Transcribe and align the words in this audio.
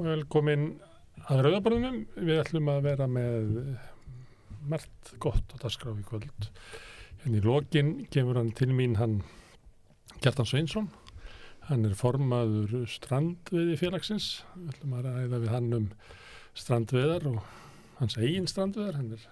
Velkomin 0.00 0.66
að 1.28 1.42
Rauðaborðunum. 1.46 1.98
Við 2.16 2.40
ætlum 2.40 2.70
að 2.72 2.80
vera 2.86 3.06
með 3.10 3.58
margt 4.70 5.12
gott 5.22 5.52
á 5.52 5.56
dagskrá 5.62 5.92
í 5.92 6.04
kvöld. 6.06 6.48
Hérna 7.22 7.38
í 7.38 7.44
lokin 7.44 7.92
kemur 8.12 8.40
hann 8.40 8.52
til 8.56 8.70
mín 8.72 8.96
hann 9.00 9.20
Gjartan 10.22 10.48
Sveinsson. 10.48 10.88
Hann 11.68 11.86
er 11.86 11.96
formaður 11.98 12.86
strandveði 12.90 13.76
félagsins. 13.80 14.30
Við 14.56 14.72
ætlum 14.74 14.96
að 14.98 15.08
ræða 15.10 15.42
við 15.44 15.52
hann 15.52 15.76
um 15.78 15.90
strandveðar 16.58 17.28
og 17.34 17.42
hans 18.00 18.18
eigin 18.18 18.48
strandveðar. 18.50 18.98
Hann 19.00 19.12
er 19.18 19.28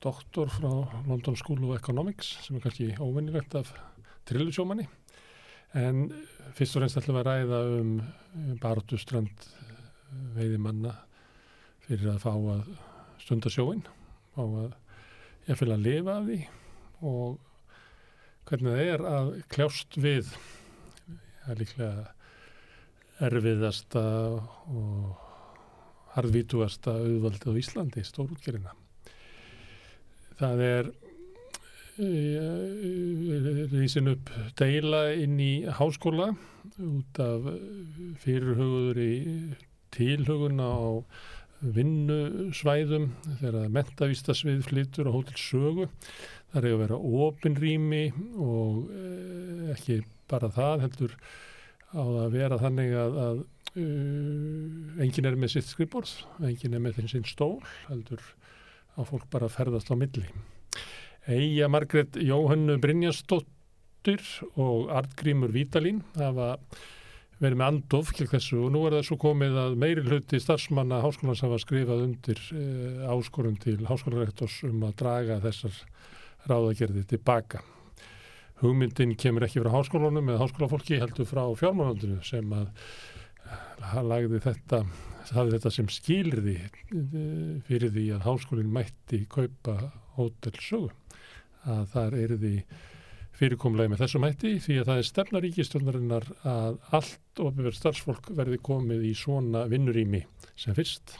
doktor 0.00 0.50
frá 0.50 0.72
London 1.06 1.36
School 1.36 1.60
of 1.68 1.76
Economics 1.76 2.38
sem 2.46 2.56
er 2.56 2.64
kannski 2.64 2.94
óvinnilegt 2.96 3.54
af 3.60 3.74
trillusjómanni. 4.30 4.88
En 5.78 6.08
fyrst 6.56 6.76
og 6.76 6.82
reynst 6.82 6.98
ætlum 6.98 7.18
við 7.18 7.20
að 7.20 7.28
ræða 7.28 7.60
um 7.78 7.90
baróttu 8.62 8.98
strand 8.98 9.44
veiðimanna 10.34 10.96
fyrir 11.84 12.10
að 12.14 12.22
fá 12.24 12.32
að 12.34 12.72
stunda 13.22 13.52
sjóin 13.52 13.84
fá 14.34 14.42
að 14.42 14.72
ég 15.46 15.60
fylg 15.60 15.76
að 15.76 15.86
lifa 15.86 16.16
af 16.16 16.26
því 16.26 16.40
og 17.10 17.38
hvernig 18.50 18.74
það 18.74 18.90
er 18.96 19.06
að 19.12 19.32
kljást 19.54 19.98
við. 20.02 20.34
Það 21.40 21.54
er 21.54 21.62
líklega 21.62 22.06
erfiðasta 23.30 24.04
og 24.74 25.26
harðvítugasta 26.16 26.96
auðvaldið 26.98 27.54
á 27.54 27.60
Íslandi, 27.62 28.02
stórútgerina 28.06 28.74
það 30.40 30.62
er 30.64 30.90
rýsin 33.74 34.12
upp 34.12 34.30
deila 34.60 35.12
inn 35.16 35.40
í 35.40 35.64
háskóla 35.66 36.30
út 36.80 37.20
af 37.20 37.48
fyrirhugur 38.22 38.96
í 39.00 39.14
tilhuguna 39.94 40.68
á 40.70 40.88
vinnusvæðum 41.60 43.10
þegar 43.40 43.68
mentavístasvið 43.74 44.62
flyttur 44.68 45.10
á 45.10 45.16
hótel 45.16 45.36
sögu. 45.36 45.88
Það 46.50 46.64
er 46.64 46.70
að 46.70 46.82
vera 46.84 46.96
opinrými 47.26 48.04
og 48.40 48.88
ekki 49.74 50.00
bara 50.30 50.50
það 50.54 50.86
heldur 50.86 51.16
á 51.90 52.02
að 52.02 52.36
vera 52.36 52.58
þannig 52.60 52.94
að, 52.94 53.18
að 53.24 53.40
uh, 53.40 55.02
enginn 55.02 55.28
er 55.30 55.38
með 55.38 55.56
sitt 55.56 55.68
skrifborð, 55.70 56.12
enginn 56.46 56.76
er 56.76 56.84
með 56.84 57.00
þinn 57.00 57.12
sinn 57.14 57.28
stól, 57.28 57.58
heldur 57.88 58.22
að 58.96 59.10
fólk 59.10 59.28
bara 59.32 59.50
ferðast 59.50 59.90
á 59.90 59.94
milli. 59.98 60.26
Eija 61.30 61.68
Margret 61.70 62.16
Jóhannu 62.18 62.74
Brynjastóttir 62.82 64.22
og 64.58 64.88
Artgrímur 64.90 65.52
Vítalín 65.54 66.00
hafa 66.16 66.56
verið 67.38 67.60
með 67.60 67.66
andof 67.68 68.10
til 68.18 68.26
þessu 68.32 68.58
og 68.64 68.72
nú 68.74 68.82
er 68.88 68.96
það 68.96 69.04
svo 69.06 69.18
komið 69.22 69.58
að 69.62 69.76
meiri 69.78 70.02
hluti 70.08 70.40
starfsmanna 70.42 70.98
háskólans 71.04 71.44
hafa 71.44 71.60
skrifað 71.62 72.02
undir 72.08 72.40
uh, 72.50 73.12
áskorun 73.14 73.60
til 73.62 73.78
háskólarektors 73.86 74.58
um 74.66 74.82
að 74.88 74.96
draga 75.04 75.38
þessar 75.44 75.78
ráðagerði 76.50 77.04
tilbaka. 77.12 77.62
Hugmyndin 78.64 79.14
kemur 79.20 79.46
ekki 79.46 79.62
frá 79.62 79.70
háskólanum 79.76 80.32
eða 80.32 80.42
háskólafólki 80.42 80.98
heldur 80.98 81.28
frá 81.30 81.44
fjármánandinu 81.60 82.18
sem 82.26 82.56
að 82.58 82.72
uh, 82.74 84.00
lagði 84.02 84.42
þetta, 84.48 84.82
þetta 85.30 85.72
sem 85.78 85.94
skilriði 85.94 86.58
uh, 86.66 87.54
fyrir 87.70 87.94
því 87.94 88.08
að 88.16 88.26
háskólinn 88.26 88.74
mætti 88.74 89.22
kaupa 89.30 89.78
hótelsögu 90.18 90.90
að 91.68 91.84
þar 91.94 92.16
er 92.20 92.34
því 92.40 92.54
fyrirkomlega 93.40 93.92
með 93.92 94.02
þessum 94.02 94.26
hætti 94.26 94.52
því 94.60 94.76
að 94.80 94.88
það 94.90 95.00
er 95.00 95.08
stefnaríkistjórnarinnar 95.08 96.28
að 96.50 96.78
allt 96.96 97.42
ofið 97.44 97.72
starfsfólk 97.78 98.30
verði 98.36 98.60
komið 98.64 99.06
í 99.08 99.12
svona 99.16 99.64
vinnurými 99.70 100.24
sem 100.60 100.76
fyrst. 100.76 101.16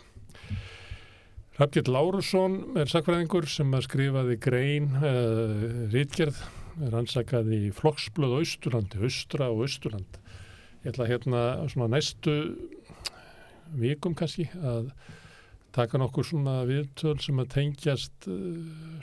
Rafgjörn 1.60 1.92
Lárusson 1.92 2.54
er 2.80 2.88
sakfræðingur 2.88 3.48
sem 3.52 3.72
að 3.76 3.84
skrifaði 3.84 4.36
grein 4.40 4.90
uh, 4.96 5.88
rítgerð, 5.92 6.38
er 6.80 6.94
ansakaði 6.96 7.66
flokksblöð 7.76 8.38
Austurlandi, 8.38 9.00
Austra 9.04 9.50
og 9.52 9.66
Austurland. 9.66 10.20
Ég 10.80 10.94
ætla 10.94 11.08
hérna 11.10 11.42
svona 11.68 11.90
næstu 11.92 12.36
vikum 13.76 14.16
kannski 14.16 14.48
að 14.56 14.88
taka 15.74 16.00
nokkur 16.00 16.26
svona 16.26 16.60
viðtöl 16.68 17.16
sem 17.22 17.38
að 17.42 17.52
tengjast 17.54 18.28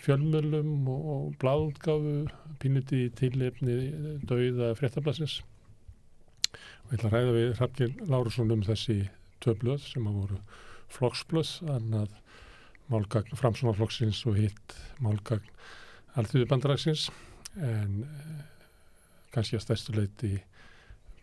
fjölmjölum 0.04 0.88
og, 0.92 1.06
og 1.14 1.38
bláðgáfu 1.42 2.16
pínuti 2.62 3.08
tilefni 3.18 3.78
dauða 4.28 4.74
fréttablasins 4.80 5.40
og 6.52 6.94
ég 6.94 6.98
ætla 7.00 7.10
að 7.10 7.16
ræða 7.16 7.36
við 7.36 7.50
Hrafnir 7.60 7.96
Lárusson 8.08 8.54
um 8.56 8.64
þessi 8.66 8.98
töflöð 9.44 9.84
sem 9.86 10.08
að 10.10 10.20
voru 10.22 10.40
flokksblöð 10.98 11.54
annað 11.76 12.16
málgagn 12.92 13.36
framsunarflokksins 13.36 14.24
og 14.30 14.40
hitt 14.40 14.76
málgagn 15.04 15.50
alþjóðu 16.18 16.48
bandaragsins 16.50 17.10
en 17.58 18.06
kannski 19.34 19.58
að 19.58 19.66
stæstu 19.66 19.96
leiti 19.98 20.38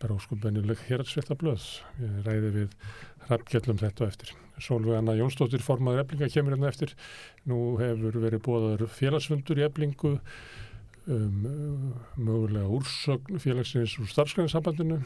bara 0.01 0.17
óskubennileg 0.19 0.81
hérartsvéttablöð 0.89 1.65
ég 2.03 2.15
ræði 2.27 2.51
við 2.59 2.77
Hrafngjallum 3.25 3.79
þetta 3.81 4.09
eftir. 4.09 4.33
Sólveg 4.61 4.99
Anna 4.99 5.15
Jónsdóttir 5.17 5.63
formaður 5.63 6.03
eblinga 6.03 6.29
kemur 6.31 6.55
hérna 6.55 6.69
eftir. 6.69 6.93
Nú 7.49 7.75
hefur 7.81 8.19
verið 8.23 8.43
bóðaður 8.45 8.91
félagsfundur 8.93 9.59
í 9.59 9.65
eblingu 9.65 10.15
um, 11.11 11.47
mögulega 12.15 12.67
úrsögn 12.77 13.41
félagsins 13.41 13.97
úr 13.99 14.11
starfskræðinsambandinu 14.11 14.99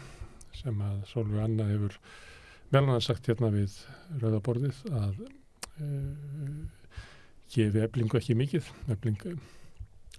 sem 0.59 0.81
að 0.83 0.97
Sólveg 1.09 1.45
Anna 1.45 1.69
hefur 1.69 1.95
meðlan 2.73 2.97
að 2.97 3.05
sagt 3.07 3.29
hérna 3.31 3.51
við 3.53 3.77
rauðaborðið 4.21 4.81
að 4.99 5.23
uh, 5.23 6.59
gefi 7.53 7.85
eblingu 7.85 8.19
ekki 8.19 8.37
mikið. 8.37 8.67
Eblingu 8.91 9.37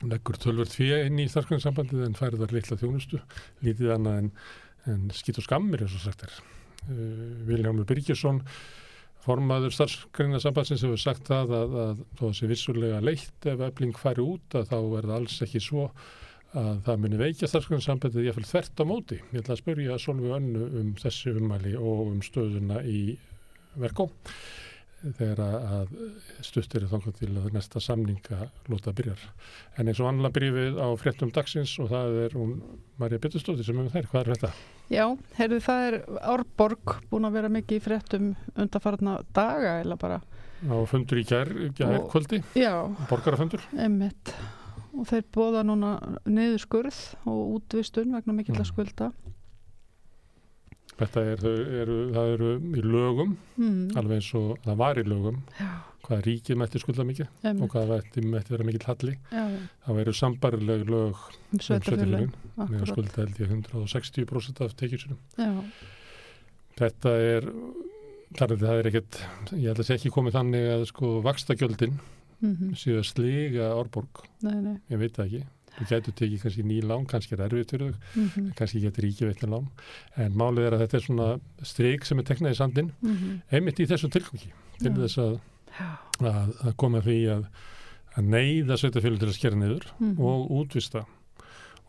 leggur 0.00 0.40
tölvört 0.40 0.72
fyrir 0.72 1.04
inn 1.10 1.20
í 1.20 1.28
starfskræðinsambandið 1.28 2.06
en 2.06 2.16
færið 2.16 2.46
þar 2.46 2.56
litla 2.56 2.80
þjónustu. 2.80 3.20
Lítið 3.66 3.92
annað 3.98 4.24
en, 4.24 4.32
en 4.88 5.04
skitt 5.14 5.38
og 5.42 5.46
skammir 5.46 5.84
eins 5.84 5.98
og 5.98 6.08
sagt 6.08 6.24
er 6.26 6.40
uh, 6.88 6.94
Viljámur 7.48 7.88
Byrkjesson 7.88 8.40
formaður 9.24 9.74
starfsgreinasambansins 9.76 10.86
hefur 10.86 11.00
sagt 11.00 11.28
það 11.28 11.54
að, 11.58 11.76
að 11.84 12.02
þó 12.18 12.24
að 12.30 12.34
sé 12.38 12.48
vissulega 12.50 13.02
leitt 13.04 13.48
ef 13.52 13.64
efling 13.66 13.96
færi 14.00 14.24
út 14.24 14.56
að 14.56 14.70
þá 14.70 14.78
er 14.80 15.08
það 15.10 15.16
alls 15.18 15.36
ekki 15.44 15.62
svo 15.64 15.90
að 16.56 16.80
það 16.86 17.02
muni 17.04 17.20
veikja 17.20 17.50
starfsgreinarsambandið 17.50 18.26
ég 18.26 18.38
fylg 18.38 18.48
þvert 18.48 18.80
á 18.82 18.84
móti. 18.88 19.18
Ég 19.30 19.42
ætla 19.42 19.54
að 19.54 19.60
spörja 19.60 19.98
Solveig 20.02 20.32
Önnu 20.38 20.70
um 20.80 20.88
þessi 20.98 21.34
umæli 21.36 21.76
og 21.78 22.00
um 22.08 22.24
stöðuna 22.26 22.80
í 22.82 23.02
verkó 23.78 24.08
þegar 25.00 25.40
að 25.44 25.94
stuttir 26.44 26.84
þangað 26.90 27.16
til 27.20 27.30
að 27.30 27.48
næsta 27.54 27.80
samninga 27.82 28.50
lóta 28.70 28.92
byrjar. 28.96 29.22
En 29.80 29.88
eins 29.88 30.00
og 30.02 30.10
annað 30.10 30.34
byrjum 30.36 30.76
á 30.80 30.88
fréttum 31.00 31.32
dagsins 31.34 31.72
og 31.80 31.90
það 31.92 32.18
er 32.26 32.36
hún 32.36 32.52
Marja 33.00 33.20
Bittustóttir 33.22 33.64
sem 33.66 33.78
er 33.78 33.86
með 33.86 33.96
þær. 33.96 34.10
Hvað 34.12 34.20
er 34.20 34.32
þetta? 34.34 34.52
Já, 34.90 35.04
heyrðu 35.38 35.60
það 35.64 35.86
er 35.88 35.98
Árborg 36.34 36.94
búin 37.10 37.28
að 37.28 37.36
vera 37.38 37.52
mikið 37.56 37.80
í 37.80 37.84
fréttum 37.84 38.30
undarfarna 38.54 39.18
daga 39.36 39.78
eða 39.84 39.98
bara. 40.00 40.20
Á 40.60 40.76
fundur 40.84 41.20
í 41.22 41.24
kær, 41.24 41.48
kær 41.78 42.00
kvöldi? 42.12 42.42
Já. 42.58 42.74
Borgarafundur? 43.08 43.64
Emmitt. 43.80 44.34
Og 44.90 45.06
þeir 45.08 45.24
bóða 45.32 45.62
núna 45.64 45.94
niður 46.28 46.60
skurð 46.60 46.98
og 47.30 47.56
útvistun 47.56 48.12
vegna 48.16 48.34
mikill 48.36 48.58
að 48.58 48.68
skulda. 48.68 49.12
Þetta 51.00 51.22
er, 51.32 51.44
eru, 51.80 51.98
það 52.12 52.30
eru 52.34 52.48
í 52.76 52.82
lögum, 52.84 53.30
mm. 53.56 53.76
alveg 53.96 54.18
eins 54.20 54.28
og 54.36 54.50
það 54.66 54.80
var 54.82 55.00
í 55.00 55.04
lögum, 55.08 55.38
Já. 55.56 55.68
hvað 56.04 56.24
ríkið 56.26 56.58
mætti 56.60 56.82
skulda 56.82 57.06
mikið 57.08 57.46
Emme. 57.48 57.64
og 57.64 57.72
hvað 57.72 57.92
mætti, 57.94 58.24
mætti 58.34 58.54
vera 58.54 58.66
mikill 58.68 58.88
halli. 58.88 59.14
Það 59.30 60.00
veru 60.00 60.14
sambarileg 60.18 60.84
lög 60.90 61.22
um 61.30 61.62
sveitafjörlun, 61.64 62.34
með 62.60 62.76
að 62.82 62.92
skulda 62.92 63.22
held 63.22 63.40
ég 63.40 63.54
160% 63.56 64.64
af 64.66 64.76
tekjusunum. 64.82 65.22
Þetta 66.80 67.14
er, 67.30 67.48
þar 68.36 68.54
er 68.56 68.62
það 68.66 68.82
er 68.82 68.90
ekkert, 68.92 69.22
ég 69.54 69.70
held 69.70 69.78
að 69.78 69.82
það 69.82 69.88
sé 69.88 69.96
ekki 69.96 70.14
komið 70.18 70.36
þannig 70.36 70.68
að 70.74 70.88
sko 70.92 71.14
vakstagjöldin 71.24 71.96
mm 72.40 72.52
-hmm. 72.52 72.76
að 72.98 73.08
sliga 73.08 73.72
orðborg, 73.76 74.22
nei, 74.44 74.60
nei. 74.60 74.76
ég 74.92 75.00
veit 75.00 75.16
það 75.16 75.26
ekki. 75.26 75.42
Þú 75.80 75.86
getur 75.88 76.12
tekið 76.12 76.42
kannski 76.42 76.62
ný 76.68 76.80
lán, 76.84 77.06
kannski 77.08 77.32
er 77.36 77.40
erfið 77.48 77.70
þau, 77.70 77.94
Mm 78.16 78.28
-hmm. 78.28 78.54
kannski 78.54 78.80
getur 78.80 79.04
ríkið 79.04 79.26
veitin 79.30 79.50
lán. 79.50 79.66
En 80.16 80.32
málið 80.34 80.66
er 80.66 80.72
að 80.74 80.80
þetta 80.80 80.96
er 80.96 81.00
svona 81.06 81.40
streik 81.62 82.04
sem 82.04 82.18
er 82.18 82.24
teknað 82.24 82.50
í 82.52 82.56
sandin, 82.56 82.92
Mm 83.02 83.16
-hmm. 83.16 83.40
einmitt 83.52 83.80
í 83.80 83.86
þessum 83.86 84.10
tilgangi, 84.10 84.52
til 84.78 84.92
þess 84.92 85.18
að, 85.18 85.40
að, 86.20 86.54
að 86.66 86.76
koma 86.76 87.00
því 87.00 87.18
að, 87.30 87.46
að 88.16 88.24
neyða 88.24 88.76
sveitafjölu 88.76 89.18
til 89.18 89.28
að 89.28 89.32
skera 89.38 89.56
niður 89.56 89.86
Mm 89.98 90.16
-hmm. 90.16 90.20
og 90.20 90.50
útvista. 90.50 91.04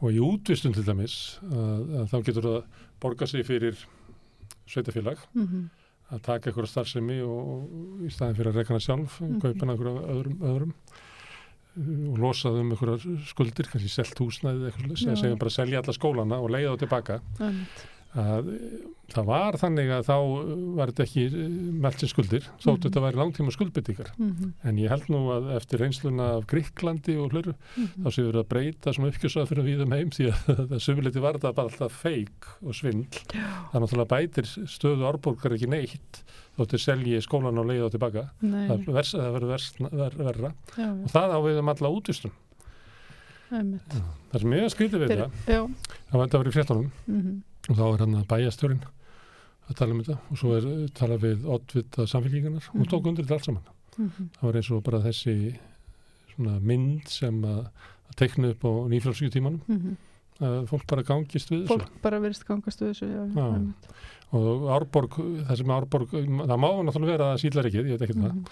Og 0.02 0.12
í 0.12 0.20
útvistun 0.20 0.74
til 0.74 0.84
dæmis, 0.86 1.40
að, 1.44 1.96
að 2.00 2.08
þá 2.10 2.24
getur 2.26 2.44
það 2.44 2.64
borga 3.02 3.26
sig 3.28 3.46
fyrir 3.46 3.76
sveitafélag, 4.68 5.18
Mm 5.34 5.48
-hmm. 5.48 5.70
að 6.16 6.22
taka 6.22 6.50
eitthvað 6.50 6.68
starfsemi 6.68 7.22
og, 7.22 7.48
og 7.52 7.70
í 8.06 8.10
staðin 8.10 8.36
fyrir 8.36 8.48
að 8.52 8.56
reyna 8.56 8.80
sjálf, 8.80 9.22
Mhm. 9.22 9.40
kaupa 9.42 9.66
eitthvað 9.66 10.06
öðrum, 10.10 10.38
öðrum 10.42 10.74
og 11.78 12.18
losað 12.20 12.60
um 12.62 12.74
einhverjar 12.76 13.24
skuldir, 13.32 13.70
kannski 13.72 13.90
selt 13.94 14.20
húsnæðið 14.20 14.68
eitthvað, 14.72 14.92
Já. 14.98 15.02
sem 15.06 15.16
segjum 15.24 15.40
bara 15.40 15.56
selja 15.56 15.80
alla 15.84 15.96
skólana 15.96 16.42
og 16.44 16.52
leiða 16.52 16.76
þá 16.76 16.80
tilbaka. 16.86 17.22
Að 18.12 18.48
eh, 18.52 18.72
það 19.14 19.28
var 19.30 19.56
þannig 19.56 19.92
að 19.96 20.02
þá 20.10 20.16
eh, 20.20 20.50
var 20.76 20.90
þetta 20.92 21.04
ekki 21.06 21.22
meldt 21.86 22.02
sem 22.04 22.10
skuldir, 22.12 22.44
þótt 22.60 22.74
Mhm. 22.74 22.82
þetta 22.90 23.04
væri 23.06 23.20
langtíma 23.22 23.54
skuldbyttingar. 23.56 24.10
mhm, 24.20 24.50
En 24.68 24.76
ég 24.84 24.90
held 24.92 25.08
nú 25.08 25.22
að 25.32 25.48
eftir 25.56 25.80
reynsluna 25.80 26.26
af 26.36 26.44
Gríklandi 26.52 27.16
og 27.24 27.32
hlöru, 27.32 27.56
mhm. 27.78 28.04
þá 28.04 28.10
séu 28.12 28.28
verið 28.28 28.44
að 28.44 28.50
breyta 28.52 28.92
svona 28.94 29.14
uppgjörsað 29.14 29.48
fyrir 29.48 29.64
við 29.64 29.82
um 29.86 29.92
heim 29.96 30.10
því 30.12 30.28
að 30.28 30.68
það 30.76 30.84
sumiliti 30.84 31.24
var 31.24 31.40
þetta 31.40 31.56
bara 31.56 31.70
alltaf 31.72 31.92
feik 32.04 32.52
og 32.62 32.76
svindl. 32.76 33.24
Það 33.72 33.80
náttúrulega 33.80 34.12
bætir 34.12 34.52
stöðu 34.68 35.08
árborgar 35.08 35.56
ekki 35.56 35.72
neitt 35.72 36.24
þóttir 36.60 36.82
selji 36.84 37.22
skólan 37.24 37.58
á 37.60 37.64
leið 37.64 37.86
og 37.88 37.92
tilbaka. 37.96 38.24
Nei, 38.42 38.68
Það, 38.68 38.86
það 39.08 39.36
verður 39.36 39.52
ver, 39.92 40.16
verra. 40.20 40.54
já, 40.78 40.90
Og 40.92 41.10
það 41.14 41.36
á 41.36 41.40
við 41.48 41.60
um 41.62 41.70
alla 41.74 41.92
útvistum. 41.96 42.34
Það 43.52 44.40
sem 44.40 44.54
ég 44.56 44.70
skrítið 44.72 45.02
við 45.04 45.14
Já, 45.22 45.62
það 46.08 46.16
var 46.16 46.28
þetta 46.28 46.40
verið 46.42 46.52
í 46.52 46.56
fréttunum 46.56 46.92
mhm, 47.12 47.34
og 47.68 47.76
þá 47.78 47.84
er 47.88 48.04
hann 48.06 48.16
að 48.22 48.28
bæjastjórin 48.32 48.84
að 49.72 49.76
tala 49.80 49.96
um 49.96 50.00
þetta 50.04 50.16
og 50.32 50.40
svo 50.40 50.54
er 50.58 50.68
uh, 50.70 50.86
talað 50.98 51.26
við 51.26 51.44
oddvita 51.56 52.06
samfélkingarnar 52.10 52.70
og 52.72 52.78
Mhm. 52.80 52.88
tók 52.94 53.10
undir 53.12 53.26
þetta 53.28 53.36
allt 53.38 53.46
saman. 53.50 53.64
mhm, 53.98 54.30
Það 54.40 54.46
var 54.48 54.56
eins 54.62 54.72
og 54.72 54.84
bara 54.88 55.02
þessi 55.04 55.36
mynd 56.42 57.08
sem 57.12 57.42
að, 57.44 57.60
að 58.10 58.16
teikna 58.18 58.54
upp 58.56 58.64
á 58.66 58.72
nýfrálsvíutímanum 58.90 59.62
mhm. 59.68 59.98
að 60.42 60.68
fólk 60.72 60.88
bara 60.88 61.04
gangist 61.04 61.52
við 61.52 61.66
þessu 61.66 61.76
Fólk 61.76 62.02
bara 62.02 62.20
verist 62.24 62.46
gangast 62.48 62.80
við 62.82 62.94
þessu, 62.96 63.12
já, 63.12 63.24
Já. 63.36 63.46
Og 64.32 64.68
Árborg, 64.72 65.16
það 65.48 65.58
sem 65.60 65.72
Árborg 65.76 66.12
það 66.16 66.60
má 66.64 66.68
náttúrulega 66.88 67.12
vera 67.12 67.26
að 67.34 67.42
síðlar 67.44 67.68
ekki, 67.68 67.82
ég 67.82 67.98
veit 67.98 68.06
ekki 68.06 68.16
það 68.16 68.30
Mhm, 68.32 68.46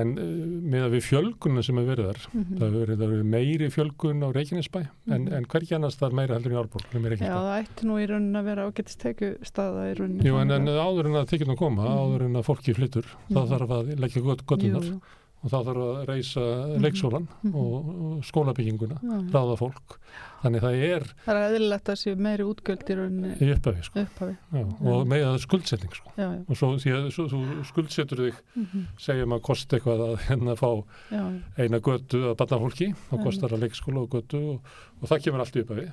en 0.00 0.12
uh, 0.16 0.30
með 0.72 0.84
að 0.86 0.94
við 0.96 1.02
fjölgunum 1.06 1.64
sem 1.66 1.76
hefur 1.76 1.90
verið 1.92 2.06
þar 2.08 2.20
mhm. 2.32 2.54
hefur 2.56 2.78
verið, 2.80 2.96
það 2.96 3.04
hefur 3.04 3.16
verið 3.16 3.28
meiri 3.36 3.68
fjölgun 3.74 4.24
á 4.24 4.28
Reykjanesbæ 4.32 4.80
en, 4.80 5.24
Mhm. 5.26 5.32
en 5.36 5.44
hvergi 5.52 5.76
annars 5.76 5.98
það 6.00 6.08
er 6.08 6.16
meira 6.20 6.34
heldur 6.38 6.50
en 6.52 6.56
í 6.56 6.60
Árborg 6.62 6.96
en 6.96 7.02
Já, 7.26 7.36
það 7.36 7.60
ætti 7.60 7.86
nú 7.90 7.98
í 8.00 8.06
raunin 8.08 8.40
að 8.40 8.44
vera 8.44 8.66
ágætist 8.70 8.98
tekju 9.04 9.30
staða 9.44 9.84
í 9.90 9.94
rauninni. 9.98 10.24
Jú, 10.24 10.40
en, 10.40 10.50
en 10.50 10.66
áður 10.66 11.06
en 11.10 11.20
að 11.20 11.28
tekjum 11.28 11.52
að 11.52 11.60
koma, 11.60 11.82
Mhm. 11.84 12.00
áður 12.00 12.24
en 12.26 12.40
að 12.40 12.46
fólki 12.48 12.74
flyttur 12.74 13.04
þá 13.28 13.40
Mhm. 13.40 13.48
þarf 13.52 13.70
að 13.76 13.94
leggja 14.00 14.22
gottunar 14.24 14.82
Jú, 14.82 14.92
jú. 14.96 15.00
Og 15.46 15.52
þá 15.52 15.58
þarf 15.68 15.82
að 15.86 16.06
reysa 16.10 16.42
Mhm. 16.42 16.82
leikskólan 16.82 17.26
Mhm. 17.46 17.54
og, 17.54 17.90
og 18.18 18.24
skólabygginguna 18.26 18.96
Já, 18.98 19.14
já. 19.14 19.30
ráða 19.30 19.56
fólk 19.60 19.98
þannig 20.42 20.62
það 20.62 20.74
er 20.86 21.02
Það 21.26 21.36
er 21.36 21.44
eðlilegt 21.46 21.88
að 21.92 21.98
séu 22.02 22.16
meiri 22.18 22.44
útgjöld 22.46 22.82
í 22.90 23.50
upphafi 23.54 23.82
sko. 23.86 24.00
upphafi. 24.04 24.36
Já, 24.52 24.62
og 24.90 25.06
með 25.06 25.24
að 25.26 25.38
skuldsetning 25.46 25.94
sko. 25.94 26.10
Já, 26.16 26.26
já. 26.34 26.40
og 26.48 26.56
svo 26.56 26.68
því 26.76 26.90
að 26.96 27.06
svo, 27.14 27.24
þú 27.30 27.64
skuldsetur 27.70 28.22
þig 28.26 28.34
mhm, 28.56 28.84
segjum 28.98 29.32
að 29.36 29.42
kosti 29.48 29.76
eitthvað 29.78 30.02
að 30.06 30.16
hérna 30.28 30.56
fá 30.58 30.70
Já, 31.10 31.22
já, 31.22 31.42
eina 31.64 31.80
götu 31.80 32.20
að 32.30 32.36
batna 32.36 32.58
fólki 32.58 32.88
þá 33.10 33.22
kostar 33.24 33.50
að 33.56 33.62
leikskóla 33.66 34.02
og 34.02 34.10
götu 34.10 34.42
og, 34.54 34.60
og 35.02 35.08
það 35.08 35.22
kemur 35.24 35.40
allt 35.40 35.56
í 35.56 35.62
upphafi 35.64 35.86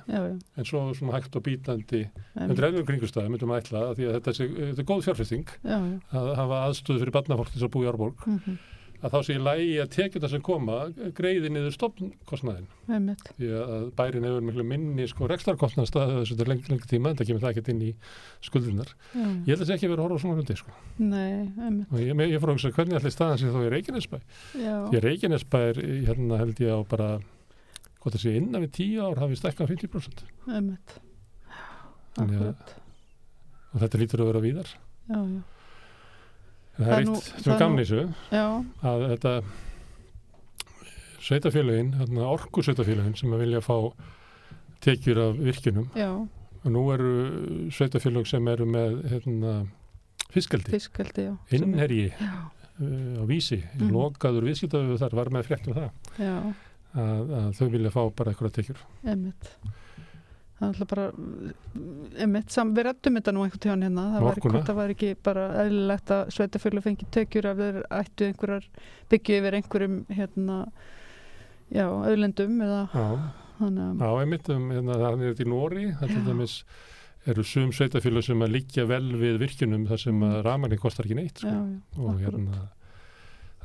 en 0.58 0.64
svo 0.64 0.84
svona 0.94 1.12
hægt 1.18 1.36
og 1.36 1.42
bítandi 1.46 2.04
undir 2.36 2.64
eðlum 2.70 2.86
kringustæði 2.88 3.30
myndum 3.30 3.50
að 3.54 3.62
ætla 3.64 3.82
að 3.90 3.96
því 3.98 4.04
að 4.08 4.14
þetta 4.18 4.30
er, 4.34 4.54
þetta 4.74 4.82
er 4.84 4.88
góð 4.92 5.04
fjárfesting 5.08 5.46
Já, 5.64 5.78
já. 5.78 5.98
að 6.12 6.30
hafa 6.36 6.62
aðstöðu 6.68 6.98
fyrir 7.04 7.12
batnafólk 7.18 7.50
til 7.52 7.62
að 7.64 7.70
búa 7.74 7.84
í 7.84 7.90
Árborg 7.92 8.26
mhm, 8.26 8.58
að 9.04 9.12
þá 9.12 9.18
sé 9.26 9.34
í 9.36 9.40
lægi 9.44 9.72
að 9.82 9.90
tekjum 9.94 10.22
það 10.24 10.30
sem 10.32 10.42
koma 10.46 10.76
greiði 11.18 11.50
niður 11.52 11.74
stofnkostnaðin 11.76 12.68
því 13.36 13.50
að 13.60 13.84
bærin 13.98 14.24
hefur 14.28 14.46
miklu 14.48 14.64
minni 14.70 15.06
sko 15.10 15.28
rekstarkostnað 15.28 15.88
staðið 15.90 16.20
þessu 16.22 16.36
til 16.40 16.46
lengi, 16.48 16.70
lengi 16.72 16.88
tíma 16.90 17.12
en 17.12 17.18
það 17.20 17.28
kemur 17.30 17.44
það 17.44 17.52
ekkert 17.54 17.70
inn 17.74 17.82
í 17.84 17.90
skuldunar 18.48 18.90
já. 19.12 19.24
ég 19.24 19.52
held 19.52 19.58
að 19.58 19.62
það 19.64 19.68
sé 19.70 19.76
ekki 19.76 19.90
verið 19.92 20.00
að 20.00 20.08
horfa 20.08 20.22
svona 20.24 20.38
hluti 20.40 20.56
sko. 20.60 20.74
Og 21.90 22.00
ég, 22.00 22.24
ég 22.32 22.40
fór 22.42 22.52
að 22.52 22.58
hugsa 22.58 22.72
hvernig 22.78 22.98
ætli 23.00 23.12
staðan 23.14 23.40
sé 23.44 23.52
þá 23.52 23.60
í 23.60 23.72
Reykjanesbæ? 23.76 24.18
Því 24.90 25.02
Reykjanesbæ 25.04 25.58
er 25.70 25.80
hérna 26.08 26.40
held 26.40 26.62
ég 26.64 26.72
á 26.72 26.80
bara 26.94 27.08
hvort 28.00 28.14
það 28.16 28.24
sé 28.24 28.34
innan 28.40 28.64
við 28.64 28.72
tíu 28.80 29.04
ár 29.04 29.20
hafi 29.24 29.36
stekkað 29.40 29.74
50% 29.76 30.24
einmitt. 30.48 30.96
Þannig 32.16 32.42
að- 32.48 32.74
þetta 33.84 34.00
lítur 34.00 34.22
að 34.24 34.28
vera 34.32 34.42
víðar. 34.44 34.68
Já, 35.08 35.18
já. 35.18 35.40
Það 36.78 36.84
Það 36.84 36.92
er 36.94 36.98
eitt 36.98 37.08
það 37.08 37.44
sem 37.44 37.52
er 37.54 37.58
Já, 38.34 38.44
að 38.90 39.04
þetta 39.12 39.34
sveitafélögin, 41.24 41.92
hérna 42.00 42.26
orkusveitafélögin 42.34 43.14
sem 43.18 43.32
að 43.32 43.44
vilja 43.44 43.60
fá 43.64 43.76
tekjur 44.84 45.20
af 45.22 45.38
virkjunum 45.40 45.86
já, 45.96 46.08
og 46.64 46.72
nú 46.74 46.82
eru 46.92 47.12
sveitafélög 47.72 48.26
sem 48.28 48.48
eru 48.52 48.66
með 48.68 48.98
hérna, 49.12 49.54
fiskaldi, 50.34 50.74
fiskaldi, 50.74 51.28
er- 51.30 51.56
innherji 51.56 52.10
uh, 52.20 52.42
á 53.20 53.24
vísi, 53.30 53.62
Mhm. 53.78 53.90
lokaður 53.94 54.44
viðskiptafið 54.50 54.98
þar 55.00 55.14
var 55.20 55.30
með 55.30 55.46
fréttum 55.48 55.74
það. 55.78 55.90
Já, 56.18 56.34
að, 56.94 57.32
að 57.38 57.48
þau 57.58 57.68
vilja 57.70 57.90
fá 57.94 58.02
bara 58.16 58.32
eitthvað 58.34 58.52
tekjur. 58.58 58.80
Einmitt. 59.06 59.48
Það 60.54 60.64
er 60.64 60.70
alltaf 60.70 60.90
bara, 60.92 61.04
einmitt, 62.22 62.50
sam, 62.54 62.68
við 62.76 62.86
rættum 62.86 63.18
þetta 63.18 63.32
nú 63.34 63.42
einhvern 63.42 63.62
tíðan 63.64 63.86
hérna, 63.88 64.04
það 64.12 64.26
var, 64.26 64.36
hvort 64.44 64.68
það 64.68 64.76
var 64.78 64.92
ekki 64.94 65.08
bara 65.26 65.46
eðlilegt 65.64 66.12
að 66.14 66.28
sveitafjölu 66.36 66.82
fengi 66.84 67.08
tekjur 67.16 67.48
ef 67.50 67.62
þeir 67.62 67.78
ættu 67.98 68.28
einhverjar, 68.28 68.68
byggju 69.10 69.38
yfir 69.40 69.56
einhverjum, 69.58 69.96
hérna, 70.14 70.58
já, 71.74 71.88
auðlendum 71.90 72.62
eða 72.68 72.84
Já, 72.94 73.06
já 73.64 74.10
einmitt 74.20 74.52
um, 74.54 74.70
hérna, 74.70 75.00
það 75.00 75.08
er 75.10 75.32
þetta 75.32 75.44
í 75.44 75.50
Nóri 75.50 75.88
til 75.98 76.14
Já. 76.14 76.22
dæmis 76.28 76.56
eru 77.30 77.44
sum 77.48 77.74
sveitafélög 77.74 78.26
sem 78.26 78.42
að 78.44 78.54
liggja 78.58 78.86
vel 78.88 79.04
við 79.18 79.38
virkjunum 79.42 79.86
þar 79.88 80.02
sem 80.02 80.24
að 80.26 80.38
rafmagnin 80.44 80.82
kostar 80.82 81.08
ekki 81.08 81.18
neitt 81.18 81.40
já, 81.40 81.50
sko. 81.50 81.54
já, 81.54 81.98
og 81.98 82.08
akkurat. 82.12 82.24
hérna 82.24 82.64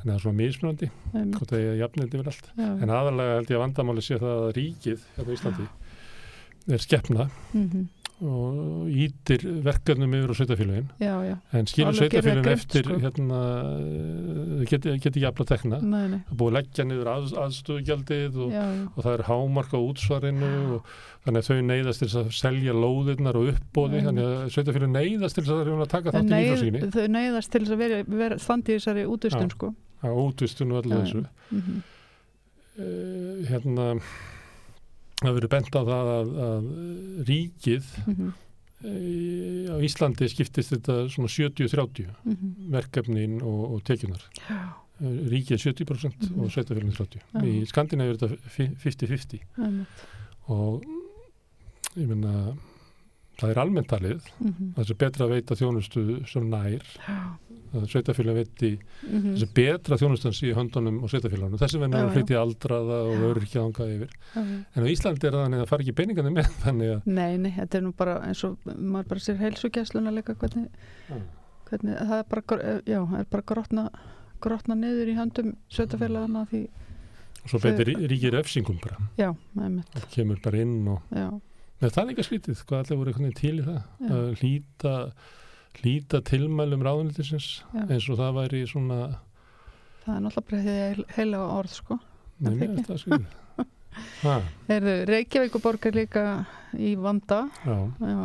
að 0.00 0.06
það 0.06 0.14
er 0.14 0.22
svona 0.24 0.38
mismunandi 0.38 0.88
hvort 1.12 1.50
það 1.52 1.64
er 1.66 1.78
jafnildi 1.82 2.18
yfir 2.18 2.30
allt. 2.32 2.46
Já, 2.56 2.68
en 2.70 2.92
aðalega 2.96 3.34
held 3.36 3.50
ég 3.52 3.58
að 3.58 3.64
vandamáli 3.66 4.04
sé 4.04 4.18
það 4.20 4.36
að 4.38 4.52
ríkið 4.56 5.02
hérna 5.16 5.28
á 5.28 5.34
Íslandi 5.36 5.66
er 6.68 6.82
skeppna 6.82 7.26
mhm, 7.54 7.88
og 8.20 8.88
ítir 8.92 9.46
verkefnum 9.64 10.12
yfir 10.18 10.32
á 10.34 10.36
já, 11.24 11.36
en 11.56 11.68
skilur 11.70 12.08
greitt, 12.12 12.48
eftir 12.52 12.84
sko. 12.84 12.98
hérna 13.00 13.38
geti, 14.68 14.92
ekki 14.92 15.22
afla 15.24 15.46
tekna. 15.48 15.78
Nei, 15.80 16.02
nei, 16.12 16.18
það 16.28 16.40
búið 16.42 16.56
leggja 16.58 16.84
niður 16.84 17.08
að, 17.14 17.30
aðstöðugjaldið 17.46 18.36
og, 18.44 18.50
já, 18.52 18.64
já, 18.76 18.82
og 18.90 19.06
það 19.06 19.14
er 19.14 19.24
hámark 19.30 19.72
á 19.72 19.80
útsvarinu 19.80 20.50
og 20.76 20.90
þannig 21.24 21.40
að 21.40 21.48
þau 21.48 21.64
neyðast 21.70 22.04
til 22.04 22.10
að 22.20 22.28
selja 22.36 22.74
lóðirnar 22.76 23.38
og 23.40 23.48
uppbóði 23.54 24.02
þannig 24.04 24.28
að 24.28 24.42
sveitafélögin 24.56 24.98
neyðast 24.98 25.40
til 25.40 25.46
að, 25.46 25.70
að 25.72 25.88
taka 25.94 26.14
þátt 26.16 26.26
í 26.26 26.34
nýfrásíkinni 26.34 26.90
þau 26.98 27.06
neyðast 27.16 27.54
til 27.56 27.62
að 27.64 27.80
vera, 27.80 28.02
vera 28.20 28.38
standi 28.40 28.76
í 28.76 28.82
þessari 28.82 29.06
útvistun, 29.08 29.54
sko. 29.56 29.72
útvistun 30.26 30.76
og 30.76 30.84
já. 30.92 31.00
þessu. 31.06 31.24
Mm 31.54 31.64
uh, 32.78 33.48
hérna 33.48 33.94
það 35.20 35.34
verið 35.38 35.50
bent 35.54 35.74
á 35.76 35.82
það 35.84 36.12
að, 36.16 36.30
að 36.48 36.68
ríkið 37.28 37.84
-hmm. 38.06 38.32
e, 38.84 38.92
á 39.68 39.76
Íslandi 39.84 40.28
skiptist 40.32 40.72
þetta 40.72 41.08
svona 41.12 41.28
70-30 41.28 42.06
Mhm. 42.24 42.54
verkefnin 42.70 43.42
og, 43.42 43.74
og 43.74 43.82
tekjunar 43.84 44.22
Eh, 45.00 45.06
ríkið 45.32 45.52
er 45.52 45.62
70% 45.72 46.28
Mhm. 46.30 46.40
og 46.40 46.50
sveitafélagin 46.52 46.92
30 46.92 47.20
Já. 47.32 47.40
í 47.40 47.64
Skandinavíu 47.66 48.10
er 48.10 48.16
þetta 48.18 48.36
fi- 48.48 48.74
50-50 48.76 49.40
einmitt. 49.56 49.86
og 50.48 50.82
ég 51.96 52.06
meina 52.06 52.54
það 53.40 53.50
er 53.54 53.60
almenntalið 53.64 54.26
Mhm. 54.40 54.72
það 54.76 54.90
er 54.90 54.98
betra 55.04 55.26
að 55.26 55.32
veita 55.34 55.56
þjónustu 55.60 56.04
sem 56.28 56.50
nær. 56.50 56.84
Já, 57.08 57.18
að 57.70 57.84
sveitafélag 57.86 58.34
veiti 58.40 58.70
mhm. 59.06 59.34
þessi 59.36 59.48
betra 59.54 59.96
þjónustans 60.00 60.40
í 60.42 60.52
höndunum 60.56 61.02
og 61.04 61.10
sveitafélagunum 61.12 61.60
þessum 61.60 61.84
að 61.86 61.94
já. 61.94 62.08
flytja 62.16 62.40
aldraða 62.42 62.96
og 63.06 63.24
öryrkja 63.30 63.62
ánga 63.62 63.86
yfir. 63.94 64.10
Já. 64.34 64.40
en 64.42 64.82
á 64.82 64.88
Íslandi 64.90 65.26
er 65.28 65.36
það 65.36 65.44
þannig 65.44 65.58
að 65.60 65.62
það 65.64 65.70
fara 65.72 65.84
ekki 65.86 65.96
peningandi 66.00 66.32
með 66.34 66.48
þannig 66.64 66.90
að 66.96 67.06
Nei, 67.06 67.36
nei, 67.38 67.50
þetta 67.58 67.78
er 67.78 67.84
nú 67.86 67.92
bara 67.96 68.16
eins 68.26 68.44
og 68.44 68.58
maður 68.66 69.08
bara 69.14 69.20
sér 69.20 69.38
heilsugjæsluna 69.44 70.10
líka 70.18 70.34
hvernig, 70.34 70.68
hvernig 71.70 71.98
það 72.00 72.16
er 72.18 72.26
bara, 72.34 72.74
já, 72.86 73.00
er 73.20 73.28
bara 73.30 73.46
grotna, 73.46 73.84
grotna 74.42 74.74
niður 74.74 75.12
í 75.12 75.16
höndum 75.20 75.52
sveitafélagana 75.70 76.46
því, 76.50 76.64
og 77.44 77.48
svo 77.54 77.58
rí- 77.62 78.08
ríkir 78.10 78.34
refsingum 78.34 78.80
bara. 78.82 78.98
Já, 79.16 79.30
og 79.30 80.10
kemur 80.10 80.40
bara 80.42 80.58
inn 80.60 80.88
og 80.88 81.00
já, 81.14 81.30
Nei, 81.80 81.88
það 81.88 82.00
er 82.02 82.08
líka 82.10 82.24
skrítið, 82.26 82.62
hvað 82.68 82.82
allir 82.84 82.98
voru 83.00 83.30
til 83.38 83.54
í 83.56 83.64
það 83.64 84.10
að 84.16 84.32
hlýta 84.42 84.94
hlýta 85.80 86.20
tilmælum 86.26 86.82
ráðunitisins 86.84 87.48
Já. 87.72 87.84
eins 87.86 88.08
og 88.10 88.18
það 88.20 88.34
væri 88.40 88.62
svona 88.68 88.98
það 90.04 90.14
er 90.16 90.22
náttúrulega 90.24 90.48
bara 90.50 90.62
því 90.66 91.04
heila 91.16 91.40
orð, 91.58 91.74
sko. 91.76 91.98
Nei, 92.40 92.52
mér 92.56 92.72
finnst 92.80 93.06
það 93.06 93.24
Heyrðu, 94.70 94.92
Reykjavíkuborg 95.10 95.86
er 95.90 95.96
líka 95.98 96.24
í 96.78 96.92
vanda, 97.00 97.40
já, 97.66 97.76
já, 98.06 98.20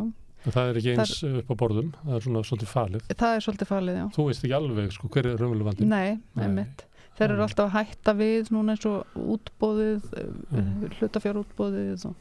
það 0.45 0.67
er 0.69 0.79
ekki 0.81 0.91
eins 0.93 1.13
upp 1.25 1.50
á 1.50 1.55
borðum 1.57 1.88
það 2.03 2.17
er 2.17 2.25
svona 2.27 2.43
svolítið 2.45 2.69
falið. 2.74 3.07
Það 3.17 3.38
er 3.38 3.45
svolítið 3.47 3.71
falið, 3.71 3.97
já. 4.01 4.05
þú 4.17 4.25
veist 4.29 4.43
ekki 4.45 4.57
alveg 4.59 4.91
sko 4.93 5.09
hver 5.15 5.29
er 5.31 5.39
raunveruleg 5.41 5.69
vandinn 5.71 5.93
Nei, 5.95 6.19
einmitt. 6.38 6.85
Þeir 7.15 7.31
eru 7.31 7.45
alltaf 7.45 7.69
að 7.71 7.75
hætta 7.79 8.13
við 8.19 8.50
núna 8.51 8.75
eins 8.75 8.85
og 8.89 9.19
útbóðið, 9.38 10.09
Mm. 10.55 10.89
hlutafjárútbóðið 11.00 12.03
og, 12.09 12.15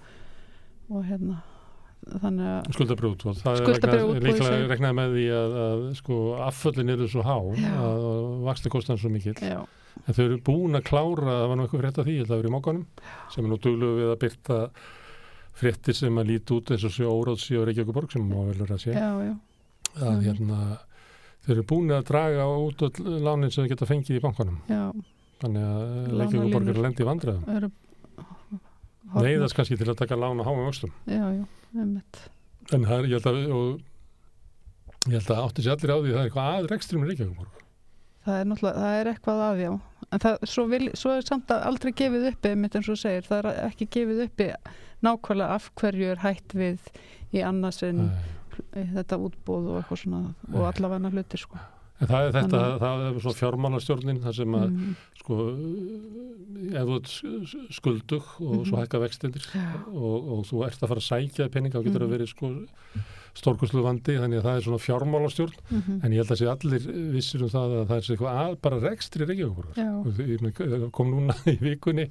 og 0.90 1.04
hérna, 1.08 1.38
þannig 2.20 2.48
að, 2.50 2.72
skuldabrjóð 2.76 3.24
og 3.30 3.38
það 3.40 3.52
er 3.54 3.60
Skuldabréfaútboð, 3.62 4.14
vegna- 4.18 4.26
líklega 4.28 4.50
segir. 4.50 4.68
regnaði 4.74 4.96
með 4.98 5.14
því 5.16 5.24
að, 5.38 5.54
að 5.64 5.84
sko 6.00 6.18
afföllin 6.48 6.92
eru 6.94 7.08
svo 7.08 7.22
há 7.24 7.36
Já. 7.56 7.70
að 7.80 8.44
vaxti 8.48 8.72
kostan 8.74 8.98
svo 9.00 9.10
mikill. 9.14 9.34
Já, 9.40 9.62
en 10.04 10.14
þau 10.18 10.24
eru 10.26 10.38
búin 10.44 10.76
að 10.76 10.84
klára, 10.90 11.24
það 11.38 11.48
var 11.48 11.56
nú 11.56 11.64
eitthvað 11.66 11.82
frétt 11.84 11.98
af 12.02 12.06
því, 12.10 12.16
það 12.28 12.36
var 12.42 12.50
í 12.50 12.54
mókanum 12.56 12.84
sem 13.32 13.44
er 13.44 13.48
nú 13.54 13.58
duglugu 13.64 14.00
við 14.02 14.12
að 14.12 14.20
byrta 14.26 14.58
fréttir 15.54 15.94
sem 15.94 16.18
að 16.18 16.28
líti 16.32 16.56
út 16.58 16.70
eins 16.74 16.84
og 16.84 16.92
sé 16.92 17.06
óráðsí 17.06 17.56
og 17.60 17.68
Reykjavíkuborg 17.68 18.10
sem 18.12 18.24
má 18.26 18.40
vel 18.42 18.58
vera 18.58 18.74
að 18.74 18.82
sé. 18.84 18.92
Já, 18.92 19.10
já, 19.22 19.34
að 20.02 20.24
hérna 20.26 20.60
þeir 21.46 21.54
eru 21.58 21.66
búin 21.70 21.92
að 21.94 22.04
draga 22.10 22.46
út 22.58 22.84
lánin 23.22 23.52
sem 23.54 23.64
þeir 23.64 23.72
geta 23.76 23.86
fengið 23.86 24.18
í 24.18 24.22
bankanum. 24.24 24.58
Þannig 25.44 25.62
að 25.62 25.78
Lánalínur. 25.78 26.18
Reykjavíkuborg 26.20 26.68
er 26.68 26.74
að 26.78 26.84
lendi 26.88 27.04
í 27.04 27.08
vandræðum. 27.08 27.48
Eru 27.56 27.70
neyðast 29.14 29.56
kannski 29.58 29.76
til 29.80 29.90
að 29.90 29.98
taka 30.00 30.16
lán 30.18 30.40
á 30.40 30.44
háum 30.46 30.62
vöxtum. 30.64 30.94
Já, 31.06 31.24
já, 31.34 31.44
einmitt. 31.76 32.22
En 32.72 32.86
það 32.88 32.96
er, 32.98 33.10
ég 33.10 33.18
held 33.18 33.28
að 33.30 33.58
og, 33.58 33.82
ég 35.10 35.18
held 35.18 35.34
að 35.34 35.42
átti 35.44 35.66
sér 35.66 35.76
allir 35.76 35.94
á 35.94 35.98
því 35.98 36.08
að 36.08 36.14
það 36.14 36.22
er 36.22 36.30
eitthvað 36.30 36.54
að 36.54 36.70
rekstrum 36.72 37.04
í 37.04 37.10
Reykjavíkuborg 37.10 37.60
það 38.24 38.38
er 38.40 38.46
náttúrulega, 38.48 38.80
það 38.80 38.98
er 39.00 39.10
eitthvað 39.10 39.42
að 39.44 39.60
já. 39.60 39.72
En 40.14 40.22
það, 40.22 40.46
svo, 40.48 40.64
vil, 40.70 40.86
svo 40.96 41.12
er 41.12 41.26
samt 41.26 41.52
að 41.52 41.66
aldrei 41.68 41.90
gefið 41.98 42.28
uppi 42.30 42.52
einmitt 42.54 42.78
eins 42.78 42.88
og 42.92 43.00
segir, 43.00 43.26
það 43.28 43.40
er 43.50 43.60
ekki 43.66 43.88
gefið 43.98 44.22
uppi 44.24 44.48
nákvæmlega 45.04 45.58
af 45.58 45.68
hverju 45.80 46.10
er 46.14 46.22
hætt 46.24 46.56
við 46.56 46.88
í 47.34 47.42
annars 47.44 47.82
en 47.84 48.06
Nei. 48.06 48.88
þetta 48.94 49.20
útbóð 49.20 49.70
og 49.72 49.80
eitthvað 49.80 50.02
svona 50.04 50.22
og 50.52 50.56
Nei. 50.56 50.68
allavega 50.70 51.12
hlutir 51.12 51.44
sko 51.44 51.60
en 52.00 52.06
það 52.10 52.26
er 52.28 52.32
þetta, 52.34 52.60
Þannig- 52.60 52.80
það 52.84 53.02
er 53.08 53.20
svo 53.24 53.32
fjármálastjórnin 53.38 54.22
það 54.24 54.34
sem 54.40 54.54
að 54.58 54.68
mm, 54.70 54.94
sko, 55.20 55.34
ef 56.74 56.86
þú 56.88 56.96
ert 56.98 57.10
skuldug 57.78 58.24
og 58.40 58.54
Mhm. 58.54 58.64
svo 58.68 58.76
hækka 58.82 59.00
vextindir 59.04 59.44
já, 59.54 59.64
og, 59.88 60.28
og 60.38 60.44
þú 60.48 60.64
ert 60.66 60.80
að 60.82 60.88
fara 60.90 61.00
að 61.00 61.08
sækja 61.10 61.48
peninga 61.54 61.78
og 61.78 61.84
getur 61.86 62.02
að 62.06 62.14
verið 62.16 62.28
sko, 62.32 62.50
stórkurslu 63.34 63.82
vandi 63.82 64.14
þannig 64.14 64.38
að 64.38 64.44
það 64.46 64.56
er 64.58 64.62
svona 64.62 64.78
fjármálastjórn. 64.78 65.54
Mm 65.70 65.80
en 66.04 66.12
ég 66.12 66.20
held 66.22 66.30
að 66.30 66.38
sé 66.38 66.46
allir 66.46 66.84
vissir 67.14 67.42
um 67.42 67.48
það 67.50 67.72
að 67.74 67.86
það 67.88 67.96
er 67.96 68.04
eitthvað 68.14 68.38
að 68.44 68.60
bara 68.62 68.80
rekstri 68.84 69.26
já, 69.74 69.88
meina, 70.42 70.90
kom 70.94 71.10
núna 71.10 71.34
í 71.50 71.56
vikunni 71.58 72.06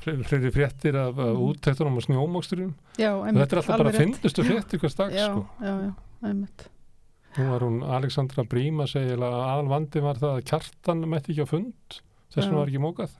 fle- 0.00 0.22
fleiri 0.24 0.50
fréttir 0.52 0.96
af, 0.96 1.14
Mhm. 1.36 1.42
úttektunum 1.52 1.96
og 1.96 2.02
já, 2.96 3.12
einmitt 3.26 3.48
þetta 3.48 3.52
er 3.52 3.60
alltaf 3.62 3.78
bara 3.78 3.92
fyndustu 3.92 4.42
fréttir 4.44 4.78
hvers 4.80 4.94
dag 4.96 5.12
já, 5.12 5.26
sko. 5.28 5.46
já, 5.60 5.74
já, 5.84 5.94
einmitt 6.24 6.68
nú 7.36 7.48
var 7.48 7.64
hún 7.64 7.82
Alexandra 7.86 8.44
Brím 8.48 8.82
að 8.84 8.92
segja 8.94 9.16
að 9.16 9.36
aðal 9.40 9.68
vandi 9.70 10.02
var 10.04 10.20
það 10.20 10.34
að 10.38 10.46
kjartan 10.50 11.04
mætti 11.08 11.32
ekki 11.34 11.46
á 11.46 11.52
fund. 11.52 12.00
Þess 12.32 12.40
Já. 12.40 12.44
vegna 12.46 12.58
var 12.60 12.72
ekki 12.72 12.82
mókað. 12.82 13.14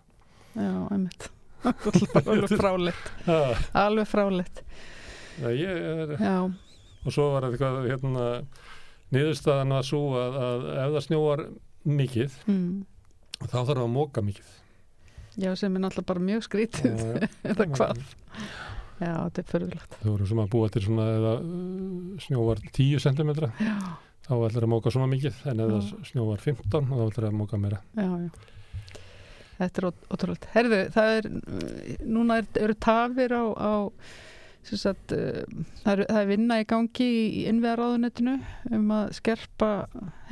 Já, 0.52 0.72
einmitt. 0.92 1.28
Alveg 2.32 2.54
fráleitt. 2.58 3.10
Alveg 3.78 4.08
fráleitt. 4.10 4.62
Ég 5.42 5.68
er 5.68 6.16
já, 6.20 6.36
og 6.44 7.14
svo 7.14 7.28
var 7.32 7.46
eitthvað 7.48 7.86
hérna, 7.88 8.24
niðurstaðan 9.14 9.72
var 9.78 9.86
svo 9.86 10.02
að, 10.20 10.36
að 10.44 10.66
ef 10.72 10.90
það 10.96 11.04
snjóar 11.06 11.42
mikið 11.88 12.34
mm, 12.52 12.74
þá 13.46 13.56
þarf 13.56 13.80
að 13.86 13.94
móka 13.94 14.24
mikið. 14.26 14.50
Já, 15.40 15.54
sem 15.56 15.72
er 15.72 15.84
náttúrulega 15.86 16.10
bara 16.12 16.24
mjög 16.28 16.44
skrítið. 16.44 17.00
Já, 17.00 17.14
já. 17.16 17.30
eða 17.54 17.68
hvað? 17.72 18.02
Já, 18.02 18.71
þetta 19.10 19.42
er 19.44 19.50
förðulegt 19.52 19.98
þau 20.02 20.08
voru 20.12 20.30
sem 20.30 20.40
að 20.44 20.50
búa 20.54 20.70
til 20.74 20.82
svona 20.86 21.06
eða 21.18 21.34
snjóvar 22.26 22.62
10 22.72 23.04
cm 23.06 23.30
já, 23.42 23.76
þá 24.26 24.32
ætlar 24.46 24.66
að 24.66 24.72
móka 24.74 24.92
svona 24.94 25.10
mikið 25.12 25.38
en 25.52 25.62
ef 25.66 25.72
Já. 25.76 26.02
snjóvar 26.12 26.42
15 26.44 26.90
þá 26.92 26.98
ætlar 27.06 27.28
að 27.30 27.38
móka 27.42 27.60
meira 27.60 27.82
já, 27.98 28.08
já 28.26 28.50
Þetta 29.62 29.78
er 29.78 29.84
ót- 29.86 30.06
ótrúlegt. 30.10 30.46
Herðu, 30.56 30.78
það 30.90 31.10
er, 31.16 31.26
núna 32.08 32.38
er, 32.40 32.46
eru 32.64 32.74
tafir 32.82 33.30
á, 33.36 33.44
á 33.54 33.72
sagt, 34.66 35.12
uh, 35.14 35.44
það, 35.84 35.92
er, 35.92 36.00
það 36.08 36.18
er 36.22 36.30
vinna 36.32 36.56
í 36.58 36.64
gangi 36.72 37.06
í, 37.06 37.44
innviðaráðunetinu 37.52 38.34
um 38.74 38.90
að 38.96 39.12
skerpa 39.20 39.68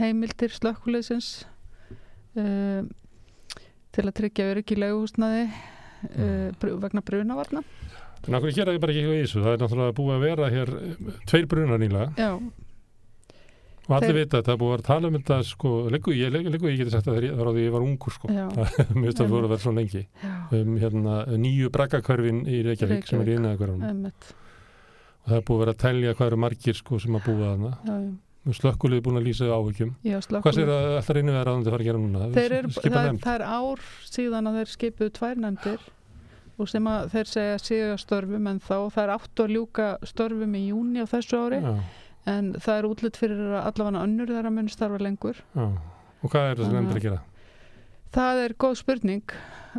heimildir 0.01 0.57
slökkuleysins 0.57 1.29
uh, 2.41 2.83
til 3.95 4.07
að 4.09 4.17
tryggja 4.19 4.49
öryggi 4.57 4.75
í 4.75 4.83
leguhúsnaði 4.83 5.45
uh, 5.47 6.51
br 6.59 6.75
vegna 6.89 7.05
brunavarna. 7.05 7.63
En 8.29 8.35
okkur 8.41 8.53
gera 8.57 8.73
þið 8.75 8.81
bara 8.83 8.93
ekki 8.93 9.03
eitthvað 9.05 9.21
í 9.21 9.23
þessu? 9.25 9.45
Það 9.45 9.53
er 9.57 9.63
náttúrulega 9.65 9.97
búið 10.01 10.17
að 10.17 10.25
vera 10.27 10.51
hér 10.55 10.73
um, 10.81 11.13
tveir 11.31 11.47
brunar 11.51 11.81
nýlega. 11.81 12.11
Já, 12.21 12.31
og 13.91 13.95
allir 13.97 14.13
Þeir- 14.13 14.19
vita 14.21 14.39
að 14.39 14.45
það 14.47 14.55
er 14.55 14.61
búið 14.61 14.75
að 14.77 14.83
tala 14.87 15.09
um 15.11 15.15
þetta 15.19 15.37
sko, 15.49 15.71
liggu 15.91 16.13
ég, 16.15 16.35
liggu 16.47 16.69
ég 16.71 16.77
geti 16.79 16.93
sagt 16.95 17.09
að 17.11 17.17
það 17.25 17.37
var 17.41 17.49
á 17.51 17.53
því 17.57 17.65
ég 17.65 17.73
var 17.75 17.87
ungur 17.87 18.15
sko. 18.15 18.29
Finnst 18.93 19.19
það 19.23 19.33
voru 19.33 19.49
að 19.49 19.55
vera 19.55 19.65
svo 19.65 19.73
lengi. 19.75 20.03
Um 20.55 20.77
hérna 20.79 21.17
nýju 21.41 21.71
braggakörfin 21.75 22.43
í 22.47 22.61
Reykjavík 22.69 23.09
sem 23.11 23.23
er 23.25 23.33
í 23.33 23.39
Reykjavík. 23.41 23.85
einmitt. 23.91 24.31
og 25.25 25.31
það 25.33 25.37
er 25.41 25.47
búið 25.49 25.57
að 25.57 25.63
vera 25.65 25.75
að 25.75 25.81
telja 25.83 26.15
hvað 26.17 26.31
eru 26.31 26.39
margir 26.45 26.79
sko 26.79 26.99
sem 27.03 27.17
að 27.19 27.27
búa 27.27 27.51
þarna. 27.51 27.73
Slökkulið 28.57 29.03
búin 29.05 29.19
að 29.21 29.27
lýsa 29.29 29.51
áhyggjum. 29.53 29.91
Já 30.07 30.17
hvað 30.25 30.55
sér 30.57 30.71
að 30.73 30.87
alltaf 30.97 31.11
reynum 31.17 31.35
við 31.35 31.41
að 31.41 31.49
ráðandi 31.51 31.73
fara 31.75 31.83
að 31.85 31.89
gera 31.91 31.99
núna? 32.01 32.29
Þeir 32.33 32.55
eru, 32.61 32.71
skipa 32.73 32.95
það, 32.95 33.09
er- 33.11 33.19
það 33.27 33.35
er 33.35 33.45
ár 33.59 33.83
síðan 34.09 34.49
að 34.49 34.57
þeir 34.61 34.71
skipuðu 34.77 35.13
tvær 35.19 35.43
nefndir 35.45 35.83
og 36.61 36.69
sem 36.71 36.87
að 36.91 37.09
þeir 37.15 37.31
segja 37.31 37.63
séu 37.63 37.87
að 37.95 38.03
störfum 38.03 38.51
en 38.51 38.61
þá 38.63 38.77
það 38.95 39.03
er 39.03 39.13
áttu 39.15 39.47
að 39.47 39.55
ljúka 39.57 39.89
störfum 40.11 40.55
í 40.59 40.63
júni 40.69 41.05
á 41.05 41.07
þessu 41.11 41.41
ári 41.41 41.61
já, 41.65 41.73
en 42.35 42.53
það 42.59 42.77
er 42.77 42.89
útlitt 42.91 43.21
fyrir 43.21 43.41
að 43.49 43.71
allavega 43.71 44.05
önnur 44.05 44.31
þeirra 44.35 44.53
mun 44.55 44.71
starfa 44.71 45.01
lengur. 45.01 45.41
Já. 45.57 45.67
og 46.21 46.35
hvað 46.35 46.51
er 46.51 46.61
þessi 46.61 46.71
Þannig 46.71 46.81
nefndir 46.81 47.01
að 47.01 47.07
gera? 47.09 47.23
Það 48.11 48.43
er 48.45 48.57
góð 48.65 48.77
spurning 48.81 49.35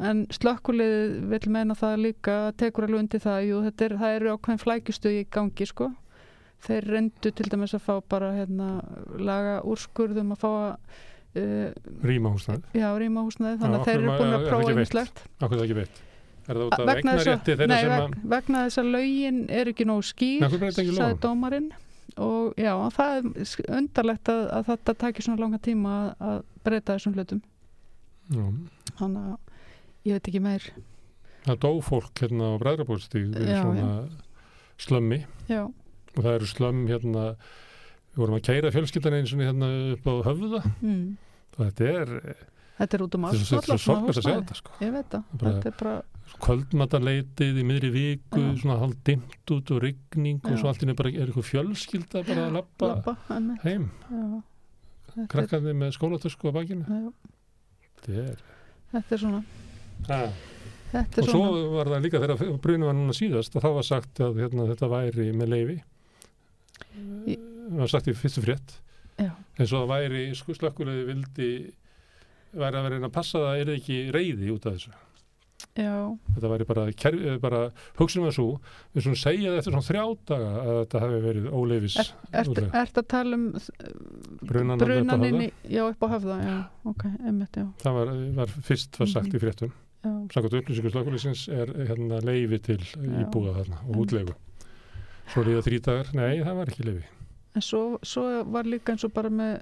en 0.09 0.25
slökkulið 0.31 1.15
vil 1.33 1.43
meina 1.51 1.75
það 1.75 1.97
líka 2.07 2.35
tekur 2.59 2.87
alveg 2.87 3.05
undir 3.05 3.23
það 3.23 3.47
jú, 3.49 3.61
þetta 3.67 3.87
er, 3.87 3.95
það 4.01 4.17
eru 4.17 4.35
ákveðin 4.35 4.61
flækistuð 4.61 5.17
í 5.19 5.23
gangi 5.35 5.67
sko. 5.67 5.89
Þeir 6.61 6.87
reyndu 6.93 7.31
til 7.33 7.47
dæmis 7.51 7.73
að 7.75 7.87
fá 7.87 7.95
bara 8.07 8.35
hérna, 8.37 8.67
laga 9.17 9.57
úrskurðum 9.67 10.35
að 10.35 10.43
fá 10.45 10.49
að 10.51 10.69
uh, 11.35 11.71
rýma 12.05 12.31
húsnæð, 12.33 12.63
já, 12.75 12.87
rýma 12.99 13.25
húsnaði 13.25 13.57
Já, 13.57 13.61
þannig 13.63 13.75
af 13.75 13.81
að 13.81 13.89
þeir 13.89 13.99
eru 13.99 14.15
búin 14.15 14.31
að 14.31 14.33
það 14.37 14.47
prófa 14.49 14.79
einslegt 14.83 15.21
okkur 15.39 15.57
það 15.57 15.65
ekki 15.65 15.77
veitt 15.81 16.01
er 16.51 16.59
það 16.59 16.65
út 16.67 16.75
af 16.77 16.89
vegnarétti 16.91 17.55
þeirra 17.55 17.69
nei, 17.71 17.79
sem 17.81 17.95
að 17.95 18.17
vegna 18.35 18.65
þess 18.65 18.81
að 18.81 18.91
lögin 18.95 19.39
er 19.49 19.71
ekki 19.71 19.87
Nei, 19.87 19.95
skýr 20.11 20.91
lögum? 20.91 21.21
dómarinn. 21.23 21.71
Og 22.21 22.59
já, 22.59 22.73
það 22.91 23.13
er 23.15 23.55
undarlegt 23.79 24.29
að, 24.33 24.41
að 24.51 24.65
þetta 24.67 24.95
takir 25.05 25.25
svona 25.25 25.41
langa 25.45 25.61
tíma 25.63 25.93
að, 25.95 26.09
að 26.27 26.39
breyta 26.67 26.97
þessum 26.97 27.15
hlutum. 27.15 27.41
Já. 28.31 28.45
þannig 28.99 29.31
að 29.31 30.07
ég 30.07 30.17
veit 30.17 30.27
ekki 30.31 30.41
meir. 30.43 30.67
Það 31.45 31.57
dó 31.65 31.71
fólk 31.83 32.21
hérna 32.21 32.53
á 32.53 32.61
bræðrabúrstíð 32.61 33.33
við 33.35 33.49
Já, 33.49 33.61
svona 33.63 33.89
slömmi. 34.81 35.19
Já, 35.49 35.65
og 36.15 36.21
það 36.21 36.33
eru 36.35 36.49
slömm 36.51 36.85
hérna 36.89 37.25
við 38.11 38.21
vorum 38.21 38.37
að 38.37 38.45
keira 38.47 38.71
fjölskyldan 38.75 39.17
eins 39.19 39.33
og 39.35 39.43
hérna 39.43 39.69
upp 39.95 40.07
á 40.07 40.13
höfða. 40.29 40.63
Mm. 40.81 41.03
og 41.57 41.61
þetta 41.65 41.89
er, 41.91 42.13
þetta 42.79 42.97
er 42.97 43.05
út 43.05 43.17
um 43.17 43.27
allt 43.27 43.41
þetta 43.41 43.59
er 43.59 43.67
svo 43.67 43.77
sorgast 43.85 44.21
að 44.21 44.27
segja 44.27 44.41
þetta 44.41 44.57
sko. 44.59 44.75
ég 44.81 44.93
veit 44.95 45.09
það, 45.11 45.23
þetta 45.43 45.71
er 45.71 45.77
bara 45.81 45.95
kvöldmataleitið 46.41 47.59
í 47.61 47.65
miðri 47.67 47.89
viku 47.93 48.41
Já. 48.41 48.53
svona 48.61 48.77
hálf 48.81 48.95
dimmt 49.07 49.51
út 49.55 49.71
og 49.75 49.81
rigning 49.83 50.39
og 50.47 50.57
svo 50.59 50.69
allt 50.71 50.81
í 50.81 50.85
henni 50.85 50.95
bara 50.97 51.11
er 51.13 51.27
eitthvað 51.29 51.47
fjölskylda 51.49 52.23
bara 52.27 52.45
að 52.47 52.55
lappa 52.57 53.15
einmitt, 53.35 53.61
heim? 53.65 53.89
Er, 55.11 55.27
krakkarnir 55.31 55.75
með 55.77 55.93
skólatösku 55.97 56.49
á 56.49 56.55
bakinu? 56.55 57.01
Þetta 58.01 58.23
er 58.25 58.41
þetta 58.95 59.15
er 59.17 59.21
svona. 59.21 59.41
Ha. 60.09 60.19
þetta 60.91 61.21
og 61.21 61.25
er 61.25 61.29
svo 61.29 61.41
svona. 61.45 61.65
var 61.77 61.91
það 61.93 62.05
líka 62.07 62.21
þegar 62.23 62.55
brunum 62.63 62.89
var 62.89 62.97
núna 62.97 63.15
síðast 63.17 63.55
og 63.59 63.65
þá 63.65 63.69
var 63.77 63.87
sagt 63.87 64.23
að 64.25 64.41
hérna, 64.41 64.65
þetta 64.71 64.91
væri 64.91 65.27
með 65.37 65.53
leifi 65.55 65.77
Í- 67.31 67.37
það 67.37 67.83
var 67.83 67.91
sagt 67.93 68.09
í 68.11 68.15
fyrstu 68.17 68.41
frétt. 68.43 68.73
Já, 69.21 69.29
en 69.61 69.67
svo 69.69 69.83
það 69.83 69.91
væri 69.93 70.23
slökkulegði 70.35 71.05
vildi 71.11 71.49
væri 72.57 72.79
að 72.79 72.87
vera 72.87 72.99
að 73.05 73.13
passa 73.15 73.37
að 73.39 73.45
það 73.47 73.61
er 73.61 73.73
ekki 73.77 73.97
reyði 74.15 74.49
út 74.55 74.65
af 74.67 74.75
þessu 74.79 74.95
já, 75.75 76.17
þetta 76.35 76.49
væri 76.51 76.65
bara, 76.69 76.85
ker, 76.91 77.17
bara 77.43 77.59
hugsunum 77.99 78.27
að 78.29 78.35
svo 78.37 78.47
við 78.95 79.05
svona 79.05 79.19
segja 79.21 79.51
þetta 79.51 79.57
eftir 79.61 79.75
svona 79.75 79.87
þrjá 79.89 80.05
daga 80.31 80.49
að 80.61 80.79
þetta 80.81 81.01
hefði 81.05 81.21
verið 81.27 81.47
óleifis 81.61 81.97
Er- 82.01 82.81
ert 82.81 82.97
að 83.01 83.07
tala 83.07 83.35
um 83.39 83.45
Brunan 84.41 84.79
alveg 84.79 85.01
upp 85.01 85.11
á 85.11 85.15
brunan 85.15 85.25
inn 85.27 85.39
höfða? 85.39 85.47
í, 85.47 85.73
já, 85.75 85.83
upp 85.89 86.03
á 86.03 86.07
höfða 86.15 86.37
já, 86.43 86.55
ok, 86.91 87.03
einmitt, 87.25 87.55
já, 87.61 87.65
það 87.83 87.93
var, 87.99 88.13
var 88.41 88.47
fyrst 88.71 88.99
var 88.99 89.07
sagt 89.07 89.27
Mhm. 89.31 89.35
í 89.35 89.39
fréttum. 89.45 89.71
Já. 90.01 90.09
Samkvæmt 90.33 90.55
upplýsingu 90.63 90.89
slökkulegsins 90.91 91.47
er 91.53 91.67
hérna 91.85 92.21
leifi 92.25 92.57
til 92.61 92.77
íbúða 92.97 93.53
þarna 93.61 93.77
og 93.85 93.95
Mhm. 93.95 94.01
útlegu 94.01 94.33
svo 95.31 95.43
líða 95.43 95.61
þrý 95.61 95.81
dagar, 95.81 96.07
nei 96.13 96.39
það 96.43 96.55
var 96.55 96.65
ekki 96.65 96.85
leifi 96.85 97.03
En 97.53 97.61
svo, 97.61 97.99
svo 98.01 98.43
var 98.45 98.63
líka 98.63 98.93
eins 98.93 99.03
og 99.03 99.13
bara 99.13 99.29
með, 99.29 99.61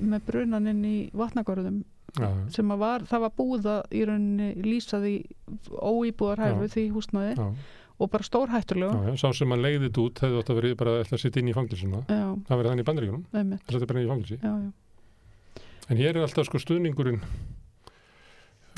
með 0.00 0.20
brunan 0.26 0.66
inn 0.68 0.84
í 0.84 1.10
vatnagörðum 1.12 1.82
já, 2.18 2.28
sem 2.52 2.74
að 2.74 2.82
var, 2.82 3.04
það 3.08 3.22
var 3.24 3.32
búið 3.38 3.68
að 3.72 3.94
í 3.96 4.02
rauninni 4.08 4.48
lýsaði 4.66 5.12
óýbúðar 5.78 6.42
hæfu 6.44 6.66
Já. 6.68 6.72
því 6.74 6.84
húsnaði 6.96 7.32
já, 7.38 7.46
og 8.02 8.10
bara 8.12 8.26
já, 9.08 9.14
sá 9.22 9.28
sem 9.38 9.54
að 9.54 9.64
leiði 9.66 9.82
þetta 9.86 10.04
út 10.04 10.22
hefði 10.26 10.40
að 10.42 10.60
verið 10.60 10.76
bara 10.82 10.94
að 10.96 11.02
að 11.18 11.24
sitja 11.24 11.42
inn 11.42 11.52
í 11.52 11.56
fangilsuna 11.56 12.02
það 12.08 12.60
verið 12.60 12.70
þannig 12.72 12.84
í 12.84 12.88
bandaríkunum, 12.90 13.24
einmitt, 13.32 13.64
það 13.66 13.78
setja 13.78 13.90
bara 13.92 14.02
inn 14.02 14.08
í 14.08 14.12
fangilsi 14.12 14.38
já, 14.42 14.52
já. 14.52 15.66
en 15.88 16.02
hér 16.02 16.16
er 16.16 16.26
alltaf 16.26 16.48
sko 16.50 16.60
stuðningurinn 16.62 17.22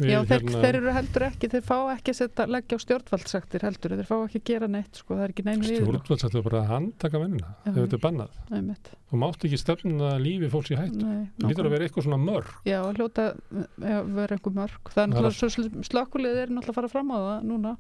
Já, 0.03 0.19
þeir, 0.27 0.41
hérna- 0.43 0.61
þeir 0.65 0.77
eru 0.81 0.93
heldur 0.97 1.25
ekki, 1.29 1.49
þeir 1.53 1.63
fá 1.69 1.77
ekki 1.95 2.11
að 2.11 2.17
setja, 2.19 2.47
leggja 2.51 2.75
á 2.75 2.81
stjórnvaldsektir 2.83 3.63
heldur, 3.63 3.93
þeir 3.95 4.09
fá 4.09 4.15
ekki 4.25 4.41
að 4.41 4.45
gera 4.51 4.69
neitt, 4.75 4.99
sko, 4.99 5.15
það 5.15 5.23
er 5.27 5.35
ekki 5.35 5.45
neinn 5.47 5.63
við. 5.63 5.77
stjórnvald 5.79 6.25
ætla 6.27 6.43
bara 6.49 6.63
að 6.65 6.71
handtaka 6.73 7.21
mennina 7.23 7.53
Já. 7.53 7.69
ef 7.71 7.77
þetta 7.79 7.99
er 7.99 8.03
bannað 8.03 8.41
Einmitt, 8.59 8.91
þú 9.13 9.21
mátt 9.23 9.47
ekki 9.47 9.61
stefna 9.63 10.11
lífi 10.19 10.51
fólks 10.51 10.73
í 10.75 10.81
hættu 10.81 11.05
það 11.05 11.47
lítur 11.47 11.69
að 11.69 11.77
vera 11.77 11.87
eitthvað 11.87 12.09
svona 12.09 12.21
mörg 12.25 12.51
Já, 12.67 12.81
hljóta 12.91 13.29
já, 13.55 13.99
vera 14.19 14.35
einhver 14.39 14.57
mörg. 14.59 14.83
Það 14.91 15.05
er 15.05 15.15
er 15.15 15.29
náttúrulega, 15.31 15.87
slökkulið 15.93 16.43
er 16.43 16.49
náttúrulega 16.51 16.75
að 16.75 16.81
fara 16.81 16.93
fram 16.97 17.15
á 17.15 17.19
það 17.23 17.49
núna, 17.53 17.77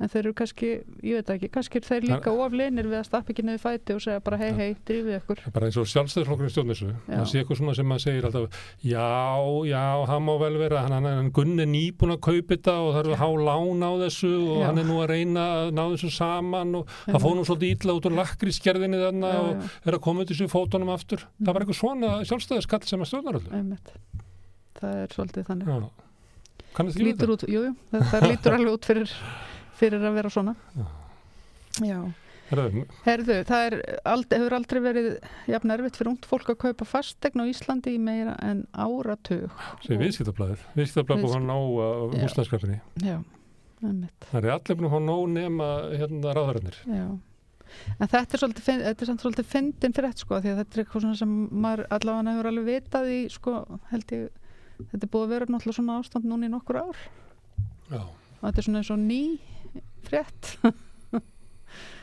en 0.00 0.08
þeir 0.10 0.20
eru 0.22 0.32
kannski, 0.40 0.68
ég 1.04 1.18
veit 1.18 1.26
það 1.28 1.36
ekki 1.36 1.48
kannski 1.54 1.80
er 1.80 1.86
þeir 1.86 2.06
líka 2.08 2.32
oflinir 2.32 2.86
við 2.88 2.98
að 3.00 3.06
stappa 3.08 3.32
ekki 3.34 3.44
niður 3.44 3.62
fæti 3.62 3.94
og 3.96 4.02
segja 4.04 4.22
bara 4.24 4.38
hei 4.40 4.50
hei, 4.56 4.68
drífið 4.88 5.16
ykkur. 5.18 5.42
Það 5.44 5.54
bara 5.56 5.68
eins 5.68 5.78
og 5.80 5.88
sjálfstæðisflokkurinn 5.92 6.54
stjórn 6.54 6.72
þessu 6.72 6.88
Já. 6.90 6.96
það 7.10 7.26
sé 7.30 7.40
eitthvað 7.42 7.60
svona 7.60 7.74
sem 7.76 7.90
maður 7.90 8.04
segir 8.06 8.28
alltaf 8.30 8.58
já, 8.80 9.08
já, 9.70 9.82
hann 10.10 10.24
má 10.24 10.32
vel 10.40 10.58
vera. 10.62 10.82
Hann, 10.86 10.96
hann, 10.96 11.08
hann 11.20 11.30
Gunn 11.36 11.60
er 11.60 11.70
nýbúin 11.70 12.14
að 12.16 12.22
kaupa 12.26 12.54
þetta 12.56 12.76
og 12.80 12.90
það 12.96 13.00
eru 13.04 13.20
há 13.20 13.28
lán 13.50 13.84
á 13.84 13.92
þessu 14.06 14.32
og 14.40 14.60
Já. 14.60 14.66
hann 14.70 14.82
er 14.82 14.88
nú 14.88 14.98
að 15.04 15.10
reyna 15.12 15.46
að 15.60 15.72
ná 15.76 15.82
þessu 15.94 16.12
saman 16.16 16.74
og 16.80 16.94
það 17.06 17.22
fór 17.26 17.36
nú 17.36 17.46
svolítið 17.48 17.74
illa 17.76 17.96
út 18.00 18.08
úr 18.10 18.16
lakrískerðinni 18.20 19.02
þarna 19.04 19.32
Já, 19.34 19.40
og 19.40 19.50
já. 19.52 19.70
er 19.84 19.98
að 19.98 20.04
koma 20.08 20.26
þessu 20.30 20.48
fótunum 20.50 20.92
aftur. 20.96 21.26
Það 21.40 21.52
var 21.52 21.66
eitthvað 21.66 21.80
svona 21.80 22.12
sjálfstæðiskall 22.30 22.84
sem 22.88 23.04
að 23.04 23.10
stjórnar 23.12 23.40
það 23.42 23.50
þannig. 26.76 27.00
Lítur 27.00 27.32
út, 27.34 27.42
jú, 27.50 27.64
jú, 27.66 27.72
það, 27.90 28.04
það 28.12 28.26
lítur 28.30 28.54
alveg 28.56 28.76
út 28.76 28.86
fyrir, 28.86 29.14
fyrir 29.80 30.04
að 30.04 30.18
vera 30.20 30.32
svona. 30.32 30.56
Já. 31.80 32.02
þetta 32.50 33.00
herðu 33.04 33.36
það 33.46 33.64
er, 33.68 33.74
ald, 34.10 34.32
hefur 34.34 34.54
aldrei 34.56 34.80
verið 34.82 35.08
jafn 35.52 35.72
erfitt 35.74 35.98
fyrir 36.00 36.10
ungt 36.10 36.26
fólk 36.26 36.48
að 36.50 36.58
kaupa 36.64 36.86
fastegn 36.88 37.42
á 37.42 37.50
Íslandi 37.50 37.92
í 37.94 38.00
meira 38.02 38.34
en 38.42 38.64
áratug. 38.74 39.52
Segir 39.84 40.00
viðskiptablaður 40.02 40.64
viðskiptablaður 40.74 41.26
búið 41.26 41.36
að 41.38 41.44
ná 41.46 41.54
að 41.54 42.16
Já. 42.16 42.22
húsnæðskrafni 42.24 42.78
já, 43.06 43.16
einmitt. 43.84 44.26
Það 44.32 44.40
er 44.40 44.54
allir 44.56 44.80
að 44.80 44.94
fá 44.94 44.98
nóg 45.06 45.22
nema 45.36 45.68
hérna 45.94 46.34
ráðararnir 46.36 46.80
Já, 46.90 47.06
en 48.00 48.10
þetta 48.16 48.34
er 48.34 48.42
svolítið, 48.42 48.82
þetta 48.88 49.06
er 49.06 49.12
samt 49.12 49.24
svolítið 49.24 49.50
fyndin 49.54 49.94
fyrir 49.94 50.10
þetta 50.10 50.26
sko, 50.26 50.40
því 50.42 50.50
að 50.52 50.60
þetta 50.64 50.74
er 50.80 50.84
eitthvað 50.84 51.06
svona 51.06 51.20
sem 51.22 51.36
maður 51.68 51.86
allavega 52.00 52.34
hefur 52.34 52.50
alveg 52.50 52.68
vitað 52.72 53.12
í 53.14 53.20
sko, 53.30 53.56
held 53.92 54.16
ég, 54.16 54.26
þetta 54.90 55.06
er 55.06 55.14
búið 55.14 55.28
að 55.28 55.36
vera 55.36 55.50
náttúrulega 55.54 55.78
svona 55.78 56.00
ástand 56.02 56.26
núna 56.26 56.50
í 56.50 56.54
nokkur 56.56 56.82
ár. 56.82 57.06
Já. 57.90 58.02
og 58.02 58.42
þetta 58.48 58.58
er 58.58 58.66
svona 58.66 58.82
eins 58.82 58.90
og 58.90 59.00
ný 59.06 59.22
frétt. 60.08 60.52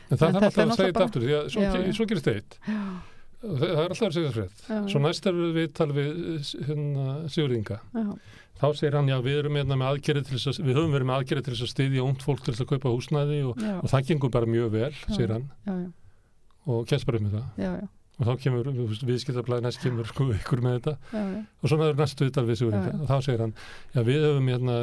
En 0.08 0.16
það 0.16 0.22
þetta 0.22 0.40
er 0.40 0.48
alltaf 0.48 0.58
að 0.64 0.74
segja 0.78 0.90
þetta 0.92 1.06
aftur 1.08 1.24
því 1.26 1.34
að 1.38 1.48
svo, 1.52 1.62
Já, 1.64 1.72
já. 1.76 1.94
svo 1.98 2.06
gerist 2.08 2.28
eitt. 2.32 2.58
Það 3.38 3.64
er 3.68 3.82
alltaf 3.84 4.08
að 4.08 4.16
segja 4.18 4.28
það 4.32 4.38
frétt 4.38 4.92
svo 4.92 5.02
næst 5.04 5.28
er 5.30 5.40
við 5.58 5.68
tal 5.78 5.90
við 5.94 6.08
hérna, 6.68 7.08
Sigurðinga 7.30 7.78
þá 8.58 8.66
segir 8.80 8.96
hann 8.98 9.12
já 9.12 9.18
við 9.22 9.40
erum 9.44 9.60
hérna 9.60 9.78
að 9.92 10.00
við 10.66 10.80
höfum 10.80 10.96
verið 10.96 11.10
með 11.12 11.20
aðgerið 11.20 11.46
til 11.46 11.54
þess 11.54 11.66
að 11.68 11.74
styðja 11.74 12.06
ungt 12.08 12.26
fólk 12.26 12.42
til 12.42 12.56
þess 12.56 12.64
að 12.66 12.72
kaupa 12.72 12.94
húsnæði 12.96 13.42
og, 13.52 13.62
og 13.84 13.92
það 13.92 14.08
gengur 14.10 14.34
bara 14.34 14.50
mjög 14.50 14.72
vel 14.74 14.94
segir 15.12 15.36
hann. 15.36 15.46
Og 16.68 16.88
kemst 16.90 17.06
bara 17.08 17.22
já, 17.22 17.70
já, 17.78 17.86
og 18.18 18.26
þá 18.26 18.32
kemur 18.42 18.70
viðskiptablaði 19.06 19.66
næst 19.68 19.82
kemur 19.84 20.08
sko 20.10 20.28
ykkur 20.34 20.62
með 20.66 20.78
þetta. 20.80 20.94
Já, 21.14 21.24
já. 21.36 21.42
og 21.62 21.72
svona 21.72 21.90
er 21.92 22.00
næstu 22.00 22.26
viðtal 22.26 22.46
við 22.48 22.64
já. 22.64 22.80
og 22.98 23.04
þá 23.12 23.18
segir 23.28 23.44
hann 23.46 23.54
já 23.94 24.02
við 24.08 24.26
höfum 24.26 24.50
hérna, 24.54 24.78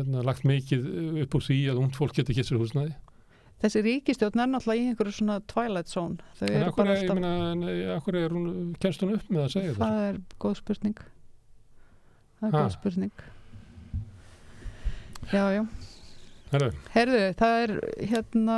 hérna 0.00 0.24
lagt 0.26 0.46
mikið 0.50 0.88
upp 1.24 1.36
úr 1.38 1.46
því 1.46 1.58
að 1.72 1.82
ungt 1.84 1.98
fólk 1.98 2.16
geti 2.18 2.36
kett 2.36 2.50
sér 2.50 2.58
húsnæði. 2.62 2.96
Þessi 3.62 3.82
ríkistjórn 3.86 4.42
er 4.42 4.50
náttúrulega 4.52 4.82
í 4.82 4.88
einhverju 4.90 5.14
svona 5.16 5.38
twilight 5.48 5.88
zone. 5.88 6.18
Þau 6.36 6.48
eru 6.50 6.72
bara 6.76 6.96
alltaf, 6.98 7.22
akkur 7.94 8.18
er 8.20 8.34
hún, 8.34 8.50
kemst 8.82 9.04
hún 9.04 9.14
upp 9.16 9.30
með 9.32 9.46
að 9.46 9.52
segja 9.54 9.76
það 9.78 9.84
það 9.86 10.08
er 10.10 10.18
góð 10.44 10.58
spurning. 10.60 11.04
Það 12.36 12.48
er 12.48 12.52
Ha. 12.52 12.64
góð 12.66 12.74
spurning. 12.74 13.26
Já, 15.32 15.44
já. 15.56 15.62
Herru, 16.52 16.68
Herðu, 16.94 17.22
það 17.40 17.60
er 17.62 17.72
hérna 18.12 18.56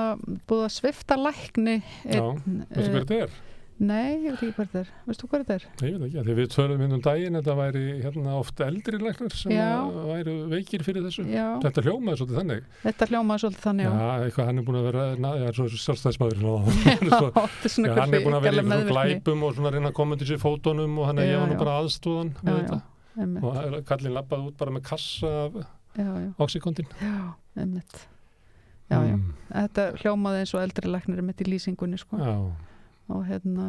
búið 0.51 0.65
að 0.67 0.73
svifta 0.75 1.17
lækni 1.17 1.77
Já, 2.05 2.21
veistu 2.37 2.83
eh, 2.83 2.91
hver 2.93 2.99
þetta 2.99 3.21
er? 3.25 3.37
Nei, 3.79 4.25
ég 4.25 4.33
veit 4.33 4.41
ekki 4.41 4.55
hvað 4.57 4.67
þetta 4.67 4.81
er. 4.81 4.89
Veistu 5.07 5.29
hvað 5.31 5.43
þetta 5.45 5.55
er? 5.55 5.65
Ég 5.87 5.93
veit 5.95 6.09
ekki, 6.09 6.23
því 6.27 6.35
við 6.35 6.49
tölum 6.51 6.81
inn 6.83 6.95
um 6.97 7.03
daginn 7.05 7.37
þetta 7.39 7.55
væri 7.61 7.83
hérna 8.03 8.33
oft 8.35 8.59
eldri 8.65 8.99
læknar 8.99 9.33
sem 9.39 9.53
væru 10.09 10.35
veikir 10.51 10.83
fyrir 10.87 11.03
þessu. 11.07 11.23
Já, 11.31 11.47
þetta 11.63 11.85
hljómaði 11.87 12.17
svolítið 12.19 12.39
þannig. 12.41 12.63
Þetta 12.83 13.09
hljómaði 13.13 13.39
svolítið 13.45 13.63
þannig 13.69 13.87
já, 13.87 13.93
já. 13.95 14.25
eitthvað 14.27 14.49
hann 14.51 14.59
er 14.59 14.65
búin 14.67 14.79
að 14.81 14.87
vera 14.89 15.05
na, 15.23 15.31
já, 15.39 15.47
svo 15.55 15.65
sjálfstæðismadur 15.77 16.39
Já, 16.43 16.51
þetta 16.99 17.39
er 17.39 17.73
svona 17.77 17.89
já, 17.89 17.95
hann 18.03 18.15
er 18.19 18.23
búin 18.27 18.39
að 18.39 18.45
vera 18.49 18.59
í 18.59 18.67
meðvirkni. 18.67 18.99
einhverjum 18.99 19.23
glæpum 19.23 19.41
og 19.47 19.51
svona 19.55 19.71
reyna 19.77 19.89
að 19.93 19.99
koma 20.01 20.19
til 20.19 20.29
sér 20.33 20.41
fótunum 20.43 20.93
og 20.99 21.05
hann 21.13 21.21
er 21.23 21.27
ég 21.31 21.39
var 21.39 21.49
nú 21.53 21.57
bara 21.63 21.79
aðstóðan 21.85 22.31
með 22.43 22.51
já, 22.51 22.59
þetta 22.59 22.79
og 23.47 23.51
kallin 23.87 24.15
Mm, 33.09 33.15
og 33.15 33.17
og 33.17 33.27
hérna, 33.29 33.69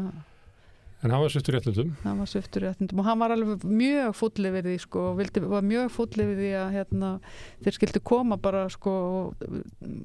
en 0.99 1.12
hann 1.13 1.21
var 1.23 1.30
sviftur 1.32 1.56
réttundum 1.56 1.93
hann 2.04 2.17
var 2.19 2.28
sviftur 2.28 2.65
í 2.65 2.67
ættindum 2.73 2.99
og 2.99 3.06
hann 3.08 3.19
var 3.21 3.32
alveg 3.32 3.62
mjög 3.63 4.10
fúllið 4.19 4.52
við 4.58 4.65
því 4.67 4.73
sko 4.84 5.04
og 5.13 5.17
vildi, 5.21 5.39
var 5.47 5.62
mjög 5.63 5.93
fúllið 5.95 6.28
við 6.34 6.41
því 6.41 6.49
að 6.60 6.73
hérna, 6.75 7.12
þeir 7.63 7.78
skildu 7.78 8.02
koma 8.04 8.36
bara 8.38 8.65
sko 8.73 8.91
og 8.91 9.54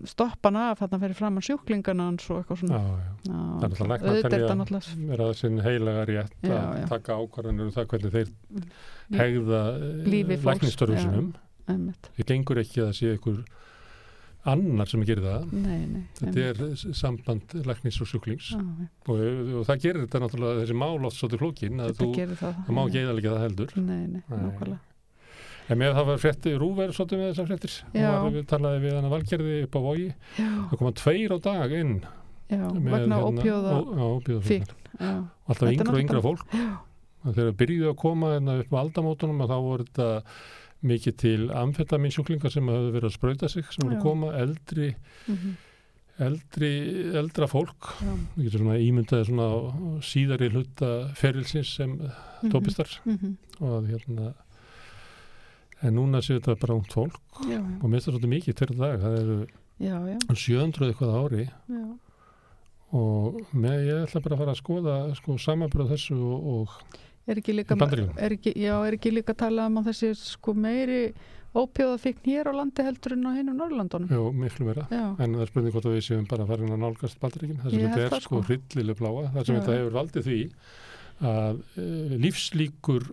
stoppa 0.06 0.52
hann 0.52 0.60
af 0.60 0.78
þarna 0.84 1.00
fyrir 1.02 1.18
framann 1.18 1.42
sjúklingana 1.42 2.06
hans 2.12 2.28
og 2.30 2.44
eitthvað 2.44 2.60
svona. 2.62 2.78
Já. 2.78 2.84
Já, 3.26 3.40
er 3.64 3.90
læknar 3.90 4.12
auðvitað 4.12 4.24
er 4.24 4.30
telja- 4.30 5.08
vera 5.10 5.24
það 5.24 5.34
sinn 5.40 5.58
heilaga 5.66 6.06
rétt 6.06 6.46
Já, 6.46 6.54
að 6.54 6.88
taka 6.88 7.18
ákvarðanir 7.18 7.66
um 7.66 7.74
það 7.74 7.86
hvernig 7.90 8.14
þeir 8.14 8.30
Líf- 8.54 9.18
hegða 9.18 9.60
lífi 10.06 10.38
fólks, 10.38 10.46
læknistörfum 10.46 10.94
já. 10.94 11.02
sinum 11.02 11.34
einmitt, 11.66 12.10
það 12.16 12.26
gengur 12.30 12.58
ekki 12.62 12.80
að 12.86 12.92
sé 12.94 13.10
einhver 13.16 13.44
annar 14.52 14.90
sem 14.90 15.04
gerir 15.08 15.24
það. 15.24 15.44
Nei, 15.56 15.84
nei 15.88 16.02
þetta 16.18 16.46
er 16.48 16.96
samband 16.96 17.54
læknis 17.64 18.00
og 18.04 18.10
sjúklings. 18.10 18.50
Já, 18.54 18.62
og, 19.08 19.22
og 19.60 19.68
það 19.68 19.84
gerir 19.86 20.02
þetta 20.06 20.22
náttúrulega 20.24 20.64
þessi 20.64 20.80
mál 20.84 21.08
oft 21.08 21.20
svolítið 21.20 21.44
flókin 21.44 21.84
að 21.84 21.94
þú, 22.00 22.10
það. 22.40 22.58
það 22.66 22.74
má 22.76 22.82
eða 22.88 23.14
það 23.22 23.46
heldur. 23.46 23.78
Nei, 23.80 24.02
nei, 24.16 24.20
nákvæmlega. 24.28 24.82
En 25.64 25.80
með 25.80 25.94
það 25.96 26.08
var 26.10 26.18
frétti, 26.20 26.50
Rúver 26.60 26.90
svolítið 26.92 27.20
með 27.20 27.30
þessar 27.30 27.46
fréttir. 27.48 27.76
Og 28.04 28.26
við 28.34 28.42
talaði 28.50 28.82
við 28.82 28.96
hann 28.98 29.06
að 29.08 29.14
valgerði 29.14 29.54
upp 29.64 29.78
á 29.78 29.80
vogi. 29.86 30.08
Það 30.36 30.74
koma 30.80 30.96
tveir 31.00 31.32
á 31.32 31.38
dag 31.46 31.76
inn 31.78 31.94
já, 32.52 32.66
vegna 32.68 33.20
ópjóða 33.24 33.70
ó- 33.72 33.94
já, 33.96 34.04
ópíóða 34.04 34.42
fíkn 34.44 34.74
Já, 34.94 35.14
alltaf 35.48 35.70
yngra 35.72 35.94
og 35.94 36.02
yngra 36.02 36.20
fólk. 36.22 36.44
Já, 36.52 36.76
og 37.24 37.34
þegar 37.34 37.56
byrjuðu 37.62 37.88
að 37.90 37.96
koma 37.98 38.34
hérna 38.34 38.58
upp 38.60 38.76
á 38.76 38.78
aldamótunum 38.82 39.40
og 39.40 39.50
þá 39.50 39.56
voru 39.64 39.86
þetta 39.88 40.08
mikið 40.84 41.16
til 41.20 41.38
amfetaminsjúklingar 41.56 42.52
sem 42.52 42.68
hafðu 42.68 42.90
verið 42.94 43.08
að 43.10 43.16
sprauta 43.16 43.50
sig 43.52 43.66
sem 43.70 43.86
voru 43.86 43.98
að 43.98 44.04
koma 44.04 44.32
eldri 44.38 44.90
mhm, 45.26 45.54
eldri, 46.24 46.70
eldra 47.18 47.48
fólk. 47.50 47.90
Við 48.36 48.46
getum 48.46 48.64
svona 48.64 48.78
ímyndaði 48.82 49.28
svona 49.30 50.00
síðari 50.06 50.50
hluta 50.52 50.90
ferilsins 51.18 51.74
sem 51.80 51.96
mhm, 51.96 52.52
tópistar 52.52 52.90
mhm, 53.02 53.36
og 53.60 53.76
að 53.80 53.92
hérna 53.94 54.32
en 55.84 55.98
núna 55.98 56.22
séu 56.24 56.38
þetta 56.38 56.56
bara 56.62 56.78
ungt 56.78 56.94
fólk. 56.94 57.20
Já, 57.50 57.58
og 57.60 57.84
mér 57.88 57.98
finnst 57.98 58.08
svolítið 58.08 58.32
mikið 58.32 58.60
fyrir 58.60 58.80
dag. 58.80 59.02
Það 59.02 59.16
eru 59.20 59.38
já, 59.82 59.96
já, 60.08 60.18
700 60.30 60.88
eitthvað 60.88 61.16
ári. 61.18 61.46
Já, 61.68 61.84
og 62.94 63.40
með, 63.50 63.80
ég 63.88 64.04
ætla 64.04 64.22
bara 64.22 64.36
að 64.36 64.44
fara 64.44 64.54
að 64.54 64.60
skoða 64.60 64.96
sko, 65.18 65.36
samanbröð 65.42 65.92
þessu 65.96 66.18
og, 66.22 66.46
og 66.54 67.02
Er 67.26 67.38
ekki 67.40 67.54
líka, 67.56 67.76
er 68.20 68.34
ekki, 68.36 68.52
já, 68.60 68.74
er 68.84 68.96
ekki 68.98 69.10
líka 69.14 69.32
að 69.32 69.38
tala 69.46 69.66
um 69.70 69.78
að 69.80 69.86
þessi 69.92 70.10
sko 70.20 70.52
meiri 70.54 70.98
ópjóðafíkn 71.54 72.26
hér 72.26 72.50
á 72.50 72.52
landi 72.58 72.82
heldur 72.84 73.14
en 73.14 73.24
á 73.24 73.32
hinu 73.36 73.54
Norrlandunum? 73.54 74.10
jú, 74.10 74.24
miklu 74.34 74.66
meira. 74.66 74.84
Já, 74.90 75.04
en 75.22 75.36
það 75.38 75.44
er 75.44 75.50
spurning 75.52 75.72
hvort 75.76 75.86
að 75.88 75.94
við 75.96 76.04
séum 76.08 76.26
bara 76.28 76.42
að 76.44 76.50
fara 76.52 76.66
inn 76.66 76.74
að 76.74 76.82
nálgast 76.82 77.20
Baldaríkin, 77.22 77.60
það 77.62 77.70
sem 77.70 77.84
þetta 77.86 78.02
er 78.04 78.10
það, 78.12 78.24
sko 78.26 78.34
sko. 78.34 78.42
hryllileg 78.50 78.98
bláa, 79.00 79.22
það 79.36 79.46
sem 79.46 79.60
þetta 79.60 79.76
hefur 79.78 79.96
valdið 80.00 80.28
því 80.28 80.38
að 81.30 81.62
e, 81.78 81.86
lífslíkur 82.24 83.08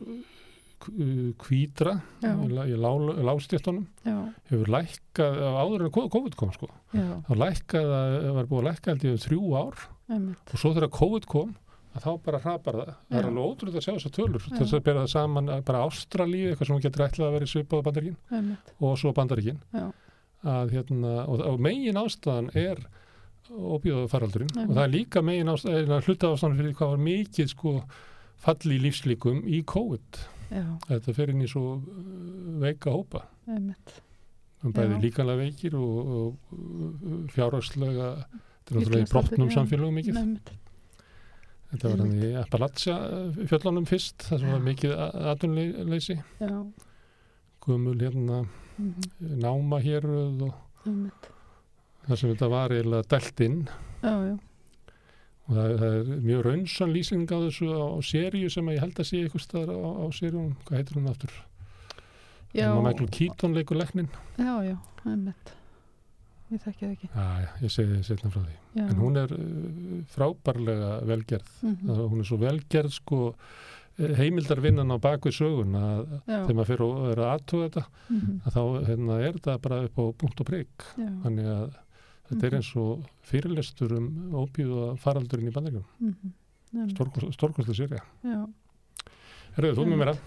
kvítra 1.38 1.94
Já. 2.26 2.32
í 2.66 2.76
lá- 2.76 3.22
lágstjættunum 3.22 3.86
já, 4.04 4.16
hefur 4.50 4.72
lækkað 4.74 5.36
á 5.38 5.50
áður 5.62 5.84
en 5.86 5.92
COVID 5.94 6.36
kom 6.36 6.52
sko. 6.56 6.70
Já, 6.98 7.22
þá 7.28 7.34
lækkað 7.38 7.92
að 7.98 8.34
var 8.34 8.46
búið 8.50 8.62
að 8.64 8.68
lækka 8.72 8.92
held 8.96 9.04
ég 9.06 9.12
um 9.14 9.22
þrjú 9.22 9.52
ár. 9.62 9.84
Einmitt, 10.12 10.54
og 10.54 10.58
svo 10.60 10.74
þegar 10.74 10.90
COVID 10.98 11.26
kom 11.30 11.54
að 11.92 12.06
þá 12.06 12.12
bara 12.26 12.40
hrapar 12.46 12.78
það. 12.80 12.94
Það 13.10 13.20
er 13.20 13.30
alveg 13.30 13.50
ótrúlega 13.52 13.82
að 13.82 13.86
sjá 13.86 13.94
þessar 13.94 14.16
tölur. 14.16 14.46
Já. 14.48 14.56
þess 14.60 14.78
að 14.78 14.84
bera 14.88 15.04
það 15.04 15.12
saman 15.16 15.52
bara 15.68 15.84
Ástralíu 15.88 16.52
eitthvað 16.52 16.70
sem 16.70 16.78
hún 16.78 16.86
getur 16.86 17.06
ætlað 17.08 17.28
að 17.28 17.36
vera 17.38 17.48
í 17.48 17.52
svipað 17.52 17.84
bandaríkin. 17.88 18.18
Einmitt, 18.32 18.74
og 18.80 18.98
svo 19.02 19.14
bandaríkin. 19.18 19.62
Já, 19.76 19.86
að 20.52 20.76
hérna 20.78 21.16
og, 21.28 21.44
og 21.46 21.60
megin 21.62 22.00
ástæðan 22.02 22.52
er 22.58 22.80
óbjöðu 23.52 24.08
faraldurinn 24.12 24.54
Nei. 24.56 24.64
og 24.64 24.78
það 24.78 24.84
er 24.84 24.94
líka 24.94 25.24
megin 25.26 25.52
ástæðan 25.52 26.06
hluta 26.06 26.32
ástæðan 26.32 26.62
fyrir 26.62 26.78
hvað 26.78 26.94
var 26.94 27.04
mikið 27.08 27.52
sko 27.52 27.74
falli 28.42 28.78
í 28.78 28.86
lífslíkum 28.86 29.44
í 29.46 29.60
COVID. 29.68 30.22
Já, 30.52 30.64
þetta 30.88 31.14
fer 31.16 31.32
inn 31.32 31.44
í 31.46 31.50
svo 31.50 31.76
uh, 31.78 31.84
veika 32.64 32.94
hópa. 32.94 33.26
Um 34.62 34.74
bæði 34.76 35.00
líkanlega 35.02 35.42
veikir 35.42 35.78
og, 35.80 36.16
og, 36.16 36.58
fjárhagslega 37.34 38.10
þetta 38.22 38.74
er 38.74 38.78
náttúrulega 38.78 39.06
í 39.06 39.10
brotnum 39.10 39.54
samfélögum 39.54 39.98
mikið. 39.98 40.20
Einmitt, 40.22 40.52
þetta 41.72 41.90
var 41.92 42.02
hann 42.04 42.24
í 42.28 42.32
Appalachia 42.42 42.96
fjöllunum 43.50 43.88
fyrst 43.90 44.26
það 44.28 44.42
sem 44.44 44.54
var 44.56 44.64
mikið 44.66 44.96
aðunleysi 45.32 46.18
já, 46.20 46.56
gömul 47.66 47.98
hérna 48.02 48.42
mhm, 48.78 49.38
náma 49.44 49.80
hér 49.84 50.08
og 50.12 50.46
einmitt, 50.86 51.30
þar 52.08 52.18
sem 52.22 52.34
þetta 52.34 52.50
var 52.52 52.74
eiginlega 52.76 53.08
dælt 53.14 53.44
inn. 53.46 53.60
Já, 54.02 54.16
já, 54.32 54.34
og 55.46 55.54
það, 55.56 55.76
það 55.84 55.96
er 56.00 56.12
mjög 56.26 56.44
raunsan 56.48 56.94
lýsing 56.96 57.26
á 57.30 57.38
þessu 57.46 57.70
á, 57.72 57.84
á 57.94 58.00
seríu 58.06 58.50
sem 58.54 58.70
ég 58.74 58.82
held 58.82 59.00
að 59.02 59.10
sé 59.12 59.22
eitthvað 59.22 59.46
staðar 59.46 59.74
á, 59.78 59.90
á 60.02 60.06
seríunum, 60.18 60.54
hvað 60.66 60.80
heitir 60.82 61.00
hún 61.00 61.10
aftur? 61.12 61.34
já, 62.52 62.66
Sem 62.66 62.78
að 62.82 62.86
Michael 62.90 63.12
Keaton 63.16 63.54
leikur 63.56 63.78
leknin 63.80 64.10
já, 64.36 64.54
já, 64.66 64.76
einmitt, 65.06 65.54
ég 66.52 66.62
þekki 66.66 66.86
það 66.86 66.92
ekki 66.96 67.10
Já, 67.16 67.26
já, 67.44 67.50
ég 67.66 67.72
segi 67.76 67.92
þið 67.96 68.08
setna 68.10 68.32
frá 68.34 68.42
því. 68.46 68.56
já. 68.80 68.86
En 68.88 68.98
hún 69.02 69.20
er 69.22 69.34
uh, 69.36 70.00
frábærlega 70.16 70.90
velgerð. 71.12 71.52
Mhm. 71.62 71.78
Það, 71.92 72.02
hún 72.12 72.20
er 72.24 72.30
svo 72.32 72.40
velgerð 72.42 72.96
sko 72.98 73.20
heimildarvinnan 74.02 74.94
á 74.96 74.98
bakvið 75.04 75.36
sögun 75.36 75.76
að 75.78 76.04
þegar 76.26 76.56
maður 76.58 76.70
fyrir 76.72 76.84
að 76.88 77.08
vera 77.12 77.26
aðtuga 77.36 77.66
þetta 77.68 77.84
mhm, 78.10 78.38
að 78.48 78.56
þá 78.56 78.62
hérna, 78.88 79.18
er 79.28 79.34
þetta 79.38 79.56
bara 79.62 79.80
upp 79.86 80.00
á 80.00 80.04
punkt 80.24 80.42
og 80.42 80.48
prigg. 80.48 80.86
Þannig 80.98 81.50
að 81.52 81.66
þetta 82.32 82.46
er 82.48 82.52
Mhm. 82.52 82.58
eins 82.62 82.72
og 82.80 83.06
fyrirlestur 83.28 83.92
um 83.98 84.08
óbjöða 84.42 84.86
faraldurinn 84.98 85.52
í 85.52 85.56
einmitt, 86.72 87.36
Stórkostlega 87.36 87.76
sér, 87.76 87.98
já. 88.24 88.46
Herðu, 89.58 89.74
þú 89.76 89.86
með 89.92 89.98
mér 90.00 90.12
að? 90.14 90.20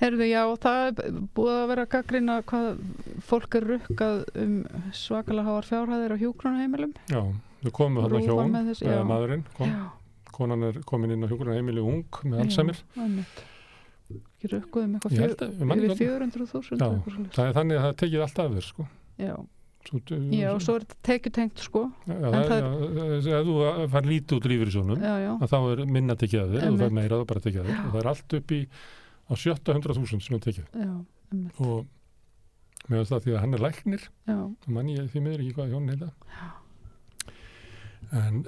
Herðu, 0.00 0.26
já, 0.30 0.42
það 0.62 0.86
er 0.88 1.18
búið 1.36 1.56
að 1.60 1.66
vera 1.70 1.84
að 1.84 1.90
gaggrina 1.94 2.36
hvað 2.48 2.68
fólk 3.28 3.56
er 3.58 3.66
rukkað 3.68 4.22
um 4.40 4.54
svakalega 4.96 5.44
háar 5.50 5.68
fjárhæðir 5.68 6.14
á 6.16 6.22
hjúgrunarheimilum. 6.22 6.94
Já, 7.12 7.20
við 7.66 7.74
komum 7.76 8.00
hann 8.06 8.14
Rúfan 8.14 8.28
hjón, 8.30 8.54
með 8.54 8.70
þessu, 8.72 8.86
eða 8.88 9.02
já. 9.02 9.08
maðurinn 9.12 9.44
kom. 9.58 9.74
Já, 9.74 9.88
Konan 10.40 10.62
er 10.70 10.78
komin 10.88 11.12
inn 11.12 11.26
á 11.26 11.28
hjúgrunarheimili 11.28 11.82
ung 11.84 12.20
með 12.24 12.44
Alzheimer. 12.46 12.78
Já, 12.96 13.02
einmitt. 13.04 13.42
Ekki 14.10 14.48
rukkuð 14.54 14.84
um 14.86 14.94
eitthvað 14.96 15.12
að- 15.12 15.16
yfir 15.20 15.74
alveg. 15.76 15.98
400.000 16.00 16.80
Já. 16.80 16.88
Það 17.36 17.44
er 17.50 17.56
þannig 17.58 17.76
að 17.80 17.84
það 17.84 17.96
tekið 18.02 18.22
allt 18.24 18.38
af 18.40 18.54
þér, 18.56 18.68
sko. 18.70 18.86
Já, 19.20 19.34
Svo, 19.80 19.96
já, 20.12 20.48
og 20.52 20.60
svo 20.60 20.74
er 20.76 20.82
þetta 20.84 20.96
tekjutengt 21.08 21.60
sko. 21.64 21.82
Já, 22.04 22.16
það, 22.20 22.50
er, 22.52 22.64
ef 23.32 23.46
þú 23.48 23.54
fær 23.94 24.08
lítið 24.10 24.34
út 24.36 24.48
lífur 24.50 24.68
í 24.68 24.72
Já, 25.00 25.14
já, 25.24 25.30
að 25.40 25.52
þá 25.52 25.56
er 25.72 25.84
minna 25.88 26.16
tekið 26.20 26.40
af 26.42 26.48
þér, 26.50 26.60
er 26.60 26.66
Einmitt. 26.68 26.92
meira, 26.92 27.20
er 27.20 27.24
bara 27.30 27.40
tekið 27.40 27.60
af 27.60 27.66
þér. 27.70 27.78
Það 27.90 28.00
er 28.02 28.08
allt 28.12 28.34
upp 28.40 28.52
í 28.52 28.60
á 29.30 29.34
700.000 29.38 30.20
sem 30.26 30.36
er 30.36 30.42
tekið. 30.44 30.66
já. 30.74 30.92
Og 31.62 31.86
með 32.90 33.04
það 33.10 33.22
því 33.24 33.34
að 33.36 33.40
hann 33.44 33.54
er 33.54 33.62
læknir, 33.62 34.08
Já, 34.26 34.38
þá 34.64 34.68
mann 34.74 34.88
ég 34.90 35.10
því 35.12 35.20
miður 35.22 35.44
ekki 35.44 35.54
hvað 35.58 35.70
hjónin 35.74 35.92
heita. 35.94 36.10
En 38.10 38.40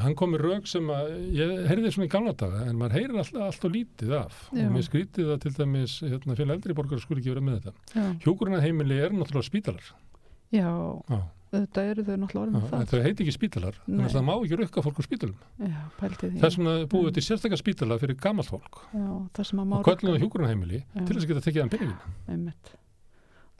hann 0.00 0.14
kom 0.16 0.30
með 0.34 0.44
rauk 0.44 0.68
sem 0.70 0.86
að, 0.94 1.08
ég 1.34 1.50
heyrði 1.68 1.90
svona 1.92 2.06
í 2.06 2.12
gamla 2.12 2.34
daga, 2.38 2.60
en 2.70 2.78
maður 2.78 2.94
heyrir 2.98 3.18
alltaf 3.20 3.42
allt 3.48 3.66
og 3.66 3.72
lítið 3.74 4.12
af. 4.20 4.36
Já. 4.54 4.62
Og 4.68 4.76
mér 4.76 4.86
skrítið 4.86 5.32
að 5.34 5.40
til 5.46 5.52
dæmis, 5.58 5.96
hérna, 6.04 6.36
fyrir 6.38 6.54
eldri 6.54 6.76
borgar 6.78 7.02
skuli 7.02 7.20
ekki 7.24 7.32
vera 7.34 7.42
með 7.44 7.58
þetta. 7.58 7.74
já, 7.98 8.04
Hjúgrunarheimili 8.24 9.00
er 9.02 9.16
náttúrulega 9.16 9.48
spítalar. 9.50 9.90
já, 10.54 10.70
Já, 11.10 11.20
þetta 11.50 11.84
eru 11.90 12.04
þau 12.06 12.16
náttúrulega 12.22 12.42
orðin 12.46 12.68
það. 12.70 12.84
þau 12.90 13.00
heiti 13.06 13.24
ekki 13.26 13.34
spítalar, 13.36 13.78
þannig 13.86 14.06
að 14.06 14.16
það 14.16 14.26
má 14.28 14.34
ekki 14.40 14.58
rukka 14.60 14.84
fólk 14.86 15.00
á 15.00 15.02
spítalum. 15.06 15.38
Já, 15.60 15.78
pælti 16.00 16.28
því. 16.30 16.42
Þess 16.44 16.58
vegna 16.60 16.74
búið 16.92 17.14
til 17.16 17.24
sérstakar 17.26 17.60
spítala 17.60 17.98
fyrir 18.02 18.18
gamalt 18.22 18.50
fólk 18.52 18.82
Já, 18.94 19.08
það 19.38 19.48
sem 19.50 19.62
að 19.64 19.70
má 19.72 19.78
og 19.80 19.88
köllum 19.90 20.14
það 20.14 20.22
hjúgrunarheimili 20.26 20.82
til 20.94 21.08
þess 21.16 21.24
að 21.26 21.32
geta 21.34 21.44
tekið 21.48 21.64
hann 21.64 21.72
peningin. 21.74 22.14
Einmitt. 22.30 22.76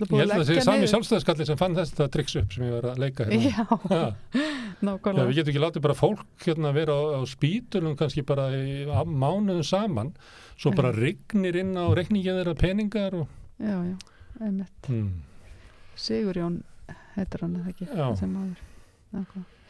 Það 0.00 0.07
er 0.07 0.14
Ég 0.16 0.20
held 0.22 0.33
að 0.33 0.38
það 0.40 0.48
sé 0.48 0.62
sami 0.64 0.87
sjálfstæðiskalli 0.88 1.44
sem 1.50 1.59
fann 1.61 1.74
þetta 1.76 2.05
tricks 2.09 2.37
upp 2.40 2.55
sem 2.55 2.62
ég 2.64 2.70
var 2.72 2.87
að 2.94 3.00
leika 3.03 3.26
hérna. 3.29 3.50
Já, 3.50 3.64
Já, 3.92 4.44
nákvæmlega. 4.88 5.26
við 5.29 5.37
getum 5.40 5.50
ekki 5.53 5.61
látið 5.66 5.83
bara 5.85 5.96
fólk 5.98 6.22
hérna 6.46 6.70
vera 6.72 6.94
á, 6.96 7.03
á 7.20 7.22
spítulum 7.29 7.98
kannski 8.00 8.24
bara 8.24 8.46
í 8.57 8.87
á- 8.88 9.05
mánuðum 9.05 9.61
saman 9.68 10.14
svo 10.57 10.72
bara 10.72 10.94
rignir 10.96 11.59
inn 11.61 11.76
á 11.76 11.85
reikningið 11.92 12.38
þeirra 12.40 12.57
peningar 12.57 13.18
og, 13.20 13.29
Já, 13.61 13.76
já, 13.90 13.96
einmitt. 14.40 14.88
hmm, 14.88 15.12
Sigurjón 16.00 16.62
heitir 17.16 17.40
hann 17.44 17.57
eða 17.61 17.68
ekki, 17.74 17.87
Já. 17.90 18.07
þessi 18.11 18.31
maður. 18.31 18.66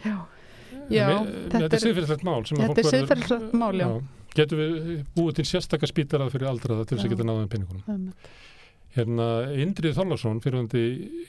Já, 0.05 0.17
Já, 0.91 1.07
Við- 1.11 1.31
þetta 1.51 1.59
þetta 1.59 1.65
er 1.67 1.75
er- 1.75 1.85
siðferðislegt 1.85 2.25
mál 2.25 2.47
sem 2.47 2.59
þetta 2.59 2.79
er 2.85 2.91
siðferðislegt 2.95 3.53
mál, 3.59 3.73
já. 3.81 3.89
Getum 4.39 4.59
við 4.61 5.01
búið 5.17 5.35
til 5.41 5.45
sérstakar 5.51 5.91
spítalað 5.91 6.31
fyrir 6.31 6.47
aldraða 6.47 6.85
til 6.87 6.97
þess 6.99 7.05
að 7.07 7.11
Já. 7.11 7.17
geta 7.17 7.27
náðum 7.27 7.49
peningunum. 7.51 8.13
Hérna, 8.91 9.27
Indrið 9.55 9.95
Þorlarsson, 9.95 10.41
fyrirhundi 10.43 10.81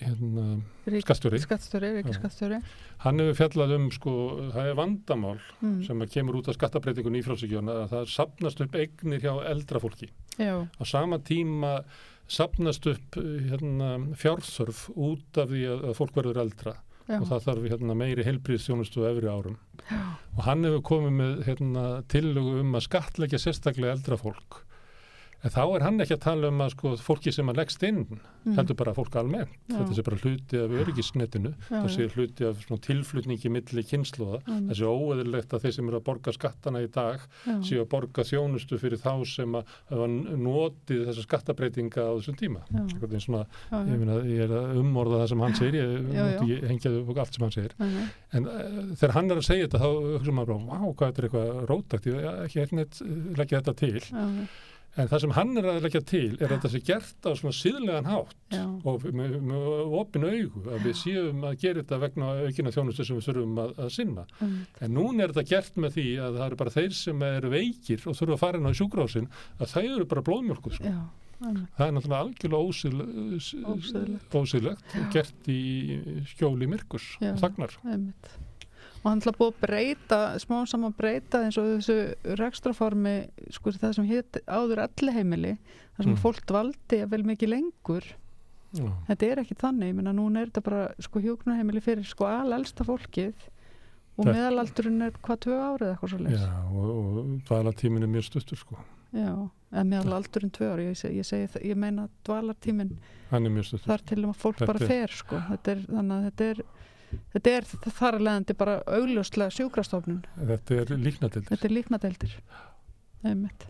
hérna, 0.01 0.45
Rík- 0.89 1.04
skastjóri, 1.06 1.38
Skattstjóri, 1.43 1.91
ekki 2.01 2.10
Já. 2.13 2.17
skattstjóri. 2.17 2.58
hann 3.04 3.19
hefur 3.21 3.38
fjallað 3.38 3.75
um, 3.75 3.91
sko, 3.91 4.13
það 4.51 4.69
er 4.71 4.73
vandamál 4.80 5.39
Mm. 5.62 5.86
sem 5.86 5.99
kemur 6.10 6.36
út 6.41 6.47
af 6.49 6.56
skattabreitingun 6.58 7.17
í 7.17 7.23
frálsíkjóna 7.23 7.86
að 7.86 7.89
það 7.93 8.08
sapnast 8.10 8.62
upp 8.62 8.71
eignir 8.73 9.21
hjá 9.21 9.45
eldra 9.45 9.80
fólki. 9.80 10.10
Já, 10.39 10.67
Á 10.82 10.84
sama 10.86 11.19
tíma 11.19 11.84
sapnast 12.32 12.88
upp 12.91 13.20
eh, 13.20 13.50
hérna, 13.52 13.91
fjárþörf 14.20 14.88
út 14.96 15.41
af 15.41 15.52
því 15.52 15.65
að, 15.74 15.86
fólk 16.00 16.17
verður 16.17 16.41
eldra 16.46 16.76
já, 17.08 17.17
og 17.20 17.28
það 17.30 17.46
þarf 17.48 17.70
hérna, 17.74 17.98
meiri 18.02 18.26
heilbríðstjónustu 18.28 19.04
á 19.04 19.12
efri 19.12 19.32
árum. 19.32 19.58
já, 19.89 20.02
Og 20.38 20.44
hann 20.48 20.67
hefur 20.67 20.84
komið 20.91 21.15
með 21.20 21.46
hérna, 21.50 21.86
tillögu 22.12 22.60
um 22.63 22.78
að 22.80 22.88
skatleggja 22.88 23.41
sérstaklega 23.41 23.98
eldra 23.98 24.20
fólk. 24.22 24.62
En 25.41 25.54
þá 25.54 25.62
er 25.63 25.84
hann 25.86 26.04
ekki 26.04 26.15
að 26.17 26.23
tala 26.25 26.49
um 26.51 26.62
að 26.62 26.73
sko, 26.75 26.91
fólki 27.01 27.32
sem 27.34 27.49
að 27.49 27.62
leggst 27.62 27.84
inn, 27.88 28.04
mm. 28.06 28.54
heldur 28.58 28.77
bara 28.77 28.93
fólk 28.93 29.15
almennt. 29.17 29.56
Já. 29.65 29.73
Þetta 29.80 29.97
sé 29.97 30.06
bara 30.06 30.19
hluti 30.21 30.60
af 30.62 30.75
öryggisnetinu, 30.84 31.54
það 31.69 31.88
sé 31.95 32.08
hluti 32.13 32.47
af 32.49 32.62
tilflutningi 32.86 33.51
milli 33.54 33.86
kynnslóða. 33.89 34.41
Einmitt. 34.45 34.69
Það 34.69 34.80
sé 34.80 34.91
óeðilegt 34.91 35.56
að 35.56 35.65
þeir 35.65 35.75
sem 35.77 35.89
eru 35.89 35.99
að 35.99 36.06
borga 36.12 36.36
skattana 36.36 36.84
í 36.86 36.89
dag 36.93 37.25
já, 37.25 37.56
séu 37.67 37.82
að 37.82 37.89
borga 37.95 38.25
þjónustu 38.27 38.80
fyrir 38.82 39.01
þá 39.01 39.12
sem 39.32 39.58
að 39.58 39.73
hafa 39.89 40.10
notið 40.45 41.04
þessa 41.10 41.25
skattabreitinga 41.25 42.06
á 42.06 42.12
þessum 42.19 42.39
tíma. 42.39 42.63
Svona, 43.21 43.43
ég, 43.73 43.97
meina, 43.97 44.21
ég 44.30 44.45
er 44.45 44.56
að 44.62 44.82
umorða 44.82 45.23
það 45.23 45.32
sem 45.34 45.45
hann 45.45 45.58
segir, 45.58 45.80
ég 45.82 46.32
ekki 46.38 46.62
hengjaðu 46.69 47.04
upp 47.04 47.21
allt 47.25 47.38
sem 47.38 47.47
hann 47.47 47.56
segir. 47.58 47.77
já, 47.82 48.10
En 48.32 48.47
uh, 48.47 48.82
þegar 48.95 49.15
hann 49.17 49.34
er 49.34 49.41
að 49.41 49.47
segja 49.47 49.67
þetta 49.67 49.82
þá 49.82 49.89
hugsa 49.91 50.36
maður 50.36 50.51
bara, 50.54 50.65
vá, 50.69 50.93
hvað 50.99 51.10
þetta 51.10 51.21
er 51.21 51.27
eitthvað 51.27 51.63
rótakt, 51.71 52.10
ég 52.12 52.27
ekki 52.45 52.62
ekki 52.63 52.84
eh, 52.86 53.15
leggja 53.39 53.62
þetta 53.62 53.73
til. 53.82 54.04
En 54.99 55.08
það 55.08 55.21
sem 55.23 55.34
hann 55.38 55.54
er 55.60 55.67
að 55.71 55.86
leggja 55.86 56.01
til 56.04 56.34
er 56.36 56.49
að 56.49 56.58
þetta 56.58 56.69
sé 56.73 56.82
gert 56.84 57.27
á 57.27 57.32
svona 57.39 57.56
síðlegan 57.56 58.10
hátt 58.12 58.34
já, 58.51 58.65
og 58.91 59.06
með, 59.15 59.38
með 59.47 59.93
opin 60.01 60.25
augu 60.27 60.63
að 60.67 60.84
við 60.89 60.97
séum 60.99 61.45
að 61.47 61.56
gera 61.62 61.80
þetta 61.80 61.99
vegna 62.01 62.32
aukina 62.41 62.73
þjónustu 62.75 63.06
sem 63.08 63.21
við 63.21 63.30
þurfum 63.30 63.62
að, 63.63 63.71
að 63.86 63.89
sinna. 63.95 64.25
einmitt. 64.41 64.82
En 64.84 64.93
núna 64.97 65.23
er 65.23 65.32
þetta 65.32 65.54
gert 65.54 65.80
með 65.80 65.95
því 65.95 66.08
að 66.25 66.38
það 66.41 66.45
eru 66.49 66.60
bara 66.60 66.75
þeir 66.75 66.99
sem 66.99 67.25
eru 67.30 67.54
veikir 67.56 68.04
og 68.04 68.19
þurfa 68.19 68.36
að 68.36 68.43
fara 68.43 68.60
inn 68.60 68.67
á 68.67 68.80
sjúkrásin 68.82 69.32
að 69.58 69.73
það 69.77 69.89
eru 69.95 70.12
bara 70.12 70.27
blóðmjölkuð. 70.27 70.77
Sko. 70.82 70.93
Það 71.41 71.88
er 71.88 71.95
náttúrulega 71.95 72.23
algjörlega 72.27 72.67
ósýðlegt, 74.43 74.95
gert 75.15 75.49
í 75.49 75.62
skjóli 76.36 76.67
myrkus 76.69 77.13
og 77.17 77.39
þagnar. 77.41 77.80
einmitt. 77.88 78.36
Og 79.04 79.10
hann 79.10 79.22
ætla 79.22 79.32
búið 79.34 79.54
að 79.56 79.62
breyta, 79.66 80.18
smá 80.38 80.60
saman 80.70 80.94
breyta 80.94 81.40
eins 81.44 81.58
og 81.58 81.66
þessu 81.80 81.96
rekstraformi, 82.38 83.14
sko 83.50 83.72
það 83.74 83.96
sem 83.98 84.06
hétt 84.12 84.38
áður 84.46 84.84
allir 84.84 85.16
heimili, 85.16 85.54
þar 85.98 86.04
sem 86.06 86.14
Mm. 86.14 86.22
fólk 86.22 86.44
dvaldi 86.46 87.00
vel 87.10 87.24
mikið 87.24 87.50
lengur. 87.50 88.04
Já. 88.74 88.86
Þetta 89.10 89.26
er 89.32 89.38
ekki 89.42 89.56
þannig, 89.58 89.90
ég 89.90 89.96
meina 89.96 90.14
núna 90.14 90.42
er 90.42 90.46
þetta 90.52 90.64
bara 90.64 90.94
sko 91.00 91.20
hjúknarheimili 91.20 91.82
fyrir 91.82 92.06
sko 92.06 92.26
alelsta 92.30 92.86
fólkið 92.86 93.34
og 94.18 94.26
Þetta- 94.26 94.36
meðalaldurinn 94.38 95.02
er 95.02 95.12
hvað 95.12 95.40
tvö 95.46 95.58
árið 95.66 95.90
eitthvað 95.96 96.10
svo 96.10 96.20
leys. 96.22 96.40
Já, 96.40 96.54
og, 96.72 97.18
og 97.18 97.42
dvalartíminn 97.50 98.04
er 98.04 98.08
mjög 98.14 98.24
stuttur 98.30 98.58
sko. 98.58 98.78
Já, 99.14 99.50
eða 99.74 99.84
meðalaldurinn 99.92 100.52
tvö 100.56 100.70
ári, 100.72 100.86
ég, 100.88 101.04
ég, 101.18 101.26
segi, 101.26 101.48
það- 101.52 101.66
ég 101.66 101.76
meina 101.76 102.08
dvalartíminn 102.24 102.98
Hann 103.32 103.46
er 103.46 103.50
mjög 103.50 103.66
stuttur. 103.66 103.88
þar 103.92 104.06
til 104.06 104.18
að 104.24 104.36
fólk 104.36 104.56
Þetta 104.62 104.68
bara 104.68 104.80
er- 104.80 104.88
fer 104.88 105.08
sko. 105.08 105.36
Þetta 105.50 105.68
er, 105.72 105.80
þannig 105.90 106.16
að 106.16 106.32
þetta 106.32 106.50
er, 106.52 106.64
þetta 107.34 107.54
er 107.58 107.67
þar 108.00 108.17
að 108.17 108.26
leiðandi 108.28 108.56
bara 108.60 108.78
augljóslega 108.88 109.54
sjúkrastofnun. 109.58 110.24
Þetta 110.52 110.80
er 110.84 110.93
líknatildir 110.97 111.50
Þetta 111.54 111.67
er 111.69 111.76
líknadeildir. 111.78 112.36
Einmitt. 113.24 113.67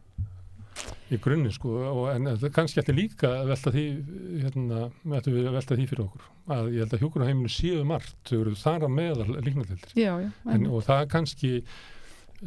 í 1.11 1.17
grunni 1.19 1.49
sko 1.51 2.05
en 2.07 2.29
kannski 2.55 2.79
eftir 2.79 2.95
líka 2.95 3.27
að 3.41 3.49
velta 3.51 3.71
því 3.75 3.81
hérna, 4.45 4.77
ættum 5.17 5.33
við 5.35 5.49
að 5.49 5.55
velta 5.57 5.75
því 5.75 5.87
fyrir 5.89 6.05
okkur 6.05 6.27
að 6.55 6.69
ég 6.71 6.85
held 6.85 6.93
að 6.95 7.01
hjúkurnaheiminu 7.03 7.51
séu 7.51 7.81
margt 7.85 8.15
þau 8.31 8.37
eru 8.39 8.53
þar 8.55 8.85
að 8.87 8.93
meðal 8.95 9.27
líknatildir 9.43 9.91
Já, 9.99 10.13
já. 10.23 10.29
en, 10.29 10.53
einmitt. 10.53 10.71
og 10.71 10.85
það 10.87 11.03
kannski 11.11 11.51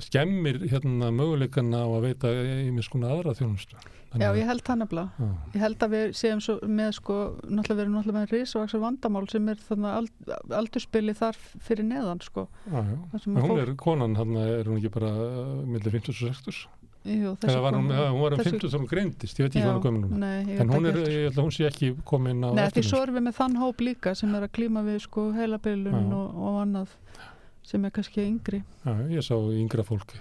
skemmir 0.03 0.59
hérna 0.71 1.11
möguleikana 1.15 1.85
á 1.85 1.89
að 1.95 2.07
veita 2.09 2.31
einmis 2.65 2.89
konar 2.91 3.13
aðra 3.19 3.35
þjónustu. 3.39 3.77
Já, 4.15 4.29
ég 4.39 4.47
held 4.47 4.63
nefnilega. 4.79 5.11
Já, 5.19 5.27
Ég 5.57 5.61
held 5.65 5.81
að 5.83 5.91
við 5.97 6.13
séum 6.15 6.41
svo 6.45 6.55
með 6.71 6.93
sko, 7.01 7.15
náttúrulega 7.51 7.75
við 7.75 7.83
erum 7.85 7.95
náttúrulega 7.99 8.21
með 8.21 8.35
risavaksar 8.37 8.83
vandamál 8.85 9.25
sem 9.33 9.49
er 9.51 9.57
þannig 9.59 9.91
ald, 9.91 10.13
aldurspili 10.61 11.15
þar 11.19 11.39
fyrir 11.67 11.89
neðan 11.89 12.21
sko. 12.23 12.45
já, 12.71 12.79
já. 12.79 12.95
Að 13.11 13.27
hún 13.27 13.41
fólk- 13.49 13.63
er 13.65 13.75
konan 13.75 14.15
hann 14.17 14.37
er 14.39 14.65
hún 14.71 14.79
ekki 14.79 14.93
bara 14.95 15.11
uh, 15.11 15.67
millir 15.67 15.91
50 15.99 16.15
og 16.15 16.21
60 16.31 16.63
Jú, 17.05 17.35
var 17.61 17.75
hún, 17.77 17.91
hún 17.91 18.21
var 18.23 18.33
um 18.33 18.39
þessi- 18.39 18.55
50 18.55 18.71
þegar 18.71 18.81
hún 18.81 18.89
greindist, 18.89 19.37
ég 19.37 19.45
veit 19.45 19.57
ekki 19.57 19.65
hvað 19.67 19.75
hún 19.75 19.83
er 19.83 19.89
gömur 19.91 20.05
núna. 20.09 20.29
En 20.63 20.71
hún 20.73 20.87
er, 20.89 20.97
ég 21.05 21.27
held 21.27 21.37
að 21.37 21.45
hún 21.45 21.53
sé 21.53 21.67
ekki 21.69 21.91
komin 22.07 22.41
á 22.47 22.49
Nei, 22.55 22.71
því 22.71 22.85
svo 22.87 23.03
erum 23.03 23.19
við 23.19 23.27
með 23.27 23.35
þann 23.43 23.59
hóp 23.61 23.83
líka 23.85 24.15
sem 24.17 24.33
er 24.39 24.47
að 24.47 24.55
klíma 24.57 24.85
við 24.87 25.03
sko 25.05 25.27
heilabilun 25.37 26.07
og, 26.17 26.39
og 26.39 26.63
annað 26.63 26.95
sem 27.65 27.85
er 27.89 27.93
kannski 27.97 28.25
yngri. 28.29 28.61
Já, 28.85 28.93
ég 29.11 29.25
sá 29.25 29.35
yngra 29.39 29.85
fólk 29.87 30.13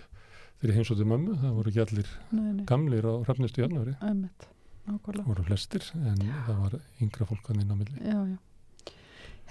þegar 0.61 0.77
heimsóttu 0.79 1.05
mömmu, 1.07 1.35
það 1.41 1.55
voru 1.57 1.71
ekki 1.73 1.81
allir 1.83 2.09
Nei, 2.31 2.49
nei, 2.55 2.65
gamlir 2.69 3.03
á 3.03 3.13
hrafnistu 3.25 3.65
einmitt, 3.65 4.45
nákvæmlega. 4.87 5.25
voru 5.27 5.43
flestir 5.49 5.83
en 5.99 6.21
það 6.47 6.61
var 6.63 6.77
yngra 7.03 7.27
fólk 7.27 7.49
inn 7.53 7.67
á 7.67 7.75
milli. 7.75 7.97
Já, 7.99 8.19
já. 8.31 8.37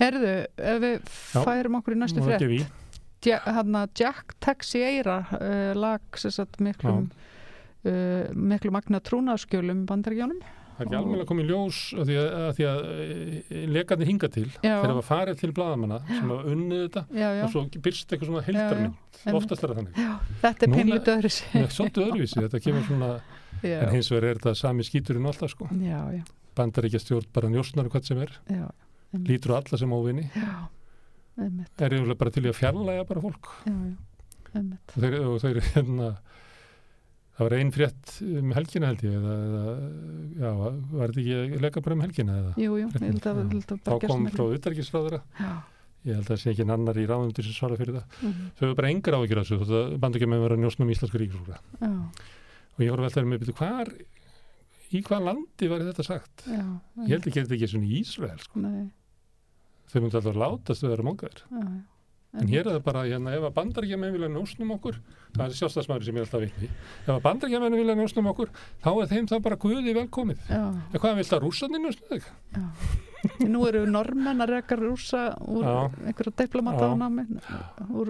Herðu, 0.01 0.31
ef 0.57 0.79
við 0.83 0.95
Já. 1.35 1.43
færum 1.45 1.77
okkur 1.79 1.95
í 1.95 1.99
næstu 2.01 2.23
Nú 2.23 2.25
er 2.25 2.31
frétt, 2.33 2.47
ekki 2.47 2.55
við. 2.57 3.37
hann 3.45 3.77
að 3.77 3.93
Jack 4.01 4.33
Texiera 4.41 5.19
uh, 5.37 5.75
lag 5.77 6.01
sem 6.19 6.33
sagt 6.33 6.59
miklum 6.65 7.11
uh, 7.85 8.25
miklu 8.33 8.73
magna 8.75 9.03
trúnaðskjölum 9.05 9.85
bandaríkjónum 9.87 10.41
Það 10.73 10.83
er 10.83 10.89
ekki 10.89 10.99
alveg 10.99 11.23
að 11.23 11.29
koma 11.31 11.43
í 11.43 11.47
ljós 11.49 11.79
að 11.99 12.09
því 12.11 12.17
að, 12.19 12.29
að, 12.39 12.51
því 12.57 12.67
að 12.71 12.81
e, 12.93 13.61
lekarnir 13.77 14.11
hinga 14.11 14.31
til 14.33 14.45
þegar 14.57 14.93
það 14.93 15.01
farið 15.09 15.41
til 15.43 15.51
blaðamanna 15.59 15.99
sem 16.09 16.33
var 16.33 16.51
unnið 16.53 16.83
þetta 16.87 17.03
já, 17.13 17.29
já, 17.29 17.43
og 17.45 17.53
svo 17.53 17.65
byrst 17.87 18.15
eitthvað 18.15 18.31
svona 18.31 18.45
heldarmynd 18.49 19.37
oftast 19.41 19.63
er 19.63 19.73
það 19.73 19.81
þannig. 19.81 20.01
Já, 20.03 20.13
þetta 20.45 20.67
er 20.67 20.73
Núna- 20.73 20.81
pinlítið 20.81 21.15
öðru 21.17 21.33
Nei, 21.53 21.67
svolítið 21.77 22.07
öðruvísi, 22.07 22.41
þetta 22.47 22.63
kemur 22.67 22.87
svona 22.89 23.11
en 23.63 23.93
hins 23.95 24.13
vegar 24.13 24.29
er 24.31 24.41
þetta 24.41 24.55
sami 24.59 24.87
skíturinn 24.89 25.29
alltaf 25.31 25.53
sko. 25.53 25.69
Já, 25.79 25.99
já, 26.17 26.23
bandar 26.59 26.89
ekki 26.89 26.99
að 26.99 27.05
stjórn 27.07 27.33
bara 27.37 27.53
njósnar 27.53 27.93
hvað 27.93 28.09
sem 28.09 28.23
er. 28.25 28.39
Lítur 29.13 29.55
á 29.55 29.61
alla 29.61 29.79
sem 29.79 29.93
einmitt, 31.41 31.81
er 31.81 31.95
yfirlega 31.97 32.19
bara 32.21 32.33
til 32.35 32.45
í 32.45 32.51
að 32.51 32.59
fjarlæga 32.59 33.07
bara 33.09 33.23
fólk. 33.25 33.51
Já, 33.65 33.73
já, 33.73 33.95
einmitt, 34.53 34.95
og 34.95 35.05
þeir, 35.05 35.17
og 35.29 35.39
þeir 35.43 35.61
hérna 35.73 36.09
það 37.43 37.49
var 37.49 37.57
ein 37.59 37.73
frétt 37.75 38.13
um 38.23 38.53
helgina 38.57 38.89
held 38.93 39.03
ég 39.03 39.19
eða, 39.19 39.35
eða 39.43 39.75
já, 40.39 40.51
var 40.95 41.13
þetta 41.13 41.23
ekki 41.23 41.61
leika 41.67 41.83
bara 41.85 41.97
um 41.99 42.05
helgina 42.07 42.39
eða? 42.39 42.53
Jú, 42.63 42.77
jú, 42.79 42.87
ég 42.89 43.05
held 43.09 43.29
að, 43.33 43.43
held 43.53 43.75
að 43.77 43.83
þá 43.89 43.93
kom 44.07 44.25
með- 44.27 44.37
frá 44.39 44.45
utarkisráðara 44.57 45.21
já, 45.43 45.51
ég 46.07 46.17
held 46.19 46.25
að 46.25 46.31
það 46.33 46.41
sé 46.43 46.55
ekki 46.55 46.67
annar 46.71 46.99
í 47.03 47.07
ráðundur 47.11 47.47
sem 47.49 47.57
svara 47.59 47.79
fyrir 47.81 47.99
það. 47.99 48.17
Mhm, 48.23 48.49
þau 48.57 48.65
hefur 48.67 48.79
bara 48.81 48.91
engar 48.95 49.19
af 49.19 49.27
þessu 49.29 49.61
að 49.83 49.99
bandu 50.03 50.19
ekki 50.21 50.31
með 50.33 50.39
að 50.41 50.47
vera 50.47 50.57
að 50.59 50.65
njósna 50.65 50.87
um 50.87 50.95
íslensku 50.95 51.21
ríkisúra 51.23 51.61
og 51.83 52.81
ég 52.87 52.91
voru 52.95 53.03
að 53.03 53.07
veltaði 53.11 53.31
með 53.35 53.53
hvar 53.59 53.93
í 54.93 55.01
hvað 55.07 55.25
landi 55.25 55.69
var 55.73 55.81
þetta 55.87 56.05
sagt? 56.05 56.43
Já, 56.47 56.63
ég 57.07 57.13
held 57.17 57.27
ekki 57.27 57.39
að 57.41 57.47
þetta 57.47 57.57
ekki 57.59 57.71
svona 57.73 57.89
í 57.89 58.01
Ísrael 58.03 58.43
sko. 58.45 58.61
þau 59.93 60.01
myndi 60.01 60.17
alltaf 60.21 60.37
látast 60.41 60.83
þau 60.85 60.91
vera 60.93 61.07
mongaður 61.07 61.43
en 62.41 62.49
hér 62.49 62.65
er 62.67 62.77
það 62.79 62.85
bara, 62.87 63.03
hérna, 63.05 63.35
ef 63.37 63.45
að 63.49 63.55
bandaríkjamenn 63.59 64.13
vilja 64.15 64.29
njósnum 64.33 64.71
okkur, 64.79 64.99
það 65.37 65.45
er 65.47 65.57
sjálfstæðsmaður 65.59 66.07
sem 66.07 66.17
ég 66.17 66.23
er 66.23 66.29
alltaf 66.29 66.45
vitni, 66.47 66.69
ef 67.05 67.13
að 67.17 67.23
bandaríkjamenn 67.27 67.77
vilja 67.77 67.97
njósnum 67.99 68.31
okkur, 68.33 68.53
þá 68.85 68.91
er 69.03 69.11
þeim 69.13 69.29
það 69.33 69.43
bara 69.49 69.61
guði 69.67 69.95
velkomið. 70.01 70.45
já, 70.49 70.63
En 70.93 71.01
hvað 71.03 71.17
vilt 71.21 71.33
að 71.37 71.43
rússarnir 71.47 71.83
njósnum 71.85 72.13
þig? 72.15 72.29
já 72.57 72.67
nú 73.47 73.61
eru 73.69 73.85
normenn 73.87 74.43
að 74.43 74.51
reka 74.57 74.77
rúsa 74.79 75.21
úr 75.47 75.63
Já. 75.63 75.91
einhverja 76.09 76.33
diplomata 76.43 76.89
Já. 76.89 76.91
á 76.91 76.95
námi 76.99 77.25
úr, 77.95 78.09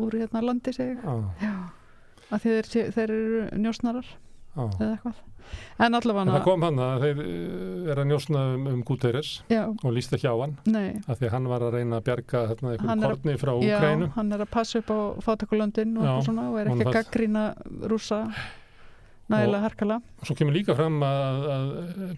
úr 0.00 0.16
hérna 0.16 0.40
landi 0.40 0.72
já, 0.72 1.54
að 2.32 2.46
þeir, 2.46 2.70
þeir 2.94 3.10
eru 3.10 3.42
njósnarar. 3.60 4.06
Eða 4.56 4.90
eitthvað. 4.94 5.22
En 5.78 5.84
En 5.92 5.94
allavega 5.98 6.32
það 6.38 6.44
kom 6.46 6.62
hann 6.64 6.78
að 6.80 7.02
þeir 7.04 7.18
uh, 7.20 7.90
er 7.92 7.98
að 8.00 8.06
njósna 8.08 8.42
um, 8.54 8.62
um 8.70 8.82
Guterres 8.88 9.32
já, 9.52 9.60
og 9.68 9.92
líst 9.92 10.14
ekki 10.16 10.26
á 10.30 10.34
hann, 10.40 10.54
nei, 10.72 10.94
af 11.04 11.18
því 11.20 11.26
að 11.28 11.34
hann 11.36 11.48
var 11.52 11.64
að 11.66 11.74
reyna 11.76 11.98
að 12.00 12.06
bjarga 12.08 12.40
þarna 12.50 12.70
Hann 12.70 12.80
einhverjum 12.80 13.04
er 13.04 13.04
að- 13.04 13.20
korni 13.20 13.34
frá 13.42 13.52
já, 13.60 13.76
Úkrænu. 13.76 14.08
hann 14.16 14.32
er 14.32 14.44
að 14.46 14.50
passa 14.54 14.80
upp 14.80 14.90
á 14.94 14.98
fátakulöndin 15.26 15.92
og, 15.98 16.04
eitthvað 16.06 16.26
svona, 16.30 16.46
og 16.50 16.58
er 16.62 16.72
ekki 16.72 16.86
að 16.88 16.96
gaggrína 16.96 17.44
rúsa 17.92 18.20
nægilega 19.28 19.62
harkala 19.64 20.00
Og 20.20 20.26
svo 20.28 20.34
kemur 20.36 20.52
líka 20.56 20.74
fram 20.76 20.98
að, 21.04 21.44
að 21.54 21.70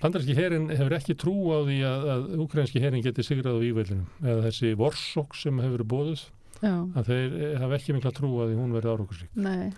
bandaríski 0.03 0.35
herin 0.39 0.71
hefur 0.73 0.97
ekki 1.01 1.15
trú 1.19 1.35
á 1.55 1.59
því 1.67 1.77
að, 1.91 2.09
að 2.15 2.25
úkrænski 2.47 2.83
herin 2.83 3.05
geti 3.05 3.27
sigrað 3.27 3.59
á 3.59 3.63
vývelinum 3.63 4.09
eða 4.23 4.47
þessi 4.49 4.73
vorsók 4.79 5.35
sem 5.39 5.61
hefur 5.67 5.85
bóðuð 5.87 6.25
að 6.67 7.11
þeir 7.11 7.37
eh, 7.43 7.55
hafa 7.61 7.77
ekki 7.79 7.95
mikla 7.99 8.15
trú 8.17 8.31
á 8.43 8.45
því 8.49 8.55
hún 8.59 8.73
verið 8.75 8.95
árákursík. 8.97 9.31
nei. 9.35 9.71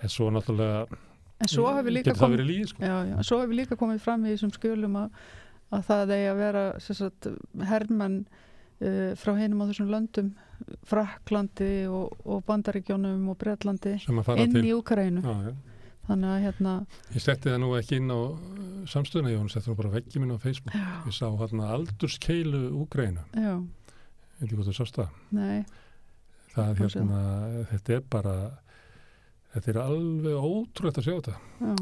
En 0.00 0.08
svo 0.08 0.30
náttúrulega 0.32 0.86
en 1.40 1.50
svo 1.50 1.70
hefur 1.72 1.94
líka 1.94 2.14
líði 2.44 2.68
sko. 2.70 2.84
hefur 3.42 3.56
líka 3.56 3.78
komið 3.80 4.04
fram 4.04 4.26
í 4.26 4.34
þessum 4.34 4.52
skjölum 4.54 5.00
að, 5.00 5.24
að 5.72 5.88
það 5.88 6.14
eigi 6.16 6.30
að 6.30 6.40
vera 6.44 6.64
sagt, 6.84 7.28
hermenn 7.70 8.20
uh, 8.24 9.10
frá 9.20 9.34
hinum 9.38 9.64
á 9.64 9.68
þessum 9.70 9.90
löndum 9.94 10.30
Fraklandi 10.88 11.72
og, 11.88 12.14
og 12.28 12.44
Bandaríkjónum 12.48 13.28
og 13.32 13.38
fara 14.26 14.44
inn 14.44 14.52
til 14.52 14.66
í 14.68 14.74
Úkraínu. 14.76 15.22
Já, 15.24 15.48
já. 15.48 15.84
þannig 16.10 16.32
að 16.34 16.42
hérna 16.44 16.74
ég 17.14 17.24
setti 17.24 17.48
það 17.48 17.60
nú 17.62 17.70
ekki 17.78 18.00
inn 18.00 18.12
á 18.12 18.20
samstöðuna 18.92 19.32
ég 19.32 19.52
setti 19.52 19.70
það 19.70 19.78
bara 19.80 19.92
veggi 19.96 20.22
minn 20.22 20.34
á 20.36 20.38
Facebook. 20.42 20.76
Já, 20.76 20.88
ég 21.08 21.16
sá 21.16 21.26
hérna 21.40 21.70
aldurskeilu 21.76 22.64
Úgrænu 22.82 23.24
já, 23.32 23.54
ég 23.56 24.42
veit 24.42 24.50
ekki 24.50 24.58
hvað 24.58 24.70
þú 24.70 24.76
sást 24.76 25.00
það. 25.00 25.14
Nei, 25.36 25.64
það 26.52 26.84
hérna, 26.84 27.22
þetta 27.72 27.96
er 27.96 28.04
bara 28.12 28.36
þetta 29.54 29.72
er 29.72 29.80
alveg 29.82 30.46
ótrúlegt 30.50 31.00
að 31.00 31.06
sjá 31.08 31.14
þetta. 31.16 31.36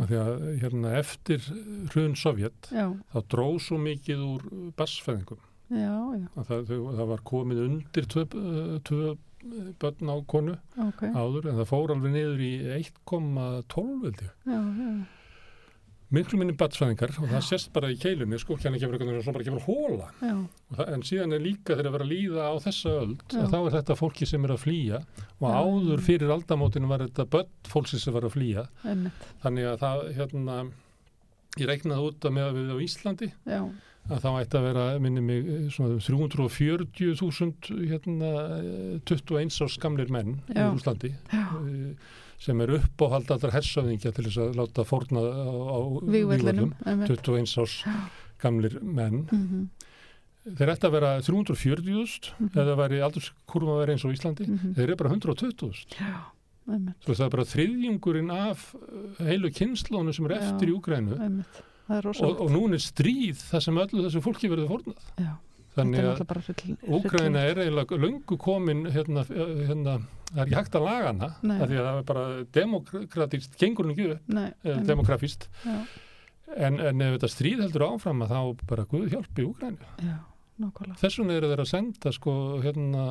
Því 0.09 0.19
að 0.23 0.47
hérna 0.63 0.95
eftir 0.99 1.47
hrun 1.93 2.17
Sovjet 2.19 2.71
já, 2.73 2.87
þá 3.13 3.19
dróð 3.35 3.61
svo 3.67 3.79
mikið 3.83 4.25
úr 4.25 4.47
bassfæðingum 4.79 5.43
já, 5.69 5.95
já, 6.17 6.27
að 6.35 6.51
það, 6.51 6.71
það 6.73 7.11
var 7.13 7.25
komið 7.29 7.65
undir 7.67 8.09
tvö, 8.09 8.25
eh, 8.25 8.77
tvö 8.89 9.17
börn 9.79 10.11
á 10.11 10.17
konu 10.27 10.57
ok. 10.83 11.05
áður 11.15 11.51
en 11.51 11.61
það 11.61 11.71
fór 11.71 11.93
alveg 11.95 12.15
niður 12.15 12.43
í 12.43 12.53
1,12 12.81 14.03
held 14.05 14.25
ég. 14.25 14.33
Já, 14.49 14.59
já, 14.59 14.91
miklu 16.15 16.39
minni 16.41 16.55
batsfæðingar 16.57 17.11
og 17.21 17.29
það 17.29 17.43
sést 17.45 17.71
bara 17.75 17.91
í 17.93 17.97
keilunni 18.01 18.39
sko, 18.41 18.57
hérna 18.57 18.79
kemur 18.81 18.97
einhvern 18.97 19.11
veginn 19.13 19.25
svona 19.27 19.37
bara 19.37 19.47
kemur 19.49 19.65
hóla 19.67 20.07
Og 20.69 20.77
það, 20.79 20.93
en 20.95 21.03
síðan 21.09 21.35
er 21.37 21.43
líka 21.45 21.77
þegar 21.77 21.89
að 21.91 21.97
vera 21.99 22.07
að 22.07 22.13
líða 22.15 22.47
á 22.49 22.55
þessa 22.65 22.95
öld 23.03 23.25
þá 23.35 23.57
er 23.59 23.75
þetta 23.77 23.97
fólki 23.99 24.29
sem 24.29 24.45
er 24.45 24.53
að 24.55 24.63
flýja. 24.65 25.01
Og 25.39 25.49
Já. 25.49 25.59
áður 25.65 26.03
fyrir 26.09 26.33
aldamótinu 26.35 26.91
var 26.91 27.05
þetta 27.07 27.29
börn 27.33 27.53
fólksins 27.69 28.05
sem 28.09 28.17
var 28.17 28.27
að 28.29 28.35
flýja. 28.37 28.65
Einmitt. 28.85 29.29
Þannig 29.45 29.69
að 29.73 29.79
það 29.85 30.03
hérna 30.19 30.57
ég 31.59 31.69
reiknaði 31.71 32.09
út 32.09 32.27
að 32.29 32.35
með 32.37 32.49
að 32.49 32.59
við 32.59 32.73
á 32.73 32.77
Íslandi 32.85 33.29
já, 33.49 33.61
að 34.09 34.21
þá 34.25 34.29
ætti 34.39 34.59
að 34.61 34.67
vera, 34.69 34.85
minni 35.03 35.23
mig, 35.25 35.49
svona 35.75 35.97
340.000 36.05 37.89
hérna, 37.91 38.31
eh, 38.59 39.01
21 39.09 39.61
árs 39.65 39.79
gamlir 39.83 40.13
menn 40.13 40.37
í 40.49 40.57
Já. 40.57 40.69
Úslandi 40.73 41.11
já, 41.33 41.45
sem 42.39 42.61
er 42.63 42.71
uppáhald 42.79 43.31
allar 43.35 43.51
hersöfðingja 43.57 44.13
til 44.15 44.25
þess 44.29 44.39
að 44.45 44.55
láta 44.61 44.85
fórna 44.87 45.21
á, 45.21 45.79
einmitt. 46.87 47.11
21 47.11 47.59
árs 47.59 47.77
gamlir 48.39 48.79
menn. 48.83 49.25
Mhm, 49.33 49.69
þeir 50.57 50.71
ætti 50.75 50.87
að 50.89 50.95
vera 50.95 51.11
340.000 51.21 52.31
Mhm. 52.39 52.51
eða 52.55 52.77
væri 52.79 53.01
aldurskurfa 53.03 53.73
að 53.75 53.81
vera 53.83 53.93
eins 53.97 54.05
og 54.07 54.13
Íslandi. 54.15 54.47
Mhm, 54.49 54.75
þeir 54.77 54.85
eru 54.89 54.97
bara 54.97 55.11
120.000 55.11 55.97
já, 55.99 56.15
svo 57.05 57.15
það 57.15 57.27
er 57.27 57.31
bara 57.35 57.45
þriðjungurinn 57.45 58.31
af 58.33 58.75
uh, 58.75 59.25
heilu 59.25 59.51
kynnslónu 59.51 60.15
sem 60.15 60.25
er 60.27 60.37
Já. 60.37 60.41
eftir 60.53 60.69
í 60.69 60.77
Úgrænu 60.79 61.17
það 61.89 62.07
og, 62.23 62.41
og 62.45 62.51
núna 62.53 62.75
er 62.77 62.85
stríð 62.85 63.37
þar 63.51 63.63
sem 63.65 63.75
öllu 63.75 64.05
þessu 64.05 64.21
fólki 64.23 64.49
verður 64.53 64.69
fórnað. 64.69 65.05
Já, 65.19 65.33
þannig 65.79 66.05
að 66.09 66.21
hryllilegt. 66.49 66.85
er 67.45 67.63
eiginlega 67.65 67.99
löngu 68.05 68.39
komin 68.43 68.85
hérna, 68.93 69.25
hérna, 69.69 69.97
það 70.33 70.43
er 70.43 70.45
ekki 70.47 70.59
hægt 70.59 70.79
að 70.79 70.87
laga 70.89 71.13
hana 71.13 71.31
af 71.31 71.65
því 71.71 71.79
að 71.79 71.89
það 71.89 71.99
er 72.03 72.07
bara 72.13 72.27
demokratist, 72.59 73.57
gengur 73.61 73.89
hún 73.89 73.95
ekki 73.97 74.11
upp, 74.17 74.29
eh, 74.37 74.83
já, 75.65 75.79
en, 76.57 76.79
en 76.81 77.05
ef 77.05 77.15
þetta 77.17 77.31
stríð 77.33 77.63
heldur 77.67 77.87
áfram 77.91 78.25
að 78.25 78.35
þá 78.35 78.67
bara 78.71 78.85
Guð 78.89 79.09
hjálpi 79.13 79.45
Úgrænu 79.49 79.91
þess 80.99 81.19
vegna 81.21 81.37
eru 81.39 81.51
þeir 81.53 81.63
að 81.63 81.71
senda 81.71 82.13
sko 82.17 82.33
hérna 82.65 83.03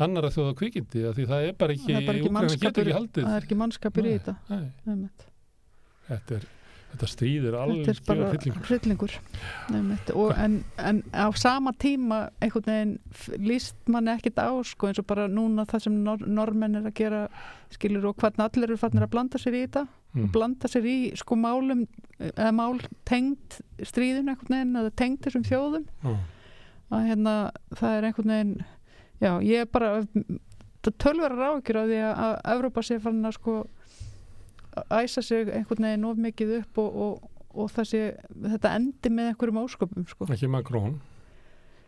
annara 0.00 0.30
þjóða 0.34 0.54
kvikindi 0.58 1.04
því 1.16 1.26
það 1.30 1.48
er 1.48 1.58
bara 1.60 1.76
ekki, 1.76 1.98
ekki 1.98 2.30
Úgræna 2.30 2.56
getur 2.56 2.88
ekki 2.88 2.96
haldið. 2.96 3.26
það 3.26 3.36
er 3.36 3.46
ekki 3.46 3.58
mannskapur 3.60 4.08
í 4.08 4.14
þetta. 4.16 4.34
þetta, 6.08 6.38
er, 6.40 6.48
þetta 6.90 7.08
stríð 7.08 7.46
þetta 7.46 8.06
bara 8.08 8.28
algjör 8.30 8.58
hryllingur 8.66 9.14
og, 10.14 10.32
en, 10.34 10.56
en 10.78 11.00
á 11.14 11.26
sama 11.38 11.72
tíma 11.78 12.20
einhvern 12.42 12.66
veginn 12.66 13.46
líst 13.46 13.78
manni 13.90 14.12
ekkit 14.14 14.40
á 14.42 14.50
sko, 14.66 14.90
eins 14.90 15.00
og 15.02 15.06
bara 15.10 15.28
núna 15.30 15.66
það 15.70 15.86
sem 15.86 16.00
nor 16.04 16.24
normenn 16.26 16.80
er 16.80 16.90
að 16.90 16.96
gera 17.00 17.22
skilur 17.72 18.10
og 18.10 18.18
hvernig 18.20 18.44
allir 18.46 18.70
eru 18.70 18.80
fannir 18.80 19.06
að 19.06 19.14
blanda 19.14 19.40
sér 19.40 19.58
í 19.58 19.64
þetta 19.64 19.86
mm. 19.86 20.28
blanda 20.34 20.70
sér 20.70 20.90
í 20.90 20.98
sko 21.18 21.38
málum 21.38 21.86
eða 22.18 22.52
mál 22.56 22.82
tengd 23.08 23.60
stríðun 23.86 24.32
einhvern 24.32 24.56
veginn 24.56 24.82
eða 24.82 24.94
tengd 24.98 25.24
þessum 25.26 25.46
þjóðum 25.46 25.88
Já. 26.04 26.14
að 26.90 27.10
hérna 27.10 27.34
það 27.78 27.96
er 27.96 28.08
einhvern 28.10 28.34
veginn 28.34 28.56
já 29.20 29.32
ég 29.44 29.66
er 29.66 29.70
bara 29.70 30.00
það 30.80 30.96
tölverðar 31.04 31.54
áhyggjur 31.54 31.78
á 31.80 31.84
því 31.84 32.00
að, 32.08 32.34
Evrópa 32.54 32.84
sé 32.84 32.98
fann 33.02 33.20
að 33.28 33.36
sko 33.36 33.56
æsa 34.90 35.22
sig 35.22 35.48
einhvern 35.50 35.86
veginn 35.88 36.08
of 36.08 36.16
mikið 36.20 36.54
upp 36.60 36.78
og, 36.84 36.96
og, 37.04 37.28
og 37.54 37.84
sé 37.88 38.02
þetta 38.30 38.74
endi 38.78 39.12
með 39.12 39.32
einhverjum 39.32 39.62
ásköpum 39.64 40.08
sko. 40.08 40.28
Ekki 40.30 40.50
Makrón 40.50 40.98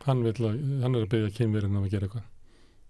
hann, 0.06 0.22
hann 0.26 0.94
er 0.98 1.04
að 1.06 1.10
byggja 1.14 1.34
kynverðin 1.38 1.78
um 1.78 1.86
að 1.86 1.92
gera 1.94 2.08
eitthvað. 2.08 2.28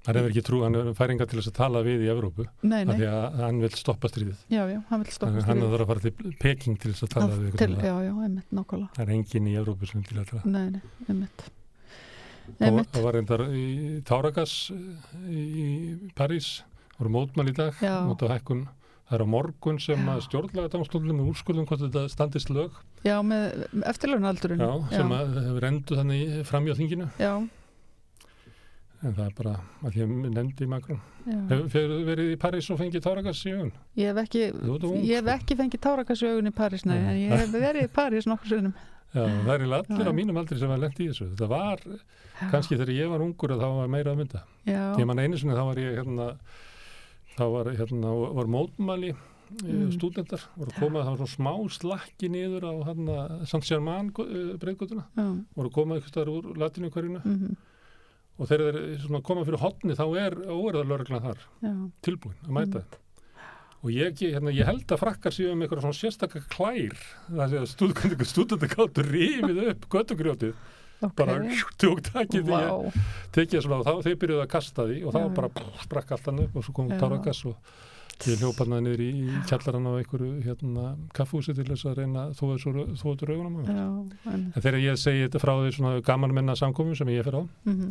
Hann 0.02 0.16
hefur 0.18 0.33
ekki 0.33 0.42
trú, 0.42 0.61
hann 0.64 0.74
er 0.74 0.88
færinga 0.98 1.26
til 1.31 1.38
þess 1.38 1.52
að 1.52 1.59
tala 1.61 1.81
við 1.87 2.00
í 2.02 2.09
Evrópu 2.11 2.48
nei 2.66 2.81
af 2.81 2.88
nei, 2.88 2.96
því 2.98 3.07
að 3.07 3.37
hann 3.38 3.61
vil 3.62 3.68
stoppa 3.78 4.09
stríðið. 4.11 4.40
Já 4.50 4.62
já, 4.66 4.78
hann 4.88 5.05
vil 5.05 5.12
stoppa 5.14 5.31
að 5.31 5.37
hann 5.37 5.61
stríðið. 5.61 5.74
þarf 5.76 5.85
að 5.85 5.90
fara 5.92 6.02
til 6.02 6.33
Peking 6.42 6.78
til 6.83 6.90
þess 6.90 7.07
að 7.07 7.12
tala 7.12 7.28
Að- 7.28 7.44
við 7.44 7.59
til, 7.61 7.76
já 7.76 7.94
já, 8.02 8.12
einmitt, 8.26 8.48
nákvæmlega. 8.50 8.96
Það 8.96 9.05
er 9.05 9.12
enginn 9.14 9.50
í 9.52 9.55
Evrópu 9.61 9.90
sem 9.92 10.02
til 10.09 10.18
að 10.18 10.33
tala 10.33 10.42
nei 10.57 10.64
nei, 10.74 10.83
einmitt. 11.07 11.44
Einmitt, 12.59 12.90
það 12.90 13.07
var 13.07 13.14
reyndar 13.14 13.44
í 13.55 13.66
Táragas 14.09 14.55
í, 15.31 16.11
París 16.18 16.50
voru 16.98 17.12
mótmæl 17.14 17.52
í 17.52 17.55
dag 17.55 17.78
Já. 17.78 18.02
mót 18.09 18.26
á 18.26 18.35
hækkun 18.35 18.66
það 19.12 19.16
er 19.18 19.25
á 19.29 19.35
morgun 19.37 19.79
sem 19.85 20.01
Já. 20.01 20.11
að 20.16 20.22
stjórnlega 20.27 20.72
dámstólum 20.72 21.18
með 21.20 21.31
úrskuldum 21.33 21.66
hvort 21.68 21.83
þetta 21.85 22.05
standist 22.12 22.53
lög 22.53 22.79
já 23.05 23.18
með 23.22 23.66
eftirlaunaldurinn 23.92 24.62
já, 24.64 24.70
sem 24.96 25.12
að 25.18 25.35
hefur 25.46 25.66
endu 25.68 25.98
þannig 26.01 26.38
framjá 26.48 26.77
þinginu 26.81 27.09
já, 27.20 27.33
en 29.03 29.16
það 29.18 29.25
er 29.27 29.35
bara 29.38 29.55
að 29.83 29.98
ég 30.01 30.14
nefndi 30.33 30.68
já. 30.70 31.01
Hefur 31.51 31.92
verið 32.07 32.33
í 32.33 32.38
París 32.40 32.70
og 32.72 32.79
fengið 32.81 33.05
táragas 33.05 33.42
í 33.46 33.53
augun? 33.55 33.72
Ég 33.98 34.11
hef 34.11 34.22
ekki, 34.25 34.42
ég 34.48 35.18
hef 35.18 35.27
sko. 35.27 35.35
ekki 35.37 35.59
fengið 35.59 35.83
tárakassu 35.87 36.31
augun 36.33 36.51
í 36.51 36.55
París, 36.55 36.87
nei, 36.88 36.98
en 36.98 37.20
ég 37.20 37.35
hef 37.37 37.53
verið 37.55 37.87
í 37.87 37.92
París 37.94 38.27
nokkur 38.31 38.55
sinnum. 38.57 38.75
Já, 39.12 39.27
það 39.29 39.51
er 39.53 39.62
í 39.62 39.66
allir 39.68 39.90
Já, 39.92 40.09
á 40.09 40.09
já. 40.09 40.16
mínum 40.16 40.38
aldri 40.40 40.59
sem 40.59 40.70
var 40.72 40.81
lent 40.81 41.01
í 41.03 41.07
þessu. 41.11 41.27
Þetta 41.35 41.48
var, 41.51 41.83
Já. 41.85 42.46
kannski 42.48 42.79
þegar 42.79 42.92
ég 42.96 43.11
var 43.12 43.25
ungur 43.27 43.53
að 43.53 43.61
þá 43.61 43.68
var 43.77 43.90
meira 43.92 44.14
að 44.14 44.20
mynda. 44.22 44.40
Já, 44.64 44.81
Ég 44.96 45.09
man 45.11 45.20
einu 45.20 45.37
sinni 45.40 45.57
þá 45.59 45.64
var 45.68 45.81
ég 45.83 45.98
hérna, 45.98 46.29
þá 47.36 47.44
var, 47.56 47.70
hérna, 47.78 48.14
var 48.38 48.50
mótmæli 48.50 49.12
mm. 49.12 49.66
Mm. 49.66 49.90
stúdendar, 49.96 50.46
voru 50.56 50.72
að 50.72 50.80
koma, 50.80 51.02
það 51.02 51.10
var 51.10 51.20
svona 51.20 51.34
smá 51.34 51.74
slakki 51.76 52.30
niður 52.32 52.68
á 52.68 52.72
hérna 52.88 53.18
Saint 53.48 53.68
Germain 53.68 54.10
breyðgötuna, 54.12 55.06
já, 55.16 55.28
voru 55.56 55.70
að 55.70 55.76
koma 55.76 55.98
eitthvað 55.98 56.32
úr 56.32 56.50
latinu 56.60 56.92
hverjunu 56.92 57.22
mhm, 57.22 57.60
og 58.38 58.50
þegar 58.50 58.78
þeir 58.80 58.98
svona 59.04 59.22
koma 59.28 59.46
fyrir 59.46 59.62
hotni 59.62 59.96
þá 59.98 60.04
er 60.24 60.38
óerðar 60.48 60.90
lögreglan 60.90 61.24
þar 61.28 61.46
já, 61.62 61.72
tilbúin 62.04 62.38
að 62.46 62.58
mæta 62.58 62.82
þetta. 62.82 63.00
Og 63.82 63.90
ég, 63.90 64.14
hérna, 64.14 64.52
ég 64.54 64.68
held 64.68 64.92
að 64.94 65.00
frakkar 65.00 65.34
séu 65.34 65.50
um 65.50 65.62
eitthvað 65.64 65.82
svona 65.82 65.98
sérstakka 65.98 66.44
klær, 66.52 67.00
það 67.26 67.50
sé 67.50 67.62
að 67.62 68.68
gáttu 68.76 69.04
rífið 69.08 69.58
upp 69.72 69.88
göttugrjótið, 69.90 70.52
ok. 71.08 71.14
bara 71.18 71.38
tjók 71.82 72.02
takið 72.08 72.42
því 72.48 72.58
ég 72.58 72.68
Vá, 72.72 73.00
tekið 73.36 73.64
svona 73.66 73.78
og 73.82 73.86
þá 73.88 73.92
þeir 74.08 74.18
byrjuðu 74.24 74.44
að 74.44 74.52
kasta 74.56 74.86
því 74.90 74.98
og 75.06 75.14
þá 75.16 75.18
Já, 75.22 75.24
já. 75.26 75.32
bara 75.38 75.48
sprakk 75.86 76.12
allt 76.16 76.28
hann 76.30 76.44
upp 76.46 76.56
og 76.60 76.66
svo 76.68 76.76
kom 76.76 76.92
Já. 76.92 76.98
táragas 77.02 77.42
og 77.50 77.56
ég 78.22 78.38
hljópaði 78.38 78.78
niður 78.84 79.00
í, 79.02 79.10
kjallarann 79.50 79.86
á 79.88 79.92
einhverju 79.98 80.32
hérna 80.44 80.82
kaffúsi 81.16 81.54
til 81.56 81.64
þess 81.66 81.88
að 81.90 81.96
reyna 81.98 82.26
á 83.50 83.50
mér. 83.50 83.70
já, 83.72 83.86
en, 84.30 84.44
En 84.54 84.62
þegar 84.62 84.78
ég 84.84 85.00
segi 85.00 85.24
þetta 85.26 85.40
frá 85.42 85.52
því 85.58 85.72
svona 85.74 85.94
gaman 86.06 86.34
menna 86.36 86.54
samkomum 86.58 86.94
sem 86.94 87.10
ég 87.10 87.24
fer 87.26 87.40
á, 87.40 87.42
mhm, 87.66 87.88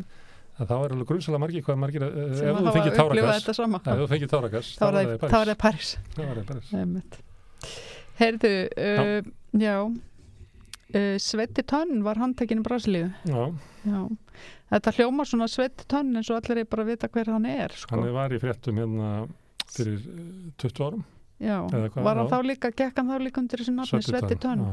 að 0.61 0.69
þá 0.71 0.75
er 0.77 0.95
alveg 0.95 1.09
grunnsalega 1.09 1.41
margir 1.43 1.65
hvað 1.67 1.81
margir, 1.83 2.05
uh, 2.07 2.31
ef 2.31 2.61
þú 2.61 2.71
þetta 3.41 3.57
sama. 3.57 3.81
ef 3.83 3.99
þú 3.99 4.07
fengið 4.13 4.31
táragas, 4.31 4.71
Þá 4.77 4.85
var 4.85 4.95
það 4.95 5.11
þá 5.33 5.57
París. 5.65 5.91
Það 6.15 6.25
var 6.31 6.39
það 6.39 6.47
París. 6.53 6.71
Heyrðu, 8.21 8.53
uh, 8.77 9.31
já, 9.57 9.75
uh, 10.95 11.15
Sveti 11.21 11.63
Tönn 11.67 12.01
var 12.05 12.19
handtekinn 12.21 12.61
í 12.61 12.65
Brasilíu. 12.65 13.09
Já, 13.27 13.41
Já, 13.85 14.01
þetta 14.73 14.93
hljómar 14.99 15.27
svona 15.29 15.47
Sveti 15.51 15.87
Tönn 15.89 16.15
eins 16.19 16.29
og 16.31 16.37
allir 16.41 16.61
er 16.63 16.69
bara 16.69 16.85
að 16.85 16.91
vita 16.93 17.09
hver 17.11 17.31
hann 17.33 17.45
er, 17.49 17.73
sko. 17.75 17.95
hann 17.95 18.13
var 18.15 18.33
í 18.35 18.39
fréttum 18.41 18.77
hérna 18.81 19.11
fyrir 19.71 19.99
uh, 19.99 20.53
20 20.61 20.85
árum. 20.87 21.03
Já, 21.41 21.57
var 21.65 22.15
hann 22.21 22.27
já. 22.27 22.31
þá 22.35 22.39
líka, 22.45 22.69
gekk 22.71 22.97
hann 23.01 23.09
þá 23.09 23.17
líka 23.25 23.41
undir 23.41 23.63
þessu 23.63 23.73
nafni 23.75 24.01
Sveti 24.05 24.37
Tönn? 24.43 24.65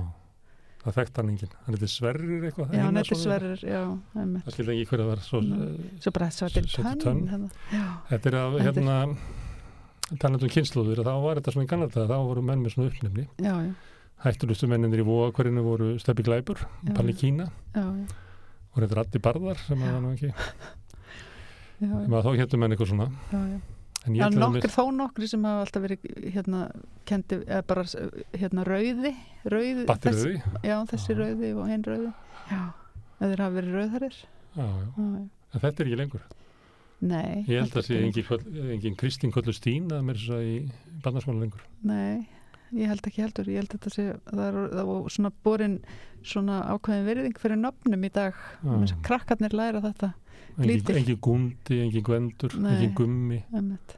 Það 0.79 0.95
þekkt 0.95 1.17
hann 1.19 1.31
enginn. 1.33 1.55
Hann 1.65 1.75
heitir 1.75 1.91
Sverrir 1.91 2.45
eitthvað. 2.49 2.71
Já, 2.77 2.83
hann 2.87 2.99
eða- 3.01 3.17
Sverrir, 3.19 3.63
já, 3.67 3.81
einmitt. 4.15 4.45
Það 4.47 4.55
skildi 4.55 4.75
ekki 4.77 4.87
hverja 4.93 5.05
það 5.05 5.09
var 5.11 5.23
svo, 5.27 5.41
Nei. 5.43 5.59
uh, 5.59 5.89
Svo 6.05 6.13
bara 6.15 6.29
Sveti 6.37 6.63
Tönn. 7.03 7.25
Hérna. 7.33 7.49
Þetta 8.13 8.31
er 8.31 8.37
að, 8.39 8.59
hérna, 8.63 8.99
talandi 10.23 10.47
um 10.47 10.53
kynnslóður, 10.55 11.03
þá 11.05 11.13
var 11.25 11.41
þetta 11.41 11.53
svona 11.57 11.67
í 11.67 11.71
Kanada, 11.73 12.05
þá 12.09 12.15
voru 12.29 12.45
menn 12.47 12.63
með 12.65 12.77
svona 12.77 12.93
uppnefni. 12.93 13.27
já, 13.43 13.55
já, 13.67 13.73
Hættulustu 14.25 14.67
menninir 14.71 15.03
í 15.03 15.07
Vóa 15.07 15.31
hverjunu 15.35 15.63
voru 15.63 15.89
Steppi 16.03 16.25
Já. 16.85 16.95
Palli 16.97 17.15
Kína, 17.15 17.49
og 17.79 18.79
þetta 18.83 18.97
Ratti 18.99 19.21
Barðar 19.23 19.61
sem 19.63 19.83
að 19.83 19.93
það 19.95 20.01
nú 20.05 20.13
ekki, 20.17 20.31
að 22.19 22.25
þá 22.27 22.31
héttu 22.41 22.59
menn 22.61 22.75
eitthvað 22.75 22.91
svona. 22.93 23.11
já, 23.33 23.43
já. 23.55 23.59
En 24.07 24.15
ég 24.15 24.23
til 24.31 24.41
nokkur, 24.41 24.63
dæmis, 24.63 24.75
þó 24.79 24.85
nokkri 24.95 25.29
sem 25.29 25.45
hafa 25.45 25.63
alltaf 25.65 25.83
verið 25.85 26.05
hérna, 26.33 26.61
kendi, 27.09 27.39
bara 27.69 27.83
hérna 28.39 28.65
rauði, 28.65 29.11
rauði 29.51 29.85
batteriði, 29.89 30.37
Já, 30.65 30.77
þessi 30.93 31.17
rauði 31.19 31.51
og 31.59 31.67
hinn 31.69 31.85
rauði. 31.87 32.13
Já, 32.49 32.61
eða 33.19 33.31
þeir 33.33 33.43
hafa 33.45 33.57
verið 33.59 33.77
rauðarir. 33.79 34.19
já, 34.55 34.65
já, 34.65 34.87
Já, 34.87 35.09
já. 35.19 35.25
en 35.53 35.65
þetta 35.65 35.83
er 35.85 35.91
ekki 35.91 35.99
lengur. 36.03 36.27
Nei. 36.99 37.45
Ég 37.47 37.61
held 37.61 37.77
að 37.79 37.83
heldur 37.83 37.87
sé 37.87 37.99
engin, 38.75 38.97
Kristín 38.99 39.31
Kollu 39.35 39.53
Stín 39.55 39.91
að 39.95 40.07
mér 40.09 40.17
þess 40.19 40.33
að 40.35 40.47
í 40.49 40.57
bandarsmála 41.05 41.43
lengur. 41.45 41.67
Nei, 41.87 42.27
ég 42.75 42.91
held 42.91 43.07
ekki 43.09 43.23
heldur. 43.25 43.51
Ég 43.51 43.63
held 43.63 43.73
að 43.73 43.77
þetta 43.79 43.93
sé, 43.95 44.07
það 44.31 44.43
er, 44.47 44.59
það 44.73 44.89
var 44.91 45.13
svona 45.15 45.33
borin 45.47 45.77
svona 46.27 46.59
ákveðin 46.75 47.07
virðing 47.09 47.39
fyrir 47.41 47.61
nöfnum 47.61 48.05
í 48.05 48.11
dag. 48.15 48.43
Já. 48.65 48.97
Krakkarnir 49.07 49.57
læra 49.57 49.83
þetta. 49.85 50.13
Engin 50.59 51.21
Gundi, 51.23 51.79
engin 51.85 52.05
Gvendur, 52.05 52.59
Nei. 52.59 52.73
engin 52.75 52.95
Gummi. 52.99 53.41
Einmitt. 53.55 53.97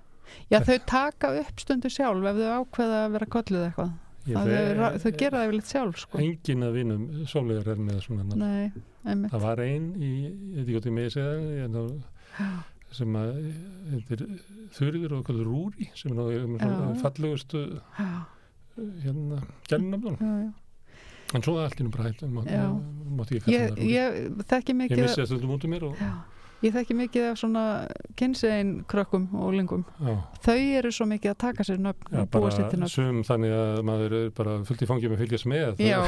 Já, 0.52 0.60
þau 0.62 0.76
taka 0.86 1.32
upp 1.40 1.62
stundu 1.62 1.90
sjálf 1.90 2.26
ef 2.30 2.38
þau 2.38 2.50
ákveða 2.60 3.02
að 3.06 3.14
vera 3.16 3.30
kolluð 3.34 3.66
eitthvað. 3.66 3.94
Það 4.30 4.50
þau, 4.52 4.98
þau 5.00 5.12
gera 5.16 5.38
það 5.38 5.46
yfirleitt 5.46 5.70
sjálf, 5.70 6.02
sko. 6.04 6.20
Engin 6.20 6.66
að 6.66 6.76
vinum 6.76 7.06
sólegar 7.30 7.72
er 7.72 7.80
með 7.80 8.02
svona. 8.04 8.26
Nei. 8.36 8.82
Það 9.32 9.46
var 9.46 9.62
ein 9.64 9.86
í, 9.96 10.10
ég 10.28 10.58
veit 10.58 10.66
ekki 10.66 10.76
hvort 10.76 10.90
ég 10.90 10.96
með 10.98 11.08
segja 11.16 11.70
það, 11.72 11.88
sem 12.94 13.16
að 13.18 13.38
þurður 14.74 15.16
og 15.20 15.30
Rúri 15.30 15.88
sem 15.98 16.12
er 16.12 16.18
náttúrulega 16.18 16.94
fallegustu 17.00 17.62
já, 17.78 18.08
hérna 19.04 19.40
já. 20.44 20.52
En 21.34 21.42
svo 21.46 21.58
er 21.60 21.68
allt 21.68 21.78
innum 21.80 21.92
bara 21.94 22.08
hægt, 22.08 22.24
Ég, 23.54 23.62
það 23.62 23.76
Rúri. 23.76 23.90
ég 23.94 24.44
þekki 24.50 24.72
Ég 24.74 24.78
mikið 24.82 25.02
missi 25.04 25.22
þetta 25.22 25.36
út 25.38 25.44
um 25.46 25.52
mér 25.70 25.84
og 25.86 26.00
ég 26.60 26.74
þekki 26.74 26.96
mikið 26.98 27.26
af 27.30 27.38
svona 27.40 27.62
kynsegin 28.20 28.72
krökkum 28.90 29.28
og 29.38 29.54
lingum. 29.54 29.84
já, 30.00 30.16
Þau 30.44 30.56
eru 30.80 30.90
svo 30.92 31.06
mikið 31.08 31.30
að 31.32 31.38
taka 31.44 31.64
sér 31.64 31.78
nöfn 31.80 32.10
já, 32.12 32.24
bara 32.34 32.50
sum 32.90 33.22
þannig 33.24 33.54
að 33.56 33.80
maður 33.88 34.16
er 34.18 34.26
bara 34.36 34.56
fullt 34.68 34.82
í 34.84 34.88
fangi 34.90 35.08
með 35.08 35.16
að 35.16 35.22
fylgjast 35.24 35.48
með. 35.54 35.80
Já, 35.90 36.00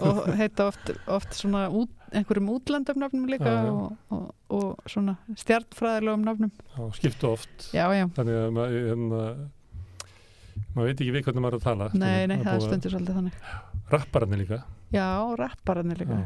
og 0.00 0.22
heita 0.38 0.68
oft, 0.70 0.94
oft 1.18 1.36
svona 1.36 1.66
út, 1.68 1.92
einhverjum 2.12 2.48
útlendum 2.54 3.02
nöfnum 3.02 3.28
líka 3.28 3.52
Já. 3.52 3.68
Og, 3.72 3.92
og, 4.14 4.32
og 4.48 4.88
svona 4.88 5.18
stjartfræðilegum 5.36 6.24
nöfnum. 6.24 6.52
Skiptu 6.96 7.34
oft. 7.34 7.68
Þannig 7.74 8.40
að 8.46 8.50
maður, 8.56 8.78
hérna, 8.88 9.22
maður 10.74 10.90
veit 10.90 11.00
ekki 11.02 11.14
við 11.14 11.24
hvernig 11.28 11.44
maður 11.44 11.56
er 11.56 11.60
að 11.60 11.66
tala. 11.68 11.88
nei, 11.94 12.26
nei, 12.30 12.36
það 12.42 12.64
stundur 12.66 12.94
svolítið 12.94 13.18
þannig. 13.18 13.38
Rappararnir 13.94 14.42
líka. 14.42 14.58
Já, 14.94 15.06
rappararnir 15.38 16.02
líka. 16.02 16.20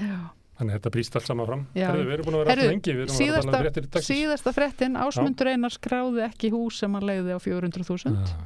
Já. 0.00 0.16
Þannig 0.54 0.70
að 0.70 0.76
þetta 0.78 0.90
brýst 0.94 1.16
allt 1.18 1.26
saman 1.26 1.48
fram. 1.48 1.62
Herðu, 1.74 2.04
við 2.06 2.12
erum 2.14 2.26
búin 2.28 2.34
að 2.36 2.42
vera 2.44 2.52
alltaf 2.54 2.70
lengi, 2.70 2.92
við 2.94 3.00
erum 3.04 3.10
vera 3.10 3.10
að 3.10 3.18
tala 3.18 3.24
um 3.24 3.44
síðasta- 3.44 3.62
fréttir 3.64 3.82
í 3.82 3.88
dagsins. 3.90 4.10
Síðasta 4.14 4.52
fréttin, 4.54 4.98
Ásmundur 5.02 5.50
Einar 5.50 5.74
skráði 5.74 6.22
ekki 6.28 6.50
hús 6.54 6.78
sem 6.78 6.94
hann 6.94 7.06
leiði 7.08 7.34
á 7.34 7.38
400.000. 7.42 8.14
Já. 8.14 8.36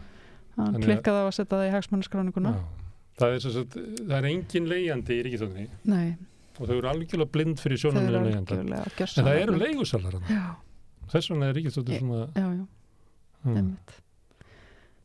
Hann 0.56 0.80
klikkaði 0.82 1.20
á 1.20 1.26
að 1.28 1.34
setja 1.36 1.52
það 1.58 1.66
í 1.68 1.74
hagsmannaskráninguna. 1.76 2.54
Já. 2.56 2.88
Það 3.18 3.34
er, 3.34 3.44
sagt, 3.44 3.76
það 4.06 4.16
er 4.18 4.26
engin 4.30 4.68
leigjandi 4.70 5.16
í 5.18 5.22
ríkistöndinni 5.26 5.68
Nei, 5.90 6.10
og 6.58 6.68
þau 6.68 6.74
eru 6.76 6.90
algjörlega 6.92 7.32
blind 7.34 7.62
fyrir 7.62 7.80
sjónum 7.82 8.04
með 8.06 8.18
algjörlega 8.20 8.82
En 9.18 9.26
það 9.26 9.40
eru. 9.42 10.20
Já, 10.30 10.44
Þess 11.08 11.30
vegna 11.32 11.48
er 11.48 11.56
ríkistöndin 11.58 12.02
svona... 12.04 12.20
já, 12.36 12.46
já. 12.54 12.66
Hmm. 13.42 13.72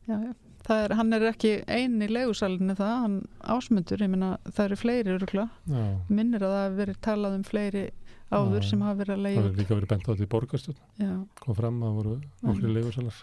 Já, 0.08 0.16
já. 0.16 0.32
Það 0.64 0.82
er, 0.84 0.94
hann 0.96 1.12
er 1.12 1.26
ekki 1.28 1.50
eini 1.68 2.06
leigusalinu 2.08 2.72
það, 2.78 2.92
hann 3.02 3.16
ásmundur 3.52 4.00
ég 4.00 4.08
meina, 4.08 4.30
það 4.48 4.64
eru 4.64 4.78
fleiri 4.80 5.12
örugla 5.18 5.44
minnir 6.08 6.46
að 6.46 6.54
það 6.56 6.78
verið 6.78 7.00
talað 7.04 7.36
um 7.36 7.44
fleiri 7.44 7.82
áður 8.32 8.62
Já. 8.64 8.68
sem 8.70 8.80
hafa 8.86 8.96
verið 9.02 9.12
að 9.12 9.18
Það 9.18 9.26
leiða 9.28 9.42
hefur 9.42 9.58
líka 9.60 9.76
verið 9.76 9.90
bent 9.92 10.06
á 10.06 10.10
þetta 10.10 10.24
í 10.24 10.30
borgarstjórn. 10.32 11.26
Kom 11.42 11.58
fram 11.58 11.82
að 11.84 11.98
voru 11.98 12.14
nokkri 12.48 12.72
leigusalar. 12.72 13.18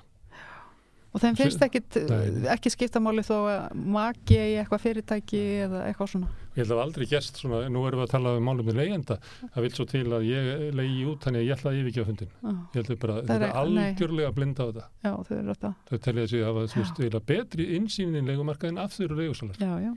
Og 1.14 1.20
þeim 1.22 1.36
finnst 1.36 1.60
ekkit 1.66 1.98
Nei. 2.10 2.46
ekki 2.54 2.72
skiptamáli 2.72 3.24
þó 3.28 3.36
að 3.52 3.74
maki 3.76 4.38
í 4.38 4.54
eitthvað 4.62 4.84
fyrirtæki 4.86 5.42
eða 5.68 5.82
eitthvað 5.90 6.14
svona 6.16 6.30
Ég 6.52 6.66
held 6.66 6.72
að 6.76 6.80
aldrei 6.84 7.06
gest 7.08 7.38
svona, 7.40 7.62
nú 7.72 7.86
erum 7.88 8.02
við 8.02 8.08
að 8.10 8.12
tala 8.12 8.32
um 8.36 8.44
málum 8.44 8.66
með 8.68 8.76
leigjanda. 8.82 9.16
Það 9.54 9.62
vil 9.64 9.70
svo 9.72 9.86
til 9.88 10.02
að 10.12 10.26
ég 10.28 10.74
leigi 10.76 11.06
út, 11.08 11.22
þannig 11.24 11.40
að 11.40 11.46
ég 11.48 11.54
ætla 11.56 11.72
að 11.72 11.78
yfirgefa 11.80 12.08
fundin. 12.10 12.32
já, 12.44 12.50
Ég 12.52 12.76
held 12.76 12.90
að 12.92 13.00
bara, 13.00 13.14
Það 13.16 13.30
þetta 13.30 13.38
er- 13.38 13.46
er 13.48 13.60
algjörlega 13.62 14.32
blind 14.36 14.60
á 14.60 14.64
þetta. 14.68 14.84
já 15.06 15.12
þau 15.16 15.32
eru 15.38 15.54
þetta 15.54 15.72
Þau 15.88 15.98
telja 16.04 16.26
þessi 16.26 16.42
að 16.44 16.54
veist, 16.60 16.76
eiginlega 17.00 17.26
betri 17.32 17.64
insýnin 17.80 18.28
leigumarkaðin 18.28 18.80
af 18.84 18.92
þeirra 18.98 19.16
leigusalar. 19.22 19.56
já, 19.64 19.72
já, 19.80 19.94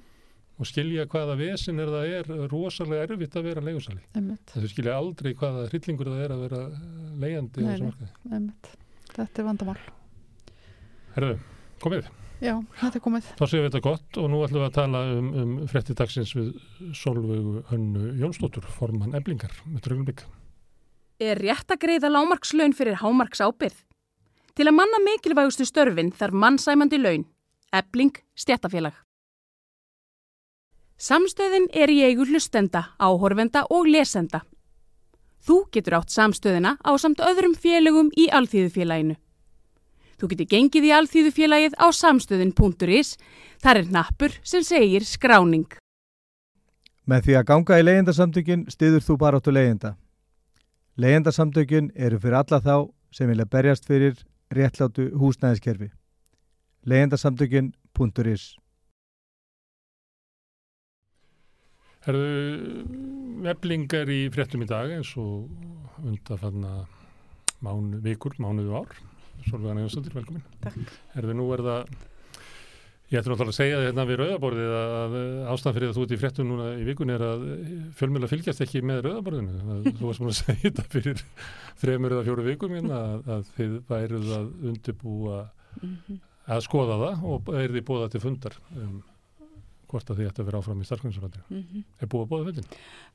Og 0.61 0.67
skilja 0.71 1.07
hvaða 1.11 1.35
vesin 1.37 1.81
er 1.83 1.89
það 1.91 2.07
er 2.15 2.49
rosalega 2.55 3.03
erfitt 3.11 3.35
að 3.35 3.43
vera 3.43 3.61
leigusali. 3.61 4.01
einmitt, 4.15 4.47
Þau 4.55 4.69
skilja 4.71 4.95
aldrei 4.95 5.35
hvaða 5.35 5.67
hryllingur 5.73 6.07
það 6.07 6.23
er 6.23 6.31
að 6.31 6.41
vera 6.47 6.61
einmitt 8.31 8.69
þetta 9.15 9.39
er 9.43 9.45
vandamál 9.49 9.79
Herðu, 11.15 11.35
komið. 11.83 12.07
já, 12.43 12.55
þetta 12.81 12.99
er 12.99 13.03
komið 13.05 13.27
Þá 13.39 13.45
séum 13.47 13.61
við 13.63 13.69
þetta 13.69 13.83
gott 13.85 14.19
og 14.19 14.31
nú 14.33 14.41
ætlum 14.43 14.65
við 14.65 14.67
að 14.67 14.79
tala 14.79 15.03
um, 15.15 15.29
um 15.43 15.53
frétti 15.71 15.95
dagsins 15.95 16.33
við 16.35 16.49
Solveigu 16.99 17.63
Hönnu 17.71 18.15
Jónsdóttur, 18.19 18.67
formann 18.67 19.15
eblingar, 19.15 19.55
með 19.71 19.87
drögnblik. 19.87 20.25
Er 21.23 21.39
rétt 21.39 21.71
að 21.71 21.85
greiða 21.87 22.11
lámarkslaun 22.11 22.75
fyrir 22.75 22.99
hámarks 22.99 23.45
ábyrð? 23.45 23.77
Til 24.55 24.67
að 24.67 24.77
manna 24.81 25.01
mikilvægustu 25.07 25.67
störfin 25.67 26.11
þarf 26.15 26.35
mannsæmandi 26.35 26.99
laun. 26.99 27.25
Ebling 27.75 28.19
stjættafélag. 28.39 28.95
Samstöðin 30.99 31.67
er 31.75 31.91
í 31.91 32.03
eigu 32.07 32.27
hlustenda, 32.27 32.89
áhorfenda 33.03 33.65
og 33.71 33.87
lesenda. 33.91 34.45
Þú 35.45 35.65
getur 35.75 35.99
átt 35.99 36.15
samstöðina 36.15 36.77
á 36.83 36.91
samt 36.99 37.23
öðrum 37.23 37.55
félögum 37.59 38.11
í 38.19 38.31
alþýðufélaginu. 38.31 39.19
Þú 40.25 40.31
getur 40.31 40.47
gengið 40.49 40.85
í 40.89 40.91
alþýðufélagið 40.97 41.75
á 41.77 41.87
samstöðin.is. 41.93 43.09
Þar 43.61 43.81
er 43.83 43.91
nappur 43.93 44.33
sem 44.41 44.63
segir 44.65 45.05
skráning. 45.05 45.67
Með 47.05 47.27
því 47.27 47.37
að 47.37 47.45
ganga 47.51 47.77
í 47.77 47.85
leyendasamtökin 47.85 48.63
stiður 48.73 49.05
þú 49.05 49.19
bara 49.21 49.43
áttu 49.43 49.53
leyenda. 49.53 49.91
Leyendasamtökin 50.97 51.93
eru 51.93 52.23
fyrir 52.23 52.39
alla 52.41 52.63
þá 52.65 52.75
sem 53.13 53.29
vilja 53.29 53.51
berjast 53.53 53.85
fyrir 53.85 54.17
réttlátu 54.49 55.11
húsnæðiskerfi. 55.13 55.93
Leyendasamtökin.is 56.89 58.49
Herðu, 62.09 63.45
eflingar 63.53 64.09
í 64.09 64.23
fréttum 64.33 64.65
í 64.65 64.73
dag 64.73 64.89
eins 64.89 65.13
og 65.21 65.53
undanfanna 66.01 66.87
mánu, 67.61 68.01
vikur, 68.01 68.41
mánuðu 68.41 68.81
ár. 68.81 69.05
Solveig 69.49 69.77
Nægjansdóttir, 69.79 70.15
velkomin. 70.17 70.43
Takk. 70.65 70.93
Herðu, 71.15 71.35
nú 71.39 71.47
er 71.55 71.63
það, 71.67 71.95
ég 73.13 73.19
ætti 73.21 73.31
náttúrulega 73.31 73.53
að 73.53 73.59
segja 73.59 73.81
þetta 73.85 74.05
við 74.09 74.21
rauðaborðið 74.23 74.75
að 74.81 75.17
ástæðan 75.55 75.77
fyrir 75.79 75.89
að 75.91 75.97
þú 75.99 76.05
ert 76.07 76.15
í 76.17 76.21
fréttum 76.23 76.49
núna 76.51 76.69
í 76.81 76.87
vikunni 76.89 77.15
er 77.17 77.25
að 77.29 77.45
fjölmjöla 78.01 78.31
fylgjast 78.33 78.65
ekki 78.65 78.83
með 78.89 79.03
rauðaborðinu. 79.09 79.81
Þú 79.99 80.09
varst 80.09 80.23
múin 80.25 80.33
að 80.33 80.39
segja 80.43 80.61
þetta 80.71 80.87
fyrir 80.95 81.25
þremur 81.83 82.17
eða 82.17 82.27
fjóru 82.31 82.47
vikum 82.49 82.77
hérna 82.79 83.01
að, 83.11 83.27
að 83.37 83.51
þið 83.59 83.75
væruð 83.93 84.31
að 84.39 84.49
undirbúa 84.73 85.43
Mhm. 85.75 86.21
að 86.55 86.61
skoða 86.63 86.95
það 87.01 87.23
og 87.27 87.49
er 87.59 87.73
því 87.75 87.81
bóða 87.89 88.05
til 88.13 88.21
fundar 88.23 88.55
um 88.79 89.01
hvort 89.91 90.11
að 90.13 90.21
þið 90.21 90.29
ætti 90.31 90.43
að 90.43 90.47
vera 90.49 90.59
áfram 90.63 90.83
í 90.83 90.87
starfsgrunnsalandinu. 90.87 91.45
Mhm. 91.51 91.83
Er 91.99 92.11
búið 92.13 92.23
að 92.25 92.31
bóða 92.31 92.45
fundin? 92.47 92.69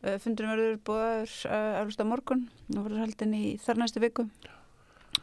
Uh, 0.04 0.18
Fundurinn 0.20 0.52
verður 0.52 0.76
búaður 0.90 1.36
uh, 1.48 1.80
eflust 1.80 2.04
á 2.04 2.06
morgun 2.12 2.44
og 2.76 2.82
verður 2.84 3.00
haldin 3.06 3.34
í 3.40 3.44
þar 3.64 3.80
næstu 3.80 4.04
viku. 4.04 4.26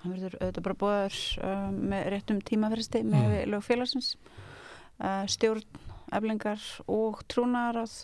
Það 0.07 0.17
verður 0.17 0.37
auðvitað 0.41 0.67
bara 0.67 0.81
búaður 0.83 1.21
uh, 1.43 1.71
með 1.93 2.11
réttum 2.15 2.43
tímafristi 2.47 3.03
með 3.03 3.25
Mm. 3.27 3.33
mm. 3.37 3.55
lög 3.55 3.65
félagsins. 3.67 4.11
Uh, 4.97 5.25
stjórn, 5.29 5.65
eflingar 6.17 6.63
og 6.89 7.25
trúnaðaráð 7.29 7.97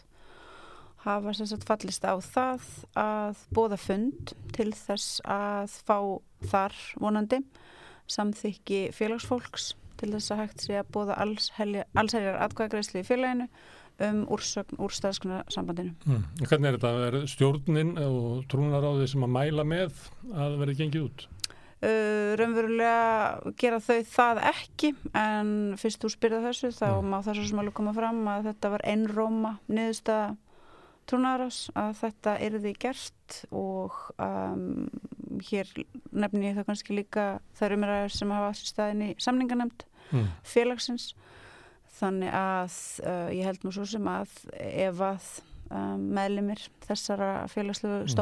hafa 1.03 1.33
sagt 1.35 1.67
fallist 1.67 2.05
á 2.07 2.15
það 2.23 2.67
að 2.99 3.39
bóða 3.55 3.79
fund 3.81 4.35
til 4.55 4.71
þess 4.77 5.23
að 5.27 5.79
fá 5.87 5.99
þar 6.53 6.77
vonandi 7.03 7.41
samþykki 8.13 8.91
félagsfólks 8.95 9.73
til 9.99 10.13
þess 10.15 10.35
að 10.35 10.43
hægt 10.43 10.65
sé 10.67 10.79
að 10.81 10.91
bóða 10.95 11.19
allsherjar 11.23 12.39
atkvæðagreisli 12.45 13.03
í 13.03 13.07
félaginu 13.07 13.49
um 14.03 14.23
úrsögn 14.33 14.81
úr 14.83 14.95
staðskunnarsambandinu. 14.95 15.93
Mm. 16.09 16.23
Hvernig 16.43 16.71
er 16.71 16.79
þetta? 16.79 16.93
Er 17.07 17.27
stjórnin 17.31 17.93
og 18.03 18.47
trúnaráði 18.51 19.07
sem 19.13 19.27
að 19.27 19.35
mæla 19.37 19.67
með 19.69 19.99
að 20.33 20.57
verði 20.63 20.79
gengið 20.81 21.07
út? 21.07 21.27
Uh, 21.83 22.37
raunverulega 22.39 23.55
gera 23.59 23.81
þau 23.83 23.97
það 24.07 24.41
ekki 24.53 24.93
en 25.19 25.49
fyrst 25.81 25.99
þú 26.05 26.11
spyrða 26.15 26.39
þessu 26.45 26.69
þá 26.77 26.85
Mm. 27.01 27.09
má 27.11 27.17
það 27.27 27.35
svo 27.41 27.47
sem 27.49 27.59
alveg 27.59 27.75
koma 27.75 27.93
fram 27.97 28.21
að 28.31 28.45
þetta 28.53 28.71
var 28.71 28.85
einróma 28.87 29.51
niðurstaða 29.67 30.37
trúnaðarás 31.11 31.59
að 31.75 31.97
þetta 31.99 32.35
yrði 32.47 32.73
gert 32.79 33.39
og 33.51 33.97
um, 34.23 34.87
hér 35.51 35.67
nefni 36.15 36.47
ég 36.53 36.55
það 36.61 36.69
kannski 36.71 36.95
líka 37.01 37.25
þær 37.59 37.75
umræður 37.75 38.15
sem 38.15 38.31
hafa 38.37 38.53
staðin 38.63 39.03
í 39.09 39.11
samninganemnd 39.19 39.83
Mm. 40.13 40.27
félagsins 40.45 41.15
þannig 41.99 42.31
að 42.37 42.75
uh, 43.07 43.29
ég 43.35 43.47
held 43.49 43.63
nú 43.65 43.71
svo 43.75 43.87
sem 43.89 44.07
að 44.13 44.29
ef 44.55 44.99
að 45.01 45.29
um, 45.73 46.03
meðlimir 46.15 46.63
þessara 46.87 47.49
félagslegu 47.51 48.05
Mm. 48.07 48.13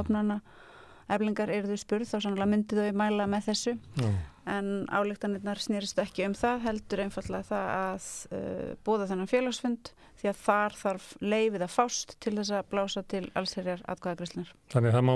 Eflingar 1.16 1.52
eru 1.52 1.70
þau 1.70 1.80
spurð 1.82 2.11
þá 2.11 2.18
sannlega 2.18 2.50
myndi 2.50 2.78
þau 2.78 2.98
mæla 3.00 3.26
með 3.30 3.48
þessu 3.50 3.76
Já. 4.00 4.11
en 4.56 4.70
álíktanirnar 4.90 5.62
snýrist 5.62 6.00
ekki 6.02 6.26
um 6.28 6.36
það 6.38 6.66
heldur 6.68 7.04
einfallega 7.06 7.48
það 7.50 7.72
að 7.78 8.11
uh, 8.36 8.70
bóða 8.86 9.11
þennan 9.12 9.30
félagsfund 9.30 9.92
því 10.20 10.30
að 10.30 10.40
þar 10.44 10.76
þarf 10.76 11.06
leifið 11.24 11.64
að 11.64 11.72
fást 11.72 12.14
til 12.20 12.32
þess 12.36 12.52
að 12.56 12.66
blása 12.74 13.02
til 13.08 13.22
allsherjar 13.38 13.82
atkvæðagreyslunar. 13.88 14.50
Þannig 14.72 14.90
að 14.90 14.96
það 14.96 15.06
má 15.08 15.14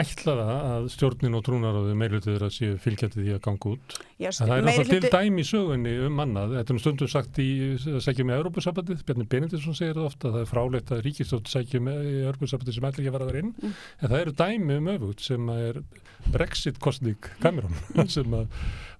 ætla 0.00 0.36
það 0.38 0.52
að 0.72 0.88
stjórnin 0.94 1.38
og 1.38 1.44
trúnaráði 1.46 1.96
meirlutir 2.00 2.46
að 2.46 2.54
séu 2.56 2.78
fylgjandi 2.82 3.20
því 3.20 3.34
að 3.36 3.42
ganga 3.46 3.72
út. 3.74 3.96
Já, 4.16 4.30
það 4.38 4.54
er 4.56 4.66
náttúrulega 4.68 5.02
til 5.02 5.12
dæmi 5.12 5.42
í 5.42 5.48
sögunni 5.48 5.94
um 6.06 6.22
annað. 6.24 6.56
Þetta 6.58 6.72
er 6.72 6.78
nú 6.78 6.84
stundum 6.84 7.12
sagt 7.12 7.42
í 7.42 7.48
að 7.76 8.00
sækja 8.06 8.28
með 8.28 8.40
Európusabandið. 8.40 9.04
Bjarni 9.08 9.28
Benediktsson 9.34 9.78
segir 9.78 9.98
það 9.98 10.08
ofta 10.08 10.30
að 10.30 10.38
það 10.38 10.46
er 10.46 10.52
frálegt 10.52 10.94
að 10.94 11.04
ríkistótt 11.06 11.52
sækja 11.52 11.82
með 11.84 12.08
Európusabandið 12.12 12.78
sem 12.78 12.88
ætla 12.88 13.04
ekki 13.04 13.12
að 13.12 13.18
vera 13.18 13.28
þar 13.28 13.40
inn. 13.42 13.52
Mm. 13.58 13.76
En 14.00 14.12
það 14.14 14.24
eru 14.24 14.36
dæmi 14.42 14.78
um 14.80 14.90
öfugt 14.96 15.26
sem 15.26 15.52
er 15.58 15.82
Brexit-kostning 16.32 17.30
Cameron 17.42 17.76
sem 18.16 18.36
að, 18.36 18.48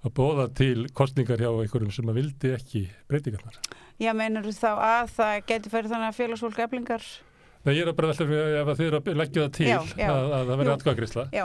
að 0.03 0.15
bóða 0.19 0.49
til 0.59 0.87
kostningar 0.99 1.43
hjá 1.43 1.51
einhverjum 1.53 1.93
sem 1.95 2.09
að 2.11 2.19
vildi 2.21 2.55
ekki 2.57 2.87
breytingarnar. 3.11 3.59
Já, 4.03 4.13
meinar 4.19 4.49
þá 4.55 4.71
að 4.75 5.13
það 5.19 5.37
geti 5.53 5.71
færið 5.73 5.95
þannig 5.95 6.11
að 6.11 6.19
félagsfólk 6.19 6.65
eflingar 6.67 7.07
Nei, 7.63 7.77
ég 7.77 7.85
er 7.85 7.93
að 7.93 7.95
bara 8.01 8.09
velta 8.11 8.25
fyrir 8.27 8.57
ef 8.59 8.69
að 8.73 8.79
þið 8.81 8.89
eru 8.89 8.99
að 8.99 9.19
leggja 9.21 9.43
það 9.45 9.51
til 9.55 9.67
Já, 9.69 9.77
já. 9.95 10.07
Að, 10.11 10.25
að 10.35 10.49
það 10.49 10.57
verði 10.61 10.73
atkvæðagrisla. 10.73 11.25
Já, 11.31 11.43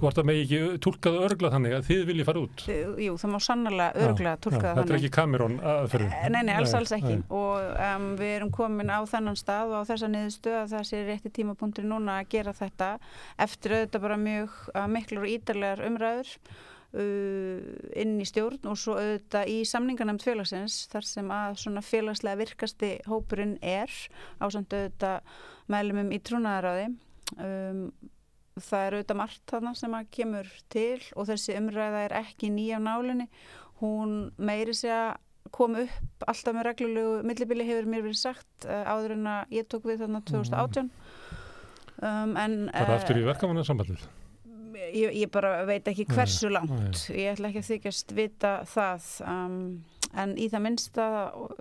Hvort 0.00 0.16
það 0.18 0.26
megi 0.26 0.40
ekki 0.42 0.80
túlkað 0.82 1.18
og 1.18 1.26
örgla 1.28 1.50
þannig 1.52 1.74
að 1.76 1.84
þið 1.86 2.00
viljið 2.08 2.26
fara 2.26 2.42
út. 2.42 2.64
jú, 3.04 3.12
það 3.22 3.30
má 3.30 3.38
sannlega 3.46 4.02
örglega 4.08 4.32
Já, 4.32 4.40
tólka 4.42 4.62
það 4.64 4.80
Þetta 4.80 4.94
er 4.96 4.98
ekki 4.98 5.12
Cameron 5.14 5.54
aðferðin. 5.74 6.10
Eh, 6.18 6.26
Nei, 6.34 6.40
nei, 6.48 6.52
alls, 6.56 6.74
alls 6.80 6.94
ekki 6.98 7.14
nei. 7.20 7.22
og 7.38 7.70
um, 7.86 8.08
við 8.18 8.34
erum 8.40 8.50
komin 8.58 8.90
á 8.90 8.98
þennan 9.12 9.38
stað 9.38 9.76
og 9.76 9.86
á 9.86 9.90
þessa 9.92 10.10
niðurstöð 10.10 10.58
að 10.64 10.74
það 10.74 10.84
sé 10.90 11.04
rétti 11.06 11.34
tímapunktur 11.38 11.86
núna 11.86 12.18
að 12.24 12.32
gera 12.34 12.56
þetta 12.58 12.90
eftir 13.46 13.76
auðvitað 13.78 14.06
bara 14.08 14.18
mjög 14.26 14.58
uh, 14.74 14.88
miklur 14.90 15.22
og 15.28 15.34
ídarlegar 15.36 15.86
umræður 15.86 16.34
inn 16.92 18.18
í 18.20 18.26
stjórn 18.28 18.66
og 18.68 18.76
svo 18.76 18.98
auðvitað 18.98 19.48
í 19.48 19.62
samningarnæmt 19.64 20.24
félagsins 20.26 20.82
þar 20.92 21.06
sem 21.08 21.30
að 21.32 21.54
svona 21.62 21.82
félagslega 21.84 22.40
virkasti 22.42 22.90
hópurinn 23.08 23.54
er 23.64 23.88
á 24.36 24.44
samt 24.52 24.74
auðvitað 24.76 25.32
meðlumum 25.72 26.12
í 26.12 26.20
trúnaðaráði 26.20 26.90
um, 27.40 27.86
það 28.60 28.86
er 28.86 28.96
auðvitað 28.96 29.20
margt 29.22 29.42
þarna 29.50 29.74
sem 29.78 29.96
að 29.96 30.08
kemur 30.18 30.48
til 30.72 31.00
og 31.16 31.28
þessi 31.30 31.56
umræða 31.58 32.06
er 32.06 32.16
ekki 32.20 32.50
nýja 32.52 32.80
á 32.80 32.84
nálinni. 32.84 33.28
Hún 33.82 34.32
meiri 34.36 34.74
sig 34.76 34.92
að 34.92 35.16
koma 35.52 35.84
upp 35.86 36.26
alltaf 36.28 36.54
með 36.56 36.66
reglulegu 36.68 37.14
millibili 37.28 37.66
hefur 37.68 37.88
mér 37.90 38.04
verið 38.06 38.20
sagt 38.20 38.66
uh, 38.68 38.84
áður 38.88 39.16
en 39.16 39.30
að 39.32 39.56
ég 39.58 39.68
tók 39.68 39.88
við 39.88 40.04
þarna 40.04 40.22
2018 40.28 40.90
um, 42.00 42.36
en 42.40 42.58
Bara 42.70 42.86
eh, 42.86 42.98
aftur 43.00 43.20
í 43.20 43.26
verkamannasambandið. 43.26 44.04
Ég, 44.76 45.14
ég 45.22 45.30
bara 45.32 45.62
veit 45.68 45.88
ekki 45.88 46.06
hversu 46.10 46.50
langt. 46.52 47.06
ég 47.10 47.32
ætla 47.34 47.50
ekki 47.50 47.62
að 47.62 47.68
þykjast 47.70 48.14
vita 48.16 48.52
það 48.68 49.06
um, 49.28 49.60
en 50.22 50.34
í 50.36 50.48
það 50.52 50.64
minnsta 50.66 51.06
uh, 51.30 51.54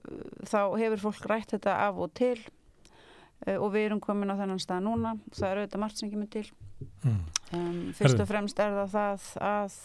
þá 0.47 0.59
hefur 0.81 1.05
fólk 1.07 1.29
rætt 1.31 1.55
þetta 1.55 1.77
af 1.87 2.01
og 2.01 2.11
til 2.17 2.37
uh, 3.47 3.57
og 3.57 3.71
við 3.75 3.87
erum 3.89 4.03
komin 4.03 4.33
á 4.33 4.39
þennan 4.39 4.61
stað 4.61 4.85
núna. 4.87 5.15
Það 5.31 5.47
er 5.49 5.61
auðvitað 5.61 5.83
margt 5.85 6.01
sem 6.01 6.11
kemur 6.11 6.31
til. 6.33 6.45
Mm. 7.05 7.17
um, 7.53 7.81
fyrst 7.93 8.15
Herðu. 8.15 8.23
og 8.23 8.29
fremst 8.31 8.61
er 8.61 8.77
það 8.77 8.93
það 8.95 9.25
að 9.51 9.79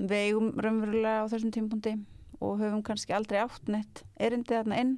við 0.00 0.24
eigum 0.26 0.50
raunverulega 0.56 1.24
á 1.24 1.30
þessum 1.32 1.52
tímpundi 1.54 1.94
og 2.40 2.60
höfum 2.60 2.82
kannski 2.84 3.14
aldrei 3.16 3.40
átt 3.42 3.68
neitt 3.68 4.02
erindi 4.20 4.56
þarna 4.56 4.80
inn 4.80 4.94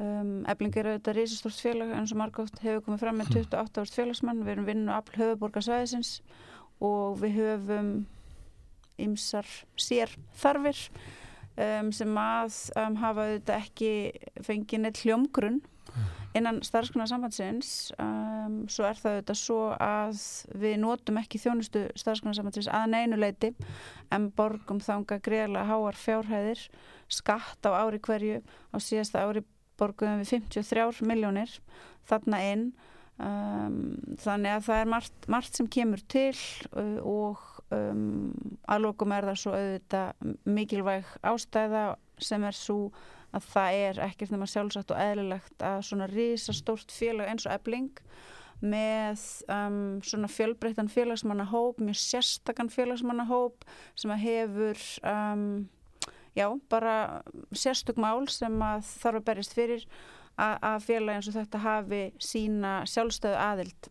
um, 0.00 0.42
Efling 0.50 0.76
er 0.78 0.90
auðvitað 0.92 1.18
risastórt 1.18 1.60
félag 1.60 1.92
eins 1.96 2.14
og 2.14 2.20
margótt 2.22 2.62
hefur 2.64 2.84
komið 2.86 3.04
fram 3.04 3.20
með 3.20 3.34
28 3.40 3.84
ást 3.84 3.98
félagsmann 3.98 4.44
við 4.44 4.54
erum 4.56 4.68
vinnu 4.68 4.94
afl 4.94 5.18
höfuborgarsvæðisins 5.20 6.14
og 6.82 7.18
við 7.22 7.36
höfum 7.40 7.90
ymsar 9.02 9.48
sér 9.80 10.12
þarfir 10.38 10.78
um, 11.56 11.92
sem 11.94 12.16
að 12.18 12.56
um, 12.80 12.96
hafa 13.02 13.28
auðvitað 13.28 13.60
ekki 13.60 13.92
fengið 14.46 14.84
neitt 14.84 15.04
hljómgrunn 15.04 15.62
innan 16.32 16.62
starfskunarsambandsins 16.64 17.92
um, 18.00 18.62
svo 18.72 18.86
er 18.88 18.96
það 18.96 19.16
auðvitað 19.16 19.38
svo 19.42 19.60
að 19.76 20.22
við 20.62 20.76
notum 20.80 21.20
ekki 21.20 21.40
þjónustu 21.42 21.84
starfskunarsambandsins 22.00 22.70
að 22.72 22.86
neinu 22.94 23.18
leiti 23.20 23.52
en 24.12 24.30
borgum 24.36 24.80
þanga 24.80 25.20
greiðlega 25.24 25.68
háar 25.68 25.98
fjárhæðir 26.00 26.64
skatt 27.12 27.68
á 27.68 27.70
ári 27.84 28.00
hverju 28.00 28.40
á 28.72 28.76
síðasta 28.80 29.26
ári 29.26 29.44
borguðum 29.82 30.22
við 30.22 30.32
53 30.38 31.04
miljónir 31.10 31.58
þarna 32.08 32.42
inn. 32.52 32.66
Um, 33.22 34.16
þannig 34.18 34.56
að 34.56 34.62
það 34.66 34.78
er 34.80 34.88
margt, 34.88 35.26
margt 35.30 35.58
sem 35.58 35.68
kemur 35.70 36.00
til 36.10 36.32
uh, 36.72 36.96
og 37.04 37.42
um, 37.74 38.32
að 38.66 38.86
lokum 38.86 39.12
er 39.14 39.28
það 39.28 39.40
svo 39.42 39.52
auðvitað 39.52 40.30
mikilvæg 40.48 41.10
ástæða 41.30 41.82
sem 42.22 42.46
er 42.48 42.56
svo 42.56 42.78
að 43.32 43.48
það 43.52 43.78
er 43.82 44.00
ekkert 44.08 44.32
nema 44.32 44.48
sjálfsagt 44.48 44.94
og 44.94 45.02
eðlilegt 45.04 45.64
að 45.64 45.84
svona 45.88 46.08
risastórt 46.10 46.92
félag 46.92 47.30
eins 47.32 47.46
og 47.46 47.54
ebling 47.54 48.02
með 48.62 49.22
um, 49.50 50.00
svona 50.06 50.28
fjölbreyttan 50.30 50.90
félagsmannahóp, 50.92 51.80
mjög 51.82 51.98
sérstakann 51.98 52.70
félagsmannahóp 52.70 53.64
sem 53.98 54.12
að 54.14 54.22
hefur 54.22 54.82
um, 55.12 55.46
já, 56.38 56.46
bara 56.72 57.22
sérstök 57.52 57.96
mál 58.00 58.26
sem 58.32 58.54
að 58.62 58.84
þarf 59.02 59.20
að 59.20 59.24
berjast 59.30 59.52
fyrir 59.56 59.84
að, 60.38 60.56
að 60.62 60.78
félag 60.86 61.14
eins 61.18 61.28
og 61.28 61.34
þetta 61.36 61.58
hafi 61.66 62.02
sína 62.18 62.74
sjálfstöðu 62.88 63.36
aðild 63.36 63.88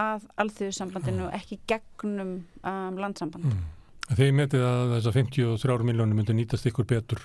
að 0.00 0.24
alþjóðsambandinu 0.42 1.28
ekki 1.36 1.60
gegnum 1.70 2.36
um, 2.64 2.96
landsamband 2.98 3.44
Mm. 4.04 4.16
Þið 4.18 4.32
metið 4.36 4.60
að 4.68 4.90
þessar 4.98 5.14
53 5.16 5.84
miljónum 5.88 6.18
myndi 6.18 6.34
nýtast 6.36 6.66
ykkur 6.68 6.84
betur 6.84 7.22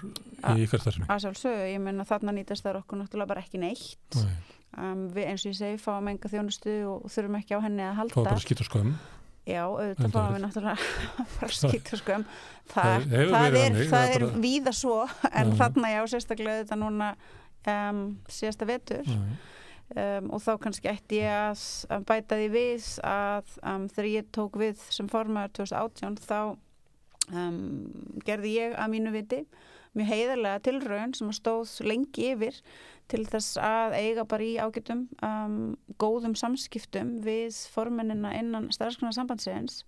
A- 0.47 0.53
í 0.55 0.64
ykkar 0.64 0.80
starfsemi. 0.80 1.07
að 1.12 1.26
sjálfsögðu, 1.26 1.66
ég 1.74 1.82
menna 1.84 2.05
þarna 2.07 2.32
nýtast 2.38 2.64
það 2.64 2.78
okkur 2.80 3.01
náttúrulega 3.01 3.28
bara 3.34 3.41
ekki 3.43 3.60
neitt 3.60 4.16
Nei. 4.16 4.38
um, 4.80 5.01
við 5.12 5.28
eins 5.28 5.43
og 5.43 5.51
ég 5.51 5.57
segi 5.60 5.82
fáum 5.84 6.07
enga 6.07 6.32
þjónustu 6.32 6.76
og 6.88 7.10
þurfum 7.12 7.36
ekki 7.41 7.57
á 7.60 7.60
henni 7.66 7.84
að 7.84 7.91
Fá 7.91 7.99
halda 7.99 8.24
bara 8.30 8.39
skýt 8.45 8.64
og 8.64 8.70
skömm. 8.70 8.93
Já, 9.48 9.62
auðvitað 9.66 10.12
fáum 10.14 10.34
við 10.36 10.42
náttúrulega 10.46 10.78
bara 11.40 11.52
skýtur 11.56 12.02
sko 12.02 12.18
það, 12.74 13.06
Það 13.10 13.60
er, 13.60 13.78
það 13.90 14.10
er 14.16 14.26
bara- 14.26 14.42
víða 14.44 14.74
svo 14.76 14.98
en 15.32 15.54
þarna 15.60 15.92
já, 15.96 16.02
sérstaklega 16.14 16.58
auðvitað 16.60 16.82
núna 16.84 17.12
um, 17.70 18.04
síðasta 18.30 18.68
vetur. 18.70 19.08
Um, 19.90 20.28
og 20.38 20.42
þá 20.46 20.52
kannski 20.62 20.90
ætti 20.92 21.18
ég 21.24 21.32
að, 21.34 22.04
bæta 22.06 22.38
því 22.38 22.50
við 22.54 22.90
að 23.10 23.56
um, 23.66 23.88
þegar 23.90 24.10
ég 24.12 24.28
tók 24.38 24.60
við 24.62 24.84
sem 24.94 25.08
formaður 25.10 25.56
2018 25.64 26.20
þá 26.28 26.38
um, 27.34 27.58
gerði 28.28 28.52
ég 28.60 28.76
að 28.78 28.92
mínu 28.94 29.14
viti 29.16 29.40
mjög 29.98 30.12
heiðarlega 30.12 30.64
tilraun 30.68 31.16
sem 31.18 31.32
stóð 31.36 31.74
lengi 31.88 32.32
yfir 32.34 32.62
til 33.10 33.24
þess 33.26 33.58
að 33.64 33.98
eiga 33.98 34.26
bara 34.30 34.46
í 34.46 34.56
ágætum 34.62 35.08
um, 35.26 35.60
góðum 36.02 36.36
samskiptum 36.38 37.18
við 37.26 37.58
formennina 37.74 38.36
innan 38.38 38.70
starfskona 38.76 39.16
sambandsins 39.16 39.82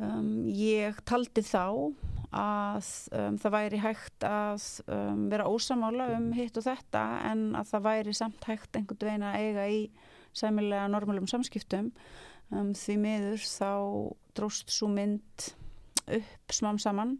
um, 0.00 0.46
ég 0.48 0.96
taldi 1.08 1.44
þá 1.44 1.92
að 2.36 2.88
um, 3.16 3.36
það 3.40 3.54
væri 3.54 3.80
hægt 3.80 4.26
að 4.26 4.64
um, 4.92 5.26
vera 5.32 5.48
ósamála 5.48 6.08
um 6.16 6.30
hitt 6.36 6.56
og 6.58 6.66
þetta 6.66 7.04
en 7.30 7.48
að 7.58 7.72
það 7.72 7.86
væri 7.86 8.16
samt 8.16 8.48
hægt 8.48 8.76
einhvern 8.76 9.08
veginn 9.08 9.26
að 9.26 9.38
eiga 9.44 9.66
í 9.70 9.80
sæmilega 10.36 10.88
normálum 10.92 11.28
samskiptum. 11.30 11.92
Um, 12.52 12.72
því 12.76 12.98
miður 13.02 13.46
þá 13.48 13.70
dróst 14.38 14.70
svo 14.70 14.90
mynd 14.92 15.48
upp 16.06 16.54
smám 16.54 16.78
saman 16.78 17.16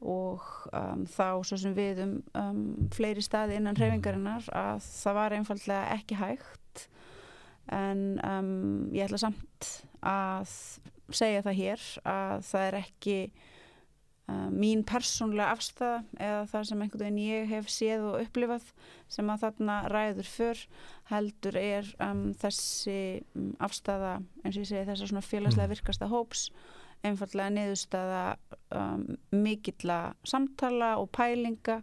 og 0.00 0.44
um, 0.72 1.04
þá 1.04 1.26
svo 1.44 1.58
sem 1.60 1.74
við 1.76 2.00
um, 2.06 2.14
um 2.38 2.62
fleiri 2.94 3.22
staði 3.24 3.58
innan 3.60 3.76
hreyfingarinnar 3.76 4.46
að 4.56 4.80
það 4.86 5.18
var 5.18 5.36
einfallega 5.36 5.98
ekki 5.98 6.16
hægt 6.20 6.86
en 7.70 8.02
um, 8.26 8.50
ég 8.96 9.04
ætla 9.06 9.20
samt 9.26 9.70
að 10.00 10.50
segja 11.12 11.44
það 11.44 11.58
hér 11.60 11.86
að 12.08 12.44
það 12.48 12.64
er 12.66 12.76
ekki 12.80 13.16
uh, 13.28 14.48
mín 14.54 14.82
persónlega 14.88 15.52
afstæða 15.52 16.00
eða 16.16 16.42
það 16.54 16.66
sem 16.70 16.82
einhvern 16.86 17.04
veginn 17.04 17.22
ég 17.26 17.52
hef 17.52 17.70
séð 17.70 18.08
og 18.10 18.20
upplifað 18.24 18.72
sem 19.10 19.30
að 19.30 19.44
þarna 19.44 19.78
ræður 19.92 20.32
fyrr 20.32 20.64
heldur 21.12 21.60
er 21.60 21.94
um, 22.06 22.30
þessi 22.40 22.98
um, 23.36 23.52
afstæða 23.62 24.16
eins 24.44 24.54
og 24.56 24.62
ég 24.64 24.70
segi 24.72 24.86
þessar 24.88 25.12
svona 25.12 25.26
félagslega 25.28 25.68
Mm. 25.68 25.74
virkasta 25.76 26.10
hóps 26.10 26.48
einfallega 27.06 27.54
niðurstaða 27.54 28.22
um, 28.76 29.04
mikilla 29.32 30.00
samtala 30.26 30.96
og 31.00 31.10
pælinga 31.16 31.80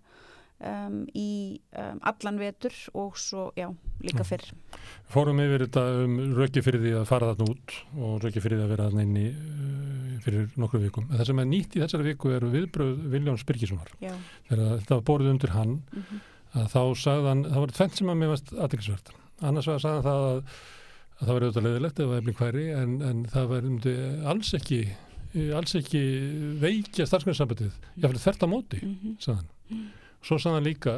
um, 0.62 1.04
í 1.18 1.58
um, 1.78 2.00
allan 2.12 2.40
vetur 2.42 2.76
og 2.94 3.18
svo, 3.20 3.50
já, 3.58 3.70
líka 4.04 4.24
Mm. 4.24 4.30
fyrr 4.30 4.48
Fórum 5.10 5.40
yfir 5.42 5.66
þetta 5.66 5.84
um 6.04 6.16
röki 6.38 6.62
fyrir 6.62 6.84
því 6.84 6.96
að 7.00 7.10
fara 7.10 7.34
þarna 7.34 7.52
út 7.54 7.76
og 7.98 8.24
röki 8.26 8.42
fyrir 8.44 8.60
því 8.60 8.66
að 8.66 8.74
vera 8.76 8.88
þarna 8.90 9.06
inni 9.08 9.28
uh, 9.34 10.16
fyrir 10.26 10.50
nokkru 10.58 10.82
vikum. 10.84 11.06
En 11.12 11.18
það 11.20 11.30
sem 11.32 11.44
er 11.44 11.52
nýtt 11.52 11.78
í 11.78 11.84
þessari 11.84 12.10
viku 12.12 12.34
eru 12.36 12.50
viðbröð 12.54 13.06
Viljáns 13.14 13.46
Birgissonar. 13.48 13.94
Þegar 14.02 14.82
þetta 14.82 14.98
var 14.98 15.08
borðið 15.12 15.36
undir 15.36 15.56
hann 15.58 15.80
mm 15.92 16.26
að 16.58 16.68
þá 16.74 16.82
sagði 16.98 17.32
hann, 17.32 17.46
það 17.52 17.64
var 17.64 17.74
tvent 17.78 18.00
sem 18.00 18.12
að 18.12 18.20
mér 18.22 18.34
varst 18.34 18.52
aðeinsvert. 18.56 19.12
Annars 19.48 19.68
var 19.70 19.78
að 19.78 19.84
sagði 19.84 19.98
hann 19.98 20.08
það 20.08 20.28
að, 20.28 20.38
að 21.18 21.24
það 21.28 21.34
var 21.34 21.46
auðvitað 21.46 21.68
leðilegt 21.68 22.00
ef 22.00 22.08
það 22.08 22.22
efling 22.22 22.40
hværi 22.42 22.66
en, 22.74 22.96
en 23.10 23.24
það 23.34 23.52
var 23.52 23.68
um 23.68 23.78
alls 24.34 24.54
ekki 24.58 24.80
alls 25.58 25.76
ekki 25.78 26.02
veikja 26.62 27.08
starfsgrænsambandið, 27.10 27.74
jáfnveg 27.98 28.22
þvert 28.24 28.46
á 28.46 28.48
móti 28.48 28.82
-hmm. 28.84 29.16
sagði 29.20 29.38
hann. 29.42 29.88
Svo 30.22 30.38
sagði 30.38 30.56
hann 30.56 30.68
líka 30.68 30.96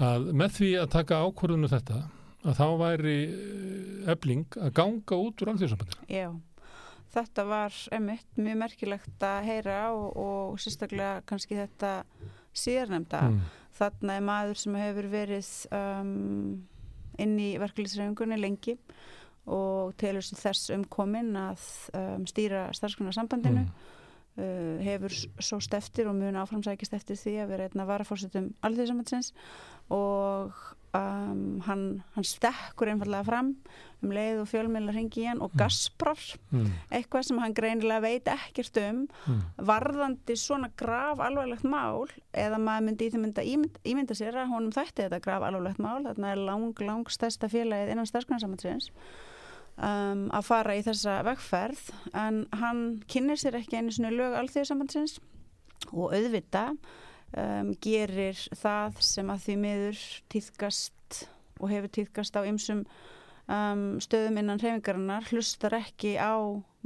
að 0.00 0.32
með 0.32 0.56
því 0.56 0.70
að 0.80 0.92
taka 0.96 1.20
ákvörðunu 1.24 1.68
þetta 1.70 1.98
að 2.40 2.56
þá 2.56 2.68
væri 2.80 3.16
ebling 4.08 4.56
að 4.56 4.72
ganga 4.78 5.18
út 5.20 5.42
úr 5.42 5.52
alþjóðsambandinu. 5.52 6.08
Já, 6.08 6.28
þetta 7.12 7.44
var 7.44 7.78
einmitt 7.92 8.40
mjög 8.40 8.60
merkilegt 8.62 9.26
að 9.26 9.44
heyra 9.50 9.78
og, 9.92 10.16
og 10.16 10.60
sérstaklega 10.62 11.20
kannski 11.28 11.58
þetta 11.58 12.04
síðarnemda. 12.56 13.22
Mm. 13.28 13.40
Þarna 13.80 14.16
er 14.16 14.24
maður 14.24 14.60
sem 14.60 14.74
hefur 14.80 15.08
verið 15.12 15.50
um, 15.76 16.66
inn 17.20 17.36
í 17.40 17.50
verkefliðsreyfingunni 17.60 18.40
lengi 18.40 18.76
og 18.76 18.94
telur 20.00 20.22
sér 20.26 20.38
þess 20.44 20.70
umkomin 20.76 21.32
að 21.36 21.64
um, 21.94 22.26
stýra 22.30 22.68
starfsgrunarsambandinu. 22.76 23.66
Mm. 23.66 23.96
Uh, 24.40 24.76
hefur 24.86 25.10
svo 25.42 25.58
steftir 25.60 26.06
og 26.08 26.14
mun 26.16 26.36
áframsækist 26.38 26.94
eftir 26.96 27.18
því 27.18 27.32
að 27.42 27.48
vera 27.50 27.64
einna 27.66 27.84
varafórsetum 27.88 28.52
alþjóðsambandsins 28.64 29.32
og 29.90 30.52
um, 30.94 31.40
hann, 31.66 31.82
hann 32.14 32.24
stekkur 32.26 32.92
einfallega 32.92 33.26
fram 33.26 33.50
um 34.00 34.12
leið 34.14 34.38
og 34.44 34.48
fjölmiðla 34.52 34.94
ringi 34.94 35.24
í 35.24 35.26
hann 35.28 35.42
og 35.42 35.50
Mm. 35.52 35.58
gasprar 35.64 36.22
Mm. 36.54 36.70
eitthvað 36.94 37.24
sem 37.26 37.38
hann 37.42 37.54
greinilega 37.58 38.00
veit 38.06 38.24
ekkert 38.32 38.78
um 38.86 39.00
Mm. 39.26 39.42
varðandi 39.58 40.36
svona 40.38 40.70
graf 40.76 41.18
alvarlegt 41.18 41.64
mál 41.66 42.06
eða 42.32 42.56
maður 42.62 42.86
myndi 42.86 43.08
í 43.08 43.10
því 43.10 43.20
mynda 43.24 43.42
ímynda, 43.44 43.80
ímynda 43.84 44.14
sér 44.14 44.38
að 44.38 44.54
honum 44.54 44.70
þætti 44.72 45.08
þetta 45.08 45.20
graf 45.20 45.42
alvarlegt 45.42 45.78
mál 45.82 46.04
þarna 46.06 46.32
er 46.32 46.36
lang, 46.46 46.80
lang 46.80 47.04
stærsta 47.10 47.50
félagið 47.50 47.90
innan 47.92 48.06
starfsgrunarsambandsins 48.06 48.90
um, 49.80 50.24
að 50.34 50.46
fara 50.46 50.76
í 50.78 50.84
þessa 50.86 51.20
vegferð 51.26 51.90
en 52.16 52.44
hann 52.60 52.82
kynir 53.10 53.40
sér 53.40 53.58
ekki 53.60 53.80
einu 53.80 53.94
svona 53.94 54.12
lög 54.14 54.36
alþjóðsambandsins 54.40 55.18
og 55.90 56.14
auðvita 56.14 56.66
um, 56.70 57.72
gerir 57.82 58.38
það 58.60 59.00
sem 59.04 59.32
að 59.32 59.46
því 59.46 59.56
miður 59.64 60.04
týðkast 60.32 61.22
og 61.60 61.72
hefur 61.72 61.94
týðkast 61.96 62.36
á 62.36 62.42
ymsum 62.48 62.84
um, 63.50 63.98
stöðum 64.02 64.40
innan 64.40 64.62
hreyfingarinnar 64.62 65.28
hlustar 65.30 65.76
ekki 65.80 66.16
á 66.20 66.36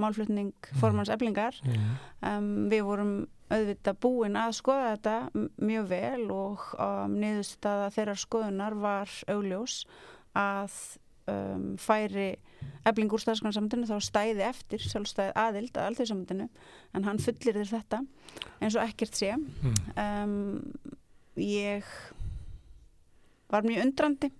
málflutning 0.01 0.55
formans 0.80 1.12
eblingar 1.12 1.57
um, 1.64 2.66
við 2.72 2.86
vorum 2.86 3.14
auðvitað 3.53 4.01
búin 4.03 4.38
að 4.40 4.57
skoða 4.59 4.95
þetta 4.95 5.45
mjög 5.62 5.88
vel 5.92 6.24
og 6.32 6.64
um, 6.80 7.14
niðurstaða 7.20 7.92
þeirrar 7.95 8.22
skoðunar 8.22 8.78
var 8.80 9.12
augljós 9.30 9.84
að 10.34 10.74
um, 11.30 11.74
færi 11.78 12.32
ebling 12.89 13.12
úr 13.15 13.23
staðskonarsamöndinu 13.23 13.89
þá 13.89 13.97
stæði 14.05 14.45
eftir 14.49 14.83
sjálfstæði 14.85 15.33
aðild 15.41 15.79
að 15.79 15.91
alþjóðsamöndinu 15.91 16.49
en 16.95 17.09
hann 17.09 17.23
fullir 17.23 17.59
þér 17.61 17.73
þetta 17.73 18.03
eins 18.61 18.77
og 18.77 18.85
ekkert 18.85 19.19
sé 19.21 19.33
Mm. 19.35 19.75
um, 19.97 20.91
ég 21.41 21.85
var 23.51 23.65
mjög 23.67 23.87
undrandi 23.87 24.31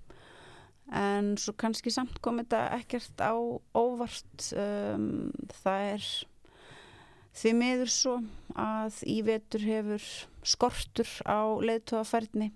en 0.93 1.35
svo 1.41 1.55
kannski 1.57 1.91
samt 1.91 2.21
kom 2.23 2.43
þetta 2.43 2.67
ekkert 2.77 3.21
á 3.25 3.33
óvart 3.75 4.51
um, 4.53 5.31
það 5.63 5.87
er 5.95 6.09
því 7.35 7.53
miður 7.59 7.91
svo 7.91 8.19
að 8.61 9.01
í 9.11 9.17
vetur 9.27 9.65
hefur 9.65 10.05
skortur 10.45 11.09
á 11.27 11.41
leiðtóðafærni 11.65 12.53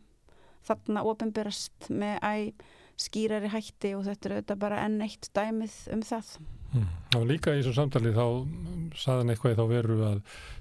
þarna 0.69 1.05
ofinberast 1.09 1.89
með 1.89 2.21
æ 2.23 2.35
skýrari 2.99 3.51
hætti 3.53 3.95
og 3.97 4.05
þetta 4.09 4.29
er 4.29 4.37
auðvitað 4.39 4.63
bara 4.67 4.85
enn 4.87 5.01
eitt 5.07 5.31
dæmið 5.37 5.77
um 5.97 6.03
það 6.13 6.37
Mm. 6.69 6.83
Var 7.15 7.23
líka 7.25 7.53
í 7.57 7.63
þessu 7.63 7.71
samtali 7.79 8.11
þá 8.13 8.25
saði 9.01 9.23
hann 9.23 9.31
eitthvað 9.33 9.55
í 9.55 9.57
þá 9.57 9.63
veru 9.71 9.95
að 10.05 10.19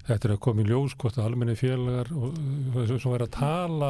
þetta 0.07 0.27
er 0.29 0.33
að 0.38 0.39
koma 0.45 0.63
í 0.63 0.67
ljós 0.69 0.93
hvort 0.95 1.17
að 1.19 1.25
almenni 1.27 1.55
félagar 1.59 2.11
og 2.15 2.38
þess 2.77 3.03
að 3.09 3.11
vera 3.11 3.27
að 3.27 3.33
tala 3.35 3.89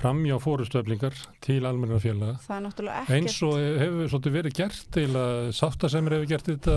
framjá 0.00 0.36
fórustöflingar 0.44 1.16
til 1.40 1.62
almenna 1.64 1.96
félaga 2.00 2.34
það 2.44 2.56
er 2.58 2.62
náttúrulega 2.66 3.00
ekkert 3.06 3.16
eins 3.16 3.38
og 3.48 3.56
hefur 3.80 4.12
svolítið 4.12 4.36
verið 4.36 4.56
gert 4.60 4.84
til 4.98 5.08
að 5.22 5.40
sáttasemur 5.62 6.16
hefur 6.18 6.30
gert 6.34 6.50
þetta 6.52 6.76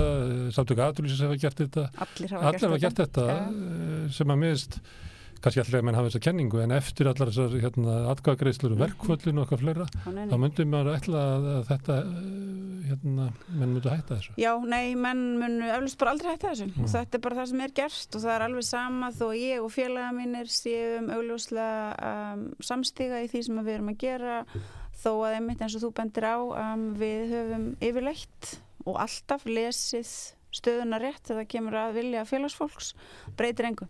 samtök 0.56 0.82
aðlýsins 0.88 1.26
hefur 1.28 1.42
gert 1.44 1.62
þetta 1.66 1.86
allir 2.08 2.34
hafa 2.38 2.48
allir 2.54 2.66
hafa 2.70 2.82
gert 2.88 3.04
þetta 3.04 3.28
Ja. 3.28 3.38
eh, 3.44 4.08
sem 4.16 4.32
að 4.34 4.42
miðst 4.48 4.80
kannski 5.44 5.62
allir 5.64 5.80
að 5.80 5.86
menn 5.88 5.98
hafa 5.98 6.10
þessa 6.10 6.24
kenningu 6.24 6.62
en 6.64 6.74
eftir 6.76 7.10
allar 7.10 7.32
þessar 7.32 7.56
hérna, 7.60 7.96
atkvæðagreislur 8.14 8.76
og 8.76 8.82
verkvöllin 8.84 9.40
og 9.40 9.44
eitthvað 9.44 9.64
fleira 9.64 9.88
þá 10.32 10.36
myndum 10.40 10.70
maður 10.72 10.98
ætla 10.98 11.24
að, 11.34 11.48
þetta 11.68 11.98
eh, 12.04 12.84
hérna, 12.90 13.26
menn 13.50 13.74
myndu 13.74 13.92
hætta 13.92 14.18
þessu. 14.18 14.36
Já, 14.40 14.52
nei, 14.70 14.94
menn 15.00 15.24
munu 15.42 15.72
eflust 15.76 16.00
bara 16.02 16.14
aldrei 16.16 16.32
hætta 16.34 16.54
þessu. 16.54 16.70
Mm. 16.72 16.86
og 16.86 16.94
þetta 16.94 17.20
er 17.20 17.24
bara 17.26 17.40
það 17.40 17.50
sem 17.52 17.64
er 17.66 17.74
gert 17.82 18.18
og 18.18 18.24
það 18.24 18.36
er 18.36 18.46
alveg 18.48 18.68
sama 18.68 19.10
þó 19.18 19.26
ég 19.38 19.66
og 19.66 19.74
félaga 19.74 20.14
mínir 20.16 20.54
séum 20.54 21.10
augljóslega 21.18 22.12
um, 22.12 22.46
samstiga 22.64 23.24
í 23.24 23.32
því 23.32 23.44
sem 23.48 23.64
við 23.64 23.74
erum 23.78 23.92
að 23.92 24.00
gera 24.04 24.38
þó 25.04 25.12
að 25.16 25.40
einmitt 25.40 25.66
eins 25.66 25.76
og 25.76 25.84
þú 25.84 25.92
bendir 26.00 26.30
á 26.30 26.38
um, 26.40 26.86
við 27.00 27.36
höfum 27.36 27.68
yfirleitt 27.84 28.54
og 28.88 29.00
alltaf 29.04 29.44
lesið 29.48 30.08
stöðuna 30.54 31.00
rétt 31.02 31.26
þegar 31.26 31.42
það 31.42 31.52
kemur 31.56 31.78
að 31.82 31.98
vilja 31.98 32.26
félagsfólks 32.30 32.94
breytir 33.40 33.72
engu 33.72 33.90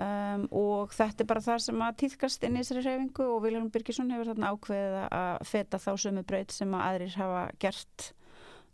um, 0.00 0.46
og 0.56 0.92
þetta 0.96 1.24
er 1.24 1.28
bara 1.28 1.44
það 1.44 1.60
sem 1.66 1.84
að 1.84 1.98
týðkast 2.02 2.46
inn 2.46 2.56
í 2.56 2.62
þessari 2.62 2.82
hreyfingu 2.86 3.28
og 3.34 3.42
Vilhelm 3.44 3.70
Birgisson 3.74 4.10
hefur 4.14 4.32
þarna 4.32 4.52
ákveðið 4.54 4.98
að 5.08 5.46
feta 5.50 5.80
þá 5.82 5.92
sömu 6.06 6.24
breyt 6.28 6.54
sem 6.54 6.74
að 6.74 6.84
aðrir 6.88 7.16
hafa 7.20 7.42
gert 7.62 8.08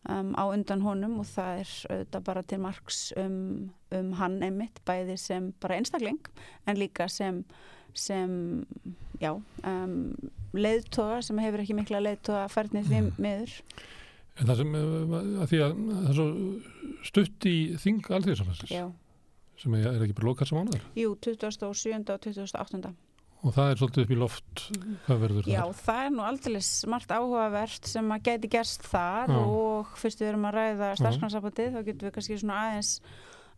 um, 0.09 0.33
á 0.39 0.45
undan 0.47 0.85
honum 0.87 1.19
og 1.23 1.27
það 1.31 1.62
er 1.64 1.73
auðvitað 1.91 2.27
bara 2.31 2.45
til 2.53 2.61
marks 2.62 3.01
um, 3.19 3.41
um 3.95 4.12
hann 4.21 4.39
einmitt 4.47 4.81
bæði 4.89 5.19
sem 5.21 5.53
bara 5.62 5.79
einstakling 5.81 6.21
en 6.66 6.79
líka 6.79 7.09
sem, 7.12 7.43
sem 7.95 8.64
já, 9.21 9.33
um, 9.66 9.99
leiðtoga 10.55 11.23
sem 11.27 11.39
hefur 11.43 11.64
ekki 11.64 11.77
mikla 11.79 12.03
leiðtoga 12.05 12.47
færnið 12.53 12.93
því 12.93 13.01
Mm. 13.03 13.14
miður 13.19 13.61
En 14.39 14.47
það 14.47 14.61
sem, 14.61 14.75
uh, 14.79 15.14
að 15.43 15.49
því 15.51 15.59
að 15.64 15.73
það 15.89 16.09
er 16.09 16.14
svo 16.14 16.27
stutt 17.09 17.47
í 17.51 17.55
þing 17.83 18.07
alþjóðsamhansins 18.07 18.71
Já. 18.71 18.85
Sem 19.59 19.76
er, 19.78 19.86
er 19.92 20.06
ekki 20.06 20.16
bara 20.18 20.30
lokað 20.30 20.50
sem 20.50 20.59
ánaður 20.62 20.88
Jú, 20.98 21.12
27. 21.28 21.68
og 21.68 21.78
28. 21.78 22.92
og 23.38 23.54
það 23.54 23.70
er 23.70 23.80
svolítið 23.80 24.04
upp 24.04 24.12
í 24.14 24.18
loft 24.18 24.66
hvað 25.06 25.22
verður 25.24 25.48
Já, 25.50 25.62
það? 25.62 25.80
það 25.86 26.04
er 26.04 26.12
nú 26.16 26.26
aldrei 26.26 26.61
smart 26.66 27.14
áhugavert 27.14 27.90
sem 27.92 28.12
að 28.16 28.24
geti 28.30 28.52
gerst 28.56 28.86
þar 28.88 29.34
Já. 29.34 29.38
og 29.38 29.96
fyrst 30.00 30.22
við 30.22 30.32
erum 30.32 30.48
að 30.50 30.59
ræða 30.59 30.92
starfsgrannsambandið 31.02 31.74
þá 31.76 31.80
getum 31.90 32.09
við 32.09 32.14
kannski 32.18 32.40
svona 32.42 32.61
aðeins 32.66 32.92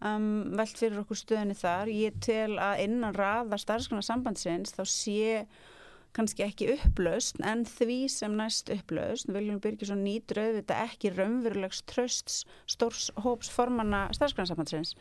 um, 0.05 0.31
velt 0.59 0.79
fyrir 0.81 1.03
okkur 1.03 1.19
stöðinni 1.21 1.57
þar. 1.59 1.91
Ég 1.93 2.17
tel 2.25 2.57
að 2.61 2.85
innan 2.87 3.17
raða 3.17 3.59
starfsgrannarsambandsins 3.61 4.75
þá 4.77 4.83
sé 4.89 5.45
kannski 6.17 6.43
ekki 6.47 6.67
upplaust 6.75 7.39
en 7.47 7.65
því 7.69 7.99
sem 8.11 8.33
næst 8.39 8.71
upplaust 8.75 9.29
Viljum 9.31 9.61
Byrkisson 9.63 10.01
nýtur 10.05 10.41
auðvitað 10.43 10.85
ekki 10.89 11.13
raunverulegs 11.15 11.83
trösts 11.91 12.41
stórs 12.71 13.11
hóps 13.23 13.51
formanna 13.55 14.07
starfsgrannarsambandsins 14.17 14.95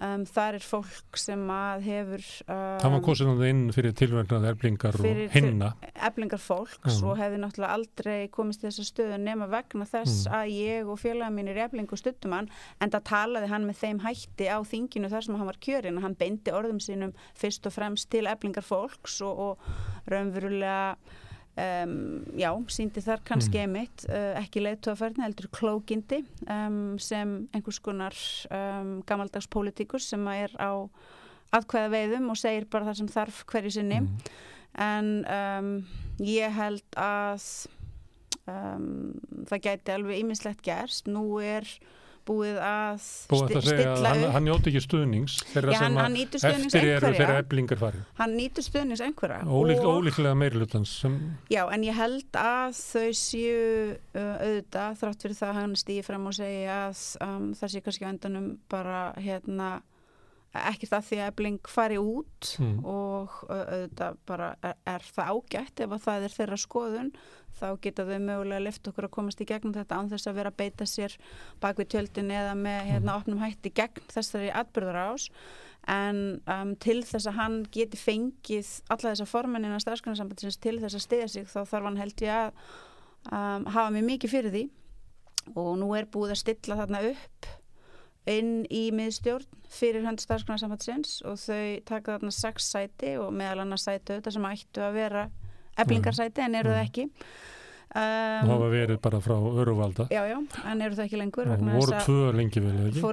um, 0.00 0.24
þar 0.28 0.58
er 0.60 0.64
fólk 0.64 1.20
sem 1.20 1.42
að 1.52 1.84
hefur 1.90 2.24
um, 2.46 2.78
Það 2.82 2.94
var 2.96 3.04
kosið 3.08 3.28
náttúrulega 3.30 3.54
inn 3.56 3.64
fyrir 3.76 3.96
tilverknað 4.00 4.48
erblingar 4.52 4.98
Fyrir- 5.00 5.28
og 5.28 5.36
hinna 5.36 5.70
eflingar 6.08 6.42
fólks 6.42 7.00
Já. 7.00 7.04
og 7.10 7.20
hefði 7.20 7.42
náttúrulega 7.42 7.76
aldrei 7.76 8.18
komist 8.32 8.64
í 8.64 8.68
þessa 8.70 8.86
stöðu 8.90 9.20
nema 9.22 9.50
vegna 9.52 9.84
þess 9.88 10.24
Mm. 10.26 10.32
að 10.38 10.50
ég 10.56 10.88
og 10.90 10.98
félaga 11.02 11.30
mínir 11.34 11.58
eflingu 11.66 11.96
stuttum 11.98 12.32
hann 12.32 12.48
en 12.80 12.90
það 12.90 13.02
talaði 13.10 13.48
hann 13.50 13.66
með 13.68 13.76
þeim 13.82 13.98
hætti 14.04 14.46
á 14.48 14.58
þinginu 14.64 15.10
þar 15.12 15.24
sem 15.26 15.36
hann 15.36 15.46
var 15.50 15.58
kjörinn 15.62 16.00
hann 16.02 16.14
beindi 16.18 16.52
orðum 16.54 16.78
sínum 16.82 17.12
fyrst 17.36 17.66
og 17.68 17.74
fremst 17.74 18.08
til 18.10 18.24
eflingar 18.30 18.64
fólks 18.64 19.18
og, 19.26 19.38
og 19.38 20.10
raunverulega 20.46 21.24
Um, 21.56 22.18
já, 22.36 22.50
síndi 22.68 23.00
þar 23.00 23.22
kannski 23.24 23.62
einmitt 23.62 24.02
uh, 24.10 24.34
ekki 24.36 24.60
leiðtóðaferðni, 24.60 25.22
heldur 25.24 25.46
klókindi 25.56 26.18
um, 26.52 26.98
sem 27.00 27.30
einhvers 27.56 27.78
konar 27.80 28.18
um, 28.52 28.90
gamaldags 29.08 29.48
pólitíkus 29.48 30.10
sem 30.12 30.20
er 30.34 30.52
á 30.60 30.84
aðkvæða 31.56 31.88
veiðum 31.94 32.28
og 32.34 32.36
segir 32.36 32.66
bara 32.68 32.90
það 32.90 32.98
sem 33.00 33.08
þarf 33.14 33.40
hverju 33.48 33.72
sinni. 33.78 34.02
Mm. 34.04 34.36
en 34.84 35.80
ég 36.20 36.52
held 36.58 37.00
að 37.00 37.48
það 38.44 39.64
gæti 39.64 39.94
alveg 39.94 40.20
ýmislegt 40.20 40.60
gerst. 40.66 41.08
Nú 41.08 41.38
er 41.40 41.64
búið 42.26 42.56
að 42.58 43.00
segja 43.06 43.92
að 43.94 44.04
hann, 44.06 44.22
upp. 44.26 44.32
hann 44.36 44.46
njóti 44.48 44.70
ekki 44.72 44.82
stuðnings 44.84 45.36
þeirra 45.52 45.72
Já, 45.76 45.78
hann- 45.84 45.96
hann 46.00 46.16
stuðnings 46.16 46.74
eftir 46.74 46.88
eru 46.96 47.12
þeirra 47.16 47.38
eblingar 47.42 47.80
farin 47.80 48.04
hann 48.20 48.36
nýtur 48.36 48.66
stuðnings 48.66 49.02
einhverja 49.06 49.40
Ólík, 49.46 49.80
og- 49.82 50.00
Ólíklega 50.02 50.34
meirihlutans 50.42 50.94
sem 51.02 51.16
Já, 51.52 51.62
en 51.72 51.82
ég 51.86 51.94
held 51.94 52.40
að 52.42 52.76
þau 52.80 53.10
séu 53.22 53.58
uh, 53.94 54.36
auðvitað 54.42 54.98
þrátt 55.02 55.26
fyrir 55.26 55.40
það 55.40 55.48
að 55.52 55.60
hann 55.60 55.76
stýði 55.82 56.06
fram 56.10 56.26
og 56.26 56.34
segja 56.38 56.78
að 56.88 57.04
um, 57.26 57.50
það 57.54 57.74
sé 57.76 57.84
kannski 57.86 58.04
á 58.06 58.12
endanum 58.12 58.48
bara 58.68 59.00
hérna 59.16 59.70
ekkert 60.70 60.94
að 60.98 61.08
því 61.08 61.18
að 61.20 61.30
ebling 61.32 61.70
fari 61.70 61.98
út 62.00 62.52
Mm. 62.60 62.84
og 62.84 63.32
auðvitað 63.50 64.16
bara 64.26 64.52
er, 64.62 64.76
er 64.86 65.02
það 65.16 65.30
ágætt. 65.34 65.80
Ef 65.84 65.94
að 65.96 66.04
það 66.06 66.26
er 66.26 66.34
þeirra 66.36 66.58
skoðun 66.62 67.10
þá 67.56 67.66
geta 67.80 68.04
þau 68.04 68.18
mögulega 68.20 68.64
lift 68.64 68.88
okkur 68.88 69.06
að 69.08 69.14
komast 69.16 69.40
í 69.40 69.46
gegnum 69.48 69.74
þetta 69.74 69.96
án 69.96 70.10
þess 70.12 70.28
að 70.28 70.36
vera 70.40 70.50
að 70.52 70.58
beita 70.60 70.86
sér 70.88 71.14
bak 71.60 71.78
við 71.80 71.88
tjöldin 71.94 72.30
eða 72.30 72.54
með 72.58 72.80
hérna 72.90 73.16
opnum 73.16 73.40
hætti 73.40 73.72
gegn 73.72 74.10
þessari 74.12 74.50
atbyrðarás 74.52 75.30
en 75.88 76.18
um, 76.50 76.74
til 76.82 76.98
þess 77.06 77.28
að 77.30 77.38
hann 77.38 77.60
geti 77.72 77.96
fengið 78.00 78.72
alla 78.90 79.12
þessa 79.12 79.28
formenina 79.30 79.78
starfsgrunarsambandsins 79.80 80.58
til 80.60 80.80
þess 80.82 80.98
að 80.98 81.04
stiða 81.06 81.28
sig 81.32 81.46
þá 81.48 81.60
þarf 81.64 81.88
hann 81.88 82.00
held 82.02 82.24
ég 82.26 82.34
að 82.34 82.50
um, 83.30 83.68
hafa 83.70 83.90
mig 83.94 84.04
mikið 84.04 84.34
fyrir 84.34 84.54
því. 84.56 84.64
Og 85.54 85.76
nú 85.78 85.92
er 85.94 86.08
búið 86.10 86.34
að 86.34 86.42
stilla 86.42 86.76
þarna 86.80 87.04
upp 87.12 87.46
inn 88.26 88.64
í 88.70 88.84
miðstjórn 88.94 89.46
fyrir 89.70 90.02
hönd 90.06 90.18
starfsgrunarsambandsins 90.22 91.20
og 91.26 91.36
þau 91.38 91.80
taka 91.86 92.16
þarna 92.16 92.32
sex 92.34 92.70
sæti 92.74 93.16
og 93.22 93.32
meðal 93.34 93.62
annars 93.64 93.84
sæti 93.86 94.14
auðvitað 94.16 94.36
sem 94.38 94.48
ættu 94.50 94.82
að 94.86 94.96
vera 95.00 95.26
eblingarsæti 95.78 96.42
en 96.46 96.54
eru 96.58 96.70
það 96.74 96.80
Mm. 96.82 96.88
ekki. 96.88 97.08
Um, 97.96 98.48
hafa 98.50 98.66
verið 98.72 98.98
bara 99.00 99.18
frá 99.22 99.36
öruvalda 99.38 100.08
Já, 100.10 100.24
já, 100.28 100.36
en 100.66 100.82
eru 100.82 100.96
það 100.98 101.04
ekki 101.06 101.18
lengur 101.20 101.48
og 101.48 101.60
voru 101.62 102.00
tvö 102.04 102.32
lengi 102.34 102.60
vel 102.60 102.72
ekki? 102.90 103.04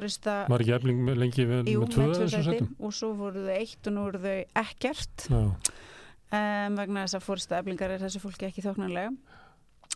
Var 0.50 0.64
ekki 0.66 0.74
ebling 0.76 1.04
lengi 1.22 1.46
vel 1.48 1.62
Jú, 1.70 1.84
með 1.86 1.94
tvö 1.94 2.08
með 2.10 2.16
tvö 2.34 2.42
sæti. 2.44 2.68
og 2.80 2.92
svo 2.98 3.12
voru 3.16 3.46
þau 3.46 3.54
eitt 3.60 3.88
og 3.88 3.94
nú 3.94 4.08
eru 4.10 4.20
þau 4.20 4.34
ekkert. 4.64 5.28
Um, 5.32 6.76
vegna 6.82 7.04
þess 7.06 7.16
að 7.20 7.26
fórista 7.28 7.60
eblingar 7.62 7.94
er 7.94 8.02
þessu 8.02 8.20
fólki 8.26 8.48
ekki 8.50 8.64
þóknarlega 8.66 9.14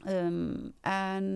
um, 0.05 0.72
en 0.86 1.28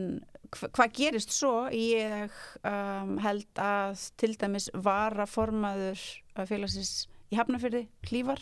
hvað 0.51 0.93
gerist 0.97 1.31
svo? 1.35 1.67
Ég 1.71 2.31
um, 2.67 3.17
held 3.23 3.61
að 3.61 4.05
til 4.19 4.33
dæmis 4.41 4.69
vara 4.73 5.25
formaður 5.29 6.01
af 6.35 6.49
félagsins 6.51 7.07
í 7.31 7.37
Hafnafyrði, 7.39 7.85
Hlífar 8.09 8.41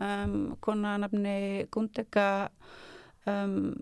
um, 0.00 0.56
kona 0.64 0.94
nafni 1.02 1.66
Gundega 1.74 2.48
um, 3.28 3.74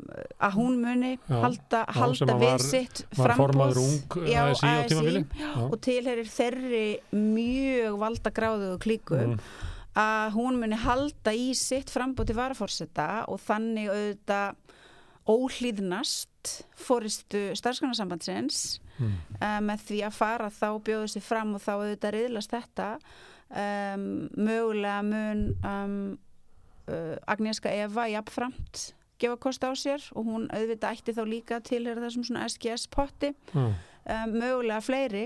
að 0.43 0.57
hún 0.59 0.81
muni 0.83 1.13
Já, 1.15 1.37
halda, 1.45 1.85
halda 1.95 2.37
við 2.41 2.65
sitt 2.65 3.05
ung 3.15 4.27
Já, 4.27 4.41
ASI. 4.51 4.73
tímabili 4.91 5.23
Já. 5.39 5.53
og 5.69 5.79
tilherir 5.85 6.33
þeirri 6.35 6.85
mjög 7.15 8.01
valdagráðu 8.03 8.75
klíku 8.83 9.21
Mm. 9.25 9.39
að 9.95 10.33
hún 10.35 10.57
muni 10.59 10.75
halda 10.83 11.31
í 11.39 11.53
sitt 11.55 11.93
frambóð 11.95 12.27
til 12.33 12.35
varafórseta 12.41 13.09
og 13.31 13.39
þannig 13.47 13.93
auðvitað 13.93 14.57
óhlýðnast 15.31 16.65
fóristu 16.77 17.51
starfsgrunarsambandsins 17.59 18.81
Mm. 18.95 19.11
uh, 19.43 19.59
með 19.59 19.81
því 19.89 19.97
að 20.07 20.13
fara 20.15 20.47
þá 20.55 20.67
bjóðu 20.87 21.09
sér 21.11 21.23
fram 21.27 21.57
og 21.57 21.63
þá 21.65 21.71
auðvitað 21.81 22.13
riðlast 22.15 22.53
þetta 22.55 22.85
um, 23.51 24.05
mögulega 24.39 25.01
mun 25.03 25.41
um, 25.67 25.97
uh, 26.87 27.17
Agnieszka 27.27 27.73
Eva 27.75 28.05
jafnframt 28.13 28.85
gefa 29.19 29.35
kost 29.43 29.67
á 29.67 29.75
sér 29.75 29.99
og 30.15 30.29
hún 30.31 30.47
auðvitað 30.55 30.95
ætti 31.01 31.15
þá 31.17 31.23
líka 31.27 31.59
til 31.67 31.83
þessum 31.91 32.23
svona 32.29 32.47
SGS 32.47 32.87
potti 32.95 33.33
um, 33.59 33.75
mögulega 34.31 34.79
fleiri 34.87 35.25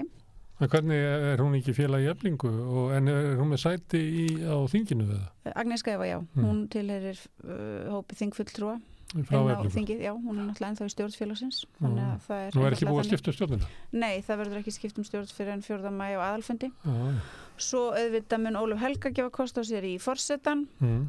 En 0.58 0.66
hvernig 0.72 0.96
er 1.34 1.38
hún 1.44 1.54
ekki 1.60 1.76
félag 1.76 2.02
í 2.02 2.08
eblingu 2.10 2.48
og, 2.50 2.88
en 2.96 3.06
er 3.12 3.36
hún 3.38 3.52
með 3.52 3.60
sæti 3.66 4.00
í, 4.00 4.24
á 4.48 4.56
þinginu 4.72 5.04
við 5.12 5.20
það? 5.20 5.52
Agnieszka 5.60 5.92
Eva, 5.94 6.08
já, 6.08 6.18
Mm. 6.24 6.44
hún 6.48 6.64
tilherir 6.72 7.20
uh, 7.44 7.92
hópi 7.92 8.16
þingfulltrúa 8.18 8.80
Þingið, 9.08 10.02
já, 10.04 10.10
hún 10.12 10.36
er 10.36 10.44
náttúrulega 10.50 10.68
ennþá 10.74 10.84
í 10.84 10.92
stjórnfélagsins 10.92 11.62
er 11.80 12.56
Nú 12.58 12.64
er 12.66 12.74
ekki 12.76 12.88
búið 12.90 13.00
að 13.00 13.06
skipta 13.08 13.32
stjórnina? 13.32 13.68
Nei, 13.96 14.18
það 14.26 14.40
verður 14.42 14.60
ekki 14.60 14.74
skipt 14.76 14.98
um 15.00 15.06
stjórn 15.08 15.30
fyrir 15.32 15.54
enn 15.54 15.62
4. 15.64 15.92
mæ 15.96 16.10
á 16.12 16.20
aðalfundi. 16.28 16.68
Já. 16.84 17.14
Svo 17.56 17.86
auðvitað 17.96 18.42
mun 18.44 18.58
Óluf 18.60 18.82
Helga 18.84 19.10
gefa 19.16 19.32
kost 19.32 19.56
á 19.56 19.62
sér 19.64 19.86
í 19.88 19.96
forsetan 19.98 20.66
Mm. 20.78 21.08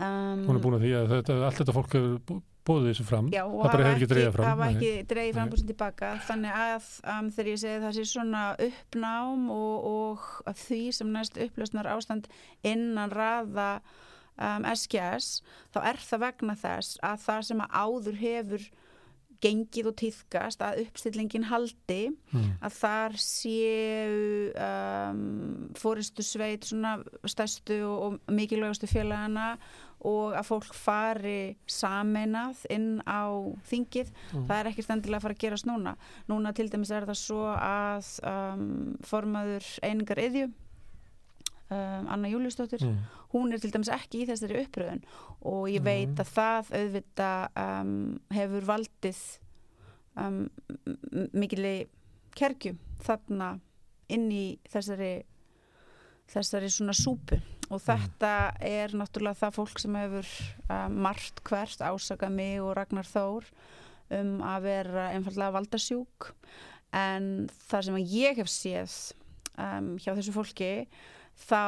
um, 0.00 0.46
Hún 0.48 0.56
er 0.56 0.62
búin 0.64 0.78
að 0.80 0.86
því 0.88 0.92
að 1.02 1.12
þetta, 1.18 1.36
allt 1.44 1.60
þetta 1.60 1.74
fólk 1.76 1.92
hefur 1.98 2.18
bú- 2.24 2.42
búið 2.64 2.86
þessu 2.88 3.04
fram. 3.04 3.26
Já, 3.28 3.42
og 3.44 3.60
það 3.68 3.74
hafa 3.84 3.92
ekki 3.92 4.06
dreigað 4.08 4.32
fram. 4.32 4.46
hafa 4.48 4.68
ekki 4.72 4.92
dreigið 5.12 5.34
frambúsin 5.36 5.66
tilbaka. 5.68 6.12
Þannig 6.24 6.52
að 6.56 6.86
um, 7.12 7.26
þegar 7.30 7.50
ég 7.52 7.58
segi 7.60 7.82
það 7.84 7.92
sé 7.98 8.04
svona 8.08 8.44
uppnám 8.56 9.50
og, 9.52 9.84
og 9.84 10.54
því 10.64 10.80
sem 10.96 11.12
næst 11.12 11.36
upplösnar 11.36 11.90
ástand 11.92 12.24
innan 12.64 13.12
raða 13.12 13.82
um, 14.38 14.64
SGS 14.74 15.42
þá 15.74 15.78
er 15.92 16.00
það 16.08 16.24
vegna 16.28 16.56
þess 16.56 16.98
að 17.02 17.20
það 17.28 17.42
sem 17.50 17.60
að 17.66 17.76
áður 17.84 18.18
hefur 18.24 18.66
gengið 19.44 19.88
og 19.90 19.96
týðkast 20.00 20.62
að 20.64 20.78
uppstillingin 20.86 21.48
haldi 21.50 22.02
Mm. 22.32 22.46
að 22.64 22.72
þar 22.80 23.12
séu 23.20 24.52
um, 24.56 25.18
fóristu 25.78 26.24
sveit 26.24 26.64
svona 26.66 26.96
stærstu 27.28 27.76
og, 27.86 27.98
og 28.24 28.32
mikilvægastu 28.34 28.88
félagana 28.90 29.50
og 30.04 30.34
að 30.36 30.48
fólk 30.48 30.74
fari 30.76 31.56
sameinað 31.70 32.64
inn 32.74 32.98
á 33.08 33.28
þingið, 33.68 34.10
Mm. 34.32 34.46
það 34.48 34.58
er 34.58 34.70
ekkert 34.72 34.90
endilega 34.96 35.16
að 35.20 35.22
fara 35.28 35.34
að 35.38 35.44
gerast 35.44 35.68
núna. 35.68 35.94
Núna 36.28 36.52
til 36.56 36.68
dæmis 36.72 36.90
er 36.92 37.06
það 37.08 37.20
svo 37.22 37.44
að 37.54 38.10
um, 38.28 38.96
formaður 39.04 39.64
einingar 39.82 40.20
yðju 40.26 40.50
um, 41.70 42.08
Anna 42.08 42.28
Júliusdóttir 42.28 42.82
Mm. 42.84 42.98
hún 43.32 43.52
er 43.52 43.58
til 43.58 43.70
dæmis 43.72 43.88
ekki 43.88 44.22
í 44.24 44.28
þessari 44.28 44.64
uppröðun 44.66 45.02
og 45.42 45.68
ég 45.68 45.80
Mhm. 45.80 45.84
veit 45.84 46.20
að 46.20 46.32
það 46.34 46.72
auðvitað 46.78 47.48
um, 47.56 48.20
hefur 48.30 48.64
valdið 48.68 49.20
um, 50.16 50.50
m- 50.86 50.98
m- 51.12 51.30
mikili 51.32 51.86
kergju 52.34 52.76
þarna 53.02 53.58
inn 54.08 54.30
í 54.30 54.58
þessari 54.70 55.22
þessari 56.30 56.70
svona 56.72 56.94
súpu 56.96 57.38
og 57.72 57.80
þetta 57.80 58.30
er 58.64 58.92
náttúrulega 58.96 59.38
það 59.40 59.54
fólk 59.58 59.78
sem 59.80 59.94
hefur 59.98 60.28
um, 60.70 60.96
margt 61.04 61.40
hvert 61.48 61.80
ásaka 61.84 62.28
mig 62.32 62.60
og 62.62 62.74
Ragnar 62.76 63.04
Þór 63.08 63.44
um 64.14 64.40
að 64.44 64.62
vera 64.68 65.06
einfallega 65.14 65.54
valdasjúk 65.56 66.30
en 66.94 67.48
það 67.70 67.84
sem 67.88 67.96
ég 67.96 68.36
hef 68.36 68.50
séð 68.52 68.96
um, 69.58 69.94
hjá 69.98 70.12
þessu 70.14 70.34
fólki 70.36 70.70
þá 71.38 71.62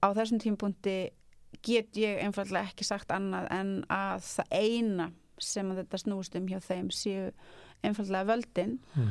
á 0.00 0.08
þessum 0.16 0.40
tímpunkti 0.42 0.96
get 1.64 1.96
ég 1.96 2.18
einfallega 2.24 2.70
ekki 2.70 2.84
sagt 2.84 3.12
annað 3.14 3.46
en 3.54 3.76
að 3.92 4.24
það 4.26 4.58
eina 4.58 5.10
sem 5.38 5.70
að 5.70 5.82
þetta 5.82 6.00
snúst 6.02 6.36
um 6.38 6.48
hjá 6.50 6.58
þeim 6.62 6.90
séu 6.94 7.30
einfallega 7.84 8.28
völdin 8.32 8.78
Mm. 8.96 9.08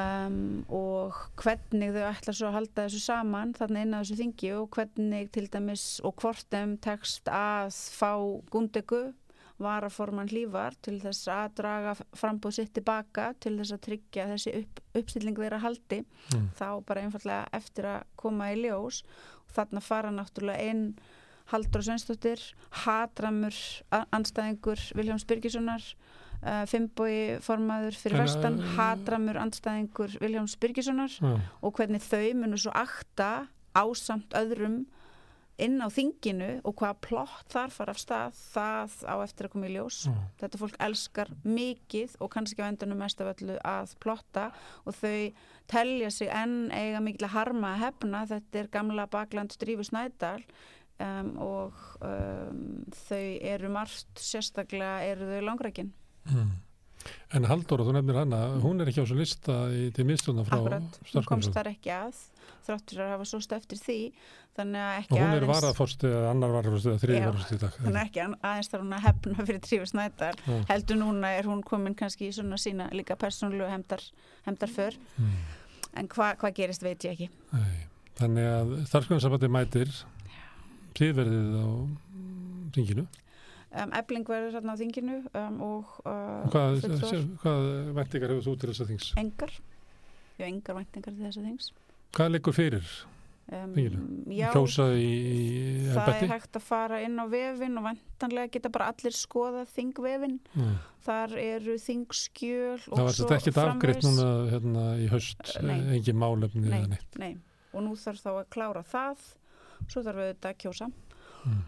um, 0.00 0.64
og 0.74 1.18
hvernig 1.38 1.92
þau 1.94 2.06
ætla 2.10 2.34
svo 2.34 2.48
að 2.48 2.56
halda 2.58 2.86
þessu 2.86 3.02
saman 3.04 3.52
þarna 3.54 3.82
inn 3.84 3.94
á 3.94 4.00
þessu 4.00 4.16
þingi 4.22 4.52
og 4.58 4.70
hvernig 4.74 5.30
til 5.34 5.46
dæmis 5.52 5.84
og 6.04 6.16
hvort 6.22 6.46
þeim 6.50 6.76
tekst 6.82 7.28
að 7.30 7.70
fá 7.94 8.12
gundegu 8.50 9.12
varaforman 9.62 10.28
hlífar 10.28 10.74
til 10.82 10.96
þess 11.02 11.28
að 11.30 11.52
draga 11.60 11.92
frambúð 12.18 12.56
sitt 12.56 12.72
tilbaka 12.74 13.28
til 13.40 13.54
þess 13.60 13.72
að 13.76 13.82
tryggja 13.86 14.24
þessi 14.32 14.54
upp, 14.62 14.80
uppstilling 14.98 15.36
þeirra 15.38 15.60
haldi 15.62 16.00
Mm. 16.34 16.48
þá 16.58 16.66
bara 16.86 17.02
einfallega 17.04 17.46
eftir 17.52 17.84
að 17.86 18.02
koma 18.16 18.48
í 18.52 18.56
ljós 18.64 19.02
og 19.44 19.52
þarna 19.54 19.80
fara 19.82 20.10
náttúrulega 20.10 20.70
inn 20.70 20.96
Haldur 21.52 21.82
og 21.82 21.84
Sveinsdóttir 21.84 22.40
Hatramur 22.84 23.54
a- 23.92 24.06
andstæðingur 24.16 24.80
Viljáms 24.96 25.26
Birgissonar 25.28 25.82
uh, 26.42 26.64
Fimboi 26.66 27.36
formaður 27.44 27.98
fyrir 28.00 28.22
vestan 28.24 28.56
uh, 28.58 28.70
Hatramur 28.78 29.36
andstæðingur 29.42 30.16
Viljáms 30.22 30.56
Birgissonar 30.56 31.12
Já. 31.20 31.34
og 31.62 31.74
hvernig 31.76 32.00
þau 32.02 32.32
munu 32.40 32.56
svo 32.56 32.72
akta 32.74 33.46
ásamt 33.76 34.32
öðrum 34.40 34.86
inn 35.62 35.78
á 35.78 35.88
þinginu 35.92 36.48
og 36.66 36.74
hvaða 36.80 36.96
plott 37.04 37.52
þar 37.54 37.70
fara 37.74 37.94
af 37.94 38.00
stað 38.02 38.38
það 38.54 38.94
á 39.06 39.14
eftir 39.22 39.46
að 39.46 39.52
koma 39.54 39.68
í 39.68 39.74
ljós 39.76 39.98
Já. 40.08 40.14
þetta 40.42 40.60
fólk 40.64 40.78
elskar 40.88 41.30
mikið 41.46 42.16
og 42.18 42.32
kannski 42.34 42.64
á 42.64 42.66
endanum 42.66 42.98
mest 43.04 43.22
af 43.22 43.30
öllu 43.36 43.58
að 43.62 43.94
plotta 44.02 44.48
og 44.84 44.98
þau 44.98 45.32
telja 45.70 46.10
sig 46.10 46.30
enn 46.34 46.70
eiga 46.74 47.02
mikil 47.04 47.28
að 47.28 47.36
harma 47.38 47.74
að 47.74 47.84
hefna 47.86 48.24
þetta 48.34 48.62
er 48.64 48.72
gamla 48.74 49.06
bakland 49.10 49.54
Drífu 49.62 49.86
Snædal 49.86 50.42
um, 50.98 51.30
og 51.38 51.84
um, 52.02 52.82
þau 53.06 53.24
eru 53.54 53.70
margt 53.72 54.18
sérstaklega 54.20 55.04
eru 55.12 55.30
þau 55.30 55.44
langrækin 55.50 55.92
Mm. 56.24 56.54
En 57.34 57.44
Halldóra, 57.50 57.84
þú 57.88 57.92
nefnir 57.96 58.16
hana, 58.20 58.38
hún 58.62 58.80
er 58.80 58.88
ekki 58.92 59.02
á 59.02 59.06
svo 59.08 59.16
lista 59.18 59.54
í, 59.74 59.88
til 59.94 60.04
miðstjóna 60.08 60.44
frá 60.46 60.56
akkurat, 60.60 60.98
hún 61.12 61.26
komst 61.28 61.52
þar 61.56 61.70
ekki 61.72 61.90
að 61.94 62.20
þráttur 62.64 63.00
að 63.04 63.10
hafa 63.14 63.26
sóst 63.28 63.52
eftir 63.56 63.80
því 63.82 63.96
þannig 64.56 64.80
að 64.84 64.92
Og 64.94 65.02
ekki 65.02 65.18
hún 65.18 65.24
er 65.34 65.34
aðeins 65.44 65.50
varaforsti 65.50 66.06
eða 66.08 66.30
annar 66.30 66.54
varaforsti 66.54 66.90
eða 66.92 67.02
þriði 67.02 67.18
Já. 67.18 67.24
varaforsti 67.26 67.54
í 67.58 67.62
dag. 67.64 67.78
hún 67.84 67.98
er 67.98 68.06
ekki 68.06 68.22
aðeins 68.24 68.70
þar 68.72 68.84
hún 68.84 68.94
að 68.96 69.04
hefna 69.08 69.46
fyrir 69.50 69.60
Já. 70.46 70.56
heldur 70.70 71.00
núna 71.02 71.32
er 71.40 71.50
hún 71.50 71.62
komin 71.66 71.96
kannski 71.98 72.28
í 72.30 72.32
svona 72.38 72.60
sína 72.62 72.86
líka 72.94 73.16
persónulegu 73.20 73.68
hemdar, 73.74 74.04
hemdar 74.46 74.70
för 74.72 74.96
Mm. 75.18 75.34
en 76.00 76.08
hvað 76.08 76.38
hva 76.40 76.52
gerist 76.54 76.82
veit 76.82 77.04
ég 77.04 77.12
ekki 77.12 77.28
Nei. 77.52 77.84
Þannig 78.14 78.46
að 78.46 78.72
starfskonumsabandi 78.88 79.48
mætir 79.50 79.90
síðverðið 80.94 81.54
á 81.58 81.66
mm, 81.66 82.70
þinginu. 82.74 83.04
Um, 83.82 83.92
Ebling 84.00 84.26
verður 84.28 84.54
hérna 84.58 84.74
á 84.74 84.80
þinginu 84.80 85.16
um, 85.34 85.56
og 85.68 85.96
uh, 86.04 86.44
Hvað, 86.52 86.80
fulltrúar. 86.84 87.24
hvað 87.42 87.64
væntingar 87.98 88.34
hefur 88.34 88.46
þú 88.48 88.54
til 88.60 88.70
þess 88.72 88.84
að 88.84 88.92
þings? 88.94 89.08
engar 89.24 89.52
hef 90.38 90.46
engar 90.48 90.78
væntingar 90.80 91.12
til 91.16 91.24
þess 91.26 91.40
að 91.42 91.50
þings 91.50 91.72
Hvað 92.14 92.32
liggur 92.36 92.54
fyrir? 92.54 92.86
um, 93.52 93.74
já, 94.32 94.48
það 94.54 96.10
er 96.14 96.30
hægt 96.32 96.56
að 96.58 96.64
fara 96.64 97.00
inn 97.04 97.18
á 97.20 97.24
vefin 97.28 97.76
og 97.80 97.84
vantanlega 97.90 98.52
geta 98.54 98.70
bara 98.72 98.86
allir 98.92 99.14
skoða 99.16 99.64
þingvefin 99.68 100.38
Mm. 100.54 100.76
þar 101.04 101.34
eru 101.38 101.74
þingskjöl 101.82 102.78
Það 102.86 103.02
var 103.04 103.16
þetta 103.18 103.36
ekkert 103.36 103.58
framvegis. 103.58 104.06
núna 104.08 104.28
hérna, 104.50 104.84
í 105.04 105.08
haust, 105.12 105.42
Nei. 105.62 105.80
engin 105.98 106.16
málefni 106.16 106.64
Nei. 106.70 106.98
Nei, 107.20 107.32
og 107.74 107.82
nú 107.84 107.92
þarf 108.00 108.22
þá 108.24 108.30
að 108.40 108.48
klára 108.54 108.82
það 108.86 109.18
svo 109.88 110.02
þarf 110.06 110.22
auðvitað 110.24 110.50
að 110.54 110.60
kjósa 110.64 110.90
Mm. 111.44 111.60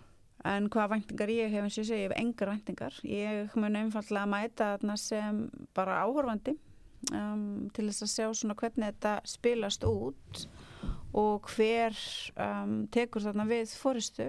En 0.47 0.69
hvaða 0.73 0.93
væntingar 0.95 1.33
ég 1.33 1.51
hef 1.55 1.65
eins 1.67 1.77
og 1.79 1.83
ég 1.85 1.89
segi, 1.91 2.05
ég 2.05 2.11
hef 2.13 2.21
engar 2.23 2.51
væntingar 2.53 2.99
ég 3.05 3.57
mun 3.59 3.77
einfallega 3.81 4.23
að 4.27 4.33
mæta 4.35 4.69
þarna 4.77 4.97
sem 5.01 5.41
bara 5.77 6.01
áhorfandi 6.07 6.55
um, 7.13 7.69
til 7.75 7.89
þess 7.91 8.07
að 8.07 8.13
sjá 8.15 8.27
svona 8.41 8.57
hvernig 8.61 8.93
þetta 8.93 9.15
spilast 9.29 9.87
út 9.89 10.45
og 11.17 11.49
hver 11.57 11.97
um, 12.37 12.77
tekur 12.93 13.25
þarna 13.25 13.47
við 13.49 13.73
fóristu 13.81 14.29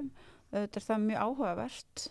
auðvitað 0.54 0.80
er 0.82 0.86
það 0.88 1.06
mjög 1.10 1.24
áhugavert 1.28 2.06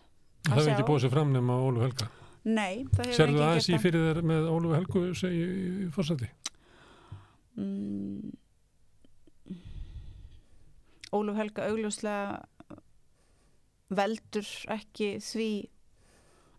Það 0.47 0.59
hefur 0.61 0.73
ekki 0.77 0.87
búið 0.87 1.03
sér 1.03 1.11
fram 1.17 1.31
nema 1.35 1.55
Ólu 1.59 1.81
Helga. 1.83 2.07
Nei, 2.47 2.85
það 2.95 3.01
hefur 3.09 3.17
Serðu 3.17 3.33
enginn 3.33 3.47
aðeins 3.49 3.67
í 3.67 3.73
gert 3.73 3.81
það. 3.81 3.85
fyrir 3.87 4.05
þér 4.07 4.19
með 4.31 4.45
Ólu 4.53 4.75
Helgu 4.77 5.01
segi 5.19 5.89
fórsætti? 5.97 6.29
mm, 7.57 8.37
Óluf 11.17 11.39
Helga 11.41 11.67
augljóslega 11.71 12.45
veldur 13.91 14.49
ekki 14.73 15.17
því 15.23 15.49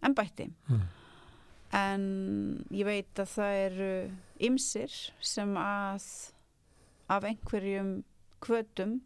embætti 0.08 0.50
Mm. 0.70 0.82
en 1.74 2.04
ég 2.72 2.86
veit 2.88 3.20
að 3.20 3.32
það 3.36 3.54
eru 3.66 3.90
ymsir 4.48 4.94
sem 5.22 5.56
að 5.58 6.06
af 7.10 7.24
einhverjum 7.24 8.04
kvötum 8.42 9.02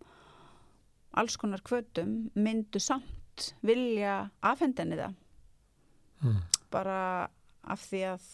alls 1.14 1.38
konar 1.38 1.62
kvötum 1.66 2.30
myndu 2.36 2.80
samt 2.80 3.54
vilja 3.64 4.30
afhendenni 4.44 4.96
það 5.00 5.16
Mm. 6.24 6.42
bara 6.72 7.30
af 7.64 7.80
því 7.90 8.02
að 8.14 8.26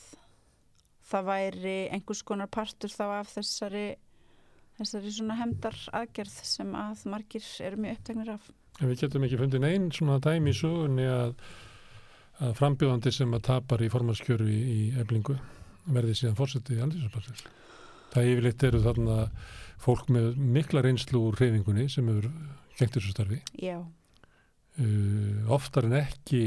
það 1.08 1.24
væri 1.32 1.78
einhvers 1.96 2.22
konar 2.28 2.48
partur 2.52 2.90
þá 2.92 3.20
af 3.22 3.30
þessari 3.38 3.96
þessari 4.78 5.12
svona 5.12 5.38
hemdar 5.40 5.78
aðgerð 5.94 6.36
sem 6.44 6.74
að 6.76 7.06
margir 7.06 7.46
eru 7.64 7.78
mjög 7.78 7.98
uppteknir 7.98 8.30
af 8.34 8.52
við 8.82 9.04
getum 9.04 9.26
ekki 9.28 9.40
fundið 9.42 9.68
einn 9.68 9.88
svona 9.96 10.20
dæmi 10.24 10.54
í 10.54 10.58
sögunni 10.58 11.08
að, 11.10 11.36
að 12.44 12.58
frambjóðandi 12.60 13.14
sem 13.16 13.38
að 13.38 13.46
tapar 13.50 13.84
í 13.84 13.92
formanskjöru 13.94 14.50
í, 14.50 14.58
í 14.58 14.82
eblingu 15.02 15.38
verði 15.88 16.18
síðan 16.20 16.38
fórsætti 16.38 16.78
í 16.78 16.84
andlýsarspartið. 16.84 17.46
Það 18.14 18.32
yfirleitt 18.34 18.66
eru 18.68 18.84
þarna 18.84 19.18
fólk 19.82 20.10
með 20.14 20.38
mikla 20.58 20.84
reynslu 20.86 21.22
úr 21.30 21.38
hreyfingunni 21.40 21.88
sem 21.92 22.08
hefur 22.10 22.30
gengt 22.78 22.98
þessu 22.98 23.14
starfi. 23.16 23.42
já, 23.58 23.80
Uh, 24.78 25.42
oftar 25.50 25.88
en 25.88 25.96
ekki 25.98 26.40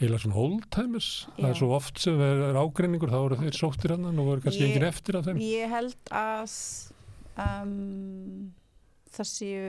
eiginlega 0.00 0.24
svona 0.24 0.38
old-timers. 0.42 1.10
Það 1.36 1.44
er 1.46 1.58
svo 1.60 1.68
oft 1.76 2.00
sem 2.02 2.18
er, 2.18 2.40
er 2.48 2.56
ágreiningur, 2.58 3.12
þá 3.12 3.20
eru 3.20 3.38
þeir 3.38 3.54
sóttir 3.54 3.94
hann 3.94 4.08
og 4.10 4.30
eru 4.32 4.42
kannski 4.42 4.64
engin 4.66 4.86
eftir 4.88 5.18
af 5.20 5.28
þeim. 5.28 5.38
ég 5.46 5.70
held 5.70 6.10
að 6.10 6.56
um, 7.44 8.48
það 9.14 9.28
séu 9.30 9.68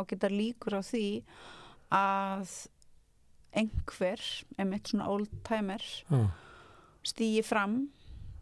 ágæta 0.00 0.30
líkur 0.32 0.78
á 0.78 0.82
því 0.84 1.08
að 1.94 2.54
einhver, 3.54 4.22
einmitt 4.58 4.90
svona 4.90 5.08
old 5.12 5.30
timer 5.46 5.82
Já. 6.10 6.26
stýi 7.06 7.42
fram 7.46 7.84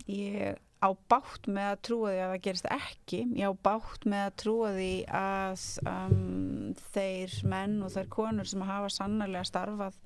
ég 0.08 0.56
á 0.82 0.88
bátt 1.08 1.46
með 1.46 1.68
að 1.70 1.82
trúa 1.86 2.12
því 2.12 2.20
að 2.22 2.30
það 2.32 2.44
gerist 2.46 2.70
ekki 2.74 3.20
ég 3.38 3.52
á 3.52 3.62
bátt 3.68 4.06
með 4.08 4.24
að 4.26 4.38
trúa 4.42 4.70
því 4.74 4.94
að 5.18 5.66
um, 5.92 6.72
þeir 6.94 7.36
menn 7.52 7.76
og 7.84 7.92
þær 7.94 8.08
konur 8.16 8.50
sem 8.50 8.64
hafa 8.66 8.88
sannarlega 8.90 9.46
starfað 9.46 10.00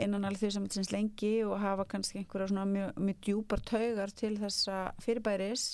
innan 0.00 0.24
alveg 0.24 0.54
því 0.54 0.70
sem 0.72 0.88
lengi 0.94 1.34
og 1.44 1.58
hafa 1.60 1.84
kannski 1.90 2.22
einhverja 2.22 2.48
svona 2.48 2.64
mjög, 2.70 2.96
mjög 2.96 3.18
djúpar 3.26 3.60
taugar 3.68 4.14
til 4.16 4.32
þessa 4.40 4.78
fyrirbæris 5.04 5.66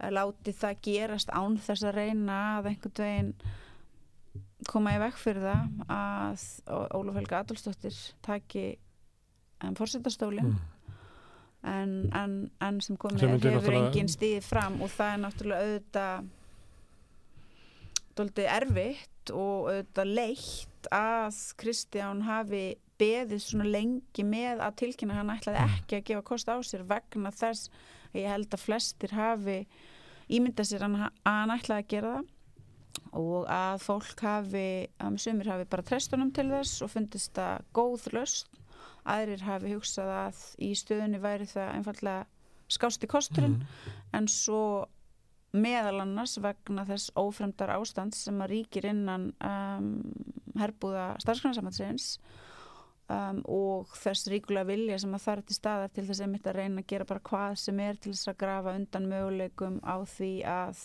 að 0.00 0.14
láti 0.16 0.54
það 0.56 0.84
gerast 0.86 1.32
án 1.34 1.58
þess 1.60 1.88
að 1.88 1.98
reyna 1.98 2.38
að 2.58 2.70
einhvern 2.70 3.00
veginn 3.02 3.32
koma 4.68 4.92
í 4.96 4.98
veg 5.00 5.14
fyrir 5.16 5.42
það 5.46 5.86
að 5.88 6.44
Ólaf 6.98 7.14
Helga 7.20 7.38
Adolfsdóttir 7.44 7.96
taki 8.22 8.66
um, 9.64 9.74
fórsetastólinn 9.78 10.52
Mm. 11.60 11.70
en, 11.70 11.90
en, 12.16 12.34
en 12.64 12.80
sem 12.80 12.96
komið 12.96 13.20
Sem 13.20 13.30
hefur 13.34 13.50
náttúrulega- 13.52 13.88
engin 13.90 14.08
stíð 14.08 14.42
fram 14.48 14.78
og 14.82 14.88
það 14.94 15.10
er 15.14 15.18
náttúrulega 15.24 15.64
auðvitað 15.66 16.28
dóldi 18.18 18.46
erfitt 18.50 19.32
og 19.36 19.68
auðvitað 19.70 20.12
leitt 20.16 20.88
að 20.96 21.38
Kristján 21.60 22.22
hafi 22.26 22.62
beðið 23.00 23.40
svona 23.44 23.64
lengi 23.68 24.24
með 24.28 24.60
að 24.64 24.74
tilkynna. 24.82 25.14
Hann 25.20 25.32
ætlaði 25.32 25.62
ekki 25.66 25.98
að 26.00 26.04
gefa 26.10 26.24
kost 26.32 26.48
á 26.52 26.56
sér 26.64 26.82
vegna 26.88 27.30
þess 27.32 27.70
að 28.12 28.20
ég 28.20 28.28
held 28.34 28.56
að 28.56 28.64
flestir 28.64 29.14
hafi 29.16 29.58
ímyndað 30.30 30.68
sér 30.72 30.84
að 30.88 30.96
hann 31.24 31.54
ætlaði 31.56 31.84
að 31.84 31.88
gera 31.94 32.14
það 32.16 32.28
og 33.12 33.46
að 33.50 33.82
fólk 33.84 34.22
hafi, 34.22 34.88
um, 35.02 35.18
sumir 35.18 35.50
hafi 35.50 35.66
bara 35.70 35.86
trestunum 35.86 36.32
til 36.34 36.48
þess 36.50 36.82
og 36.84 36.92
fundist 36.94 37.34
það 37.34 37.64
góð 37.74 38.08
löst 38.14 38.60
aðrir 39.08 39.42
hafi 39.46 39.74
hugsað 39.74 40.10
að 40.12 40.40
í 40.62 40.70
stöðunni 40.76 41.20
væri 41.22 41.48
það 41.50 41.74
einfallega 41.74 42.26
skásti 42.70 43.08
kosturinn 43.10 43.58
Mm. 43.60 43.92
en 44.12 44.28
svo 44.28 44.86
meðal 45.52 46.00
annars 46.04 46.36
vegna 46.38 46.84
þess 46.86 47.10
ófremdar 47.18 47.72
ástand 47.74 48.14
sem 48.14 48.38
að 48.40 48.50
ríkir 48.52 48.86
innan 48.86 49.32
um, 49.42 49.88
herbúða 50.60 51.16
starfsgrunarsamhansins 51.24 52.18
um, 53.10 53.40
og 53.50 53.90
þess 53.98 54.28
ríkulega 54.30 54.68
vilja 54.70 54.98
sem 55.02 55.14
að 55.16 55.24
það 55.24 55.36
er 55.36 55.42
til 55.50 55.56
staðar 55.58 55.90
til 55.96 56.04
þess 56.08 56.22
að 56.24 56.30
mitt 56.34 56.46
að 56.50 56.58
reyna 56.60 56.82
að 56.84 56.88
gera 56.92 57.06
bara 57.10 57.22
hvað 57.30 57.56
sem 57.64 57.80
er 57.84 57.98
til 58.00 58.12
þess 58.14 58.30
að 58.32 58.38
grafa 58.44 58.74
undan 58.78 59.08
möguleikum 59.10 59.80
á 59.82 59.96
því 60.14 60.30
að 60.46 60.84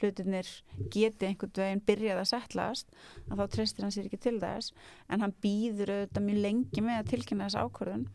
hlutinir 0.00 0.50
geti 0.94 1.26
einhvern 1.28 1.54
veginn 1.60 1.82
byrjað 1.86 2.20
að 2.22 2.28
settlast 2.30 2.92
að 3.30 3.40
þá 3.40 3.44
treystir 3.56 3.84
hann 3.86 3.94
sér 3.94 4.06
ekki 4.10 4.20
til 4.26 4.36
þess. 4.42 4.72
En 5.10 5.20
hann 5.24 5.34
býður 5.44 5.94
auðvitað 5.96 6.26
mjög 6.28 6.42
lengi 6.46 6.84
með 6.86 7.00
að 7.02 7.10
tilkynna 7.14 7.48
þess 7.48 7.60
ákvörðun. 7.64 8.06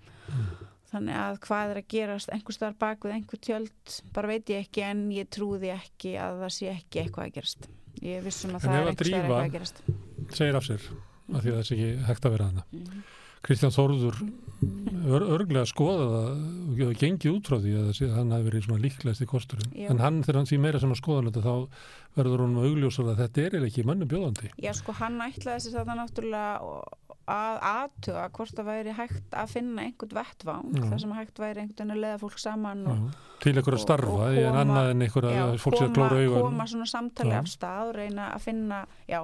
Þannig 0.92 1.18
að 1.20 1.40
hvað 1.44 1.72
er 1.74 1.80
að 1.82 1.88
gerast 1.92 2.30
einhver 2.32 2.56
starf 2.56 2.78
bak 2.80 3.04
við 3.04 3.16
einhver 3.18 3.42
tjöld 3.44 3.96
bara 4.16 4.30
veit 4.32 4.52
ég 4.54 4.62
ekki 4.68 4.84
en 4.86 5.02
ég 5.12 5.28
trúði 5.34 5.72
ekki 5.74 6.14
að 6.22 6.38
það 6.46 6.54
sé 6.56 6.70
ekki 6.72 7.02
eitthvað 7.02 7.26
að 7.26 7.34
gerast. 7.40 7.68
Ég 8.06 8.24
vissum 8.26 8.54
að 8.56 8.56
En 8.56 8.70
það 8.70 8.78
er 8.78 8.86
að 8.86 9.04
eitthvað 9.10 9.42
að 9.42 9.52
gerast. 9.58 9.82
segir 10.38 10.56
af 10.60 10.68
sér 10.70 10.86
af 10.86 11.42
því 11.42 11.52
að 11.52 11.56
það 11.56 11.60
er 11.60 11.76
ekki 11.76 11.90
hægt 12.08 12.26
að 12.30 12.36
vera 12.36 12.50
hana 12.52 12.64
Mhm. 12.72 13.04
Kristján 13.46 13.74
Þórður 13.76 14.18
ör, 15.06 15.24
örglega 15.36 15.66
skoða 15.70 16.06
það 16.10 16.86
og 16.88 16.96
gengið 16.98 17.34
út 17.36 17.50
frá 17.52 17.60
því 17.62 17.74
að 17.78 18.16
hann 18.16 18.32
hafi 18.34 18.48
verið 18.48 18.64
svona 18.66 18.82
líklegast 18.82 19.22
í 19.22 19.28
kosturinn. 19.30 19.72
Já. 19.78 19.90
en 19.94 20.00
hann 20.02 20.22
þegar 20.26 20.40
hann 20.42 20.50
sé 20.50 20.58
meira 20.62 20.80
sem 20.82 20.94
að 20.96 21.02
skoða 21.02 21.26
þetta 21.28 21.44
þá 21.46 21.56
verður 22.18 22.44
hún 22.46 22.56
augljósar 22.64 23.12
að 23.12 23.20
þetta 23.22 23.42
er 23.44 23.50
eiginlega 23.58 23.70
ekki 23.70 23.86
mönnum 23.86 24.10
bjóðandi. 24.10 24.50
Já, 24.66 24.72
sko, 24.80 24.96
hann 24.98 25.20
ætlaði 25.28 25.66
sér 25.68 25.76
þetta 25.78 25.98
náttúrulega 26.00 26.48
að 27.26 27.56
aðtuga 27.66 28.24
hvort 28.38 28.54
það 28.58 28.68
væri 28.70 28.92
hægt 28.94 29.32
að 29.34 29.54
finna 29.56 29.82
einhvern 29.88 30.14
vettvang 30.14 30.76
þar 30.92 31.00
sem 31.02 31.14
hægt 31.18 31.40
væri 31.42 31.62
einhvern 31.64 31.80
veginn 31.80 31.94
að 31.96 32.02
leiða 32.04 32.20
fólk 32.22 32.38
saman 32.44 32.84
og, 32.86 33.00
til 33.42 33.54
einhverja 33.56 33.80
og- 33.80 33.86
starfa 33.86 34.12
og 34.14 34.26
en 34.30 34.46
koma- 34.46 34.62
annað 34.62 34.90
en 34.92 35.02
einhverja 35.08 35.46
fólk 35.64 35.78
sem 35.80 35.88
að 35.90 35.96
klóra 35.98 36.20
augun. 36.22 36.42
koma 36.52 36.68
svona 36.70 36.86
samtali 36.92 37.34
af 37.34 37.50
stað 37.50 37.90
og 37.90 37.96
reyna 37.98 38.28
að 38.36 38.42
finna, 38.46 38.84
já, 39.10 39.22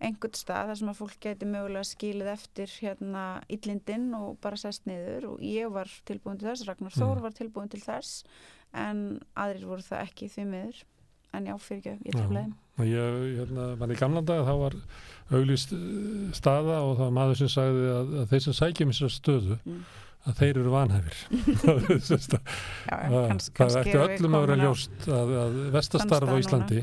einhvern 0.00 0.32
stað 0.38 0.70
þar 0.70 0.78
sem 0.80 0.88
að 0.92 0.98
fólk 1.02 1.16
geti 1.20 1.48
mögulega 1.48 1.84
skilið 1.84 2.30
eftir 2.32 2.72
hérna 2.80 3.24
illindin 3.52 4.06
og 4.16 4.38
bara 4.40 4.56
sest 4.56 4.86
niður 4.88 5.26
og 5.34 5.42
ég 5.44 5.68
var 5.74 5.90
tilbúin 6.08 6.38
til 6.40 6.48
þess, 6.48 6.66
Ragnar 6.68 6.94
Þór 6.96 7.18
Mm. 7.18 7.22
var 7.26 7.36
tilbúin 7.36 7.70
til 7.70 7.80
þess 7.84 8.24
en 8.72 9.20
aðrir 9.36 9.66
voru 9.68 9.82
það 9.84 10.04
ekki 10.08 10.28
því 10.32 10.46
miður 10.54 10.82
en 11.36 11.46
já, 11.46 11.54
fyrir 11.62 11.78
ekki, 11.92 12.08
ég 12.08 12.16
treflaði 12.16 12.52
ég, 12.90 13.38
hérna, 13.38 13.76
mann 13.78 13.92
í 13.92 13.98
gamla 14.00 14.22
daga 14.24 14.46
þá 14.48 14.54
var 14.64 14.74
auglýst 15.30 15.72
eh, 15.76 16.30
staða 16.34 16.80
og 16.82 16.96
það 16.96 17.04
var 17.04 17.16
maður 17.18 17.36
sem 17.42 17.50
sagði 17.52 17.84
að, 17.92 18.14
að 18.22 18.30
þeir 18.32 18.42
sem 18.46 18.56
sækjum 18.62 18.94
þessar 18.94 19.12
stöðu 19.18 19.58
Mm. 19.66 19.82
Að 20.28 20.34
þeir 20.40 20.58
eru 20.60 20.72
vanhæfir. 20.74 21.20
Það 22.90 23.54
það 23.56 23.76
ætti 23.80 23.94
öllum 24.00 24.34
að 24.36 24.44
vera 24.44 24.56
ljóst 24.60 25.06
að, 25.08 25.30
að 25.40 25.56
vestastarf 25.74 26.32
á 26.32 26.36
Íslandi 26.40 26.80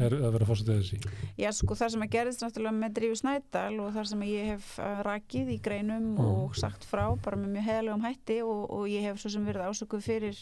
er 0.00 0.16
að 0.16 0.32
vera 0.34 0.48
fórsetið 0.48 0.80
þessi 0.80 0.98
Já, 1.40 1.50
sko, 1.54 1.76
það 1.78 1.92
sem 1.94 2.04
að 2.06 2.12
gerðist 2.14 2.44
náttúrulega 2.44 2.76
með 2.80 2.94
Drífu 2.98 3.18
Snædal 3.20 3.74
og 3.84 3.92
þar 3.94 4.08
sem 4.10 4.24
ég 4.26 4.48
hef 4.54 4.70
uh, 4.80 5.02
rakið 5.06 5.52
í 5.54 5.58
greinum 5.62 5.98
Mm. 6.10 6.18
og 6.24 6.56
sagt 6.58 6.84
frá 6.88 7.04
bara 7.22 7.36
með 7.38 7.52
mjög 7.54 7.66
heðalegum 7.68 8.04
hætti 8.08 8.38
og, 8.42 8.62
og 8.72 8.86
ég 8.90 9.04
hef 9.04 9.20
svo 9.20 9.30
sem 9.30 9.44
verið 9.46 9.68
ásökuð 9.68 10.02
fyrir 10.04 10.40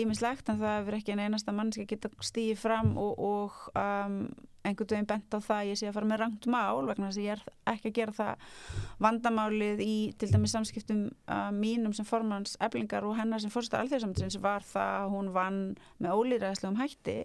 ímislegt 0.00 0.48
en 0.52 0.60
það 0.60 0.78
hefur 0.78 0.96
ekki 0.98 1.14
en 1.14 1.22
einasta 1.26 1.52
mannski 1.56 1.86
geta 1.88 2.10
stíði 2.20 2.56
fram 2.60 2.96
og, 3.00 3.12
og 3.18 3.60
um, 3.78 4.18
einhvern 4.62 4.90
veginn 4.92 5.08
bent 5.10 5.34
á 5.34 5.38
það 5.42 5.56
að 5.56 5.70
ég 5.70 5.80
sé 5.80 5.88
að 5.88 5.96
fara 5.96 6.10
með 6.10 6.20
rangt 6.22 6.48
mál 6.50 6.84
vegna 6.86 7.08
þess 7.08 7.20
að 7.20 7.24
ég 7.24 7.32
er 7.32 7.72
ekki 7.72 7.90
að 7.90 7.96
gera 7.96 8.14
það 8.18 8.44
vandamálið 9.06 9.82
í 9.84 9.96
til 10.20 10.28
dæmis 10.30 10.54
samskiptum 10.54 11.00
uh, 11.08 11.48
mínum 11.56 11.96
sem 11.96 12.06
formans 12.06 12.54
eblingar 12.62 13.06
og 13.08 13.16
hennar 13.18 13.42
sem 13.42 13.52
fórsta 13.52 13.80
alþjóðsamtins 13.80 14.38
var 14.44 14.66
það 14.66 14.94
að 15.00 15.16
hún 15.16 15.32
vann 15.34 15.58
með 15.98 16.20
ólýræðslegum 16.20 16.78
hætti. 16.82 17.18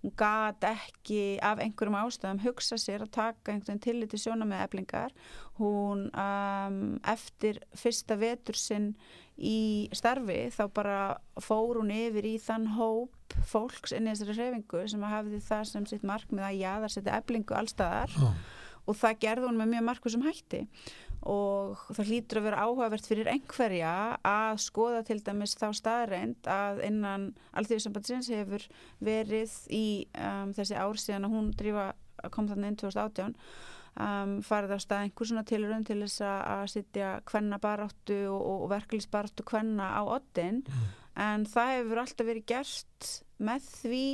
Hún 0.00 0.14
gat 0.16 0.64
ekki 0.64 1.36
af 1.44 1.60
einhverjum 1.60 1.98
ástæðum 2.00 2.40
hugsa 2.46 2.78
sér 2.80 3.04
að 3.04 3.12
taka 3.18 3.52
einhvern 3.52 3.66
veginn 3.68 3.84
tilliti 3.84 4.20
sjóna 4.22 4.48
með 4.48 4.64
eblingar 4.64 5.12
hún 5.60 6.06
um, 6.08 6.78
eftir 7.04 7.60
fyrsta 7.76 8.16
vetur 8.16 8.56
sinn 8.56 8.94
í 9.40 9.88
starfi 9.96 10.42
þá 10.54 10.62
bara 10.76 11.00
fór 11.40 11.80
hún 11.80 11.92
yfir 11.94 12.28
í 12.28 12.36
þann 12.42 12.70
hóp 12.76 13.36
fólks 13.48 13.94
inn 13.96 14.08
í 14.08 14.14
þessari 14.14 14.36
hreyfingu 14.36 14.86
sem 14.90 15.04
hafði 15.06 15.42
það 15.46 15.68
sem 15.70 15.86
sitt 15.88 16.06
markmið 16.06 16.46
að 16.46 16.58
jaðar 16.60 16.94
setja 16.94 17.20
eblingu 17.20 17.56
allstaðar 17.56 18.12
Já. 18.16 18.32
og 18.84 18.98
það 19.00 19.22
gerði 19.24 19.48
hún 19.48 19.60
með 19.60 19.72
mjög 19.74 19.86
markvisum 19.88 20.26
hætti 20.26 20.64
og 21.30 21.80
það 21.92 22.10
hlýtur 22.10 22.40
að 22.40 22.46
vera 22.48 22.62
áhugavert 22.64 23.08
fyrir 23.08 23.28
einhverja 23.28 23.94
að 24.24 24.60
skoða 24.64 25.02
til 25.08 25.18
dæmis 25.24 25.56
þá 25.60 25.66
staðreind 25.76 26.48
að 26.48 26.80
innan 26.88 27.26
alþjóðsambandsins 27.60 28.30
hefur 28.32 28.64
verið 29.04 29.52
í 29.68 29.84
um, 30.16 30.54
þessi 30.56 30.78
ár 30.80 31.00
síðan 31.00 31.28
að 31.28 31.36
hún 31.36 31.50
drífa 31.60 31.90
kom 32.32 32.48
þannig 32.48 32.72
inn 32.72 32.80
2018 32.80 33.36
um, 33.98 34.36
farið 34.46 34.76
á 34.76 34.78
stað 34.84 35.04
einhver 35.06 35.26
svona 35.30 35.44
tilurinn 35.48 35.84
til 35.88 36.00
þess 36.04 36.20
að 36.26 36.66
sitja 36.74 37.20
kvenna 37.28 37.58
baráttu 37.58 38.20
og, 38.30 38.42
og 38.64 38.68
verkefliðsbaráttu 38.74 39.44
kvenna 39.50 39.90
á 39.96 40.02
oddin 40.04 40.62
en 41.16 41.44
það 41.50 41.72
hefur 41.76 42.02
alltaf 42.04 42.26
verið 42.30 42.46
gert 42.46 43.08
með 43.40 43.60
því 43.80 44.04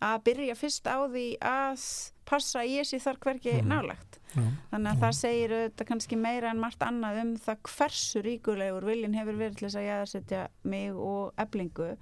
að 0.00 0.22
byrja 0.24 0.54
fyrst 0.56 0.86
á 0.88 0.96
því 1.12 1.26
að 1.44 1.82
passa 2.30 2.62
ég 2.64 2.86
sé 2.88 2.96
þar 3.02 3.18
hvergi 3.20 3.52
Mhm. 3.60 3.68
nálagt 3.68 4.18
Já. 4.34 4.42
þannig 4.70 4.90
að 4.92 5.00
það 5.02 5.14
segir 5.18 5.50
auðvitað 5.56 5.86
kannski 5.90 6.16
meira 6.16 6.50
en 6.50 6.60
margt 6.62 6.80
annað 6.86 7.20
um 7.24 7.32
það 7.36 7.58
hversu 7.76 8.22
ríkulegur 8.22 8.84
viljin 8.86 9.14
hefur 9.18 9.36
verið 9.36 9.56
til 9.58 9.66
þess 9.68 9.76
að 9.80 9.88
ég 9.88 10.02
að 10.02 10.10
setja 10.14 10.42
mig 10.64 10.92
og 10.94 11.32
eblingu 11.36 11.96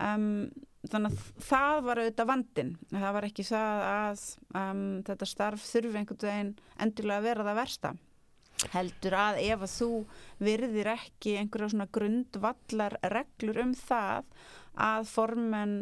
um, 0.00 0.48
þannig 0.90 1.12
að 1.12 1.44
það 1.48 1.76
var 1.86 2.00
auðvitað 2.02 2.30
vandin 2.30 2.72
það 2.92 3.12
var 3.16 3.26
ekki 3.28 3.46
það 3.48 3.84
að 3.90 4.24
um, 4.60 4.82
þetta 5.06 5.28
starf 5.30 5.68
þurfi 5.70 6.00
einhvern 6.00 6.26
veginn 6.28 6.50
endilega 6.84 7.20
að 7.22 7.28
vera 7.30 7.46
það 7.48 7.60
versta 7.62 7.94
heldur 8.74 9.14
að 9.18 9.38
ef 9.44 9.62
að 9.66 9.72
þú 9.74 9.88
virðir 10.46 10.90
ekki 10.94 11.36
einhverja 11.40 11.72
svona 11.72 11.88
grundvallar 11.92 12.94
reglur 13.12 13.58
um 13.64 13.72
það 13.76 14.28
að 14.84 15.08
formenn 15.10 15.74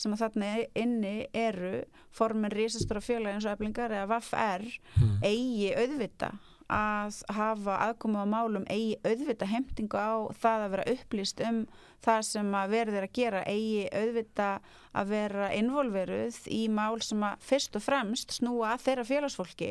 sem 0.00 0.14
að 0.14 0.22
þarna 0.24 0.52
inni 0.80 1.14
eru 1.36 1.72
formenn 2.16 2.54
risastóra 2.54 3.02
fjöla 3.04 3.34
eins 3.34 3.44
og 3.46 3.52
eflingar 3.56 3.92
eða 3.92 4.08
VFR 4.14 4.64
Mm. 5.00 5.18
eigi 5.24 5.68
auðvita 5.76 6.30
að 6.70 7.20
hafa 7.34 7.76
aðkomu 7.88 8.22
á 8.22 8.26
málum 8.30 8.64
eigi 8.70 8.98
auðvita 9.04 9.48
heimtingu 9.50 9.98
á 9.98 10.30
það 10.38 10.64
að 10.64 10.72
vera 10.74 10.86
upplýst 10.94 11.42
um 11.46 11.60
það 12.04 12.20
sem 12.28 12.54
að 12.56 12.74
verður 12.74 13.06
að 13.06 13.14
gera 13.18 13.42
eigi 13.50 13.84
auðvita 13.90 14.48
að 14.96 15.12
vera 15.14 15.50
involveruð 15.58 16.40
í 16.50 16.62
mál 16.72 17.02
sem 17.04 17.26
að 17.26 17.46
fyrst 17.50 17.78
og 17.78 17.84
fremst 17.84 18.36
snúa 18.38 18.74
að 18.74 18.86
þeirra 18.86 19.06
félagsfólki. 19.10 19.70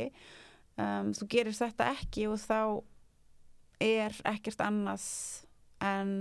Um, 0.79 1.11
þú 1.15 1.29
gerir 1.33 1.57
þetta 1.57 1.89
ekki 1.95 2.27
og 2.29 2.39
þá 2.43 2.61
er 3.83 4.15
ekkert 4.27 4.61
annað 4.63 5.07
en 5.83 6.11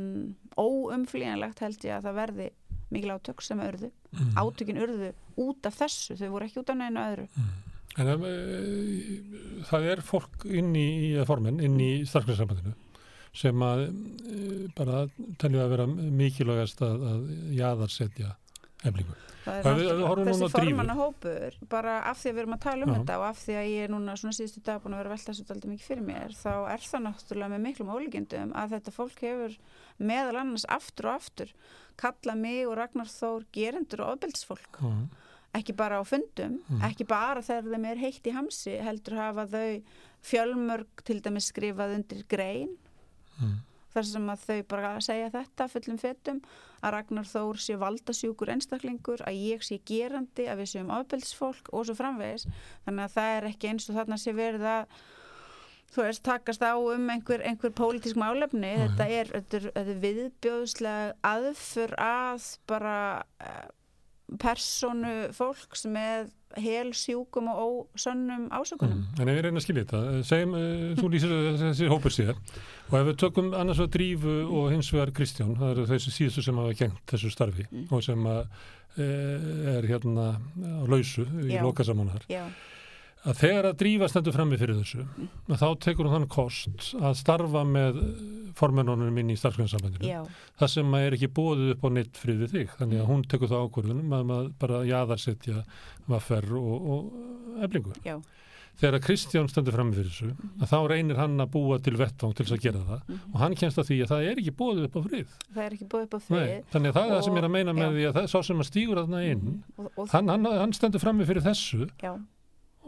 óumflýjanlegt 0.58 1.62
held 1.62 1.84
ég 1.86 1.98
að 1.98 2.08
það 2.08 2.18
verði 2.22 2.50
mikil 2.94 3.14
átök 3.16 3.42
sem 3.44 3.60
urðu. 3.60 3.90
Mm. 4.14 4.30
átökin 4.40 4.78
urðu 4.80 5.10
út 5.36 5.66
af 5.68 5.74
þessu 5.82 6.14
þau 6.16 6.30
voru 6.32 6.46
ekki 6.46 6.62
út 6.62 6.70
af 6.72 6.78
neinu 6.80 7.02
öðru 7.02 7.26
En 7.98 8.10
um, 8.12 8.26
e, 8.28 9.62
það 9.70 9.88
er 9.94 10.02
fólk 10.06 10.44
inn 10.46 10.74
í, 10.78 10.88
eða 11.16 11.24
formenn, 11.30 11.62
inn 11.64 11.78
í 11.82 11.92
starfsgrænsambandinu 12.06 12.74
sem 13.38 13.62
að 13.62 13.86
e, 13.88 14.68
bara 14.76 15.06
telja 15.40 15.64
að 15.64 15.72
vera 15.74 15.86
mikilvægast 15.88 16.82
að, 16.86 17.02
að 17.12 17.32
jaðarsetja 17.58 18.34
eflingu. 18.86 19.16
Er 19.48 19.64
þessi 19.64 19.92
á 20.04 20.12
Drífu. 20.12 20.48
formanna 20.52 20.94
hópur 20.98 21.54
bara 21.72 21.92
af 22.10 22.18
því 22.20 22.28
að 22.30 22.34
við 22.36 22.42
erum 22.42 22.56
að 22.58 22.64
tala 22.66 22.84
um 22.84 22.90
Já. 22.92 22.96
þetta 22.98 23.14
og 23.18 23.24
af 23.30 23.38
því 23.40 23.54
að 23.56 23.68
ég 23.72 23.84
er 23.86 23.92
núna 23.94 24.16
svona 24.20 24.36
síðustu 24.36 24.60
dag 24.66 24.82
búin 24.82 24.92
að 24.96 25.00
vera 25.00 25.08
að 25.08 25.14
velta 25.14 25.32
þessu 25.32 25.46
daldið 25.48 25.72
mikið 25.72 25.86
fyrir 25.88 26.04
mér 26.04 26.34
þá 26.36 26.50
er 26.74 26.84
það 26.84 27.04
náttúrulega 27.06 27.52
með 27.54 27.62
miklum 27.64 27.92
ólíkindum 27.94 28.52
að 28.60 28.74
þetta 28.74 28.94
fólk 28.98 29.22
hefur 29.24 29.56
meðal 30.10 30.36
annars 30.42 30.66
aftur 30.76 31.08
og 31.08 31.14
aftur 31.16 31.54
kalla 31.98 32.34
mig 32.38 32.60
og 32.68 32.76
Ragnar 32.76 33.08
Þór 33.14 33.48
gerendur 33.56 34.04
og 34.04 34.18
ofbeldisfólk 34.18 34.82
Mm. 34.84 35.08
Ekki 35.54 35.72
bara 35.76 36.00
á 36.00 36.04
fundum, 36.06 36.58
Mm. 36.68 36.82
ekki 36.90 37.06
bara 37.08 37.40
þegar 37.42 37.72
þeim 37.72 37.86
er 37.90 37.96
heitt 37.96 38.26
í 38.26 38.32
hamsi 38.34 38.76
heldur 38.84 39.16
hafa 39.16 39.46
þau 39.46 39.82
fjölmörg 40.22 41.02
til 41.04 41.20
dæmis 41.22 41.50
skrifað 41.52 41.94
undir 41.96 42.24
grein 42.28 42.76
Mm. 43.40 43.56
þar 43.94 44.04
sem 44.04 44.26
að 44.28 44.38
þau 44.46 44.62
bara 44.68 45.00
segja 45.00 45.30
þetta 45.30 45.68
fullum 45.70 45.98
fetum 45.98 46.40
að 46.82 46.92
Ragnar 46.92 47.24
Þór 47.24 47.56
sé 47.58 47.76
valdasjúkur 47.78 48.48
einstaklingur, 48.52 49.22
að 49.26 49.38
ég 49.40 49.62
sé 49.62 49.78
gerandi 49.84 50.46
að 50.46 50.58
við 50.60 50.68
séum 50.74 50.90
ofbeldisfólk 50.90 51.72
og 51.72 51.86
svo 51.86 51.94
framvegis 51.94 52.46
þannig 52.86 53.04
að 53.08 53.14
það 53.16 53.36
er 53.38 53.48
ekki 53.48 53.68
eins 53.72 53.88
og 53.90 53.96
þarna 53.96 54.18
sé 54.18 54.32
verið 54.34 54.62
að 54.62 54.86
þú 55.88 56.02
veist, 56.04 56.22
takast 56.22 56.60
á 56.62 56.76
um 56.76 57.08
einhver, 57.10 57.40
einhver 57.42 57.70
pólitísk 57.72 58.14
málefni, 58.20 58.60
Nei. 58.60 58.76
þetta 58.84 59.08
er, 59.08 59.30
er, 59.34 59.70
er 59.74 59.94
viðbjóðslega 60.04 61.14
aðfur 61.24 61.94
að 61.96 62.58
bara 62.68 63.24
uh, 63.40 63.68
personu 64.36 65.28
fólks 65.32 65.86
með 65.88 66.28
hel 66.58 66.90
sjúkum 66.96 67.48
og 67.52 67.88
ósönnum 67.96 68.48
ásökunum 68.50 68.98
Mm. 69.04 69.20
En 69.20 69.28
ef 69.28 69.36
við 69.36 69.42
reynum 69.44 69.58
að 69.60 69.64
skilja 69.66 69.84
þetta, 69.84 70.22
segjum, 70.24 70.54
uh, 70.54 70.94
þú 70.98 71.10
lýsir 71.12 71.34
þessi 71.60 71.88
hópur 71.92 72.14
sér 72.14 72.34
og 72.88 72.94
ef 73.00 73.06
við 73.10 73.16
tökum 73.20 73.52
annars 73.54 73.78
vegar 73.78 73.92
Drífu 73.98 74.36
og 74.48 74.70
hins 74.72 74.90
vegar 74.92 75.12
Kristján, 75.12 75.54
það 75.60 75.70
eru 75.74 75.86
þessi 75.92 76.10
síðustu 76.16 76.42
sem 76.44 76.56
hafa 76.56 76.74
gengt 76.74 77.04
þessu 77.12 77.30
starfi 77.34 77.66
Mm. 77.70 77.86
og 77.92 78.02
sem 78.02 78.24
að, 78.24 78.46
e, 78.96 79.08
er 79.76 79.82
hérna 79.86 80.26
á 80.40 80.82
lausu 80.88 81.24
í 81.44 81.60
lokasamánar. 81.62 82.24
Já, 82.28 82.46
að 83.26 83.38
þegar 83.42 83.66
að 83.72 83.76
drífa 83.82 84.08
stendur 84.08 84.32
frammi 84.36 84.56
fyrir 84.60 84.76
þessu 84.78 85.02
að 85.50 85.58
þá 85.58 85.68
tekur 85.84 86.06
hún 86.06 86.14
þann 86.14 86.28
kost 86.30 86.90
að 87.02 87.16
starfa 87.18 87.64
með 87.66 87.98
formennunum 88.58 89.18
inn 89.22 89.32
í 89.34 89.36
starfsgrænsambandinu 89.38 90.22
það 90.60 90.72
sem 90.72 90.94
að 90.94 91.06
er 91.08 91.16
ekki 91.18 91.30
bóðið 91.38 91.72
upp 91.74 91.82
á 91.84 91.88
neitt 91.94 92.18
frið 92.18 92.38
við 92.44 92.54
þig. 92.54 92.68
Þannig 92.78 93.02
að 93.02 93.08
hún 93.10 93.24
tekur 93.30 93.50
það 93.50 93.64
ákvörðunum 93.68 94.14
að 94.18 94.24
maður 94.30 94.50
bara 94.62 94.80
jaðarsetja 94.88 95.64
vaffer 96.08 96.46
og, 96.58 96.88
og 96.94 97.62
eflingu. 97.66 97.92
Já, 98.06 98.16
þegar 98.78 98.96
að 99.00 99.04
Kristján 99.08 99.50
stendur 99.50 99.74
frammi 99.74 99.98
fyrir 99.98 100.10
þessu 100.14 100.30
að 100.62 100.70
þá 100.72 100.78
reynir 100.94 101.18
hann 101.18 101.36
að 101.42 101.52
búa 101.58 101.78
til 101.82 101.96
vettvang 101.98 102.34
til 102.38 102.46
þess 102.46 102.56
að 102.58 102.64
gera 102.68 102.82
það. 102.86 103.02
Mhm. 103.08 103.20
og 103.34 103.38
hann 103.42 103.58
kemst 103.58 103.78
að 103.82 103.88
því 103.90 104.00
að 104.06 104.12
það 104.14 104.26
er 104.30 104.42
ekki 104.44 104.54
bóðið 104.62 104.88
upp 104.88 104.98
á 104.98 105.00
frið. 105.08 105.36
Það 105.54 105.64
er 105.66 105.72
ekki 105.78 105.88
búið 105.94 106.06
upp 106.08 106.14
á 106.14 106.18
Nei, 106.18 106.24
frið 106.30 106.74
þannig 106.74 106.88
að 106.88 106.98
það 106.98 107.06
er 107.08 107.14
það 107.18 107.24
sem 107.28 107.36
er 107.42 107.48
að 107.50 107.54
meina 107.58 107.70
Og- 107.74 107.78
með 107.82 107.88
já. 107.88 107.94
því 107.98 108.08
að 108.08 108.18
það 108.18 108.28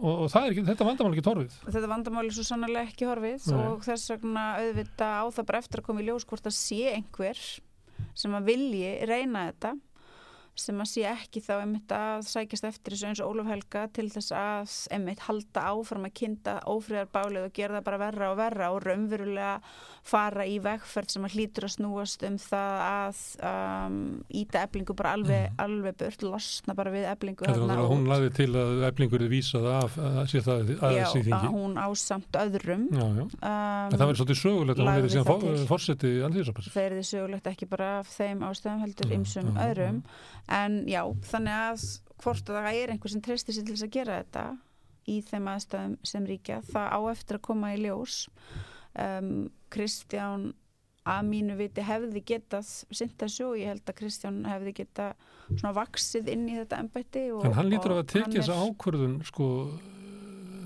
og, 0.01 0.25
og, 0.25 0.37
er 0.41 0.55
ekki, 0.55 0.65
þetta 0.69 0.87
vandamál 0.89 1.15
ekki 1.15 1.27
torfið 1.27 1.57
og 1.61 1.75
þetta 1.75 1.91
vandamál 1.93 2.27
er 2.27 2.37
svo 2.37 2.47
sannarlega 2.49 2.91
ekki 2.91 3.09
horfið 3.09 3.49
Nei. 3.53 3.61
og 3.67 3.85
þess 3.87 4.13
vegna 4.15 4.47
auðvitað 4.61 5.15
á 5.21 5.25
það 5.37 5.49
bara 5.51 5.63
eftir 5.65 5.83
að 5.83 5.89
koma 5.91 6.03
í 6.03 6.09
ljós 6.09 6.27
hvort 6.31 6.51
að 6.51 6.57
sé 6.57 6.81
einhver 6.95 7.45
sem 8.17 8.37
að 8.37 8.51
vilji 8.51 8.93
reyna 9.11 9.47
þetta 9.51 9.75
sem 10.59 10.81
að 10.83 10.89
sé 10.91 11.05
ekki 11.09 11.43
þá 11.45 11.53
einmitt 11.61 11.93
að 11.95 12.27
sækjast 12.29 12.67
eftir 12.69 12.95
þessu 12.95 13.09
eins 13.11 13.23
og 13.23 13.33
Ólaf 13.33 13.51
Helga 13.51 13.85
til 13.95 14.09
þess 14.13 14.33
að 14.37 14.75
einmitt 14.97 15.23
halda 15.27 15.63
áfram 15.71 16.07
að 16.09 16.17
kynda 16.21 16.57
ófríðar 16.69 17.09
bálið 17.15 17.47
og 17.47 17.55
gera 17.57 17.79
það 17.79 17.87
bara 17.87 18.01
verra 18.03 18.31
og 18.33 18.39
verra 18.41 18.71
og 18.75 18.83
raunverulega 18.85 19.53
fara 20.11 20.47
í 20.49 20.57
vegferð 20.63 21.15
sem 21.15 21.27
að 21.27 21.37
hlýtur 21.37 21.67
að 21.67 21.75
snúast 21.75 22.25
um 22.27 22.37
það 22.41 22.77
að 22.87 23.21
um, 23.51 23.99
íta 24.41 24.65
eblingu 24.67 24.97
bara 24.97 25.15
alveg, 25.19 25.51
alveg 25.61 25.99
burt, 26.01 26.25
losna 26.25 26.77
bara 26.79 26.93
við 26.95 27.07
eblingu 27.11 27.47
náttúrulega 27.47 27.85
að 27.85 27.93
hún 27.93 28.07
laði 28.11 28.33
til 28.41 28.49
að 28.57 28.85
eflingur 28.91 29.25
er 29.27 29.33
vísað 29.33 29.69
af 29.75 29.99
að 30.01 30.21
sé 30.33 30.43
það 30.47 30.73
Já, 30.73 30.79
aðeins 30.81 31.15
í 31.15 31.21
að 31.21 31.29
þingi 31.29 31.53
hún 31.55 31.77
ásamt 31.81 32.41
öðrum. 32.41 32.87
Já, 32.91 33.05
já, 33.05 33.25
um, 33.25 33.35
en 33.45 33.97
það 33.97 34.07
verður 34.07 34.21
svolítið 34.23 34.41
sögulegt 34.41 34.81
að 34.81 34.85
hún 34.85 34.91
það 34.91 35.01
til. 35.01 35.13
síðan 35.15 35.71
fórseti 35.71 36.13
alþjóðsabærs 36.29 36.71
það 36.75 36.87
er 36.87 36.97
því 36.97 37.07
sögulegt 37.11 37.51
ekki 37.53 37.71
bara 37.71 37.91
af 38.01 38.13
þeim 38.17 38.45
ástæðum 38.49 38.85
heldur 38.87 39.13
En 40.51 40.81
já, 40.91 41.03
þannig 41.31 41.57
að 41.57 41.85
hvort 42.21 42.51
að 42.51 42.59
það 42.61 42.79
er 42.83 42.93
einhver 42.95 43.13
sem 43.15 43.23
treystir 43.25 43.55
sér 43.57 43.65
til 43.69 43.77
þess 43.77 43.87
að 43.87 43.95
gera 43.97 44.17
þetta 44.23 44.45
í 45.11 45.21
þeim 45.27 45.47
aðstæðum 45.55 45.95
sem 46.11 46.27
ríkja 46.29 46.59
það 46.71 46.89
á 46.93 47.01
eftir 47.13 47.39
að 47.39 47.45
koma 47.49 47.71
í 47.75 47.79
ljós. 47.85 48.17
Um, 48.99 49.31
Kristján 49.71 50.51
að 51.11 51.23
mínu 51.31 51.55
viti 51.57 51.83
hefði 51.87 52.21
getað 52.29 52.67
og 53.49 53.57
ég 53.61 53.71
held 53.71 53.87
að 53.89 53.97
Kristján 54.03 54.41
hefði 54.51 54.75
getað 54.83 55.15
svona 55.55 55.73
vaksið 55.79 56.29
inn 56.35 56.45
í 56.51 56.59
þetta 56.59 56.81
embætti 56.85 57.23
og, 57.33 57.47
En 57.49 57.57
hann 57.57 57.71
lítur 57.73 57.95
og 57.95 58.03
að 58.03 58.11
er- 58.37 58.43
þessa 58.43 58.59
ákvörðun 58.67 59.15
sko, 59.31 59.47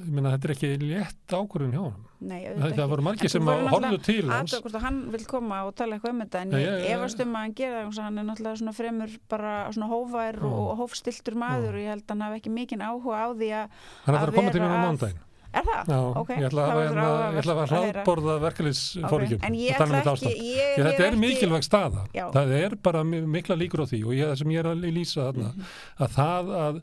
ég 0.05 0.11
meina 0.17 0.33
þetta 0.35 0.49
er 0.51 0.55
ekki 0.57 0.73
létt 0.83 1.37
ákvörðun 1.39 1.77
hjá 1.77 1.85
hann 1.85 2.03
Nei, 2.25 2.39
það, 2.57 2.73
það 2.79 2.89
voru 2.95 3.03
þú 3.05 3.29
sem 3.35 3.49
horfðu 3.51 3.99
til 4.07 4.23
hans 4.31 4.55
aðtöða 4.55 4.63
hvort 4.65 4.79
að 4.79 4.85
hann 4.87 5.01
vil 5.13 5.25
koma 5.29 5.59
og 5.69 5.75
tala 5.77 5.99
eitthvað 5.99 6.15
um 6.15 6.23
þetta 6.25 6.41
en 6.47 6.55
ég 6.57 6.65
já, 6.65 6.73
já. 6.81 6.95
efast 6.97 7.21
um 7.25 7.35
að 7.37 7.45
hann 7.45 7.55
gera 7.61 7.83
það 7.85 8.03
hann 8.07 8.19
er 8.23 8.27
náttúrulega 8.31 8.61
svona 8.63 8.75
fremur 8.79 9.15
bara 9.29 9.53
svona 9.77 9.91
hófær 9.93 10.41
Já. 10.41 10.49
og 10.49 10.73
hófstiltur 10.81 11.37
maður 11.45 11.77
og 11.77 11.83
ég 11.85 11.93
held 11.95 12.05
að 12.07 12.15
hann 12.17 12.27
hafi 12.29 12.41
ekki 12.41 12.55
mikinn 12.57 12.83
áhuga 12.89 13.21
á 13.21 13.29
því 13.37 13.53
að 13.61 13.79
hann 14.07 14.19
ætlar 14.19 14.33
að 14.33 14.39
koma 14.41 14.51
til 14.55 14.61
vera 14.65 14.73
mín 14.73 14.81
á 14.81 14.87
mándaginn 14.89 15.23
er 15.55 15.63
það? 15.63 15.83
Já, 15.87 15.99
ok, 16.19 16.31
ég 16.35 16.47
ætla 16.49 16.63
að 16.67 16.79
hérna- 16.83 17.39
ætla 17.39 17.55
heyra. 17.55 17.67
hraðborða 17.71 18.33
verkefliðsfóringjum 18.43 19.39
Ok, 19.39 19.45
en 19.47 19.55
ég 19.55 19.69
og 19.71 19.77
ætla 19.77 19.85
um 19.87 19.93
þetta 19.95 20.15
ekki 20.15 20.33
ég, 20.35 20.57
Ég, 20.59 20.81
þetta 20.89 21.05
er 21.05 21.13
ekki- 21.13 21.21
mikilvæg 21.23 21.63
staða. 21.69 22.03
Já. 22.15 22.25
Það 22.35 22.55
er 22.59 22.75
bara 22.83 23.05
mi- 23.05 23.21
mikla 23.37 23.55
líkur 23.61 23.85
á 23.85 23.87
því 23.87 24.01
og 24.03 24.13
ég, 24.19 24.25
það 24.33 24.39
sem 24.41 24.49
ég 24.51 24.59
er 24.59 24.69
að 24.73 24.83
lýsa 24.97 25.29
þarna, 25.31 25.53
Mhm. 25.55 25.63
að 26.01 26.09
það 26.19 26.45
að 26.65 26.81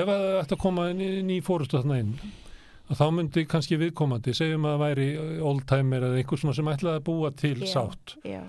ef 0.00 0.08
að 0.08 0.20
það 0.20 0.40
ætti 0.42 0.54
að 0.56 0.58
koma 0.58 0.82
ný 0.92 1.38
fórustu 1.40 1.78
þarna 1.78 1.98
inn, 2.00 2.18
að 2.90 2.98
þá 3.00 3.04
myndi 3.16 3.44
kannski 3.48 3.78
viðkomandi, 3.80 4.34
segjum 4.36 4.66
að 4.66 4.74
það 4.76 4.84
væri 4.84 5.08
oldtimer 5.50 6.06
eða 6.08 6.20
einhver 6.20 6.42
svona 6.42 6.56
sem 6.58 6.70
ætlaði 6.72 7.00
að 7.00 7.06
búa 7.06 7.30
til 7.38 7.56
Já. 7.62 7.70
sátt. 7.76 8.16
já, 8.26 8.42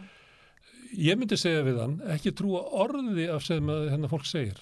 Ég 0.97 1.15
myndi 1.15 1.37
segja 1.39 1.63
við 1.63 1.77
hann, 1.79 1.93
ekki 2.11 2.33
trúa 2.35 2.65
orði 2.83 3.29
af 3.31 3.45
sem 3.47 3.69
að 3.71 3.85
hérna, 3.93 4.09
fólk 4.11 4.25
segir. 4.27 4.57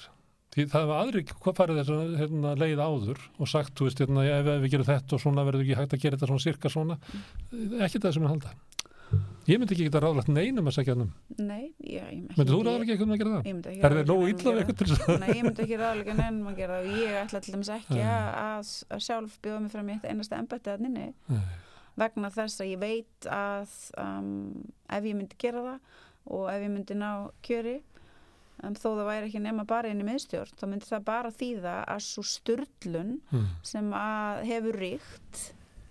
Því 0.54 0.66
það 0.70 0.86
var 0.90 1.00
aðri 1.04 1.24
hvað 1.30 1.56
farið 1.58 1.80
þess 1.80 1.94
að 1.96 2.14
hérna, 2.20 2.52
leið 2.58 2.80
áður 2.82 3.20
og 3.40 3.50
sagt, 3.50 3.74
þú 3.78 3.88
veist, 3.88 4.00
hérna, 4.04 4.26
ef, 4.26 4.48
við 4.64 4.72
gerum 4.74 4.88
þetta 4.88 5.16
og 5.18 5.22
svona 5.24 5.46
verður 5.48 5.64
ekki 5.66 5.78
hægt 5.80 5.96
að 5.98 6.04
gera 6.04 6.18
þetta 6.20 6.30
svona 6.32 6.46
sirka 6.46 6.72
svona. 6.74 6.98
Ekki 7.86 8.02
það 8.02 8.14
sem 8.18 8.26
hann 8.28 8.34
halda. 8.36 8.54
Ég 9.50 9.58
myndi 9.60 9.74
ekki 9.76 9.86
geta 9.88 10.02
ráðlegt 10.04 10.30
neinum 10.30 10.68
að 10.70 10.76
segja 10.78 10.94
hann 10.94 11.04
um. 11.08 11.12
nei 11.42 11.72
ég, 11.82 12.10
Myndi 12.38 12.52
þú 12.52 12.60
ég- 12.60 12.68
ráðlega 12.68 12.84
ekki 12.84 12.94
eitthvað 12.96 13.14
að 13.16 13.22
gera 13.22 13.32
það? 13.36 13.48
ég 13.50 13.56
myndi 13.56 13.70
ekki 13.72 13.86
Er 13.90 13.96
þið 13.98 14.10
nógu 14.10 14.26
neinum 14.26 14.40
illa 14.40 14.50
að 14.50 14.56
við 14.56 14.62
eitthvað 14.62 14.78
til 14.82 14.90
þess 14.92 15.08
að... 15.10 15.20
Nei, 15.24 15.30
ég 15.40 15.44
myndi 15.48 15.64
ekki 15.66 15.80
ráðlega 15.82 16.16
nefnum 16.20 16.50
að 16.52 16.60
gera 16.60 16.78
það 16.80 16.90
og 16.90 17.00
ég 17.00 17.18
ætla 17.24 17.42
til 17.46 17.54
dæmis 17.56 17.72
ekki 17.78 18.00
að, 18.04 18.30
að, 18.44 18.74
að 18.98 19.04
sjálf 19.08 19.38
bjóða 19.46 19.62
mig 19.66 19.74
fram 19.74 19.90
í 19.90 19.96
eitt 19.98 20.08
einasta 20.12 20.40
embætti 20.44 20.74
að 20.76 20.84
nynni 20.86 21.08
vegna 22.00 22.30
þess 22.32 22.62
að 22.64 22.70
ég 22.74 22.80
veit 22.84 23.30
að 23.36 23.74
um, 24.00 24.30
ef 24.96 25.08
ég 25.10 25.18
myndi 25.20 25.40
gera 25.42 25.64
það 25.66 25.96
og 26.38 26.46
ef 26.54 26.62
ég 26.68 26.72
myndi 26.76 26.96
ná 27.00 27.10
kjöri 27.44 27.74
um, 28.64 28.76
þó 28.78 28.86
það 28.94 29.08
væri 29.10 29.28
ekki 29.32 29.42
nema 29.44 29.66
bara 29.68 29.90
inn 29.92 30.04
í 30.04 30.08
miðstjórn 30.08 30.54
þá 30.60 30.66
myndi 30.72 30.88
það 30.88 31.04
bara 31.10 31.32
þýða 31.36 31.74
að 31.96 32.04
svo 32.06 32.24
styrlun 32.36 33.16
Mm. 33.34 33.48
sem 33.68 33.90
að 33.98 34.44
hefur 34.52 34.78
ríkt 34.84 35.42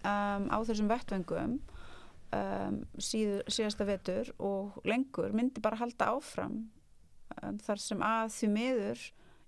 um, 0.06 0.46
á 0.48 0.56
þessum 0.68 0.88
vettvengum 0.94 1.58
um, 2.32 2.82
síð, 2.98 3.40
síðasta 3.48 3.86
vetur 3.88 4.32
og 4.38 4.78
lengur 4.84 5.32
myndi 5.32 5.60
bara 5.64 5.76
halda 5.80 6.10
áfram 6.16 6.58
um, 7.42 7.58
þar 7.64 7.80
sem 7.82 8.02
að 8.04 8.32
því 8.36 8.48
miður 8.54 9.04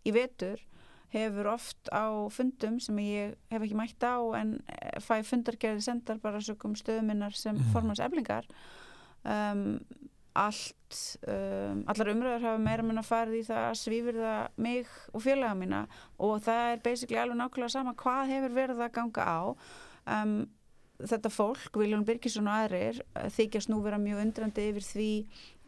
í 0.09 0.14
vetur 0.16 0.66
hefur 1.11 1.49
oft 1.51 1.91
á 1.91 2.07
fundum 2.31 2.78
sem 2.81 2.99
ég 3.03 3.33
hef 3.51 3.62
ekki 3.66 3.74
mætt 3.74 4.05
á 4.07 4.16
en 4.39 4.61
eh, 4.70 5.01
fæ 5.03 5.16
fundargerði 5.26 5.83
sendar 5.83 6.20
bara 6.22 6.39
sökum 6.41 6.76
stöðuminnar 6.78 7.35
sem 7.35 7.57
Mhm. 7.59 7.72
formans 7.72 7.99
eflingar 8.01 8.47
um, 9.24 9.81
allt 10.39 11.18
um, 11.26 11.81
allar 11.91 12.12
umröður 12.12 12.45
hafa 12.47 12.59
meira 12.62 12.85
minna 12.87 13.03
farið 13.03 13.41
í 13.41 13.47
það 13.49 13.64
að 13.66 13.81
svífurða 13.81 14.35
mig 14.62 14.87
og 15.12 15.24
félaga 15.24 15.57
mína 15.59 15.81
og 16.22 16.39
það 16.47 16.62
er 16.76 16.85
basically 16.85 17.18
alveg 17.18 17.41
nákvæmlega 17.41 17.74
sama 17.74 17.95
hvað 17.99 18.31
hefur 18.31 18.55
verið 18.61 18.85
að 18.87 18.93
ganga 19.01 19.26
á 19.26 19.41
um, 20.22 20.37
þetta 21.09 21.32
fólk, 21.32 21.76
Viljón 21.80 22.07
Birkisson 22.09 22.48
og 22.51 22.64
aðrir 22.64 23.01
eh, 23.14 23.28
þykjast 23.36 23.72
nú 23.72 23.80
vera 23.84 24.01
mjög 24.01 24.24
undrandi 24.26 24.68
yfir 24.72 24.86
því 24.86 25.12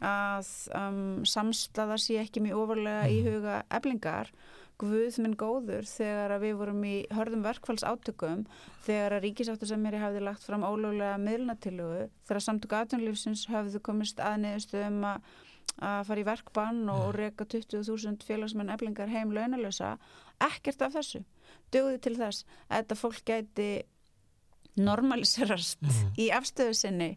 að 0.03 0.49
um, 0.75 1.23
samslaða 1.27 1.95
sé 2.01 2.19
ekki 2.19 2.43
mjög 2.43 2.65
ofarlega 2.65 3.07
í 3.07 3.21
huga 3.23 3.61
eblingar 3.71 4.33
Guð 4.81 5.19
minn 5.21 5.35
góður 5.37 5.85
þegar 5.85 6.33
að 6.33 6.43
við 6.47 6.55
vorum 6.57 6.81
í 6.87 6.93
hörðum 7.13 7.43
verkfalls 7.45 7.85
átökum 7.85 8.41
þegar 8.83 9.15
að 9.17 9.25
ríkisáttur 9.27 9.69
sem 9.69 9.83
mér 9.85 9.99
hafði 10.01 10.23
lagt 10.25 10.43
fram 10.43 10.65
ólöglega 10.65 11.19
miðlunatilugu 11.21 12.07
þegar 12.25 12.43
samtök 12.43 12.73
atvinnulífsins 12.79 13.45
hafðu 13.53 13.83
komist 13.85 14.19
að 14.23 14.39
neðustu 14.43 14.81
um 14.87 14.97
að, 15.11 15.29
að 15.77 15.99
fara 16.09 16.23
í 16.23 16.27
verkbann 16.27 16.81
og 16.91 17.05
reka 17.15 17.45
20.000 17.53 18.25
félagsmenn 18.25 18.73
eblingar 18.73 19.13
heim 19.13 19.31
launalösa 19.35 19.93
ekkert 20.41 20.81
af 20.87 20.97
þessu. 20.97 21.21
Dögði 21.71 22.01
til 22.03 22.15
þess 22.17 22.47
að 22.67 22.81
þetta 22.81 22.99
fólk 22.99 23.23
gæti 23.29 23.69
normaliserast 24.77 25.81
Mhm. 25.81 26.13
í 26.17 26.29
afstöðu 26.33 26.73
sinni 26.75 27.11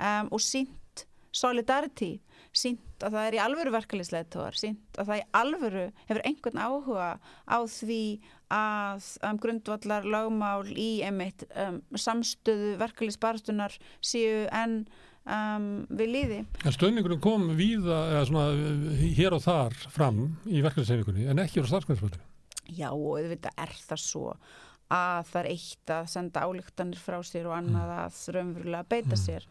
um, 0.00 0.28
og 0.32 0.40
sínt 0.40 1.06
solidarity 1.32 2.18
sínt 2.58 3.04
að 3.04 3.12
það 3.14 3.26
er 3.28 3.34
í 3.36 3.40
alvöru 3.44 3.70
verkefliðsleitóar 3.74 4.56
sínt 4.58 4.96
að 4.98 5.10
það 5.10 5.18
í 5.20 5.26
alvöru 5.40 5.82
hefur 6.08 6.22
einhvern 6.26 6.58
áhuga 6.64 7.08
á 7.46 7.58
því 7.68 8.00
að 8.50 9.04
um, 9.28 9.38
grundvallar 9.38 10.04
lögmál 10.08 10.64
í 10.72 10.88
einmitt 11.06 11.44
um, 11.54 11.82
samstöðu 11.94 12.72
verkefliðsbarstunar 12.80 13.76
séu 14.00 14.48
en 14.50 14.80
um, 15.28 15.86
við 15.92 16.08
líði 16.16 16.40
En 16.64 16.72
stöðningurinn 16.74 17.20
kom 17.22 17.50
víða, 17.58 18.00
eða 18.16 18.24
svona 18.26 19.04
hér 19.14 19.36
og 19.36 19.44
þar 19.44 19.76
fram 19.92 20.22
í 20.48 20.64
verkefnisefingunni 20.64 21.28
en 21.28 21.44
ekki 21.44 21.60
á 21.62 21.68
starfsgrænsföldu. 21.68 22.18
Já 22.68 22.88
og 22.90 23.20
auðvitað 23.20 23.54
er 23.64 23.70
það 23.84 24.02
svo 24.02 24.32
að 24.94 25.26
það 25.32 25.40
er 25.42 25.50
eitt 25.52 25.92
að 25.92 26.06
senda 26.14 26.44
álíktanir 26.48 27.00
frá 27.02 27.18
sér 27.26 27.48
og 27.50 27.56
annað 27.58 27.90
að 27.98 28.22
raunverulega 28.36 28.88
beita 28.88 29.18
sér. 29.20 29.44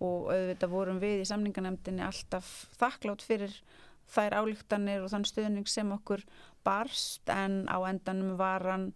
Og 0.00 0.30
auðvitað 0.30 0.72
vorum 0.72 1.00
við 1.02 1.24
í 1.24 1.28
samninganemdini 1.28 2.04
alltaf 2.06 2.48
þakklátt 2.78 3.24
fyrir 3.26 3.54
þær 4.08 4.38
álíktanir 4.40 5.02
og 5.04 5.10
þann 5.12 5.26
stöðning 5.28 5.68
sem 5.68 5.90
okkur 5.92 6.22
barst 6.64 7.28
en 7.32 7.64
á 7.68 7.76
endanum 7.90 8.36
var 8.38 8.64
hann 8.64 8.86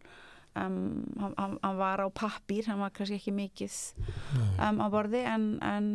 um, 0.56 1.02
hann, 1.20 1.34
hann- 1.36 1.76
var 1.76 2.00
á 2.00 2.08
pappír, 2.08 2.64
hann 2.70 2.80
var 2.80 2.94
kannski 2.94 3.18
ekki 3.20 3.34
mikið 3.36 3.76
um, 4.62 4.80
á 4.80 4.86
borði 4.92 5.24
en, 5.28 5.46
en 5.60 5.92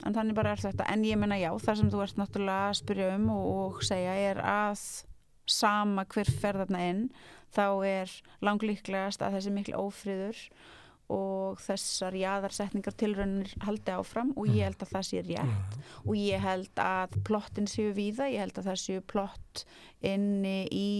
en 0.00 0.14
þannig 0.16 0.34
bara 0.34 0.54
er 0.56 0.62
þetta. 0.62 0.86
En 0.88 1.02
ég 1.04 1.18
menna 1.20 1.36
já, 1.36 1.50
það 1.60 1.76
sem 1.82 1.90
þú 1.92 2.02
ert 2.06 2.16
náttúrulega 2.16 2.68
að 2.70 2.78
spyrja 2.80 3.08
um 3.18 3.26
og, 3.34 3.48
og 3.52 3.82
segja 3.84 4.14
er 4.30 4.38
að 4.40 4.84
sama 5.52 6.06
hver 6.10 6.30
fer 6.40 6.58
þarna 6.62 6.82
inn 6.90 7.06
þá 7.54 7.64
er 7.86 8.12
langlíklegast 8.46 9.22
að 9.24 9.38
þessi 9.38 9.54
miklu 9.54 9.80
ófriður 9.80 10.44
og 11.10 11.58
þessar 11.64 12.14
jaðarsetningar 12.14 12.94
tilraunir 12.98 13.50
haldi 13.64 13.94
áfram 13.96 14.30
og 14.38 14.50
ég 14.54 14.68
held 14.68 14.84
að 14.84 14.92
það 14.94 15.06
sé 15.08 15.22
rétt. 15.26 15.78
Og 16.06 16.14
ég 16.14 16.44
held 16.44 16.82
að 16.84 17.16
plottin 17.26 17.66
séu 17.70 17.90
víða, 17.96 18.28
ég 18.30 18.44
held 18.44 18.60
að 18.60 18.70
það 18.70 18.82
séu 18.84 19.02
plott 19.10 19.64
inni 20.06 20.58
í 20.70 20.90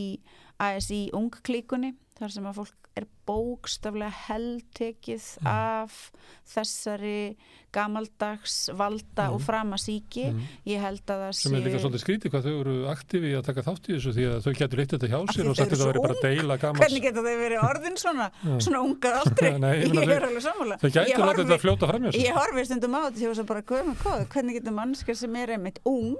ASI 0.60 1.04
ungklíkunni 1.16 1.94
þar 2.18 2.34
sem 2.34 2.48
að 2.50 2.58
fólk 2.58 2.79
er 2.96 3.04
bókstaflega 3.26 4.10
heldtekið 4.26 5.22
Mm. 5.40 5.46
af 5.46 6.10
þessari 6.50 7.36
gamaldags 7.72 8.68
valda 8.74 9.28
Mm. 9.28 9.34
og 9.34 9.40
framasíki 9.40 10.24
Mm. 10.32 10.40
ég 10.66 10.80
held 10.80 11.06
að 11.06 11.20
það 11.22 11.34
sem 11.34 11.54
er 11.54 11.60
líka 11.60 11.78
sé 11.78 11.84
svolítið 11.84 12.02
skrítið 12.04 12.30
hvað 12.34 12.42
þau 12.48 12.60
eru 12.60 12.74
aktífi 12.90 13.30
að 13.38 13.44
taka 13.46 13.62
þátt 13.62 13.84
í 13.88 13.94
þessu 13.94 14.12
því 14.16 14.24
að 14.30 14.42
þau 14.42 14.54
getur 14.58 14.78
leitt 14.78 14.90
þetta 14.96 15.08
hjá 15.12 15.20
sér 15.30 15.48
og 15.50 15.56
sagt 15.56 15.70
þetta 15.70 15.76
svo 15.80 15.86
veri 15.92 16.02
bara 16.02 16.14
að 16.14 16.22
deila 16.26 16.56
gamals 16.58 16.80
hvernig 16.82 17.02
geta 17.02 17.20
þau 17.22 17.36
verið 17.44 17.60
orðin 17.70 17.96
svona 17.96 18.26
svona 18.64 18.80
ungar 18.82 19.14
aldrei 19.22 19.58
Nei, 19.60 19.74
ég 19.78 19.86
ég, 19.86 19.94
meina, 19.94 20.12
er 20.16 20.26
alveg 20.26 20.42
sammála 20.42 20.78
þau 20.80 20.90
Ég 20.90 21.14
að 21.14 21.22
horfi- 21.30 21.44
þetta 21.44 21.54
að 21.54 21.64
fljóta 21.64 21.86
fram 21.88 22.02
hjá 22.02 22.10
ég 22.10 22.26
sér 22.26 22.34
horfi 22.40 22.64
stundum 22.66 22.94
á 22.94 23.00
þetta 23.06 23.18
hvernig 24.34 24.54
getur 24.58 24.72
mannskja 24.74 25.14
sem 25.16 25.36
er 25.36 25.48
einmitt 25.54 25.78
ung. 25.86 26.16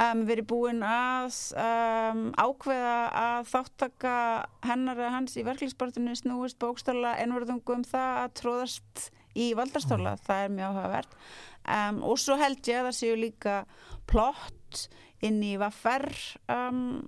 Um, 0.00 0.24
verið 0.28 0.48
búin 0.50 0.82
að 0.86 1.38
um, 1.60 2.26
ákveða 2.34 2.96
að 3.20 3.50
þáttaka 3.52 4.16
hennar 4.66 5.00
eða 5.00 5.14
hans 5.18 5.38
í 5.38 5.46
verklingsbortinu 5.46 6.16
snúist 6.18 6.60
bókstala 6.62 7.16
einverðungum 7.22 7.82
um 7.82 7.88
það 7.88 8.20
að 8.24 8.36
tróðast 8.40 9.08
í 9.34 9.50
valdarstóla, 9.58 10.14
það 10.22 10.44
er 10.44 10.54
mjög 10.54 10.70
áhugavert. 10.70 11.16
Um, 11.64 12.02
og 12.06 12.20
svo 12.20 12.36
held 12.38 12.60
ég 12.68 12.80
að 12.80 12.90
það 12.90 12.98
séu 13.00 13.16
líka 13.18 13.56
plott 14.10 14.84
inn 15.24 15.40
í 15.42 15.54
vaffer 15.60 16.06
um, 16.52 17.02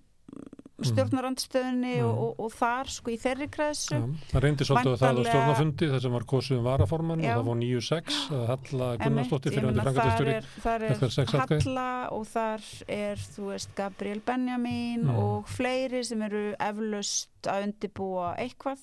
stjórnarandstöðinni 0.84 1.94
Mm. 1.96 2.04
og, 2.04 2.18
og, 2.26 2.40
og 2.44 2.52
þar 2.52 2.90
sko 2.92 3.10
í 3.10 3.16
þeirri 3.20 3.46
kreðsu 3.48 3.94
Já, 3.96 4.02
það 4.32 4.42
reyndi 4.44 4.64
svolítið 4.68 4.92
á 4.92 4.96
það 4.96 5.06
Væntanlega- 5.06 5.30
stjórnafundi 5.32 5.88
þar 5.92 6.02
sem 6.04 6.12
var 6.12 6.24
kosið 6.32 6.58
um 6.58 6.64
varaforman 6.66 7.20
og 7.20 7.30
það 7.30 7.46
var 7.46 7.56
9-6 7.62 8.18
að 8.36 8.46
Halla 8.50 8.88
Gunnarsdóttir 9.00 9.54
fyrir 9.56 9.70
er, 9.70 10.44
er 10.66 10.92
atkvæði. 10.92 11.62
Halla 11.64 11.86
og 12.12 12.26
þar 12.26 12.60
er 12.88 13.16
þú 13.16 13.48
veist 13.52 13.74
Gabriel 13.78 14.20
Benjamin 14.20 15.06
Já. 15.08 15.16
og 15.16 15.48
fleiri 15.48 16.04
sem 16.04 16.22
eru 16.22 16.44
eflaust 16.60 17.48
að 17.48 17.66
undibúa 17.70 18.34
eitthvað 18.36 18.78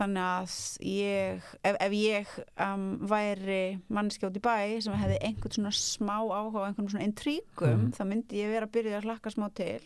þannig 0.00 0.24
að 0.26 0.54
ég 0.82 1.44
ef, 1.62 1.76
ef 1.80 1.92
ég 1.94 2.26
um, 2.60 2.86
væri 3.06 3.78
mannskjótt 3.92 4.36
í 4.36 4.42
bæ 4.42 4.80
sem 4.82 4.96
hefði 4.98 5.18
einhvern 5.28 5.54
svona 5.54 5.70
smá 5.76 6.16
áhuga 6.26 6.66
einhvern 6.70 6.88
svona 6.90 7.06
intríkum 7.06 7.68
Mm. 7.70 7.92
þá 7.94 8.02
myndi 8.08 8.40
ég 8.40 8.50
vera 8.50 8.66
að 8.66 8.72
byrja 8.74 8.98
að 8.98 9.06
hlakka 9.06 9.30
smá 9.30 9.46
til 9.54 9.80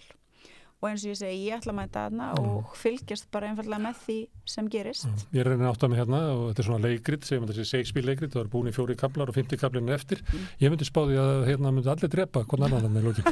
og 0.85 0.91
eins 0.91 1.05
og 1.07 1.14
ég 1.14 1.16
segi, 1.22 1.39
ég 1.49 1.57
ætla 1.57 1.72
að 1.72 1.78
mæta 1.80 2.03
þarna 2.05 2.26
Mm. 2.35 2.49
og 2.59 2.74
fylgjast 2.76 3.26
bara 3.32 3.49
einfallega 3.49 3.80
með 3.87 4.01
því 4.05 4.16
sem 4.55 4.66
gerist 4.68 5.07
Já, 5.09 5.12
Ég 5.39 5.47
reynir 5.49 5.70
átt 5.70 5.85
að 5.87 5.91
mig 5.95 5.99
hérna 6.03 6.18
og 6.35 6.43
þetta 6.51 6.61
er 6.61 6.66
svona 6.68 6.85
leikrit, 6.85 7.24
segjum 7.24 7.47
þetta 7.49 7.57
sé 7.57 7.64
Shakespeare 7.70 8.07
leikrit, 8.11 8.32
það 8.35 8.43
er 8.45 8.51
búin 8.53 8.68
í 8.68 8.74
fjóri 8.76 8.97
kablar 9.01 9.32
og 9.32 9.37
fymti 9.39 9.57
kablin 9.61 9.89
er 9.89 9.97
eftir. 9.97 10.20
Mm. 10.28 10.45
Ég 10.61 10.74
myndi 10.74 10.89
spáði 10.89 11.16
að 11.22 11.47
hérna 11.49 11.72
myndi 11.72 11.89
allir 11.95 12.12
drepa 12.12 12.45
hvern 12.45 12.66
annan 12.68 12.93
með 12.93 13.09
lókin. 13.09 13.24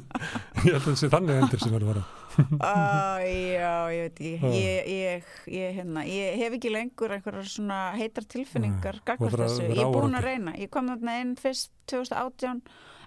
ég 0.64 0.72
held 0.72 0.80
að 0.80 0.86
þetta 0.86 0.96
sé 1.02 1.10
þannig 1.12 1.42
endur 1.42 1.62
sem 1.66 1.74
verður 1.76 1.90
að 1.90 1.92
vera. 1.92 2.06
Uh, 2.36 3.22
já, 3.26 3.74
ég 3.92 4.02
veit 4.06 4.18
Já. 4.20 4.48
ég, 4.52 4.88
ég, 4.92 5.28
ég, 5.48 5.70
hérna, 5.78 6.02
ég 6.08 6.34
hef 6.42 6.56
ekki 6.58 6.72
lengur 6.74 7.14
einhverjar 7.16 7.48
svona 7.48 7.78
heitar 7.96 8.26
tilfinningar 8.28 8.98
Nei, 9.00 9.04
gagvart 9.08 9.38
þessu, 9.40 9.62
ég 9.70 9.80
er 9.80 9.92
búin 9.94 10.18
að 10.18 10.26
reyna 10.28 10.52
ég 10.60 10.68
kom 10.72 10.90
þarna 10.92 11.14
inn 11.22 11.32
fyrst 11.40 11.70
2018 11.88 12.60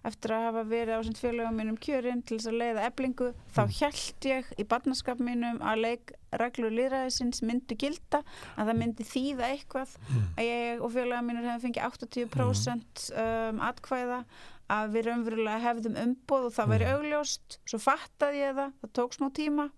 eftir 0.06 0.32
að 0.32 0.44
hafa 0.48 0.64
verið 0.70 0.96
á 0.96 1.02
sem 1.04 1.14
félögum 1.20 1.58
mínum 1.60 1.78
kjörin 1.78 2.22
til 2.26 2.38
þess 2.38 2.48
að 2.52 2.60
leiða 2.62 2.86
eblingu 2.90 3.34
þá 3.56 3.62
Mm. 3.66 3.74
hjælt 3.80 4.28
ég 4.30 4.46
í 4.58 4.64
barnaskap 4.68 5.20
mínum 5.20 5.60
að 5.60 5.82
leikreglur 5.86 6.72
líðræðisins 6.72 7.42
myndu 7.44 7.76
gilda 7.76 8.24
að 8.58 8.70
það 8.70 8.78
myndi 8.80 9.04
þýða 9.04 9.50
eitthvað 9.54 9.98
Mm. 10.10 10.24
að 10.38 10.44
ég 10.50 10.82
og 10.82 10.92
félögum 10.94 11.28
mínur 11.30 11.50
hefði 11.50 11.66
fengið 11.68 11.84
80% 11.90 13.12
um, 13.18 13.60
atkvæða 13.60 14.24
að 14.70 14.92
við 14.94 15.06
raunverulega 15.10 15.60
hefðum 15.64 15.96
umboð 15.98 16.44
og 16.46 16.54
það 16.54 16.68
væri 16.74 16.86
Mm. 16.86 16.94
augljóst 16.96 17.58
svo 17.66 17.80
fattaði 17.82 18.44
ég 18.44 18.56
það, 18.56 18.72
það 18.84 18.92
tók 18.94 19.14
smá 19.18 19.30
tíma 19.34 19.70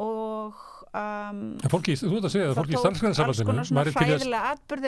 og 0.00 0.60
um, 0.96 1.40
fólki, 1.70 1.94
þú 2.00 2.12
ert 2.16 2.26
að 2.28 2.32
segja 2.34 2.46
að 2.46 2.52
það 2.54 2.58
fólki 2.60 2.72
í 2.72 2.76
tók 2.76 2.86
alls 2.88 3.00
starfsgrænsafaldinu 3.00 3.48
konar 3.50 3.66
svona 3.68 3.82
og 3.82 3.88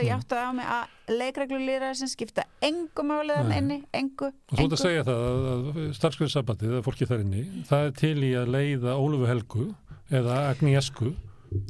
Mm. 0.02 0.06
ég 0.08 0.14
átti 0.16 0.38
á 0.40 0.48
mig 0.56 0.70
að 0.76 1.18
leikreglur 1.20 1.64
líðræði 1.68 1.96
sem 2.00 2.08
skipta 2.14 2.44
engu 2.62 3.02
máliðan 3.10 3.48
Nei. 3.52 3.58
inni, 3.60 3.78
engu, 3.92 4.30
Og 4.32 4.56
þú 4.58 4.64
ert 4.64 4.76
að 4.78 4.82
segja 4.86 5.04
það 5.08 5.26
að, 5.28 5.66
að 5.72 5.92
starfsgrænsafaldið, 6.00 6.72
að 6.78 6.86
fólki 6.88 7.08
þar 7.12 7.20
inni, 7.26 7.44
það 7.68 7.84
er 7.86 7.92
til 8.02 8.16
í 8.24 8.32
að 8.40 8.54
leiða 8.56 8.96
Ólufu 8.98 9.28
Helgu 9.30 9.66
eða 10.12 10.38
Agniesku 10.52 11.12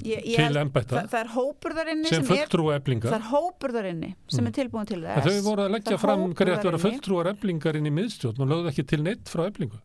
ég, 0.07 0.23
ég 0.23 0.37
til 0.39 0.57
embætta 0.63 0.95
það, 1.01 1.09
það 1.13 1.21
er 1.25 1.31
hópur 1.35 1.75
þar 1.75 1.89
inni 1.93 2.07
sem 2.09 2.23
sem, 2.23 2.23
er 2.23 2.45
fulltrúa 2.47 2.73
það 2.73 2.81
eblingar. 2.81 3.15
er 3.19 3.25
hópur 3.33 3.73
þar 3.75 3.89
inni 3.91 4.11
sem 4.31 4.45
Mm. 4.45 4.47
er 4.47 4.55
tilbúin 4.61 4.87
til 4.87 5.01
þess 5.03 5.27
þau 5.27 5.43
voru 5.51 5.63
að 5.67 5.73
leggja 5.75 5.91
Það 5.97 6.01
fram 6.07 6.21
að 6.23 6.35
vera 6.39 6.63
þar 6.63 6.79
inni. 6.79 6.83
fulltrúar 6.87 7.27
eblingar 7.35 7.77
inn 7.81 7.87
í 7.91 7.93
miðstjórn 7.99 8.39
og 8.41 8.49
lögðu 8.55 8.71
ekki 8.73 8.87
til 8.87 9.03
neitt 9.03 9.25
frá 9.35 9.43
eblingu. 9.51 9.81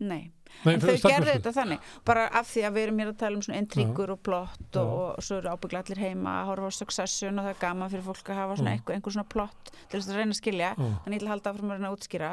Nei, 0.00 0.30
Nei, 0.64 0.74
en 0.74 0.82
þau 0.82 0.92
gerðu 1.06 1.30
þetta 1.30 1.52
þannig 1.56 1.92
bara 2.04 2.26
af 2.40 2.48
því 2.50 2.64
að 2.66 2.74
við 2.76 2.86
erum 2.86 2.98
hér 3.00 3.10
að 3.12 3.18
tala 3.22 3.38
um 3.38 3.44
svona 3.46 3.60
intrigur 3.62 4.12
og 4.14 4.20
plott 4.26 4.78
og, 4.80 4.90
og 5.16 5.24
svo 5.24 5.38
eru 5.40 5.52
ábyggla 5.54 5.82
allir 5.84 6.02
heima 6.02 6.34
að 6.40 6.50
horfa 6.50 6.68
á 6.68 6.78
Succession 6.80 7.40
og 7.40 7.46
það 7.46 7.54
er 7.54 7.60
gaman 7.62 7.92
fyrir 7.94 8.04
fólk 8.06 8.30
að 8.30 8.40
hafa 8.40 8.58
svona 8.60 8.74
einhver, 8.76 8.98
einhver 8.98 9.14
svona 9.16 9.30
plott 9.32 9.72
til 9.72 9.96
þess 9.96 10.10
að 10.10 10.20
reyna 10.20 10.36
að 10.36 10.40
skilja. 10.40 10.72
Þannig 10.76 11.16
ég 11.16 11.22
til 11.22 11.28
að 11.28 11.32
halda 11.34 11.54
áfram 11.54 11.72
að 11.72 11.80
reyna 11.80 11.90
að 11.90 11.96
útskýra. 11.96 12.32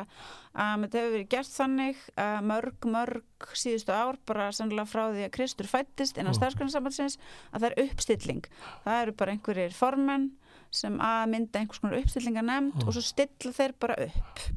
Um, 0.57 0.83
þetta 0.83 0.99
hefur 0.99 1.15
verið 1.15 1.29
gert 1.31 1.53
þannig 1.53 2.03
uh, 2.17 2.39
mörg, 2.51 2.89
mörg 2.97 3.49
síðustu 3.61 3.93
ár 3.95 4.19
bara 4.27 4.49
sannlega 4.55 4.89
frá 4.89 5.03
því 5.13 5.25
að 5.27 5.33
Kristur 5.37 5.69
fættist 5.69 6.17
innan 6.17 6.35
starfsgrunarsambandsins 6.37 7.19
að 7.53 7.63
það 7.63 7.69
er 7.69 7.79
uppstilling. 7.85 8.51
Það 8.83 9.01
eru 9.05 9.17
bara 9.21 9.35
einhverjir 9.35 9.77
formenn 9.77 10.31
sem 10.73 10.97
að 10.99 11.27
mynda 11.31 11.61
einhvers 11.61 11.79
konar 11.83 12.01
uppstillinga 12.01 12.43
nefnd 12.43 12.87
og 12.87 12.95
svo 12.95 13.03
stilla 13.05 13.53
þeir 13.55 13.77
bara 13.79 13.99
upp 14.07 14.47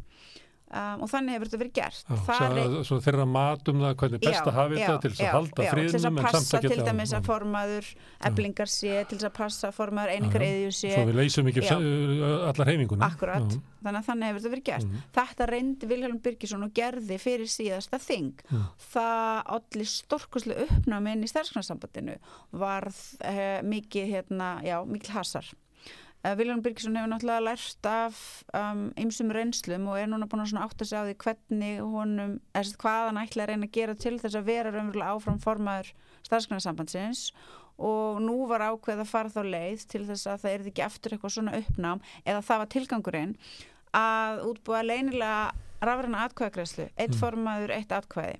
um, 0.71 1.03
og 1.05 1.11
þannig 1.11 1.35
hefur 1.37 1.49
þetta 1.51 1.61
verið 1.63 1.73
gert. 1.81 2.03
Já, 2.07 2.17
Það 2.27 2.45
er- 2.61 2.71
svo, 2.71 2.83
svo 2.91 2.99
þeirra 3.05 3.27
mat 3.27 3.69
um 3.73 3.81
það 3.85 3.95
hvernig 4.03 4.21
best 4.25 4.47
að 4.51 4.57
hafa 4.59 4.75
þetta 4.77 4.99
til 5.05 5.11
þess 5.11 5.21
að 5.27 5.35
halda 5.37 5.65
já, 5.67 5.71
til 5.71 5.85
þess 5.85 5.91
friðnum 5.91 6.21
að 6.21 6.29
passa 6.31 6.61
til 6.65 6.85
dæmis 6.91 7.15
að 7.19 7.29
formaður 7.31 7.91
eblingar 8.31 8.71
sé, 8.71 8.93
til 9.11 9.19
þess 9.19 9.29
að 9.31 9.35
passa 9.41 9.69
að 9.71 9.77
formaður 9.81 10.15
einingar 10.15 10.45
Já, 10.45 10.47
já. 10.47 10.57
eðju 10.61 10.75
sé. 10.81 10.93
Svo 10.95 11.07
við 11.11 11.19
leysum 11.21 11.51
ekki 11.51 11.65
uh, 11.67 12.49
allar 12.51 12.71
heiminguna 12.71 13.09
akkurat, 13.11 13.57
þannig 13.81 14.01
að 14.01 14.09
þannig 14.11 14.31
hefur 14.31 14.41
þetta 14.45 14.55
verið 14.55 14.67
gert. 14.71 14.87
Mhm. 14.91 15.03
þetta 15.21 15.49
reyndi 15.51 15.91
Vilhelm 15.91 16.21
Birgisson 16.25 16.67
og 16.69 16.75
gerði 16.77 17.19
fyrir 17.21 17.51
síðasta 17.51 17.99
þing. 18.03 18.33
Já. 18.51 18.61
það 18.91 19.43
allir 19.57 19.91
stórkuslu 19.91 20.55
uppnáminn 20.67 21.25
í 21.25 21.31
starfsgrannsambandinu 21.31 22.17
varð 22.53 23.01
uh, 23.25 23.59
mikið 23.67 24.07
hérna, 24.15 24.53
já, 24.67 24.79
mikil 24.87 25.15
hasar 25.17 25.47
uh, 26.25 26.35
Vilhelm 26.39 26.63
Birgisson 26.65 26.97
hefur 26.99 27.11
náttúrulega 27.13 27.45
lært 27.47 27.89
af 27.91 28.21
um, 28.57 28.83
ymsum 29.01 29.31
reynslum 29.35 29.89
og 29.91 29.99
er 30.01 30.11
núna 30.11 30.29
búin 30.31 30.45
að 30.47 30.61
átta 30.67 30.85
sig 30.89 30.99
á 31.01 31.05
því 31.09 31.17
hvernig 31.25 31.81
honum, 31.95 32.37
eða 32.55 32.77
hvað 32.83 33.07
hann 33.11 33.23
ætla 33.25 33.47
að 33.47 33.53
reyna 33.55 33.67
að 33.71 33.77
gera 33.79 33.95
til 33.95 34.19
þess 34.21 34.39
að 34.41 34.49
vera 34.51 34.75
raunverulega 34.75 35.15
áfram 35.17 35.41
formaður 35.43 35.93
starfsgrannssambandsins 36.29 37.31
og 37.81 38.21
nú 38.21 38.35
var 38.51 38.61
ákveð 38.69 39.01
að 39.05 39.09
fara 39.09 39.33
þá 39.33 39.41
leið 39.55 39.87
til 39.89 40.03
þess 40.09 40.27
að 40.29 40.43
það 40.43 40.53
er 40.55 40.67
ekki 40.69 40.85
eftir 40.85 41.15
eitthvað 41.17 41.33
svona 41.39 41.57
uppnám 41.63 42.03
eða 42.29 42.43
það 42.45 42.59
var 42.63 42.71
tilgangurinn 42.75 43.33
að 43.97 44.43
útbúa 44.51 44.83
leynilega 44.85 45.51
rafræna 45.81 46.27
atkvæðagreðslu, 46.29 46.91
eitt 47.01 47.15
Mm. 47.15 47.21
formaður, 47.23 47.73
eitt 47.79 47.93
atkvæði 47.97 48.37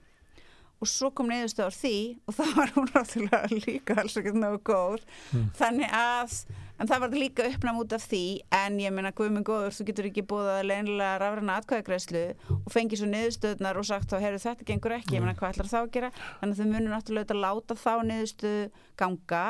og 0.81 0.89
svo 0.89 1.11
kom 1.13 1.29
niðurstöður 1.29 1.75
því 1.77 1.95
og 2.29 2.35
það 2.39 2.53
var 2.57 2.71
hún 2.77 2.91
náttúrulega 2.93 3.65
líka 3.65 3.97
alls 4.01 4.17
ekkert 4.21 4.37
náðu 4.41 4.61
góð 4.69 5.01
Mm. 5.33 5.49
þannig 5.57 5.91
að, 5.97 6.37
en 6.81 6.89
það 6.89 7.03
var 7.05 7.17
líka 7.21 7.47
uppnám 7.51 7.81
út 7.83 7.93
af 7.97 8.07
því, 8.09 8.23
en 8.57 8.79
ég 8.81 8.95
meina 8.97 9.13
guðminn 9.17 9.45
góður, 9.47 9.75
þú 9.77 9.87
getur 9.91 10.09
ekki 10.11 10.25
búið 10.31 10.49
að 10.55 10.63
leynilega 10.71 11.19
rafræna 11.21 11.59
atkvæðagreðslu 11.61 12.23
og 12.57 12.71
fengið 12.73 13.03
svo 13.03 13.11
niðurstöðnar 13.13 13.81
og 13.83 13.89
sagt 13.91 14.09
þá, 14.13 14.17
heyrðu 14.25 14.41
þetta 14.47 14.69
gengur 14.71 14.97
ekki, 14.97 15.19
ég 15.19 15.25
meina 15.27 15.37
hvað 15.37 15.55
ætlar 15.55 15.71
þá 15.71 15.79
að 15.83 15.93
gera 15.99 16.13
þannig 16.41 16.55
að 16.57 16.63
þau 16.63 16.73
munur 16.73 16.95
náttúrulega 16.97 17.37
að 17.37 17.45
láta 17.45 17.79
þá 17.85 17.93
niðurstöðu 18.11 18.65
ganga 19.03 19.45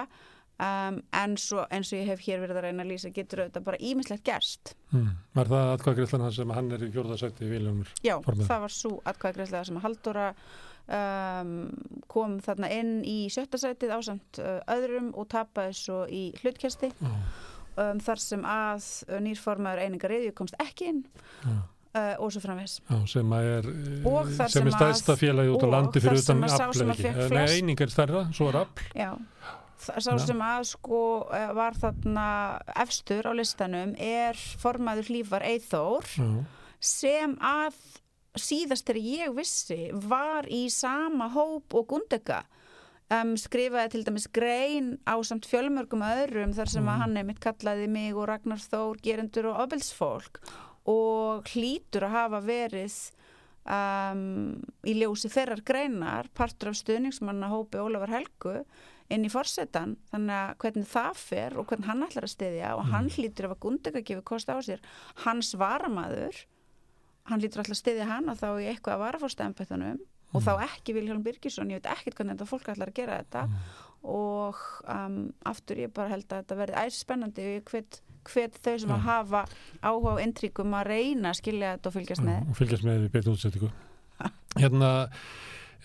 um, 0.61 0.99
en 1.23 1.37
svo 1.41 1.65
eins 1.73 1.93
og 1.95 2.01
ég 2.01 2.11
hef 2.11 2.25
hér 2.27 2.43
verið 2.43 2.59
að 2.61 2.67
reyna 2.67 2.85
að 2.85 2.91
lýsa 2.93 3.13
getur 3.15 3.45
auðvitað 3.45 3.69
bara 3.71 3.81
ímislegt 3.91 4.27
gerst 4.27 4.75
Mm. 4.91 5.13
Var 5.39 5.47
það 5.47 5.69
atkvæðgreifslan 5.77 6.23
hans 6.25 6.35
sem 6.41 6.51
hann 6.51 6.73
er 6.75 6.83
í 6.83 6.89
fjórðarsætti 6.91 7.45
í 7.47 7.51
Viljumur? 7.53 7.91
Já, 8.03 8.17
Formaður. 8.25 8.49
það 8.49 8.63
var 8.65 8.73
svo 8.75 8.89
atkvæðgræslega 9.07 9.69
sem 9.69 9.77
að 9.79 9.85
Halldóra 9.85 10.25
um, 10.91 11.53
kom 12.11 12.39
þarna 12.45 12.71
inn 12.75 12.93
í 13.07 13.19
sjötta 13.33 13.61
sætið 13.61 13.95
ásamt 13.97 14.41
uh, 14.43 14.59
öðrum 14.75 15.13
og 15.19 15.29
tapaði 15.33 15.77
svo 15.79 16.03
í 16.11 16.23
hlutkesti. 16.43 16.91
Já, 16.99 17.13
um, 17.77 18.01
þar 18.03 18.23
sem 18.23 18.47
að 18.47 18.89
uh, 19.09 19.19
nýrformaður 19.25 19.85
einingar 19.87 20.15
reyðju 20.15 20.35
komst 20.41 20.59
ekki 20.63 20.91
inn. 20.93 21.05
Já, 21.45 21.55
uh, 21.95 22.13
og 22.19 22.35
svo 22.35 22.43
framvegs. 22.45 22.81
já, 22.91 22.99
sem 23.15 23.33
er 23.39 23.71
eh, 23.71 24.35
er 24.35 24.75
stæðsta 24.77 25.17
félagi 25.21 25.55
út 25.55 25.65
á 25.67 25.69
landi 25.77 26.03
fyrir 26.03 26.23
utan 26.23 26.45
að 26.47 26.55
sá 26.57 26.67
afl 26.67 26.79
sem 26.79 26.87
eða 26.87 26.93
að 26.93 26.99
ekki. 26.99 27.07
fékk 27.09 27.21
Nei, 27.21 27.31
flest- 27.33 27.57
eining 27.57 27.83
er 27.87 27.95
stærra, 27.97 28.27
svo 28.37 28.51
er 28.53 28.61
afl. 28.65 28.87
Sá 29.81 30.13
sem 30.21 30.43
að 30.45 30.67
sko 30.75 31.03
uh, 31.25 31.47
var 31.57 31.79
þarna 31.81 32.27
efstur 32.83 33.25
á 33.25 33.33
listanum 33.33 33.95
er 33.97 34.37
formaður 34.61 35.09
hlífar 35.09 35.47
Eithór 35.49 36.05
Já, 36.19 36.29
sem 36.85 37.39
að 37.41 37.79
síðast 38.43 38.89
þegar 38.89 39.03
ég 39.07 39.37
vissi 39.37 39.81
var 39.93 40.49
í 40.51 40.65
sama 40.73 41.29
hóp 41.35 41.77
og 41.79 41.87
Gundega 41.93 42.43
um, 43.11 43.37
skrifaði 43.41 43.95
til 43.95 44.05
dæmis 44.09 44.29
grein 44.33 44.95
á 45.09 45.15
samt 45.27 45.49
fjölmörgum 45.51 46.03
öðrum 46.07 46.57
þar 46.57 46.73
sem 46.73 46.85
Mm. 46.85 46.91
að 46.93 47.01
hann 47.05 47.17
einmitt 47.23 47.41
kallaði 47.45 47.89
mig 47.89 48.17
og 48.17 48.29
Ragnar 48.31 48.63
Þór 48.63 49.01
gerendur 49.03 49.51
og 49.53 49.65
ofbelsfólk 49.67 50.41
og 50.91 51.51
hlýtur 51.53 52.07
að 52.09 52.17
hafa 52.17 52.41
verið 52.41 52.95
um, 53.69 54.63
í 54.89 54.95
ljósi 54.97 55.29
þeirrar 55.31 55.61
greinar 55.67 56.31
partur 56.35 56.73
af 56.73 56.79
stuðningsmanna 56.81 57.51
hópi 57.53 57.79
Ólafar 57.83 58.15
Helgu 58.17 58.55
inn 59.11 59.27
í 59.27 59.31
forsetan 59.33 59.97
þannig 60.13 60.37
að 60.39 60.57
hvernig 60.63 60.87
það 60.87 61.19
fer 61.19 61.59
og 61.59 61.67
hvernig 61.69 61.89
hann 61.91 62.05
ætlar 62.07 62.27
að 62.29 62.33
stiðja 62.37 62.73
og 62.79 62.89
hann 62.93 63.11
hlýtur 63.11 63.49
ef 63.49 63.55
að 63.57 63.63
Gundega 63.65 64.03
gefur 64.07 64.27
kost 64.33 64.53
á 64.53 64.57
sér. 64.63 64.81
Hans 65.27 65.53
varamaður 65.59 66.39
hann 67.31 67.43
lítur 67.43 67.63
alltaf 67.63 67.77
að 67.77 67.83
stiðja 67.83 68.09
hana 68.11 68.37
þá 68.39 68.49
í 68.61 68.69
eitthvað 68.71 68.97
að 68.97 69.05
varafórstæðanbættanum 69.05 70.01
og 70.31 70.45
þá 70.45 70.53
ekki 70.67 70.95
Vilhelm 70.95 71.25
Birgisson, 71.27 71.71
ég 71.73 71.81
veit 71.81 71.91
ekkert 71.91 72.21
hvernig 72.21 72.37
þetta 72.37 72.51
fólk 72.51 72.71
ætlar 72.71 72.93
að 72.93 72.99
gera 73.01 73.19
þetta. 73.23 73.45
Og 74.11 74.61
um, 74.89 75.19
aftur 75.51 75.83
ég 75.83 75.93
bara 75.93 76.13
held 76.15 76.29
að 76.31 76.45
þetta 76.45 76.59
verði 76.61 76.85
æs 76.87 77.01
spennandi 77.03 77.45
og 77.45 77.57
ég 77.59 77.73
hvet, 77.75 78.01
hvet 78.31 78.59
þau 78.65 78.75
sem 78.85 78.95
að 78.95 79.07
hafa 79.09 79.45
áhuga 79.83 80.17
á 80.17 80.23
intryggum 80.25 80.77
að 80.79 80.91
reyna 80.95 81.33
að 81.33 81.41
skilja 81.43 81.75
þetta 81.77 81.91
og 81.91 81.97
fylgjast 81.99 82.25
með. 82.25 82.47
og 82.47 82.61
fylgjast 82.61 82.87
með 82.87 83.05
í 83.05 83.11
beinu 83.13 83.35
útsettingu 83.35 83.71
hérna 84.61 84.91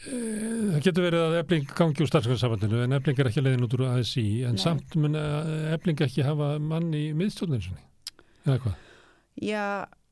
e, 0.06 0.16
það 0.16 0.80
getur 0.88 1.08
verið 1.10 1.26
að 1.26 1.38
ebling 1.42 1.68
gangi 1.76 2.06
úr 2.06 2.12
starfsgrænsafandinu 2.12 2.82
en 2.86 2.98
ebling 3.00 3.20
er 3.20 3.32
ekki 3.32 3.44
leiðin 3.44 3.68
út 3.68 3.76
úr 3.78 3.86
ASI 3.90 4.26
en 4.48 4.56
Nei. 4.56 4.64
samt 4.64 4.96
mun 5.00 5.20
ebling 5.20 6.08
ekki 6.08 6.26
hafa 6.28 6.56
mann 6.64 6.92
í 6.96 7.10
miðstjórninu 7.20 7.68
sinni 7.68 7.84
eða 8.46 8.62
hvað? 8.64 8.82
Já, 9.44 9.68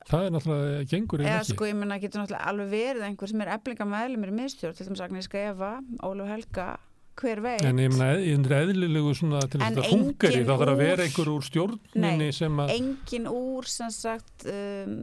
það 0.10 0.26
er 0.28 0.34
náttúrulega 0.36 0.88
gengur 0.94 1.24
eða 1.24 1.36
ekki. 1.42 1.54
sko 1.56 1.68
ég 1.70 1.78
menna 1.80 2.00
getur 2.04 2.24
náttúrulega 2.24 2.50
alveg 2.54 2.74
verið 2.74 3.06
einhver 3.10 3.32
sem 3.34 3.44
er 3.46 3.54
eflinga 3.58 3.88
meðlumir 3.94 4.34
í 4.34 4.40
miðstjórn 4.40 4.76
til 4.80 4.88
dæmis 4.90 5.04
Agnieszka 5.06 5.46
Eva, 5.52 5.76
Ólaf 6.04 6.34
Helga 6.34 6.68
hver 7.22 7.42
veit? 7.46 7.62
En 7.62 7.78
ég 7.78 7.92
meina, 7.94 8.08
eð- 8.18 8.24
í 8.26 8.56
eðlilegu 8.58 9.14
svona 9.14 9.44
til 9.46 9.62
þess 9.62 9.78
að 9.78 9.90
fungari, 9.92 10.34
engin 10.34 10.48
þá 10.48 10.54
þarf 10.58 10.72
að 10.74 10.82
vera 10.82 11.04
einhver 11.06 11.30
úr 11.34 11.46
stjórninni 11.46 12.18
Nei, 12.18 12.32
sem 12.34 12.60
að, 12.64 12.74
engin 12.74 13.28
úr 13.30 13.70
sem 13.70 13.92
sagt 13.94 14.48
um, 14.50 14.96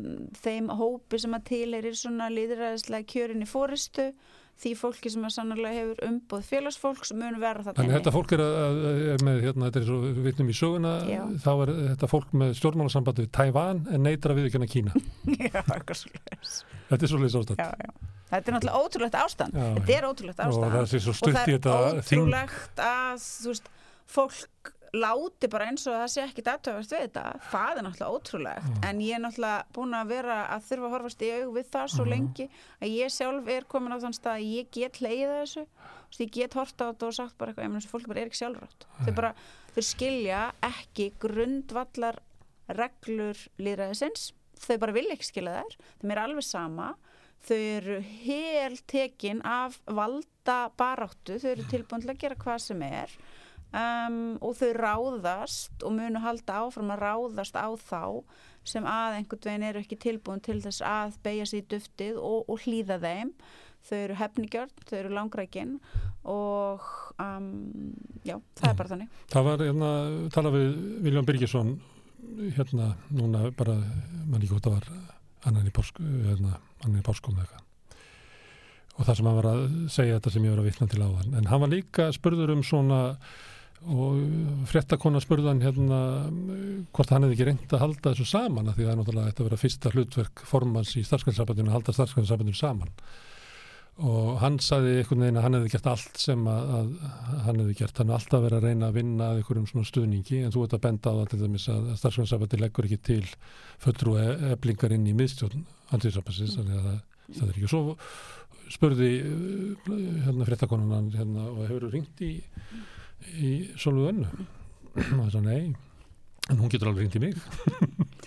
þeim 0.43 0.73
hópi 0.81 1.21
sem 1.23 1.37
að 1.39 1.47
tileirir 1.53 1.95
svona 1.95 2.27
líðræðislega 2.35 3.07
kjörin 3.15 3.47
í 3.47 3.49
fóristu 3.51 4.11
því 4.61 4.71
fólki 4.77 5.11
sem 5.13 5.23
að 5.25 5.33
sannarlega 5.35 5.79
hefur 5.81 6.03
umboð 6.09 6.43
félagsfólks 6.51 7.13
mun 7.17 7.39
vera 7.41 7.63
það 7.65 7.79
þannig 7.79 7.95
að 7.95 7.97
þetta 7.99 8.13
fólk 8.17 8.35
er, 8.37 8.43
að, 8.45 8.59
að- 8.61 9.01
er 9.15 9.25
með, 9.29 9.39
hérna, 9.47 9.69
þetta 9.71 9.81
er 9.81 9.87
svo 9.89 9.99
við 10.05 10.21
vitnum 10.27 10.51
í 10.53 10.57
söguna, 10.61 10.93
Já. 11.09 11.23
þá 11.47 11.51
er 11.65 11.73
þetta 11.91 12.11
fólk 12.13 12.35
með 12.43 12.53
stjórnmálasambandi 12.61 13.25
við 13.25 13.31
Tævan 13.41 13.83
en 13.97 14.05
neytar 14.05 14.35
að 14.35 14.41
viðkjöna 14.43 14.69
Kína. 14.75 14.95
Já, 15.49 15.61
eitthvað 15.65 16.01
svoleiðis. 16.03 16.55
Þetta 16.91 17.07
er 17.09 17.13
svo 17.15 17.23
leys 17.25 17.39
ástand. 17.41 17.63
já, 17.65 17.71
já. 17.87 17.91
Þetta 18.31 18.47
er 18.51 18.55
náttúrulega 18.55 18.81
ótrúlegt 18.85 19.17
ástand 19.19 19.57
Já, 19.59 19.65
þetta 19.81 19.95
er 19.97 20.05
ótrúlegt 20.07 20.41
Og 20.45 20.51
ástand 20.53 20.75
það 20.77 20.85
sé 20.93 20.99
svo 21.03 21.15
og 21.17 21.33
það 21.35 21.49
er 21.51 22.03
ótrúlegt 22.05 22.83
að 22.85 23.25
þú 23.25 23.51
veist, 23.55 23.71
fólk 24.11 24.71
láti 24.97 25.51
bara 25.51 25.69
eins 25.71 25.87
og 25.87 25.95
það 25.97 26.11
sé 26.13 26.25
ekki 26.25 26.45
datöfast 26.47 26.95
við 26.95 27.05
þetta. 27.05 27.25
Það 27.51 27.81
er 27.81 27.87
náttúrulega 27.87 28.17
ótrúlegt. 28.17 28.81
En 28.89 29.03
ég 29.05 29.17
er 29.17 29.23
náttúrulega 29.25 29.77
búin 29.77 29.97
að 29.99 30.11
vera 30.15 30.39
að 30.55 30.67
þurfa 30.71 30.89
að 30.89 30.97
horfast 30.97 31.23
í 31.27 31.31
aug 31.37 31.53
við 31.59 31.71
það 31.77 31.93
svo 31.95 32.09
lengi 32.09 32.49
að 32.81 32.97
ég 32.97 33.15
sjálf 33.15 33.53
er 33.55 33.69
komin 33.71 33.95
á 33.95 34.03
þann 34.03 34.19
stað 34.19 34.41
að 34.41 34.49
ég 34.57 34.73
get 34.75 35.01
leiða 35.05 35.39
þessu. 35.43 35.67
Veist, 36.11 36.25
ég 36.25 36.35
get 36.35 36.59
horta 36.59 36.89
á 36.89 36.91
þetta 36.91 37.07
og 37.11 37.17
sagt 37.21 37.39
bara 37.39 37.55
eitthvað 37.55 37.79
þessu 37.79 37.93
fólk 37.93 38.11
bara 38.11 38.25
er 38.25 38.33
ekki 38.33 38.41
sjálfrátt. 38.43 38.89
Þau 39.05 39.15
bara, 39.21 39.33
þau 39.77 39.83
skilja 39.87 40.43
ekki 40.73 41.13
grundvallar 41.23 42.19
reglur 42.71 43.47
líðræðisins 43.63 44.31
þau 44.61 44.77
bara 44.83 44.97
vilja 44.97 45.17
ekki 45.17 45.29
skilja 45.29 45.61
þær. 45.61 45.79
Þeim 46.01 46.15
er 46.15 46.23
alveg 46.25 46.47
sama. 46.47 46.89
Þau 47.41 47.57
eru 47.57 47.99
hel 48.05 48.75
tekin 48.91 49.41
af 49.49 49.79
valda 49.89 50.59
baráttu, 50.77 51.39
þau 51.41 51.53
eru 51.55 51.69
tilbúin 51.71 52.03
til 52.05 52.13
að 52.13 52.21
gera 52.21 52.37
hvað 52.43 52.59
sem 52.67 52.83
er 52.85 53.15
um, 53.73 54.21
og 54.41 54.55
þau 54.59 54.71
ráðast 54.77 55.85
og 55.87 55.97
munu 55.97 56.23
halda 56.23 56.61
áfram 56.65 56.93
að 56.95 57.03
ráðast 57.05 57.59
á 57.59 57.69
þá 57.79 58.05
sem 58.67 58.85
að 58.85 59.19
einhvern 59.19 59.47
veginn 59.47 59.67
eru 59.71 59.83
ekki 59.83 59.99
tilbúin 60.01 60.43
til 60.45 60.61
þess 60.63 60.85
að 60.85 61.17
beigja 61.25 61.49
sér 61.49 61.63
í 61.63 61.69
duftið 61.75 62.21
og, 62.21 62.49
og 62.51 62.65
hlýða 62.67 63.01
þeim 63.03 63.33
þau 63.89 63.97
eru 63.97 64.17
hefnigjörn, 64.21 64.75
þau 64.89 64.97
eru 64.99 65.15
langrækin 65.17 65.79
og 66.29 66.85
um, 67.23 67.47
já, 68.27 68.37
það 68.59 68.69
er 68.69 68.77
bara 68.77 68.93
þannig 68.93 69.23
Það 69.33 69.49
var, 69.49 69.65
hérna, 69.65 69.95
tala 70.35 70.53
við 70.53 70.69
Viljón 71.07 71.29
Birgisson, 71.29 71.73
hérna, 72.59 72.93
núna 73.17 73.49
bara, 73.57 73.79
mann 74.27 74.43
ekki 74.43 74.53
hvort 74.53 74.69
það 74.69 74.77
var 74.77 74.93
annan 75.49 75.71
í 75.71 75.75
pásk, 75.75 75.97
hérna, 76.01 76.59
eitthvað. 76.85 77.61
Og 78.99 79.07
það 79.07 79.17
sem 79.17 79.29
hann 79.31 79.39
var 79.39 79.49
að 79.49 79.63
segja 79.89 80.19
þetta 80.19 80.33
sem 80.35 80.45
ég 80.45 80.53
var 80.53 80.61
að 80.61 80.67
vitna 80.69 80.87
til 80.91 81.01
áðan. 81.01 81.37
En 81.39 81.47
hann 81.49 81.63
var 81.63 81.71
líka 81.73 82.11
spurður 82.13 82.53
um 82.53 82.65
svona, 82.67 82.99
og 83.89 84.67
fréttakona 84.69 85.21
spurðan 85.25 85.63
hérna 85.65 85.99
hvort 86.93 87.13
hann 87.15 87.25
hefði 87.25 87.37
ekki 87.37 87.49
reynd 87.49 87.73
að 87.73 87.83
halda 87.85 88.13
þessu 88.13 88.27
saman 88.29 88.69
því 88.75 88.85
það 88.85 88.93
er 88.93 88.99
náttúrulega 89.01 89.31
þetta 89.31 89.43
að 89.43 89.49
vera 89.49 89.61
fyrsta 89.63 89.93
hlutverk 89.95 90.43
formans 90.45 90.93
í 91.01 91.05
starfsgrænsabandinu 91.09 91.73
að 91.73 91.77
halda 91.79 91.95
starfsgrænsabandinu 91.97 92.59
saman. 92.61 92.93
Og 94.01 94.39
hann 94.41 94.57
saði 94.65 94.99
einhvern 95.01 95.25
veginn 95.25 95.39
að 95.41 95.45
hann 95.45 95.57
hefði 95.59 95.73
gert 95.75 95.89
allt 95.91 96.21
sem 96.21 96.47
að, 96.49 96.71
að 96.77 96.93
hann 97.47 97.61
hefði 97.61 97.75
gert, 97.81 97.99
hann 98.01 98.13
hefði 98.13 98.19
alltaf 98.19 98.45
verið 98.45 98.59
að 98.59 98.67
reyna 98.69 98.89
að 98.89 98.97
vinna 98.97 99.27
að 99.27 99.41
einhverjum 99.41 99.69
svona 99.69 99.89
stuðningi 99.91 100.39
en 100.45 100.55
þú 100.55 100.65
ert 100.65 100.77
að 100.77 100.85
benda 100.87 101.13
á 101.13 101.19
það 101.19 101.31
til 101.33 101.41
dæmis 101.43 101.67
að 101.73 101.91
starfsgrænsabandi 102.01 102.61
leggur 102.61 102.89
ekki 102.89 103.01
til 103.11 103.27
fulltrú 103.85 104.17
eblingar 104.55 104.95
inn 104.97 105.09
í 105.09 105.17
miðstjórn 105.17 105.67
andriðsabansins, 105.97 106.57
þannig 106.57 106.81
að 106.81 106.93
í 113.29 113.53
Önnu. 114.11 114.29
Og 114.97 115.31
það 115.31 115.39
er 115.41 115.47
nei. 115.47 115.77
En 116.51 116.59
hún 116.59 116.71
getur 116.73 116.91
alveg 116.91 117.05
ringt 117.05 117.19
í 117.19 117.23
mig 117.23 117.37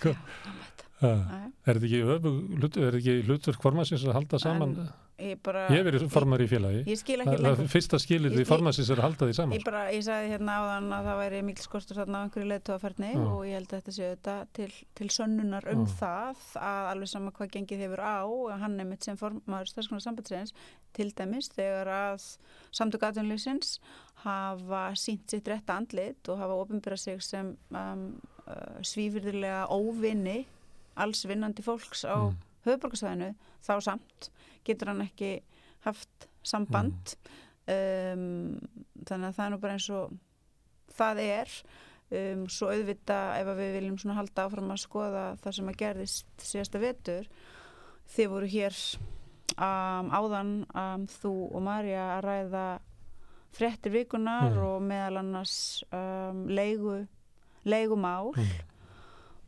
er 1.07 1.79
þetta 1.79 1.87
ekki, 2.99 3.15
er 3.15 3.27
hlutverk 3.27 3.63
formansins 3.63 4.05
að 4.07 4.17
halda 4.17 4.39
saman? 4.41 4.77
Ég 5.21 5.37
bara 5.45 5.67
ég 5.69 5.77
hef 5.77 5.85
verið 5.85 6.03
formar 6.11 6.41
í 6.41 6.47
félagi. 6.49 6.79
ég 6.89 6.97
skil 6.97 7.19
ekki 7.21 7.35
lengur. 7.37 7.67
fyrsta 7.69 7.99
skilið 8.01 8.33
því 8.33 8.45
formansins 8.49 8.89
er 8.89 8.99
að 8.99 9.05
halda 9.05 9.27
því 9.29 9.35
saman. 9.37 9.55
Ég 9.55 9.65
bara, 9.67 9.83
ég 9.93 10.01
sagði 10.07 10.31
hérna 10.33 10.55
áðan 10.57 10.87
að 10.97 11.09
það 11.09 11.19
væri 11.21 11.41
mikil 11.47 11.65
skortur 11.67 11.99
þarna 12.01 12.19
á 12.19 12.23
einhverju 12.25 12.47
leiðtóðaferni 12.49 13.11
Já. 13.13 13.21
og 13.21 13.43
ég 13.45 13.59
held 13.59 13.67
að 13.69 13.75
þetta 13.77 13.93
sé 13.95 14.09
þetta 14.09 14.35
til, 14.57 14.69
til 14.99 15.09
sönnunar 15.13 15.67
um 15.69 15.83
Já. 15.85 15.93
það 15.99 16.47
að 16.63 16.89
alveg 16.93 17.11
sama 17.13 17.33
hvað 17.37 17.53
gengið 17.53 17.83
hefur 17.85 18.01
á 18.03 18.17
að 18.25 18.63
hann 18.65 18.79
er 18.81 18.89
mitt 18.89 19.05
sem 19.05 19.19
formaður 19.21 19.71
stafskonar 19.71 20.05
sambandsreins 20.07 20.55
til 20.97 21.09
dæmis 21.13 21.51
þegar 21.53 21.93
að 21.93 22.25
samtök 22.73 23.05
aðvunleysins 23.07 23.77
hafa 24.23 24.83
sínt 24.99 25.29
sitt 25.29 25.47
rétta 25.51 25.77
andlit 25.77 26.29
og 26.31 26.41
hafa 26.41 26.57
ofinbyrra 26.57 26.97
sig 26.97 27.21
sem 27.23 27.53
um, 27.69 28.03
uh, 28.47 28.81
svífyrðilega 28.81 29.67
óvinni 29.69 30.43
alls 30.95 31.25
vinnandi 31.25 31.63
fólks 31.65 32.03
á 32.05 32.15
Mm. 32.29 32.37
höfuborgarsvæðinu 32.65 33.31
þá 33.65 33.73
samt 33.83 34.29
getur 34.65 34.87
hann 34.93 35.01
ekki 35.07 35.31
haft 35.85 36.27
samband 36.43 37.15
um, 37.67 38.59
þannig 39.07 39.27
að 39.29 39.35
það 39.37 39.45
er 39.45 39.51
nú 39.51 39.59
bara 39.63 39.73
eins 39.77 39.89
og 39.91 40.13
það 40.93 41.19
er 41.23 41.49
um, 42.13 42.45
svo 42.47 42.69
auðvita 42.71 43.17
ef 43.41 43.51
við 43.57 43.73
viljum 43.79 43.97
svona 43.99 44.15
halda 44.19 44.45
áfram 44.47 44.71
að 44.71 44.81
skoða 44.85 45.23
það 45.43 45.57
sem 45.57 45.71
að 45.73 45.79
gerðist 45.83 46.45
síðasta 46.47 46.79
vetur 46.83 47.27
þið 48.15 48.29
voru 48.35 48.47
hér 48.51 48.79
um, 49.57 50.11
áðan 50.13 50.53
um, 50.75 51.07
þú 51.19 51.33
og 51.51 51.61
Marja 51.67 52.05
að 52.17 52.23
ræða 52.29 52.65
fréttir 53.53 53.91
vikunar 53.93 54.51
Mm. 54.53 54.63
og 54.65 54.81
meðal 54.81 55.19
annars 55.21 55.83
um, 55.91 56.45
leigu 56.47 57.07
leigumál 57.65 58.31
Mm. 58.35 58.53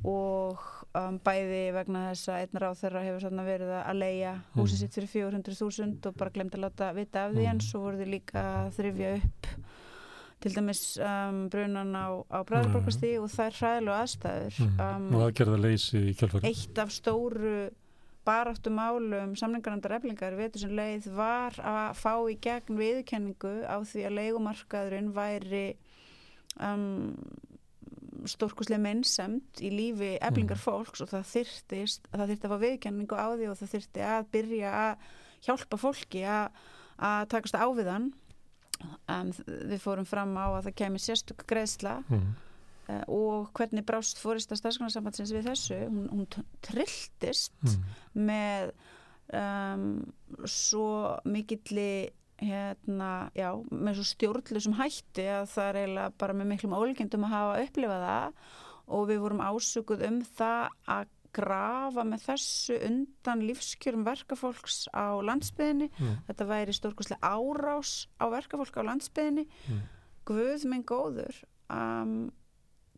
og 0.05 0.59
um, 0.95 1.19
bæði 1.25 1.61
vegna 1.75 2.01
þess 2.11 2.29
að 2.31 2.41
einn 2.45 2.61
ráð 2.63 2.79
þeirra 2.81 3.03
hefur 3.05 3.39
verið 3.45 3.71
að 3.81 3.99
leia 3.99 4.33
húsið 4.55 4.75
Mm. 4.75 4.81
sitt 4.83 4.97
fyrir 4.97 5.11
400.000 5.13 6.09
og 6.11 6.17
bara 6.19 6.33
glemt 6.35 6.55
að 6.55 6.63
láta 6.65 6.93
vita 6.95 7.25
af 7.25 7.33
því 7.35 7.45
en 7.49 7.57
Mm. 7.59 7.65
svo 7.67 7.79
voru 7.85 7.97
þið 8.01 8.13
líka 8.15 8.43
að 8.65 8.75
þrifja 8.79 9.15
upp 9.21 9.47
til 10.45 10.51
dæmis 10.53 10.83
um, 11.01 11.49
brunan 11.49 11.95
á, 11.95 12.05
á 12.29 12.39
bræðarborgastíð 12.45 13.23
og 13.23 13.29
það 13.33 13.45
er 13.49 13.57
hræðilegu 13.61 13.95
aðstæður 14.01 14.59
um, 14.67 15.07
og 15.15 15.23
aðgerða 15.29 15.61
leysi 15.63 16.01
í 16.11 16.13
kjálfari 16.19 16.51
eitt 16.51 16.77
af 16.83 16.91
stóru 16.93 17.55
baráttu 18.25 18.69
málum 18.73 19.35
samningarandar 19.37 19.95
eflingar 19.99 20.35
vetur 20.37 20.59
sem 20.65 20.71
leið 20.75 21.07
var 21.15 21.53
að 21.61 21.95
fá 22.01 22.13
í 22.29 22.35
gegn 22.41 22.77
viðurkenningu 22.79 23.51
á 23.69 23.77
því 23.85 24.05
að 24.07 24.15
leigumarkaðurinn 24.19 25.11
væri 25.15 25.65
um, 26.59 27.15
stórkuslega 28.31 28.81
mennsemt 28.81 29.61
í 29.63 29.71
lífi 29.73 30.15
eflingar 30.23 30.59
fólks 30.61 31.03
og 31.03 31.11
það 31.11 31.27
þyrtist 31.33 32.09
það 32.11 32.31
þyrti 32.31 32.47
að 32.47 32.53
fá 32.53 32.63
viðurkenningu 32.63 33.19
á 33.19 33.27
því 33.33 33.49
og 33.51 33.59
það 33.59 33.73
þyrti 33.75 34.05
að 34.09 34.29
byrja 34.35 34.73
að 34.81 35.05
hjálpa 35.45 35.79
fólki 35.81 36.23
að, 36.25 36.63
að 36.97 37.27
takast 37.35 37.59
á 37.59 37.65
við 37.77 37.91
hann 37.91 38.09
um, 39.11 39.31
við 39.45 39.77
fórum 39.83 40.09
fram 40.09 40.33
á 40.37 40.45
að 40.47 40.67
það 40.69 40.77
kemur 40.81 41.05
sérstök 41.05 41.45
greiðsla 41.49 41.95
mm. 42.09 42.27
uh, 42.89 43.03
og 43.11 43.53
hvernig 43.55 43.85
brást 43.87 44.19
fórista 44.21 44.57
starfskonarsambandsins 44.59 45.33
við 45.35 45.49
þessu 45.51 45.79
hún, 45.85 46.09
hún 46.11 46.27
trilltist 46.65 47.53
Mm. 47.65 47.81
með 48.27 48.73
um, 49.33 49.87
svo 50.45 51.17
mikilli 51.25 52.09
hérna, 52.41 53.29
já, 53.35 53.49
með 53.71 53.99
svo 53.99 54.05
stjórnlusum 54.11 54.75
hætti 54.79 55.25
að 55.31 55.45
það 55.53 55.67
er 55.69 55.79
eiginlega 55.81 56.13
bara 56.19 56.33
með 56.35 56.49
miklum 56.51 56.75
ólíkjendum 56.77 57.23
að 57.27 57.35
hafa 57.35 57.59
upplifað 57.65 58.05
það 58.05 58.39
og 58.95 59.05
við 59.09 59.21
vorum 59.23 59.43
ásökuð 59.45 60.03
um 60.09 60.17
það 60.35 60.69
að 60.95 61.11
grafa 61.35 62.03
með 62.07 62.21
þessu 62.29 62.75
undan 62.87 63.41
lífskjörum 63.43 64.05
verkafólks 64.07 64.85
á 64.95 65.19
landsbyðinni 65.19 65.89
Mm. 65.99 66.13
þetta 66.29 66.45
væri 66.47 66.75
stórkostlega 66.77 67.27
árás 67.27 68.07
á 68.19 68.25
verkafólk 68.31 68.77
á 68.79 68.87
landsbyðinni 68.87 69.47
Mm. 69.67 69.81
Guð 70.25 70.63
minn 70.65 70.83
góður 70.83 71.35
um, 71.69 72.31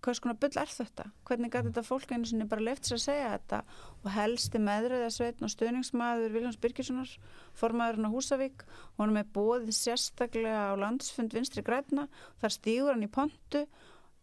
hvers 0.04 0.22
konar 0.24 0.38
bull 0.40 0.60
er 0.62 0.72
þetta? 0.72 1.06
Hvernig 1.28 1.52
gæti 1.52 1.70
þetta 1.72 1.84
fólk 1.88 2.12
einu 2.14 2.30
sinni 2.30 2.48
bara 2.50 2.66
lefði 2.68 2.90
sér 2.92 2.98
að 2.98 3.04
segja 3.06 3.30
þetta? 3.34 3.60
Og 4.04 4.10
helsti 4.14 4.62
meðröða 4.64 5.12
sveitn 5.16 5.48
og 5.48 5.54
stuðningsmaður 5.54 6.34
Viljáns 6.36 6.60
Birgissonar 6.64 7.14
formaðurinn 7.58 8.10
á 8.10 8.16
Húsavík 8.16 8.66
honum 9.00 9.22
er 9.22 9.30
bóðið 9.34 9.74
sérstaklega 9.78 10.68
á 10.72 10.80
landsfund 10.80 11.34
vinstri 11.34 11.66
græna 11.66 12.08
þar 12.42 12.56
stígur 12.58 12.94
hann 12.94 13.08
í 13.08 13.12
pontu. 13.12 13.66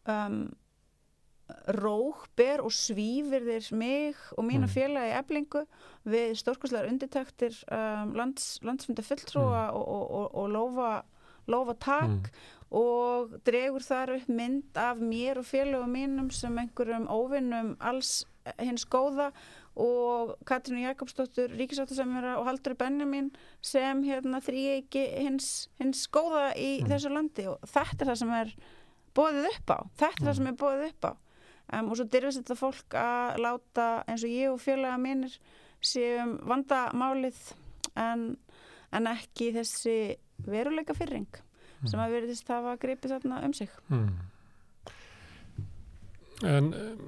Um, 0.05 0.45
rók, 1.69 2.29
ber 2.37 2.63
og 2.65 2.73
svífir 2.73 3.45
þér 3.45 3.67
mig 3.77 4.17
og 4.33 4.45
mína 4.45 4.65
Mm. 4.65 4.73
félagi 4.73 5.19
eblingu 5.19 5.67
við 6.07 6.37
stórkoslegar 6.41 6.89
undirtektir 6.89 7.53
um, 7.69 8.15
lands, 8.17 8.59
landsfundi 8.63 9.03
fulltrúa 9.05 9.71
og, 9.73 9.89
og, 9.89 10.11
og, 10.11 10.35
og 10.35 10.51
lofa, 10.51 11.05
lofa 11.47 11.75
tak. 11.75 12.09
Mm. 12.09 12.64
Og 12.75 13.35
dregur 13.47 13.85
þar 13.87 14.17
upp 14.17 14.29
mynd 14.35 14.79
af 14.81 14.99
mér 14.99 15.39
og 15.39 15.47
félögum 15.47 15.93
mínum 15.95 16.31
sem 16.35 16.57
einhverjum 16.59 17.07
óvinnum 17.13 17.75
alls 17.81 18.25
hins 18.59 18.85
góða 18.91 19.31
og 19.81 20.35
Katrínu 20.47 20.83
Jakobsdóttur 20.85 21.55
ríkisáttasemjara 21.59 22.37
og 22.39 22.47
Haldur 22.49 22.75
Benjamin 22.79 23.31
sem 23.63 24.03
hérna 24.07 24.41
þrýegi 24.45 25.05
hins, 25.25 25.69
hins 25.81 26.07
góða 26.09 26.51
í 26.57 26.83
Mm. 26.83 26.89
þessu 26.91 27.11
landi. 27.15 27.47
Og 27.51 27.59
þetta 27.63 28.03
er 28.03 28.11
það 28.11 28.19
sem 28.19 28.33
er 28.33 28.55
bóðið 29.15 29.49
upp 29.55 29.71
á. 29.71 29.79
Þetta 29.99 30.21
er 30.21 30.29
það 30.29 30.37
sem 30.37 30.47
er 30.47 30.59
bóðið 30.63 30.89
upp 30.89 31.05
á. 31.05 31.13
Um, 31.73 31.89
og 31.91 31.97
svo 31.97 32.05
dyrfist 32.05 32.43
þetta 32.43 32.59
fólk 32.61 32.95
að 33.01 33.39
láta 33.41 34.05
eins 34.07 34.23
og 34.27 34.31
ég 34.31 34.53
og 34.53 34.61
félaga 34.61 34.99
mínir 35.01 35.39
séum 35.81 36.37
vandamálið 36.45 37.39
en, 37.97 38.37
en 38.93 39.07
ekki 39.07 39.53
þessi 39.55 40.17
veruleika 40.45 40.95
fyrring 40.95 41.27
sem 41.91 42.01
að 42.03 42.15
veriðist 42.17 42.51
hafa 42.53 42.77
gripið 42.83 43.17
þarna 43.17 43.43
um 43.47 43.55
sig 43.57 43.73
Mm. 43.89 44.15
En 46.45 46.73
um, 46.75 47.03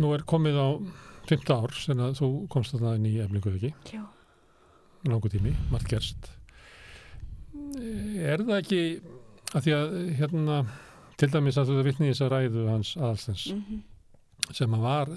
nú 0.00 0.10
er 0.16 0.24
komið 0.26 0.56
á 0.56 0.68
15 1.28 1.52
ár 1.54 1.74
sen 1.76 2.00
að 2.02 2.16
þú 2.18 2.28
komst 2.50 2.72
þarna 2.74 2.94
inn 2.98 3.06
í 3.10 3.18
eflingu 3.22 3.52
ekki, 3.54 3.72
Já. 3.92 4.02
langu 5.06 5.28
tími, 5.30 5.52
margt 5.70 5.90
gerst. 5.92 6.30
Er 8.18 8.40
það 8.42 8.56
ekki 8.56 8.80
að 9.54 9.66
því 9.66 9.74
að 9.76 9.94
hérna 10.18 10.56
til 11.20 11.28
dæmis 11.30 11.60
að 11.60 11.70
þú 11.70 11.84
vittni 11.86 12.08
í 12.08 12.14
þess 12.14 12.24
að 12.24 12.32
ræðu 12.34 12.66
hans 12.70 12.96
aðalstens 12.96 13.46
Mm 13.52 13.82
sem 14.56 14.74
að 14.74 14.84
var 14.84 15.10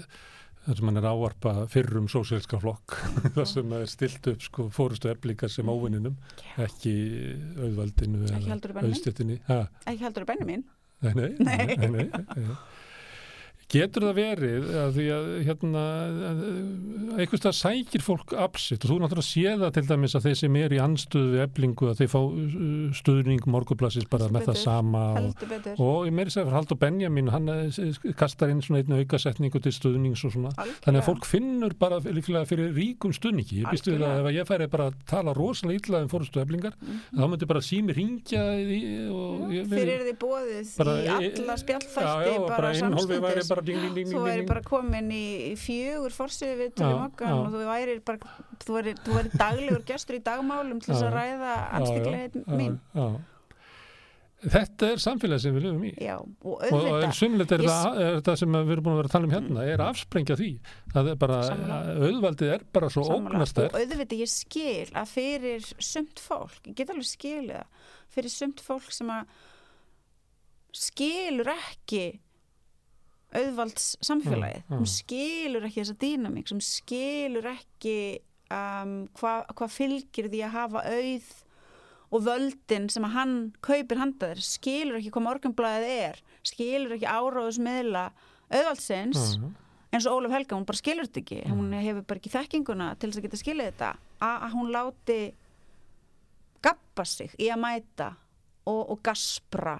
þar 0.64 0.78
sem 0.80 0.88
hann 0.90 1.00
er 1.00 1.08
ávarpa 1.10 1.52
fyrrum 1.72 2.06
sósíalska 2.12 2.60
flokk 2.62 2.96
þar 3.36 3.48
sem 3.50 3.74
er 3.78 3.84
stilt 3.90 4.28
upp 4.32 4.44
sko 4.46 4.68
fórustu 4.74 5.10
eflingar 5.12 5.52
sem 5.52 5.68
óvinninum 5.68 6.16
ekki 6.64 6.94
auðvaldinu 7.58 8.22
eða 8.24 8.38
ha, 9.50 9.60
ekki 9.90 10.04
heldur 10.08 10.26
Nei, 11.04 11.12
nei, 11.18 11.30
Nei. 11.36 11.76
nei, 11.76 11.88
nei, 11.90 12.08
nei. 12.08 12.54
Getur 13.72 14.04
það 14.08 14.16
verið 14.18 14.66
að 14.78 14.90
því 14.98 15.04
að 15.14 15.28
hérna 15.46 15.82
einhvers 17.18 17.42
það 17.44 17.54
sækir 17.58 18.02
fólk 18.04 18.34
absitt 18.44 18.84
og 18.84 18.90
þú 18.92 18.96
náttúrulega 19.02 19.26
sé 19.26 19.54
það 19.60 19.72
til 19.76 19.84
dæmis 19.88 20.14
að 20.18 20.26
þeir 20.28 20.38
sem 20.40 20.58
er 20.60 20.74
í 20.74 20.80
anstöðu 20.84 21.30
við 21.34 21.42
eflingu 21.44 21.88
að 21.90 22.00
þeir 22.02 22.10
fá 22.12 22.18
uh, 22.20 22.34
stuðning 22.98 23.46
morguplassis 23.54 24.06
bara 24.10 24.28
Sem 24.28 24.36
með 24.36 24.44
það 24.44 24.52
betur. 24.52 24.62
sama 24.64 25.02
og, 25.14 25.16
heldur 25.18 25.84
og 25.86 26.08
ég 26.08 26.16
meiri 26.18 26.34
segja 26.34 26.44
fyrir 26.46 26.58
Haldur 26.58 26.80
Benjamin 26.84 27.30
hann 27.34 27.48
eh, 27.54 28.12
kastar 28.20 28.52
inn 28.52 28.62
svona 28.64 28.82
einu 28.84 29.00
aukasetningu 29.00 29.62
til 29.64 29.74
stuðnings 29.74 30.24
og 30.28 30.34
svona 30.36 30.52
Algjörlega. 30.54 30.82
Þannig 30.84 31.00
að 31.02 31.08
fólk 31.08 31.28
finnur 31.28 31.76
bara 31.80 32.00
líklega 32.04 32.44
fyrir 32.48 32.72
ríkum 32.76 33.14
stuðningi. 33.16 33.62
Ég 33.62 33.70
býst 33.72 33.88
við 33.88 34.04
að 34.04 34.28
ef 34.28 34.36
ég 34.36 34.48
færi 34.50 34.68
bara 34.70 34.90
að 34.90 35.00
tala 35.08 35.34
rosalega 35.36 35.80
illa 35.80 36.02
um 36.04 36.10
fórustu 36.12 36.42
eflingar, 36.42 36.76
þá 37.14 37.24
myndi 37.32 37.48
bara 37.48 37.62
sími 37.64 37.96
ringja 37.96 38.44
ég 38.60 39.68
fyrir 39.72 40.04
því 40.10 40.14
bara- 40.78 40.96
í 41.00 41.08
alla 41.14 41.56
og 42.34 43.53
bara 43.54 43.64
bara 43.64 43.66
ding, 43.66 43.80
ding, 43.80 43.94
ding, 43.94 44.08
þú 44.08 44.16
ding, 44.18 44.24
væri 44.28 44.40
ding. 44.42 44.48
bara 44.50 44.64
komin 44.66 45.12
í 45.14 45.26
fjögur 45.60 46.14
forsýðu 46.14 46.56
við 46.62 46.82
mokkan 46.84 47.30
já. 47.30 47.36
og 47.36 47.52
þú 47.52 47.68
væri 47.68 48.00
bara 48.08 48.40
þú 48.64 48.78
væri, 48.78 48.96
þú 49.04 49.20
væri 49.20 49.36
daglegur 49.44 49.84
gestur 49.92 50.18
í 50.18 50.24
dagmálum 50.24 50.82
til 50.82 50.92
þess 50.92 51.06
að 51.06 51.14
ræða 51.18 51.54
já, 51.54 51.62
anstíklegheit 51.78 52.42
já, 52.42 52.50
mín 52.58 52.82
já. 52.94 53.06
Þetta 54.44 54.88
er 54.92 55.00
samfélag 55.00 55.40
sem 55.40 55.54
við 55.56 55.62
lifum 55.64 55.84
í. 55.88 55.90
já, 56.04 56.18
og 56.20 56.34
Og 56.44 56.64
auðvitað 56.68 57.14
sumleitt 57.16 57.52
er, 57.56 57.62
það, 57.64 58.00
er 58.04 58.18
það 58.26 58.34
sem 58.42 58.56
við 58.58 58.72
erum 58.74 58.84
búin 58.84 58.92
að 58.92 58.98
vera 58.98 59.08
að 59.08 59.14
tala 59.14 59.24
um 59.24 59.32
hérna, 59.32 59.62
er 59.72 59.82
afsprengja 59.84 60.36
því. 60.36 60.48
Er 61.00 61.08
bara, 61.22 61.38
auðvaldið 61.94 62.52
er 62.52 62.66
bara 62.76 62.90
svo 62.92 63.06
Sammála. 63.08 63.38
ógnastær. 63.38 63.70
og 63.70 63.78
auðvitað 63.80 64.20
ég 64.20 64.32
skil 64.34 64.92
að 65.00 65.14
fyrir 65.14 65.70
sumt 65.88 66.20
fólk, 66.20 66.60
ég 66.68 66.76
get 66.76 66.92
alveg 66.92 67.08
skilið 67.08 67.56
það 67.56 67.88
fyrir 68.18 68.34
sumt 68.36 68.60
fólk 68.66 68.92
sem 68.92 69.14
að 69.16 69.32
skilur 70.74 71.54
ekki 71.54 72.04
auðvalds 73.38 73.88
samfélagið. 74.04 74.62
Mm, 74.64 74.74
mm. 74.74 74.84
sem 74.84 74.92
skilur 74.98 75.66
ekki 75.68 75.82
þessa 75.82 75.96
dýnamík 76.04 76.52
sem 76.52 76.60
skilur 76.64 77.48
ekki 77.54 77.96
um, 78.52 78.94
hvað 79.18 79.48
hva 79.58 79.70
fylgir 79.72 80.30
því 80.32 80.44
að 80.46 80.54
hafa 80.58 80.84
auð 80.90 81.32
og 82.14 82.24
völdin 82.28 82.86
sem 82.92 83.04
að 83.08 83.16
hann 83.16 83.34
kaupir 83.64 83.98
handaðir, 83.98 84.42
skilur 84.44 85.00
ekki 85.00 85.10
hvað 85.14 85.26
morgunblæðið 85.26 85.94
er, 86.04 86.20
skilur 86.46 86.94
ekki 86.94 87.10
áráðusmiðla 87.10 88.04
auðvaldsins 88.54 89.22
Já, 89.34 89.46
eins 89.94 90.06
og 90.06 90.18
Ólaf 90.18 90.34
Helga, 90.34 90.58
hún 90.58 90.66
bara 90.66 90.78
skilur 90.78 91.08
þetta 91.08 91.22
ekki. 91.22 91.40
Hún 91.50 91.72
hefur 91.78 92.04
bara 92.08 92.20
ekki 92.20 92.32
þekkinguna 92.32 92.90
til 92.98 93.10
þess 93.10 93.20
að 93.20 93.26
geta 93.28 93.40
skilið 93.40 93.68
þetta. 93.70 93.90
Að 94.26 94.54
hún 94.56 94.70
láti 94.74 95.18
gappa 96.64 97.04
sig 97.06 97.34
í 97.38 97.50
að 97.52 97.60
mæta 97.62 98.08
og, 98.70 98.80
og 98.94 99.02
gaspra 99.04 99.76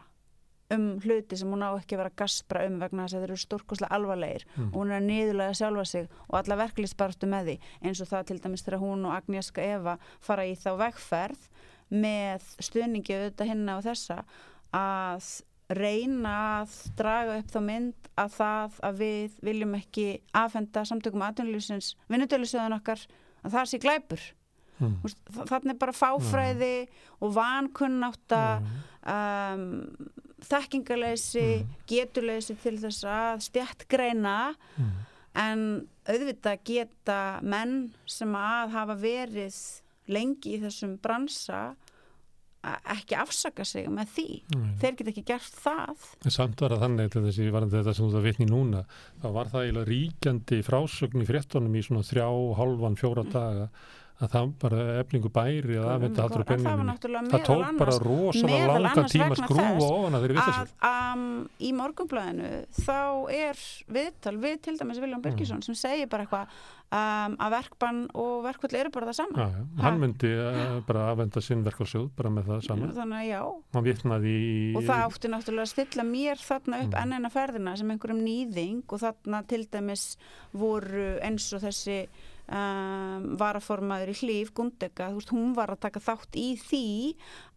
um 0.75 0.85
hluti 1.05 1.37
sem 1.41 1.51
hún 1.51 1.63
á 1.65 1.71
ekki 1.79 1.95
að 1.97 2.03
vera 2.03 2.13
gaspra 2.23 2.65
um 2.69 2.79
vegna 2.83 3.05
þess 3.07 3.15
að 3.17 3.25
þeir 3.25 3.31
eru 3.35 3.43
stórkoslega 3.45 3.95
alvarlegir 3.99 4.45
Mm. 4.57 4.69
og 4.73 4.77
hún 4.81 4.91
er 4.93 5.01
að 5.01 5.09
niðurlega 5.09 5.55
sjálfa 5.61 5.85
sig 5.87 6.09
og 6.29 6.37
alla 6.41 6.57
verklisbarstu 6.65 7.27
með 7.31 7.49
því 7.51 7.57
eins 7.83 8.01
og 8.05 8.09
það 8.13 8.27
til 8.27 8.39
dæmis 8.45 8.63
þegar 8.67 8.81
hún 8.85 9.07
og 9.07 9.17
Agnieszka 9.17 9.63
Eva 9.63 9.97
fara 10.21 10.45
í 10.47 10.55
þá 10.55 10.71
vegferð 10.85 11.49
með 11.91 12.43
stuðningi 12.61 13.15
auðvitað 13.19 13.51
hinna 13.53 13.77
og 13.79 13.85
þessa 13.85 14.21
að 14.75 15.27
reyna 15.75 16.33
að 16.61 16.73
draga 16.99 17.39
upp 17.41 17.51
þá 17.55 17.61
mynd 17.65 18.09
að 18.21 18.33
það 18.37 18.75
að 18.85 18.99
við 19.01 19.37
viljum 19.43 19.75
ekki 19.79 20.07
afhenda 20.37 20.83
samtökum 20.85 21.23
atvinnulífsins 21.25 21.95
vinnudölusöðun 22.13 22.77
okkar 22.77 23.01
að 23.45 23.53
það 23.59 23.71
sé 23.75 23.79
glæpur 23.85 24.25
Mm. 24.75 24.97
Þú 24.99 25.03
veist, 25.07 25.19
þa- 25.31 25.45
þarna 25.47 25.71
er 25.71 25.77
bara 25.79 25.93
fáfræði 25.95 26.89
og 27.23 27.31
vankunnátta 27.37 28.41
um, 29.07 29.63
þekkingaleysi 30.51 31.45
Mm. 31.62 31.69
getuleysi 31.91 32.57
til 32.62 32.77
þess 32.79 33.05
að 33.05 33.45
stjættgreina 33.49 34.55
Mm. 34.79 34.91
en 35.35 35.89
auðvitað 36.07 36.59
geta 36.65 37.41
menn 37.43 37.93
sem 38.07 38.33
að 38.35 38.71
hafa 38.71 38.95
verið 39.01 39.57
lengi 40.09 40.57
í 40.59 40.61
þessum 40.61 40.99
bransa 41.01 41.75
ekki 42.65 43.12
afsaka 43.21 43.65
sig 43.69 43.89
með 43.93 44.09
því 44.15 44.29
Nei. 44.57 44.71
þeir 44.81 44.95
geta 44.97 45.11
ekki 45.12 45.25
gert 45.29 45.57
það 45.61 46.05
En 46.25 46.31
samt 46.33 46.61
var 46.65 46.71
það 46.73 46.81
þannig 46.87 47.11
til 47.12 47.23
þessi 47.27 47.49
varandi 47.53 47.77
þetta 47.77 47.95
sem 47.95 48.07
þú 48.09 48.15
það 48.15 48.25
vitni 48.25 48.47
núna 48.49 48.85
þá 49.21 49.27
var 49.35 49.51
það 49.53 49.65
eiginlega 49.66 49.91
ríkjandi 49.91 50.61
frásögn 50.65 51.21
í 51.21 51.27
fréttonum 51.29 51.77
í 51.77 51.83
svona 51.85 52.07
þrjá, 52.09 52.29
hálfan, 52.57 52.97
fjóra 52.97 53.25
daga 53.29 53.69
að 54.23 54.31
það 54.31 54.51
bara 54.62 54.82
eflingu 55.01 55.31
bæri 55.35 55.74
að 55.81 55.89
afvenda 55.91 56.23
haldur 56.23 56.45
benninni 56.47 56.85
náttúrulega 56.86 57.32
það 57.32 57.43
tók 57.49 57.78
bara 57.81 57.95
rosalega 58.05 58.77
annars 58.78 59.11
tíma 59.12 59.39
skrúa 59.41 59.73
ofan 59.89 60.15
að 60.15 60.23
þeirri 60.24 60.36
vita 60.39 60.55
að 60.55 61.16
um, 61.19 61.24
í 61.59 61.73
morgunblæðinu 61.74 62.51
þá 62.78 62.95
er 63.35 63.65
viðtal 63.97 64.36
við 64.45 64.61
til 64.69 64.77
dæmis 64.78 65.01
Viljón 65.03 65.19
Mm. 65.19 65.27
Birgisson 65.27 65.62
sem 65.66 65.74
segir 65.78 66.07
bara 66.12 66.24
eitthvað 66.27 66.55
um, 66.95 67.35
að 67.43 67.55
verkbann 67.57 68.01
og 68.15 68.45
verkvöld 68.45 68.77
eru 68.78 68.91
bara 68.95 69.09
það 69.11 69.16
sama 69.19 69.39
Já, 69.41 69.47
já. 69.57 69.65
Hann 69.82 69.99
myndi 70.03 70.31
uh, 70.31 70.77
bara 70.86 71.05
afvenda 71.11 71.43
sinn 71.43 71.65
verkvælsjóð 71.66 72.07
bara 72.19 72.31
með 72.36 72.51
það 72.53 72.61
saman. 72.69 72.93
þannig 72.95 73.19
að 73.19 73.31
já 73.31 73.41
í... 74.31 74.39
og 74.78 74.85
það 74.86 75.03
átti 75.09 75.32
náttúrulega 75.32 75.66
að 75.66 75.73
stilla 75.74 76.07
mér 76.07 76.39
þarna 76.45 76.82
upp 76.85 76.95
Mm. 76.95 77.01
enn 77.03 77.16
eina 77.19 77.31
ferðina 77.35 77.74
sem 77.77 77.91
einhverjum 77.91 78.23
nýðing 78.23 78.85
og 78.95 79.01
þarna 79.03 79.43
til 79.51 79.65
dæmis 79.73 80.07
voru 80.55 81.09
eins 81.24 81.49
og 81.57 81.65
þessi 81.65 81.99
um, 82.49 83.29
varaformaður 83.41 84.12
í 84.12 84.16
hlýf 84.23 84.53
Gundega, 84.57 85.11
þú 85.12 85.21
veist, 85.21 85.33
hún 85.35 85.55
var 85.57 85.73
að 85.75 85.83
taka 85.87 86.03
þátt 86.05 86.37
í 86.41 86.49
því 86.61 86.83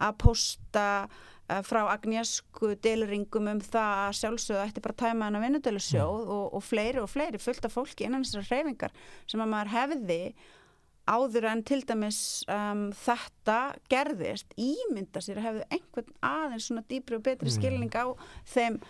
að 0.07 0.17
posta 0.23 0.85
uh, 1.07 1.61
frá 1.67 1.81
Agnesku 1.93 2.73
deliringum 2.83 3.49
um 3.53 3.63
það 3.63 4.03
að 4.07 4.17
sjálfsögðu 4.21 4.61
ætti 4.65 4.83
bara 4.85 4.95
að 4.97 5.01
tæma 5.05 5.29
hennar 5.29 5.45
vinnudelusjóð 5.47 6.29
og, 6.37 6.45
og 6.59 6.63
fleiri 6.63 7.01
og 7.03 7.09
fleiri 7.11 7.41
fullt 7.41 7.65
af 7.67 7.75
fólki 7.77 8.07
innan 8.07 8.23
þessar 8.27 8.47
hreyfingar 8.51 8.95
sem 9.27 9.43
að 9.43 9.51
maður 9.55 9.73
hefði 9.77 10.21
áður 11.07 11.45
en 11.47 11.61
til 11.63 11.81
dæmis 11.87 12.17
um, 12.51 12.89
þetta 12.91 13.57
gerðist 13.91 14.49
ímynda 14.59 15.21
sér 15.23 15.39
að 15.39 15.45
hefðu 15.47 15.67
einhvern 15.77 16.09
aðeins 16.27 16.65
svona 16.67 16.83
dýpri 16.89 17.15
og 17.15 17.23
betri 17.23 17.47
Mm. 17.47 17.55
skilning 17.55 17.95
á 17.95 18.05
þeim 18.51 18.81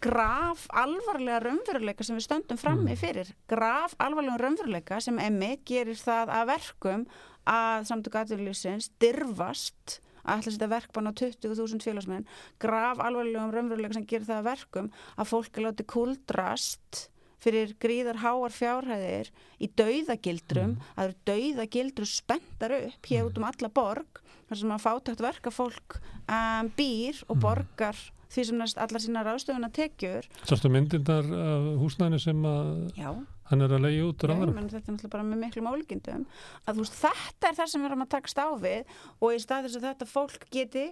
graf 0.00 0.66
alvarlega 0.70 1.40
raunveruleika 1.42 2.04
sem 2.06 2.16
við 2.18 2.26
stöndum 2.28 2.58
frammi 2.60 2.92
Mm. 2.94 3.00
fyrir 3.00 3.32
graf 3.48 3.94
alvarlega 3.98 4.38
raunveruleika 4.42 5.00
sem 5.00 5.18
emmi 5.18 5.58
gerir 5.66 5.96
það 5.98 6.28
að 6.28 6.46
verkum 6.52 7.06
að 7.46 7.86
samtök 7.88 8.14
aðurlýsins 8.20 8.90
dyrfast 9.00 10.00
að 10.28 10.38
ætla 10.42 10.50
að 10.50 10.54
setja 10.58 10.68
verkbann 10.68 11.08
á 11.08 11.12
20.000 11.16 11.82
félagsmenn 11.82 12.26
graf 12.60 12.98
alvarlegum 13.00 13.50
raunveruleika 13.54 13.94
sem 13.94 14.06
gerir 14.06 14.26
það 14.28 14.40
að 14.42 14.48
verkum 14.50 14.90
að 15.16 15.30
fólk 15.32 15.56
er 15.58 15.64
látið 15.68 15.86
kuldrast 15.94 17.08
fyrir 17.38 17.74
gríðar 17.78 18.18
háar 18.18 18.50
fjárhæðir 18.50 19.30
í 19.62 19.68
dauðagildrum 19.78 20.76
Mm. 20.76 20.80
að 20.98 21.14
dauðagildru 21.24 22.06
spenntar 22.06 22.72
upp 22.86 23.06
hér 23.06 23.24
út 23.30 23.38
um 23.38 23.44
alla 23.44 23.68
borg 23.68 24.20
þar 24.48 24.56
sem 24.58 24.70
að 24.74 24.84
fátækt 24.86 25.20
verka 25.22 25.50
fólk 25.50 26.00
um, 26.28 26.70
býr 26.76 27.22
og 27.28 27.36
Mm. 27.36 27.40
borgar 27.40 27.96
því 28.32 28.44
sem 28.48 28.60
næst 28.60 28.80
allar 28.80 29.04
sína 29.04 29.24
ráðstöfuna 29.26 29.70
tekjur. 29.74 30.28
Sástu 30.48 30.70
myndindar 30.72 31.28
af 31.28 31.68
húsnæðinu 31.82 32.20
sem 32.22 32.48
að 32.48 32.72
já, 32.98 33.10
hann 33.50 33.64
er 33.64 33.76
að 33.76 33.86
leiði 33.86 34.02
út 34.08 34.26
Já, 34.28 34.34
menn, 34.36 34.68
þetta 34.68 34.82
er 34.82 34.96
náttúrulega 34.96 35.14
bara 35.14 35.28
með 35.28 35.44
miklum 35.44 35.70
ólíkindum. 35.72 36.26
Að 36.64 36.74
þú 36.80 36.84
veist, 36.84 36.98
þetta 37.04 37.50
er 37.50 37.60
það 37.60 37.72
sem 37.72 37.84
við 37.84 37.90
erum 37.90 38.04
að 38.04 38.12
takast 38.16 38.42
á 38.42 38.48
við 38.60 38.98
og 39.18 39.32
í 39.32 39.40
stað 39.44 39.68
þess 39.68 39.80
að 39.80 39.88
þetta 39.88 40.12
fólk 40.12 40.46
geti 40.52 40.86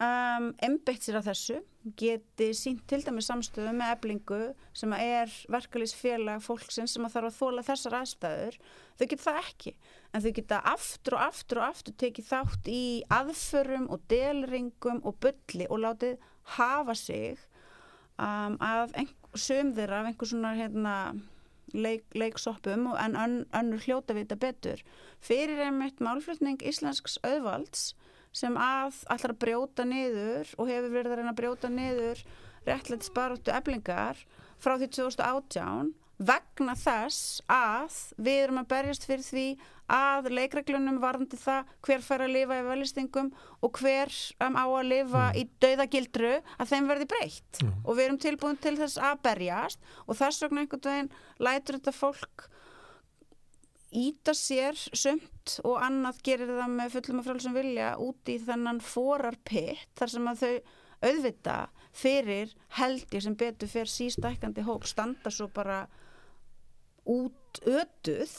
um, 0.00 0.50
embeitt 0.64 1.04
sér 1.04 1.20
að 1.20 1.30
þessu 1.30 1.58
geti 2.00 2.50
sínt 2.56 2.82
til 2.90 3.00
dæmis 3.04 3.28
samstöðu 3.30 3.72
með 3.76 3.94
eblingu 3.94 4.40
sem 4.76 4.92
að 4.96 5.04
er 5.06 5.36
verkalýsfélag 5.52 6.42
fólksins 6.44 6.96
sem 6.96 7.06
að 7.06 7.16
þarf 7.16 7.30
að 7.30 7.38
þóla 7.38 7.64
þessar 7.68 7.96
aðstæður 8.00 8.58
þau 9.00 9.06
geta 9.06 9.24
það 9.26 9.40
ekki. 9.44 9.74
En 10.10 10.24
þau 10.24 10.32
geta 10.40 10.60
aftur 10.72 11.16
og 11.16 11.24
aftur 11.28 11.62
og 11.62 11.68
aftur 11.70 11.96
tekið 12.02 12.28
þátt 12.32 12.72
í 12.72 12.82
aðförum 13.20 13.88
og 13.92 14.04
delringum 14.10 15.00
og 15.06 15.20
bulli 15.22 15.68
og 15.70 15.84
látið 15.86 16.18
hafa 16.56 16.94
sig 16.94 17.38
um, 18.18 18.56
af 18.60 18.92
söm 19.34 19.74
þeirra 19.76 20.00
af 20.02 20.10
einhver 20.10 20.30
svona 20.30 20.54
hérna 20.58 20.96
leik, 21.74 22.04
leiksoppum 22.14 22.88
en 22.98 23.16
ön, 23.16 23.36
önnur 23.54 23.84
hljóta 23.84 24.14
vita 24.14 24.36
betur. 24.36 24.82
Fyrir 25.20 25.60
einmitt 25.66 26.00
málflutning 26.02 26.60
íslensks 26.66 27.18
auðvalds 27.22 27.94
sem 28.32 28.56
að 28.58 29.02
allar 29.10 29.34
að 29.34 29.40
brjóta 29.44 29.86
niður 29.86 30.50
og 30.58 30.70
hefur 30.70 30.94
verið 30.94 31.12
að 31.12 31.20
reyna 31.20 31.32
að 31.34 31.40
brjóta 31.40 31.70
niður 31.72 32.22
réttlætt 32.66 33.06
sparóttu 33.06 33.54
eblingar 33.54 34.20
frá 34.60 34.76
því 34.76 34.90
2018 34.98 35.94
vegna 36.20 36.74
þess 36.76 37.40
að 37.48 37.94
við 38.20 38.38
erum 38.44 38.58
að 38.60 38.66
berjast 38.74 39.06
fyrir 39.08 39.24
því 39.24 39.44
að 39.90 40.28
leikreglunum 40.36 40.98
varðandi 41.02 41.38
það 41.40 41.70
hver 41.86 42.02
fær 42.06 42.22
að 42.26 42.34
lifa 42.36 42.58
í 42.60 42.66
velistingum 42.68 43.30
og 43.64 43.80
hver 43.80 44.12
um, 44.44 44.54
á 44.60 44.64
að 44.68 44.84
lifa 44.92 45.22
í 45.40 45.46
dauðagildru 45.64 46.34
að 46.60 46.70
þeim 46.74 46.90
verði 46.92 47.08
breytt 47.14 47.62
Mm. 47.64 47.72
og 47.84 47.96
við 47.96 48.04
erum 48.04 48.18
tilbúin 48.22 48.60
til 48.62 48.76
þess 48.78 49.00
að 49.02 49.18
berjast 49.24 49.80
og 50.06 50.16
þess 50.20 50.44
vegna 50.44 50.62
einhvern 50.62 50.84
veginn 50.86 51.10
lætur 51.44 51.76
þetta 51.80 51.92
fólk 51.96 52.46
íta 53.90 54.32
sér 54.38 54.78
sumt 54.94 55.56
og 55.66 55.80
annað 55.82 56.20
gerir 56.28 56.52
það 56.54 56.70
með 56.78 56.92
fullum 56.94 57.20
og 57.22 57.26
frálsum 57.26 57.56
vilja 57.58 57.88
út 57.98 58.30
í 58.30 58.36
þennan 58.44 58.78
forarpitt 58.84 59.88
þar 59.98 60.12
sem 60.14 60.28
að 60.30 60.44
þau 60.44 60.54
auðvita 61.10 61.56
fyrir 61.96 62.52
held 62.78 63.16
ég 63.16 63.24
sem 63.24 63.34
betur 63.40 63.72
fyrir 63.72 63.90
sístækandi 63.90 64.62
hóp 64.68 64.86
standa 64.86 65.32
svo 65.34 65.48
bara 65.56 65.80
út 67.08 67.62
ötuð 67.64 68.36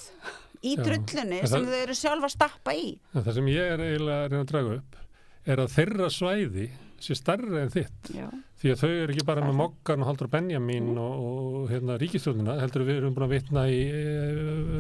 í 0.62 0.78
drullunni 0.78 1.42
sem 1.50 1.66
þau 1.68 1.78
eru 1.82 1.98
sjálfa 1.98 2.30
að 2.30 2.36
stappa 2.36 2.76
í. 2.78 2.94
Það 3.18 3.34
sem 3.40 3.52
ég 3.54 3.76
er 3.76 3.86
eiginlega 3.88 4.26
að 4.26 4.32
reyna 4.32 4.44
að 4.46 4.52
draga 4.54 4.80
upp 4.80 5.02
er 5.50 5.62
að 5.64 5.76
þeirra 5.76 6.10
svæði 6.14 6.70
sé 7.02 7.16
starra 7.18 7.64
en 7.64 7.72
þitt. 7.74 8.12
Já, 8.14 8.28
því 8.62 8.72
að 8.72 8.82
þau 8.84 8.90
eru 8.92 9.14
ekki 9.16 9.24
bara 9.26 9.42
með. 9.42 9.56
Moggan 9.58 10.04
og 10.04 10.10
Haldur 10.12 10.28
Benjamin 10.30 10.90
og, 11.02 11.24
og 11.26 11.72
hérna 11.72 11.96
ríkistjórnina 11.98 12.60
heldur 12.62 12.84
við 12.86 13.00
erum 13.00 13.16
búin 13.16 13.26
að 13.26 13.34
vitna 13.34 13.64
í 13.74 13.80
e, 13.90 14.04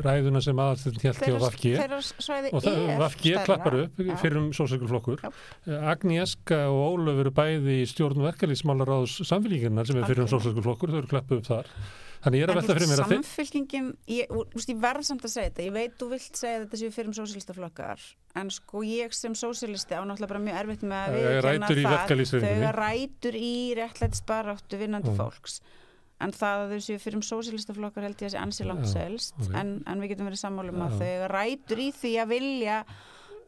ræðuna 0.05 0.43
sem 0.45 0.61
aðalstundin 0.61 1.01
hjálti 1.07 1.31
á 1.33 1.37
Vafki 1.41 1.71
og 2.51 2.61
það 2.61 2.91
Vafki 3.01 3.33
klappar 3.47 3.79
upp 3.79 4.03
Já. 4.05 4.13
fyrir 4.21 4.37
um 4.43 4.51
sósökulflokkur 4.53 5.25
Já. 5.25 5.31
Agnieska 5.95 6.61
og 6.69 6.99
Ólöf 6.99 7.23
eru 7.25 7.33
bæði 7.41 7.81
í 7.81 7.89
stjórn 7.89 8.21
verkalýsmálar 8.27 8.93
á 8.93 8.99
samfélíkinnar 9.09 9.89
sem 9.89 9.97
er 9.97 10.05
fyrir 10.11 10.27
um 10.27 10.31
sósökulflokkur, 10.35 10.93
þau 10.93 11.01
eru 11.01 11.13
klappu 11.15 11.41
upp 11.41 11.49
þar 11.49 11.73
þannig 12.21 12.37
ég 12.39 12.45
er 12.45 12.51
að 12.53 12.59
velta 12.61 12.75
fyrir 12.77 12.89
mér 12.91 13.01
að 13.01 13.11
þeir 13.11 13.21
samfylkingin, 13.23 13.87
ég, 14.07 14.33
ég 14.69 14.79
verð 14.85 15.05
samt 15.07 15.25
að 15.25 15.33
segja 15.35 15.49
þetta 15.51 15.65
ég 15.67 15.73
veit 15.77 15.93
þú 15.99 16.09
vilt 16.13 16.35
segja 16.41 16.59
þetta 16.63 16.79
séu 16.81 16.91
fyrir 16.95 17.07
um 17.11 17.15
sósílistaflokkar 17.17 18.03
en 18.41 18.49
sko 18.53 18.83
ég 18.87 19.13
sem 19.17 19.33
sósílisti 19.35 19.97
á 19.97 20.01
náttúrulega 20.05 20.31
bara 20.31 20.43
mjög 20.45 20.59
erfitt 20.61 20.83
með 20.87 21.01
að 21.01 21.15
viðurkenna 21.17 21.67
rætur 21.67 21.81
í 21.81 22.25
það. 22.31 22.47
þau 22.47 22.73
rætur 22.79 23.35
í 23.41 23.53
réttlætt 23.81 24.15
sparáttu 24.21 24.77
vinnandi 24.79 25.11
Mm. 25.11 25.17
fólks 25.19 25.61
en 26.21 26.31
það 26.37 26.59
að 26.61 26.71
þau 26.75 26.81
séu 26.85 26.99
fyrir 27.01 27.17
um 27.17 27.25
sósílistaflokkar 27.25 28.03
held 28.05 28.19
ég 28.21 28.29
að 28.29 28.35
sé 28.35 28.39
ansi 28.45 28.63
langt 28.69 28.85
Já, 28.85 28.91
selst 28.93 29.33
ok. 29.41 29.55
en, 29.57 29.71
en 29.89 30.01
við 30.03 30.11
getum 30.13 30.27
verið 30.29 30.43
sammálum 30.45 30.83
að 30.85 30.91
Já. 30.93 30.99
þau 31.01 31.27
rætur 31.33 31.79
í 31.81 31.89
því 31.97 32.11
að 32.21 32.27
vilja 32.35 32.75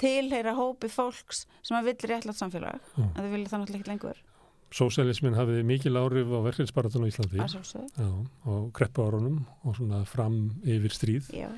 tilheyra 0.02 0.56
hópi 0.58 0.90
fólks 0.90 1.44
sem 1.62 1.78
að 1.78 1.92
vill 1.92 2.10
réttlætt 2.10 2.40
samfélag 2.42 2.80
Mm. 2.98 3.12
en 3.14 3.24
þau 3.24 3.32
vilja 3.32 3.50
það 3.54 3.60
náttúrulega 3.62 3.80
ekki 3.84 3.92
lengur 3.94 4.18
sósælismin 4.74 5.36
hafiði 5.38 5.64
mikil 5.70 5.98
áhrif 6.02 6.32
á 6.34 6.40
verkefnisbaratunum 6.48 7.08
í 7.10 7.14
Íslandi. 7.14 7.38
Já, 7.44 8.10
og 8.50 8.72
kreppu 8.76 9.06
árunum 9.06 9.44
og 9.64 9.78
svona 9.78 10.04
fram 10.10 10.40
yfir 10.66 10.94
stríð 10.96 11.30
já, 11.34 11.50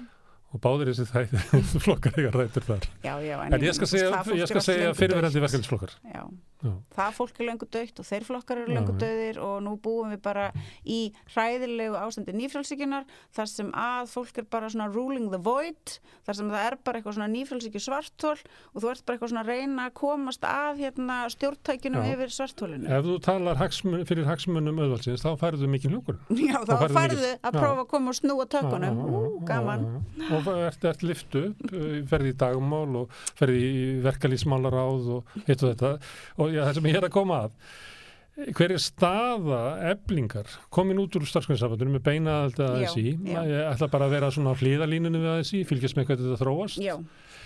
og 0.52 0.62
báðir 0.64 0.92
þessi 0.94 1.08
þætti 1.12 1.62
flokkar 1.86 2.20
eiga 2.20 2.34
rættur 2.36 2.68
þar. 2.68 2.90
já, 3.04 3.14
já 3.24 3.36
En 3.48 3.62
ég 3.64 3.74
skal 3.78 3.88
segja, 3.88 4.24
segja 4.24 4.92
löngu 4.92 5.00
fyrirverandi 5.00 5.40
dautt. 5.40 5.48
verkefnisflokkar. 5.48 5.96
Já, 6.12 6.24
Já. 6.64 6.72
það 6.96 7.16
fólk 7.18 7.40
er 7.40 7.48
löngu 7.50 7.68
dögt 7.68 8.00
og 8.00 8.08
þeir 8.08 8.26
flokkar 8.26 8.62
eru 8.64 8.72
Já, 8.74 8.78
löngu 8.80 8.94
já. 8.96 9.00
döðir 9.04 9.40
og 9.44 9.56
nú 9.66 9.74
búum 9.82 10.14
við 10.14 10.22
bara 10.26 10.46
í 10.88 11.00
hræðilegu 11.34 11.98
ástandi 12.00 12.36
nýfrálsíkjunar 12.38 13.06
þar 13.36 13.50
sem 13.52 13.72
að 13.76 14.12
fólk 14.14 14.40
er 14.42 14.48
bara 14.56 14.70
svona 14.72 14.88
ruling 14.94 15.30
the 15.34 15.40
void, 15.42 15.98
þar 16.26 16.40
sem 16.40 16.50
það 16.54 16.68
er 16.70 16.78
bara 16.88 17.02
eitthvað 17.02 17.18
svona 17.18 17.30
nýfrálsíkju 17.34 17.82
svartól 17.84 18.34
og 18.38 18.82
þú 18.82 18.92
ert 18.94 19.06
bara 19.06 19.18
eitthvað 19.18 19.34
svona 19.34 19.44
að 19.44 19.52
reyna 19.52 19.88
að 19.90 19.96
komast 20.00 20.48
að 20.48 20.82
hérna 20.86 21.18
stjórntækjunum 21.36 22.06
Já. 22.06 22.14
yfir 22.16 22.34
svartólinu. 22.38 22.90
Ef 22.96 23.06
þú 23.06 23.18
talar 23.26 23.60
hagsmun, 23.60 24.06
fyrir 24.08 24.30
hagsmunum 24.30 24.82
auðvaldsins, 24.86 25.26
þá 25.26 25.32
færðu 25.44 25.70
mikið 25.76 25.96
hljókur. 25.96 26.20
Já, 26.46 26.58
þá 26.64 26.74
færðu 26.76 26.96
færðu 26.96 27.30
að 27.36 27.52
Já. 27.52 27.60
prófa 27.60 27.84
að 27.84 27.90
koma 27.94 28.14
og 28.14 28.20
snúa 28.20 28.48
tökunum. 28.56 29.04
Ú, 29.06 29.24
gaman. 29.48 29.86
Og 30.40 30.50
ert, 30.56 30.88
ert 30.90 31.06
liftu 31.06 31.44
uh, 31.52 32.00
ferði 32.10 32.34
í 32.34 32.38
dagmál 32.46 33.02
og 33.04 33.16
ferði 33.38 33.62
í 33.66 33.86
verkalýsmálaráð 34.06 35.12
og 35.16 35.36
og 36.46 36.54
já, 36.56 36.62
það 36.70 36.80
sem 36.80 36.90
ég 36.94 37.00
er 37.02 37.10
að 37.10 37.16
koma 37.18 37.42
að, 37.48 37.60
hver 38.52 38.74
er 38.76 38.82
staða 38.84 39.60
eblingar 39.94 40.50
komin 40.76 40.98
út 41.00 41.14
úr 41.16 41.24
starfsgrunnssafandunum 41.30 41.94
með 41.96 42.04
beina 42.10 42.34
alltaf 42.46 42.74
aðeins 42.74 42.98
í 43.00 43.14
ég 43.16 43.54
ætla 43.70 43.88
bara 43.94 44.10
að 44.10 44.18
vera 44.18 44.32
svona 44.36 44.52
á 44.52 44.60
hlýðalínunum 44.60 45.24
við 45.24 45.32
aðeins 45.38 45.54
í 45.56 45.62
fylgjast 45.70 45.96
með 45.96 46.10
hvernig 46.10 46.26
þetta 46.28 46.42
þróast. 46.44 46.82
Já, 46.84 46.98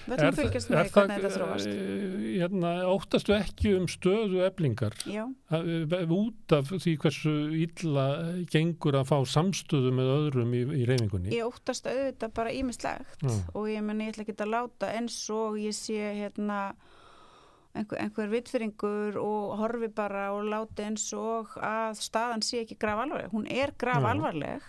við 0.07 0.15
ætlum 0.15 0.31
að 0.31 0.39
fylgjast 0.39 0.71
með 0.73 0.89
hvernig 0.95 1.21
þetta 1.21 1.31
þróast. 1.35 1.69
eh, 1.69 2.25
hérna, 2.39 2.71
óttastu 2.89 3.35
ekki 3.37 3.75
um 3.77 3.85
stöðu 3.93 4.41
eblingar 4.47 4.97
Já, 5.05 5.27
að- 5.53 5.69
eh, 5.99 6.15
út 6.17 6.57
af 6.57 6.73
því 6.73 6.95
hversu 7.05 7.35
illa 7.67 8.07
gengur 8.49 8.97
að 9.03 9.07
fá 9.13 9.17
samstöðu 9.37 9.93
með 9.93 10.09
öðrum 10.17 10.57
í, 10.57 10.63
í 10.73 10.87
reyfingunni 10.89 11.37
ég 11.37 11.45
óttast 11.53 11.85
auðvitað 11.85 12.33
bara 12.33 12.49
ímislegt 12.57 13.29
og 13.53 13.69
ég 13.69 13.85
menn 13.85 14.01
ég 14.01 14.15
ætla 14.15 14.25
ekki 14.25 14.39
að 14.41 14.55
láta 14.57 14.89
eins 14.97 15.21
og 15.29 15.61
ég 15.61 15.77
sé 15.77 16.01
hérna 16.17 16.71
einhver, 17.77 17.99
einhver 18.01 18.31
vitfyringur 18.31 19.19
og 19.21 19.55
horfi 19.59 19.89
bara 19.93 20.29
og 20.35 20.47
láti 20.49 20.85
eins 20.87 21.05
og 21.17 21.55
að 21.63 21.99
staðan 22.01 22.43
sé 22.45 22.63
ekki 22.63 22.79
graf 22.81 23.03
alvarleg 23.03 23.33
hún 23.33 23.47
er 23.51 23.73
graf 23.77 24.05
alvarleg 24.09 24.65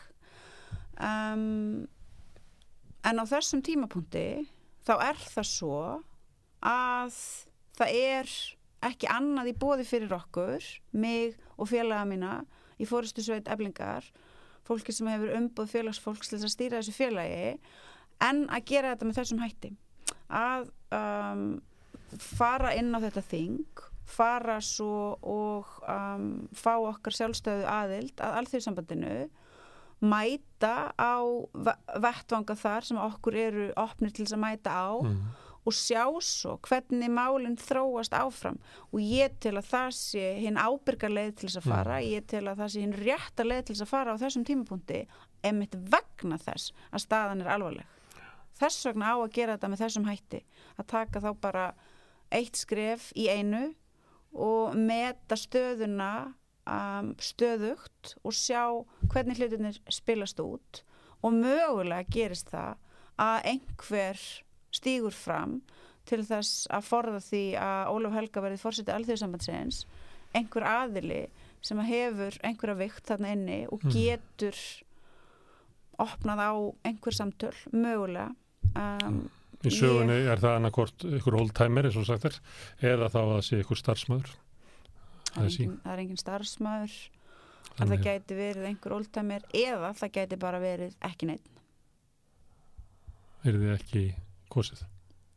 um, 1.00 1.86
en 3.06 3.22
á 3.22 3.24
þessum 3.28 3.64
tímapunkti 3.64 4.46
þá 4.86 4.94
er 5.10 5.20
það 5.24 5.50
svo 5.50 5.82
að 6.60 7.20
það 7.80 8.00
er 8.00 8.34
ekki 8.90 9.08
annað 9.12 9.52
í 9.52 9.58
bóði 9.60 9.86
fyrir 9.88 10.16
okkur 10.16 10.64
mig 10.96 11.36
og 11.56 11.68
félaga 11.72 12.08
mína 12.08 12.34
í 12.80 12.88
fórustu 12.88 13.24
sveit 13.24 13.48
eblingar 13.52 14.06
fólki 14.70 14.94
sem 14.94 15.08
hefur 15.10 15.34
umboð 15.36 15.72
félagsfólks 15.72 16.30
til 16.30 16.40
að 16.40 16.52
stýra 16.52 16.80
þessu 16.80 16.94
félagi 16.94 17.54
en 18.24 18.44
að 18.52 18.66
gera 18.70 18.92
þetta 18.94 19.08
með 19.08 19.18
þessum 19.20 19.42
hætti. 19.42 19.72
Að 20.30 20.68
um, 20.94 21.44
fara 22.18 22.74
inn 22.74 22.94
á 22.94 22.98
þetta 22.98 23.22
þing 23.30 23.86
fara 24.10 24.58
svo 24.64 25.18
og 25.22 25.76
um, 25.86 26.48
fá 26.56 26.74
okkar 26.78 27.14
sjálfstöðu 27.14 27.66
aðild 27.70 28.22
að 28.22 28.40
alþjóðsambandinu 28.40 29.12
mæta 30.00 30.90
á 30.96 31.20
ve- 31.52 31.76
vettvanga 32.00 32.56
þar 32.56 32.88
sem 32.88 32.98
okkur 33.00 33.36
eru 33.36 33.68
opnir 33.78 34.14
til 34.14 34.24
þess 34.24 34.36
að 34.38 34.42
mæta 34.46 34.72
á 34.72 34.90
mm. 34.96 35.20
og 35.68 35.76
sjá 35.76 36.04
svo 36.24 36.56
hvernig 36.64 37.12
málinn 37.12 37.58
þróast 37.60 38.16
áfram. 38.16 38.56
Og 38.90 39.04
ég 39.04 39.36
tel 39.44 39.58
að 39.60 39.68
það 39.74 39.90
sé 39.98 40.26
hinn 40.40 40.58
ábyrgar 40.60 41.12
leið 41.12 41.34
til 41.36 41.50
þess 41.50 41.60
að 41.60 41.70
fara. 41.74 42.00
Ég 42.00 42.26
tel 42.32 42.46
að 42.48 42.64
það 42.64 42.72
sé 42.72 42.84
hinn 42.86 42.96
rétta 42.96 43.46
leið 43.46 43.64
til 43.66 43.76
þess 43.76 43.86
að 43.86 43.92
fara 43.92 44.16
á 44.16 44.22
þessum 44.24 44.46
tímapunkti 44.48 45.02
emitt 45.50 45.76
vegna 45.92 46.40
þess 46.40 46.72
að 46.90 47.04
staðan 47.04 47.44
er 47.44 47.52
alvarleg. 47.54 47.96
Þess 48.60 48.88
vegna 48.88 49.12
á 49.12 49.16
að 49.20 49.32
gera 49.36 49.56
þetta 49.56 49.72
með 49.72 49.84
þessum 49.84 50.08
hætti. 50.08 50.42
Að 50.80 50.90
taka 50.96 51.20
þá 51.20 51.30
bara 51.44 51.68
eitt 52.32 52.56
skref 52.56 53.10
í 53.18 53.28
einu 53.32 53.74
og 54.32 54.76
meta 54.78 55.34
stöðuna 55.38 56.10
um, 56.66 57.14
stöðugt 57.18 58.14
og 58.22 58.32
sjá 58.36 58.62
hvernig 59.10 59.40
hlutinir 59.40 59.80
spilast 59.90 60.40
út. 60.40 60.82
Og 61.22 61.34
mögulega 61.36 62.06
gerist 62.08 62.50
það 62.52 62.76
að 63.20 63.48
einhver 63.54 64.20
stígur 64.72 65.12
fram 65.16 65.58
til 66.08 66.22
þess 66.24 66.66
að 66.72 66.86
forða 66.86 67.18
því 67.20 67.42
að 67.60 67.90
Ólaf 67.92 68.14
Helga 68.16 68.40
verið 68.46 68.62
fórsetið 68.62 68.94
alþjóðsambandsins 68.94 69.82
einhver 70.38 70.64
aðili 70.64 71.24
sem 71.60 71.78
að 71.82 71.90
hefur 71.90 72.38
einhverja 72.46 72.78
vikt 72.80 73.04
þarna 73.10 73.32
inni 73.34 73.58
og 73.68 73.82
Mhm. 73.84 73.92
getur 73.92 74.56
opnað 76.00 76.40
á 76.40 76.52
einhver 76.88 77.12
samtöl, 77.12 77.54
mögulega. 77.72 78.30
Um, 78.76 79.28
Í 79.60 79.70
sögunni 79.76 80.14
er 80.32 80.40
það 80.40 80.54
annarkort 80.56 81.04
ykkur 81.04 81.34
oldtimer 81.36 81.84
eins 81.90 81.96
og 82.00 82.06
sagt 82.08 82.24
er 82.30 82.36
eða 82.94 83.10
þá 83.12 83.18
að 83.20 83.32
það 83.34 83.42
sé 83.48 83.58
ykkur 83.60 83.76
starfsmöður. 83.80 84.30
það, 85.30 85.36
er 85.36 85.44
er 85.44 85.50
engin, 85.50 85.74
það 85.84 85.92
er 85.92 86.02
engin 86.04 86.20
starfsmæður 86.22 86.94
en 87.00 87.74
það 87.76 87.90
Þannig- 87.90 88.04
gæti 88.06 88.38
verið 88.38 88.64
einhver 88.70 88.94
oldtimer 88.96 89.42
eða 89.54 89.90
það 90.00 90.12
gæti 90.16 90.38
bara 90.40 90.58
verið 90.64 90.94
ekki 91.10 91.26
neitt 91.30 91.46
Er 93.44 93.56
þið 93.56 93.70
ekki 93.76 94.02
kosið? 94.52 94.82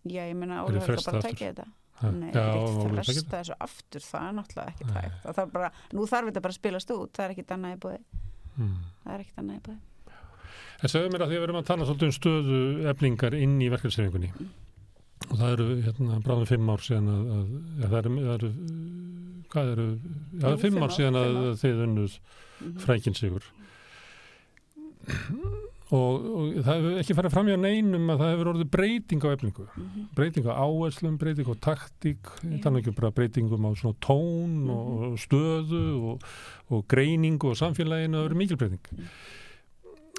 Já, 0.04 0.24
ég 0.28 0.36
meina 0.36 0.62
Er 0.64 0.72
Helga 0.72 0.86
frestað 0.88 1.14
bara 1.14 1.24
aftur? 1.24 1.32
tækja 1.38 1.54
þetta 1.54 1.68
Ha, 2.04 2.10
Nei, 2.12 2.32
já, 2.34 2.42
það 2.42 2.50
er 2.50 2.58
ekki 2.58 2.74
Sækir. 2.74 3.04
fresta 3.06 3.38
þessu 3.38 3.56
aftur 3.64 4.02
það 4.04 4.24
er 4.28 4.34
náttúrulega 4.40 4.72
ekki 4.74 4.86
tækt 4.90 5.20
það 5.24 5.36
þarf 5.38 5.52
bara, 5.54 5.70
nú 5.94 6.08
þarf 6.10 6.26
þetta 6.32 6.42
bara 6.44 6.54
að 6.54 6.58
spilast 6.58 6.92
út 6.96 7.12
það 7.14 7.24
er 7.28 7.34
ekkit 7.36 7.54
annað 7.56 7.76
í 7.76 7.80
búið 7.86 8.04
Hmm. 8.58 8.74
það 9.04 9.14
er 9.14 9.20
ekkit 9.24 9.38
annað 9.44 9.56
í 9.56 9.62
búið 9.68 9.80
En 10.84 10.92
segðu 10.92 11.12
mér 11.14 11.24
að 11.24 11.30
því 11.32 11.36
að 11.38 11.40
við 11.40 11.48
erum 11.48 11.60
að 11.62 11.68
tala 11.70 11.86
svolítið 11.88 12.10
um 12.10 12.16
stöðu 12.18 12.60
eflingar 12.92 13.34
inn 13.40 13.56
í 13.64 13.70
verkefnsreifingunni 13.72 14.32
og 15.32 15.38
það 15.40 15.52
eru 15.56 15.68
hérna 15.86 16.18
bráðum 16.26 16.48
fimm 16.50 16.70
ár 16.74 16.82
síðan 16.84 17.08
að, 17.14 17.28
að 17.32 17.52
ja, 17.80 17.88
það, 17.88 18.00
eru, 18.00 18.16
eru 18.34 18.50
hvað 19.54 19.70
eru, 19.74 19.86
já, 20.42 20.48
Jú, 20.50 20.58
fimm 20.66 20.84
ár 20.84 20.92
síðan 20.98 21.20
að, 21.22 21.38
að 21.44 21.62
þið 21.64 21.84
unnuð 21.88 22.18
Mhm. 22.64 22.76
frækinn 22.84 23.16
sigur 23.18 23.44
og, 25.94 26.26
og 26.26 26.54
það 26.64 26.78
hefur 26.78 26.98
ekki 27.02 27.16
farið 27.18 27.34
fram 27.36 27.50
hjá 27.52 27.58
neinum 27.60 28.12
að 28.14 28.22
það 28.22 28.32
hefur 28.34 28.50
orðið 28.54 28.70
breyting 28.76 29.26
á 29.26 29.30
eflingu 29.36 29.66
Mhm. 29.74 30.06
breyting 30.16 30.46
á 30.48 30.54
áherslum, 30.64 31.18
breyting 31.20 31.48
á 31.48 31.56
taktík 31.60 32.24
Já. 32.24 32.60
þannig 32.64 32.84
ekki 32.84 32.96
bara 33.00 33.12
breytingum 33.12 33.68
á 33.68 33.72
svona 33.76 33.96
tón 34.00 34.54
Mhm. 34.64 34.70
og 34.70 35.18
stöðu 35.20 35.84
og, 36.12 36.24
og 36.72 36.88
greiningu 36.88 37.50
og 37.52 37.56
samfélaginu 37.60 38.16
það 38.16 38.28
verður 38.28 38.42
mikil 38.44 38.58
breyting 38.58 38.86
Mhm. 38.92 39.08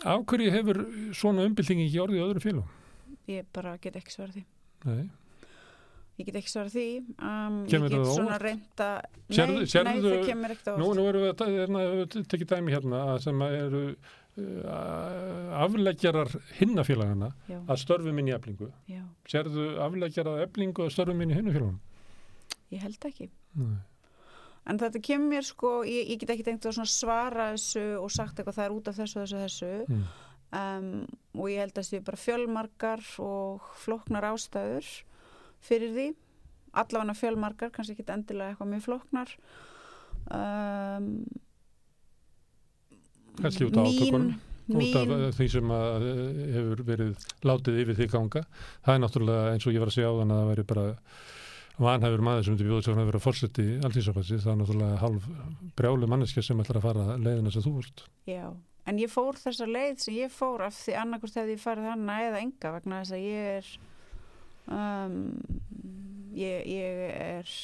Af 0.04 0.24
hverju 0.26 0.50
hefur 0.54 0.80
svona 1.14 1.44
umbylting 1.48 1.80
ekki 1.86 2.00
orðið 2.02 2.18
í 2.20 2.24
öðru 2.26 2.42
félagum? 2.44 2.72
ég 3.28 3.46
bara 3.56 3.76
get 3.80 3.94
ekki 3.96 4.12
svarað 4.12 4.34
því 4.40 4.44
Nei. 4.84 5.04
ég 6.18 6.26
get 6.28 6.36
ekki 6.40 6.50
svarað 6.52 6.74
því 6.74 6.86
um, 7.18 7.54
Kemur 7.70 7.94
það 7.94 8.10
óvart? 8.18 8.42
reynda 8.44 8.88
nei, 9.04 9.36
Sérðu- 9.38 9.62
nei, 9.62 9.70
sérðu- 9.72 10.12
það 10.12 10.26
kemur 10.28 10.50
ekkert 10.56 10.68
á 10.68 10.74
Nú, 10.76 10.84
óvart. 10.84 10.98
nú 10.98 11.06
erum 11.08 11.24
við 11.24 11.32
að 11.32 11.54
hérna, 11.58 11.86
tekið 12.34 12.50
dæmi 12.52 12.74
hérna 12.74 13.00
sem 13.24 13.40
að 13.46 13.56
eru 13.62 13.82
uh, 13.88 15.62
afleggjarar 15.64 16.34
hinnafélagana 16.58 17.30
að 17.64 17.80
störfum 17.84 18.18
inn 18.20 18.28
í 18.28 18.34
eflingu. 18.36 18.68
já, 18.90 19.00
Sérðu 19.30 19.66
afleggjarar 19.86 20.42
eflingu 20.48 20.84
að 20.84 20.92
störfum 20.96 21.22
inn 21.24 21.32
í 21.32 21.38
hinnafélagum? 21.38 21.80
ég 22.74 22.82
held 22.82 23.08
ekki 23.08 23.30
Nei. 23.54 23.76
En 24.66 24.78
þetta 24.80 25.00
kemur 25.04 25.28
mér 25.34 25.44
sko 25.46 25.72
ég, 25.84 26.08
ég 26.14 26.20
get 26.22 26.30
ekki 26.34 26.46
tengt 26.46 26.66
að 26.70 26.84
svara 26.88 27.50
þessu 27.54 27.82
og 28.00 28.12
sagt 28.14 28.38
eitthvað 28.40 28.58
það 28.58 28.68
er 28.68 28.76
út 28.78 28.88
af 28.92 29.00
þessu 29.00 29.20
þessu 29.24 29.42
þessu 29.44 29.72
Mm. 29.88 30.04
um, 30.54 31.06
og 31.40 31.50
ég 31.50 31.58
held 31.64 31.74
að 31.74 31.80
það 31.82 31.88
séu 31.90 32.04
bara 32.06 32.22
fjölmarkar 32.24 33.02
og 33.24 33.68
flóknar 33.84 34.28
ástæður 34.32 34.88
fyrir 35.64 35.92
því 35.96 36.06
allavega 36.74 37.14
fjölmarkar, 37.18 37.70
kannski 37.74 37.94
ekki 37.94 38.06
endilega 38.12 38.54
eitthvað 38.54 38.72
mjög 38.72 38.84
flóknar 38.88 39.36
um, 40.30 41.08
Kannski 43.40 43.64
út 43.66 43.76
af 43.76 43.86
átökunum? 43.90 44.34
út 44.68 44.96
af 44.96 45.08
mín 45.10 45.32
því 45.36 45.46
sem 45.52 45.72
að 45.76 46.04
eh, 46.08 46.42
hefur 46.54 46.82
verið 46.88 47.24
látið 47.44 47.80
yfir 47.82 47.98
því 47.98 48.06
ganga. 48.14 48.42
Það 48.86 48.94
er 48.94 49.02
náttúrulega 49.02 49.48
eins 49.52 49.66
og 49.68 49.74
ég 49.74 49.82
var 49.82 49.90
að 49.90 49.96
segja 49.98 50.12
á 50.14 50.18
þann 50.20 50.32
að 50.34 50.38
það 50.40 50.50
væri 50.52 50.64
bara 50.70 50.84
vanhæfur 51.80 52.22
maður 52.22 52.46
sem 52.46 52.54
myndi 52.54 52.68
bjóða 52.68 52.84
sig 52.84 52.94
að 52.94 53.08
vera 53.10 53.22
fórseti 53.22 53.66
alltíðsafætsi. 53.86 54.38
Það 54.44 54.52
er 54.52 54.60
náttúrulega 54.60 55.00
halv 55.02 55.26
brjálu 55.78 56.10
manneskja 56.10 56.44
sem 56.46 56.62
ætlar 56.62 56.80
að 56.80 56.86
fara 56.88 57.18
leiðina 57.18 57.54
sem 57.54 57.64
þú 57.64 57.74
vart. 57.80 58.04
já, 58.30 58.46
en 58.86 59.00
ég 59.02 59.10
fór 59.10 59.40
þessa 59.40 59.66
leið 59.66 59.98
sem 60.04 60.14
ég 60.20 60.34
fór 60.34 60.66
af 60.68 60.76
því 60.78 60.96
annarkvort 61.02 61.40
hefði 61.40 61.56
ég 61.56 61.64
farið 61.64 61.90
hana 61.90 62.20
eða 62.28 62.42
enga 62.44 62.74
vegna 62.76 63.02
þess 63.02 63.16
að 63.16 63.26
ég 63.26 63.50
er 63.58 63.70
um, 64.70 65.20
ég, 66.34 66.66
ég 66.70 67.04
er 67.14 67.54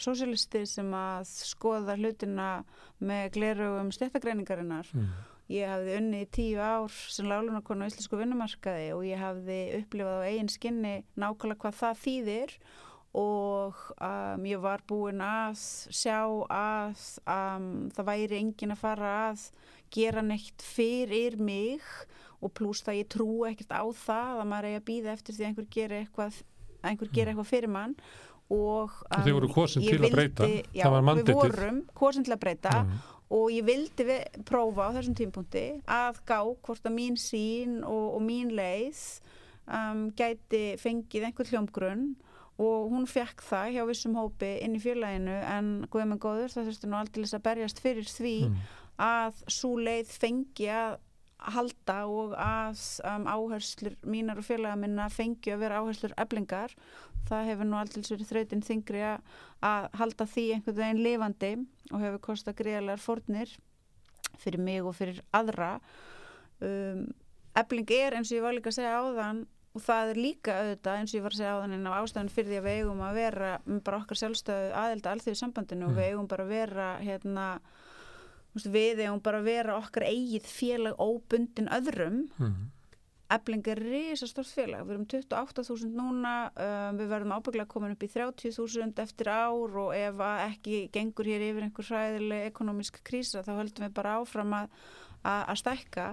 sósíalisti 0.00 0.64
sem 0.68 0.94
að 0.94 1.28
skoða 1.30 1.98
hlutina 1.98 2.52
með 2.98 3.34
glerugum 3.38 3.92
stjættagreiningarinnar 3.94 4.90
Mm. 4.94 5.12
Ég 5.50 5.66
hafði 5.66 5.94
unnið 5.98 6.20
í 6.22 6.26
tíu 6.30 6.58
ár 6.62 6.92
sem 7.10 7.26
lálunarkonu 7.26 7.82
á 7.82 7.90
íslensku 7.90 8.14
vinnumarkaði 8.20 8.92
og 8.94 9.00
ég 9.02 9.18
hafði 9.18 9.56
upplifað 9.80 10.20
á 10.22 10.28
eigin 10.30 10.50
skinni 10.52 10.92
nákvæmlega 11.18 11.58
hvað 11.64 11.78
það 11.80 11.96
þýðir 12.04 12.52
og 12.54 12.89
um, 14.00 14.44
ég 14.46 14.60
var 14.62 14.82
búin 14.86 15.20
að 15.24 15.58
sjá 15.90 16.20
að 16.46 17.00
um, 17.26 17.66
það 17.96 18.06
væri 18.12 18.38
engin 18.38 18.74
að 18.76 18.82
fara 18.84 19.12
að 19.32 19.44
gera 19.90 20.22
neitt 20.22 20.62
fyrir 20.62 21.36
mig 21.42 21.82
og 22.40 22.52
pluss 22.56 22.84
það 22.86 23.00
ég 23.02 23.08
trú 23.12 23.28
ekkert 23.50 23.74
á 23.74 23.82
það 23.90 24.40
að 24.44 24.48
maður 24.52 24.68
eigi 24.70 24.78
að 24.80 24.88
býða 24.92 25.14
eftir 25.16 25.34
því 25.36 25.42
að 25.42 25.48
einhver 25.50 25.68
gera 25.74 25.98
eitthvað, 26.04 26.38
að 26.80 26.90
einhver 26.92 27.10
gera 27.18 27.32
eitthvað 27.34 27.50
fyrir 27.50 27.72
mann 27.74 27.96
og 28.50 28.94
Og 29.10 29.24
þið 29.26 29.34
voru 29.36 29.48
kosin 29.54 29.82
til 29.86 29.98
að 30.00 30.14
breyta. 30.14 30.46
já, 30.74 30.82
Það 30.84 30.90
var 30.94 31.00
við 31.02 31.08
mandatið. 31.10 31.34
vorum 31.42 31.82
kosin 31.94 32.24
til 32.26 32.34
að 32.34 32.40
breyta 32.46 32.76
Mm. 32.84 32.96
og 33.30 33.50
ég 33.54 33.62
vildi 33.64 34.04
við, 34.08 34.22
prófa 34.48 34.88
á 34.90 34.94
þessum 34.96 35.14
tímpunkti 35.20 35.64
að 35.86 36.16
gá 36.26 36.38
hvort 36.42 36.82
að 36.88 36.96
mín 36.96 37.14
sín 37.20 37.76
og, 37.86 38.14
og 38.16 38.22
mín 38.26 38.50
leið 38.54 39.02
um, 39.70 40.10
gæti 40.18 40.62
fengið 40.82 41.28
einhver 41.28 41.46
hljómgrunn 41.52 42.08
og 42.60 42.90
hún 42.92 43.06
fekk 43.08 43.42
það 43.46 43.70
hjá 43.74 43.84
vissum 43.88 44.16
hópi 44.20 44.50
inn 44.64 44.76
í 44.76 44.82
félaginu 44.82 45.36
en 45.56 45.70
guðum 45.92 46.16
en 46.16 46.22
góður 46.22 46.52
það 46.52 46.66
þurfti 46.70 46.90
nú 46.90 46.98
aldrei 47.00 47.24
að 47.28 47.46
berjast 47.46 47.80
fyrir 47.84 48.08
því 48.10 48.34
Mm. 48.50 48.58
að 49.00 49.38
svo 49.48 49.70
leið 49.80 50.10
fengi 50.20 50.66
að 50.68 50.98
halda 51.40 51.94
og 52.12 52.34
að 52.36 52.80
um, 53.08 53.24
áherslur 53.32 53.94
mínar 54.04 54.42
og 54.42 54.44
félaga 54.44 54.76
minna 54.76 55.06
fengi 55.08 55.54
að 55.54 55.62
vera 55.62 55.78
áherslur 55.80 56.12
eblingar 56.20 56.74
það 57.30 57.46
hefur 57.48 57.68
nú 57.70 57.78
aldrei 57.80 58.02
verið 58.04 58.28
þrautin 58.28 58.64
þingri 58.66 59.00
að 59.64 59.88
halda 59.96 60.26
því 60.28 60.44
einhvern 60.58 60.76
veginn 60.82 61.02
lifandi 61.06 61.52
og 61.94 62.04
hefur 62.04 62.20
kostað 62.28 62.58
greiðlegar 62.60 63.00
fórnir 63.00 63.54
fyrir 64.40 64.60
mig 64.60 64.84
og 64.84 64.94
fyrir 65.00 65.22
aðra 65.32 65.78
um, 66.60 67.06
ebling 67.56 67.88
er 67.96 68.18
eins 68.18 68.30
og 68.32 68.36
ég 68.36 68.44
var 68.44 68.56
líka 68.56 68.68
að 68.72 68.78
segja 68.82 69.00
áðan 69.00 69.46
og 69.74 69.82
það 69.86 70.08
er 70.10 70.18
líka 70.18 70.54
auðvitað 70.60 70.96
eins 70.98 71.12
og 71.14 71.18
ég 71.18 71.22
var 71.22 71.34
að 71.36 71.40
segja 71.40 71.52
áðan 71.56 71.74
en 71.76 71.86
á 71.86 71.92
ástæðan 72.00 72.32
fyrir 72.34 72.50
því 72.50 72.58
að 72.58 72.66
við 72.66 72.80
eigum 72.80 73.02
að 73.06 73.14
vera 73.20 73.50
bara 73.86 74.00
okkar 74.02 74.18
sjálfstöðu 74.22 74.72
aðelda 74.80 75.12
alþjóðu 75.14 75.38
sambandinu 75.44 75.86
og 75.86 75.92
Mm. 75.92 75.98
við 76.00 76.08
eigum 76.10 76.28
bara 76.32 76.44
að 76.44 76.48
vera 76.56 76.88
hérna 77.04 77.46
við 78.54 78.98
eigum 79.04 79.22
bara 79.22 79.38
að 79.40 79.46
vera 79.46 79.76
okkar 79.78 80.04
eigið 80.10 80.46
félag 80.50 80.94
óbundin 80.98 81.70
öðrum 81.70 82.20
Mm. 82.38 82.68
Ebling 83.30 83.62
er 83.70 83.78
risastórt 83.78 84.48
félag, 84.50 84.80
við 84.88 84.90
erum 84.96 85.04
28.000 85.06 85.92
núna, 85.94 86.50
um, 86.50 86.96
við 86.98 87.06
verðum 87.12 87.30
ábygglega 87.36 87.68
komin 87.70 87.92
upp 87.94 88.02
í 88.02 88.08
30.000 88.10 88.98
eftir 88.98 89.28
ár 89.30 89.76
og 89.78 89.92
ef 89.94 90.18
ekki 90.50 90.90
gengur 90.90 91.24
hér 91.30 91.44
yfir 91.52 91.62
einhver 91.62 91.86
hræðileg 91.86 92.48
ekonomisk 92.50 92.98
krísa 93.06 93.44
þá 93.46 93.52
höldum 93.60 93.86
við 93.86 93.94
bara 93.94 94.16
áfram 94.18 94.50
að, 94.52 94.68
að, 95.22 95.44
að 95.46 95.60
stækka. 95.62 96.08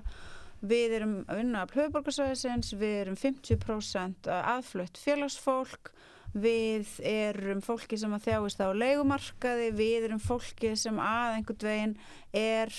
Við 0.65 0.95
erum 0.97 1.15
að 1.29 1.41
vinna 1.41 1.63
af 1.63 1.73
hlöfuborgarsvæðisins, 1.75 2.73
við 2.79 2.95
erum 3.03 3.17
50% 3.19 4.29
aðflutt 4.33 4.97
félagsfólk, 4.97 5.91
við 6.37 6.95
erum 7.05 7.61
fólki 7.65 7.97
sem 7.99 8.13
að 8.17 8.29
þjáist 8.29 8.63
á 8.65 8.69
leigumarkaði, 8.73 9.67
við 9.77 10.07
erum 10.09 10.21
fólki 10.21 10.73
sem 10.79 10.97
að 11.01 11.37
einhvern 11.37 11.67
veginn 11.69 11.95
er 12.33 12.73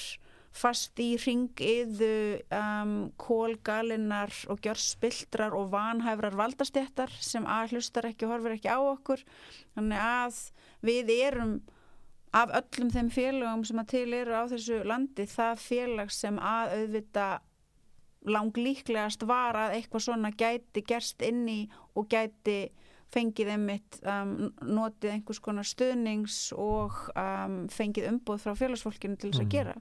fast 0.59 0.99
í 0.99 1.13
ringiðu 1.21 2.41
um, 2.55 2.95
kólgalinnar 3.21 4.33
og 4.51 4.63
gjör 4.65 4.81
spiltrar 4.81 5.55
og 5.55 5.71
vanhæfrar 5.73 6.37
valdastjættar 6.39 7.13
sem 7.23 7.47
að 7.47 7.77
hlustar 7.77 8.09
ekki 8.11 8.27
og 8.27 8.35
horfir 8.35 8.57
ekki 8.57 8.73
á 8.73 8.79
okkur. 8.81 9.23
Þannig 9.77 10.07
að 10.09 10.41
við 10.89 11.13
erum 11.19 11.59
af 12.37 12.53
öllum 12.59 12.91
þeim 12.93 13.11
félagum 13.13 13.65
sem 13.65 13.81
að 13.81 13.93
til 13.95 14.09
eru 14.17 14.35
á 14.37 14.45
þessu 14.51 14.81
landi 14.89 15.29
það 15.31 15.63
félag 15.63 16.11
sem 16.13 16.41
að 16.43 16.75
auðvita 16.79 17.29
lang 18.35 18.57
líklegast 18.57 19.23
var 19.29 19.57
að 19.57 19.77
eitthvað 19.79 20.05
svona 20.07 20.31
gæti 20.31 20.83
gerst 20.87 21.23
inn 21.23 21.49
í 21.49 21.59
og 21.97 22.09
gæti 22.13 22.71
fengið 23.09 23.49
einmitt 23.55 24.01
um, 24.05 24.51
notið 24.61 25.15
einhvers 25.15 25.39
konar 25.41 25.65
stuðnings 25.65 26.53
og 26.53 26.93
um, 27.17 27.63
fengið 27.73 28.11
umboð 28.11 28.43
frá 28.45 28.53
félagsfólkinu 28.59 29.17
til 29.17 29.31
þess 29.31 29.41
að 29.41 29.47
Mm. 29.47 29.55
gera 29.55 29.77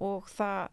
og 0.00 0.26
það, 0.26 0.68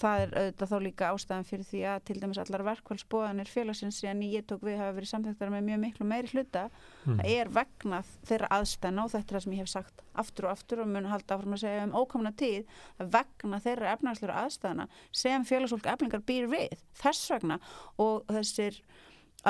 það 0.00 0.22
er 0.22 0.30
auðvitað 0.40 0.70
þá 0.72 0.76
líka 0.82 1.08
ástæðan 1.12 1.46
fyrir 1.46 1.66
því 1.68 1.80
að 1.92 1.98
til 2.08 2.16
dæmis 2.22 2.38
allar 2.42 2.62
verkvælsbóðanir 2.66 3.50
félagsins 3.52 3.98
síðan 4.00 4.22
ég 4.24 4.46
tók 4.48 4.62
við 4.66 4.78
hafa 4.80 4.94
verið 4.96 5.10
samþektar 5.12 5.52
með 5.52 5.66
mjög 5.68 5.80
miklu 5.84 6.06
meiri 6.08 6.32
hluta 6.32 6.64
Mm. 7.02 7.16
það 7.18 7.30
er 7.34 7.48
vegna 7.50 7.98
þeirra 8.28 8.48
aðstæðna 8.54 9.04
og 9.04 9.10
þetta 9.10 9.32
er 9.32 9.36
það 9.36 9.42
sem 9.42 9.52
ég 9.56 9.58
hef 9.64 9.70
sagt 9.72 10.02
aftur 10.22 10.44
og 10.46 10.52
aftur 10.52 10.82
og 10.84 10.86
mun 10.92 11.08
halda 11.10 11.34
áfram 11.34 11.56
að 11.56 11.62
segja 11.64 11.84
um 11.88 11.94
ókomna 11.98 12.30
tíð 12.38 12.64
er 13.02 13.08
vegna 13.16 13.58
þeirra 13.64 13.94
efnagslega 13.96 14.36
aðstæðna 14.44 14.86
sem 15.10 15.44
félagsfólk 15.44 15.88
eflingar 15.90 16.22
býr 16.22 16.46
við 16.52 16.76
þess 17.02 17.30
vegna 17.34 17.58
og 17.98 18.22
þessir 18.30 18.78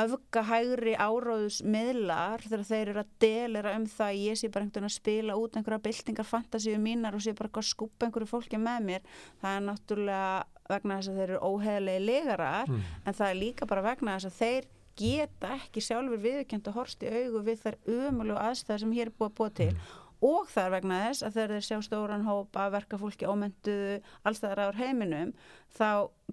öfgahægri 0.00 0.94
áróðus 0.96 1.58
miðlar 1.68 2.40
þegar 2.46 2.64
þeir 2.68 2.90
eru 2.92 3.02
að 3.02 3.10
delera 3.22 3.74
um 3.76 3.84
það 3.90 4.06
að 4.08 4.20
ég 4.22 4.38
sé 4.40 4.48
bara 4.48 4.64
einhvern 4.64 4.72
veginn 4.80 4.88
að 4.90 4.96
spila 4.96 5.36
út 5.36 5.56
einhverja 5.58 5.84
byltingar 5.86 6.28
fantasíu 6.28 6.78
mínar 6.80 7.16
og 7.18 7.24
sé 7.24 7.34
bara 7.36 7.50
að 7.52 7.68
skupa 7.68 8.06
einhverju 8.08 8.30
fólki 8.30 8.60
með 8.60 8.86
mér 8.88 9.08
það 9.42 9.56
er 9.58 9.66
náttúrulega 9.68 10.30
vegna 10.72 10.96
þess 11.00 11.10
að 11.12 11.18
þeir 11.20 11.28
eru 11.34 11.42
óheðilegi 11.50 12.06
legarar 12.06 12.70
Mm. 12.72 12.80
en 13.06 13.14
það 13.18 13.28
er 13.30 13.40
líka 13.42 13.66
bara 13.68 13.82
vegna 13.82 14.16
þess 14.16 14.30
að 14.30 14.38
þeir 14.38 14.64
geta 14.96 15.48
ekki 15.56 15.80
sjálfur 15.80 16.20
viðurkjönd 16.20 16.68
að 16.68 16.74
horst 16.76 17.02
í 17.02 17.08
augu 17.12 17.40
við 17.46 17.62
þær 17.64 17.76
umölu 17.88 18.34
aðstæðar 18.36 18.80
sem 18.80 18.92
hér 18.92 19.06
er 19.08 19.12
búið 19.18 19.30
að 19.30 19.36
búa 19.40 19.50
til 19.56 19.70
og 20.22 20.46
það 20.52 20.64
er 20.64 20.72
vegna 20.76 20.98
þess 21.02 21.24
að 21.26 21.36
þegar 21.36 21.52
þeir 21.52 21.66
sjá 21.66 21.78
stóran 21.86 22.26
hóp 22.26 22.58
að 22.62 22.74
verka 22.76 22.98
fólki 23.00 23.26
ómentuðu 23.26 23.96
allstæðar 24.28 24.62
ár 24.68 24.78
heiminum 24.78 25.32
þá 25.74 25.88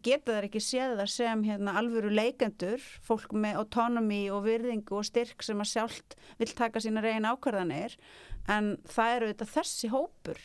geta 0.06 0.36
þeir 0.36 0.48
ekki 0.50 0.62
séð 0.64 0.94
það 1.00 1.12
sem 1.16 1.44
hérna, 1.48 1.74
alvöru 1.80 2.12
leikendur, 2.14 2.86
fólk 3.06 3.34
með 3.34 3.60
autonomy 3.64 4.22
og 4.34 4.46
virðingu 4.46 5.00
og 5.00 5.10
styrk 5.10 5.44
sem 5.46 5.60
að 5.60 5.72
sjálft 5.74 6.16
vil 6.40 6.52
taka 6.54 6.84
sína 6.84 7.04
reygin 7.04 7.28
ákvarðanir. 7.30 7.98
En 8.50 8.76
það 8.90 9.16
eru 9.16 9.34
þetta 9.34 9.52
þessi 9.58 9.92
hópur 9.94 10.42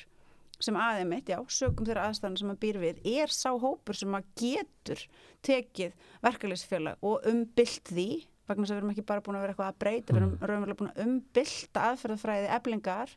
sem 0.62 0.76
aðeins 0.78 1.10
mitt, 1.10 1.28
já, 1.28 1.38
sögum 1.50 1.86
þeirra 1.86 2.08
aðstæðan 2.08 2.38
sem 2.40 2.52
að 2.54 2.60
býr 2.62 2.78
við, 2.80 3.00
er 3.20 3.32
sá 3.34 3.50
hópur 3.52 3.98
sem 3.98 4.14
að 4.16 4.28
getur 4.40 5.02
tekið 5.44 5.96
verkefliðsfjöla 6.24 6.94
og 7.04 7.26
umbylt 7.28 7.90
því 7.90 8.08
vegna 8.48 8.64
þess 8.64 8.70
að 8.70 8.76
við 8.76 8.82
erum 8.82 8.92
ekki 8.94 9.06
bara 9.08 9.24
búin 9.24 9.36
að 9.38 9.44
vera 9.44 9.54
eitthvað 9.54 9.70
að 9.72 9.78
breyta 9.84 10.12
við 10.14 10.20
erum 10.20 10.34
raunverulega 10.40 10.80
búin 10.80 10.90
að 10.92 11.02
umbylta 11.06 11.84
aðferðafræði 11.90 12.50
eblingar 12.58 13.14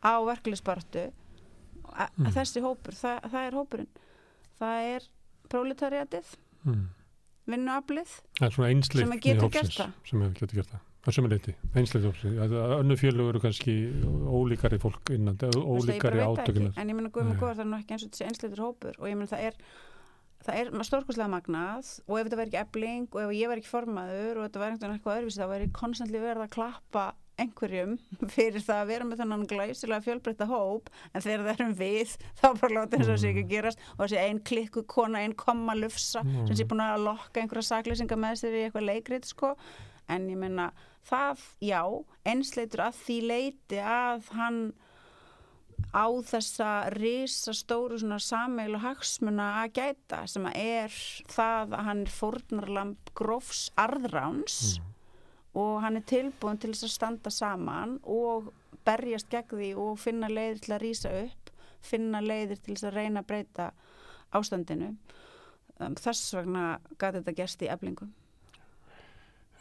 á 0.00 0.12
verkefliðsbartu 0.30 1.06
mm. 1.10 2.30
þessi 2.36 2.62
hópur, 2.64 2.96
það, 2.96 3.18
það 3.32 3.48
er 3.48 3.58
hópurinn 3.60 3.90
það 4.60 4.92
er 4.94 5.10
proletariatið 5.50 6.36
Mm. 6.60 6.88
vinnuaflið 7.48 8.10
Sem 8.36 8.64
að 9.14 9.44
hópsins 9.46 9.52
gert 9.54 9.76
það. 9.78 9.92
sem 10.04 10.20
hefur 10.20 10.34
getur 10.36 10.58
gert 10.60 10.72
það. 10.74 10.82
Það 11.00 11.14
sem 11.16 11.24
er 11.24 11.32
leiti, 11.32 11.52
einsleitni 11.80 12.10
hópsins. 12.10 12.52
Önnu 12.76 12.96
fjölu 13.00 13.28
eru 13.30 13.40
kannski 13.40 13.74
ólíkari 14.28 14.78
fólk 14.82 15.12
innan, 15.14 15.38
ólíkari 15.56 16.20
átökunar. 16.20 16.74
en 16.76 16.92
ég 16.92 16.98
meina 16.98 17.08
guðum 17.08 17.32
og 17.32 17.40
góðar 17.40 17.56
það 17.56 17.64
er 17.64 17.70
nú 17.70 17.78
ekki 17.80 17.96
eins 17.96 18.04
og 18.04 18.10
þessi 18.12 18.26
einsleitur 18.28 18.60
hópur 18.66 18.98
og 19.00 19.08
ég 19.08 19.16
meina 19.16 19.32
það 19.32 19.46
er 19.48 19.56
það 20.44 20.60
er 20.60 20.84
stórkostlega 20.88 21.32
magnað 21.32 21.88
og 22.06 22.14
ef 22.18 22.28
þetta 22.28 22.38
væri 22.40 22.50
ekki 22.50 22.62
ebling 22.62 23.08
og 23.10 23.22
ef 23.24 23.32
ég 23.36 23.50
væri 23.50 23.62
ekki 23.62 23.72
formaður 23.72 24.38
og 24.38 24.46
þetta 24.46 24.62
veginn 24.62 24.94
eitthvað 24.94 25.18
öðruvísi 25.18 25.42
þá 25.42 25.50
væri 25.50 25.72
konstantli 25.76 26.22
verið 26.22 26.46
að 26.46 26.54
klappa 26.54 27.04
einhverjum 27.40 27.94
fyrir 28.34 28.64
það 28.64 28.82
að 28.82 28.90
vera 28.90 29.06
með 29.08 29.22
þennan 29.22 29.46
glæsilega 29.50 30.04
fjölbreytta 30.04 30.48
hóp. 30.50 30.90
En 31.14 31.24
þegar 31.24 31.46
það 31.46 31.52
erum 31.54 31.74
við 31.78 32.16
þá 32.40 32.46
bara 32.48 32.74
láta 32.76 32.96
þess 32.96 33.06
að 33.06 33.12
það 33.12 33.22
sé 33.22 33.30
ekki 33.30 33.44
að 33.44 33.54
gerast 33.54 33.86
og 33.94 34.02
þessi 34.02 34.20
ein 34.24 34.42
klikku 34.50 34.84
kona, 34.90 35.22
ein 35.24 35.36
komma 35.38 35.76
lufsa 35.78 36.24
sem 36.24 36.58
sé 36.58 36.68
búin 36.68 36.84
að 36.84 37.06
lokka 37.06 37.42
einhverja 37.42 37.70
saklýsinga 37.70 38.20
með 38.20 38.42
sér 38.42 38.58
í 38.58 38.66
eitthvað 38.66 38.88
leikrit 38.90 39.28
sko. 39.28 39.54
En 40.10 40.28
ég 40.28 40.40
meina 40.40 40.70
það, 41.06 41.42
já, 41.64 41.82
einsleitur 42.28 42.84
að 42.88 43.02
því 43.04 43.18
leiti 43.30 43.80
að 43.80 44.32
hann 44.36 44.62
á 45.90 46.06
þessa 46.30 46.70
risastóru 46.94 47.98
svona 47.98 48.20
sameil 48.22 48.76
og 48.78 48.84
hagsmuna 48.84 49.48
að 49.64 49.74
gæta 49.80 50.22
sem 50.30 50.46
að 50.46 50.60
er 50.62 50.96
það 51.32 51.74
að 51.74 51.84
hann 51.88 52.04
er 52.04 52.14
fórnarlamb 52.14 53.12
grófs 53.18 53.66
arðráns 53.80 54.78
og 55.58 55.80
hann 55.82 55.98
er 55.98 56.06
tilbúin 56.06 56.60
til 56.62 56.72
þess 56.72 56.86
að 56.86 56.96
standa 56.96 57.34
saman 57.34 57.98
og 58.06 58.52
berjast 58.86 59.30
gegn 59.32 59.56
því 59.56 59.70
og 59.82 59.98
finna 60.00 60.30
leiðir 60.30 60.62
til 60.64 60.76
að 60.76 60.84
rýsa 60.84 61.14
upp 61.24 61.40
finna 61.84 62.20
leiðir 62.22 62.60
til 62.60 62.76
þess 62.76 62.88
að 62.90 62.96
reyna 62.98 63.22
að 63.22 63.30
breyta 63.30 63.70
ástandinu. 64.36 64.92
Um, 65.80 65.96
þess 65.96 66.34
vegna 66.36 66.64
gæti 67.00 67.20
þetta 67.20 67.36
gerst 67.38 67.62
í 67.64 67.70
eflingum 67.72 68.12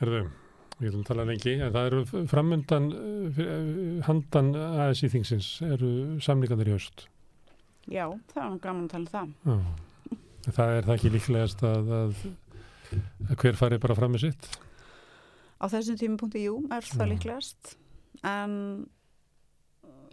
Herðu, 0.01 0.25
við 0.79 0.85
viljum 0.89 1.03
tala 1.07 1.25
lengi, 1.27 1.53
en 1.59 1.73
það 1.75 1.87
eru 1.89 2.25
framöndan 2.31 2.85
handan 4.07 4.51
aðeins 4.55 5.03
í 5.03 5.09
þingsins, 5.11 5.49
eru 5.67 5.89
samlingarnir 6.23 6.71
í 6.71 6.75
haust. 6.77 7.05
já, 7.89 8.05
það 8.33 8.43
er 8.45 8.49
nú 8.53 8.59
gaman 8.63 8.85
að 8.87 8.93
tala 8.95 9.03
um 9.03 9.13
það 9.13 9.53
Já. 9.53 10.53
Það 10.55 10.69
er 10.77 10.85
það 10.87 10.93
ekki 10.95 11.09
líklegast 11.13 11.63
að, 11.67 11.89
að, 11.99 12.21
að 13.29 13.35
hver 13.43 13.57
fari 13.59 13.77
bara 13.83 13.95
fram 13.97 14.13
með 14.15 14.23
sitt. 14.29 14.47
á 15.59 15.65
þessum 15.69 15.97
tímapunkti, 15.99 16.45
jú, 16.47 16.55
er 16.71 16.87
það 16.87 17.05
Já. 17.05 17.11
líklegast 17.15 17.75
en 18.23 18.55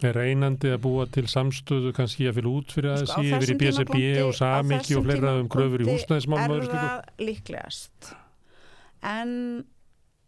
Er 0.05 0.12
reynandi 0.12 0.68
að 0.74 0.82
búa 0.84 1.06
til 1.09 1.22
samstöðu 1.24 1.88
kannski 1.97 2.26
að 2.28 2.34
fylg 2.36 2.51
út 2.51 2.72
fyrir 2.74 2.98
Sko, 3.01 3.14
á 3.16 3.16
aðeins 3.16 3.47
yfir 3.47 3.52
í 3.55 3.56
þessum 3.62 3.86
BSB 3.88 4.01
og 4.26 4.28
á 4.28 4.36
Samiki 4.36 4.82
þessum 4.82 4.98
og 4.98 5.06
fleira 5.06 5.30
um 5.40 5.47
kröfur 5.55 5.80
í 5.80 5.86
húsnæðismálum 5.88 6.51
og 6.51 6.51
er 6.51 6.59
öðru 6.59 6.66
slíku? 6.66 6.82
það 6.82 7.22
líklegast 7.30 8.10
en 9.12 9.32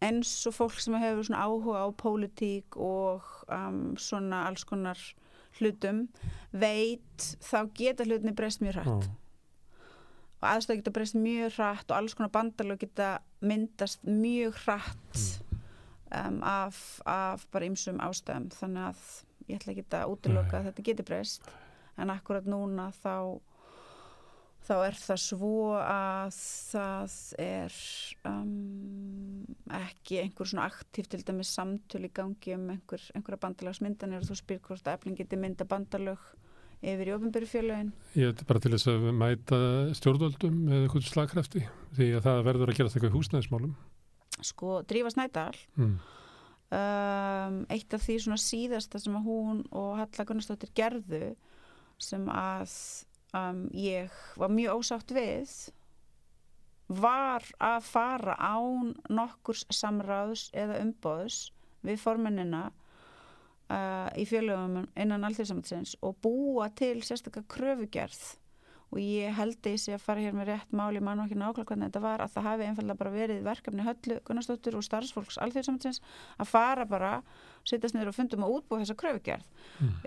eins 0.04 0.32
og 0.46 0.54
fólk 0.54 0.80
sem 0.80 0.96
hefur 1.00 1.26
svona 1.26 1.44
áhuga 1.46 1.84
á 1.84 1.88
pólitík 2.02 2.76
og 2.76 3.24
um, 3.50 3.96
svona 3.98 4.44
alls 4.48 4.64
konar 4.68 5.00
hlutum 5.58 6.06
veit 6.52 7.30
þá 7.42 7.58
geta 7.74 8.06
hlutinni 8.06 8.36
breyst 8.36 8.62
mjög 8.62 8.78
hrætt 8.78 9.08
Já. 9.08 9.16
og 10.38 10.46
aðstöð 10.52 10.80
geta 10.80 10.94
breyst 10.94 11.18
mjög 11.18 11.58
hrætt 11.58 11.90
og 11.90 11.98
alls 11.98 12.14
konar 12.14 12.34
bandalög 12.34 12.84
geta 12.84 13.18
myndast 13.40 14.06
mjög 14.06 14.54
hrætt 14.64 15.42
um, 16.14 16.42
af, 16.42 17.00
af 17.06 17.46
bara 17.52 17.68
ymsum 17.68 18.00
ástæðum. 18.02 18.48
Þannig 18.54 18.86
að 18.88 19.02
ég 19.48 19.60
ætla 19.60 19.74
ekki 19.74 19.86
að 19.96 20.12
útiloka 20.14 20.60
að 20.60 20.70
þetta 20.70 20.86
geti 20.88 21.06
breyst. 21.06 21.50
En 21.98 22.12
akkurat 22.14 22.46
núna 22.48 22.90
þá 23.02 23.40
þá 24.68 24.74
er 24.84 24.96
það 25.00 25.20
svo 25.22 25.50
að 25.80 26.36
það 26.68 27.14
er 27.40 27.76
um, 28.28 29.46
ekki 29.78 30.18
einhver 30.22 30.48
svona 30.50 30.66
aktív 30.68 31.08
til 31.12 31.22
dæmis 31.24 31.52
samtöl 31.56 32.04
í 32.04 32.10
gangi 32.14 32.52
um 32.56 32.66
einhver, 32.74 33.06
einhverja 33.16 33.40
bandalagsmyndanir 33.46 34.20
og 34.22 34.28
þú 34.28 34.36
spyr 34.42 34.60
hvort 34.66 34.84
að 34.90 34.98
efling 34.98 35.16
geti 35.22 35.40
mynda 35.40 35.64
bandalög 35.68 36.20
yfir 36.78 37.08
í 37.10 37.14
ofinbyrju 37.16 37.48
félögin 37.50 37.88
Ég 38.14 38.30
er 38.36 38.44
bara 38.46 38.60
til 38.62 38.74
þess 38.76 38.90
að 38.92 39.08
mæta 39.18 39.58
stjórnvöldum 39.98 40.60
með 40.68 40.84
eitthvað 40.84 41.08
slagkrafti 41.08 41.64
því 41.96 42.10
að 42.18 42.28
það 42.28 42.44
verður 42.50 42.70
að 42.74 42.78
gera 42.78 42.92
eitthvað 42.92 43.10
í 43.10 43.16
húsnæðismálum. 43.16 43.74
sko 44.52 44.76
Drífa 44.86 45.10
Snædal 45.16 45.56
Mm. 45.74 45.96
um, 46.76 47.58
eitt 47.72 47.94
af 47.96 48.04
því 48.04 48.18
svona 48.22 48.38
síðasta 48.38 49.00
sem 49.00 49.16
að 49.18 49.26
hún 49.26 49.64
og 49.72 49.96
Halla 49.98 50.28
Gunnarsdóttir 50.28 50.70
gerðu 50.76 51.34
sem 51.98 52.28
að 52.30 52.70
um, 53.36 53.66
ég 53.72 54.12
var 54.36 54.52
mjög 54.52 54.80
ósátt 54.80 55.12
við 55.14 55.52
var 56.88 57.44
að 57.60 57.84
fara 57.84 58.34
án 58.40 58.94
nokkurs 59.12 59.66
samráðs 59.74 60.48
eða 60.56 60.80
umbóðs 60.80 61.50
við 61.84 62.00
formennina 62.00 62.68
uh, 63.68 64.08
í 64.16 64.24
fjölöfum 64.28 64.86
innan 64.96 65.26
allþjóðsamtsins 65.28 65.98
og 66.00 66.16
búa 66.24 66.70
til 66.72 66.96
sérstaklega 67.04 67.50
kröfugerð 67.52 68.22
og 68.88 69.00
ég 69.02 69.34
held 69.36 69.68
sé 69.76 69.92
að 69.92 70.04
fara 70.04 70.22
hér 70.24 70.36
með 70.36 70.48
rétt 70.52 70.70
máli 70.72 71.00
mann 71.04 71.20
og 71.20 71.28
ekki 71.28 71.36
nákvæmlega 71.36 71.68
hvernig 71.68 71.90
þetta 71.90 72.00
var 72.04 72.22
að 72.24 72.32
það 72.34 72.46
hafi 72.48 72.66
einfallega 72.68 73.00
bara 73.02 73.12
verið 73.12 73.42
verkefni 73.44 73.84
höllu 73.84 74.16
Gunnarsdóttir 74.24 74.78
og 74.78 74.86
starfsfólks 74.86 75.38
alþjóðsamtins 75.44 76.00
að 76.40 76.48
fara 76.48 76.86
bara, 76.88 77.12
sittast 77.68 77.96
niður 77.96 78.14
og 78.14 78.16
fundum 78.16 78.46
að 78.46 78.54
útbúa 78.56 78.80
þessa 78.80 78.96
kröfugerð. 79.02 79.46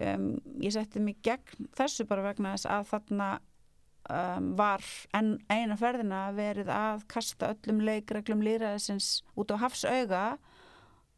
Um, 0.02 0.28
ég 0.64 0.74
setti 0.74 1.04
mig 1.04 1.22
gegn 1.26 1.70
þessu 1.78 2.08
bara 2.10 2.26
vegna 2.26 2.56
þess 2.56 2.72
að 2.74 2.90
þarna 2.96 3.30
um, 4.10 4.52
var 4.58 4.86
en 5.14 5.36
eina 5.52 5.78
ferðina 5.78 6.24
verið 6.38 6.74
að 6.74 7.06
kasta 7.12 7.54
öllum 7.54 7.86
leikreglum 7.86 8.42
lýraðisins 8.42 9.20
út 9.38 9.54
á 9.54 9.62
hafsauga. 9.62 10.26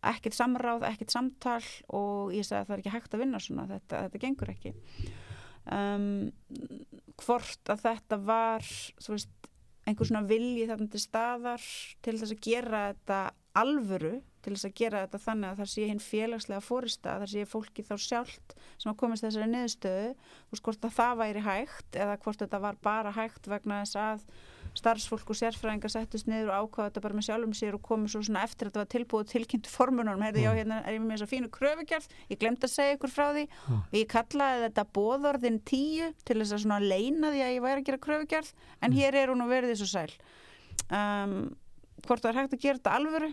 Ekkert 0.04 0.36
samráð, 0.36 0.84
ekkert 0.84 1.14
samtal 1.16 1.62
og 1.88 2.34
ég 2.36 2.44
sagði 2.44 2.60
að 2.60 2.66
það 2.68 2.74
er 2.76 2.82
ekki 2.82 2.98
hægt 2.98 3.14
að 3.16 3.22
vinna 3.24 3.40
svona 3.40 3.70
þetta, 3.70 4.02
þetta 4.10 4.20
gengur 4.26 4.52
ekki 4.52 4.74
um, 5.72 6.32
hvort 7.22 7.72
að 7.72 7.86
þetta 7.88 8.20
var 8.26 8.68
veist, 9.08 9.32
einhver 9.88 10.10
svona 10.10 10.26
vilji 10.28 10.68
þarna 10.70 10.90
til 10.92 11.02
staðar 11.02 11.66
til 12.06 12.16
þess 12.20 12.36
að 12.36 12.46
gera 12.46 12.84
þetta 12.92 13.20
alvöru 13.60 14.14
til 14.44 14.56
þess 14.56 14.68
að 14.68 14.76
gera 14.80 15.04
þetta 15.06 15.22
þannig 15.24 15.50
að 15.50 15.60
það 15.62 15.70
sé 15.74 15.86
hinn 15.88 16.02
félagslega 16.04 16.64
fórista, 16.64 17.18
það 17.22 17.30
sé 17.34 17.44
fólki 17.48 17.86
þá 17.88 17.94
sjálft 18.02 18.56
sem 18.82 18.92
að 18.92 18.98
komast 19.00 19.26
þessari 19.26 19.52
niðurstöðu 19.52 20.10
veist 20.52 20.66
hvort 20.68 20.88
að 20.88 20.98
það 20.98 21.14
væri 21.22 21.46
hægt 21.46 22.00
eða 22.06 22.18
hvort 22.26 22.44
þetta 22.44 22.62
var 22.66 22.80
bara 22.84 23.14
hægt 23.16 23.50
vegna 23.52 23.84
þess 23.84 24.00
að 24.04 24.26
starfsfólk 24.78 25.30
og 25.30 25.38
sérfræðingar 25.38 25.92
settust 25.94 26.28
niður 26.28 26.50
og 26.50 26.68
ákvaða 26.68 26.90
þetta 26.90 27.02
bara 27.06 27.18
með 27.20 27.26
sjálfum 27.28 27.54
sér 27.58 27.76
og 27.78 27.82
komu 27.86 28.10
svo 28.10 28.22
svona 28.26 28.44
eftir 28.48 28.68
að 28.68 28.72
þetta 28.74 28.82
var 28.82 28.90
tilbúið 28.94 29.32
tilkynntu 29.34 29.70
formunum, 29.74 30.24
heyrði 30.26 30.46
já 30.46 30.52
hérna 30.58 30.80
er 30.82 30.96
ég 30.98 31.04
með 31.04 31.14
þess 31.14 31.26
að 31.28 31.32
fínu 31.34 31.50
kröfugjörð, 31.58 32.08
ég 32.34 32.40
glemt 32.42 32.66
að 32.66 32.74
segja 32.74 32.96
ykkur 32.98 33.14
frá 33.14 33.26
því. 33.36 33.44
Og 33.78 33.98
ég 34.00 34.08
kallaði 34.14 34.64
þetta 34.66 34.86
bóðorðin 34.98 35.60
tíu 35.70 36.10
til 36.26 36.40
þess 36.42 36.56
að 36.58 36.64
svona 36.66 36.80
leina 36.82 37.34
því 37.36 37.44
að 37.46 37.54
ég 37.54 37.66
væri 37.68 37.84
að 37.84 37.88
gera 37.92 38.02
kröfugjörð 38.08 38.54
en 38.82 38.98
hér 38.98 39.20
er 39.22 39.34
hún 39.34 39.46
og 39.46 39.54
verið 39.54 39.76
svo 39.84 39.90
sæl. 39.94 40.10
Um, 40.90 41.38
hvort 42.08 42.26
það 42.26 42.32
er 42.34 42.40
hægt 42.42 42.58
að 42.58 42.66
gera 42.66 42.80
þetta 42.82 42.98
alvöru 42.98 43.30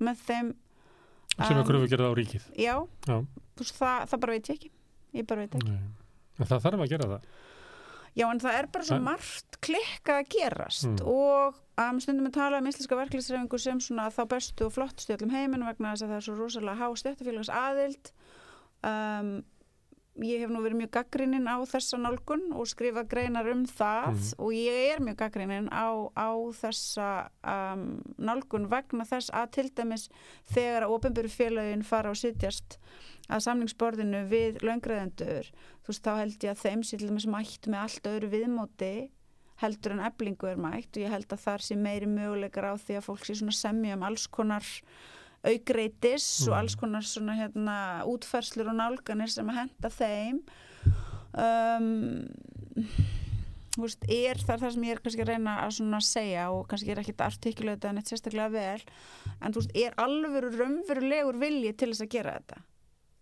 með 0.00 0.26
þeim 0.26 0.50
sem 1.40 1.54
er 1.56 1.62
um, 1.62 1.68
kröfu 1.68 1.88
gerða 1.88 2.10
á 2.10 2.14
ríkið. 2.18 2.48
já, 2.58 2.74
Já. 3.06 3.16
það, 3.60 4.08
það 4.10 4.20
bara 4.24 4.34
veit 4.34 4.50
ég 4.50 4.56
ekki. 4.58 4.70
Ég 5.16 5.26
bara 5.30 5.44
veit 5.46 5.54
ekki. 5.56 5.78
Það 6.40 6.62
þarf 6.66 6.82
að 6.84 6.90
gera 6.92 7.08
það. 7.14 7.30
Já, 8.18 8.26
en 8.30 8.40
það 8.42 8.56
er 8.58 8.66
bara 8.74 8.84
svo 8.88 8.96
margt 9.00 9.60
klikka 9.62 10.16
að 10.20 10.28
gerast 10.34 10.88
Mm. 10.90 11.06
og 11.06 11.54
um, 11.78 12.00
stundum 12.02 12.26
við 12.26 12.32
tala 12.34 12.58
um 12.58 12.66
íslenska 12.66 12.96
verkefliðsreifingu 12.98 13.58
sem 13.62 13.78
svona 13.80 14.08
þá 14.10 14.24
bestu 14.28 14.66
og 14.66 14.72
flottustu 14.74 15.12
í 15.12 15.16
öllum 15.16 15.30
heiminn 15.30 15.64
vegna 15.64 15.92
þess 15.94 16.02
að 16.02 16.10
það 16.10 16.16
er 16.18 16.26
svo 16.26 16.34
rosalega 16.40 16.80
há 16.80 16.88
stjættafélags 16.98 17.52
aðild. 17.54 18.10
Um, 18.82 19.30
ég 20.20 20.42
hef 20.42 20.50
nú 20.50 20.60
verið 20.60 20.80
mjög 20.82 20.90
gaggrinnin 20.98 21.46
á 21.48 21.56
þessa 21.70 21.96
nálgun 22.02 22.48
og 22.52 22.66
skrifað 22.68 23.06
greinar 23.12 23.46
um 23.52 23.62
það 23.64 24.10
Mm. 24.10 24.34
og 24.42 24.50
ég 24.52 24.80
er 24.96 25.00
mjög 25.06 25.16
gaggrinnin 25.22 25.68
á, 25.70 25.86
á 26.18 26.28
þessa 26.60 27.30
um, 27.46 28.02
nálgun 28.18 28.66
vegna 28.68 29.04
þess 29.06 29.30
að 29.30 29.50
til 29.54 29.68
dæmis 29.70 30.08
þegar 30.52 30.82
að 30.88 30.96
ofinbyrju 30.98 31.30
félagin 31.38 31.84
fara 31.86 32.10
og 32.10 32.16
sitjast 32.18 32.76
að 33.30 33.44
samlingsborðinu 33.46 34.24
við 34.30 34.60
löngreðendur 34.66 35.48
þú 35.50 35.92
veist, 35.92 36.04
þá 36.04 36.12
held 36.18 36.44
ég 36.44 36.52
að 36.54 36.62
þeim 36.64 36.82
sér 36.84 37.02
til 37.02 37.10
dæmis 37.10 37.28
mætt 37.30 37.70
með 37.70 37.84
allt 37.84 38.10
öðru 38.12 38.30
viðmóti 38.34 38.92
heldur 39.60 39.94
en 39.94 40.04
eblingu 40.08 40.48
er 40.48 40.60
mætt 40.60 40.96
og 40.96 41.02
ég 41.04 41.12
held 41.12 41.32
að 41.34 41.42
þar 41.44 41.64
sé 41.64 41.76
meiri 41.76 42.08
möguleikar 42.08 42.70
á 42.72 42.74
því 42.80 42.98
að 42.98 43.06
fólk 43.10 43.26
sé 43.28 43.36
svona 43.38 43.56
semja 43.56 43.96
um 43.98 44.06
alls 44.08 44.26
konar 44.32 44.66
aukreitis 45.44 46.28
og 46.48 46.54
Mm. 46.54 46.58
alls 46.58 46.76
konar 46.76 47.04
svona 47.04 47.36
hérna 47.36 47.76
útferslur 48.08 48.68
og 48.68 48.76
nálganir 48.76 49.30
sem 49.32 49.48
að 49.48 49.58
henda 49.60 49.88
þeim. 49.88 50.40
Um, 51.32 52.18
veist, 53.78 54.04
er 54.08 54.40
það 54.40 54.64
það 54.64 54.72
sem 54.74 54.86
ég 54.88 54.96
er 54.96 55.02
kannski 55.04 55.22
að 55.24 55.30
reyna 55.30 55.54
að 55.64 56.00
segja 56.04 56.48
og 56.50 56.66
kannski 56.68 56.90
er 56.90 57.00
ekkit 57.02 57.22
artikuleita 57.24 57.90
en 57.90 58.00
eitt 58.00 58.10
sérstaklega 58.10 58.50
vel 58.50 58.82
en 59.40 59.52
þú 59.52 59.62
veist, 59.62 59.76
er 59.76 59.94
alvöru 59.96 60.50
raunverulegur 60.56 61.38
vilji 61.40 61.72
til 61.76 61.92
þess 61.92 62.04
að 62.04 62.12
gera 62.16 62.34
þetta 62.40 62.62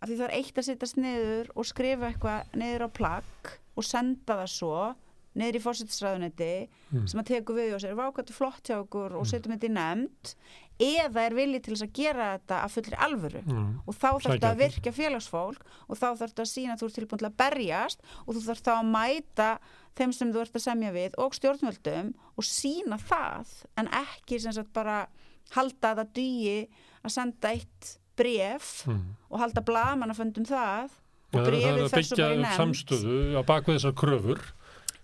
af 0.00 0.08
því 0.08 0.16
það 0.20 0.24
er 0.28 0.36
eitt 0.38 0.58
að 0.62 0.66
sittast 0.68 0.96
niður 1.00 1.50
og 1.56 1.66
skrifa 1.66 2.08
eitthvað 2.12 2.56
niður 2.60 2.86
á 2.86 2.88
plagg 3.00 3.52
og 3.78 3.84
senda 3.84 4.36
það 4.42 4.50
svo 4.54 4.94
niður 5.38 5.58
í 5.58 5.62
fórsettisræðunetti 5.62 6.52
Mm. 6.88 7.04
sem 7.06 7.20
að 7.20 7.26
teku 7.28 7.52
við 7.52 7.74
og 7.76 7.80
sér 7.82 7.92
vákvættu 7.98 8.32
flott 8.32 8.64
hjá 8.64 8.78
okkur 8.80 9.12
og 9.18 9.26
Mm. 9.26 9.28
setjum 9.28 9.52
þetta 9.52 9.68
í 9.68 9.74
nefnd 9.76 10.34
eða 10.80 11.20
er 11.26 11.34
vilji 11.36 11.60
til 11.62 11.74
þess 11.74 11.84
að 11.84 11.92
gera 11.98 12.38
þetta 12.38 12.56
að 12.64 12.72
fullri 12.74 12.96
alvöru 12.96 13.42
Mm. 13.44 13.80
og 13.86 13.94
þá 13.94 14.08
þarf 14.08 14.32
þetta 14.32 14.50
að 14.54 14.58
virkja 14.62 14.92
félagsfólk 14.96 15.60
og 15.88 15.96
þá 15.98 16.06
þarf 16.16 16.32
þetta 16.32 16.42
að 16.42 16.52
sína 16.54 16.72
að 16.72 16.80
þú 16.80 16.86
ert 16.88 16.96
tilbúin 16.98 17.18
til 17.18 17.28
að 17.28 17.36
berjast 17.36 18.00
og 18.26 18.34
þú 18.34 18.40
þarf 18.48 18.62
þá 18.64 18.72
að 18.78 18.90
mæta 18.96 19.58
þeim 19.98 20.12
sem 20.14 20.32
þú 20.32 20.40
ert 20.40 20.54
að 20.56 20.66
semja 20.68 20.92
við 20.92 21.12
og 21.18 21.34
stjórnvöldum 21.34 22.14
og 22.38 22.44
sína 22.44 22.98
það 22.98 23.46
en 23.76 23.88
ekki 23.88 24.40
sem 24.40 24.52
sagt 24.52 24.72
bara 24.72 25.08
halda 25.50 25.92
að 25.92 25.98
það 25.98 26.12
dugi 26.14 26.68
að 27.04 27.10
senda 27.10 27.48
eitt 27.52 27.98
bref 28.18 28.68
Mm. 28.88 29.02
og 29.30 29.40
halda 29.44 29.62
blamanaföndum 29.70 30.46
það 30.48 30.88
Já, 31.28 31.38
og 31.38 31.40
það 31.40 31.46
er 31.46 31.50
brefið 31.52 31.82
að 31.84 31.90
fer 31.92 32.02
svo 32.02 32.16
byggja 32.16 32.28
bara 32.28 32.36
í 32.38 32.44
nefnd. 32.44 32.60
samstöðu 32.62 33.18
á 33.36 33.42
baku 33.44 33.74
þessar 33.76 33.92
kröfur 34.00 34.40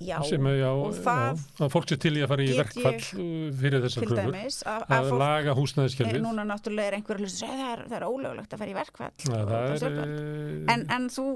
já, 0.04 0.16
sem 0.26 0.46
er, 0.50 0.54
já, 0.58 0.70
og 0.74 0.94
það 1.04 1.36
já, 1.36 1.64
að 1.64 1.70
fólk 1.74 1.86
sé 1.92 1.96
til 2.02 2.12
í 2.18 2.22
að 2.24 2.28
fara 2.32 2.42
í 2.44 2.54
verkfall 2.58 3.02
fyrir 3.60 3.82
þessar 3.84 4.02
kröfur 4.08 4.32
dæmis 4.32 4.56
að, 4.64 4.82
að 4.88 5.04
að 5.04 5.18
laga 5.20 5.50
er, 5.52 5.58
húsnæðiskerfið 5.58 6.22
núna 6.24 6.44
náttúrulega 6.48 6.88
er 6.90 6.96
einhverju 6.98 7.24
hluti 7.28 7.38
það 7.44 7.62
er, 7.74 7.82
það 7.92 7.96
er 8.00 8.06
ólögulegt 8.08 8.56
að 8.56 8.58
fara 8.64 8.72
í 8.72 8.76
verkfall. 8.78 9.12
Og 9.14 9.20
það, 9.24 9.52
það 9.52 9.84
er, 9.84 9.98
eh, 10.04 10.74
en, 10.74 10.86
en 10.96 11.06
þú 11.14 11.26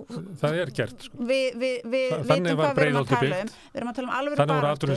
það 0.43 0.59
er 0.65 0.73
gert 0.81 1.07
sko. 1.07 1.17
við 1.29 1.49
Þa- 1.63 1.91
vitum 1.93 2.29
þannig 2.33 2.57
var 2.59 2.69
að 2.73 2.79
Breiðholtið 2.81 3.19
tala 3.19 3.29
byggt. 3.29 3.53
um 3.53 3.73
við 3.73 3.81
erum 3.83 3.89
að 3.93 3.97
tala 4.01 4.09
um 4.09 4.17
alvöru 4.19 4.47
baráttu. 4.49 4.89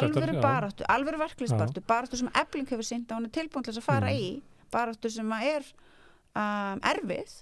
alvöru 0.00 0.40
baráttu, 0.42 0.82
alvöru 0.90 1.18
verklisbaráttu 1.24 1.80
baráttu 1.86 2.16
sem 2.20 2.30
ebling 2.34 2.66
hefur 2.68 2.86
sínt 2.90 3.06
að 3.08 3.16
hún 3.20 3.24
er 3.30 3.34
tilbúin 3.38 3.64
til 3.64 3.72
þess 3.72 3.78
að 3.78 3.88
fara 3.90 4.10
Mm. 4.10 4.18
í. 4.18 4.42
Baráttu 4.70 5.10
sem 5.10 5.26
að 5.30 5.42
er 5.56 5.62
um, 6.36 6.80
erfið 6.86 7.32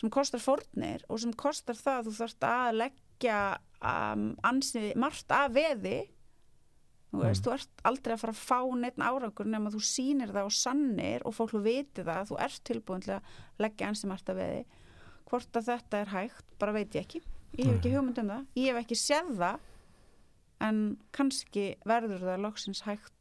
sem 0.00 0.10
kostar 0.10 0.42
fórnir 0.42 1.04
og 1.08 1.20
sem 1.22 1.32
kostar 1.38 1.78
það 1.78 2.00
að 2.00 2.08
þú 2.08 2.14
þarft 2.18 2.46
að 2.48 2.78
leggja 2.80 3.38
um, 3.80 4.24
ansið 4.44 4.90
margt 4.98 5.30
af 5.32 5.52
veði. 5.54 6.00
Þú 7.14 7.20
veist, 7.22 7.44
Mm. 7.44 7.46
þú 7.46 7.52
ert 7.54 7.82
aldrei 7.86 8.12
að 8.16 8.22
fara 8.24 8.32
að 8.34 8.40
fá 8.42 8.58
neitt 8.74 8.96
árangur 8.98 9.46
nema 9.46 9.70
þú 9.70 9.80
sýnir 9.86 10.32
það 10.34 10.48
og 10.48 10.54
sannir 10.56 11.22
og 11.24 11.34
fólk 11.36 11.52
viti 11.62 12.02
það 12.02 12.16
að 12.24 12.30
þú 12.32 12.38
ert 12.42 12.64
tilbúin 12.66 13.04
til 13.04 13.12
að 13.14 13.28
leggja 13.62 13.86
ansið 13.92 14.10
margt 14.10 14.32
af 14.32 14.36
veði. 14.40 14.64
Hvort 15.30 15.56
að 15.60 15.68
þetta 15.70 16.00
er 16.02 16.10
hægt, 16.10 16.44
bara 16.58 16.74
veit 16.74 16.90
ég 16.98 17.06
ekki. 17.06 17.20
Ég 17.54 17.68
hef 17.70 17.76
ekki 17.78 17.92
hugmynd 17.94 18.18
um 18.18 18.32
það, 18.34 18.42
ég 18.58 18.66
hef 18.74 18.80
ekki 18.82 18.98
séð 18.98 19.30
það 19.38 19.70
en 20.66 20.80
kannski 21.14 21.64
verður 21.86 22.26
það 22.26 22.42
loksins 22.48 22.82
hægt 22.88 23.13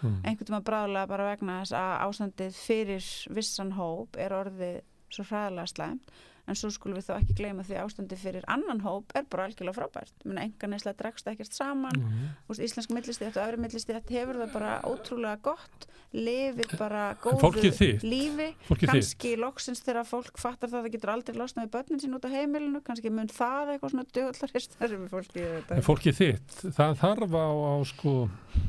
mm. 0.00 0.20
einhvern 0.24 0.54
veginn 0.54 0.68
bráðlega 0.70 1.10
bara 1.10 1.28
vegna 1.32 1.60
þess 1.62 1.76
að 1.78 1.94
ástandið 2.06 2.58
fyrir 2.58 3.10
vissan 3.38 3.74
hóp 3.78 4.18
er 4.20 4.34
orðið 4.36 4.80
svo 5.12 5.24
hræðilega 5.28 5.72
slæmt 5.72 6.12
en 6.48 6.58
svo 6.58 6.70
skulum 6.72 6.98
við 6.98 7.08
þá 7.08 7.14
ekki 7.18 7.36
gleyma 7.38 7.66
því 7.66 7.76
að 7.76 7.84
ástandið 7.88 8.22
fyrir 8.24 8.48
annan 8.50 8.82
hóp 8.84 9.14
er 9.18 9.28
bara 9.30 9.48
algjörlega 9.48 9.76
frábært. 9.76 10.26
Enga 10.28 10.70
neysla 10.72 10.94
dregst 10.98 11.28
ekkert 11.30 11.54
saman. 11.56 12.00
Mm. 12.00 12.26
Úst, 12.48 12.64
íslensk 12.64 12.92
millistétt 12.94 13.36
og 13.36 13.44
öfri 13.44 13.62
millistétt 13.62 14.12
hefur 14.14 14.40
það 14.42 14.52
bara 14.56 14.74
ótrúlega 14.88 15.38
gott. 15.50 15.88
Lifir 16.16 16.70
bara 16.80 17.02
góðu 17.20 17.42
fólkið 17.42 18.04
lífi. 18.08 18.48
Fólkið 18.64 18.92
kannski 18.94 19.34
loksins 19.36 19.82
þegar 19.84 20.06
fólk 20.08 20.40
fattar 20.40 20.70
það 20.70 20.78
að 20.78 20.86
það 20.86 20.94
getur 20.94 21.12
aldrei 21.12 21.36
losnað 21.36 21.66
við 21.66 21.72
börnin 21.74 22.00
sín 22.00 22.16
út 22.16 22.24
á 22.24 22.30
heimilinu. 22.32 22.80
Kannski 22.86 23.12
mun 23.12 23.28
það 23.28 23.74
eitthvað 23.74 23.92
svona 23.92 24.06
dögullarist 24.16 24.78
þar 24.78 24.94
sem 24.94 25.04
fólki 25.12 25.42
en 25.44 25.52
þetta. 25.58 25.80
Fólkið 25.84 26.16
þitt, 26.22 26.56
það 26.78 26.94
þarf 27.02 27.36
á, 27.36 27.48
á 27.52 27.74
sko, 27.90 28.14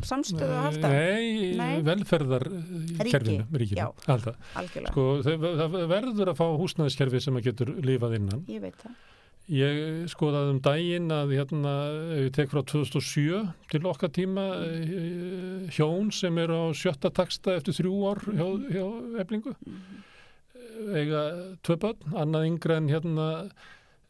samstöðu 0.10 0.50
að 0.50 0.66
halda? 0.66 0.92
Nei, 0.92 1.56
Nei. 1.60 1.80
velferðarkerfinu 1.88 3.48
ríkinu, 3.64 3.80
já. 3.80 3.88
halda. 4.10 4.36
Algjörlega, 4.60 4.92
sko, 4.92 5.08
það 5.64 5.80
verður 5.94 6.34
að 6.34 6.40
fá 6.42 6.46
húsnæðiskerfi 6.60 7.24
sem 7.24 7.40
að 7.40 7.48
getur 7.50 7.69
lifað 7.86 8.18
innan. 8.20 8.44
Ég 8.52 8.64
veit 8.64 8.78
það. 8.82 8.98
Ég 9.50 9.80
skoðaði 10.12 10.52
um 10.54 10.60
daginn 10.62 11.14
að 11.14 11.32
hérna, 11.34 11.72
ef 12.14 12.20
ég 12.28 12.34
tek 12.38 12.52
frá 12.52 12.60
2007 12.70 13.40
til 13.72 13.82
okkar 13.90 14.12
tíma 14.14 14.44
eh, 14.62 15.64
hjón 15.74 16.12
sem 16.14 16.38
eru 16.38 16.70
á 16.70 16.78
sjötta 16.78 17.10
taksta 17.10 17.56
eftir 17.58 17.80
þrjú 17.80 17.96
ár 18.12 18.22
hjá, 18.30 18.46
hjá 18.70 18.86
eblingu 19.24 19.56
eiga 20.94 21.24
tvö 21.66 21.80
börn, 21.82 22.14
annað 22.14 22.48
yngra 22.50 22.78
en 22.80 22.92
hérna 22.92 23.26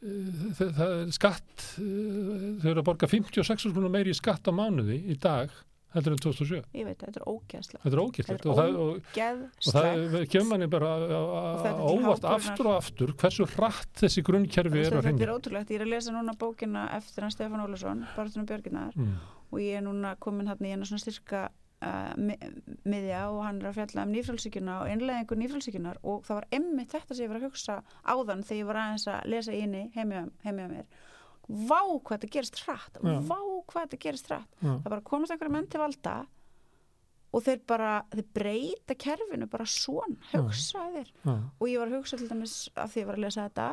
eh, 0.04 0.52
það, 0.60 0.84
er 0.90 1.16
skatt 1.16 1.66
eh, 1.80 2.44
þau 2.60 2.70
eru 2.74 2.84
að 2.84 2.88
borga 2.92 3.10
56 3.12 3.70
grunum 3.72 3.96
meiri 3.96 4.16
skatt 4.18 4.50
á 4.50 4.54
mánuði 4.54 5.00
í 5.08 5.18
dag 5.20 5.54
heldur 5.94 6.14
en 6.16 6.22
2007. 6.24 6.62
ég 6.76 6.86
veit 6.86 7.00
þetta 7.02 7.20
er 7.22 7.26
ógæðslega 7.32 7.82
Þetta 7.84 7.96
er 7.98 8.24
Þetta 8.30 8.34
er 8.34 8.50
og, 8.50 8.58
það- 8.60 8.80
og, 8.80 9.02
það 9.74 10.28
kemur 10.34 10.50
manni 10.54 10.68
bara 10.70 10.92
þetta 11.64 11.88
óvart 11.94 12.28
aftur 12.34 12.68
og 12.72 12.76
aftur 12.80 13.14
hversu 13.24 13.48
hratt 13.56 13.94
þessi 14.04 14.24
grunnkerfi 14.24 14.84
er 14.84 14.92
að 14.92 15.00
þetta 15.00 15.06
hreinja. 15.08 15.28
er 15.28 15.34
ótrúlegt, 15.36 15.70
ég 15.74 15.80
er 15.82 15.86
að 15.88 15.94
lesa 15.96 16.12
núna 16.16 16.36
bókina 16.38 16.88
eftir 16.98 17.22
hann 17.26 17.32
Stefán 17.34 17.64
Ólason, 17.66 18.06
Barðunum 18.16 18.46
Björginar 18.50 18.94
Mm. 18.96 19.16
og 19.52 19.60
ég 19.60 19.78
er 19.78 19.82
núna 19.82 20.16
komin 20.20 20.48
hann 20.48 20.58
í 20.62 20.72
eina 20.74 20.86
svona 20.86 21.02
styrka 21.02 21.50
uh, 21.82 22.14
mi 22.18 22.36
miðja 22.86 23.30
og 23.32 23.44
hann 23.46 23.62
er 23.62 23.70
að 23.72 23.78
fjalla 23.80 24.04
um 24.06 24.12
nýfrálsíkjuna 24.14 24.82
og 24.84 24.90
innleðingur 24.94 25.40
nýfrálsíkjunar 25.40 25.98
og 26.04 26.24
það 26.28 26.36
var 26.36 26.48
emmitt 26.52 26.92
þetta 26.92 27.16
sem 27.16 27.26
ég 27.26 27.30
var 27.32 27.40
að 27.40 27.48
hugsa 27.50 27.78
áðan 28.06 28.44
þegar 28.44 28.60
ég 28.60 28.66
var 28.70 28.76
aðeins 28.84 29.08
að 29.08 29.26
lesa 29.34 29.52
í 29.56 29.62
inni 29.64 29.86
heimja 29.96 30.28
mér 30.70 30.86
vá 31.50 31.80
hvað 31.82 32.16
þetta 32.18 32.34
gerist 32.38 32.60
hratt 32.66 33.00
Já. 33.02 33.16
vá 33.26 33.40
hvað 33.70 33.86
þetta 33.88 34.02
gerist 34.06 34.28
hratt. 34.30 34.52
Já. 34.62 34.74
það 34.84 34.92
bara 34.94 35.08
komast 35.10 35.34
einhverja 35.34 35.56
menn 35.58 35.70
til 35.72 35.82
valda 35.82 36.18
og 37.30 37.44
þeir 37.46 37.60
bara, 37.70 37.94
þeir 38.14 38.28
breyta 38.34 38.96
kerfinu 38.98 39.48
bara 39.50 39.66
svona, 39.70 40.18
Já. 40.32 40.40
hugsaðir 40.42 41.10
og 41.26 41.66
ég 41.70 41.82
var 41.82 41.90
að 41.92 41.98
hugsa 42.00 42.18
til 42.18 42.30
dæmis 42.30 42.56
af 42.76 42.94
því 42.94 43.04
ég 43.04 43.10
var 43.10 43.20
að 43.20 43.26
lesa 43.28 43.48
þetta 43.50 43.72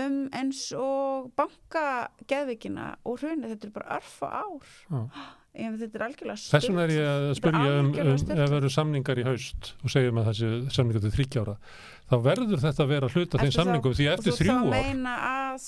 um 0.00 0.16
eins 0.38 0.62
og 0.78 1.32
bankageðvikina 1.38 2.92
og 3.06 3.20
hrunið, 3.22 3.54
þetta 3.56 3.68
er 3.68 3.72
bara 3.74 3.96
örfa 3.98 4.28
ár. 4.44 4.72
En 5.50 5.74
þetta 5.80 5.98
er 5.98 6.02
algjörlega 6.06 6.38
Þess 6.46 6.68
vegna 6.68 6.82
er 6.84 6.92
ég 6.94 7.08
að 7.10 7.24
spyrja 7.40 7.70
um, 7.80 7.88
um 7.90 8.10
ef 8.14 8.52
veru 8.52 8.68
samningar 8.70 9.18
í 9.18 9.24
haust 9.26 9.72
og 9.82 9.90
segjum 9.90 10.20
að 10.22 10.28
þessi 10.28 10.50
samningar 10.76 11.02
til 11.02 11.10
þryggjára 11.16 11.54
þá 12.10 12.16
verður 12.24 12.60
þetta 12.64 12.82
að 12.84 12.88
vera 12.90 13.08
hluta 13.14 13.38
þeim 13.38 13.50
þá- 13.52 13.56
samningum 13.60 13.94
því 13.94 14.06
eftir 14.12 14.32
þú 14.32 14.38
þrjú 14.40 14.50
þá 14.50 14.60
ár. 14.60 14.70
meina 14.74 15.12
að 15.30 15.66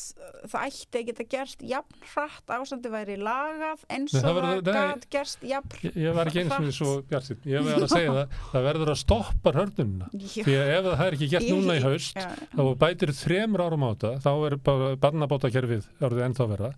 það 0.53 0.65
ætti 0.67 0.99
að 1.01 1.07
geta 1.11 1.25
gerst 1.35 1.61
jafn 1.73 2.07
hratt 2.13 2.53
ásandi 2.57 2.91
væri 2.93 3.17
lagað 3.23 3.85
eins 3.95 4.15
og 4.19 4.25
það 4.27 4.39
verður- 4.41 4.73
gat 4.73 5.07
gerst 5.15 5.45
jafn 5.47 5.77
ég, 5.87 5.97
ég 6.03 6.15
var 6.17 6.27
ekki 6.33 6.43
eins 6.43 6.53
og 6.53 6.65
hratt. 6.65 6.75
svo 6.79 6.91
bjartinn 7.13 7.47
ég 7.53 7.63
var 7.69 7.87
að 7.87 7.95
segja 7.95 8.13
það, 8.17 8.37
það 8.53 8.67
verður 8.69 8.93
að 8.95 8.99
stoppa 9.03 9.53
hörnununa 9.59 10.11
Já. 10.13 10.43
því 10.43 10.57
að 10.59 10.73
ef 10.77 10.85
það 10.93 11.07
er 11.07 11.17
ekki 11.19 11.31
gert 11.37 11.49
núna 11.53 11.79
í 11.79 11.83
haust 11.87 12.17
þá 12.17 12.63
bætir 12.83 13.15
þremur 13.23 13.65
árum 13.69 13.87
á 13.87 13.89
þetta 13.95 14.13
þá 14.27 14.33
er 14.51 14.57
bara 14.57 14.91
barnabótakerfið 15.07 15.89
orðið 16.03 16.27
ennþá 16.27 16.49
verða 16.53 16.73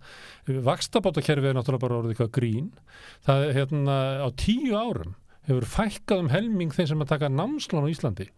vakstabótakerfið 0.68 1.50
er 1.50 1.56
náttúrulega 1.58 1.80
bara 1.84 1.98
orðið 2.02 2.14
eitthvað 2.14 2.32
grín. 2.36 2.66
Það 3.24 3.44
er 3.48 3.52
hérna 3.58 3.96
á 4.20 4.28
tíu 4.36 4.74
árum 4.76 5.14
hefur 5.48 5.66
fækkað 5.68 6.24
um 6.24 6.30
helming 6.32 6.72
þeim 6.74 6.88
sem 6.92 7.04
að 7.04 7.10
taka 7.14 7.28
námslán 7.32 7.84
á 7.84 7.92
Íslandi. 7.92 8.28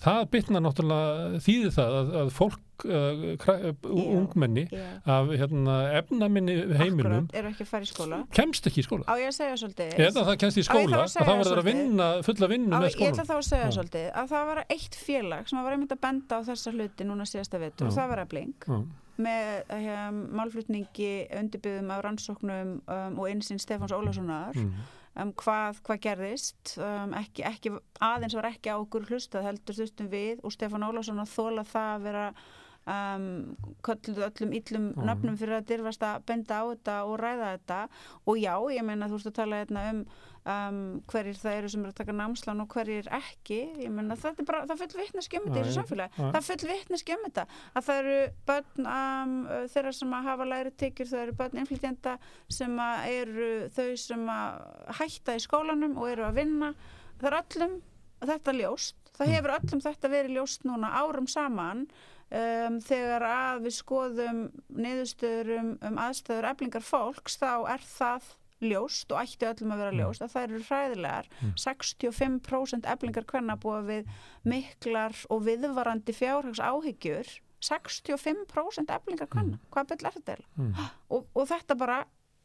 Það 0.00 0.20
bytna 0.32 0.60
náttúrulega 0.64 1.40
þýðir 1.44 1.72
það 1.74 1.94
að, 1.96 2.10
að 2.20 2.30
fólk 2.34 2.84
uh, 2.88 3.24
kra, 3.40 3.54
uh, 3.58 3.72
Já. 3.84 4.04
ungmenni 4.16 4.64
Já. 4.72 4.84
af 5.16 5.32
hérna, 5.40 5.74
efnaminni 6.00 6.56
að 6.72 7.86
skóla? 7.90 8.22
kemst 8.36 8.70
ekki 8.70 8.80
í 8.82 8.86
skóla. 8.86 9.04
Á 9.04 9.14
ég 9.20 9.28
að 9.28 9.36
segja 9.36 9.58
svolítið? 9.60 9.92
Eða 10.06 10.24
það 10.30 10.38
kemst 10.44 10.60
í 10.60 10.64
skóla 10.66 11.02
að 11.02 11.10
segja 11.14 11.26
þá 11.28 11.32
verður 11.42 11.62
að 11.62 11.68
vinna 11.68 12.08
fulla 12.26 12.50
vinnu 12.54 12.72
með 12.72 12.88
ég 12.90 13.12
ætla 13.12 13.26
þá 13.28 13.34
að 13.36 13.44
segja 13.50 13.72
svolítið 13.76 14.06
að 14.22 14.32
það 14.32 14.48
var 14.52 14.62
eitt 14.66 14.98
félag 15.00 15.50
sem 15.50 15.60
var 15.60 15.76
einmitt 15.76 15.94
að 15.96 16.02
benda 16.06 16.40
á 16.40 16.40
þessa 16.48 16.74
hluti 16.76 17.08
núna 17.08 17.28
síðasta 17.28 17.60
vetur 17.60 17.90
og 17.90 17.98
það 17.98 18.14
var 18.14 18.24
að 18.24 18.32
blink 18.32 18.68
Já. 18.70 18.78
með 19.20 19.74
um, 19.76 20.22
málflutningi 20.40 21.12
undirbyggðum 21.42 21.92
af 21.92 22.02
rannsóknum 22.08 22.72
um, 22.80 23.20
og 23.20 23.28
einsinn 23.28 23.60
Stefáns 23.60 23.92
Ólafssonar. 23.92 24.56
Mm. 24.56 24.88
Um, 25.16 25.32
hvað, 25.32 25.80
hvað 25.86 26.00
gerðist 26.06 26.76
um, 26.78 27.14
ekki, 27.18 27.42
ekki, 27.48 27.72
aðeins 28.00 28.34
var 28.38 28.50
ekki 28.52 28.70
á 28.72 28.76
okkur 28.78 29.08
hlustað 29.10 29.46
heldur 29.48 29.74
þurftum 29.80 30.08
við 30.12 30.40
og 30.44 30.52
Stefán 30.54 30.86
Ólafsson 30.86 31.20
að 31.22 31.32
þóla 31.34 31.64
það 31.66 31.92
að 31.96 32.02
vera 32.08 32.24
um, 32.90 33.26
kölluðu 33.86 34.24
öllum 34.28 34.52
illum 34.56 34.86
Mhm. 34.94 35.06
nöfnum 35.10 35.36
fyrir 35.38 35.58
að 35.60 35.66
dyrfast 35.70 36.02
að 36.02 36.22
benda 36.26 36.60
á 36.60 36.64
þetta 36.72 36.94
og 37.06 37.18
ræða 37.20 37.50
þetta 37.58 37.80
og 38.26 38.36
já, 38.40 38.54
ég 38.76 38.84
meina 38.84 39.08
þú 39.08 39.18
veist 39.18 39.30
að 39.32 39.38
tala 39.42 39.60
hérna 39.64 39.88
um 39.92 40.04
um, 40.48 41.00
hverjir 41.10 41.36
það 41.40 41.56
eru 41.58 41.70
sem 41.72 41.82
eru 41.84 41.92
að 41.92 41.98
taka 42.00 42.14
námslán 42.16 42.62
og 42.64 42.68
hverjir 42.74 43.08
ekki. 43.16 43.58
Ég 43.84 43.90
meina 43.92 44.16
það 44.20 44.40
er 44.42 44.48
bara, 44.48 44.62
það 44.70 44.82
full 44.84 45.00
vitneski 45.00 45.40
um 45.40 45.46
þetta 45.48 45.60
í 45.60 45.64
þessu 45.66 45.76
samfélagi, 45.80 46.14
já. 46.16 46.30
það 46.36 46.46
full 46.50 46.68
vitneski 46.70 47.16
um 47.16 47.24
þetta. 47.26 47.44
Að 47.74 47.88
það 47.88 48.00
eru 48.04 48.16
börn 48.50 48.88
um, 48.94 49.34
þeirra 49.74 49.92
sem 50.00 50.14
að 50.20 50.28
hafa 50.30 50.48
læri 50.52 50.72
tekjur, 50.84 51.10
það 51.12 51.24
eru 51.26 51.36
börn 51.42 51.60
innflytjenda 51.64 52.16
sem 52.60 52.78
að 52.86 53.10
eru 53.18 53.50
þau 53.76 53.90
sem 54.06 54.24
að 54.36 54.94
hætta 55.00 55.36
í 55.36 55.44
skólanum 55.44 55.98
og 56.00 56.08
eru 56.14 56.28
að 56.30 56.40
vinna. 56.40 56.72
Það 57.20 57.30
er 57.32 57.38
öllum 57.42 57.76
þetta 58.30 58.56
ljóst. 58.60 58.96
Það 59.20 59.26
Mm. 59.28 59.34
hefur 59.36 59.52
öllum 59.58 59.80
þetta 59.84 60.08
verið 60.08 60.32
ljóst 60.38 60.62
núna 60.64 60.88
árum 60.96 61.26
saman 61.28 61.82
um, 62.32 62.78
þegar 62.80 63.24
að 63.28 63.58
við 63.66 63.74
skoðum 63.76 64.38
niðurstöður 64.72 65.50
um, 65.58 65.70
um 65.84 65.98
aðstöður 66.00 66.48
eflingar 66.54 66.84
fólks 66.86 67.36
þá 67.36 67.50
er 67.74 67.84
það 67.84 68.30
ljóst 68.60 69.12
og 69.12 69.20
ætti 69.22 69.46
öllum 69.48 69.72
að 69.72 69.78
vera 69.82 69.92
Mm. 69.92 70.00
ljóst 70.00 70.22
að 70.22 70.32
það 70.34 70.42
eru 70.48 70.62
hræðilegar 70.68 71.26
Mm. 71.40 71.52
65% 71.56 72.86
eflingar 72.94 73.24
hvenna 73.24 73.56
búa 73.56 73.80
við 73.86 74.06
miklar 74.44 75.14
og 75.30 75.42
viðvarandi 75.46 76.12
fjárhags 76.12 76.60
áhyggjur 76.60 77.26
65% 77.60 78.90
eflingar 78.94 79.28
hvenna 79.32 79.58
hvað 79.72 79.90
byll 79.92 80.06
er 80.08 80.16
þetta? 80.16 80.36
Mm. 80.58 80.72
og, 81.14 81.26
og 81.34 81.46
þetta 81.50 81.76
bara 81.80 81.98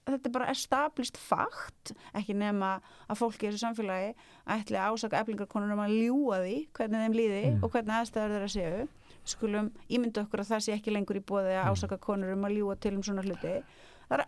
þetta 0.06 0.30
er 0.30 0.34
bara 0.36 0.50
established 0.54 1.18
fakt 1.18 1.94
ekki 2.14 2.36
nema 2.38 2.76
að 3.10 3.18
fólki 3.24 3.48
í 3.48 3.50
þessu 3.50 3.64
samfélagi 3.64 4.12
ætli 4.54 4.78
að 4.78 4.94
ásaka 4.94 5.22
eflingarkonur 5.24 5.74
um 5.74 5.82
að 5.82 5.96
ljúa 5.98 6.42
því 6.46 6.58
hvernig 6.78 7.02
þeim 7.06 7.16
líði 7.18 7.42
Mm. 7.56 7.64
og 7.64 7.72
hvernig 7.74 7.96
aðstæður 8.00 8.36
þeirra 8.36 8.52
séu 8.54 8.88
skulum 9.26 9.72
ímynda 9.90 10.22
okkur 10.28 10.44
að 10.44 10.52
það 10.54 10.62
sé 10.68 10.76
ekki 10.78 10.94
lengur 10.94 11.18
í 11.18 11.24
bóði 11.26 11.56
að 11.58 11.66
Mm. 11.66 11.74
ásaka 11.74 11.98
konur 12.00 12.34
um 12.34 12.46
að 12.46 12.56
ljúa 12.60 12.80
til 12.80 12.94
um 12.96 13.02
svona 13.04 13.24
hluti 13.26 13.64
það 14.10 14.20
er, 14.20 14.26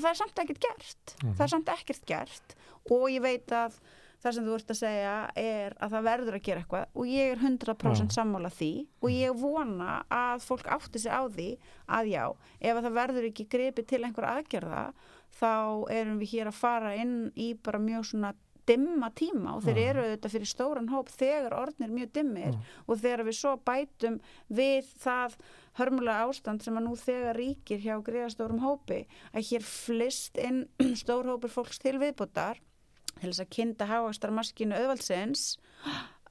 það 0.00 0.10
er 0.10 0.14
samt 0.22 0.38
ekkert 0.44 0.60
gert 0.60 1.14
Mhm. 1.22 1.34
það 1.36 1.44
er 1.44 1.52
samt 1.54 1.68
ekkert 1.68 2.06
gert 2.06 2.54
og 2.90 3.06
ég 3.10 3.20
veit 3.22 3.46
að 3.52 3.78
það 4.24 4.32
sem 4.34 4.44
þú 4.46 4.54
ert 4.56 4.70
að 4.72 4.78
segja 4.80 5.14
er 5.36 5.74
að 5.84 5.90
það 5.92 6.04
verður 6.08 6.34
að 6.38 6.42
gera 6.42 6.60
eitthvað 6.62 6.86
og 6.96 7.04
ég 7.06 7.32
er 7.32 7.36
100% 7.44 8.08
Já. 8.08 8.14
sammála 8.16 8.50
því 8.50 8.70
og 9.02 9.10
ég 9.10 9.34
vona 9.40 10.04
að 10.10 10.40
fólk 10.48 10.64
átti 10.72 10.98
sig 10.98 11.12
á 11.12 11.22
því 11.28 11.48
að 11.88 12.08
já, 12.08 12.24
ef 12.60 12.76
að 12.76 12.84
það 12.88 12.94
verður 13.00 13.28
ekki 13.28 13.46
gripið 13.52 13.86
til 13.86 14.02
einhver 14.04 14.24
aðgerða 14.30 14.84
þá 15.40 15.90
erum 15.90 16.18
við 16.20 16.30
hér 16.32 16.46
að 16.48 16.54
fara 16.54 16.94
inn 16.96 17.32
í 17.36 17.52
bara 17.62 17.78
mjög 17.78 18.04
svona 18.14 18.32
dimma 18.68 19.10
tíma 19.16 19.56
og 19.56 19.64
þeir 19.64 19.78
Já. 19.78 19.84
eru 19.90 20.04
auðvitað 20.04 20.34
fyrir 20.34 20.50
stóran 20.50 20.90
hóp 20.92 21.10
þegar 21.12 21.56
orðnir 21.58 21.92
mjög 21.92 22.12
dimmir 22.18 22.52
Já. 22.54 22.60
og 22.86 23.00
þegar 23.02 23.24
við 23.28 23.38
svo 23.38 23.54
bætum 23.70 24.20
við 24.48 24.92
það 25.02 25.36
hörmulega 25.80 26.28
ástand 26.28 26.64
sem 26.64 26.78
að 26.78 26.86
nú 26.86 26.94
þegar 27.00 27.40
ríkir 27.40 27.82
hjá 27.82 27.96
greiðastórum 28.06 28.62
hópi 28.64 29.02
að 29.32 29.50
hér 29.50 29.66
flist 29.68 30.40
inn 30.40 30.64
stór 31.02 31.28
hópur 31.30 31.52
fólks 31.52 31.82
til 31.82 31.98
viðbútar 32.02 32.62
til 33.20 33.30
þess 33.30 33.44
að 33.44 33.52
kynda 33.58 33.90
háastar 33.90 34.34
maskinu 34.34 34.78
auðvaldsins 34.78 35.54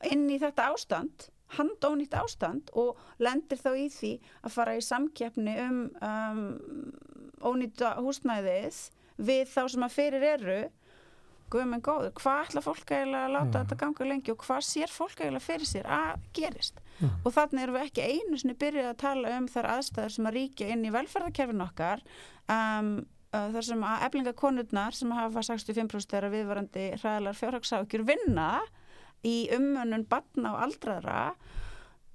inn 0.10 0.28
í 0.32 0.40
þetta 0.42 0.72
ástand 0.74 1.30
handónýtt 1.58 2.16
ástand 2.18 2.72
og 2.80 2.98
lendir 3.22 3.60
þá 3.62 3.72
í 3.78 3.88
því 3.94 4.14
að 4.42 4.56
fara 4.56 4.78
í 4.78 4.84
samkeppni 4.84 5.54
um, 5.62 5.82
um 6.02 6.42
ónýta 7.44 7.94
húsnæðið 8.02 8.80
við 9.24 9.52
þá 9.52 9.62
sem 9.70 9.86
að 9.86 9.96
fyrir 9.98 10.26
eru 10.34 10.60
guðmenn 11.52 11.84
góður, 11.84 12.14
hvað 12.20 12.44
ætla 12.48 12.64
fólk 12.66 12.92
eiginlega 12.92 13.28
að 13.28 13.34
láta 13.36 13.52
Já. 13.52 13.64
þetta 13.64 13.78
ganga 13.82 14.08
lengi 14.10 14.34
og 14.34 14.44
hvað 14.44 14.62
sér 14.68 14.94
fólk 14.94 15.22
eiginlega 15.22 15.46
fyrir 15.46 15.70
sér 15.70 15.90
að 15.98 16.28
gerist 16.38 16.80
Já. 17.00 17.10
og 17.10 17.34
þannig 17.36 17.64
erum 17.64 17.78
við 17.78 17.88
ekki 17.88 18.08
einu 18.10 18.40
sinni 18.42 18.56
byrjuð 18.64 18.92
að 18.92 19.02
tala 19.04 19.34
um 19.38 19.50
þar 19.54 19.70
aðstæður 19.78 20.16
sem 20.16 20.30
að 20.30 20.38
ríkja 20.38 20.70
inn 20.74 20.86
í 20.88 20.94
velferðarkerfin 20.94 21.66
okkar 21.68 22.06
um, 22.48 22.94
uh, 23.34 23.50
þar 23.56 23.68
sem 23.70 23.84
að 23.90 24.06
eflingakonurnar 24.10 25.00
sem 25.00 25.18
hafa 25.18 25.46
65% 25.50 26.16
þeirra 26.16 26.32
viðvarandi 26.34 26.88
hræðilegar 27.02 27.40
fjárhagsákjur 27.42 28.08
vinna 28.08 28.50
í 29.24 29.38
umönnun 29.56 30.08
batna 30.10 30.56
og 30.56 30.66
aldraðra 30.68 31.20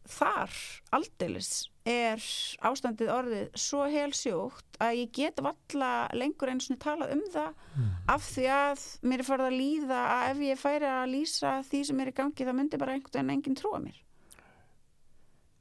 þar 0.08 0.54
aldeilis 0.96 1.68
er 1.88 2.24
ástandið 2.70 3.10
orðið 3.14 3.46
svo 3.58 3.84
helsjúkt 3.92 4.78
að 4.84 4.96
ég 5.00 5.12
get 5.18 5.40
valla 5.44 5.92
lengur 6.14 6.50
einu 6.52 6.60
sinni 6.64 6.78
talað 6.82 7.12
um 7.16 7.22
það 7.34 7.54
Mm. 7.78 7.90
af 8.10 8.22
því 8.26 8.44
að 8.50 8.80
mér 9.06 9.20
er 9.22 9.26
farið 9.28 9.46
að 9.48 9.58
líða 9.60 9.98
að 10.16 10.30
ef 10.32 10.38
ég 10.48 10.58
færi 10.58 10.86
að 10.90 11.10
lýsa 11.12 11.50
því 11.68 11.80
sem 11.86 12.00
er 12.02 12.08
í 12.10 12.14
gangi 12.16 12.46
það 12.48 12.56
myndi 12.58 12.78
bara 12.80 12.92
einhvern 12.96 13.12
veginn 13.14 13.30
enginn 13.36 13.58
trúa 13.60 13.78
mér 13.84 13.98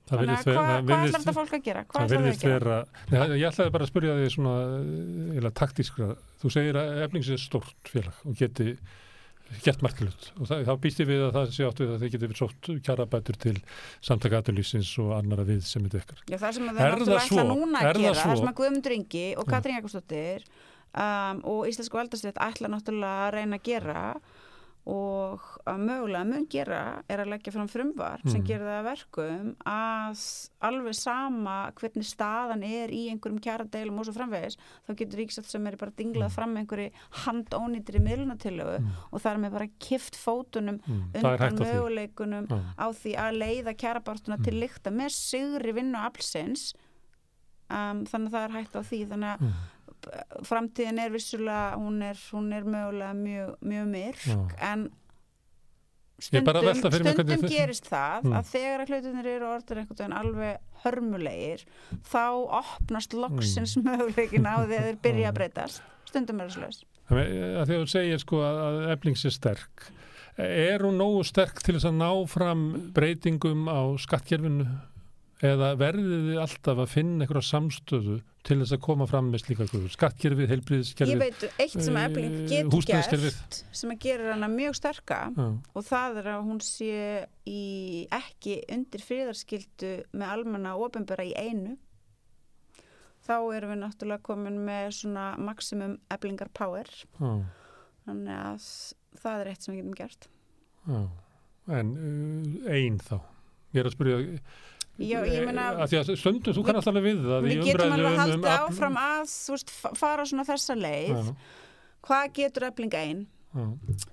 Það 0.08 0.22
Þannig 0.22 0.38
að 0.38 0.46
hvað, 0.48 0.70
ætlar 0.72 0.86
virðist- 0.88 1.18
þetta 1.18 1.34
fólk 1.36 1.54
að 1.58 1.64
gera? 1.68 1.82
Hvað 1.84 1.98
Það 2.00 2.08
það 2.08 2.28
að 2.28 2.42
gera? 2.42 2.76
vera, 3.12 3.26
ég 3.38 3.48
ætlaði 3.52 3.72
bara 3.76 3.84
að 3.84 3.90
spyrja 3.92 4.14
því 4.18 4.28
svona 4.32 4.54
eða 5.42 5.52
taktískra, 5.60 6.08
þú 6.42 6.52
segir 6.56 6.80
að 6.80 7.02
eflings 7.04 7.30
er 7.36 7.42
stort 7.44 7.92
félag 7.92 8.22
og 8.26 8.38
geti 8.40 8.78
gert 9.64 9.84
markilut 9.86 10.30
og 10.38 10.50
það, 10.50 10.64
þá 10.68 10.74
býst 10.84 11.02
ég 11.02 11.10
við 11.10 11.24
að 11.28 11.36
það 11.38 11.52
sé 11.56 11.68
áttu 11.68 11.88
að 11.88 12.04
þið 12.04 12.14
geti 12.16 12.40
sótt 12.40 12.70
kjarabætur 12.88 13.40
til 13.46 13.56
samtaka 14.04 14.42
aturlýsins 14.42 14.94
og 15.04 15.14
annara 15.18 15.46
við 15.48 15.62
sem 15.68 15.86
þetta 15.88 16.02
ykkar. 16.04 16.24
Já, 16.28 16.38
það 16.42 16.58
sem 16.58 16.68
Er 16.68 16.74
það 16.74 16.82
það 16.82 16.96
náttúrulega 16.98 17.28
ætla 17.28 17.46
núna 17.52 17.84
Er 17.84 17.92
að 17.92 18.02
gera, 18.06 18.18
það 18.24 18.42
sem 18.42 18.52
að 18.52 18.58
Guðmundur 18.62 18.98
Ingi 18.98 19.28
og. 19.38 19.52
Katrín 19.52 19.80
Jakobsdóttir 19.80 20.48
um, 20.92 21.42
og 21.54 21.62
Íslensku 21.72 22.00
valdarsveit 22.00 22.42
ætla 22.48 22.72
náttúrulega 22.74 23.28
að 23.28 23.34
reyna 23.38 23.60
að 23.60 23.68
gera 23.70 24.02
og 24.88 25.42
að 25.68 25.82
mögulega 25.84 26.26
mun 26.30 26.46
gera 26.48 26.78
er 27.12 27.20
að 27.20 27.28
leggja 27.34 27.52
fram 27.52 27.68
frumvar 27.68 28.22
sem 28.24 28.40
Mm. 28.42 28.46
gerir 28.48 28.64
það 28.64 28.78
að 28.80 28.86
verkum 28.88 29.50
að 29.68 30.22
alveg 30.70 30.96
sama 30.96 31.56
hvernig 31.76 32.08
staðan 32.08 32.64
er 32.64 32.88
í 32.96 33.02
einhverjum 33.12 33.42
kjaradeilum 33.44 34.00
og 34.00 34.06
svo 34.08 34.14
framvegis 34.16 34.56
þá 34.88 34.96
getur 34.96 35.20
ríksætt 35.20 35.46
sem 35.52 35.68
er 35.68 35.76
bara 35.76 35.92
dinglað 35.92 36.30
Mm. 36.32 36.36
fram 36.38 36.56
einhverju 36.56 36.92
handónýtri 37.26 38.00
miðlunatillögu 38.00 38.80
Mm. 38.80 38.88
og 39.12 39.22
það 39.22 39.32
er 39.34 39.38
með 39.44 39.52
bara 39.52 39.68
kift 39.80 40.16
fótunum 40.16 40.80
Mm. 40.88 41.04
Undan 41.16 41.38
hægt 41.38 41.60
á 41.60 41.64
því. 41.64 41.74
möguleikunum 41.74 42.48
á 42.80 42.88
því 42.94 43.16
að 43.18 43.38
leiða 43.44 43.76
kjarabartuna 43.76 44.44
til 44.44 44.54
Mm. 44.54 44.60
lykta 44.64 44.90
með 44.92 45.10
sigri 45.12 45.74
vinnu 45.74 45.98
aflsins 46.00 46.74
um, 47.70 48.06
þannig 48.06 48.30
að 48.30 48.32
það 48.32 48.44
er 48.46 48.56
hægt 48.56 48.76
á 48.76 48.82
því 48.82 49.08
þannig 49.10 49.38
að. 49.40 49.54
Framtíðin 50.48 51.00
er 51.04 51.12
vissulega 51.14 51.76
hún 51.80 52.02
er, 52.06 52.20
hún 52.32 52.52
er 52.56 52.64
mögulega 52.68 53.14
mjög, 53.18 53.52
mjög 53.62 53.88
myrk 53.94 54.24
Já. 54.28 54.38
en 54.72 54.88
stundum, 56.18 56.74
stundum 56.74 57.44
gerist 57.52 57.86
það 57.92 58.24
Mm. 58.26 58.34
að 58.40 58.48
þegar 58.52 58.82
að 58.84 58.90
hlutinir 58.94 59.28
eru 59.36 59.50
orður 59.54 59.82
einhvern 59.84 59.98
veginn 60.00 60.18
alveg 60.18 60.58
hörmulegir 60.84 61.66
þá 62.10 62.24
opnast 62.62 63.14
loksins 63.14 63.76
möguleikin 63.86 64.48
á 64.50 64.56
því 64.66 64.80
að 64.80 64.88
þeir 64.88 65.00
byrja 65.04 65.30
að 65.32 65.38
breytast. 65.38 65.82
Stundum 66.10 66.42
er 66.42 66.50
það 66.50 66.58
slös 66.58 66.84
því 67.08 67.28
að 67.62 67.70
þú 67.72 67.88
segir 67.88 68.20
sko 68.20 68.42
að, 68.44 68.58
að 68.68 68.78
eflings 68.98 69.26
er 69.30 69.36
sterk 69.38 69.86
er 70.38 70.84
hún 70.86 70.98
nógu 71.00 71.24
sterk 71.26 71.62
til 71.64 71.78
þess 71.78 71.88
að 71.90 71.96
ná 72.02 72.10
fram 72.30 72.66
breytingum 72.94 73.68
á 73.70 73.80
skattkerfinu 74.02 74.66
eða 75.46 75.74
verðið 75.78 76.24
þið 76.32 76.40
alltaf 76.42 76.80
að 76.82 76.90
finna 76.90 77.24
einhverja 77.24 77.46
samstöðu 77.46 78.18
til 78.48 78.58
þess 78.62 78.74
að 78.78 78.84
koma 78.86 79.08
fram 79.10 79.28
með 79.32 79.44
slíka 79.44 79.66
guður 79.70 79.92
skattkerfið, 79.94 80.46
ég 80.46 80.52
heilbríðiskerfið 80.54 81.20
veit 81.22 81.44
eitt 81.60 81.76
sem 81.76 81.98
eh, 82.00 82.06
efling 82.08 82.38
getur 82.50 82.88
gert 82.88 83.60
sem 83.76 83.92
að 83.94 84.00
gera 84.06 84.32
hana 84.32 84.50
mjög 84.52 84.78
sterka 84.80 85.20
Já, 85.36 85.48
og 85.48 85.86
það 85.88 86.22
er 86.22 86.30
að 86.32 86.46
hún 86.48 86.62
sé 86.66 87.02
í 87.50 87.66
ekki 88.18 88.62
undir 88.74 89.04
friðarskildu 89.06 89.92
með 90.14 90.34
almenna 90.34 90.74
ofinbera 90.80 91.28
í 91.28 91.36
einu. 91.36 91.76
Þá 93.28 93.36
erum 93.58 93.74
við 93.74 93.82
náttúrulega 93.82 94.24
komin 94.24 94.62
með 94.64 94.90
svona 95.02 95.28
maximum 95.42 95.98
eblingar 96.14 96.50
power. 96.56 96.88
Já, 97.20 97.32
þannig 98.08 98.38
að 98.40 98.68
það 99.20 99.44
er 99.44 99.52
eitt 99.52 99.66
sem 99.66 99.76
við 99.76 99.82
getum 99.82 99.98
gert. 100.00 100.30
Já. 100.88 101.02
en 101.76 101.90
uh, 102.00 102.72
ein 102.72 103.02
þá. 103.04 103.18
Ég 103.76 103.84
er 103.84 103.90
að 103.90 103.98
spyrja 103.98 104.20
Já, 104.98 105.20
ég 105.30 105.46
meina, 105.46 105.70
að 105.78 105.92
því 105.92 105.98
að 106.00 106.12
stundum 106.18 106.56
þú 106.58 106.66
kannast 106.66 106.90
alveg 106.90 107.04
við 107.06 107.20
það 107.28 107.44
við 107.46 107.64
getum 107.68 107.92
alveg 107.94 108.12
um- 108.12 108.20
haldið 108.22 108.38
um 108.40 108.46
áfram 108.54 108.96
að 108.98 109.34
veist, 109.54 109.70
fa- 109.70 109.94
fara 109.96 110.26
svona 110.26 110.46
þessa 110.48 110.76
leið. 110.78 111.12
Já, 111.28 111.36
hvað 112.08 112.34
getur 112.40 112.66
ebling 112.72 112.94
ein? 112.98 113.28
Já, 113.54 113.66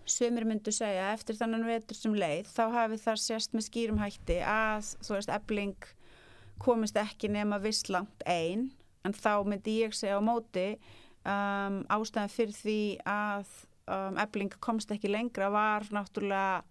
Sumir 0.07 0.45
myndu 0.49 0.73
segja 0.73 1.09
að 1.09 1.15
eftir 1.19 1.37
þannig 1.41 1.67
vetur 1.69 1.97
sem 1.99 2.15
leið 2.15 2.47
þá 2.53 2.63
hafi 2.73 2.99
það 3.03 3.19
sérst 3.25 3.57
með 3.57 3.67
skýrum 3.69 3.99
hætti 4.01 4.37
að 4.45 4.93
veist 5.11 5.33
ebling 5.35 5.75
komist 6.63 6.97
ekki 7.01 7.29
nema 7.33 7.59
viss 7.61 7.89
langt 7.91 8.23
ein 8.27 8.71
en 9.05 9.13
þá 9.13 9.43
myndi 9.45 9.81
ég 9.83 9.93
segja 9.97 10.21
á 10.21 10.23
móti 10.25 10.79
um, 11.27 11.81
ástæðan 11.93 12.33
fyrir 12.33 12.57
því 12.57 12.79
að 13.11 13.51
um, 13.91 14.17
ebling 14.23 14.55
komst 14.65 14.93
ekki 14.95 15.11
lengra 15.11 15.51
var 15.53 15.85
náttúrulega 15.93 16.63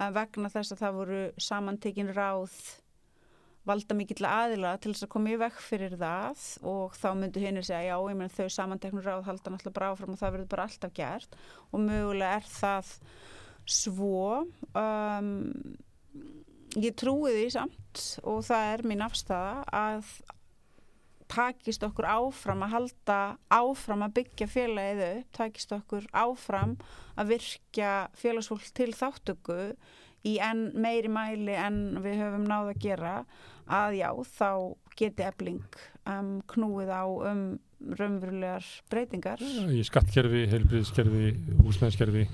uh, 0.00 0.10
vegna 0.16 0.50
þess 0.52 0.74
að 0.74 0.82
það 0.82 0.98
voru 0.98 1.22
samantekin 1.40 2.12
ráð 2.16 2.58
valda 3.68 3.96
mikill 3.96 4.24
aðila 4.24 4.76
til 4.80 4.94
þess 4.94 5.06
að 5.06 5.12
koma 5.12 5.32
í 5.34 5.40
vekk 5.40 5.60
fyrir 5.62 5.96
það 6.00 6.46
og 6.70 6.96
þá 6.96 7.08
myndu 7.18 7.42
henni 7.42 7.64
segja 7.66 7.92
já, 7.92 7.96
ég 8.10 8.18
menn 8.18 8.32
þau 8.32 8.48
samanteknur 8.54 9.06
ráð 9.06 9.26
halda 9.28 9.52
náttúrulega 9.52 9.76
bara 9.76 9.92
áfram 9.92 10.14
og 10.14 10.22
það 10.22 10.34
verður 10.36 10.50
bara 10.54 10.66
alltaf 10.68 10.96
gert. 10.96 11.38
Og 11.70 11.84
mögulega 11.84 12.40
er 12.40 12.48
það 12.48 12.94
svo 13.70 14.24
um, 14.72 15.30
ég 16.80 16.96
trúi 16.98 17.32
því 17.36 17.46
samt 17.54 18.04
og 18.24 18.44
það 18.48 18.74
er 18.74 18.86
mín 18.88 19.04
afstæða 19.04 19.64
að 19.76 20.12
takist 21.30 21.84
okkur 21.86 22.08
áfram 22.10 22.64
að 22.66 22.72
halda 22.74 23.18
áfram 23.54 24.02
að 24.06 24.16
byggja 24.18 24.48
félagið 24.50 25.02
upp, 25.06 25.28
takist 25.36 25.74
okkur 25.76 26.08
áfram 26.10 26.76
að 27.20 27.36
virkja 27.36 27.92
félagsfólk 28.18 28.66
til 28.74 28.90
þáttöku 28.96 29.60
í 30.28 30.36
enn 30.44 30.66
meiri 30.74 31.08
mæli 31.08 31.54
en 31.56 31.80
við 32.04 32.18
höfum 32.20 32.44
náð 32.50 32.72
að 32.74 32.80
gera 32.84 33.14
að 33.70 33.96
já, 34.00 34.10
þá 34.36 34.50
geti 34.98 35.22
ebling 35.24 35.62
um, 36.10 36.40
knúið 36.50 36.90
á 36.92 37.04
um 37.08 37.42
raunverulegar 37.96 38.66
breytingar 38.92 39.40
Í 39.40 39.80
skattkerfi, 39.88 40.42
heilbriðskerfi, 40.52 41.30
húsnæðskerfi, 41.64 42.26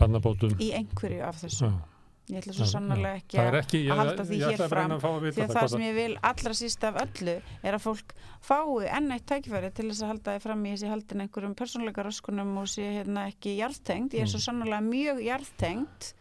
bannabótum. 0.00 0.56
í 0.58 0.72
einhverju 0.74 1.22
af 1.28 1.38
þessu. 1.44 1.68
Já. 1.70 1.86
Ég 2.30 2.38
ætla 2.44 2.52
svo 2.54 2.66
sannarlega 2.70 3.18
ekki 3.18 3.38
ekki, 3.58 3.78
að 3.90 3.98
halda 3.98 4.24
því 4.28 4.36
hér 4.38 4.60
fram, 4.70 4.92
því 5.00 5.30
að 5.42 5.48
það. 5.50 5.54
það 5.56 5.68
sem 5.72 5.80
ég 5.82 5.94
vil 5.96 6.12
allra 6.30 6.52
síst 6.54 6.84
af 6.86 6.98
öllu 7.02 7.32
er 7.66 7.74
að 7.74 7.82
fólk 7.82 8.12
fái 8.46 8.86
enn 8.98 9.10
eitt 9.16 9.24
tækifæri 9.26 9.70
til 9.74 9.88
þess 9.88 10.04
að 10.04 10.10
halda 10.12 10.34
því 10.36 10.42
fram 10.44 10.62
í 10.62 10.74
þessi 10.76 10.90
haldin 10.92 11.24
einhverjum 11.24 11.56
persónleika 11.58 12.04
röskunum 12.06 12.52
og 12.62 12.68
sé 12.70 12.86
hérna 12.86 13.24
ekki 13.32 13.56
jarðtengt. 13.58 14.14
Ég 14.14 14.22
er 14.22 14.30
svo 14.30 14.38
Mm. 14.38 14.46
sannarlega 14.46 14.86
mjög 14.86 15.22
jarðtengt 15.26 16.12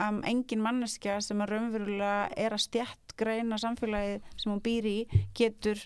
um, 0.00 0.20
engin 0.26 0.62
manneskja 0.64 1.20
sem 1.24 1.42
að 1.44 1.54
raunverulega 1.54 2.16
er 2.36 2.56
að 2.56 2.64
stjætt 2.66 3.14
greina 3.20 3.58
samfélagið 3.60 4.26
sem 4.36 4.52
hún 4.52 4.64
býr 4.64 4.90
í 4.90 4.98
getur 5.36 5.80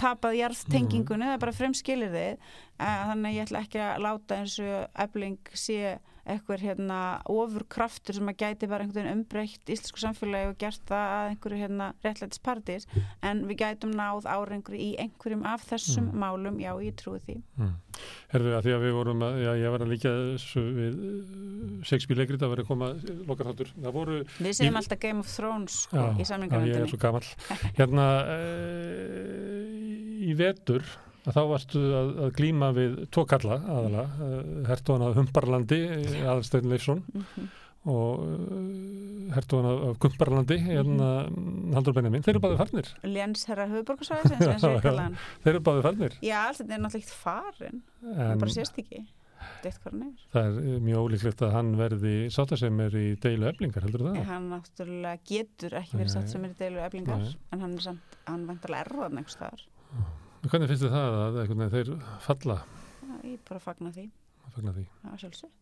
tapað 0.00 0.38
jarðtengingunni, 0.40 1.26
það 1.28 1.36
er 1.36 1.42
bara 1.42 1.54
fremskilir 1.54 2.12
þið 2.14 2.52
þannig 2.80 3.28
að 3.28 3.36
ég 3.36 3.46
ætla 3.46 3.62
ekki 3.62 3.82
að 3.84 4.04
láta 4.06 4.38
eins 4.40 4.56
og 4.64 5.02
ebling 5.04 5.50
sé 5.52 5.96
eitthvað 6.26 6.60
hérna 6.66 6.98
ofurkraftur 7.30 8.14
sem 8.18 8.28
að 8.32 8.36
gæti 8.42 8.68
bara 8.68 8.84
einhvern 8.84 9.04
veginn 9.06 9.18
umbreytt 9.20 9.70
íslensku 9.72 10.02
samfélagi 10.02 10.50
og 10.50 10.58
gert 10.58 10.82
það 10.90 11.06
að 11.16 11.30
einhverju 11.30 11.60
hérna 11.62 11.86
réttlætis 12.04 12.42
partís 12.42 12.86
en 13.22 13.44
við 13.48 13.60
gætum 13.62 13.94
náð 13.96 14.26
árengri 14.26 14.80
í 14.80 14.90
einhverjum 14.98 15.44
af 15.46 15.64
þessum 15.70 16.10
Mm. 16.12 16.18
málum, 16.22 16.58
já 16.60 16.72
ég 16.82 16.94
trúi 16.96 17.20
því 17.26 17.36
Mm. 17.58 17.74
Herðu 18.32 18.50
að 18.58 18.62
því 18.66 18.72
að 18.76 18.82
við 18.84 18.92
vorum 18.92 19.22
að, 19.24 19.34
já, 19.40 19.52
ég 19.56 19.70
var 19.72 19.80
að 19.80 19.88
líka 19.94 20.10
þessu 20.36 20.62
við 20.76 20.96
Shakespeare 21.86 22.18
leikrit 22.20 22.42
að 22.44 22.50
vera 22.52 22.62
að 22.62 22.68
koma 22.68 22.88
lokar 23.26 23.46
þáttur. 23.46 23.70
Það 23.80 23.92
voru, 23.96 24.16
Við 24.36 24.60
Í- 24.60 24.76
alltaf 24.76 24.98
Game 25.00 25.18
of 25.20 25.30
Thrones 25.36 25.72
sko, 25.86 25.96
já, 25.96 26.12
í 26.20 26.24
já, 26.26 26.60
ég 26.66 26.76
er 26.82 26.86
svo 26.90 26.98
gamall. 26.98 27.24
Hérna, 27.78 28.06
uh, 29.16 30.26
í 30.28 30.34
vetur, 30.36 30.84
að 31.26 31.36
þá 31.36 31.42
varstu 31.50 31.80
að, 32.00 32.10
að 32.26 32.32
glíma 32.38 32.72
við 32.76 32.96
tvo 33.14 33.24
kalla 33.28 33.56
aðala, 33.66 34.04
uh, 34.22 34.40
hertóðan 34.70 35.06
af 35.08 35.16
Humbarlandi, 35.20 35.80
aðalstegn 36.22 36.70
Leifsson 36.72 37.02
Mhm. 37.16 37.48
og 37.86 38.22
uh, 38.26 39.34
hertóðan 39.36 39.68
af, 39.72 39.98
Gumbarlandi, 40.02 40.56
hérna 40.62 41.10
Haldur 41.74 41.94
Benjamin, 41.98 42.22
þeir 42.26 42.36
eru 42.36 42.44
báðið 42.46 42.60
farnir. 42.62 42.88
Léns 43.06 43.44
herra 43.50 43.66
höfuborgarsvæðis 43.70 44.32
eins 44.50 44.64
og 44.66 44.74
ég 44.78 44.82
kalla 44.86 45.04
hann 45.08 45.20
Þeir 45.44 45.52
eru 45.56 45.62
báðið 45.68 45.86
farnir. 45.90 46.16
Já, 46.22 46.38
allt 46.48 46.62
þetta 46.62 46.74
er 46.78 46.82
náttúrulega 46.82 47.04
ekkert 47.04 47.20
farin 47.22 47.82
hann 48.16 48.42
bara 48.42 48.56
sést 48.58 48.82
ekki 48.82 49.04
hann 49.66 50.02
það 50.32 50.46
er 50.48 50.56
eh, 50.62 50.78
mjög 50.82 51.04
ólíklegt 51.06 51.42
að 51.46 51.52
hann 51.54 51.68
verði 51.78 52.12
sátta 52.34 52.56
sem 52.58 52.78
er 52.82 52.94
í 52.98 53.04
deilu 53.22 53.46
eflingar, 53.50 53.84
heldur 53.86 54.04
það? 54.08 54.16
En 54.20 54.28
hann 54.30 54.46
náttúrulega 54.50 55.20
getur 55.28 55.76
ekki 55.78 55.98
verið 56.00 56.10
Nei. 56.10 56.14
satt 56.16 56.32
sem 56.32 56.46
er 56.46 56.54
í 56.54 56.58
deilu 56.58 56.82
eflingar 56.82 57.22
Nei. 57.22 57.34
en 57.54 57.62
hann 57.64 57.74
er 57.78 57.84
samt, 57.84 58.16
hann 58.26 58.46
vantarlega 58.48 58.86
erðan 58.88 59.20
einhvers 59.20 59.36
staðar 59.38 59.62
En 59.96 60.04
Hvernig 60.46 60.68
finnst 60.70 60.82
þið 60.86 60.92
það 60.96 61.14
að 61.26 61.36
veginn 61.42 61.70
þeir 61.74 61.92
falla? 62.26 62.56
Já, 63.06 63.14
Ég 63.26 63.38
bara 63.48 63.60
fagna 63.62 63.90
því, 63.94 64.04
að 64.46 64.56
fagna 64.58 64.72
því? 64.76 64.84
það 65.02 65.10
var 65.14 65.22
sjálfsög 65.24 65.54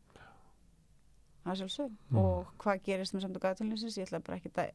Það 1.44 1.50
var 1.50 1.58
sjálfsög 1.60 1.90
Mm. 2.10 2.18
og 2.18 2.52
hvað 2.62 2.82
gerist 2.86 3.14
með 3.14 3.20
samt 3.26 3.36
og 3.36 3.42
gætunlýsins 3.44 3.96
ég 4.00 4.06
ætla 4.08 4.20
bara 4.24 4.36
ekki 4.38 4.50
að 4.56 4.70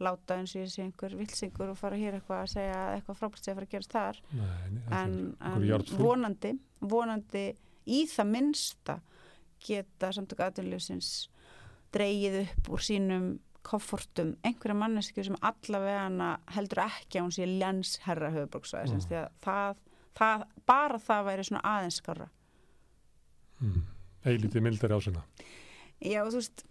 láta 0.00 0.36
eins 0.38 0.54
og 0.56 0.62
ég 0.62 0.70
sé 0.72 0.82
einhver 0.84 1.16
vilsingur 1.18 1.68
og 1.72 1.76
fara 1.76 1.96
hér 2.00 2.16
eitthvað 2.16 2.42
að 2.44 2.52
segja 2.54 2.78
að 2.80 2.94
eitthvað 2.96 3.18
frábært 3.18 3.48
að 3.48 3.54
fara 3.58 3.66
að 3.66 3.74
gerast 3.74 3.92
þar. 3.92 4.20
Nei, 4.32 4.80
en, 4.90 5.36
er 5.40 5.74
en 5.74 5.98
vonandi 6.00 6.52
vonandi 6.80 7.44
í 7.86 8.00
það 8.08 8.30
minnsta 8.32 8.96
geta 9.64 10.12
samtök 10.16 10.40
aðdunljósins 10.46 11.10
dreigið 11.92 12.40
upp 12.46 12.70
úr 12.72 12.82
sínum 12.88 13.28
koffortum 13.64 14.34
einhverja 14.44 14.76
mannesku 14.78 15.24
sem 15.24 15.36
allavega 15.40 16.30
heldur 16.54 16.82
ekki 16.84 17.18
að 17.20 17.24
hún 17.26 17.34
sé 17.38 17.46
lensherra 17.48 18.30
höfuborgsvæðisins 18.34 19.08
Mm. 19.10 19.74
bara 20.66 20.98
það 20.98 21.24
væri 21.26 21.44
svona 21.48 21.64
aðeins 21.64 21.96
skára 22.02 22.28
Mm. 23.62 23.82
Eilítið 24.26 24.60
mildari 24.62 24.94
ásina. 24.94 25.22
já 26.02 26.24
þú 26.26 26.34
veist 26.34 26.64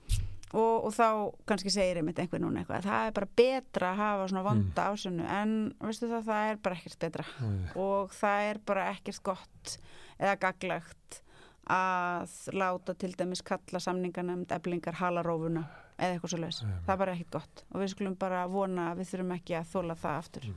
og, 0.53 0.86
og 0.86 0.94
þá 0.94 1.07
kannski 1.49 1.72
segir 1.74 1.98
einmitt 1.98 2.20
einhver 2.20 2.40
núna 2.44 2.61
eitthvað 2.61 2.84
það 2.86 3.07
er 3.07 3.11
bara 3.18 3.30
betra 3.40 3.91
að 3.94 3.98
hafa 3.98 4.28
svona 4.30 4.44
vonda 4.44 4.86
ásönu 4.91 5.26
en 5.26 5.53
veistu 5.82 6.07
það, 6.11 6.24
það 6.28 6.49
er 6.52 6.57
bara 6.57 6.76
ekkert 6.76 6.99
betra 6.99 7.26
og 7.76 8.11
það 8.14 8.49
er 8.52 8.60
bara 8.65 8.84
ekkert 8.94 9.24
gott 9.24 9.78
eða 10.20 10.36
gaglegt 10.44 11.22
að 11.74 12.36
láta 12.53 12.94
til 12.99 13.14
dæmis 13.18 13.41
kalla 13.41 13.80
samningarnefnd 13.80 14.52
eblingar 14.52 14.94
halarófuna 14.99 15.64
eða 15.98 16.15
eitthvað 16.15 16.34
svo. 16.34 16.68
Nei. 16.68 16.76
Það 16.86 16.94
er 16.94 17.02
bara 17.03 17.15
ekkert 17.15 17.34
gott 17.38 17.64
og 17.70 17.82
við 17.82 17.94
skulum 17.94 18.20
bara 18.20 18.44
vona 18.52 18.91
að 18.91 19.02
við 19.02 19.10
þurfum 19.14 19.34
ekki 19.38 19.57
að 19.60 19.72
þóla 19.74 19.98
það 20.03 20.20
aftur. 20.22 20.52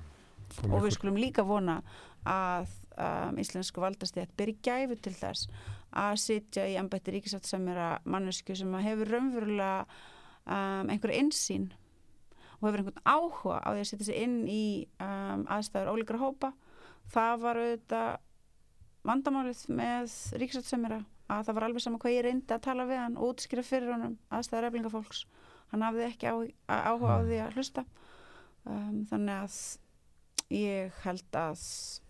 Kom 0.56 0.74
Og 0.76 0.84
við 0.84 0.94
skulum 0.94 1.16
líka 1.18 1.42
vona 1.46 1.80
að 2.26 2.68
um, 2.96 3.38
íslensku 3.40 3.82
valdastétt 3.82 4.34
byrja 4.38 4.62
gæfu 4.66 4.98
til 5.02 5.14
þess 5.16 5.48
að 5.96 6.18
sitja 6.22 6.66
í 6.68 6.76
embætti 6.80 7.14
ríkisátt 7.14 7.48
sem 7.48 7.64
er 7.72 7.80
að 7.82 8.06
mannesku 8.12 8.56
sem 8.58 8.74
að 8.76 8.86
hefur 8.90 9.12
raunverulega 9.14 9.86
um, 10.44 10.92
einhverja 10.92 11.22
insýn 11.22 11.70
og 12.58 12.68
hefur 12.68 12.82
einhvern 12.82 13.02
áhuga 13.04 13.58
á 13.62 13.68
því 13.70 13.82
að 13.82 13.90
setja 13.90 14.08
sig 14.08 14.22
inn 14.22 14.38
í 14.50 14.64
um, 15.02 15.44
aðstæður 15.56 15.92
ólíkra 15.94 16.22
hópa 16.22 16.52
það 17.12 17.42
var 17.44 17.60
auðvitað 17.62 18.22
vandamálið 19.06 19.60
með 19.78 20.16
ríkisáttsemmira 20.42 21.02
að 21.02 21.04
það 21.28 21.54
var 21.58 21.66
alveg 21.66 21.84
sama 21.84 22.00
hvað 22.02 22.16
ég 22.16 22.26
reyndi 22.26 22.54
að 22.54 22.64
tala 22.68 22.86
við 22.88 23.02
hann 23.02 23.18
og 23.18 23.32
útskýra 23.34 23.64
fyrir 23.66 23.92
honum 23.94 24.16
aðstæður 24.30 24.68
eflingafólks 24.70 25.24
hann 25.72 25.86
hafði 25.86 26.06
ekki 26.10 26.30
á, 26.30 26.34
áhuga 26.70 27.18
á 27.18 27.20
því 27.26 27.40
að 27.42 27.58
hlusta. 27.58 27.84
Um, 28.66 29.04
þannig 29.10 29.36
að 29.36 29.56
ég 30.54 30.98
held 31.04 31.38
að 31.38 31.62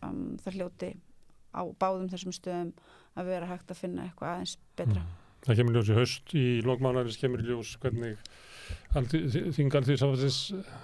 um, 0.07 0.25
það 0.43 0.59
hljóti 0.59 0.91
á 1.57 1.63
báðum 1.81 2.11
þessum 2.13 2.35
stöðum 2.37 2.73
að 3.17 3.31
vera 3.31 3.49
hægt 3.49 3.73
að 3.73 3.81
finna 3.81 4.07
eitthvað 4.07 4.35
aðeins 4.35 4.57
betra. 4.77 5.05
Mm. 5.05 5.23
Það 5.47 5.61
kemur 5.61 5.77
ljós 5.77 5.89
í 5.89 5.97
haust 5.97 6.35
í 6.35 6.45
lókmánarins 6.67 7.21
kemur 7.21 7.45
ljós 7.45 7.77
hvernig 7.81 8.17
þingar 9.55 9.87
því 9.87 9.97
samfansins 10.01 10.39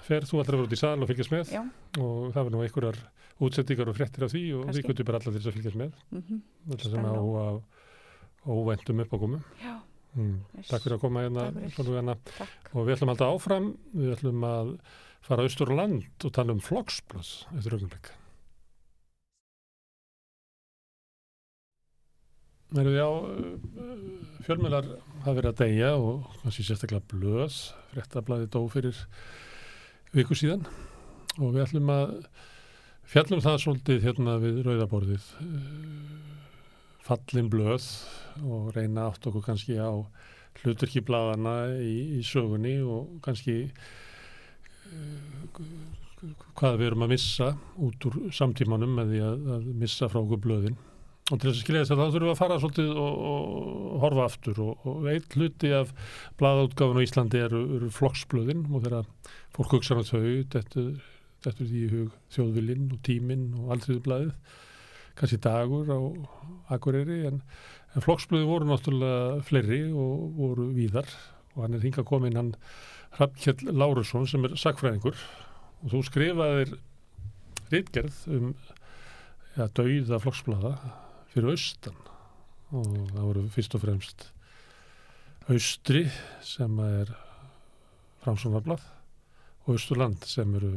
fer. 0.06 0.28
Þú 0.28 0.38
allra 0.38 0.60
verið 0.60 0.68
út 0.68 0.76
í 0.76 0.80
sal 0.80 0.98
og 1.00 1.10
fylgjast 1.10 1.34
með. 1.34 1.52
Já. 1.56 1.62
og 1.98 2.30
það 2.30 2.38
verður 2.38 2.54
nú 2.54 2.62
einhverjar 2.62 3.00
útsettingar 3.42 3.90
og 3.90 3.96
fréttir 3.96 4.24
af 4.24 4.30
því 4.30 4.42
og 4.54 4.68
Kannski. 4.68 4.78
við 4.78 4.86
kvötum 4.86 5.08
bara 5.08 5.18
alla 5.18 5.34
þess 5.34 5.48
að 5.50 5.56
fylgjast 5.58 5.80
með. 5.80 5.96
Mm 6.12 6.42
alltaf 6.70 6.86
sem 6.86 6.92
á 6.94 7.02
Spennandi. 7.02 7.40
að 7.42 7.58
óvæntum 8.46 9.04
uppákomu. 9.04 9.42
Já, 9.62 9.76
mm. 10.16 10.34
Takk 10.68 10.82
fyrir 10.82 10.96
að 10.96 11.04
koma 11.04 11.22
hérna. 11.26 12.16
Takk. 12.38 12.72
og 12.74 12.86
við 12.86 12.96
ætlum 12.96 13.12
alltaf 13.14 13.36
áfram. 13.36 13.68
Við 13.94 14.16
ætlum 14.16 14.48
að 14.48 14.74
fara 15.22 15.46
austur 15.46 15.70
land 15.70 16.26
og 16.26 16.34
tala 16.34 16.56
um 16.56 16.60
flokksblöð 16.62 17.30
eftir 17.58 17.76
augnablik. 17.76 18.12
Erum 22.72 22.94
við 22.94 23.04
á 23.04 23.12
fjölmjölar 24.46 24.86
hafa 25.26 25.34
verið 25.36 25.50
að 25.50 25.58
deyja 25.60 25.90
og 26.00 26.30
kannski 26.40 26.64
sérstaklega 26.64 27.04
blöð 27.10 27.58
fréttablaði 27.90 28.48
dó 28.48 28.62
fyrir 28.72 28.96
viku 30.16 30.36
síðan. 30.38 30.64
Og 31.36 31.52
við 31.52 31.66
ætlum 31.66 31.92
að 31.92 32.14
fjallum 33.12 33.42
það 33.44 33.60
svolítið 33.60 34.06
hérna 34.06 34.38
við 34.40 34.62
rauðaborðið 34.64 35.28
fallin 37.06 37.50
blöð 37.52 37.88
og 38.42 38.70
reyna 38.76 39.08
átt 39.10 39.26
okkur 39.28 39.44
kannski 39.46 39.78
á 39.78 39.90
hluturki 40.62 41.02
bladana 41.04 41.72
í, 41.80 42.18
í 42.18 42.22
sögunni 42.26 42.76
og 42.84 43.18
kannski 43.24 43.56
uh, 43.66 45.52
hvað 46.58 46.78
við 46.78 46.88
erum 46.90 47.04
að 47.06 47.12
missa 47.16 47.52
út 47.82 48.08
úr 48.08 48.18
samtímanum 48.34 48.96
með 48.98 49.12
því 49.14 49.22
að, 49.26 49.44
að 49.56 49.68
missa 49.82 50.08
frá 50.10 50.20
okkur 50.22 50.42
blöðin. 50.44 50.78
Og 51.30 51.38
til 51.38 51.48
þess 51.48 51.60
að 51.60 51.62
skilja 51.62 51.82
þess 51.82 51.94
að 51.94 52.00
þá 52.00 52.04
þurfum 52.04 52.26
við 52.26 52.32
að 52.32 52.40
fara 52.40 52.58
svolítið 52.60 52.88
og, 53.02 53.20
og 53.30 53.92
horfa 54.02 54.24
aftur 54.26 54.60
og, 54.62 54.86
og 54.90 55.06
eitt 55.12 55.36
hluti 55.38 55.70
af 55.74 55.92
blaðátgáfun 56.40 56.98
á 56.98 57.06
Íslandi 57.06 57.42
eru, 57.42 57.62
eru 57.78 57.90
flokksblöðin 57.94 58.66
og 58.68 58.84
þegar 58.84 59.08
fólk 59.56 59.76
hugsa 59.78 59.98
á 59.98 60.02
þau 60.02 60.26
þetta 60.52 60.86
er 61.48 61.56
því 61.62 61.84
hug 61.94 62.18
þjóðvillin 62.34 62.90
og 62.92 63.00
tíminn 63.06 63.46
og 63.58 63.72
aldriðublaðið 63.76 64.34
kannski 65.18 65.38
dagur 65.42 65.90
á 65.92 65.98
Akureyri 66.74 67.22
en, 67.28 67.40
en 67.92 68.04
flokksblöði 68.04 68.48
voru 68.48 68.68
náttúrulega 68.68 69.42
fleiri 69.46 69.82
og 69.92 70.36
voru 70.38 70.70
víðar. 70.76 71.08
Og 71.56 71.66
hann 71.66 71.76
er 71.76 71.84
hinga 71.84 72.04
komin 72.08 72.38
hann 72.38 72.54
Hrafnkjell 73.18 73.74
Lárusson 73.76 74.24
sem 74.28 74.44
er 74.48 74.56
sakfræðingur 74.56 75.18
og 75.82 75.90
þú 75.92 76.00
skrifaðir 76.08 76.76
rítgerð 77.72 78.22
um 78.32 78.54
ja, 79.58 79.66
dauða 79.68 80.20
flokksblada 80.22 80.76
fyrir 81.34 81.52
austan. 81.52 81.98
Og 82.72 82.88
það 83.12 83.26
voru 83.26 83.44
fyrst 83.52 83.76
og 83.76 83.84
fremst 83.84 84.30
austri 85.50 86.06
sem 86.46 86.80
er 86.86 87.12
framsónarblad 88.22 88.82
og 89.66 89.76
austurland 89.76 90.24
sem 90.30 90.56
eru 90.56 90.76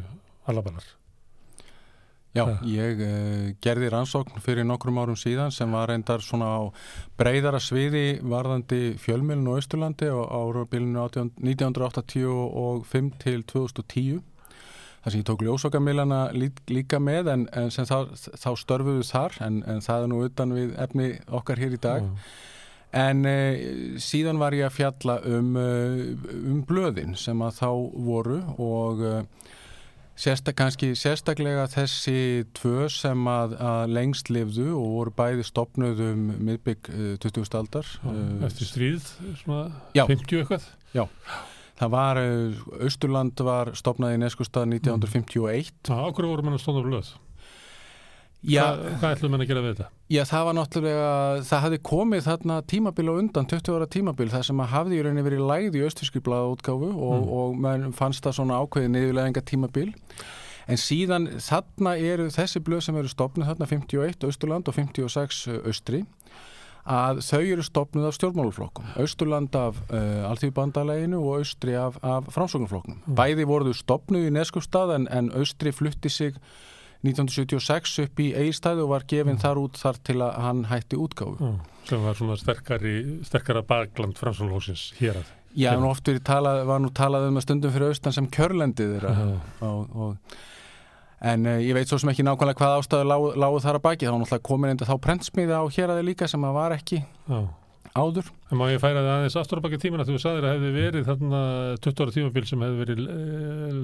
allaballar 0.49 1.05
Já, 2.36 2.44
ég 2.68 2.99
uh, 2.99 3.49
gerði 3.64 3.90
rannsókn 3.94 4.44
fyrir 4.44 4.68
nokkrum 4.68 4.98
árum 4.99 5.16
síðan 5.16 5.53
sem 5.56 5.72
var 5.72 5.88
reyndar 5.88 6.24
svona 6.24 6.49
á 6.60 6.62
breyðara 7.16 7.62
sviði 7.64 8.20
varðandi 8.28 8.98
fjölmjölun 8.99 9.53
og 9.53 9.62
Östurlandi 9.62 10.10
á 10.12 10.20
árabilinu 10.20 11.06
1985 11.40 13.14
til 13.24 13.45
2010 13.48 14.20
þar 15.06 15.14
sem 15.14 15.22
ég 15.22 15.28
tók 15.30 15.45
ljósokamilana 15.45 16.20
líka 16.34 16.99
með 16.99 17.30
en, 17.30 17.48
en 17.53 17.72
sem 17.72 17.86
þá, 17.86 18.12
þá 18.18 18.49
störfuðu 18.57 19.06
þar 19.06 19.40
en, 19.45 19.62
en 19.70 19.84
það 19.86 20.03
er 20.03 20.12
nú 20.12 20.22
utan 20.26 20.53
við 20.57 20.76
efni 20.82 21.10
okkar 21.30 21.62
hér 21.62 21.76
í 21.78 21.82
dag. 21.82 22.07
Já. 22.10 22.44
En 22.95 23.26
uh, 23.28 23.99
síðan 24.02 24.40
var 24.41 24.56
ég 24.56 24.66
að 24.66 24.78
fjalla 24.78 25.20
um, 25.30 25.52
uh, 25.60 26.32
um 26.41 26.62
blöðin 26.66 27.14
sem 27.20 27.41
að 27.44 27.60
þá 27.60 27.70
voru 28.07 28.40
og 28.56 29.03
uh, 29.06 29.53
sérsta, 30.20 30.54
kannski 30.56 30.94
sérstaklega 30.98 31.66
þessi 31.72 32.46
tvö 32.56 32.88
sem 32.92 33.28
að, 33.30 33.58
að 33.60 33.96
lengst 33.96 34.32
lifðu 34.34 34.70
og 34.78 34.88
voru 35.00 35.16
bæði 35.18 35.48
stopnuð 35.48 36.06
um 36.10 36.24
miðbygg 36.48 36.92
uh, 36.94 37.12
20. 37.24 37.50
aldar. 37.60 37.92
uh, 38.08 38.46
eftir 38.48 38.72
stríð 38.72 39.12
svona 39.42 39.68
Já. 39.98 40.06
50 40.08 40.42
eitthvað 40.44 40.72
Það 41.76 41.92
var, 41.92 42.22
uh, 42.24 42.66
Austurland 42.88 43.42
var 43.44 43.74
stopnað 43.76 44.16
í 44.16 44.20
Neskustad 44.24 44.70
1951. 44.72 45.74
Já, 45.92 45.98
okkur 46.08 46.30
voru 46.32 46.46
menn 46.48 46.56
að 46.56 46.64
stóna 46.64 46.86
blöð 46.86 47.12
Já, 48.46 48.62
Hva, 48.76 48.94
hvað 49.02 49.16
ætlum 49.16 49.32
menn 49.34 49.44
að 49.46 49.50
gera 49.50 49.62
við 49.66 49.72
þetta? 49.76 49.88
Já, 50.14 50.22
það 50.30 50.46
var 50.48 50.56
náttúrulega, 50.60 51.10
það 51.50 51.64
hafði 51.66 51.80
komið 51.90 52.24
þarna 52.28 52.58
tímabil 52.74 53.06
á 53.10 53.14
undan, 53.18 53.48
20 53.50 53.76
ára 53.80 53.88
tímabil, 53.96 54.28
það 54.30 54.44
sem 54.50 54.64
hafði 54.76 55.00
í 55.00 55.04
rauninni 55.06 55.26
verið 55.26 55.46
lægð 55.50 55.78
í 55.80 55.84
austfískri 55.88 56.22
blaðaútgáfu 56.28 56.90
og, 56.94 57.16
Mm. 57.16 57.30
og 57.40 57.56
mann 57.66 57.94
fannst 57.94 58.24
það 58.26 58.38
svona 58.40 58.60
ákveðið 58.62 58.92
niðurleðinga 58.96 59.46
tímabil. 59.50 59.94
En 60.68 60.78
síðan 60.82 61.28
þarna 61.38 61.96
eru 62.02 62.30
þessi 62.34 62.60
blöð 62.66 62.82
sem 62.88 62.96
eru 62.98 63.08
stopnuð 63.12 63.50
þarna 63.52 63.68
51 63.70 64.24
Austurland 64.26 64.68
og 64.68 64.74
56 64.74 65.48
Austri 65.66 66.06
að 66.86 67.20
þau 67.26 67.42
eru 67.42 67.64
stopnuð 67.66 68.08
af 68.12 68.14
stjórnmáluflokkum. 68.18 68.86
Austurland 69.02 69.56
af 69.58 69.78
uh, 69.90 70.30
Alþjóðbandaleginu 70.30 71.18
og 71.18 71.40
Austri 71.40 71.74
af, 71.74 71.98
af 72.06 72.28
framsóknarflokknum. 72.34 73.00
Mm. 73.08 73.16
Bæði 73.18 73.46
voruðu 73.50 73.74
stopnuð 73.78 74.28
í 74.30 74.34
Neskustad 74.36 74.94
en, 74.94 75.08
en 75.10 75.32
Austri 75.34 75.74
flutti 75.74 76.10
sig 76.14 76.38
1976 77.11 77.99
upp 78.06 78.19
í 78.23 78.27
eigistæði 78.36 78.84
og 78.86 78.90
var 78.95 79.06
gefinn 79.07 79.36
Mm. 79.38 79.41
þar 79.45 79.61
út 79.64 79.80
þar 79.82 79.99
til 80.03 80.18
að 80.26 80.36
hann 80.45 80.64
hætti 80.72 80.99
útgáfu. 80.99 81.38
Já, 81.40 81.56
sem 81.90 82.03
var 82.03 82.14
svona 82.19 82.38
sterkari, 82.41 82.95
sterkara 83.23 83.61
bakland 83.64 84.18
fransónlóksins 84.18 84.94
hér 84.99 85.22
að 85.22 85.34
Já, 85.56 85.72
nú 85.80 85.88
oft 85.88 86.03
talað, 86.27 86.65
var 86.68 86.80
nú 86.84 86.90
talað 86.91 87.30
um 87.30 87.38
að 87.40 87.45
stundum 87.45 87.72
fyrir 87.72 87.88
austan 87.94 88.11
sem 88.11 88.26
kjörlendið 88.27 88.98
þeirra 88.99 89.14
en 91.26 91.45
uh, 91.48 91.60
ég 91.64 91.73
veit 91.77 91.88
svo 91.90 91.98
sem 92.02 92.10
ekki 92.11 92.26
nákvæmlega 92.27 92.60
hvað 92.60 92.73
ástæðu 92.82 93.06
lágu, 93.07 93.30
lágu 93.40 93.61
þar 93.64 93.80
að 93.80 93.86
baki, 93.86 94.06
þá 94.07 94.11
var 94.11 94.19
náttúrulega 94.22 94.45
komin 94.49 94.73
enda 94.73 94.88
þá 94.90 94.95
prentsmiða 95.06 95.61
á 95.61 95.65
hér 95.72 95.94
að 95.94 96.02
þið 96.02 96.10
líka 96.10 96.27
sem 96.30 96.44
að 96.45 96.57
var 96.57 96.76
ekki 96.76 96.99
Já. 97.02 97.40
áður. 97.95 98.30
En 98.52 98.60
má 98.60 98.65
ég 98.69 98.82
færa 98.84 98.99
það 99.02 99.11
aðeins 99.15 99.38
aftur 99.40 99.61
á 99.64 99.65
baki 99.65 99.80
tímina 99.82 100.06
þú 100.06 100.18
sagðir 100.22 100.48
að 100.49 100.53
hefði 100.57 100.72
verið 100.76 101.07
þarna 101.10 101.41
20 101.88 102.03
ára 102.03 102.15
tímabil 102.18 102.45
sem 102.52 102.65
hefði 102.68 102.82
verið 102.84 103.02
e, 103.15 103.19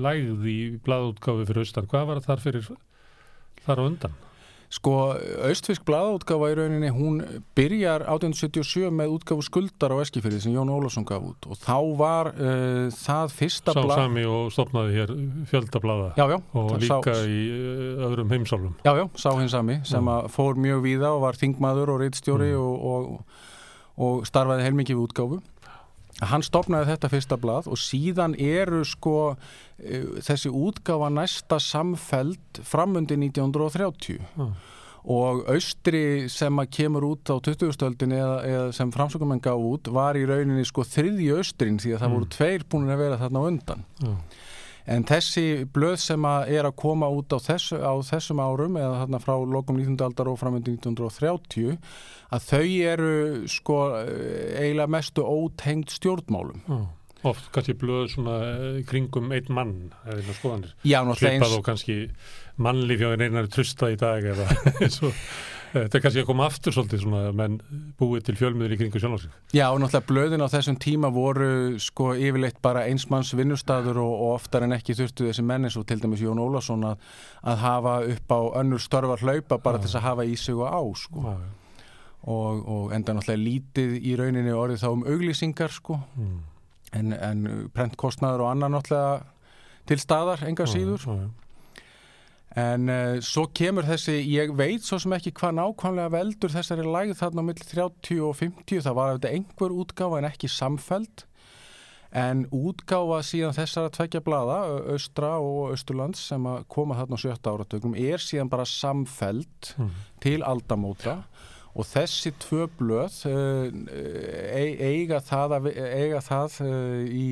lægð 0.05 0.47
í 0.51 0.57
blaðútgáfi 0.85 1.47
fyrir 1.49 1.63
austan. 1.63 1.87
Hvað 1.91 2.07
var 2.11 2.21
þar 2.27 2.43
fyrir 2.43 2.67
þar 3.67 3.81
á 3.81 3.83
undan? 3.91 4.19
Sko, 4.71 4.91
austfisk 5.43 5.83
blaðaútgáfa 5.83 6.47
í 6.47 6.53
rauninni, 6.55 6.87
hún 6.95 7.17
byrjar 7.59 8.05
1877 8.07 8.87
með 8.95 9.17
útgáfu 9.17 9.43
skuldar 9.43 9.91
á 9.91 9.99
Eskifyrði 9.99 10.39
sem 10.45 10.53
Jón 10.55 10.71
Ólafsson 10.71 11.03
gaf 11.09 11.25
út 11.27 11.47
og 11.51 11.59
þá 11.59 11.75
var 11.99 12.29
uh, 12.31 12.87
það 12.95 13.33
fyrsta 13.35 13.75
Sá 13.75 13.81
blað... 13.83 13.99
sami 13.99 14.23
og 14.31 14.47
stopnaði 14.55 14.95
hér 14.95 15.11
fjöldablaða 15.51 16.13
Já, 16.15 16.23
já, 16.31 16.37
og 16.55 16.71
líka 16.79 17.01
sá, 17.03 17.27
í 17.27 17.41
e, 17.51 17.89
öðrum 18.07 18.31
heimsálfum. 18.31 18.77
Já, 18.87 18.93
já, 18.95 19.05
sá 19.19 19.29
hins 19.41 19.51
sami 19.51 19.81
sem 19.91 20.07
að 20.15 20.31
fór 20.37 20.55
mjög 20.63 20.85
víða 20.87 21.11
og 21.17 21.25
var 21.27 21.41
þingmaður 21.43 21.91
og 21.97 22.03
reitstjóri 22.05 22.53
Mm. 22.55 22.63
og, 22.63 22.87
og, 22.95 23.41
og 24.07 24.23
starfaði 24.31 24.69
heilmikið 24.69 24.95
við 25.01 25.03
útgáfu. 25.09 25.41
Hann 26.21 26.43
stopnaði 26.45 26.85
þetta 26.91 27.09
fyrsta 27.09 27.37
blað 27.41 27.67
og 27.71 27.79
síðan 27.81 28.35
eru 28.37 28.83
sko 28.85 29.15
eh, 29.81 30.03
þessi 30.21 30.51
útgáfa 30.53 31.09
næsta 31.09 31.57
samfeld 31.59 32.61
framundi 32.61 33.17
1930 33.17 34.19
Já. 34.37 34.47
og 35.03 35.41
austri 35.49 36.29
sem 36.29 36.61
að 36.61 36.69
kemur 36.77 37.07
út 37.09 37.25
á 37.33 37.41
20-stöldin 37.41 38.13
eða, 38.13 38.35
eða 38.45 38.67
sem 38.77 38.91
framsökumenn 38.93 39.41
gaf 39.41 39.57
út 39.57 39.89
var 39.89 40.13
í 40.19 40.27
rauninni 40.29 40.65
sko 40.69 40.85
þriðji 40.85 41.31
austrin 41.39 41.79
því 41.81 41.95
að 41.95 42.03
það 42.03 42.09
Mm. 42.11 42.15
voru 42.19 42.29
tveir 42.37 42.63
búin 42.69 42.89
að 42.93 43.01
vera 43.01 43.17
þarna 43.17 43.45
undan. 43.49 43.83
Já. 43.97 44.13
En 44.91 45.05
þessi 45.07 45.63
blöð 45.71 45.97
sem 46.03 46.25
að 46.27 46.53
er 46.57 46.67
að 46.67 46.77
koma 46.81 47.07
út 47.11 47.31
á, 47.31 47.39
þessu, 47.39 47.79
á 47.79 47.93
þessum 48.03 48.41
árum 48.43 48.79
eða 48.79 49.03
þarna 49.03 49.21
frá 49.23 49.35
lokum 49.39 49.79
19. 49.79 49.99
aldar 50.07 50.31
og 50.31 50.39
framöndi 50.41 50.73
1930 50.75 51.77
að 52.31 52.47
þau 52.49 52.65
eru 52.91 53.13
sko 53.51 53.77
eiginlega 54.01 54.91
mestu 54.91 55.23
ótengt 55.23 55.95
stjórnmálum. 55.95 56.65
Já. 56.67 56.81
Oft 57.29 57.51
kannski 57.53 57.75
blöð 57.77 58.07
svona 58.15 58.35
e, 58.41 58.69
kringum 58.89 59.29
einn 59.35 59.49
mann 59.53 59.73
eða 60.07 60.17
einn 60.17 60.37
skoðanir. 60.39 60.71
Já, 60.81 61.03
náttúrulega 61.05 61.19
Svipað 61.21 61.43
eins, 61.45 61.57
og 61.59 61.65
kannski 61.67 61.97
mannlíf 62.65 63.03
hjá 63.03 63.11
einn 63.11 63.25
einari 63.27 63.51
trusta 63.53 63.91
í 63.93 63.97
dag 64.01 64.25
eða 64.31 64.47
eins 64.81 64.97
og 65.05 65.19
þetta 65.73 65.97
er 65.97 66.03
kannski 66.03 66.21
að 66.23 66.27
koma 66.27 66.45
aftur 66.49 66.73
svolítið 66.75 67.01
svona 67.03 67.21
menn 67.35 67.55
búið 67.99 68.25
til 68.27 68.35
fjölmiður 68.39 68.75
í 68.75 68.77
kringu 68.81 68.99
sjálfsvík. 69.03 69.33
já, 69.55 69.65
og 69.71 69.79
náttúrulega 69.83 70.09
blöðin 70.11 70.43
á 70.43 70.47
þessum 70.53 70.77
tíma 70.83 71.11
voru 71.15 71.79
sko 71.79 72.11
yfirleitt 72.15 72.59
bara 72.61 72.83
einsmanns 72.89 73.31
vinnustadur 73.37 73.97
og, 74.03 74.11
og 74.13 74.35
oftar 74.39 74.65
en 74.67 74.75
ekki 74.77 74.95
þurftu 74.99 75.29
þessi 75.29 75.45
menn 75.47 75.65
eins 75.69 75.77
og 75.79 75.87
til 75.89 75.99
dæmis 76.03 76.21
Jón 76.23 76.41
Ólafsson 76.43 76.83
að, 76.91 77.01
að 77.43 77.57
hafa 77.65 77.95
upp 78.15 78.35
á 78.35 78.39
önnur 78.63 78.83
störfar 78.83 79.23
hlaupa 79.25 79.57
bara 79.63 79.79
Já. 79.79 79.81
til 79.85 79.89
þess 79.91 79.99
að 80.01 80.07
hafa 80.09 80.27
í 80.27 80.35
sig 80.37 80.55
og 80.55 80.67
á 80.67 80.81
sko. 80.99 81.25
og, 82.21 82.67
og 82.69 82.91
enda 82.93 83.13
náttúrulega 83.17 83.41
lítið 83.47 83.93
í 84.05 84.15
rauninni 84.19 84.51
orðið 84.53 84.83
þá 84.83 84.89
um 84.93 85.05
auglýsingar 85.09 85.71
sko 85.73 85.99
Mm. 86.17 86.39
en, 86.93 87.13
en 87.13 87.69
prentkostnaður 87.73 88.41
og 88.43 88.49
annar 88.51 88.69
náttúrulega 88.73 89.21
til 89.87 89.97
staðar, 89.97 90.41
enga 90.45 90.65
síður 90.67 90.99
Já, 91.07 91.13
já. 91.15 91.29
En 92.59 92.89
uh, 92.91 93.19
svo 93.23 93.45
kemur 93.55 93.85
þessi, 93.87 94.17
ég 94.27 94.51
veit 94.59 94.83
svo 94.83 94.97
sem 94.99 95.13
ekki 95.15 95.31
hvað 95.39 95.53
nákvæmlega 95.61 96.11
veldur 96.11 96.51
þessari 96.51 96.83
lægð 96.83 97.13
þarna 97.21 97.43
á 97.43 97.47
milli 97.47 97.67
30 97.69 98.23
og 98.27 98.33
50 98.41 98.81
það 98.83 98.97
var 98.97 99.13
þetta 99.15 99.31
einhver 99.37 99.75
útgáfa 99.83 100.19
en 100.19 100.27
ekki 100.31 100.49
samfeld 100.51 101.23
en 102.11 102.41
útgáfa 102.51 103.21
síðan 103.23 103.55
þessara 103.55 103.93
tveggja 103.95 104.19
blada, 104.25 104.57
Ö- 104.67 104.97
Austra 104.97 105.29
og 105.39 105.69
Austurlands 105.71 106.19
sem 106.27 106.43
koma 106.67 106.97
þarna 106.99 107.15
á 107.15 107.23
sjötta 107.23 107.53
áratögnum 107.55 107.95
er 107.95 108.19
síðan 108.19 108.49
bara 108.51 108.65
samfeld 108.67 109.71
Mm. 109.77 109.93
til 110.19 110.43
aldamóta. 110.43 111.21
Og 111.71 111.85
þessi 111.87 112.33
tvö 112.35 112.65
blöð 112.75 113.21
uh, 113.31 113.71
eiga 114.91 115.21
það, 115.23 115.53
að, 115.55 115.69
eiga 115.77 116.19
það 116.25 116.57
uh, 116.65 117.05
í, 117.07 117.27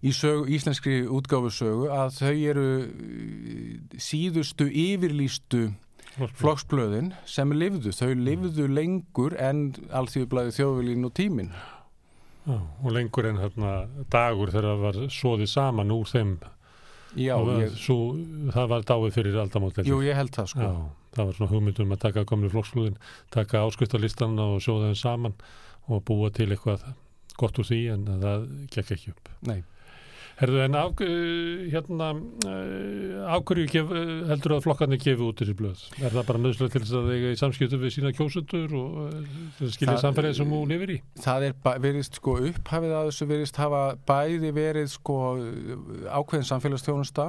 í 0.00 0.12
sögu, 0.16 0.46
íslenskri 0.56 1.02
útgáfusögu 1.08 1.90
að 1.92 2.14
þau 2.20 2.34
eru 2.52 2.66
uh, 2.84 3.98
síðustu 4.00 4.68
yfirlýstu 4.70 5.66
flokksblöðin 6.40 7.12
sem 7.28 7.52
lifðu. 7.54 7.92
Þau 7.94 8.14
lifðu 8.18 8.68
lengur 8.70 9.36
en 9.40 9.68
alþjóðblæði 9.94 10.56
þjóðvilín 10.58 11.06
og 11.08 11.14
tíminn. 11.16 11.52
Já, 12.48 12.56
og 12.56 12.94
lengur 12.94 13.28
en 13.28 13.38
hérna 13.42 13.74
dagur 14.10 14.50
þegar 14.50 14.72
það 14.72 14.86
var 14.86 14.98
svoðið 15.12 15.52
saman 15.52 15.92
úr 15.94 16.08
þeim 16.08 16.38
Já, 17.18 17.34
og 17.36 17.50
ég, 17.58 17.74
svo, 17.78 17.96
það 18.54 18.70
var 18.70 18.86
dáið 18.86 19.16
fyrir 19.16 19.36
ég. 19.36 19.88
jú, 19.90 19.98
ég 20.06 20.16
held 20.16 20.32
það 20.34 20.48
sko. 20.52 20.66
Já, 20.66 21.10
það 21.16 21.28
var 21.28 21.36
svona 21.38 21.50
hugmyndum 21.50 21.94
að 21.94 22.02
taka 22.06 22.24
komlu 22.28 22.50
flokksflúðin, 22.52 22.98
taka 23.34 23.64
áskriftarlistan 23.66 24.38
og 24.40 24.60
sjóða 24.62 24.90
þeim 24.90 25.00
saman 25.00 25.36
og 25.90 26.04
búa 26.06 26.30
til 26.34 26.48
eitthvað 26.50 26.86
gott 27.40 27.58
úr 27.58 27.66
því 27.66 27.80
en 27.94 28.08
það 28.22 28.46
gekk 28.76 28.94
ekki 28.96 29.14
upp. 29.14 29.32
Nei. 29.48 29.58
Herðu, 30.40 30.60
en 30.64 30.76
af, 30.78 31.00
uh, 31.04 31.64
hérna, 31.68 32.06
uh, 32.48 33.32
af 33.34 33.42
hverju 33.44 33.66
gef, 33.68 33.90
uh, 33.92 34.12
heldur 34.30 34.54
að 34.56 34.62
flokkarnir 34.64 35.00
gefi 35.02 35.20
út 35.26 35.42
þessi 35.42 35.52
blöð? 35.58 35.82
Er 36.00 36.14
það 36.14 36.28
bara 36.30 36.40
nöðslega 36.40 36.72
til 36.72 36.80
þess 36.86 36.94
að 36.96 37.08
þeir 37.10 37.34
samskiptu 37.36 37.80
við 37.82 37.92
sína 37.92 38.12
kjósundur 38.16 38.72
og 38.80 39.66
skilja 39.74 39.98
samfélagið 40.00 40.38
sem 40.38 40.54
hún 40.56 40.72
lifir 40.72 40.94
í? 40.94 40.96
Það 41.20 41.44
er 41.50 41.82
verið 41.84 42.06
sko 42.08 42.38
upphafið 42.48 42.94
að 42.96 43.10
þessu 43.10 43.28
verið 43.34 43.60
hafa 43.60 43.82
bæði 44.08 44.52
verið 44.56 44.88
sko 44.94 45.18
ákveðin 46.08 46.48
samfélagsþjónusta 46.54 47.26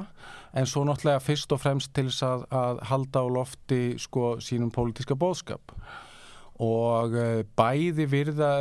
en 0.55 0.71
svo 0.71 0.85
náttúrulega 0.87 1.25
fyrst 1.25 1.51
og 1.51 1.59
fremst 1.65 1.91
til 1.97 2.07
þess 2.07 2.23
að, 2.29 2.47
að 2.63 2.81
halda 2.93 3.23
á 3.23 3.27
lofti 3.27 3.81
sko 3.99 4.37
sínum 4.39 4.71
pólitíska 4.71 5.19
bóðskap 5.19 5.75
og 6.61 7.15
uh, 7.17 7.41
bæði 7.57 8.07
virða 8.11 8.51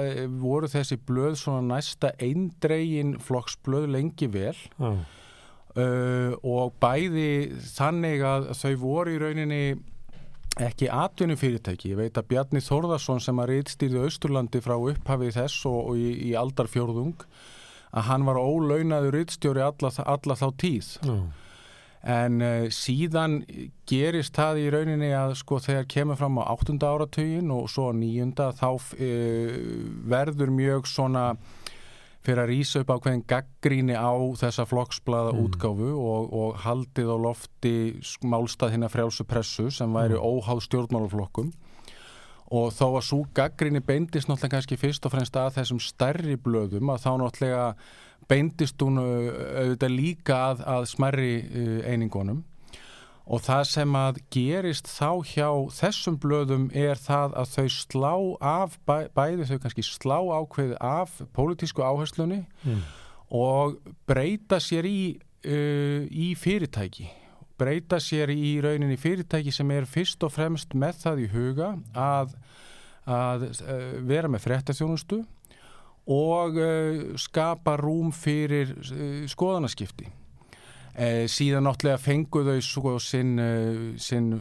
voru 0.40 0.70
þessi 0.72 0.96
blöð 1.06 1.36
svona 1.40 1.76
næsta 1.76 2.14
eindregin 2.22 3.16
flokksblöð 3.20 3.90
lengi 3.92 4.30
vel 4.32 4.56
Já, 4.56 4.90
uh, 4.90 6.32
og 6.40 6.74
bæði 6.80 7.30
þannig 7.74 8.24
að 8.26 8.50
þau 8.58 8.74
voru 8.80 9.14
í 9.14 9.20
rauninni 9.20 9.64
ekki 10.60 10.88
atvinnu 10.90 11.36
fyrirtæki. 11.38 11.92
Ég 11.92 12.00
veit 12.00 12.18
að 12.18 12.26
Bjarni 12.32 12.62
Þórðarsson 12.64 13.22
sem 13.22 13.38
að 13.38 13.52
reytstýrði 13.54 14.02
Austurlandi 14.02 14.62
frá 14.64 14.74
upphafið 14.76 15.36
þess 15.36 15.66
og, 15.70 15.78
og 15.92 16.00
í, 16.00 16.10
í 16.26 16.32
aldarfjörðung 16.38 17.22
að 17.90 18.06
hann 18.08 18.26
var 18.26 18.38
ólaunaður 18.38 19.16
reytstjóri 19.18 19.62
alla, 19.64 19.92
alla 20.04 20.36
þá 20.38 20.46
tíð. 20.60 20.90
Já. 21.06 21.14
En 22.02 22.40
uh, 22.40 22.68
síðan 22.72 23.42
gerist 23.90 24.32
það 24.38 24.60
í 24.62 24.68
rauninni 24.72 25.10
að 25.12 25.34
sko 25.42 25.58
þegar 25.60 25.84
kemur 25.92 26.16
fram 26.16 26.38
á 26.40 26.48
áttunda 26.54 26.88
áratugin 26.94 27.50
og 27.52 27.66
svo 27.68 27.90
nýjunda 27.92 28.52
þá 28.56 28.68
uh, 28.72 29.58
verður 30.08 30.50
mjög 30.56 30.88
svona 30.88 31.26
fyrir 32.24 32.42
að 32.42 32.50
rýsa 32.52 32.80
upp 32.82 32.90
á 32.92 32.96
hvernig 33.00 33.26
gaggríni 33.28 33.94
á 33.96 34.12
þessa 34.36 34.64
flokksblaða 34.68 35.32
Mm. 35.32 35.44
útgáfu 35.46 35.90
og, 35.96 36.32
og 36.36 36.56
haldið 36.64 37.08
á 37.12 37.16
lofti 37.16 37.74
málstað 38.28 38.74
hérna 38.74 38.90
frjálsu 38.92 39.24
pressu 39.24 39.70
sem 39.72 39.92
væri 39.92 40.16
Mm. 40.16 40.24
óháð 40.24 40.60
stjórnmálaflokkum 40.68 41.52
og 42.50 42.72
þó 42.74 42.86
að 42.98 43.04
svo 43.06 43.24
gaggríni 43.34 43.80
beindist 43.80 44.28
náttúrulega 44.28 44.56
kannski 44.56 44.76
fyrst 44.76 45.04
og 45.06 45.12
fremst 45.12 45.36
að 45.38 45.54
þessum 45.60 45.80
stærri 45.80 46.36
blöðum 46.36 46.90
að 46.92 47.04
þá 47.04 47.10
náttúrulega 47.22 47.74
beindist 48.30 48.80
hún 48.84 49.00
uh, 49.02 49.32
auðvitað 49.64 49.96
líka 49.96 50.38
að, 50.52 50.62
að 50.76 50.86
smerri 50.94 51.32
uh, 51.42 51.74
einingunum 51.90 52.44
og 53.30 53.42
það 53.46 53.60
sem 53.70 53.92
að 53.94 54.16
gerist 54.34 54.88
þá 54.90 55.10
hjá 55.30 55.48
þessum 55.76 56.16
blöðum 56.22 56.64
er 56.74 56.98
það 56.98 57.36
að 57.38 57.52
þau 57.52 57.66
slá 57.76 58.14
af, 58.42 58.78
bæ, 58.88 58.96
bæði 59.14 59.46
þau 59.52 59.58
kannski 59.62 59.84
slá 59.86 60.16
ákveði 60.40 60.78
af 60.82 61.20
pólitísku 61.36 61.84
áherslunni 61.86 62.40
Mm. 62.66 62.80
og 63.30 63.76
breyta 64.10 64.58
sér 64.60 64.88
í, 64.88 65.14
uh, 65.46 66.02
í 66.10 66.32
fyrirtæki 66.36 67.06
breyta 67.60 68.00
sér 68.02 68.32
í 68.32 68.56
rauninni 68.64 68.96
fyrirtæki 68.98 69.52
sem 69.52 69.70
er 69.76 69.86
fyrst 69.86 70.22
og 70.26 70.32
fremst 70.34 70.74
með 70.74 70.98
það 71.04 71.22
í 71.22 71.28
huga 71.34 71.70
að, 71.94 72.34
að 73.06 73.46
uh, 73.50 73.92
vera 74.10 74.28
með 74.32 74.46
fréttaþjónustu 74.48 75.20
og 76.10 76.56
uh, 76.58 77.02
skapa 77.20 77.76
rúm 77.80 78.10
fyrir 78.14 78.74
uh, 78.74 79.28
skoðanaskipti. 79.30 80.08
Eh, 81.00 81.24
síðan 81.30 81.64
náttúrulega 81.64 82.00
fengu 82.02 82.40
þau 82.44 82.56
sko 82.66 82.92
sinn, 83.00 83.38
sinn 84.02 84.32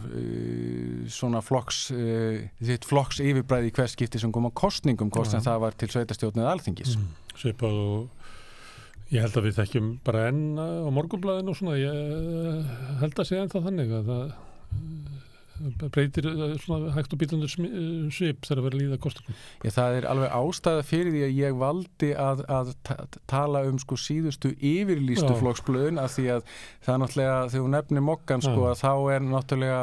svona 1.13 1.43
flokks 1.45 1.83
uh, 1.93 2.39
þitt 2.57 2.87
flokks 2.89 3.21
yfirbræði 3.21 3.69
hvers 3.77 3.93
skipti 3.93 4.19
sem 4.19 4.33
kom 4.33 4.49
á 4.49 4.51
kostningum 4.51 5.11
hvort 5.13 5.29
sem 5.29 5.45
það 5.45 5.61
var 5.61 5.77
til 5.77 5.91
sveitastjórnið 5.93 6.49
alþingis. 6.49 6.97
Mm. 6.97 7.13
Svipað 7.37 7.77
og 7.85 8.19
ég 9.09 9.23
held 9.25 9.39
að 9.39 9.47
við 9.47 9.57
þekkjum 9.57 9.87
bara 10.05 10.27
enn 10.29 10.59
á 10.59 10.89
morgunblæðinu 10.93 11.53
og 11.53 11.57
svona, 11.57 11.77
ég 11.79 11.89
eh, 11.89 12.77
held 13.01 13.17
að 13.17 13.29
sé 13.29 13.39
ennþá 13.41 13.63
þannig 13.65 13.93
að 13.97 14.11
það 14.11 14.23
eh, 14.25 14.35
breytir 15.93 16.27
eh, 16.29 16.53
svona 16.63 16.93
hægt 16.95 17.13
og 17.15 17.19
býtundur 17.21 17.51
svip 17.51 18.45
þegar 18.47 18.61
að 18.61 18.65
vera 18.67 18.77
að 18.77 18.81
líða 18.83 18.99
kostningum. 19.03 19.37
Ég, 19.65 19.75
það 19.75 19.97
er 19.99 20.07
alveg 20.13 20.33
ástæða 20.39 20.85
fyrir 20.87 21.13
því 21.15 21.21
að 21.27 21.35
ég 21.39 21.59
valdi 21.63 22.09
að, 22.27 22.43
að 22.59 22.71
ta- 22.87 23.05
tala 23.29 23.63
um 23.69 23.79
sko 23.81 23.99
síðustu 23.99 24.53
yfirlýstu 24.55 25.31
Já. 25.33 25.37
flokksblöðun 25.43 26.01
af 26.01 26.15
því 26.15 26.27
að 26.37 26.43
það 26.85 26.93
er 26.95 27.01
náttúrulega 27.03 27.37
þegar 27.53 27.63
þú 27.67 27.71
nefnir 27.75 28.05
mokkan 28.09 28.45
sko 28.45 28.65
Já. 28.65 28.71
að 28.73 28.83
þá 28.83 28.91
er 29.15 29.25
náttúrulega 29.29 29.81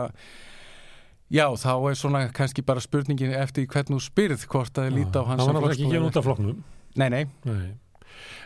já 1.37 1.47
þá 1.59 1.73
er 1.91 1.99
svona 1.99 2.21
kannski 2.35 2.63
bara 2.67 2.83
spurningin 2.85 3.35
eftir 3.35 3.67
hvernig 3.67 3.99
þú 3.99 4.05
spyrð 4.05 4.47
hvort 4.53 4.79
að 4.79 4.89
þið 4.91 4.97
líta 5.01 5.23
á 5.23 5.29
hans 5.29 5.43
Það 5.43 5.49
var 5.51 5.59
náttúrulega 5.59 5.77
ekki 5.81 5.93
gefn 5.97 6.07
út 6.11 6.21
af 6.21 6.29
flokknum. 6.29 6.63
Nei, 6.97 7.09
nei, 7.13 7.25
Nei. 7.45 7.67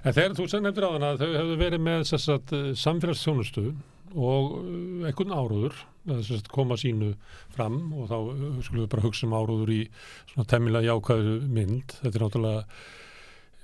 En 0.01 0.15
þegar 0.16 0.35
þú 0.35 0.47
nefndir 0.65 0.86
á 0.89 0.90
þann 0.94 1.07
að 1.07 1.20
þau 1.20 1.31
hefðu 1.36 1.57
verið 1.61 1.82
með 1.85 2.01
að 2.01 2.55
samfélagsþjónustu 2.81 3.65
og 4.15 4.57
eh, 4.61 5.09
einhvern 5.09 5.35
áróður 5.35 5.77
koma 6.51 6.78
sínu 6.81 7.12
fram 7.55 7.93
og 7.95 8.09
þá 8.11 8.16
eh, 8.19 8.62
skulum 8.65 8.85
við 8.85 8.89
bara 8.95 9.05
hugsa 9.05 9.27
um 9.28 9.37
áróður 9.37 9.74
í 9.74 9.82
svona 10.32 10.49
temmilega 10.51 10.91
jákvæðu 10.91 11.37
mynd. 11.47 11.95
Þetta 12.01 12.19
er 12.19 12.24
náttúrulega 12.24 12.62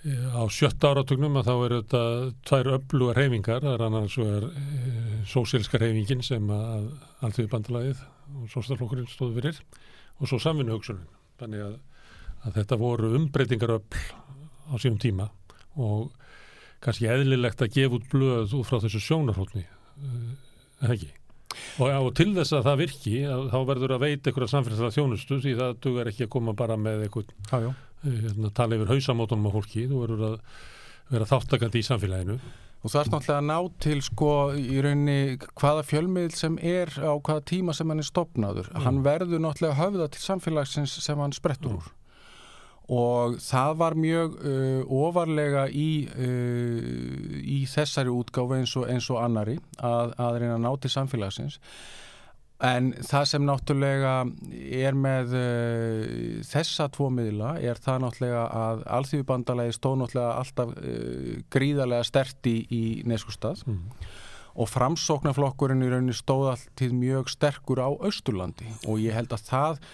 eh, 0.04 0.36
á 0.36 0.42
sjötta 0.52 0.92
áratugnum 0.92 1.40
að 1.40 1.48
þá 1.48 1.54
eru 1.56 1.80
þetta 1.80 2.02
tvær 2.50 2.72
öflugar 2.76 3.20
reyfingar, 3.22 3.64
það 3.64 3.74
er 3.74 3.86
annars 3.88 4.18
vegar 4.20 4.48
e, 4.50 5.22
sósílska 5.26 5.80
reyfingin 5.82 6.22
sem 6.26 6.52
að 6.52 6.90
allþjóðu 7.26 7.52
bandalagið 7.54 8.04
og 8.36 8.52
sóstaflokkurinn 8.52 9.10
stóðu 9.10 9.40
fyrir 9.40 9.62
og 10.20 10.30
svo 10.30 10.38
samvinnuhugsunin. 10.42 11.08
Þannig 11.40 11.66
að, 11.66 11.74
að 12.46 12.60
þetta 12.60 12.78
voru 12.80 13.10
umbreytingaröfl 13.18 14.04
á 14.66 14.74
sínum 14.82 15.00
tíma 15.02 15.30
og 15.76 16.12
kannski 16.82 17.08
eðlilegt 17.10 17.62
að 17.64 17.74
gefa 17.74 17.98
út 17.98 18.06
blöð 18.12 18.54
út 18.56 18.68
frá 18.68 18.78
þessu 18.84 19.00
sjónarhóttni 19.02 19.64
uh, 19.64 19.75
ekki 20.86 21.10
og, 21.80 21.88
og 21.88 22.10
til 22.18 22.30
þess 22.36 22.56
að 22.58 22.68
það 22.68 22.80
virki 22.82 23.16
að, 23.24 23.48
þá 23.52 23.58
verður 23.70 23.96
að 23.96 24.04
veita 24.04 24.30
einhverja 24.30 24.52
samfélagslega 24.52 24.96
þjónustu 24.98 25.40
því 25.44 25.56
það 25.60 25.80
dugar 25.86 26.12
ekki 26.12 26.26
að 26.26 26.32
koma 26.36 26.56
bara 26.58 26.76
með 26.80 27.06
einhvern 27.06 27.32
uh, 27.56 27.72
hérna, 28.04 28.52
tala 28.56 28.78
yfir 28.78 28.92
hausamótunum 28.92 29.48
á 29.48 29.56
fólki 29.56 29.88
þú 29.88 30.04
verður 30.04 30.28
að 30.30 30.38
vera 31.14 31.28
þáttakandi 31.32 31.80
í 31.80 31.86
samfélaginu 31.86 32.38
Og 32.86 32.92
það 32.92 33.00
er 33.00 33.08
náttúrulega 33.10 33.40
að 33.40 33.46
ná 33.48 33.78
til 33.82 33.96
sko 34.04 34.32
í 34.54 34.76
rauninni 34.84 35.38
hvaða 35.58 35.82
fjölmiðl 35.88 36.34
sem 36.38 36.58
er 36.62 36.92
á 37.02 37.18
hvaða 37.18 37.42
tíma 37.50 37.74
sem 37.74 37.90
hann 37.90 38.02
er 38.02 38.06
stopnaður. 38.06 38.68
Mm. 38.70 38.84
Hann 38.84 39.00
verður 39.02 39.42
náttúrulega 39.42 39.78
höfða 39.80 40.06
til 40.14 40.22
samfélagsins 40.22 40.94
sem 41.02 41.18
hann 41.18 41.34
sprettur 41.34 41.80
úr. 41.80 41.88
Og 42.86 43.40
það 43.42 43.72
var 43.80 43.96
mjög 43.98 44.34
uh, 44.46 44.96
ofarlega 45.02 45.66
í, 45.74 46.06
uh, 46.06 47.38
í 47.42 47.64
þessari 47.66 48.12
útgáfu 48.14 48.60
eins 48.60 48.74
og, 48.78 48.86
eins 48.92 49.08
og 49.10 49.22
annari 49.24 49.56
að, 49.82 50.14
að 50.22 50.38
reyna 50.42 50.54
að 50.54 50.66
ná 50.68 50.70
til 50.82 50.92
samfélagsins. 50.94 51.58
En 52.64 52.94
það 53.04 53.26
sem 53.28 53.44
náttúrulega 53.44 54.12
er 54.78 54.96
með 54.96 55.34
uh, 55.36 56.06
þessa 56.46 56.86
tvo 56.94 57.10
miðla 57.12 57.56
er 57.58 57.82
það 57.82 58.00
náttúrulega 58.06 58.46
að 58.62 58.86
alþjóðbandalagi 59.00 59.76
stóð 59.76 59.98
náttúrulega 60.00 60.38
alltaf 60.40 60.72
uh, 60.78 61.36
gríðarlega 61.52 62.06
sterti 62.08 62.56
í, 62.70 62.84
neskustad 63.04 63.66
mm. 63.66 63.82
og 64.62 64.70
framsóknarflokkurinn 64.72 65.84
í 65.84 65.90
rauninni 65.90 66.16
stóð 66.16 66.54
alltið 66.54 66.96
mjög 67.02 67.34
sterkur 67.34 67.82
á 67.82 67.90
Austurlandi 67.90 68.70
og 68.86 69.02
ég 69.02 69.18
held 69.18 69.34
að 69.36 69.48
það 69.50 69.88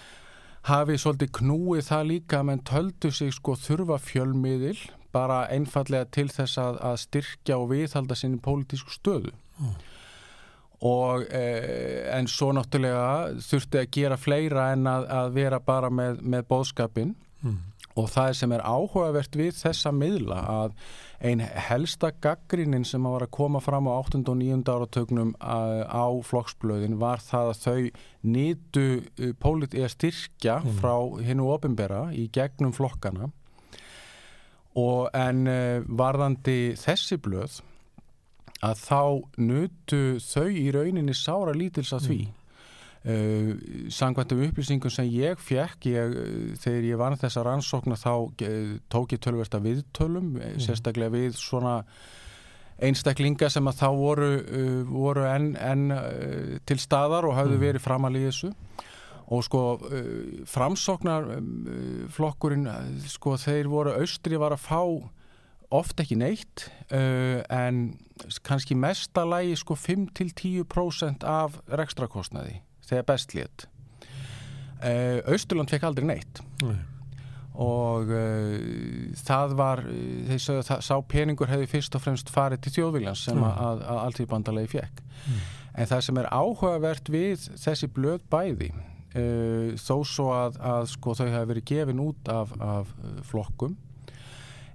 hafi 0.69 0.97
svolítið 0.99 1.31
knúið 1.39 1.87
það 1.89 2.05
líka 2.11 2.43
menn 2.47 2.61
töldu 2.67 3.11
sig 3.11 3.33
sko 3.35 3.55
þurfa 3.59 3.97
fjölmiðil 3.99 4.77
bara 5.13 5.43
einfallega 5.53 6.07
til 6.09 6.29
þess 6.31 6.57
að, 6.57 6.79
að 6.81 7.01
styrkja 7.03 7.57
og 7.59 7.67
viðhalda 7.73 8.15
sinni 8.17 8.39
pólitísku 8.41 8.93
stöðu. 8.95 9.33
Og 10.83 11.27
eh, 11.31 12.09
en 12.11 12.27
svo 12.27 12.49
náttúrulega 12.55 13.35
þurfti 13.45 13.79
að 13.79 13.91
gera 13.95 14.17
fleira 14.19 14.71
en 14.73 14.87
að, 14.89 15.05
að 15.07 15.35
vera 15.37 15.59
bara 15.63 15.91
með, 15.93 16.23
með 16.23 16.47
bóðskapin 16.49 17.13
Mm. 17.43 17.59
Og 17.99 18.07
það 18.09 18.31
sem 18.39 18.51
er 18.55 18.63
áhugavert 18.65 19.35
við 19.37 19.51
þessa 19.59 19.91
miðla 19.93 20.37
að 20.49 20.71
ein 21.23 21.39
helsta 21.39 22.09
gaggrinin 22.23 22.83
sem 22.87 23.05
að 23.05 23.13
var 23.15 23.25
að 23.27 23.31
koma 23.37 23.61
fram 23.63 23.85
á 23.87 23.93
8. 24.01 24.23
og 24.33 24.39
9. 24.41 24.63
áratögnum 24.73 25.35
á, 25.39 26.07
flokksblöðin 26.25 26.97
var 26.99 27.21
það 27.23 27.51
að 27.51 27.61
þau 27.63 27.91
nýtu 28.33 29.35
pólit 29.39 29.77
eða 29.77 29.91
styrkja 29.93 30.57
Mm. 30.63 30.79
frá 30.81 30.95
hinnu 31.29 31.47
ofinbera 31.53 32.01
í 32.17 32.25
gegnum 32.33 32.73
flokkana 32.75 33.29
og 34.75 35.09
en 35.13 35.45
uh, 35.47 35.83
varðandi 35.87 36.73
þessi 36.81 37.17
blöð 37.21 37.59
að 38.63 38.79
þá 38.79 39.01
nutu 39.43 40.01
þau 40.23 40.47
í 40.49 40.71
rauninni 40.73 41.13
sára 41.13 41.53
lítils 41.53 41.93
að 41.93 42.07
því 42.09 42.19
Uh, 43.03 43.57
sangvænt 43.91 44.31
um 44.31 44.45
upplýsingum 44.45 44.91
sem 44.93 45.09
ég 45.11 45.39
fekk 45.43 45.89
ég, 45.91 46.13
uh, 46.15 46.53
þegar 46.55 46.85
ég 46.87 46.99
vann 47.01 47.17
þessa 47.19 47.41
rannsókna 47.43 47.97
þá 47.99 48.13
uh, 48.15 48.77
tók 48.87 49.11
ég 49.11 49.19
tölversta 49.19 49.59
viðtölum 49.59 50.37
mm. 50.37 50.61
sérstaklega 50.63 51.11
við 51.11 51.35
svona 51.35 51.81
einstaklinga 52.79 53.51
sem 53.51 53.67
að 53.67 53.81
þá 53.81 53.89
voru, 53.99 54.31
uh, 54.39 54.79
voru 54.87 55.27
enn 55.27 55.51
en, 55.59 55.85
til 56.63 56.79
staðar 56.79 57.27
og 57.27 57.35
hafðu 57.35 57.59
Mm. 57.59 57.65
verið 57.67 57.83
framalí 57.83 58.23
þessu 58.23 58.53
og 59.27 59.43
sko 59.43 59.67
framsóknar 60.47 61.27
flokkurinn 62.07 62.67
uh, 62.71 62.89
sko 63.03 63.35
þeir 63.35 63.67
voru 63.67 63.99
austri 63.99 64.39
var 64.39 64.55
að 64.55 64.63
fá 64.63 64.81
oft 65.75 65.99
ekki 65.99 66.15
neitt 66.23 66.69
uh, 66.87 67.43
en 67.51 67.97
kannski 68.47 68.79
mesta 68.79 69.27
lægi 69.27 69.59
sko 69.59 69.75
5-10% 69.75 71.27
af 71.27 71.59
rekstrakostnaði 71.67 72.61
þegar 72.89 73.05
best 73.13 73.33
létt 73.37 73.67
uh, 74.83 75.19
Austurland 75.31 75.71
fekk 75.73 75.85
aldrei 75.89 76.07
neitt 76.09 76.41
Nei. 76.63 76.75
og 77.63 78.09
uh, 78.09 78.55
það 79.23 79.55
var 79.59 79.83
sögðu 80.41 80.63
að 80.77 80.81
sá 80.87 80.95
peningur 81.13 81.51
hefði 81.51 81.69
fyrst 81.75 81.95
og 81.99 82.03
fremst 82.05 82.31
farið 82.33 82.63
til 82.65 82.75
þjóðviljans 82.79 83.25
sem 83.27 83.37
Mm. 83.37 83.43
að, 83.49 83.59
að, 83.67 83.83
að 83.93 84.01
alltíðbandalegi 84.07 84.73
fekk 84.77 85.03
Mm. 85.23 85.37
en 85.79 85.87
það 85.87 86.01
sem 86.03 86.17
er 86.19 86.27
áhugavert 86.35 87.09
við 87.13 87.45
þessi 87.63 87.87
blöð 87.95 88.25
bæði 88.33 88.71
uh, 88.73 89.69
þó 89.79 89.95
svo 90.03 90.25
að, 90.35 90.57
að 90.59 90.89
sko, 90.91 91.13
þau 91.15 91.29
hafa 91.31 91.47
verið 91.53 91.65
gefin 91.71 92.01
út 92.03 92.27
af, 92.33 92.51
af 92.59 92.91
flokkum 93.29 93.77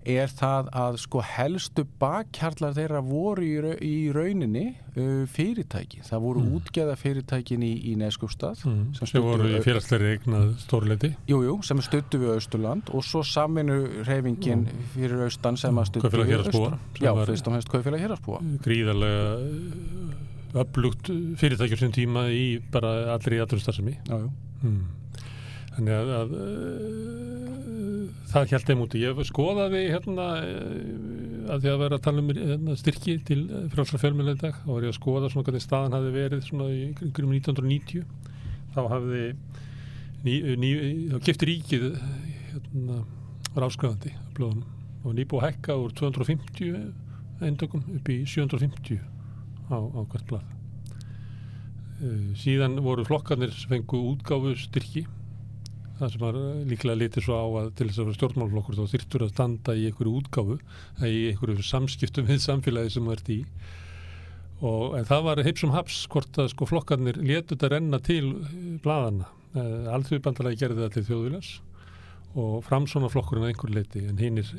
er 0.09 0.31
það 0.33 0.69
að 0.73 0.97
sko 1.03 1.21
helstu 1.25 1.85
bakkjarlar 2.01 2.73
þeirra 2.77 3.01
voru 3.05 3.45
í, 3.45 3.55
ra- 3.65 3.77
í 3.85 3.93
rauninni 4.15 4.63
uh, 4.97 5.27
fyrirtæki. 5.29 6.01
Það 6.07 6.23
voru 6.25 6.43
Mm. 6.45 6.55
útgeða 6.59 6.95
fyrirtækin 6.97 7.63
í, 7.67 7.71
í 7.91 7.95
Neskjöpstað 8.01 8.63
mm, 8.65 8.83
sem 8.99 9.23
voru 9.25 9.49
í 9.53 9.61
félagsleiri 9.65 10.13
eignað 10.17 10.53
stórleiti 10.65 11.11
Jú, 11.29 11.41
jú, 11.45 11.57
sem 11.67 11.81
stuttu 11.85 12.21
við 12.23 12.35
Austurland 12.37 12.91
og 12.95 13.05
svo 13.05 13.23
saminu 13.27 13.79
reyfingin 14.09 14.67
fyrir 14.95 15.25
Austan 15.27 15.57
sem 15.61 15.77
að 15.83 15.91
stuttu 15.93 16.13
við 16.15 16.33
Héraðsbúa, 16.35 16.71
Austur. 16.73 16.99
sem 16.99 17.09
Já, 17.09 17.13
fyrst 17.29 17.49
og 17.51 17.57
hefst 17.59 17.73
Kaufélag 17.75 18.05
Héraðsbúa. 18.07 18.41
gríðarlega 18.65 19.25
öflugt 20.63 21.11
fyrirtækjur 21.39 21.79
sem 21.83 21.93
tíma 21.93 22.23
í 22.33 22.45
bara 22.73 22.95
allri 23.17 23.37
aðrunstarfsemi 23.45 23.99
Já, 24.09 24.17
jú. 24.23 24.31
Hmm. 24.63 24.87
Þannig 25.79 25.95
að, 25.95 26.09
að 26.19 26.31
það 28.31 28.53
held 28.53 28.67
þeim 28.69 28.83
úti. 28.85 29.03
Ég 29.03 29.21
skoðaði 29.29 29.83
hérna 29.89 30.27
uh, 30.45 31.53
að 31.55 31.65
því 31.65 31.73
að 31.73 31.83
vera 31.83 31.99
að 31.99 32.05
tala 32.07 32.23
um 32.23 32.33
hérna, 32.35 32.77
styrki 32.79 33.17
til 33.29 33.41
frálsra 33.73 34.01
fjölmjöla 34.03 34.37
í 34.37 34.41
dag. 34.43 34.59
Þá 34.63 34.71
var 34.71 34.87
ég 34.87 34.93
að 34.93 34.99
skoða 34.99 35.31
svona 35.33 35.49
hvernig 35.49 35.65
staðan 35.65 35.97
hafi 35.97 36.15
verið 36.15 36.45
svona 36.47 36.69
í 36.73 36.81
kringum 36.99 37.35
1990. 37.39 38.07
Þá 38.75 38.81
hafði 38.93 39.25
ný, 40.27 40.35
ný, 40.61 40.73
þá 41.15 41.19
kefti 41.29 41.51
ríkið 41.53 41.87
hérna, 42.53 43.03
af 43.59 43.79
blöðunum 44.37 44.67
og 45.07 45.15
nýbúið 45.15 45.45
að 45.45 45.47
hækka 45.49 45.77
úr 45.79 45.93
250 45.97 47.45
eindökum 47.47 47.85
upp 47.95 48.09
í 48.11 48.23
750 48.27 48.99
á, 49.71 49.79
á 49.79 50.01
hvert 50.11 50.27
blað. 50.31 50.49
Uh, 51.99 52.35
síðan 52.39 52.79
voru 52.83 53.07
flokkarnir 53.07 53.55
sem 53.55 53.73
fengu 53.73 54.03
útgáfu 54.13 54.55
styrki 54.59 55.07
það 55.99 56.13
sem 56.13 56.23
var 56.23 56.39
eh, 56.39 56.63
líklega 56.71 57.01
litið 57.03 57.27
svo 57.27 57.39
á 57.39 57.47
að 57.63 57.69
til 57.79 57.89
þess 57.89 58.01
að 58.01 58.09
vera 58.09 58.19
stjórnmálflokkur 58.19 58.79
þá 58.79 58.93
þyrftur 58.95 59.25
að 59.25 59.33
standa 59.35 59.75
í 59.75 59.85
einhverju 59.89 60.15
útgáfu 60.21 60.59
eða 60.59 61.11
í 61.11 61.21
einhverju 61.33 61.67
samskiptum 61.67 62.29
við 62.29 62.43
samfélagi 62.45 62.95
sem 62.95 63.11
ert 63.15 63.33
í. 63.33 63.39
Og 64.69 64.97
en 64.99 65.07
það 65.07 65.25
var 65.29 65.43
heipsum 65.47 65.75
haps 65.75 66.01
hvort 66.11 66.39
að 66.43 66.51
sko 66.55 66.67
flokkarnir 66.67 67.21
létu 67.23 67.55
þetta 67.55 67.73
renna 67.77 68.01
til 68.03 68.25
bladana 68.83 69.29
uh, 69.55 69.93
alþjóðbandalagi 69.95 70.59
gerði 70.65 70.83
það 70.83 70.97
til 70.97 71.05
þjóðviljans 71.13 71.53
og 72.39 72.57
framsóna 72.67 73.11
flokkurinn 73.13 73.47
að 73.47 73.53
einhverju 73.53 73.77
leiti 73.77 74.03
en 74.11 74.19
hinnir 74.19 74.51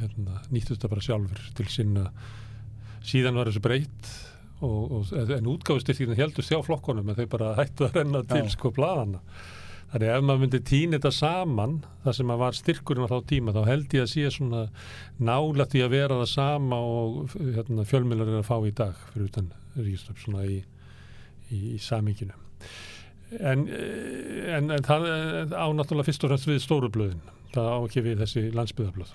hérna, 0.00 0.40
nýttu 0.48 0.74
þetta 0.74 0.90
bara 0.94 1.04
sjálfur 1.04 1.44
til 1.58 1.68
sinna. 1.72 2.08
Síðan 3.04 3.36
var 3.36 3.50
þessu 3.50 3.62
breytt 3.64 4.10
og, 4.64 4.92
og, 4.96 5.12
en 5.36 5.48
útgáfustyrkina 5.52 6.16
heldust 6.18 6.52
hjá 6.52 6.60
flokkonum 6.64 7.12
en 7.12 7.18
þau 7.18 7.28
bara 7.32 7.54
hættu 7.60 7.86
að 7.86 8.00
renna 8.00 8.24
til 8.28 8.44
Já. 8.44 8.54
sko 8.56 8.72
bladana 8.76 9.20
þannig 9.92 10.12
ef 10.14 10.26
maður 10.26 10.42
myndi 10.44 10.60
týna 10.70 10.98
þetta 10.98 11.12
saman 11.16 11.78
það 12.04 12.18
sem 12.18 12.32
að 12.34 12.42
var 12.44 12.58
styrkurinn 12.58 13.08
á 13.08 13.12
þá 13.12 13.30
tíma 13.32 13.54
þá 13.56 13.62
held 13.68 13.96
ég 13.96 14.06
að 14.06 14.12
sé 14.12 14.34
svona 14.34 14.66
nála 15.18 15.66
því 15.70 15.84
að 15.86 15.94
vera 15.96 16.20
það 16.20 16.30
sama 16.34 16.78
og 16.80 17.34
hérna, 17.38 17.86
fjölmjölar 17.88 18.30
er 18.30 18.42
að 18.42 18.50
fá 18.50 18.56
í 18.62 18.74
dag 18.82 19.00
fyrir 19.10 19.30
utan 19.30 19.50
ríkistöp 19.78 20.22
svona 20.22 20.46
í, 20.46 20.60
í, 21.50 21.60
í 21.74 21.80
saminginu 21.82 22.36
en, 23.38 23.66
en, 23.70 24.70
en 24.74 24.86
það 24.86 25.08
eh, 25.10 25.54
á 25.54 25.66
náttúrulega 25.70 26.10
fyrst 26.10 26.24
og 26.26 26.32
fremst 26.32 26.48
við 26.50 26.62
stóru 26.64 26.90
blöðin. 26.92 27.26
Það 27.54 27.68
á 27.70 27.78
ekki 27.78 28.02
við 28.06 28.22
þessi 28.24 28.46
landsbyðablöð 28.54 29.12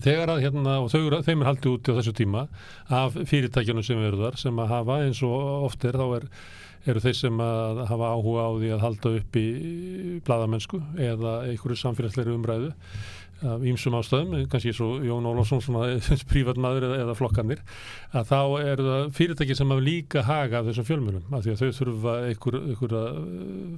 þegar 0.00 0.30
að 0.32 0.42
hérna, 0.46 0.78
og 0.80 0.88
þau, 0.88 1.20
þeim 1.26 1.42
er 1.42 1.48
haldið 1.50 1.74
úti 1.74 1.92
á 1.92 1.98
þessu 1.98 2.14
tíma 2.16 2.46
af 2.88 3.16
fyrirtækjunum 3.28 3.84
sem 3.84 4.00
eru 4.00 4.22
þar 4.22 4.38
sem 4.40 4.60
að 4.62 4.70
hafa 4.72 4.98
eins 5.04 5.20
og 5.26 5.66
oft 5.68 5.84
er 5.84 5.98
þá 6.00 6.06
er, 6.16 6.28
eru 6.88 7.02
þeir 7.02 7.16
sem 7.18 7.42
að 7.42 7.82
hafa 7.90 8.12
áhuga 8.16 8.46
á 8.46 8.50
því 8.58 8.70
að 8.74 8.84
halda 8.86 9.16
upp 9.18 9.38
í 9.38 9.48
bladamennsku 10.26 10.80
eða 10.98 11.34
einhverju 11.50 11.82
samfélagsleiri 11.82 12.34
umræðu 12.34 12.72
af 13.42 13.64
ýmsum 13.66 13.96
ástæðum, 13.98 14.34
kannski 14.50 14.72
svo 14.74 15.00
Jón 15.02 15.26
Ólafsson 15.26 15.62
svona 15.64 15.96
prívatmaður 16.30 16.86
eða, 16.88 16.98
eða 17.04 17.16
flokkanir 17.18 17.62
að 18.14 18.28
þá 18.30 18.40
eru 18.60 18.86
það 18.88 19.06
fyrirtæki 19.18 19.56
sem 19.58 19.74
hafa 19.74 19.86
líka 19.86 20.24
haga 20.26 20.60
af 20.60 20.68
þessum 20.70 20.88
fjölmjölum 20.90 21.34
af 21.34 21.44
því 21.44 21.54
að 21.54 21.62
þau 21.62 21.78
þurfa 21.80 22.16
einhver, 22.28 22.58
einhver 22.62 22.96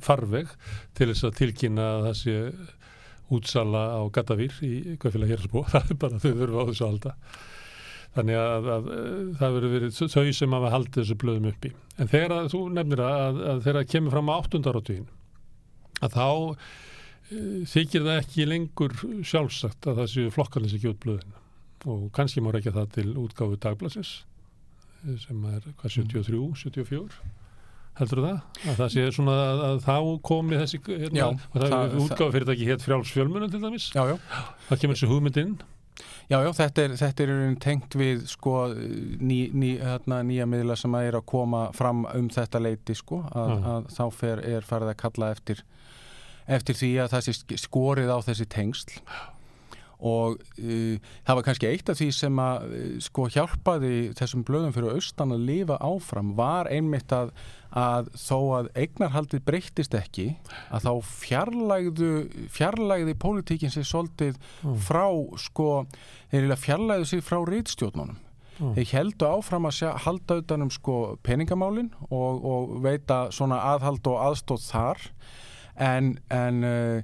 farveg 0.05 0.53
til 0.99 1.11
þess 1.11 1.29
að 1.29 1.37
tilkynna 1.41 1.89
sé 2.19 2.37
útsala 3.33 3.87
á 3.97 4.01
Gatavýr 4.13 4.61
í 4.65 4.75
Kaufélag 5.01 5.33
Hérarsbú, 5.33 5.65
það 5.73 5.95
er 5.95 6.01
bara 6.05 6.21
þau 6.21 6.33
þurfa 6.33 6.61
á 6.61 6.69
þessu 6.69 6.85
að 6.85 6.93
halda 6.93 7.17
þannig 8.15 8.39
að, 8.39 8.69
að, 8.75 8.89
að 8.95 9.29
það 9.41 9.55
verður 9.57 9.75
verið 9.75 10.01
þau 10.15 10.33
sem 10.39 10.57
hafa 10.57 10.73
haldið 10.75 11.01
þessu 11.01 11.17
blöðum 11.23 11.51
uppi. 11.51 11.71
En 11.99 12.11
þegar 12.11 12.35
að, 12.39 12.49
þú 12.55 12.63
nefnir 12.79 13.05
að, 13.05 13.41
að 13.53 13.63
þegar 13.67 13.79
það 13.81 13.93
kemur 13.95 14.15
fram 14.15 14.31
á 14.31 14.35
áttundarautugin 14.39 15.07
að 16.05 16.19
þá 16.19 16.27
e, 16.29 17.39
þykir 17.71 18.07
það 18.09 18.21
ekki 18.21 18.49
lengur 18.51 18.97
sjálfsagt 19.27 19.89
að 19.91 20.03
það 20.03 20.13
séu 20.15 20.35
flokkarnir 20.35 20.75
sem 20.75 20.85
gjóð 20.85 20.99
blöðin. 21.05 21.39
Og 21.85 22.05
kannski 22.17 22.41
má 22.41 22.51
rekja 22.55 22.73
það 22.75 22.93
til 22.97 23.09
útgáfu 23.21 23.59
dagblassins 23.61 24.13
eh, 25.05 25.17
sem 25.21 25.43
er 25.51 25.67
hvað 25.81 25.99
73, 25.99 26.45
74 26.65 27.25
heldur 27.99 28.25
það? 28.25 28.39
Að 28.65 28.79
það 28.81 28.89
sé 28.95 29.05
svona 29.15 29.35
að, 29.39 29.61
að 29.69 29.77
þá 29.85 29.97
komi 30.27 30.59
þessi 30.59 30.81
hérna, 30.89 31.19
Já, 31.19 31.27
það, 31.53 31.67
það- 31.75 31.97
útgáfu 32.05 32.35
fyrirtæki 32.35 32.69
hétt 32.71 32.87
frjáls 32.87 33.13
fjölmunum 33.15 33.53
til 33.53 33.61
dæmis? 33.63 33.91
Já, 33.95 34.03
já. 34.11 34.17
það 34.71 34.81
kemur 34.83 34.99
þessi 34.99 35.11
hugmynd 35.13 35.41
inn 35.45 35.55
Já, 36.31 36.39
já, 36.43 36.49
þetta 36.59 36.83
er, 36.89 36.95
þetta 36.99 37.23
er 37.27 37.55
tengt 37.63 37.95
við 38.01 38.25
sko 38.27 38.55
ný, 38.75 39.39
ný, 39.55 39.69
hérna, 39.79 40.23
nýja 40.27 40.47
miðla 40.51 40.75
sem 40.81 40.95
að 40.99 41.09
er 41.11 41.19
að 41.21 41.27
koma 41.31 41.61
fram 41.77 42.03
um 42.15 42.29
þetta 42.35 42.61
leiti 42.65 42.97
sko 42.99 43.21
að, 43.31 43.53
Já. 43.55 43.69
að 43.77 43.87
þá 43.95 44.05
fer, 44.19 44.43
er 44.57 44.67
farið 44.67 44.91
að 44.95 44.99
kalla 45.05 45.31
eftir 45.37 45.63
eftir 46.59 46.77
því 46.77 46.91
að 47.05 47.13
það 47.15 47.23
sé 47.29 47.33
sk- 47.39 47.61
skorið 47.63 48.11
á 48.11 48.19
þessi 48.27 48.47
tengsl 48.53 48.99
og 50.05 50.39
uh, 50.61 50.97
það 51.25 51.39
var 51.39 51.45
kannski 51.47 51.69
eitt 51.71 51.89
af 51.89 51.97
því 52.01 52.09
sem 52.13 52.41
að 52.45 52.65
uh, 52.69 52.87
sko 53.07 53.27
hjálpaði 53.33 53.93
þessum 54.19 54.43
blöðum 54.45 54.75
fyrir 54.77 54.97
austan 54.99 55.33
að 55.33 55.47
lifa 55.49 55.79
áfram 55.81 56.35
var 56.37 56.69
einmitt 56.69 57.15
að, 57.17 57.33
að 57.73 58.11
þó 58.21 58.37
að 58.59 58.69
eignarhaldið 58.85 59.45
breyttist 59.49 59.97
ekki 59.99 60.27
að 60.69 60.85
þá 60.85 60.93
fjarlægðu 61.23 62.11
fjarlægði 62.55 63.17
pólitíkin 63.25 63.73
sér 63.75 63.89
svolítið 63.89 64.37
Mm. 64.65 64.77
frá 64.81 65.07
sko, 65.41 65.87
þeir 66.33 66.55
fjarlægðu 66.57 67.09
sig 67.11 67.25
frá 67.25 67.41
rítstjórnunum 67.49 68.21
Mm. 68.61 68.75
þeir 68.77 68.91
heldu 68.95 69.27
áfram 69.27 69.65
að 69.67 69.73
sjá, 69.81 69.89
halda 70.05 70.37
utanum 70.39 70.71
sko 70.71 71.17
peningamálin 71.27 71.89
og, 72.07 72.45
og 72.47 72.77
veita 72.85 73.25
svona 73.35 73.57
aðhald 73.73 74.07
og 74.07 74.21
aðstóð 74.29 74.69
þar 74.69 75.01
en, 75.83 76.13
en 76.31 76.61
uh, 76.65 77.03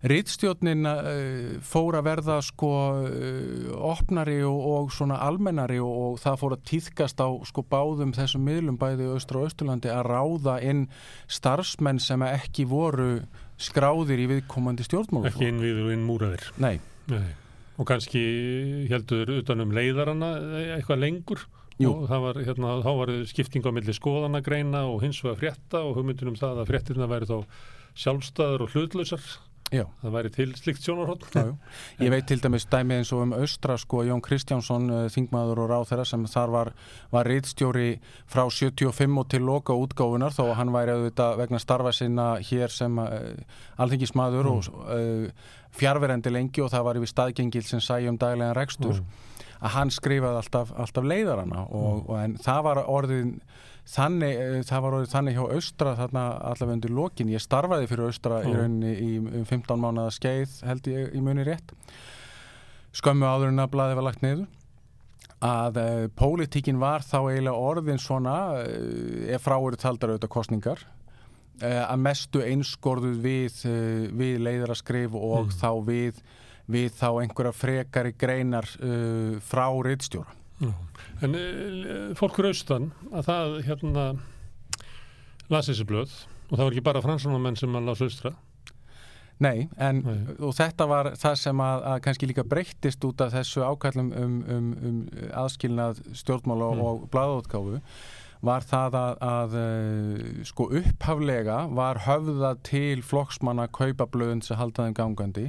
rítstjórnin 0.00 0.86
uh, 0.88 1.58
fór 1.66 1.98
að 1.98 2.06
verða 2.06 2.38
sko 2.44 2.70
uh, 3.04 3.74
opnari 3.90 4.38
og, 4.46 4.60
og 4.70 4.94
svona 4.94 5.18
almennari 5.26 5.80
og, 5.82 5.90
og 5.90 6.22
það 6.22 6.40
fór 6.40 6.56
að 6.56 6.64
týðkast 6.70 7.20
á 7.20 7.28
sko 7.48 7.64
báðum 7.68 8.14
þessum 8.16 8.46
miðlum 8.48 8.80
bæði 8.80 9.10
austra 9.12 9.42
og 9.42 9.50
austurlandi 9.50 9.92
að 9.92 10.08
ráða 10.08 10.56
inn 10.64 10.86
starfsmenn 11.28 12.00
sem 12.02 12.24
ekki 12.30 12.64
voru 12.70 13.12
skráðir 13.60 14.24
í 14.24 14.28
viðkomandi 14.30 14.86
stjórnmálum 14.88 15.28
ekki 15.28 15.50
innviður 15.50 15.90
og 15.90 15.94
innmúraðir. 15.98 16.46
Nei, 16.64 16.76
Nei. 17.12 17.32
og 17.76 17.88
kannski 17.90 18.22
heldur 18.88 19.36
utan 19.40 19.66
um 19.66 19.74
leiðarana 19.76 20.32
eitthvað 20.78 21.04
lengur? 21.04 21.48
Jú. 21.80 21.94
og 21.94 22.10
það 22.10 22.24
var, 22.26 22.38
hérna, 22.44 22.72
þá 22.84 22.90
var 22.98 23.10
skipting 23.30 23.64
á 23.64 23.72
milli 23.72 23.92
skoðanagreina 23.96 24.82
og 24.90 24.98
hins 25.00 25.20
vegar 25.24 25.38
frétta 25.40 25.80
og 25.80 25.94
hugmyndin 25.96 26.28
um 26.28 26.36
það 26.36 26.60
að 26.60 26.72
fréttirna 26.74 27.08
væri 27.08 27.28
þá 27.30 27.38
sjálfstæður 28.02 28.64
og 28.66 28.74
hlutlausar 28.74 29.24
já. 29.70 29.84
Það 30.02 30.14
væri 30.16 30.30
til 30.34 30.54
slikt 30.58 30.86
já. 30.86 31.56
Ég 32.00 32.10
veit 32.10 32.26
til 32.26 32.42
dæmis 32.42 32.66
dæmi 32.70 32.98
eins 32.98 33.12
og 33.12 33.22
um 33.22 33.32
austra 33.32 33.76
sko 33.78 34.02
Jón 34.04 34.20
Kristjánsson, 34.20 34.90
uh, 34.90 35.06
þingmaður 35.10 35.64
og 35.64 35.70
ráþæra 35.70 36.04
sem 36.04 36.26
þar 36.26 36.50
var, 36.50 36.72
var 37.12 37.26
reitstjóri 37.26 38.00
frá 38.26 38.44
75 38.50 39.18
og 39.18 39.30
til 39.30 39.46
loka 39.46 39.72
útgáfunar 39.72 40.34
þó 40.34 40.50
að 40.50 40.56
hann 40.60 40.74
væri 40.74 40.96
auðvitað 40.96 41.38
vegna 41.38 41.62
starfa 41.62 41.92
sinna 41.92 42.28
hér 42.38 42.70
sem 42.74 42.98
uh, 42.98 43.08
alþingismadur 43.78 44.46
og 44.46 44.68
uh, 44.68 45.30
fjárverendi 45.70 46.32
lengi 46.34 46.62
og 46.62 46.70
það 46.70 46.86
var 46.86 47.00
yfir 47.00 47.14
staðgengil 47.14 47.66
sem 47.66 47.80
sæjum 47.80 48.18
daglegan 48.18 48.56
rekstur 48.58 49.02
að 49.60 49.74
hann 49.76 49.90
skrifaði 49.92 50.40
alltaf, 50.40 50.72
alltaf 50.72 51.04
leiðarana 51.04 51.66
og, 51.68 52.06
og 52.08 52.16
en 52.20 52.36
það 52.40 52.62
var 52.64 52.82
orðin 52.88 53.34
þannig, 53.90 54.36
eh, 54.38 54.62
það 54.68 54.82
var 54.84 54.96
orðið 54.98 55.12
þannig 55.14 55.36
hjá 55.38 55.44
austra 55.56 55.96
þarna 55.98 56.24
allavega 56.50 56.76
undir 56.78 56.94
lokin 56.94 57.32
ég 57.32 57.42
starfaði 57.42 57.88
fyrir 57.90 58.06
austra 58.10 58.40
í 58.44 58.48
Mm. 58.50 58.56
rauninni 58.60 58.92
í 59.00 59.10
um 59.40 59.44
15 59.44 59.80
mánuða 59.82 60.12
skeið 60.14 60.56
held 60.68 60.82
ég 60.92 61.14
í 61.14 61.20
muni 61.24 61.44
rétt 61.48 61.72
skömmu 62.92 63.26
áður 63.26 63.48
en 63.52 63.62
að 63.64 63.70
blaði 63.74 63.98
var 63.98 64.06
lagt 64.08 64.22
niður 64.24 64.46
að 65.40 65.76
uh, 65.80 66.08
pólitíkin 66.20 66.78
var 66.82 67.00
þá 67.00 67.16
eiginlega 67.30 67.56
orðin 67.56 67.98
svona 68.02 68.34
uh, 68.60 69.34
ef 69.34 69.46
frá 69.46 69.56
eru 69.56 69.78
taldar 69.80 70.10
auðvitað 70.12 70.32
kostningar 70.34 70.82
uh, 71.62 71.84
að 71.86 72.02
mestu 72.04 72.42
einskorðuð 72.44 73.22
við, 73.24 73.62
við 74.20 74.42
leiðaraskrif 74.44 75.14
og 75.16 75.48
Mm. 75.48 75.56
þá 75.62 75.70
við, 75.86 76.20
við 76.70 76.90
þá 77.00 77.08
einhverja 77.22 77.52
frekari 77.56 78.12
greinar 78.20 78.68
frá 79.40 79.64
rittstjóra. 79.82 80.36
En 81.24 81.34
e, 81.36 81.44
fólkur 82.18 82.50
austan 82.50 82.90
að 83.12 83.26
það 83.30 83.56
hérna 83.68 84.04
las 85.50 85.68
þessi 85.70 85.86
blöð 85.88 86.12
og 86.50 86.54
það 86.58 86.64
var 86.66 86.72
ekki 86.74 86.84
bara 86.86 87.02
fransunamenn 87.04 87.56
sem 87.58 87.74
að 87.78 87.88
las 87.90 88.02
austra 88.06 88.34
Nei, 89.40 89.68
en 89.80 90.02
Nei. 90.04 90.16
og 90.44 90.52
þetta 90.52 90.84
var 90.90 91.08
það 91.16 91.36
sem 91.40 91.60
að, 91.64 91.84
að 91.94 92.00
kannski 92.04 92.26
líka 92.28 92.44
breyttist 92.44 93.04
út 93.08 93.22
af 93.24 93.32
þessu 93.32 93.62
ákallum 93.64 94.10
um, 94.12 94.34
um, 94.52 94.66
um 94.84 94.98
aðskilnað 95.44 96.02
stjórnmála 96.20 96.68
Mm. 96.74 96.82
og 96.84 97.06
bladótgáfu 97.14 97.80
var 98.44 98.64
það 98.68 98.98
að, 99.00 99.16
að 99.30 99.56
uh, 99.60 100.44
sko 100.48 100.68
upphaflega 100.82 101.56
var 101.76 102.02
höfða 102.04 102.52
til 102.68 103.00
flokksmanna 103.04 103.66
kaupablöðun 103.72 104.44
sem 104.44 104.56
halda 104.60 104.86
þeim 104.90 104.94
gangandi 105.00 105.46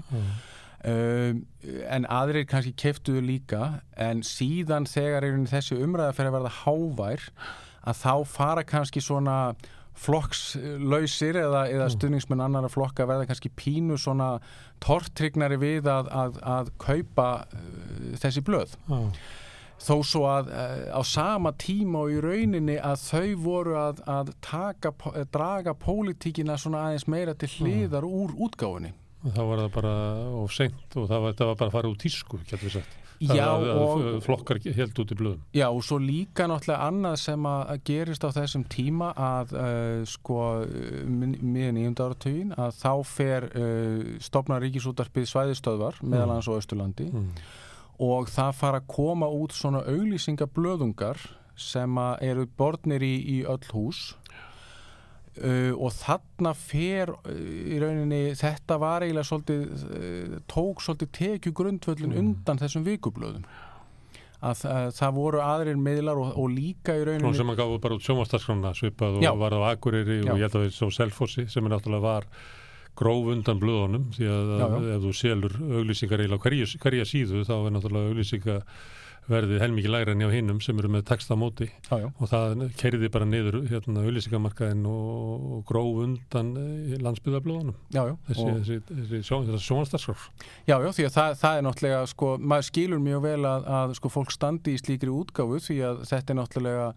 um, 0.86 1.44
en 1.90 2.06
aðrir 2.10 2.48
kannski 2.50 2.74
keftuðu 2.78 3.22
líka 3.26 3.82
en 3.98 4.24
síðan 4.26 4.88
þegar 4.90 5.28
þessi 5.52 5.78
umræða 5.84 6.16
fyrir 6.18 6.32
að 6.32 6.38
verða 6.40 6.56
hávær 6.64 7.28
að 7.82 8.02
þá 8.02 8.14
fara 8.30 8.64
kannski 8.64 9.02
svona 9.02 9.38
flokkslausir 10.02 11.36
eða, 11.36 11.66
eða 11.70 11.88
Mm. 11.90 11.94
stuðningsmenn 11.96 12.42
annara 12.46 12.70
flokka 12.72 13.06
verða 13.06 13.28
kannski 13.28 13.50
pínu 13.50 13.98
svona 14.00 14.40
tortryggnari 14.82 15.58
við 15.62 15.90
að, 15.92 16.08
að, 16.10 16.40
að 16.42 16.72
kaupa 16.82 17.46
uh, 17.52 18.18
þessi 18.22 18.42
blöð 18.48 18.76
Já. 18.88 19.02
þó 19.82 19.96
svo 20.06 20.24
að 20.30 20.50
uh, 20.54 20.96
á 20.96 21.02
sama 21.06 21.52
tíma 21.60 22.06
og 22.06 22.16
í 22.16 22.22
rauninni 22.24 22.80
að 22.80 23.04
þau 23.04 23.36
voru 23.44 23.76
að, 23.82 24.02
að 24.08 24.34
taka, 24.42 24.94
draga 25.34 25.74
pólitíkina 25.74 26.58
svona 26.58 26.88
aðeins 26.88 27.08
meira 27.12 27.34
til 27.36 27.50
hliðar 27.60 28.08
úr 28.08 28.34
útgáfunni 28.48 28.94
Og 28.96 29.01
þá 29.22 29.42
var 29.46 29.62
það 29.66 29.70
bara 29.76 29.94
of 30.42 30.56
seint 30.56 30.98
og 30.98 31.06
það 31.12 31.24
var, 31.28 31.38
það 31.38 31.52
var 31.52 31.62
bara 31.62 31.70
að 31.72 31.78
fara 31.78 31.92
út 31.94 32.02
tísku, 32.02 32.42
getur 32.50 32.68
við 32.70 32.76
sagt. 32.80 32.98
Já, 33.22 33.44
að, 33.46 33.68
að, 33.70 33.80
og, 33.86 34.24
flokkar 34.26 34.58
held 34.74 35.00
út 35.04 35.12
í 35.14 35.16
blöðum. 35.20 35.42
Já, 35.54 35.68
og 35.70 35.84
svo 35.86 36.00
líka 36.02 36.48
náttúrulega 36.50 36.88
annað 36.90 37.18
sem 37.22 37.44
að 37.46 37.74
gerist 37.86 38.24
á 38.26 38.30
þessum 38.34 38.64
tíma 38.66 39.12
að 39.14 39.52
uh, 39.54 40.00
sko 40.10 40.38
miðan 41.06 41.78
í 41.78 41.84
áratugin 41.92 42.56
að 42.58 42.80
þá 42.80 42.94
fer 43.06 43.46
uh, 43.52 44.16
stopnar 44.26 44.66
ríkisútarpið 44.66 45.30
svæðistöðvar 45.30 46.02
meðal 46.02 46.32
hans 46.34 46.50
á 46.50 46.58
Östurlandi 46.58 47.12
Mm. 47.12 47.30
og 48.02 48.30
það 48.34 48.58
fara 48.58 48.82
að 48.82 48.90
koma 48.90 49.28
út 49.30 49.54
svona 49.54 49.84
auglýsingablöðungar 49.86 51.22
sem 51.60 51.98
að 52.02 52.24
eru 52.32 52.48
borðnir 52.58 53.04
í, 53.06 53.16
í 53.22 53.38
öll 53.46 53.62
hús 53.70 54.16
uh, 55.40 55.72
og 55.78 55.92
þarna 55.96 56.52
fer 56.58 57.12
uh, 57.16 57.32
í 57.72 57.80
rauninni 57.82 58.22
þetta 58.40 58.78
var 58.82 59.06
eiginlega 59.06 59.30
svolítið 59.30 59.62
uh, 59.88 60.40
tók 60.52 60.84
svolítið 60.86 61.12
tekju 61.20 61.54
grundvöllin 61.62 62.12
Mm. 62.12 62.20
undan 62.24 62.60
þessum 62.62 62.84
vikublöðum 62.88 63.46
að, 64.42 64.64
að 64.66 64.88
það 64.98 65.12
voru 65.20 65.42
aðrir 65.46 65.78
miðlar 65.78 66.18
og, 66.18 66.32
og 66.42 66.50
líka 66.50 66.96
í 66.98 67.04
Nú 67.04 67.12
rauninni 67.12 67.36
sem 67.38 67.52
að 67.54 67.60
gáðu 67.62 67.80
bara 67.84 67.98
út 68.00 68.08
sjónvastarskrona 68.08 68.72
svipað 68.78 69.20
og 69.20 69.24
Já. 69.28 69.32
var 69.38 69.54
á 69.54 69.60
Akureyri 69.72 70.22
Já. 70.24 70.32
og 70.34 70.40
ég 70.42 70.48
held 70.48 70.58
að 70.58 70.66
við 70.66 70.74
svo 70.80 70.90
Selfossi 70.96 71.46
sem 71.52 71.66
er 71.70 71.76
náttúrulega 71.76 72.02
var 72.08 72.26
gróf 72.98 73.30
undan 73.32 73.60
blöðunum 73.62 74.10
því 74.18 74.26
að, 74.28 74.50
Já, 74.60 74.66
að 74.66 74.74
já. 74.82 74.96
ef 74.98 75.04
þú 75.06 75.12
selur 75.22 75.54
auglýsingar 75.80 76.24
eiginlega 76.26 76.42
á 76.42 76.84
hverja, 76.84 77.06
síðu 77.08 77.46
þá 77.48 77.54
er 77.60 77.76
náttúrulega 77.78 78.10
auglýsinga 78.12 78.58
verðið 79.30 79.62
helmikið 79.62 79.94
lægra 79.94 80.14
en 80.16 80.22
hjá 80.24 80.32
hinnum 80.34 80.60
sem 80.64 80.80
eru 80.82 80.90
með 80.92 81.04
texta 81.12 81.36
á 81.38 81.40
móti 81.40 81.68
já, 81.70 81.94
já, 82.02 82.08
og 82.10 82.30
það 82.32 82.64
kerði 82.80 83.10
bara 83.14 83.28
niður 83.30 83.58
hérna 83.70 84.04
auglýsingamarkaðin 84.06 84.86
og, 84.90 85.46
og 85.58 85.64
gróf 85.70 86.00
undan 86.06 86.52
eh, 86.58 86.98
já. 86.98 88.04
þessi, 88.28 88.48
þessi, 88.58 88.80
þessi 88.90 89.22
sjón, 89.28 89.50
sjónvastarskrona 89.68 90.48
Já, 90.68 90.76
já, 90.82 90.90
því 90.98 91.08
að 91.08 91.16
það, 91.18 91.36
það 91.44 91.58
er 91.60 91.68
náttúrulega, 91.68 92.02
sko, 92.12 92.32
maður 92.40 92.70
skilur 92.72 93.04
mjög 93.04 93.26
vel 93.28 93.42
að, 93.52 93.70
að 93.82 93.96
sko, 94.00 94.14
fólk 94.18 94.34
standi 94.34 94.76
í 94.76 94.82
slíkri 94.82 95.14
útgáfu 95.14 95.62
því 95.68 95.78
að 95.92 96.02
þetta 96.10 96.34
er 96.34 96.40
náttúrulega, 96.42 96.90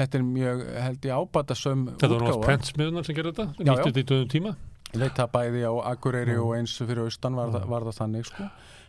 þetta 0.00 0.18
er 0.18 0.26
mjög, 0.32 0.64
held 0.86 1.10
ég, 1.10 1.20
ábatasöm 1.20 1.84
Þetta 1.92 2.08
var 2.08 2.16
náttúrulega 2.16 2.38
útgáfa. 2.38 2.50
pentsmiðunar 2.54 3.08
sem 3.08 3.18
gerði 3.18 3.36
þetta, 3.36 3.48
Já, 3.52 3.60
já. 3.60 3.70
nýttið 3.72 3.92
þetta 3.92 4.04
í 4.04 4.10
döðum 4.12 4.32
tíma 4.34 4.56
Ég 4.88 5.02
veit 5.02 5.18
það 5.18 5.32
bæði 5.34 5.62
á 5.68 5.72
Akureyri 5.90 6.34
Já. 6.38 6.40
og 6.40 6.52
eins 6.56 6.72
fyrir 6.80 7.02
austan 7.04 7.34
var, 7.36 7.50
Já. 7.52 7.66
var 7.68 7.84
það 7.90 7.98
þannig, 7.98 8.28
sko. 8.30 8.46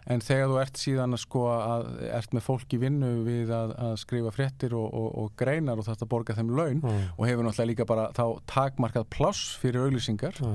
En 0.08 0.22
þegar 0.24 0.48
þú 0.50 0.60
ert 0.62 0.80
síðan 0.80 1.14
að 1.14 1.22
sko 1.22 1.42
að 1.54 1.88
ert 2.18 2.32
með 2.34 2.44
fólk 2.46 2.74
í 2.74 2.80
vinnu 2.82 3.10
við 3.28 3.52
að, 3.54 3.74
að 3.78 3.96
skrifa 4.02 4.32
fréttir 4.34 4.74
og, 4.74 4.88
og, 4.96 5.10
og 5.24 5.34
greinar 5.38 5.78
og 5.82 5.86
þetta 5.86 6.08
borga 6.10 6.36
þeim 6.38 6.54
laun 6.56 6.80
Já, 6.82 6.94
og 7.18 7.26
hefur 7.28 7.46
náttúrulega 7.46 7.70
líka 7.74 7.86
bara 7.90 8.06
þá 8.16 8.24
takmarkað 8.50 9.10
pláss 9.14 9.58
fyrir 9.62 9.84
auglýsingar 9.86 10.40
já. 10.40 10.50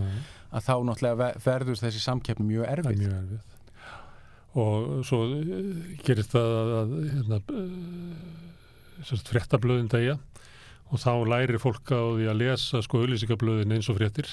að 0.54 0.66
þá 0.66 0.74
náttúrulega 0.88 1.18
ve- 1.20 1.42
verður 1.44 1.82
þessi 1.84 2.02
samkeppni 2.02 2.48
mjög 2.48 2.64
er 2.66 2.82
erfið. 2.82 3.04
mjög 3.04 3.18
erfið. 3.20 3.50
Og 4.64 5.04
svo 5.06 5.20
eh, 5.34 5.98
gerist 6.06 6.34
það 6.34 6.52
að, 6.58 6.72
að 6.80 6.96
hérna, 7.12 7.40
uh, 7.50 9.22
fréttablöðin 9.30 9.90
degja 9.90 10.16
og 10.92 11.00
þá 11.02 11.10
lærir 11.26 11.58
fólk 11.62 11.90
á 11.90 12.00
því 12.14 12.28
að 12.30 12.40
lesa 12.42 12.82
sko 12.84 13.00
auglýsingablöðin 13.02 13.74
eins 13.74 13.88
og 13.90 13.98
fréttir 13.98 14.28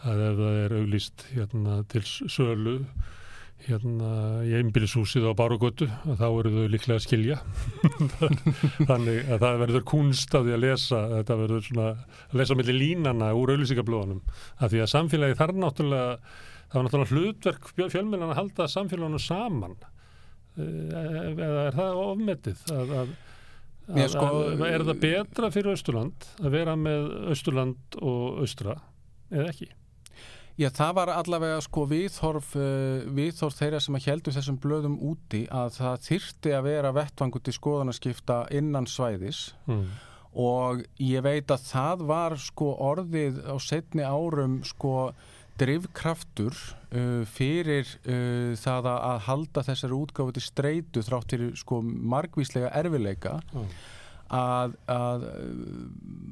að 0.00 0.22
ef 0.30 0.38
það 0.40 0.60
er 0.64 0.76
auglýst 0.80 1.24
hérna, 1.34 1.80
til 1.92 2.04
sölu 2.08 2.76
hérna 3.66 4.10
í 4.46 4.52
einbýlishúsið 4.58 5.26
á 5.28 5.32
Bárugötu 5.36 5.86
þá 6.18 6.24
eru 6.26 6.52
þau 6.54 6.66
líklega 6.72 6.98
að 6.98 7.04
skilja. 7.04 7.38
Þannig 8.90 9.30
að 9.30 9.42
það 9.44 9.58
verður 9.64 9.84
kunst 9.90 10.34
af 10.36 10.46
því 10.46 10.54
að 10.56 10.62
lesa 10.64 11.00
þetta 11.16 11.36
verður 11.42 11.64
svona 11.66 11.88
að 11.92 12.36
lesa 12.40 12.56
milli 12.58 12.76
línana 12.78 13.30
úr 13.36 13.52
auglýsingablöðunum 13.54 14.22
af 14.58 14.72
því 14.72 14.82
að 14.84 14.92
samfélagi 14.94 15.38
þarf 15.40 15.60
náttúrulega 15.64 16.12
það 16.70 16.76
var 16.78 16.86
náttúrulega 16.86 17.16
hlutverk 17.16 17.72
fjölmjölan 17.76 18.30
að 18.32 18.38
halda 18.40 18.68
samfélagunum 18.70 19.22
saman. 19.24 19.74
Eh, 20.60 20.94
eða 21.34 21.66
er 21.68 21.76
það 21.80 22.00
ofmetið 22.04 22.62
að, 22.74 22.94
að, 23.02 23.12
Mér 23.90 24.06
að, 24.06 24.14
sko- 24.14 24.30
að 24.54 24.64
er 24.70 24.86
það 24.86 25.02
betra 25.02 25.50
fyrir 25.54 25.74
Östurland 25.74 26.30
að 26.44 26.54
vera 26.54 26.76
með 26.78 27.10
Östurland 27.34 28.00
og 28.02 28.42
Östra 28.46 28.76
eða 29.30 29.50
ekki? 29.50 29.70
Já, 30.58 30.68
það 30.76 30.94
var 30.98 31.08
allavega 31.14 31.60
sko 31.64 31.86
viðhorf, 31.88 32.54
uh, 32.58 33.06
viðhorf 33.16 33.54
þeirra 33.56 33.80
sem 33.80 33.94
að 33.96 34.06
heldur 34.10 34.34
þessum 34.36 34.58
blöðum 34.60 34.96
úti 35.00 35.44
að 35.50 35.74
það 35.78 36.06
þyrti 36.08 36.54
að 36.56 36.66
vera 36.68 36.92
vettvangur 36.92 37.42
til 37.46 37.54
skoðanaskipta 37.56 38.40
innan 38.58 38.86
svæðis 38.90 39.52
Mm. 39.70 39.86
og 40.34 40.82
ég 41.00 41.22
veit 41.22 41.50
að 41.50 41.64
það 41.70 42.04
var 42.06 42.36
sko 42.38 42.74
orðið 42.90 43.40
á 43.48 43.56
setni 43.58 44.02
árum 44.04 44.60
sko 44.64 45.12
drivkraftur 45.60 46.54
uh, 46.56 47.22
fyrir 47.28 47.86
uh, 48.08 48.52
það 48.58 48.90
að, 48.92 49.18
halda 49.28 49.64
þessari 49.66 49.96
útgáfu 49.96 50.34
til 50.36 50.44
streitu 50.44 51.02
þrátt 51.04 51.34
fyrir 51.34 51.56
sko 51.58 51.80
margvíslega 51.84 52.70
erfileika 52.80 53.40
Já. 53.52 53.64
Að, 54.30 54.76
að 54.90 55.26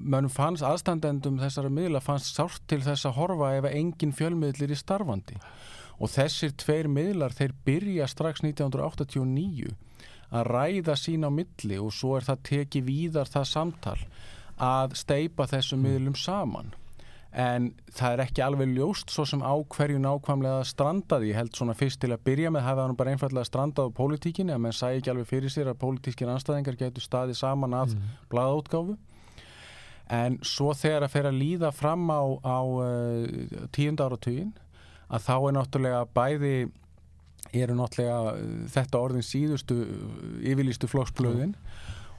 mönnum 0.08 0.30
fannst 0.30 0.66
aðstandendum 0.66 1.40
þessara 1.42 1.72
miðla 1.72 2.02
fannst 2.04 2.38
sárt 2.38 2.62
til 2.70 2.80
þess 2.84 3.08
að 3.08 3.18
horfa 3.18 3.50
ef 3.58 3.68
engin 3.72 4.14
fjölmiðlir 4.14 4.74
í 4.74 4.78
starfandi. 4.78 5.38
Og 5.98 6.12
þessir 6.14 6.54
tveir 6.54 6.86
miðlar 6.90 7.34
þeir 7.34 7.54
byrja 7.66 8.06
strax 8.10 8.44
1989 8.46 9.74
að 10.28 10.50
ræða 10.52 10.94
sín 11.00 11.26
á 11.26 11.30
milli 11.32 11.78
og 11.80 11.94
svo 11.94 12.18
er 12.18 12.26
það 12.26 12.44
tekið 12.50 12.86
víðar 12.86 13.30
það 13.32 13.48
samtal 13.50 13.98
að 14.58 14.94
steipa 14.98 15.46
þessum 15.50 15.82
miðlum 15.82 16.16
saman 16.18 16.74
en 17.38 17.68
það 17.94 18.14
er 18.16 18.20
ekki 18.24 18.42
alveg 18.42 18.70
ljóst 18.74 19.12
svo 19.14 19.22
sem 19.28 19.42
á 19.46 19.54
hverju 19.70 20.00
nákvæmlega 20.02 20.64
strandaði, 20.66 21.28
ég 21.30 21.38
held 21.38 21.54
svona 21.54 21.76
fyrst 21.78 22.00
til 22.02 22.10
að 22.10 22.24
byrja 22.26 22.50
með 22.50 22.64
hafa 22.66 22.86
hann 22.86 22.96
bara 22.98 23.12
einfallega 23.14 23.46
strandað 23.46 23.92
á 23.94 23.96
pólitíkinni 23.98 24.54
að 24.54 24.64
menn 24.64 24.74
sæði 24.74 24.98
ekki 24.98 25.12
alveg 25.12 25.28
fyrir 25.30 25.54
sér 25.54 25.70
að 25.70 25.78
pólitískin 25.84 26.32
anstæðingar 26.32 26.78
getur 26.80 27.04
staðið 27.04 27.38
saman 27.38 27.76
að 27.78 27.94
Mm. 27.94 28.08
blaðaútgáfu. 28.32 28.96
En 30.10 30.38
svo 30.42 30.72
þegar 30.74 31.04
að 31.04 31.12
fer 31.14 31.26
að 31.28 31.38
líða 31.38 31.70
fram 31.72 32.08
á, 32.10 32.22
á 32.42 32.58
uh, 32.64 33.68
tíunda 33.70 34.08
áratugin 34.08 34.52
að 35.08 35.24
þá 35.28 35.34
er 35.36 35.54
náttúrulega 35.58 36.02
bæði 36.16 36.54
eru 37.52 37.74
náttúrulega 37.76 38.32
uh, 38.34 38.66
þetta 38.72 38.98
orðin 39.04 39.22
síðustu 39.28 39.76
uh, 39.84 40.42
yfirlýstu 40.42 40.88
flokksblöðin 40.88 41.54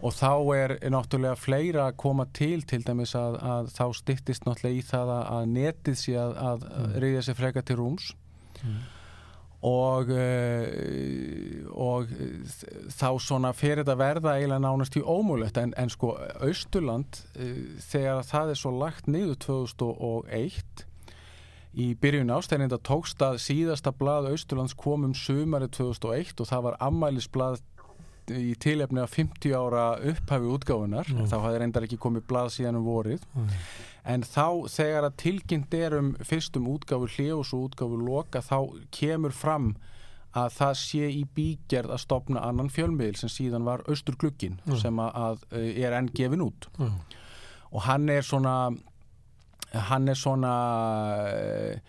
og 0.02 0.14
þá 0.16 0.30
er, 0.56 0.74
náttúrulega 0.94 1.36
fleira 1.36 1.88
að 1.90 1.98
koma 2.00 2.26
til 2.34 2.62
til 2.68 2.80
dæmis 2.88 3.12
að, 3.20 3.36
að 3.44 3.74
þá 3.76 3.84
styttist 4.00 4.46
náttúrulega 4.48 4.78
í 4.80 4.86
það 4.88 5.12
að, 5.18 5.26
að 5.38 5.50
netið 5.58 5.98
sé 6.06 6.16
að, 6.22 6.38
að 6.52 6.70
Mm. 6.70 6.94
reyðja 7.04 7.26
sér 7.28 7.38
freka 7.42 7.62
til 7.68 7.76
rúms 7.82 8.14
Mm. 8.64 8.80
og 9.64 10.10
uh, 10.12 11.70
og 11.76 12.12
þá 12.92 13.08
svona 13.24 13.52
fer 13.56 13.80
þetta 13.82 13.96
verða 14.00 14.34
eiginlega 14.38 14.64
nánast 14.64 14.98
í 15.00 15.04
ómúlegt 15.04 15.58
en, 15.62 15.74
en 15.80 15.92
sko 15.92 16.14
Austurland 16.44 17.22
uh, 17.36 17.56
þegar 17.90 18.24
það 18.28 18.54
er 18.54 18.60
svo 18.60 18.72
lagt 18.80 19.08
niður 19.12 19.40
2001 19.46 20.86
í 21.80 21.92
byrjun 22.02 22.32
ástæðinda 22.34 22.80
tókst 22.84 23.22
að 23.24 23.38
síðasta 23.44 23.92
blað 23.96 24.32
Austurlands 24.32 24.74
kom 24.80 25.04
um 25.08 25.14
sumari 25.16 25.68
2001 25.70 26.40
og 26.42 26.50
það 26.50 26.66
var 26.66 26.80
ammælisblað 26.88 27.60
í 28.30 28.56
tilefni 28.60 29.02
af 29.02 29.12
50 29.16 29.54
ára 29.58 29.86
upphafi 30.12 30.50
útgáfunar, 30.56 31.08
Mm. 31.10 31.28
þá 31.28 31.36
hafði 31.44 31.60
reyndar 31.60 31.84
ekki 31.88 31.98
komið 31.98 32.26
blað 32.30 32.50
síðan 32.56 32.76
um 32.80 32.86
vorið 32.86 33.22
Mm. 33.36 33.48
en 34.06 34.22
þá 34.24 34.46
þegar 34.70 35.04
að 35.10 35.16
tilkynnt 35.18 35.74
er 35.74 35.98
um 35.98 36.14
fyrstum 36.24 36.68
útgáfu 36.68 37.08
hljóðs 37.16 37.54
og 37.54 37.70
útgáfu 37.72 37.98
loka 38.06 38.40
þá 38.42 38.58
kemur 38.92 39.32
fram 39.32 39.76
að 40.36 40.50
það 40.60 40.74
sé 40.78 41.10
í 41.10 41.24
bígerð 41.36 41.90
að 41.90 42.00
stopna 42.06 42.40
annan 42.46 42.70
fjölmiðil 42.70 43.18
sem 43.18 43.30
síðan 43.30 43.64
var 43.66 43.82
Östurglukkin 43.88 44.60
Mm. 44.66 44.78
sem 44.82 44.96
að, 44.96 45.14
að 45.16 45.38
eh, 45.52 45.84
er 45.84 45.94
enn 45.94 46.10
gefin 46.14 46.42
út 46.42 46.68
og 47.72 47.82
hann 47.82 48.10
er 48.10 48.22
svona 48.22 48.78
hann 49.74 50.08
er 50.10 50.14
svona 50.16 50.54
eh, 51.34 51.80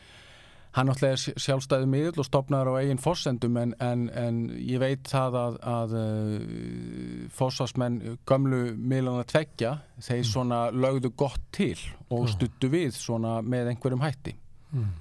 hann 0.76 0.86
náttúrulega 0.86 1.16
er 1.16 1.42
sjálfstæðu 1.42 1.88
miðl 1.90 2.22
og 2.22 2.26
stopnar 2.28 2.68
á 2.70 2.78
eigin 2.78 3.00
fossendum 3.02 3.58
en, 3.58 3.74
en, 3.82 4.06
en 4.14 4.40
ég 4.54 4.78
veit 4.82 5.08
það 5.10 5.38
að, 5.40 5.58
að 5.72 5.94
uh, 5.98 7.28
fossasmenn 7.34 8.00
gömlu 8.28 8.62
miðlana 8.78 9.26
tveggja 9.30 9.76
þeir 9.98 10.24
svona 10.28 10.60
lögðu 10.70 11.12
gott 11.18 11.42
til 11.54 11.74
og 12.10 12.28
stuttu 12.30 12.70
við 12.70 12.94
svona 12.94 13.40
með 13.42 13.72
einhverjum 13.72 14.04
hætti. 14.04 14.36
Mm. 14.70 14.92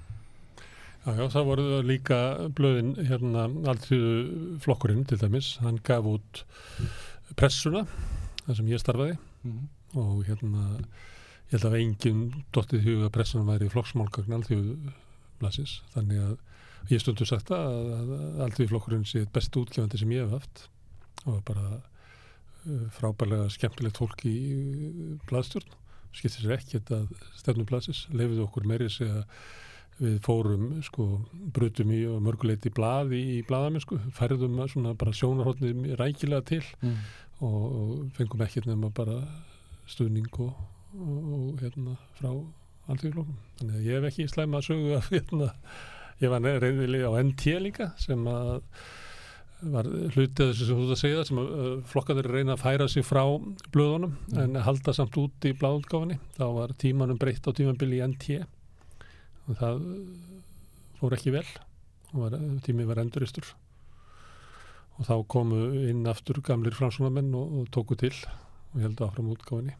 Já, 1.00 1.10
já, 1.16 1.24
það 1.32 1.46
voru 1.48 1.66
líka 1.86 2.16
blöðin 2.52 2.92
hérna 3.08 3.46
alltíðu 3.72 4.58
flokkurinn 4.60 5.06
til 5.08 5.16
dæmis, 5.22 5.54
hann 5.62 5.78
gaf 5.86 6.04
út 6.10 6.42
pressuna, 7.38 7.86
þar 8.44 8.58
sem 8.58 8.68
ég 8.68 8.82
starfaði. 8.82 9.16
Mm. 9.40 9.68
og 9.96 10.26
hérna 10.28 10.64
ég 11.50 11.54
held 11.56 11.64
að 11.66 11.76
enginn 11.80 12.26
dottið 12.54 12.82
í 12.82 12.84
huga 12.90 13.06
að 13.08 13.14
pressan 13.14 13.46
væri 13.48 13.70
flokksmálgagn 13.72 14.36
alltíðu 14.36 14.74
blasins, 15.40 15.80
þannig 15.94 16.22
að 16.24 16.36
ég 16.90 17.02
stundu 17.02 17.26
sagt 17.28 17.50
að, 17.54 17.78
að, 17.96 18.12
að 18.16 18.42
alltíðu 18.46 18.72
flokkurinn 18.72 19.08
sé 19.08 19.24
best 19.34 19.56
útgefandi 19.60 20.00
sem 20.00 20.12
ég 20.14 20.24
hef 20.24 20.38
haft. 20.38 20.66
Og 21.28 21.40
bara 21.48 21.66
uh, 21.76 22.86
frábærlega 22.96 23.50
skemmtilegt 23.52 24.00
fólk 24.00 24.24
í 24.28 24.36
uh, 24.54 25.16
blaðstjórn. 25.30 25.74
Skiptir 26.16 26.46
sér 26.46 26.56
ekkert 26.56 26.94
að 26.94 27.10
stefnum 27.38 27.68
blaðsins, 27.68 28.06
lefiðu 28.10 28.46
okkur 28.48 28.64
meiri 28.66 28.88
segja 28.90 29.24
við 30.00 30.16
fórum, 30.24 30.70
sko, 30.84 31.06
brutum 31.52 31.90
í 31.92 32.00
og 32.08 32.22
mörguleiti 32.24 32.72
blað 32.72 33.12
í, 33.18 33.20
í 33.36 33.40
blaðamennsku, 33.46 33.98
færðum 34.16 34.56
svona 34.72 34.94
bara 34.98 35.12
sjónarhóttnið 35.16 35.92
rækilega 36.00 36.46
til 36.48 36.62
Mm. 36.80 36.96
og, 37.44 37.60
og 37.80 37.92
fengum 38.16 38.40
ekkert 38.44 38.68
nema 38.68 38.90
bara 38.96 39.18
stuðning 39.88 40.32
og, 40.40 40.56
og, 40.96 41.20
og 41.36 41.60
hérna 41.60 41.98
frá 42.16 42.32
alltíðflokkum. 42.94 43.38
Þannig 43.60 43.76
að 43.78 43.86
ég 43.86 43.98
hef 43.98 44.08
ekki 44.10 44.26
slæma 44.30 44.62
sögu 44.64 44.96
að 44.96 45.12
hérna, 45.14 45.52
ég 46.22 46.32
var 46.32 46.48
reynilega 46.64 47.12
á 47.12 47.14
NT 47.22 47.54
líka 47.66 47.92
sem 48.00 48.26
að 48.30 48.58
var 49.60 49.84
hlutið 49.84 50.38
þessu 50.54 50.66
sem 50.66 50.78
þú 50.78 50.84
ert 50.86 50.94
að 50.94 51.00
segja 51.02 51.24
sem 51.28 51.40
uh, 51.42 51.64
flokkaður 51.90 52.30
reyna 52.32 52.54
að 52.54 52.62
færa 52.62 52.86
sig 52.88 53.04
frá 53.04 53.22
blöðunum 53.74 54.14
en 54.40 54.56
halda 54.64 54.94
samt 54.96 55.18
út 55.20 55.44
í 55.44 55.52
bláðutgáfinni 55.52 56.16
þá 56.38 56.46
var 56.56 56.72
tímanum 56.80 57.18
breytt 57.20 57.44
á 57.44 57.52
tímanbili 57.52 57.98
í 58.00 58.06
NT 58.06 58.38
og 58.40 59.58
það 59.60 59.82
uh, 59.84 59.98
fór 61.00 61.16
ekki 61.16 61.34
vel. 61.34 61.44
Var, 62.10 62.34
tími 62.66 62.88
var 62.88 62.98
enduristur 62.98 63.52
og 64.98 65.06
þá 65.06 65.14
komu 65.30 65.60
inn 65.86 66.08
aftur 66.10 66.40
gamlir 66.42 66.74
fransunamenn 66.74 67.30
og, 67.38 67.52
og 67.60 67.68
tóku 67.70 67.94
til 68.00 68.14
og 68.74 68.80
heldur 68.82 69.06
áfram 69.06 69.30
útgáfinni 69.30 69.76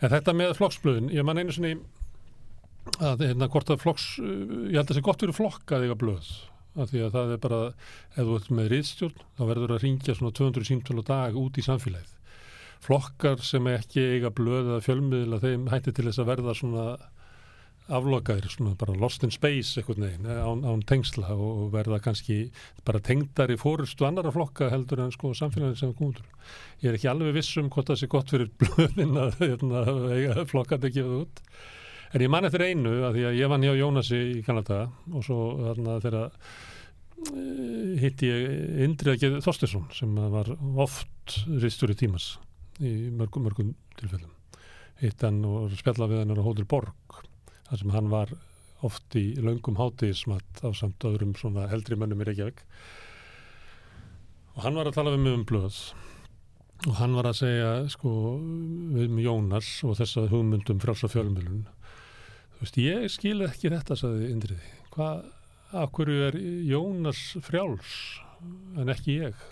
en 0.00 0.10
þetta 0.10 0.34
með 0.36 0.56
flokksblöðin 0.58 1.12
ég 1.14 1.26
man 1.26 1.38
einu 1.38 1.54
sinni 1.54 1.76
að 2.98 3.26
hérna 3.28 3.50
hvort 3.52 3.72
að 3.72 3.82
flokks 3.84 4.06
ég 4.20 4.76
held 4.76 4.84
að 4.84 4.90
það 4.92 4.98
sé 4.98 5.04
gott 5.08 5.24
fyrir 5.24 5.36
flokk 5.36 5.74
að 5.76 5.86
eiga 5.86 5.98
blöð 6.00 6.30
af 6.80 6.90
því 6.90 7.04
að 7.04 7.14
það 7.16 7.34
er 7.34 7.42
bara 7.42 7.60
ef 7.66 8.22
þú 8.22 8.34
ert 8.38 8.50
með 8.56 8.72
riðstjórn 8.74 9.22
þá 9.38 9.44
verður 9.50 9.76
að 9.76 9.84
ringja 9.84 10.16
svona 10.16 10.36
200 10.40 10.68
símtölu 10.70 11.06
dag 11.06 11.38
út 11.38 11.58
í 11.58 11.66
samfélagið 11.66 12.16
flokkar 12.80 13.40
sem 13.44 13.66
ekki 13.70 14.04
eiga 14.16 14.30
blöð 14.32 14.74
eða 14.74 14.84
fjölmiðla 14.86 15.40
þeim 15.42 15.66
hætti 15.72 15.94
til 15.96 16.06
þess 16.08 16.22
að 16.22 16.30
verða 16.30 16.54
svona 16.56 16.84
aflokaðir, 17.90 18.46
svona 18.50 18.76
bara 18.78 18.94
lost 18.98 19.24
in 19.26 19.32
space 19.34 19.78
eitthvað 19.78 20.04
neginn, 20.04 20.28
án, 20.30 20.62
án 20.62 20.82
tengsla 20.86 21.32
og 21.34 21.72
verða 21.74 21.98
kannski 22.04 22.38
bara 22.86 23.02
tengdar 23.02 23.50
í 23.50 23.58
fórustu 23.60 24.06
annara 24.06 24.32
flokka 24.34 24.70
heldur 24.70 25.02
en 25.04 25.12
sko 25.14 25.32
samfélagin 25.36 25.78
sem 25.78 25.94
komur. 25.98 26.22
Ég 26.84 26.92
er 26.92 26.98
ekki 26.98 27.10
alveg 27.10 27.34
viss 27.40 27.58
um 27.60 27.70
hvort 27.72 27.90
það 27.90 28.00
sé 28.02 28.10
gott 28.12 28.30
fyrir 28.30 28.52
blöðin 28.62 29.18
að 29.18 29.42
hérna, 29.42 29.84
eiga 30.14 30.46
flokkat 30.50 30.86
ekki 30.86 31.02
við 31.02 31.16
út. 31.24 31.42
En 32.10 32.24
ég 32.24 32.30
man 32.32 32.46
eftir 32.48 32.64
einu 32.66 32.96
að 33.06 33.16
því 33.16 33.24
að 33.28 33.38
ég 33.38 33.50
vann 33.52 33.64
hjá 33.64 33.72
Jónasi 33.78 34.20
í 34.32 34.42
Kanada 34.42 34.80
og 35.12 35.22
svo 35.22 35.38
þarna 35.60 35.98
þegar 36.02 36.18
eh, 36.26 37.94
hitti 38.02 38.30
ég 38.30 38.84
Indriða 38.86 39.38
Þorstinsson 39.44 39.86
sem 39.94 40.18
var 40.34 40.50
oft 40.82 41.38
ristur 41.62 41.94
í 41.94 41.98
tímas 42.00 42.32
í 42.82 43.12
mörgum, 43.14 43.46
mörgum 43.46 43.74
tilfellum. 44.00 44.32
Hitt 45.00 45.22
hann 45.22 45.38
og 45.46 45.70
spjalla 45.78 46.10
við 46.10 46.24
hann 46.24 46.34
á 46.34 46.46
Hótel 46.48 46.66
Borg 46.68 47.20
þar 47.68 47.82
sem 47.84 47.94
hann 47.94 48.10
var 48.10 48.34
oft 48.86 49.16
í 49.18 49.24
löngum 49.38 49.78
hátíðismat 49.78 50.64
á 50.64 50.68
samt 50.74 51.04
öðrum 51.06 51.36
svona 51.38 51.68
eldri 51.70 51.98
mönnum 52.00 52.22
í 52.24 52.26
Reykjavík 52.30 52.62
og 54.56 54.62
hann 54.64 54.78
var 54.78 54.88
að 54.88 54.96
tala 54.96 55.12
við 55.14 55.22
mig 55.24 55.36
um 55.36 55.44
blöð 55.48 55.80
og 56.88 56.94
hann 56.98 57.14
var 57.14 57.28
að 57.28 57.42
segja 57.42 57.72
sko 57.92 58.12
við 58.96 59.06
um 59.06 59.20
Jónas 59.20 59.68
og 59.86 59.98
þessa 60.00 60.26
hugmyndum 60.32 60.80
frálsa 60.82 61.10
fjölmjölun 61.12 61.66
þú 62.60 62.66
veist 62.66 62.76
ég 62.76 63.04
skil 63.08 63.38
ekki 63.46 63.70
þetta 63.72 63.96
sagði 63.96 64.26
Indriði. 64.34 64.66
Hvað, 64.92 65.20
af 65.80 65.92
hverju 65.96 66.26
er 66.26 66.34
Jónas 66.68 67.22
frjáls 67.46 67.94
en 68.76 68.92
ekki 68.92 69.14
ég? 69.22 69.46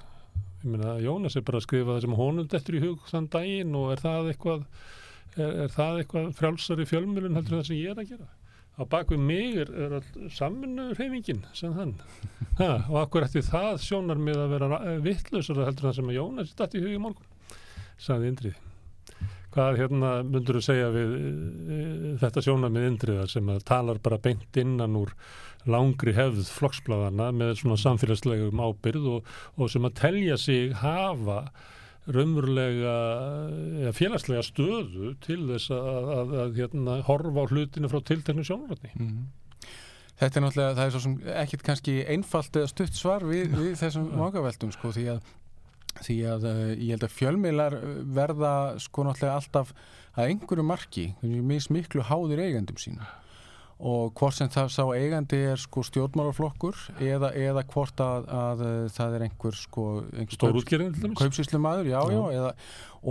Ég 0.60 0.66
meina 0.68 0.98
Jónas 1.00 1.38
er 1.38 1.46
bara 1.46 1.62
að 1.62 1.64
skrifa 1.64 1.94
það 1.94 2.04
sem 2.04 2.16
honum 2.18 2.50
dettur 2.52 2.76
í 2.76 2.82
hug 2.82 3.08
þann 3.08 3.30
daginn 3.32 3.78
og 3.80 3.94
er 3.94 4.02
það 4.04 4.28
eitthvað 4.34 4.66
er, 5.38 5.56
er 5.64 5.72
það 5.72 6.02
eitthvað 6.02 6.28
frjálsari 6.36 6.88
fjölmjölun 6.90 7.40
heldur 7.40 7.56
það 7.56 7.66
sem 7.70 7.80
ég 7.80 7.94
er 7.94 8.04
að 8.04 8.12
gera? 8.12 8.28
Á 8.76 8.82
bakvið 8.92 9.24
mig 9.32 9.58
er, 9.64 9.72
er 9.72 9.98
all 10.02 10.30
saminu 10.36 10.90
hreyfingin 10.92 11.46
sem 11.56 11.72
hann. 11.80 11.96
Ha, 12.60 12.70
og 12.90 13.00
akkur 13.06 13.24
eftir 13.24 13.48
það 13.48 13.80
sjónar 13.88 14.20
með 14.20 14.44
að 14.44 14.56
vera 14.58 14.84
vittlausara 15.08 15.70
heldur 15.70 15.88
það 15.88 16.00
sem 16.02 16.16
Jónas 16.18 16.56
dætt 16.60 16.76
í 16.76 16.84
hug 16.84 16.92
í 16.92 17.04
morgun? 17.08 17.36
Sagði 17.96 18.34
Indrið 18.34 18.64
hvað 19.54 19.80
hérna 19.82 20.12
myndur 20.26 20.58
þú 20.58 20.64
segja 20.66 20.90
við 20.94 21.14
e, 21.16 21.80
þetta 22.20 22.44
sjónar 22.44 22.72
með 22.74 22.88
Indriðar 22.92 23.32
sem 23.32 23.50
talar 23.68 24.00
bara 24.04 24.20
beint 24.22 24.60
innan 24.60 24.98
úr 24.98 25.14
langri 25.68 26.14
hefð 26.16 26.48
flokksbladana 26.54 27.32
með 27.36 27.56
svona 27.62 27.80
samfélagslegum 27.80 28.62
ábyrð 28.62 29.10
og, 29.16 29.34
og 29.58 29.72
sem 29.72 29.88
að 29.88 29.98
telja 30.02 30.38
sig 30.40 30.72
hafa 30.82 31.42
raunverulega 32.08 32.94
ja, 33.84 33.92
félagslega 33.96 34.44
stöðu 34.46 35.12
til 35.24 35.42
þess 35.50 35.72
að, 35.74 35.88
að, 35.88 36.14
að, 36.14 36.32
að 36.44 36.62
hérna, 36.62 36.96
horfa 37.08 37.44
á 37.44 37.50
hlutinu 37.50 37.90
frá 37.92 38.00
tilteknu 38.00 38.46
sjónarotni. 38.48 38.92
Mm. 38.96 39.26
Þetta 40.18 40.40
er 40.40 40.44
náttúrulega, 40.44 40.76
það 40.78 40.86
er 40.86 40.94
svo 40.94 41.02
sem 41.04 41.18
ekkit 41.44 41.66
kannski 41.66 41.98
einfalt 42.10 42.56
eða 42.58 42.70
stutt 42.72 42.96
svar 42.98 43.26
við, 43.28 43.52
við 43.54 43.76
þessum 43.78 44.08
vangaveltum 44.18 44.72
sko 44.74 44.90
því 44.96 45.04
að, 45.12 45.28
því 46.04 46.18
að 46.34 46.48
uh, 46.48 46.64
ég 46.74 46.92
held 46.96 47.06
að 47.06 47.16
fjölmiðlar 47.16 47.78
verða 48.18 48.52
sko 48.82 49.06
náttúrulega 49.06 49.38
alltaf 49.40 49.72
að 50.18 50.34
einhverju 50.34 50.66
marki, 50.66 51.08
mis 51.22 51.70
miklu 51.70 52.04
háðir 52.08 52.42
eigandum 52.48 52.78
sína 52.80 53.08
og 53.78 54.10
hvort 54.18 54.34
sem 54.34 54.48
það 54.50 54.72
sá 54.74 54.82
eigandi 54.90 55.38
er 55.52 55.60
sko 55.62 55.84
stjórnmálaflokkur 55.86 56.78
eða, 56.98 57.30
eða 57.38 57.62
hvort 57.70 58.00
að, 58.02 58.24
að 58.34 58.62
það 58.96 59.14
er 59.14 59.24
einhver 59.28 59.54
sko 59.54 59.84
dæmis? 60.98 61.20
Kaupsíslu 61.20 61.60
maður, 61.62 61.90
já, 61.92 62.00
já, 62.10 62.18
Já. 62.18 62.40
eða, 62.40 62.50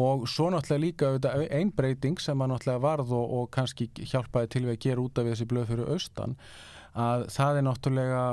og 0.03 0.27
svo 0.27 0.49
náttúrulega 0.51 0.83
líka 0.83 1.11
auðvitað, 1.13 1.45
ein 1.55 1.71
breyting 1.77 2.19
sem 2.19 2.43
að 2.43 2.51
náttúrulega 2.51 2.83
varð 2.83 3.15
og, 3.15 3.33
og 3.39 3.49
kannski 3.55 3.87
hjálpaði 3.95 4.51
til 4.51 4.65
við 4.65 4.75
að 4.75 4.83
gera 4.89 5.05
út 5.05 5.23
af 5.23 5.31
þessi 5.31 5.49
blöð 5.53 5.71
fyrir 5.71 5.93
austan 5.95 6.35
að 6.97 7.27
það 7.37 7.61
er 7.61 7.67
náttúrulega 7.69 8.23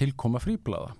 tilkoma 0.00 0.40
fríblaða 0.40 0.94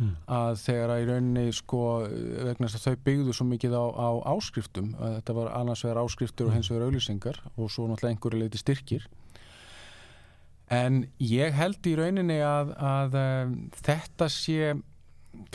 Mm. 0.00 0.12
að 0.32 0.54
þegar 0.62 0.90
að 0.94 1.02
í 1.02 1.06
rauninni 1.10 1.52
sko 1.52 1.80
vegna 2.08 2.68
þess 2.70 2.78
að 2.78 2.84
þau 2.86 3.02
byggðu 3.04 3.32
svo 3.36 3.44
mikið 3.50 3.74
á, 3.76 3.84
á 4.00 4.10
áskriftum, 4.32 4.94
að 4.96 5.16
þetta 5.18 5.34
var 5.36 5.50
annars 5.58 5.82
vegar 5.84 6.00
áskriftur 6.00 6.48
og 6.48 6.54
hins 6.56 6.70
vegar 6.72 6.86
auðlýsingar 6.86 7.40
og 7.56 7.68
svo 7.68 7.84
náttúrulega 7.84 8.14
einhverju 8.16 8.40
leiti 8.40 8.60
styrkir 8.62 9.04
en 10.72 11.02
ég 11.20 11.52
held 11.58 11.90
í 11.90 11.96
rauninni 11.98 12.38
að, 12.46 12.72
að 12.78 13.18
um, 13.20 13.56
þetta 13.82 14.30
sé 14.32 14.72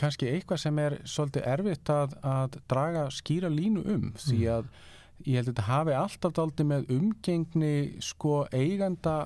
kannski 0.00 0.28
eitthvað 0.30 0.60
sem 0.62 0.78
er 0.80 0.98
svolítið 1.08 1.48
erfitt 1.52 1.92
að, 1.92 2.14
að 2.24 2.58
draga 2.70 3.06
skýra 3.12 3.50
línu 3.52 3.82
um 3.96 4.10
því 4.20 4.40
að 4.52 4.68
ég 5.26 5.40
held 5.40 5.48
að 5.48 5.52
þetta 5.54 5.66
hafi 5.70 5.96
alltaf 5.96 6.36
daldi 6.36 6.68
með 6.68 6.90
umgengni 6.92 7.76
sko 8.04 8.44
eiganda 8.52 9.16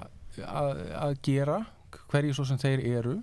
að, 0.46 0.84
að 0.96 1.16
gera 1.26 1.60
hverju 2.10 2.36
svo 2.38 2.46
sem 2.46 2.60
þeir 2.62 2.86
eru 2.88 3.16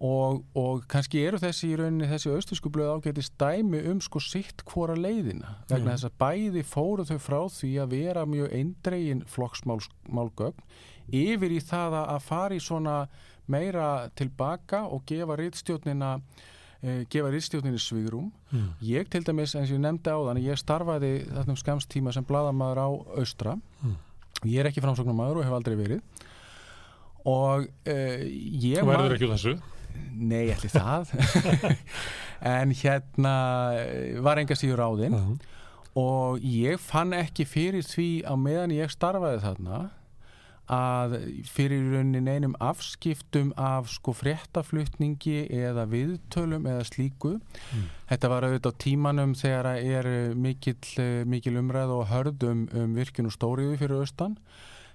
og, 0.00 0.42
og 0.54 0.82
kannski 0.92 1.22
eru 1.24 1.38
þessi 1.40 1.70
í 1.72 1.76
rauninni 1.80 2.08
þessi 2.10 2.28
austurskú 2.34 2.68
blöð 2.74 2.90
ágæti 2.98 3.22
stæmi 3.24 3.78
um 3.88 4.00
sko 4.04 4.20
sitt 4.20 4.60
hvora 4.68 4.92
leiðina 4.98 5.54
vegna 5.70 5.94
þess 5.94 6.10
að 6.10 6.18
bæði 6.20 6.64
fóru 6.68 7.06
þau 7.08 7.16
frá 7.24 7.38
því 7.48 7.70
að 7.80 7.94
vera 7.96 8.26
mjög 8.28 8.52
eindregin 8.58 9.22
flokksmálgögn 9.32 10.60
yfir 11.16 11.54
í 11.56 11.60
það 11.64 11.96
að 12.02 12.52
í 12.58 12.60
svona 12.60 12.98
meira 13.48 14.10
tilbaka 14.18 14.82
og 14.90 15.04
gefa 15.06 15.36
rittstjórnina 15.38 16.10
uh, 16.18 17.02
gefa 17.08 17.30
rittstjórnina 17.32 17.78
svigrum 17.80 18.32
Mm. 18.52 18.68
ég 18.80 19.08
til 19.10 19.24
dæmis 19.26 19.56
eins 19.58 19.72
og 19.72 19.74
ég 19.74 19.80
nefndi 19.82 20.06
á 20.12 20.18
þann 20.22 20.38
ég 20.38 20.54
starfaði 20.60 21.08
þarna 21.26 21.50
um 21.50 21.56
skamstíma 21.58 22.12
sem 22.14 22.22
bladamaður 22.24 22.78
á 22.78 22.88
Austra 23.18 23.56
Mm. 23.82 23.96
ég 24.44 24.60
er 24.60 24.68
ekki 24.70 24.80
framsóknarmaður 24.84 25.40
og 25.40 25.44
hef 25.48 25.56
aldrei 25.56 25.74
verið 25.80 26.00
og 27.26 27.64
uh, 27.66 28.22
ég 28.22 28.78
Þú 28.78 28.86
man- 28.86 29.00
verður 29.00 29.16
ekki 29.16 29.26
úr 29.26 29.34
þessu. 29.34 29.54
Nei, 30.16 30.46
ætli 30.54 30.70
það 30.72 31.12
en 32.56 32.72
hérna 32.76 33.34
eh, 33.80 34.16
var 34.24 34.40
enga 34.40 34.56
síður 34.58 34.82
ráðinn 34.84 35.16
Já. 35.16 35.22
og 36.00 36.40
ég 36.44 36.80
fann 36.80 37.12
ekki 37.16 37.46
fyrir 37.48 37.84
því 37.86 38.08
á 38.28 38.32
meðan 38.40 38.74
ég 38.76 38.92
starfaði 38.92 39.42
þarna 39.44 39.86
að 40.66 41.12
fyrir 41.46 41.84
raunin 41.92 42.26
einum 42.26 42.56
afskiptum 42.58 43.52
af 43.54 43.86
sko 43.92 44.10
fréttaflutningi 44.18 45.44
eða 45.54 45.84
viðtölum 45.92 46.66
eða 46.66 46.86
slíku 46.88 47.36
Mm. 47.36 47.84
þetta 48.10 48.28
var 48.32 48.44
auðvitað 48.48 48.74
á 48.74 48.80
tímanum 48.82 49.34
þegar 49.38 49.68
er 49.78 50.08
mikil, 50.34 50.74
mikil 51.26 51.56
umræð 51.60 51.92
og 52.00 52.08
hörð 52.10 52.48
um, 52.50 52.66
um 52.74 52.94
virkun 52.98 53.26
og 53.30 53.34
stóriðu 53.36 53.78
fyrir 53.78 54.02
austan 54.02 54.36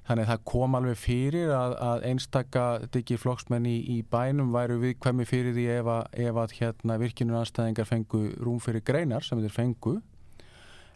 þannig 0.08 0.26
að 0.26 0.32
það 0.32 0.46
kom 0.52 0.78
alveg 0.80 0.98
fyrir 0.98 1.52
að, 1.54 1.76
að 1.88 2.06
einstaka 2.10 2.66
diggi 2.94 3.18
flokksmenn 3.22 3.68
í, 3.70 3.78
í 3.96 3.98
bænum 4.12 4.50
væru 4.56 4.80
viðkvæmi 4.82 5.28
fyrir 5.30 5.54
því 5.56 5.66
ef 5.78 5.92
að, 5.94 6.08
ef 6.26 6.40
að 6.42 6.56
hérna, 6.58 6.98
virkinu 7.02 7.38
anstæðingar 7.38 7.90
fengu 7.90 8.24
rúm 8.42 8.60
fyrir 8.64 8.84
greinar 8.86 9.26
sem 9.26 9.42
þeir 9.44 9.54
fengu 9.56 10.00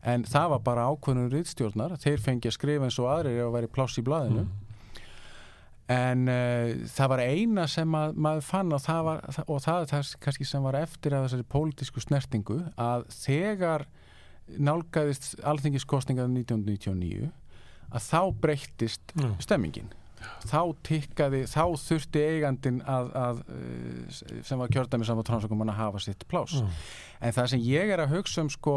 en 0.06 0.26
það 0.30 0.52
var 0.56 0.62
bara 0.66 0.90
ákvörnum 0.90 1.32
riðstjórnar 1.34 1.98
þeir 2.02 2.22
fengi 2.22 2.50
að 2.50 2.58
skrifa 2.58 2.88
eins 2.90 3.00
og 3.02 3.10
aðrir 3.14 3.40
ef 3.40 3.50
að 3.50 3.58
væri 3.60 3.74
pláss 3.78 4.02
í 4.02 4.06
blaðinu 4.06 4.46
Mm. 5.86 5.94
en 5.94 6.22
uh, 6.34 6.72
það 6.90 7.10
var 7.12 7.22
eina 7.22 7.68
sem 7.70 7.92
að, 7.94 8.16
maður 8.18 8.46
fann 8.48 8.74
og 8.74 8.82
það 8.82 9.02
var 9.06 9.20
og 9.46 9.60
það 9.62 9.84
er 9.84 9.90
það 9.92 10.14
kannski 10.26 10.48
sem 10.50 10.66
var 10.66 10.78
eftir 10.80 11.14
af 11.14 11.28
þessari 11.28 11.46
pólitísku 11.54 12.02
snertingu 12.02 12.58
að 12.74 13.06
þegar 13.14 13.86
nálgæðist 14.58 15.36
alþingiskostningar 15.46 16.26
1999 16.30 17.30
að 17.92 18.08
þá 18.10 18.22
breyttist 18.42 19.16
stemmingin. 19.44 19.92
Þá 20.46 20.62
tikkaði, 20.86 21.44
þá 21.50 21.64
þurfti 21.82 22.22
eigandin 22.22 22.80
að, 22.90 23.12
að 23.20 23.42
uh, 23.46 24.40
sem 24.46 24.62
var 24.62 24.72
kjördæmi 24.74 25.08
saman 25.08 25.28
transakum 25.28 25.62
að 25.66 25.78
hafa 25.78 26.02
sitt 26.02 26.26
plás 26.30 26.56
Já. 26.58 26.66
en 27.22 27.36
það 27.36 27.52
sem 27.54 27.66
ég 27.66 27.94
er 27.94 28.02
að 28.02 28.16
hugsa 28.16 28.46
um 28.46 28.50
sko 28.54 28.76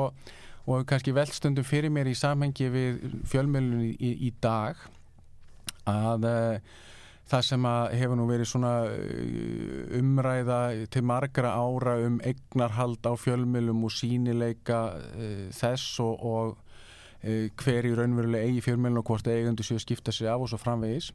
og 0.69 0.85
kannski 0.89 1.15
veldstundum 1.17 1.65
fyrir 1.65 1.93
mér 1.93 2.11
í 2.11 2.17
samhengi 2.19 2.69
við 2.73 3.01
fjölmjölun 3.31 3.87
í, 3.89 4.13
í, 4.29 4.31
dag 4.43 4.81
að 5.89 6.29
uh, 6.29 6.77
það 7.29 7.45
sem 7.49 7.69
að 7.69 7.97
hefur 8.01 8.21
nú 8.21 8.29
verið 8.29 8.51
svona 8.53 8.75
uh, 8.93 9.99
umræða 9.99 10.61
til 10.93 11.05
margra 11.09 11.55
ára 11.57 11.97
um 12.05 12.21
eignarhald 12.21 13.09
á 13.09 13.13
fjölmjölum 13.17 13.85
og 13.89 13.95
sínileika 13.97 14.83
uh, 15.01 15.45
þess 15.57 16.01
og, 16.05 16.25
og 16.25 16.68
hver 17.23 17.87
í 17.89 17.95
raunverulega 17.99 18.47
eigi 18.47 18.61
fjölmjölun 18.69 19.01
og 19.01 19.09
hvort 19.11 19.27
eigundu 19.27 19.65
séu 19.67 19.81
skipta 19.83 20.13
sér 20.15 20.31
af 20.35 20.45
og 20.45 20.53
svo 20.53 20.59
framvegis 20.63 21.11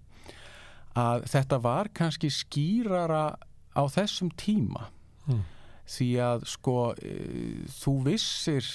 að 0.99 1.23
þetta 1.31 1.57
var 1.63 1.89
kannski 1.95 2.29
skýrara 2.29 3.37
á 3.73 3.83
þessum 3.89 4.29
tíma 4.37 4.89
Mm. 5.23 5.39
því 5.87 6.07
að 6.19 6.41
sko 6.51 6.73
uh, 6.91 7.61
þú 7.71 7.93
vissir 8.09 8.65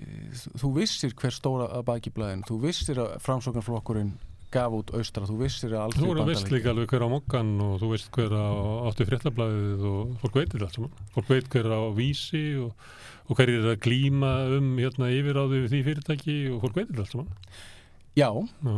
uh, 0.00 0.38
þú 0.56 0.70
vissir 0.78 1.12
hver 1.12 1.34
stóra 1.36 1.66
að 1.76 1.84
baki 1.90 2.12
blæðin 2.16 2.44
þú 2.48 2.56
vissir 2.62 2.96
að 3.02 3.18
framsóknarflokkurinn 3.20 4.14
gaf 4.54 4.76
út 4.76 4.92
austra, 4.98 5.26
þú 5.28 5.38
vissir 5.40 5.72
að 5.72 5.96
Þú 5.96 6.04
aldrei 6.04 6.08
voru 6.10 6.26
veist 6.28 6.52
líka 6.52 6.72
alveg 6.72 6.92
hver 6.92 7.06
á 7.06 7.08
mokkan 7.12 7.52
og 7.64 7.76
þú 7.82 7.90
veist 7.94 8.10
hver 8.16 8.34
á 8.34 8.48
átti 8.90 9.08
fréttablaðið 9.08 9.88
og 9.90 10.14
fólk 10.22 10.40
veitir 10.40 10.64
allt 10.66 10.78
saman. 10.78 11.02
Fólk 11.16 11.32
veit 11.32 11.50
hver 11.54 11.70
á 11.70 11.80
vísi 11.96 12.44
og, 12.60 12.86
og 13.30 13.38
hver 13.38 13.52
er 13.54 13.68
að 13.74 13.82
glíma 13.86 14.32
um 14.58 14.72
hérna 14.80 15.12
yfiráðu 15.14 15.64
við 15.64 15.74
því 15.74 15.84
fyrirtæki 15.90 16.38
og 16.54 16.64
fólk 16.64 16.80
veitir 16.82 17.02
allt 17.02 17.14
saman. 17.14 17.36
Já, 18.18 18.26
Já, 18.66 18.74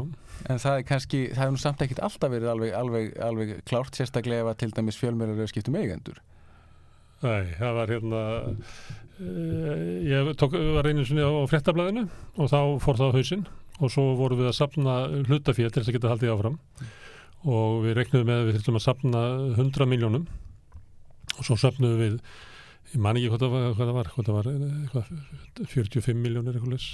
en 0.53 0.61
það 0.61 0.75
er 0.77 0.85
kannski 0.85 1.21
það 1.33 1.41
hefur 1.41 1.55
nú 1.55 1.61
samt 1.63 1.83
ekkit 1.85 2.03
alltaf 2.05 2.33
verið 2.35 2.51
alveg, 2.53 2.75
alveg, 2.77 3.07
alveg 3.25 3.53
klárt 3.69 3.97
sérstaklega 3.97 4.45
ef 4.45 4.51
að 4.51 4.59
til 4.61 4.75
dæmis 4.77 4.99
fjölmjörður 5.01 5.41
er 5.45 5.51
skiptum 5.51 5.79
eigendur 5.81 6.21
Nei, 7.23 7.55
það 7.57 7.79
var 7.79 7.93
hérna 7.95 8.21
uh, 9.23 9.81
ég 10.05 10.31
tók, 10.37 10.59
var 10.77 10.91
einu 10.91 11.07
sinni 11.09 11.25
á 11.25 11.33
fréttablaðinu 11.49 12.05
og 12.37 12.53
þá 12.53 12.61
fór 12.85 13.01
það 13.01 13.09
á 13.09 13.17
hausinn 13.17 13.47
og 13.83 13.93
svo 13.93 14.07
vorum 14.19 14.41
við 14.41 14.53
að 14.53 14.59
sapna 14.59 14.97
hlutafél 15.27 15.69
til 15.69 15.83
þess 15.83 15.91
að 15.91 15.99
geta 15.99 16.13
haldið 16.13 16.35
áfram. 16.37 16.59
Og 17.43 17.83
við 17.83 17.99
reiknum 17.99 18.27
með 18.29 18.41
að 18.41 18.49
við 18.49 18.59
þurftum 18.59 18.79
að 18.79 18.87
sapna 18.87 19.23
100 19.59 19.89
miljónum 19.91 20.27
og 21.33 21.47
svo 21.47 21.59
sapnum 21.59 21.97
við 21.99 22.19
ég 22.93 23.01
man 23.01 23.17
ekki 23.17 23.31
hvað 23.33 23.43
það 23.43 23.55
var, 23.55 23.65
hvað 23.73 23.89
það 23.89 23.97
var, 23.97 24.11
hvað 24.13 24.29
það 24.29 24.37
var 24.37 24.51
eh, 24.53 24.77
hvað, 24.93 25.71
45 25.73 26.21
miljónir 26.23 26.59
eitthvað 26.59 26.75
leys 26.75 26.89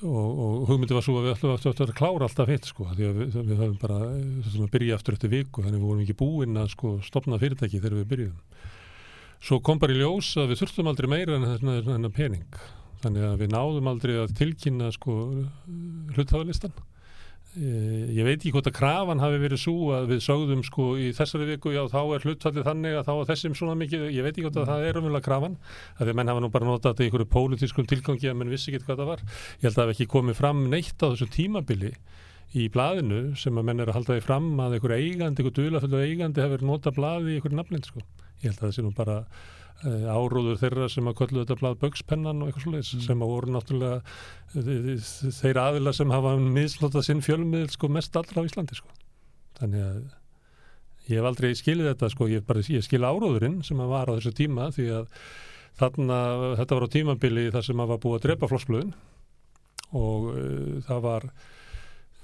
og, 0.00 0.28
og 0.30 0.66
hugmyndi 0.68 0.96
var 0.96 1.04
svo 1.04 1.16
að 1.20 1.26
við 1.26 1.34
ætlum 1.34 1.54
að, 1.54 1.68
að, 1.70 1.80
að 1.86 1.94
klára 1.96 2.26
alltaf 2.26 2.50
hitt 2.50 2.68
sko, 2.68 2.88
því 2.96 3.08
að 3.08 3.20
við, 3.20 3.38
við 3.50 3.62
höfum 3.62 3.78
bara 3.80 4.00
að 4.08 4.74
byrja 4.74 4.98
aftur 4.98 5.16
eftir 5.16 5.32
viku 5.32 5.64
þannig 5.64 5.80
við 5.80 5.88
vorum 5.88 6.04
ekki 6.04 6.18
búin 6.20 6.60
að 6.60 6.70
sko 6.74 6.92
stopna 7.04 7.40
fyrirtæki 7.40 7.80
þegar 7.80 7.98
við 8.00 8.10
byrjuðum. 8.12 8.68
Svo 9.40 9.60
kom 9.64 9.80
bara 9.80 9.96
í 9.96 10.00
ljós 10.00 10.34
að 10.40 10.52
við 10.52 10.62
þurftum 10.62 10.90
aldrei 10.90 11.08
meira 11.08 11.36
en 11.36 11.48
þennan 11.60 12.16
pening. 12.16 12.60
Þannig 13.00 13.26
að 13.26 13.40
við 13.40 13.52
náðum 13.54 13.90
aldrei 13.90 14.14
að 14.20 14.36
tilkynna 14.36 14.90
sko 14.92 15.16
hlutafalistan. 16.16 16.72
Ég 17.50 18.22
veit 18.22 18.36
ekki 18.36 18.52
hvort 18.54 18.68
að 18.70 18.76
krafan 18.76 19.18
hafi 19.18 19.40
verið 19.42 19.58
svo 19.58 19.88
að 19.96 20.12
við 20.12 20.20
sögðum 20.22 20.60
sko 20.62 20.84
í 21.02 21.08
þessari 21.16 21.48
viku, 21.48 21.72
já 21.74 21.80
þá 21.90 21.98
er 22.14 22.26
hlutfallið 22.28 22.68
þannig 22.68 22.98
að 23.00 23.08
þá 23.08 23.10
er 23.16 23.28
þessum 23.32 23.56
svona 23.58 23.74
mikið, 23.80 24.04
ég 24.14 24.22
veit 24.22 24.36
ekki 24.36 24.44
hvort 24.44 24.60
að 24.62 24.70
það 24.70 24.86
er 24.86 25.00
umvöla 25.00 25.22
krafan, 25.24 25.56
að 25.96 26.04
því 26.04 26.12
að 26.12 26.20
menn 26.20 26.30
hafa 26.30 26.44
nú 26.44 26.52
bara 26.54 26.68
notað 26.68 26.92
þetta 26.92 27.02
í 27.02 27.08
einhverju 27.08 27.28
pólitískum 27.34 27.88
tilgangi 27.90 28.30
að 28.30 28.38
menn 28.38 28.54
vissi 28.54 28.70
ekki 28.70 28.86
hvað 28.86 29.02
það 29.02 29.10
var. 29.10 29.24
Ég 29.26 29.66
held 29.66 29.72
að 29.72 29.80
það 29.80 29.90
hef 29.90 29.96
ekki 29.96 30.08
komið 30.14 30.38
fram 30.38 30.62
neitt 30.70 31.02
á 31.02 31.06
þessu 31.08 31.30
tímabili 31.34 31.92
í 32.54 32.70
blaðinu 32.70 33.20
sem 33.38 33.58
að 33.58 33.66
menn 33.66 33.82
er 33.82 33.90
að 33.90 33.98
halda 33.98 34.14
því 34.14 34.26
fram 34.28 34.50
að 34.62 34.76
einhver 34.78 34.94
eigandi, 34.94 35.42
einhver 35.42 35.56
dulaföldu 35.58 36.04
eigandi 36.06 36.46
hefur 36.46 36.68
notað 36.70 37.00
blaði 37.02 37.34
í 37.34 37.40
einhverju 37.40 37.58
nafnind 37.58 37.90
sko. 37.90 38.02
Ég 38.44 38.52
held 38.52 38.60
að 38.60 38.68
það 38.68 38.76
sé 38.78 38.86
nú 38.86 38.94
bara 38.94 39.24
áróður 39.80 40.58
þeirra 40.60 40.88
sem 40.92 41.06
að 41.08 41.16
köllu 41.22 41.42
þetta 41.42 41.56
blað 41.60 41.76
bögspennan 41.80 42.42
og 42.42 42.48
eitthvað 42.50 42.64
svoleiðis 42.66 42.94
Mm. 42.94 43.04
sem 43.06 43.22
að 43.24 43.30
voru 43.32 43.52
náttúrulega 43.54 44.00
uh, 44.00 45.10
þeir 45.40 45.60
aðila 45.62 45.92
sem 45.96 46.10
hafa 46.12 46.34
mislotað 46.36 47.06
sinn 47.06 47.22
fjölmiðl 47.24 47.70
sko 47.72 47.88
mest 47.88 48.16
allra 48.20 48.42
á 48.42 48.48
Íslandi 48.48 48.76
sko. 48.76 48.88
Þannig 49.60 49.84
að 49.86 50.00
ég 51.10 51.16
hef 51.16 51.28
aldrei 51.30 51.54
skilið 51.56 51.88
þetta 51.94 52.10
sko, 52.12 52.28
ég, 52.30 52.44
bara, 52.46 52.60
ég 52.68 52.84
skil 52.84 53.00
áróðurinn 53.08 53.62
sem 53.66 53.80
að 53.80 53.88
var 53.94 54.12
á 54.12 54.16
þessu 54.18 54.34
tíma 54.36 54.68
því 54.76 54.90
að 55.00 55.06
þarna, 55.80 56.18
þetta 56.60 56.76
var 56.76 56.84
á 56.86 56.94
tímabili 56.94 57.46
þar 57.54 57.64
sem 57.66 57.80
að 57.80 57.90
var 57.94 58.02
búið 58.04 58.18
að 58.18 58.26
drepa 58.28 58.50
flóksblöðin 58.52 58.92
og 59.96 60.28
uh, 60.34 60.76
það 60.86 61.00
var 61.08 61.26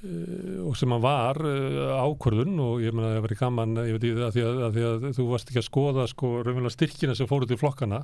og 0.05 0.75
sem 0.77 0.93
að 0.93 1.05
var 1.07 1.39
uh, 1.41 2.05
ákvörðun 2.05 2.59
og 2.61 2.83
ég 2.85 2.93
meina 2.93 3.09
að 3.09 3.15
það 3.17 3.23
var 3.25 3.33
í 3.33 3.39
gaman 3.41 3.79
ég 3.81 3.97
veit 3.97 4.05
ekki 4.05 4.27
að 4.27 4.35
því 4.35 4.45
að, 4.45 4.59
að 4.67 4.77
því 4.77 4.85
að 4.89 5.07
þú 5.17 5.27
varst 5.31 5.51
ekki 5.51 5.61
að 5.63 5.67
skoða 5.67 6.05
sko 6.11 6.33
raunverulega 6.37 6.75
styrkina 6.75 7.17
sem 7.17 7.31
fóru 7.31 7.49
til 7.49 7.59
flokkana. 7.61 8.03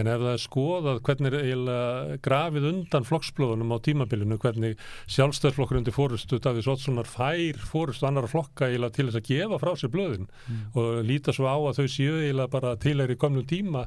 En 0.00 0.08
ef 0.08 0.24
það 0.24 0.32
er 0.32 0.42
skoðað 0.44 1.02
hvernig 1.04 1.30
er 1.30 1.38
eiginlega 1.42 2.18
grafið 2.24 2.68
undan 2.70 3.08
flokksblöðunum 3.10 3.76
á 3.76 3.78
tímabilinu 3.84 4.40
hvernig 4.40 4.82
sjálfstæðsflokkur 5.18 5.82
undir 5.82 5.96
fórustu 5.96 6.40
Davís 6.42 6.70
Oddssonar 6.72 7.08
fær 7.12 7.60
fórustu 7.68 8.08
annara 8.08 8.30
flokka 8.30 8.70
eiginlega 8.70 8.96
til 8.96 9.10
þess 9.10 9.20
að 9.20 9.30
gefa 9.30 9.60
frá 9.60 9.74
sér 9.78 9.92
blöðin 9.92 10.30
og 10.74 11.02
líta 11.04 11.34
svo 11.36 11.50
á 11.50 11.56
að 11.60 11.82
þau 11.82 11.88
séu 11.92 12.20
eiginlega 12.22 12.54
bara 12.56 12.76
tilæri 12.80 13.20
komnum 13.20 13.44
tíma 13.48 13.84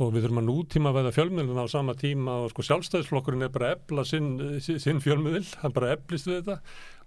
og 0.00 0.14
við 0.14 0.24
þurfum 0.24 0.40
að 0.40 0.48
nútíma 0.48 0.92
veða 0.96 1.12
fjölmiðluna 1.16 1.66
á 1.66 1.68
sama 1.72 1.94
tíma 1.98 2.38
og 2.44 2.52
sko 2.52 2.64
sjálfstæðisflokkurinn 2.68 3.46
er 3.46 3.52
bara 3.52 3.70
að 3.70 3.76
ebla 3.76 4.04
sinn, 4.08 4.30
sinn 4.60 5.02
fjölmiðl, 5.04 5.44
hann 5.60 5.76
bara 5.76 5.92
eblist 5.96 6.28
við 6.30 6.40
þetta 6.40 6.58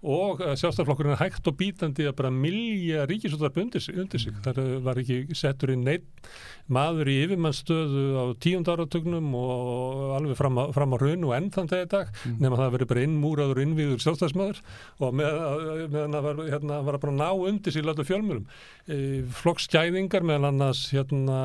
og 0.04 0.40
eh, 0.44 0.52
sjálfstæðisflokkurinn 0.60 1.14
er 1.16 1.20
hægt 1.22 1.48
og 1.48 1.56
bítandi 1.60 2.04
að 2.08 2.16
bara 2.18 2.30
milja 2.34 3.06
ríkisúttarp 3.08 3.56
undir, 3.62 3.80
sig- 3.80 3.96
undir 3.98 4.20
sig. 4.20 4.34
Það 4.44 4.60
var 4.84 5.00
ekki 5.00 5.18
settur 5.36 5.72
inn 5.72 5.84
neitt 5.86 6.28
maður 6.72 7.08
í 7.12 7.16
yfirmannstöðu 7.26 8.04
á 8.20 8.24
tíund 8.40 8.68
áratugnum 8.72 9.30
og 9.36 10.14
alveg 10.18 10.38
fram 10.38 10.60
á, 10.60 10.64
fram 10.76 10.92
á 10.92 10.96
raun 11.00 11.26
og 11.28 11.34
enn 11.36 11.50
þann 11.52 11.68
þegar 11.72 11.90
dag 11.92 12.22
nema 12.40 12.56
það 12.60 12.72
verið 12.76 12.90
bara 12.92 13.04
innmúraður 13.08 13.62
innvíður 13.64 14.04
sjálfstæðismæður 14.04 14.60
og 15.04 15.16
með, 15.20 15.38
meðan 15.92 16.16
það 16.18 16.26
var, 16.28 16.42
hérna, 16.54 16.80
var 16.88 16.98
að 16.98 17.04
bara 17.04 17.16
ná 17.18 17.28
undir 17.50 17.74
sig 17.76 17.84
lötu 17.84 18.06
fjölmjölum. 18.08 18.46
E, 18.88 18.98
Flokksgæðingar 19.42 20.24
meðal 20.24 20.50
annars 20.50 20.86
hérna, 20.94 21.38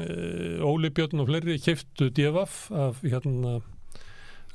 e, 0.00 0.58
Óli 0.64 0.92
Björn 0.96 1.20
og 1.24 1.28
fleiri 1.30 1.58
kiftu 1.62 2.08
djefaf 2.16 2.66
af 2.72 3.00
hérna 3.04 3.58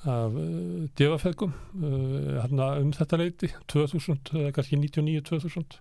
af 0.09 0.33
uh, 0.33 0.85
djefafeðgum 0.97 1.51
uh, 1.53 2.37
hérna 2.41 2.71
um 2.81 2.93
þetta 2.95 3.19
leiti 3.21 3.51
2000, 3.69 4.31
eða 4.33 4.53
kannski 4.55 4.79
99-2000 4.81 5.75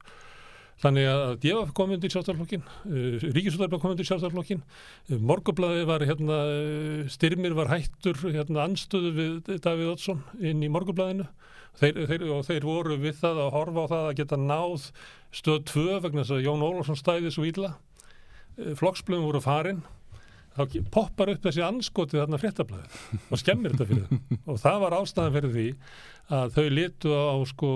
þannig 0.81 1.07
að 1.09 1.33
djefaf 1.41 1.71
kom 1.77 1.95
undir 1.95 2.13
sjálfstæðarflokkin 2.13 2.65
uh, 2.67 3.25
Ríkisúttarflokk 3.25 3.85
kom 3.85 3.95
undir 3.95 4.09
sjálfstæðarflokkin 4.09 4.61
Morgublaði 5.25 5.87
var 5.89 6.05
hérna 6.05 6.41
styrmir 7.13 7.57
var 7.57 7.73
hættur 7.73 8.21
hérna 8.27 8.67
anstöðu 8.67 9.15
við 9.17 9.55
Davíð 9.65 9.95
Oddsson 9.95 10.21
inn 10.37 10.61
í 10.65 10.73
Morgublaðinu 10.73 11.29
þeir, 11.81 12.03
þeir, 12.11 12.27
og 12.35 12.45
þeir 12.49 12.67
voru 12.69 12.99
við 13.01 13.17
það 13.23 13.41
að 13.47 13.55
horfa 13.57 13.87
á 13.89 13.91
það 13.95 14.11
að 14.11 14.19
geta 14.21 14.41
náð 14.43 14.91
stöð 15.41 15.63
2 15.73 15.87
vegna 16.05 16.27
þess 16.27 16.37
að 16.37 16.45
Jón 16.45 16.67
Ólafsson 16.67 17.01
stæði 17.01 17.33
svo 17.33 17.49
ítla 17.49 17.73
flokksblöðum 18.77 19.31
voru 19.31 19.41
farin 19.45 19.81
þá 20.61 20.93
poppar 20.95 21.35
upp 21.35 21.49
þessi 21.49 21.65
anskotið 21.67 22.23
þarna 22.23 22.41
fréttablaði 22.41 23.21
og 23.31 23.43
skemmir 23.43 23.75
þetta 23.75 23.91
fyrir 23.91 24.09
þeim 24.09 24.41
og 24.51 24.63
það 24.63 24.81
var 24.85 24.97
ástæðan 25.01 25.37
fyrir 25.37 25.55
því 25.57 25.69
að 26.31 26.53
þau 26.55 26.67
litu 26.71 27.11
á 27.11 27.35
sko 27.51 27.71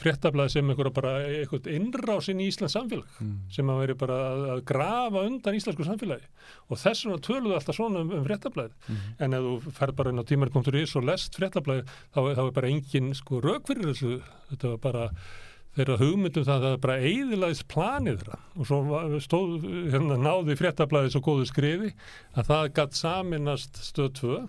fréttablaði 0.00 0.52
sem 0.56 0.70
einhverja 0.72 0.94
bara 0.94 1.12
eitthvað 1.28 1.68
innrásinn 1.76 2.40
í 2.42 2.48
Íslands 2.50 2.74
samfélag 2.74 3.20
sem 3.54 3.70
að 3.70 3.82
veri 3.84 3.96
bara 4.00 4.16
að, 4.30 4.46
að 4.56 4.62
grafa 4.70 5.22
undan 5.28 5.58
íslensku 5.58 5.86
samfélagi. 5.86 6.26
Og 6.68 6.80
þess 6.80 7.06
vegna 7.06 7.22
töluðu 7.26 7.58
alltaf 7.58 7.78
svona 7.78 8.02
um, 8.02 8.10
um 8.18 8.26
fréttablaði 8.26 8.98
en 9.22 9.38
ef 9.38 9.46
þú 9.46 9.74
fer 9.78 9.94
bara 10.00 10.10
inn 10.10 10.22
á 10.22 10.26
tímar.is 10.26 10.96
og 10.98 11.06
lest 11.06 11.38
fréttablaði 11.38 11.86
þá, 11.86 12.18
þá 12.18 12.42
er 12.48 12.56
bara 12.58 12.72
engin 12.72 13.14
sko 13.18 13.42
rauk 13.44 13.70
fyrir 13.70 13.92
þessu. 13.92 14.18
Þetta 14.50 14.74
var 14.74 14.82
bara 14.88 15.06
þeirra 15.78 15.98
hugmyndum 16.00 16.46
það 16.46 16.54
að 16.56 16.64
það 16.64 16.76
er 16.76 16.80
bara 16.84 17.10
eiðilaðis 17.10 17.60
planið 17.70 18.22
þeirra. 18.22 18.38
Og 18.56 18.68
svo 18.70 18.80
stóð, 19.24 19.66
hérna, 19.92 20.16
náði 20.20 20.56
fréttablaði 20.58 21.12
svo 21.14 21.22
góðu 21.26 21.50
skrifi 21.50 21.92
að 22.34 22.50
það 22.50 22.72
gatt 22.78 22.98
saminast 22.98 23.82
stöð 23.86 24.10
2 24.20 24.40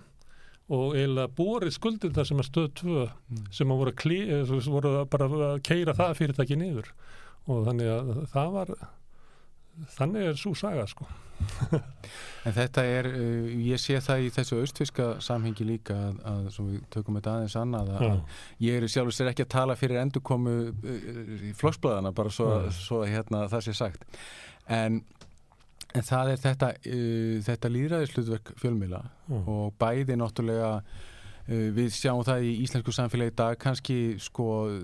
og 0.72 0.96
eiginlega 0.96 1.34
borið 1.36 1.76
skuldir 1.76 2.14
þar 2.16 2.28
sem 2.30 2.42
að 2.42 2.48
stöð 2.48 2.68
2 2.80 3.06
sem 3.52 3.74
að 3.74 3.82
voru, 3.82 3.94
eh, 4.22 4.52
voru 4.72 4.94
bara 5.10 5.30
að 5.52 5.62
keira 5.66 5.96
það 5.98 6.18
fyrirtæki 6.20 6.58
niður. 6.58 6.92
Og 7.50 7.64
þannig 7.66 7.92
að 7.92 8.12
það 8.32 8.52
var 8.56 8.74
þannig 9.96 10.30
er 10.30 10.38
svo 10.40 10.54
saga 10.58 10.86
sko. 10.90 11.08
En 12.42 12.54
þetta 12.54 12.82
er, 12.82 13.06
uh, 13.06 13.50
ég 13.62 13.78
sé 13.78 14.00
það 14.02 14.24
í 14.26 14.30
þessu 14.34 14.56
austfiska 14.58 15.04
samhengi 15.22 15.66
líka 15.66 15.94
að, 15.94 16.16
að 16.26 16.56
við 16.58 16.80
tökum 16.90 17.18
þetta 17.18 17.34
aðeins 17.36 17.54
annað 17.60 17.92
að, 17.94 18.04
að 18.08 18.64
ég 18.66 18.78
er 18.78 18.86
sjálfur 18.90 19.14
sér 19.14 19.30
ekki 19.30 19.46
að 19.46 19.52
tala 19.54 19.76
fyrir 19.78 20.00
endurkomu 20.02 20.54
uh, 20.72 21.36
í 21.50 21.52
flokksblæðana 21.58 22.10
bara 22.18 22.32
svo, 22.34 22.48
svo 22.74 23.04
hérna, 23.06 23.44
það 23.52 23.66
sé 23.68 23.76
sagt. 23.78 24.02
En, 24.66 24.98
en 25.94 26.08
það 26.08 26.32
er 26.32 26.42
þetta, 26.48 26.72
uh, 26.82 27.38
þetta 27.46 27.72
líðræðislutverk 27.76 28.54
fjölmila 28.58 29.04
og 29.38 29.70
bæði 29.78 30.18
náttúrulega 30.18 30.74
við 31.48 31.90
sjáum 31.96 32.22
það 32.26 32.44
í 32.46 32.52
íslensku 32.62 32.92
samfélagi 32.94 33.32
í 33.32 33.36
dag. 33.42 33.58
Kannski 33.60 33.96
sko 34.22 34.46
uh, 34.70 34.78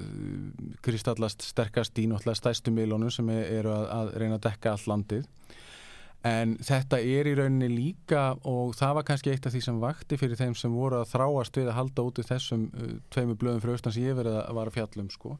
kristallast 0.84 1.44
sterkast 1.46 1.98
í 2.02 2.08
náttúrulega 2.10 2.40
stæstu 2.42 2.72
miðlunum 2.74 3.12
sem 3.14 3.28
er- 3.30 3.46
eru 3.60 3.72
að, 3.76 3.86
að 4.00 4.12
reyna 4.22 4.38
að 4.40 4.46
dekka 4.48 4.72
allt 4.74 4.88
landið. 4.90 5.26
En 6.26 6.56
þetta 6.58 6.98
er 6.98 7.28
í 7.30 7.34
rauninni 7.38 7.68
líka 7.70 8.32
og 8.50 8.72
það 8.74 8.94
var 8.98 9.04
kannski 9.06 9.30
eitt 9.30 9.44
af 9.46 9.52
því 9.54 9.60
sem 9.62 9.76
vakti 9.78 10.16
fyrir 10.18 10.40
þeim 10.40 10.56
sem 10.58 10.72
voru 10.74 10.98
að 10.98 11.12
þráast 11.12 11.60
við 11.60 11.68
að 11.70 11.76
halda 11.78 12.04
út 12.08 12.18
í 12.18 12.24
þessum 12.26 12.64
uh, 12.74 12.88
tveimur 13.14 13.38
blöðum 13.38 13.62
fyrir 13.62 13.78
austan 13.78 13.94
sem 13.94 14.08
ég 14.08 14.18
verið 14.18 14.40
að 14.40 14.58
vara 14.58 14.74
fjallum 14.74 15.12
sko, 15.14 15.36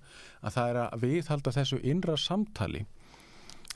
að 0.47 0.55
það 0.55 0.70
er 0.70 0.78
að 0.84 1.02
viðhalda 1.02 1.55
þessu 1.58 1.80
innra 1.82 2.14
samtali 2.16 2.84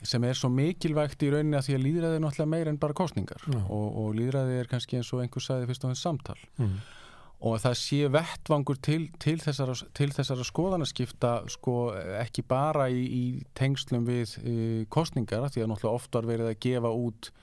sem 0.03 0.23
er 0.27 0.35
svo 0.35 0.49
mikilvægt 0.51 1.21
í 1.23 1.29
rauninni 1.31 1.55
að 1.59 1.67
því 1.67 1.75
að 1.77 1.83
líðræði 1.89 2.15
er 2.17 2.23
náttúrulega 2.23 2.51
meira 2.55 2.71
en 2.73 2.79
bara 2.81 2.95
kostningar 2.97 3.43
og, 3.67 3.85
og 4.01 4.09
líðræði 4.17 4.57
er 4.63 4.67
kannski 4.71 4.97
eins 4.99 5.11
og 5.15 5.21
einhver 5.23 5.43
sagði 5.45 5.69
fyrst 5.69 5.85
og 5.87 5.93
þess 5.93 6.07
samtal. 6.07 6.39
Mm. 6.59 6.73
Og 7.43 7.57
að 7.57 7.63
það 7.65 7.73
sé 7.81 7.97
vettvangur 8.13 8.77
til, 8.79 9.01
til, 9.19 9.35
þessara, 9.43 9.73
til 9.97 10.09
þessara 10.15 10.45
skoðanaskipta 10.47 11.31
sko 11.51 11.73
ekki 12.21 12.45
bara 12.47 12.85
í, 12.87 13.01
í 13.03 13.23
tengslum 13.59 14.05
við 14.07 14.37
uh, 14.39 14.83
kostningar 14.93 15.49
því 15.51 15.65
að 15.65 15.73
náttúrulega 15.73 15.97
oft 15.99 16.15
var 16.15 16.29
verið 16.29 16.53
að 16.53 16.61
gefa 16.63 16.93
út 16.95 17.33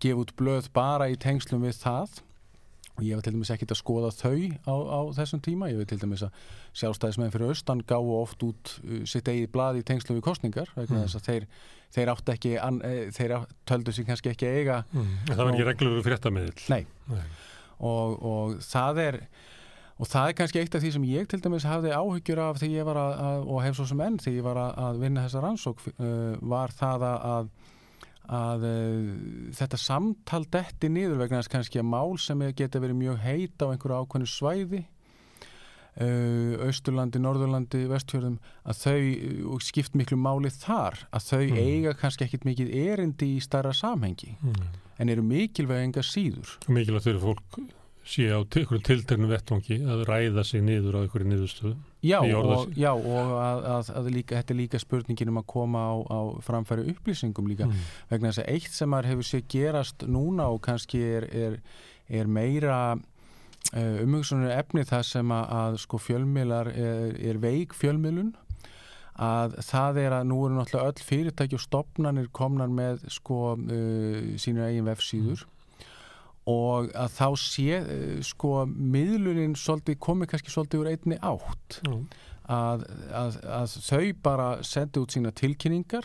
gefa 0.00 0.22
út 0.24 0.32
blöð 0.40 0.70
bara 0.72 1.10
í 1.12 1.18
tengslum 1.20 1.60
við 1.66 1.76
það 1.82 2.22
og 2.94 3.02
ég 3.02 3.18
var 3.18 3.24
til 3.26 3.34
dæmis 3.34 3.50
ekkit 3.50 3.72
að 3.74 3.80
skoða 3.82 4.10
þau 4.14 4.38
á, 4.70 4.74
á 4.96 5.00
þessum 5.18 5.40
tíma, 5.42 5.66
ég 5.72 5.80
veit 5.82 5.88
til 5.90 5.98
dæmis 5.98 6.22
að 6.22 6.36
sjálfstæðismenn 6.78 7.32
fyrir 7.34 7.50
austan 7.50 7.80
gáðu 7.90 8.12
oft 8.22 8.44
út 8.46 8.74
uh, 8.86 9.00
sitt 9.10 9.28
eigið 9.28 9.50
blað 9.52 9.80
í 9.80 9.86
tengslum 9.88 10.20
við 10.20 10.28
kostningar 10.30 10.70
Mm. 10.78 11.02
þess 11.02 11.18
að 11.18 11.26
þeir, 11.28 11.46
þeir 11.98 12.10
átt 12.14 12.30
ekki 12.38 12.52
an, 12.62 12.78
e, 12.86 12.92
þeir 13.14 13.34
töldu 13.68 13.92
sig 13.92 14.06
kannski 14.08 14.30
ekki 14.32 14.46
eiga 14.56 14.84
Mm. 14.94 15.10
Það 15.28 15.42
var 15.42 15.52
ekki 15.52 15.66
reglur 15.68 16.00
fréttamiðl 16.06 16.68
Nei. 16.70 16.86
Nei. 17.10 17.26
Og, 17.80 18.22
og 18.22 18.54
það 18.62 19.02
er 19.08 19.20
og 19.94 20.08
það 20.10 20.28
er 20.28 20.34
kannski 20.40 20.58
eitt 20.58 20.74
af 20.74 20.82
því 20.82 20.90
sem 20.96 21.04
ég 21.06 21.28
til 21.30 21.38
dæmis 21.44 21.64
hafði 21.70 21.92
áhyggjur 21.94 22.40
af 22.42 22.56
þegar 22.58 22.74
ég 22.80 22.86
var 22.88 22.98
að, 22.98 23.12
að 23.28 23.44
og 23.54 23.60
hef 23.62 23.76
svo 23.78 23.84
sem 23.86 24.00
enn 24.02 24.16
þegar 24.18 24.38
ég 24.40 24.46
var 24.48 24.58
að, 24.58 24.72
að 24.88 24.98
vinna 25.04 25.22
þessa 25.28 25.42
rannsók 25.44 25.84
uh, 25.94 26.34
var 26.42 26.74
það 26.74 27.04
að, 27.06 27.28
að, 27.34 27.52
að 28.40 28.64
uh, 28.70 29.12
þetta 29.60 29.78
samtal 29.78 30.42
detti 30.50 30.90
niður 30.90 31.20
vegna 31.22 31.38
þess 31.42 31.52
kannski 31.54 31.78
að 31.78 31.86
mál 31.92 32.18
sem 32.18 32.42
geta 32.58 32.82
verið 32.82 32.98
mjög 33.04 33.22
heit 33.22 33.62
á 33.62 33.70
einhverju 33.70 34.00
ákveðnu 34.02 34.30
svæði 34.34 34.82
uh, 36.02 36.66
Austurlandi, 36.66 37.20
Norðurlandi, 37.22 37.84
Vestfjörðum 37.90 38.38
að 38.66 38.80
þau, 38.82 38.98
uh, 39.54 39.58
skipt 39.62 39.94
miklu 39.98 40.18
máli 40.18 40.50
þar, 40.50 41.04
að 41.14 41.28
þau 41.30 41.44
Mm. 41.44 41.60
eiga 41.62 41.94
kannski 42.00 42.26
ekkit 42.26 42.44
mikið 42.50 42.74
erindi 42.82 43.36
í 43.36 43.40
stærra 43.46 43.70
samhengi 43.72 44.34
Mm. 44.42 44.66
En 44.98 45.14
eru 45.14 45.24
mikilvæg 45.26 45.88
enga 45.88 46.04
síður 46.06 46.56
mikilvægt 46.68 47.08
fyrir 47.08 47.22
fólk 47.22 47.58
sé 48.04 48.28
á 48.28 48.40
einhverjum 48.44 48.84
tilteknum 48.84 49.32
vettvangi 49.32 49.80
að 49.88 50.04
ræða 50.10 50.44
sig 50.44 50.64
niður 50.64 51.00
á 51.00 51.04
einhverju 51.04 51.30
niðurstöðu 51.32 51.76
Já, 52.04 52.18
og, 52.20 52.68
já, 52.76 52.90
og 52.92 53.30
að, 53.40 53.62
að, 53.64 53.88
að 53.96 54.08
líka, 54.12 54.36
þetta 54.36 54.52
er 54.52 54.58
líka 54.58 54.80
spurningin 54.82 55.30
um 55.32 55.40
að 55.40 55.46
koma 55.54 55.84
á, 55.88 55.94
á 56.04 56.20
framfæri 56.44 56.84
upplýsingum 56.92 57.48
líka. 57.48 57.68
Mm. 57.70 57.86
vegna 58.10 58.28
þess 58.28 58.42
að 58.42 58.50
eitt 58.52 58.76
sem 58.76 58.92
maður 58.92 59.10
hefur 59.12 59.28
sér 59.30 59.44
gerast 59.54 60.04
núna 60.04 60.50
og 60.52 60.60
kannski 60.66 61.00
er, 61.00 61.26
er, 61.32 61.56
er 62.12 62.28
meira 62.28 62.76
uh, 62.92 63.96
umhugsunir 64.04 64.52
efni 64.52 64.84
það 64.84 65.06
sem 65.14 65.32
að, 65.32 65.46
að 65.62 65.78
sko 65.86 66.02
fjölmiðlar 66.10 66.72
er, 66.74 67.16
er 67.32 67.40
veik 67.40 67.72
fjölmiðlun 67.78 68.34
að 69.14 69.54
það 69.62 69.98
er 70.02 70.12
að 70.18 70.24
nú 70.30 70.38
eru 70.46 70.56
náttúrulega 70.58 70.90
öll 70.90 71.04
fyrirtæki 71.06 71.54
og 71.58 71.62
stopnarnir 71.62 72.30
komnar 72.34 72.68
með 72.74 73.04
sko 73.14 73.54
uh, 73.54 74.34
sínur 74.42 74.66
eigin 74.66 74.88
vefsíður 74.88 75.44
og 76.50 76.90
að 76.98 77.14
þá 77.14 77.28
sé 77.40 77.78
uh, 77.80 78.18
sko 78.26 78.64
miðlunin 78.68 79.54
komið 80.02 80.32
kannski 80.34 80.50
svolítið 80.52 80.82
úr 80.82 80.90
einni 80.92 81.18
átt 81.24 81.78
Já. 81.86 81.94
að, 82.52 82.84
að, 83.16 83.38
að 83.60 83.76
þau 83.86 84.02
bara 84.26 84.48
sendi 84.66 85.00
út 85.00 85.14
sína 85.14 85.32
tilkynningar 85.32 86.04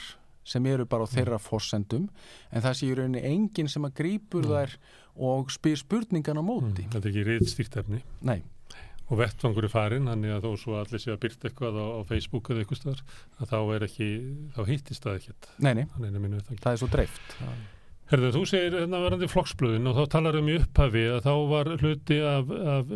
sem 0.49 0.65
eru 0.65 0.85
bara 0.89 1.05
á 1.05 1.11
þeirra 1.11 1.37
forsendum 1.41 2.07
en 2.53 2.61
það 2.63 2.77
sé 2.79 2.87
í 2.87 2.93
rauninni 2.97 3.25
enginn 3.27 3.67
sem 3.69 3.85
að 3.85 3.97
grípur 3.99 4.45
Mm. 4.45 4.53
þær 4.53 4.77
og 5.19 5.49
spyr 5.51 5.75
spurningan 5.81 6.39
á 6.39 6.43
Mm. 6.43 6.47
móti 6.47 6.85
þetta 6.87 7.03
er 7.03 7.11
ekki 7.11 7.25
riðstýrt 7.27 7.75
efni 7.81 7.99
Nei, 8.21 8.39
og 9.09 9.19
vettvangur 9.23 9.65
er 9.65 9.73
farin 9.73 10.09
þannig 10.09 10.35
að 10.35 10.45
þó 10.45 10.61
svo 10.63 10.77
allir 10.79 11.01
sé 11.01 11.13
að 11.13 11.23
byrta 11.25 11.49
eitthvað 11.49 11.81
á, 11.81 11.85
á 11.97 12.01
Facebook 12.09 12.53
eða 12.53 12.63
eitthvað 12.63 12.81
staðar 12.83 13.03
að 13.39 13.51
þá 13.55 13.59
er 13.75 13.89
ekki, 13.89 14.07
þá 14.55 14.61
hittist 14.69 15.05
það 15.07 15.19
ekkert 15.19 15.51
nei, 15.57 15.73
nei, 15.73 15.83
þannig 15.95 16.13
er 16.13 16.25
mínu 16.27 16.39
vettvangi. 16.39 16.63
Það 16.65 16.77
er 16.77 16.81
svo 16.83 16.93
dreift. 16.93 17.37
Herðu, 18.09 18.29
þú 18.33 18.39
segir 18.49 18.73
hérna 18.73 18.99
verandi 19.03 19.27
flokksblöðin 19.29 19.85
og 19.85 19.99
þá 19.99 20.13
talar 20.15 20.37
um 20.39 20.47
í 20.49 20.55
upphafi 20.57 21.03
að 21.13 21.19
þá 21.27 21.33
var 21.51 21.67
hluti 21.75 22.15
af, 22.25 22.47
af 22.73 22.93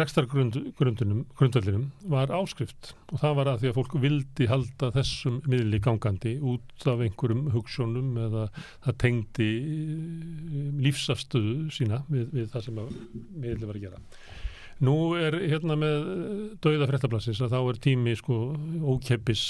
rekstargrundunum, 0.00 1.20
grundvallinum 1.38 1.84
var 2.10 2.32
áskrift 2.34 2.90
og 3.12 3.20
það 3.22 3.36
var 3.38 3.50
að 3.52 3.60
því 3.62 3.70
að 3.70 3.76
fólk 3.76 3.94
vildi 4.02 4.48
halda 4.50 4.88
þessum 4.96 5.36
miðli 5.46 5.78
gangandi 5.84 6.32
út 6.42 6.88
af 6.90 7.04
einhverjum 7.06 7.44
hugssjónum 7.54 8.18
eða 8.24 8.48
það 8.88 8.98
tengdi 9.04 9.48
eh, 9.62 10.72
lífsafstöðu 10.88 11.54
sína 11.76 12.02
við, 12.10 12.26
við 12.34 12.50
það 12.56 12.66
sem 12.66 12.82
miðli 13.38 13.70
var 13.70 13.78
að 13.78 13.86
gera. 13.86 14.02
Nú 14.84 15.14
er 15.16 15.32
hérna 15.48 15.72
með 15.80 16.02
dauða 16.60 16.88
fréttablasins 16.90 17.38
að 17.40 17.54
þá 17.54 17.60
er 17.62 17.78
tími 17.86 18.12
sko 18.18 18.40
ókeppis 18.84 19.44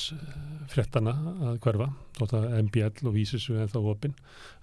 fréttana 0.70 1.14
að 1.50 1.56
hverfa, 1.64 1.88
þótt 2.18 2.34
að 2.38 2.44
MBL 2.66 3.08
og 3.08 3.14
vísis 3.14 3.46
við 3.50 3.64
ennþá 3.64 3.82
opinn, 3.90 4.14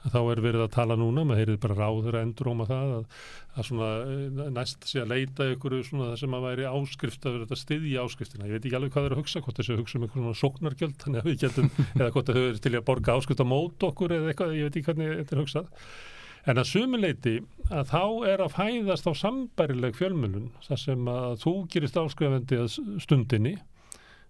að 0.04 0.16
þá 0.16 0.20
er 0.22 0.42
verið 0.46 0.64
að 0.66 0.72
tala 0.76 0.98
núna, 1.00 1.26
maður 1.28 1.42
heyrið 1.42 1.60
bara 1.64 1.78
ráður 1.80 2.18
að 2.18 2.26
endróma 2.28 2.68
það 2.70 2.94
að, 2.98 3.04
að 3.54 3.68
svona 3.70 3.90
eh, 4.14 4.40
næst 4.58 4.88
sé 4.90 5.04
að 5.04 5.14
leita 5.14 5.50
ykkur 5.54 5.78
svona 5.88 6.10
það 6.12 6.22
sem 6.24 6.38
að 6.38 6.48
væri 6.48 6.70
áskrift 6.70 7.28
að 7.28 7.38
vera 7.38 7.48
þetta 7.48 7.62
styðja 7.64 8.08
áskriftina. 8.08 8.48
Ég 8.48 8.58
veit 8.58 8.68
ekki 8.68 8.80
alveg 8.80 8.96
hvað 8.96 9.04
það 9.04 9.10
er 9.12 9.18
að 9.18 9.22
hugsa, 9.24 9.44
hvort 9.44 9.62
þessu 9.62 9.80
hugsa 9.80 10.00
um 10.00 10.08
einhvern 10.08 10.26
svona 10.28 10.42
sóknargjöld, 10.44 10.98
þannig 11.04 11.24
að 11.24 11.30
við 11.32 11.40
getum, 11.44 11.70
eða 12.00 12.10
hvort 12.16 12.34
þau 12.34 12.42
eru 12.44 12.64
til 12.64 12.74
að 12.74 12.88
borga 12.90 13.20
áskrift 13.20 13.44
á 13.44 13.48
mót 13.48 13.88
okkur 13.92 14.18
eða 14.20 14.34
eitthvað, 14.34 14.58
ég 14.60 14.68
veit 14.70 14.80
ekki 14.80 14.90
hvernig 14.92 15.16
þetta 15.22 15.38
er 15.38 15.44
hugsað. 15.44 15.88
En 16.44 16.60
að 16.60 16.68
sumuleiti 16.68 17.38
að 17.72 17.86
þá 17.94 18.02
er 18.34 18.42
að 18.44 18.56
fæðast 18.58 19.06
á 19.08 19.12
sambærileg 19.16 19.96
fjölmjölun 19.96 20.50
þar 20.66 20.82
sem 20.82 21.06
að 21.08 21.38
þú 21.46 21.54
gerist 21.72 22.00
áskrifandi 22.02 22.58
að 22.60 22.74
stundinni 23.06 23.54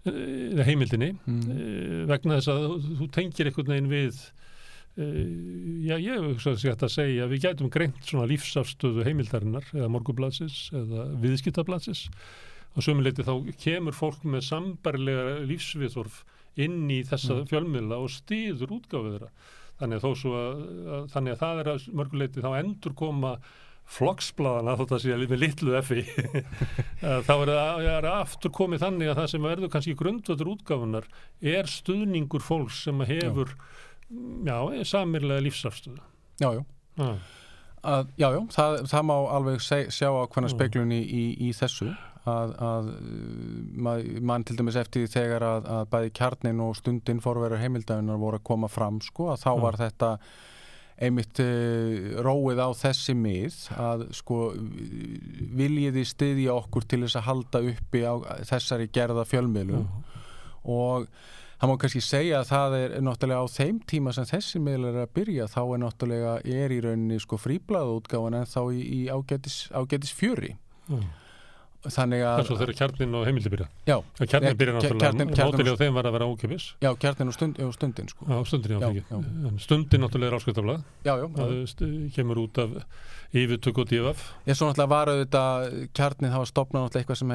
eh, 0.06 0.51
eða 0.53 0.67
heimildinni 0.67 1.11
mm. 1.16 1.40
mm. 1.42 2.03
vegna 2.11 2.38
þess 2.38 2.51
að 2.53 2.67
þú- 3.00 3.09
tengir 3.17 3.50
einhvern 3.50 3.74
veginn 3.74 3.90
við 3.90 4.19
eh, 5.01 5.17
já 5.90 5.95
ég 5.98 6.27
hugsa 6.27 6.53
að 6.53 6.61
þetta 6.67 6.90
að 6.90 6.95
segja 7.00 7.30
við 7.32 7.48
gætum 7.48 7.72
greint 7.74 8.06
svona 8.06 8.30
lífsafstöðu 8.30 9.08
heimildarinnar 9.08 9.66
eða 9.74 9.90
morgubladsins 9.95 10.67
eða 10.77 11.08
viðskiptabladsins 11.24 12.06
og 12.74 12.85
sumuleiti 12.85 13.25
þá 13.25 13.33
kemur 13.61 13.98
fólk 13.98 14.22
með 14.25 14.45
sambærilega 14.51 15.42
lífsviðþorf 15.50 16.22
inn 16.61 16.85
í 16.93 17.01
þessa 17.09 17.40
Mm. 17.42 17.50
fjölmiðla 17.50 17.98
og 18.06 18.14
stýður 18.14 18.77
útgáfið 18.77 19.14
þeirra 19.17 19.33
þannig 19.82 20.00
að 20.00 20.06
þó 20.06 20.22
svo 20.22 20.34
að, 20.40 20.64
að 20.95 21.06
þannig 21.14 21.35
að 21.35 21.43
það 21.43 21.61
er 21.61 21.69
að 21.74 21.85
mörguleiti 22.00 22.43
þá 22.43 22.50
endur 22.61 22.98
koma 22.98 23.35
flokksbladana 23.93 24.77
þótt 24.80 24.93
að 24.95 25.02
sé 25.03 25.16
með 25.27 25.42
litlu 25.42 25.74
effi 25.76 26.03
þá 27.27 27.34
er 27.35 27.52
það 27.52 28.10
aftur 28.14 28.53
komið 28.56 28.85
þannig 28.85 29.11
að 29.11 29.18
það 29.19 29.32
sem 29.34 29.48
verður 29.50 29.74
kannski 29.74 29.95
grundvöldur 30.00 30.52
útgáfunar 30.53 31.10
er 31.42 31.69
stuðningur 31.69 32.45
fólks 32.45 32.85
sem 32.88 33.03
hefur 33.10 33.52
já, 34.48 34.58
já 34.77 34.84
samirlega 34.88 35.43
lífsafstöðu. 35.43 36.00
Já, 36.42 36.50
já. 36.53 36.64
Ah. 37.02 37.18
að, 37.84 38.08
Já, 38.18 38.27
já, 38.32 38.40
það, 38.53 38.80
það 38.92 39.06
má 39.10 39.16
alveg 39.35 39.64
sjá 39.66 40.10
á 40.10 40.24
hvernig 40.32 40.53
speklun 40.53 40.95
í, 40.95 41.02
í, 41.03 41.24
í 41.50 41.53
þessu 41.58 41.92
að, 42.30 42.53
að 42.64 42.90
mann 43.84 44.24
man 44.24 44.43
til 44.48 44.56
dæmis 44.60 44.77
eftir 44.80 45.03
því 45.03 45.11
þegar 45.18 45.43
að, 45.50 45.66
að 45.77 45.85
bæði 45.92 46.11
kjarnin 46.19 46.61
og 46.64 46.76
stundin 46.80 47.19
fórverður 47.24 47.60
heimildagunar 47.64 48.22
voru 48.22 48.40
að 48.40 48.48
koma 48.48 48.69
fram 48.72 49.02
sko 49.03 49.32
að 49.34 49.42
þá 49.43 49.50
Mm. 49.53 49.61
var 49.66 49.80
þetta 49.82 50.11
einmitt 51.03 51.40
uh, 51.42 52.22
róið 52.24 52.60
á 52.64 52.69
þessi 52.77 53.16
mið 53.18 53.56
að 53.82 54.03
sko 54.14 54.38
viljiði 55.58 56.03
styðja 56.08 56.53
okkur 56.61 56.85
til 56.88 57.02
þess 57.06 57.18
að 57.19 57.27
halda 57.30 57.61
uppi 57.74 58.03
á 58.06 58.14
þessari 58.48 58.88
gerða 58.93 59.26
fjölmiðlum 59.27 59.88
og 60.64 61.08
það 61.60 61.72
má 61.72 61.76
kannski 61.82 62.02
segja 62.03 62.40
að 62.43 62.50
það 62.52 62.77
er 62.80 62.93
náttúrulega 63.08 63.42
á 63.43 63.48
þeim 63.56 63.82
tíma 63.90 64.14
sem 64.16 64.27
þessi 64.30 64.61
miðlar 64.64 64.98
er 65.02 65.06
að 65.08 65.14
byrja 65.18 65.50
þá 65.52 65.60
er 65.64 65.82
náttúrulega 65.84 66.34
er 66.61 66.76
í 66.76 66.80
rauninni 66.85 67.19
sko 67.24 67.40
fríblaða 67.42 67.98
útgáfan 68.00 68.38
en 68.42 68.48
þá 68.53 68.61
í, 68.76 68.82
í 68.84 69.02
ágætis, 69.11 69.58
ágætis 69.76 70.14
fjöri 70.16 70.53
Já. 70.88 71.00
Þannig 71.83 72.21
Það 72.23 72.33
er 72.33 72.41
að 72.43 72.47
svo 72.47 72.57
þegar 72.61 72.75
kjarnin 72.79 73.15
og 73.19 73.25
heimildi 73.27 73.49
byrja. 73.53 73.67
já, 73.87 73.97
kjarnin 74.23 74.57
byrja 74.57 74.73
Kjarnin- 74.73 74.77
náttúrulega, 74.79 75.33
kjarnin- 75.35 75.73
á 75.73 75.81
þeim 75.83 75.93
var 75.93 76.03
að 76.07 76.13
vera 76.17 76.25
ókipis. 76.31 76.65
já, 76.81 76.91
kjarnin 76.95 77.27
og, 77.27 77.33
stund, 77.33 77.59
og 77.59 77.73
stundin 77.73 78.07
sko. 78.07 78.25
Já, 78.29 78.37
stundin 78.47 78.71
Já, 78.79 78.79
já, 78.93 79.03
já. 79.11 79.59
stundin 79.59 80.01
náttúrulega 80.01 80.31
er 80.31 80.37
ásköldablað. 80.39 80.83
já, 81.03 81.13
já, 81.19 81.27
Það 81.33 81.67
st- 81.67 82.13
kemur 82.15 82.37
út 82.43 82.57
af 82.57 82.69
yfirtök 83.33 83.77
og 83.81 83.87
divaf. 83.89 84.33
Ég 84.47 84.55
svo 84.55 84.69
náttúrulega 84.69 84.89
var 84.89 85.07
auðvitað 85.07 85.89
kjarnið 85.97 86.29
það 86.31 86.37
var 86.43 86.49
stopnað 86.53 86.81
náttúrulega 86.83 87.01
eitthvað 87.03 87.17
sem 87.17 87.31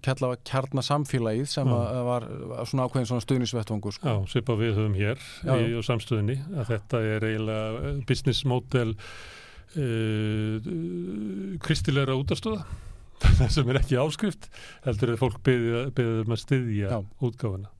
kjalla 0.00 0.28
var 0.30 0.38
kjarnasamfélagið 0.46 1.46
sem 1.50 1.66
að, 1.66 2.04
var 2.06 2.22
svona 2.64 2.86
ákveðin 2.86 3.06
svona 3.10 3.24
stuðnisvettvangur 3.26 3.92
sko. 3.92 4.06
Já, 4.06 4.26
svipa 4.30 4.54
við 4.56 4.74
höfum 4.78 4.94
hér 4.94 5.18
í, 5.18 5.82
samstöðinni 5.82 6.38
að 6.56 6.66
þetta 6.70 7.02
er 7.16 7.20
eiginlega 7.26 7.90
eh, 7.90 8.04
business 8.06 8.44
model 8.46 8.94
uh, 9.76 10.60
kristilegra 11.58 12.14
útastöða 12.16 12.64
það 13.38 13.48
sem 13.54 13.70
er 13.72 13.78
ekki 13.80 13.98
áskrift 14.02 14.48
heldur 14.84 15.14
að 15.14 15.20
fólk 15.22 15.38
beðið 15.46 16.22
um 16.26 16.34
að 16.36 16.42
styðja 16.42 17.00
útgáfuna 17.24 17.72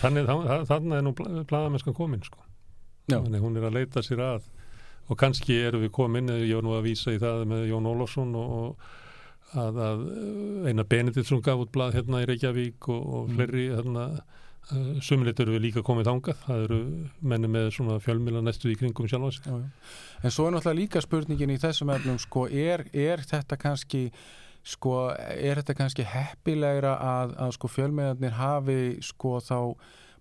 þannig 0.00 0.28
þa- 0.30 0.62
þannig 0.70 0.96
er 1.00 1.04
nú 1.06 1.12
bladamennskan 1.18 1.96
komin 1.98 2.22
sko. 2.22 2.38
Þannig 3.10 3.42
hún 3.42 3.56
er 3.58 3.64
að 3.66 3.74
leita 3.80 4.02
sér 4.06 4.20
að 4.22 4.44
og 5.10 5.18
kannski 5.18 5.56
erum 5.66 5.82
við 5.82 5.90
komin 5.96 6.28
ég 6.30 6.52
var 6.54 6.62
nú 6.62 6.76
að 6.76 6.84
vísa 6.86 7.10
í 7.10 7.18
það 7.18 7.40
með 7.50 7.64
Jón 7.72 7.88
Ólafsson 7.90 8.36
og, 8.38 8.52
og 8.60 9.56
að, 9.58 9.80
að 9.82 10.04
eina 10.70 10.84
Benediktsson 10.86 11.42
gaf 11.42 11.64
út 11.64 11.72
blað 11.74 11.96
hérna 11.98 12.20
í 12.22 12.28
Reykjavík 12.30 12.86
og, 12.94 13.00
og 13.16 13.24
Mm. 13.26 13.34
fleiri 13.40 13.64
hérna 13.74 14.04
sumulit 15.02 15.40
eru 15.42 15.56
við 15.56 15.62
líka 15.64 15.82
komið 15.82 16.06
þangað 16.06 16.42
það 16.44 16.60
eru 16.68 16.78
menni 17.32 17.48
með 17.50 17.70
svona 17.74 17.96
fjölmila 18.04 18.42
næstu 18.44 18.70
í 18.70 18.76
kringum 18.78 19.08
já. 19.10 19.18
En 19.18 20.30
svo 20.30 20.46
er 20.46 20.52
náttúrulega 20.54 20.78
líka 20.78 21.02
spurningin 21.02 21.50
í 21.50 21.58
þessum 21.58 21.90
efnum 21.90 22.18
sko, 22.22 22.44
er, 22.46 22.84
er 22.94 23.24
þetta 23.26 23.58
kannski 23.58 24.04
sko, 24.66 25.10
er 25.16 25.60
þetta 25.60 25.78
kannski 25.78 26.06
heppilegra 26.06 26.96
að, 27.00 27.34
að 27.46 27.56
sko 27.56 27.72
fjölmiðarnir 27.72 28.36
hafi 28.36 28.80
sko 29.04 29.38
þá 29.44 29.58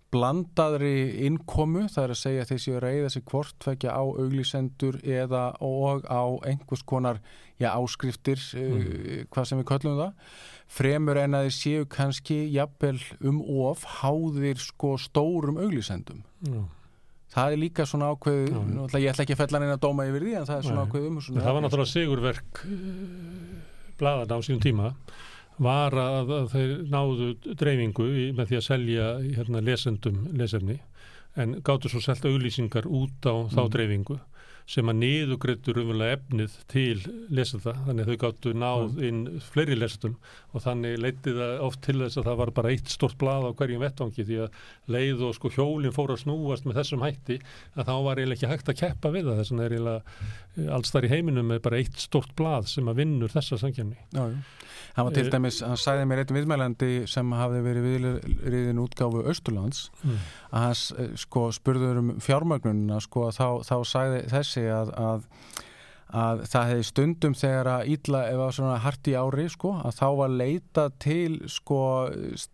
blandaðri 0.09 1.25
innkomu, 1.27 1.83
það 1.91 2.05
er 2.05 2.13
að 2.13 2.19
segja 2.19 2.43
að 2.43 2.51
þeir 2.51 2.61
séu 2.63 2.77
að 2.77 2.83
reyða 2.85 3.11
sig 3.13 3.25
hvort 3.29 3.53
tvekja 3.61 3.93
á 3.93 4.03
auglýsendur 4.03 4.97
eða 5.05 5.43
og 5.65 6.07
á 6.09 6.23
einhvers 6.49 6.81
konar 6.89 7.19
já, 7.61 7.69
áskriftir, 7.75 8.41
mm. 8.57 9.29
hvað 9.29 9.49
sem 9.51 9.61
við 9.61 9.69
köllum 9.69 9.99
það, 9.99 10.33
fremur 10.79 11.21
en 11.21 11.37
að 11.37 11.47
þeir 11.47 11.55
séu 11.59 11.87
kannski 11.93 12.41
jafnvel 12.55 12.97
um 13.21 13.39
of 13.67 13.85
háðir 13.99 14.61
sko 14.63 14.95
stórum 15.01 15.61
auglýsendum. 15.61 16.25
Já. 16.47 16.61
Það 17.29 17.53
er 17.53 17.61
líka 17.61 17.85
svona 17.85 18.09
ákveð, 18.09 18.47
náttúrulega 18.49 19.03
ég 19.03 19.11
ætla 19.11 19.25
ekki 19.27 19.35
að 19.35 19.41
fella 19.43 19.59
neina 19.61 19.81
dóma 19.81 20.07
yfir 20.09 20.23
því 20.25 20.31
en 20.39 20.47
það 20.49 20.55
er 20.55 20.63
svona 20.65 20.79
Nei. 20.79 20.87
ákveð 20.89 21.03
um 21.11 21.19
það 21.27 21.51
var 21.53 21.61
náttúrulega 21.61 21.91
sigurverk 21.91 22.61
blaðan 23.99 24.31
á 24.35 24.37
sínum 24.45 24.61
tíma 24.63 24.93
var 25.59 25.91
að, 25.99 26.29
að 26.31 26.45
þeir 26.53 26.69
náðu 26.93 27.29
dreifingu 27.59 28.05
í, 28.15 28.25
með 28.37 28.51
því 28.51 28.59
að 28.59 28.67
selja 28.69 29.07
hérna, 29.25 29.61
lesendum 29.65 30.21
lesefni 30.39 30.79
en 31.39 31.57
gáttu 31.63 31.91
svo 31.91 31.99
selt 32.03 32.23
auglýsingar 32.25 32.87
út 32.87 33.27
á 33.27 33.35
þá 33.51 33.59
Mm. 33.65 33.71
dreifingu 33.75 34.19
sem 34.69 34.89
að 34.91 34.99
niðugreittur 35.01 35.79
umverulega 35.81 36.17
efnið 36.19 36.57
til 36.69 36.99
lesenda, 37.33 37.73
þannig 37.87 38.03
að 38.05 38.11
þau 38.11 38.19
gáttu 38.23 38.51
náð 38.53 38.99
inn 39.07 39.21
fleiri 39.41 39.77
lesendum 39.79 40.13
og 40.53 40.61
þannig 40.65 40.99
leiti 41.01 41.33
það 41.33 41.63
oft 41.65 41.81
til 41.87 41.95
þess 42.03 42.19
að 42.21 42.27
það 42.29 42.37
var 42.43 42.51
bara 42.59 42.73
eitt 42.75 42.93
stort 42.93 43.17
blað 43.21 43.47
á 43.49 43.57
hverjum 43.57 43.81
vettvangi 43.81 44.27
því 44.27 44.37
að 44.45 44.61
leið 44.93 45.25
og 45.25 45.33
sko 45.39 45.51
hjólinn 45.55 45.95
fór 45.95 46.13
að 46.13 46.21
snúast 46.23 46.69
með 46.69 46.79
þessum 46.83 47.05
hætti 47.07 47.39
að 47.73 47.89
þá 47.89 47.93
var 48.05 48.21
eiginlega 48.21 48.37
ekki 48.37 48.51
hægt 48.53 48.71
að 48.75 48.79
keppa 48.83 49.13
við 49.15 49.31
það 49.31 49.41
þess 49.41 49.53
vegna 49.55 49.65
er 49.65 49.77
eiginlega 49.79 50.73
alls 50.77 50.93
þar 50.93 51.07
í 51.09 51.13
heiminum 51.15 51.49
með 51.49 51.61
bara 51.65 51.81
eitt 51.81 52.01
stort 52.05 52.35
blað 52.37 52.69
sem 52.69 52.89
að 52.93 53.01
vinnur 53.01 53.33
þessa 53.33 53.57
já. 53.59 54.25
Hann 54.95 55.05
var 55.05 55.13
til 55.13 55.25
Eh, 55.25 55.31
dæmis, 55.31 55.59
hann 55.61 55.77
sagði 55.79 56.05
mér 56.09 56.23
einn 56.23 56.35
viðmælandi 56.35 56.89
sem 57.07 57.31
hafði 57.37 57.59
verið 57.63 57.85
viðriðin 57.85 58.81
útgáfu 58.83 59.21
Östurlands 59.29 59.89
Mm. 60.03 60.17
að 60.55 60.81
eh, 60.99 61.09
sko 61.19 61.49
spurður 61.51 61.99
um 62.01 62.09
fjármögnunina 62.19 62.99
sko 63.03 63.29
þá, 63.35 63.61
þá 63.63 63.75
sagði 63.85 64.21
þessi 64.31 64.58
að, 64.67 64.93
að 64.99 65.27
að 66.09 66.39
það 66.49 66.69
hefði 66.71 66.85
stundum 66.87 67.35
þegar 67.37 67.67
að 67.69 67.89
ítla 67.93 68.21
ef 68.31 68.39
að 68.41 68.53
svona 68.57 68.77
hart 68.81 69.09
í 69.09 69.13
ári 69.13 69.45
sko 69.53 69.75
að 69.77 69.97
þá 69.99 70.07
var 70.17 70.31
leita 70.41 70.85
til 70.97 71.35
sko 71.53 71.81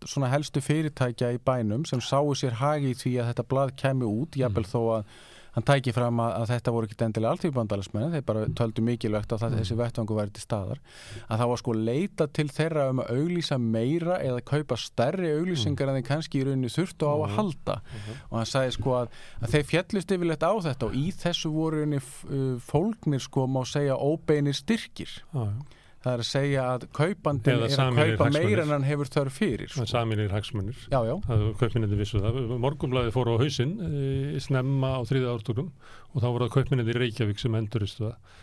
svona 0.04 0.28
helstu 0.32 0.60
fyrirtækja 0.60 1.32
í 1.32 1.40
bænum 1.40 1.86
sem 1.88 2.02
sáu 2.04 2.34
sér 2.36 2.58
hagi 2.60 2.92
í 2.92 2.98
því 2.98 3.14
að 3.22 3.30
þetta 3.30 3.46
blað 3.48 3.72
kemi 3.80 4.10
út, 4.10 4.36
jafnvel 4.36 4.66
þó 4.68 4.80
að 4.98 5.14
hann 5.56 5.64
tæki 5.64 5.92
fram 5.96 6.18
að, 6.20 6.32
að 6.42 6.50
þetta 6.52 6.72
voru 6.76 6.86
ekki 6.90 6.98
endilega 7.06 7.32
alltífbandalasmenn, 7.32 8.10
þeir 8.12 8.24
bara 8.28 8.42
töldu 8.58 8.82
mikilvægt 8.84 9.32
að 9.32 9.40
það, 9.40 9.54
þessi 9.62 9.76
vettvangu 9.80 10.18
væri 10.18 10.34
til 10.36 10.42
staðar 10.44 10.80
að 11.26 11.40
það 11.40 11.48
var 11.52 11.60
sko 11.62 11.74
leita 11.80 12.26
til 12.36 12.46
þeirra 12.52 12.84
um 12.92 13.00
að 13.00 13.12
auglýsa 13.16 13.58
meira 13.62 14.18
eða 14.20 14.42
kaupa 14.52 14.76
stærri 14.76 15.30
auglýsingar 15.38 15.88
en 15.88 15.96
þeir 16.00 16.06
kannski 16.10 16.42
í 16.42 16.44
rauninni 16.50 16.68
þurftu 16.76 17.08
á 17.08 17.14
að 17.16 17.24
Mhm. 17.26 17.36
halda. 17.40 17.78
Og 18.30 18.36
hann 18.36 18.46
sagði 18.52 18.76
sko 18.76 18.94
að, 19.00 19.08
að 19.42 19.54
þeir 19.56 19.64
fjallist 19.72 20.12
yfirleitt 20.12 20.44
á 20.44 20.52
þetta 20.68 20.86
og 20.90 20.94
í 21.00 21.06
þessu 21.24 21.50
voru 21.56 21.80
rauninni 21.80 22.02
uh, 22.04 22.60
fólknir 22.60 23.24
sko 23.24 23.46
má 23.48 23.62
segja 23.64 23.96
óbeinir 23.96 24.54
styrkir. 24.54 25.08
Já. 25.32 25.48
Það 26.06 26.12
er 26.14 26.22
að 26.22 26.28
segja 26.28 26.64
að 26.70 26.84
kaupandin 26.94 27.64
er 27.66 27.80
að 27.82 27.96
kaupa 27.98 28.28
meira 28.36 28.62
en 28.62 28.72
hann 28.76 28.86
hefur 28.86 29.10
þörf 29.10 29.38
fyrir 29.40 29.72
sko. 29.72 29.86
saminir 29.90 30.30
hagsmunir. 30.30 30.78
kaupminniði 31.58 31.98
vissu 31.98 32.22
það. 32.22 32.38
Morgunblæði 32.62 33.14
fór 33.14 33.32
á 33.34 33.42
hausinn 33.42 33.74
e, 33.82 34.40
snemma 34.42 34.92
á 34.96 35.00
þriða 35.08 35.34
ártúrum 35.34 35.72
og 36.12 36.22
þá 36.22 36.28
voru 36.28 36.46
það 36.46 36.54
kaupminniði 36.60 36.94
í 36.94 36.98
Reykjavík 37.02 37.42
sem 37.42 37.58
enduristu 37.58 38.06
það. 38.06 38.36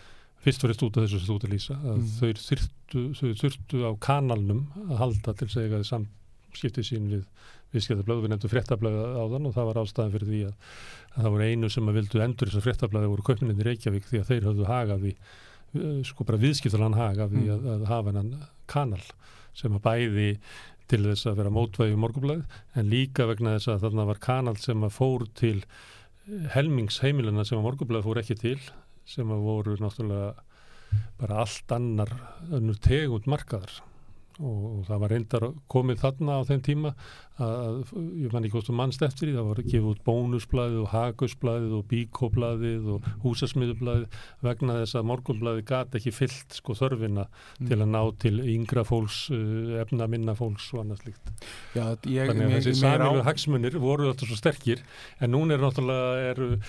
Fyrst 0.43 0.65
út 0.83 0.97
af 0.99 1.05
þessu 1.07 1.21
að 1.47 1.53
lýsa 1.53 1.77
að 1.79 2.01
Mm. 2.01 2.09
þau, 2.19 2.31
þyrtu, 2.49 3.03
þau 3.15 3.29
þurftu 3.39 3.83
á 3.87 3.91
kanalnum 4.03 4.65
að 4.89 4.97
halda 4.99 5.33
til 5.39 5.47
segja 5.47 5.79
að 5.79 5.87
samskipti 5.87 6.83
sín 6.83 7.07
við 7.13 7.23
viðskiptablöðu, 7.73 8.25
við 8.25 8.33
nefndum 8.33 8.51
fréttablaði 8.51 9.05
á 9.17 9.23
þann 9.31 9.47
og 9.47 9.55
það 9.55 9.69
var 9.69 9.79
ástæðan 9.81 10.11
fyrir 10.13 10.29
því 10.29 10.41
að, 10.49 10.53
að 11.15 11.23
það 11.23 11.33
voru 11.37 11.47
einu 11.47 11.69
sem 11.73 11.87
að 11.89 11.97
vildu 11.97 12.21
endur 12.27 12.51
þessar 12.51 12.65
fréttablaði 12.67 13.09
voru 13.13 13.25
kaupminniði 13.29 13.63
í 13.63 13.67
Reykjavík 13.69 14.09
því 14.11 14.19
að 14.19 14.29
þeir 14.29 14.47
höfðu 14.49 14.67
hagaði 14.69 15.13
sko 16.05 16.25
bara 16.27 16.37
viðskiptalan 16.41 16.93
haga 16.97 17.25
við 17.31 17.47
Mm. 17.47 17.53
að, 17.55 17.67
að 17.73 17.85
hafa 17.89 18.11
hennan 18.13 18.47
kanal 18.69 19.01
sem 19.53 19.73
að 19.77 19.81
bæði 19.87 20.27
til 20.91 21.01
þess 21.07 21.25
að 21.31 21.37
vera 21.39 21.49
mótvægi 21.55 21.95
morgunblæði 21.97 22.43
en 22.77 22.89
líka 22.91 23.25
vegna 23.29 23.55
þess 23.57 23.71
að 23.73 23.83
þarna 23.87 24.05
var 24.11 24.19
kanal 24.21 24.55
sem 24.61 24.83
að 24.83 24.93
fór 24.97 25.25
til 25.39 25.63
helmingsheimilina 26.53 27.45
sem 27.47 27.57
að 27.59 27.65
morgunblæði 27.67 28.05
fór 28.07 28.21
ekki 28.21 28.37
til 28.39 28.59
sem 29.09 29.31
að 29.33 29.41
voru 29.47 29.75
náttúrulega 29.81 30.33
bara 31.19 31.41
allt 31.43 31.73
annar 31.75 32.11
önnur 32.53 32.77
tegund 32.83 33.25
markaðar 33.31 33.79
og, 34.39 34.85
það 34.87 34.99
var 35.03 35.09
reyndar 35.13 35.43
komið 35.69 35.99
þarna 36.03 36.39
á 36.39 36.41
þeim 36.47 36.61
tíma 36.65 36.91
að, 37.41 37.77
ég 38.21 38.33
man 38.33 38.43
ekki 38.45 38.53
hvort 38.53 38.67
þú 38.69 38.75
mannst 38.77 39.01
eftir 39.05 39.27
því, 39.29 39.33
það 39.37 39.47
var 39.49 39.61
gefið 39.63 39.87
út 39.89 40.01
bónusblæðið 40.05 40.79
og 40.83 40.89
hagusblæðið 40.93 41.73
og 41.79 41.85
bíkóblæðið 41.93 42.89
og 42.93 43.07
húsasmiðublæðið 43.23 44.17
vegna 44.45 44.77
þess 44.81 44.97
að 44.99 45.07
morgunblæðið 45.11 45.65
gat 45.71 45.97
ekki 45.99 46.13
fyllt 46.13 46.57
sko 46.59 46.75
þörfina 46.77 47.27
Mm. 47.59 47.67
til 47.69 47.77
að 47.77 47.89
ná 47.93 48.01
til 48.19 48.33
yngra 48.41 48.83
fólks, 48.85 49.29
uh, 49.33 49.81
efna 49.81 50.07
minna 50.09 50.33
fólks 50.35 50.71
og 50.73 50.83
annað 50.83 51.03
slíkt. 51.03 51.31
já 51.75 51.83
ég, 52.05 52.27
Þannig 52.29 52.45
að 52.45 52.55
þessi 52.57 52.81
mér 52.81 53.01
á- 53.01 53.05
samilu 53.05 53.23
hagsmunir 53.23 53.77
voru 53.79 54.07
alltaf 54.09 54.27
svo 54.29 54.37
sterkir 54.37 54.81
en 55.21 55.31
núna 55.31 55.53
er 55.53 55.59
náttúrulega 55.59 56.31
er 56.31 56.59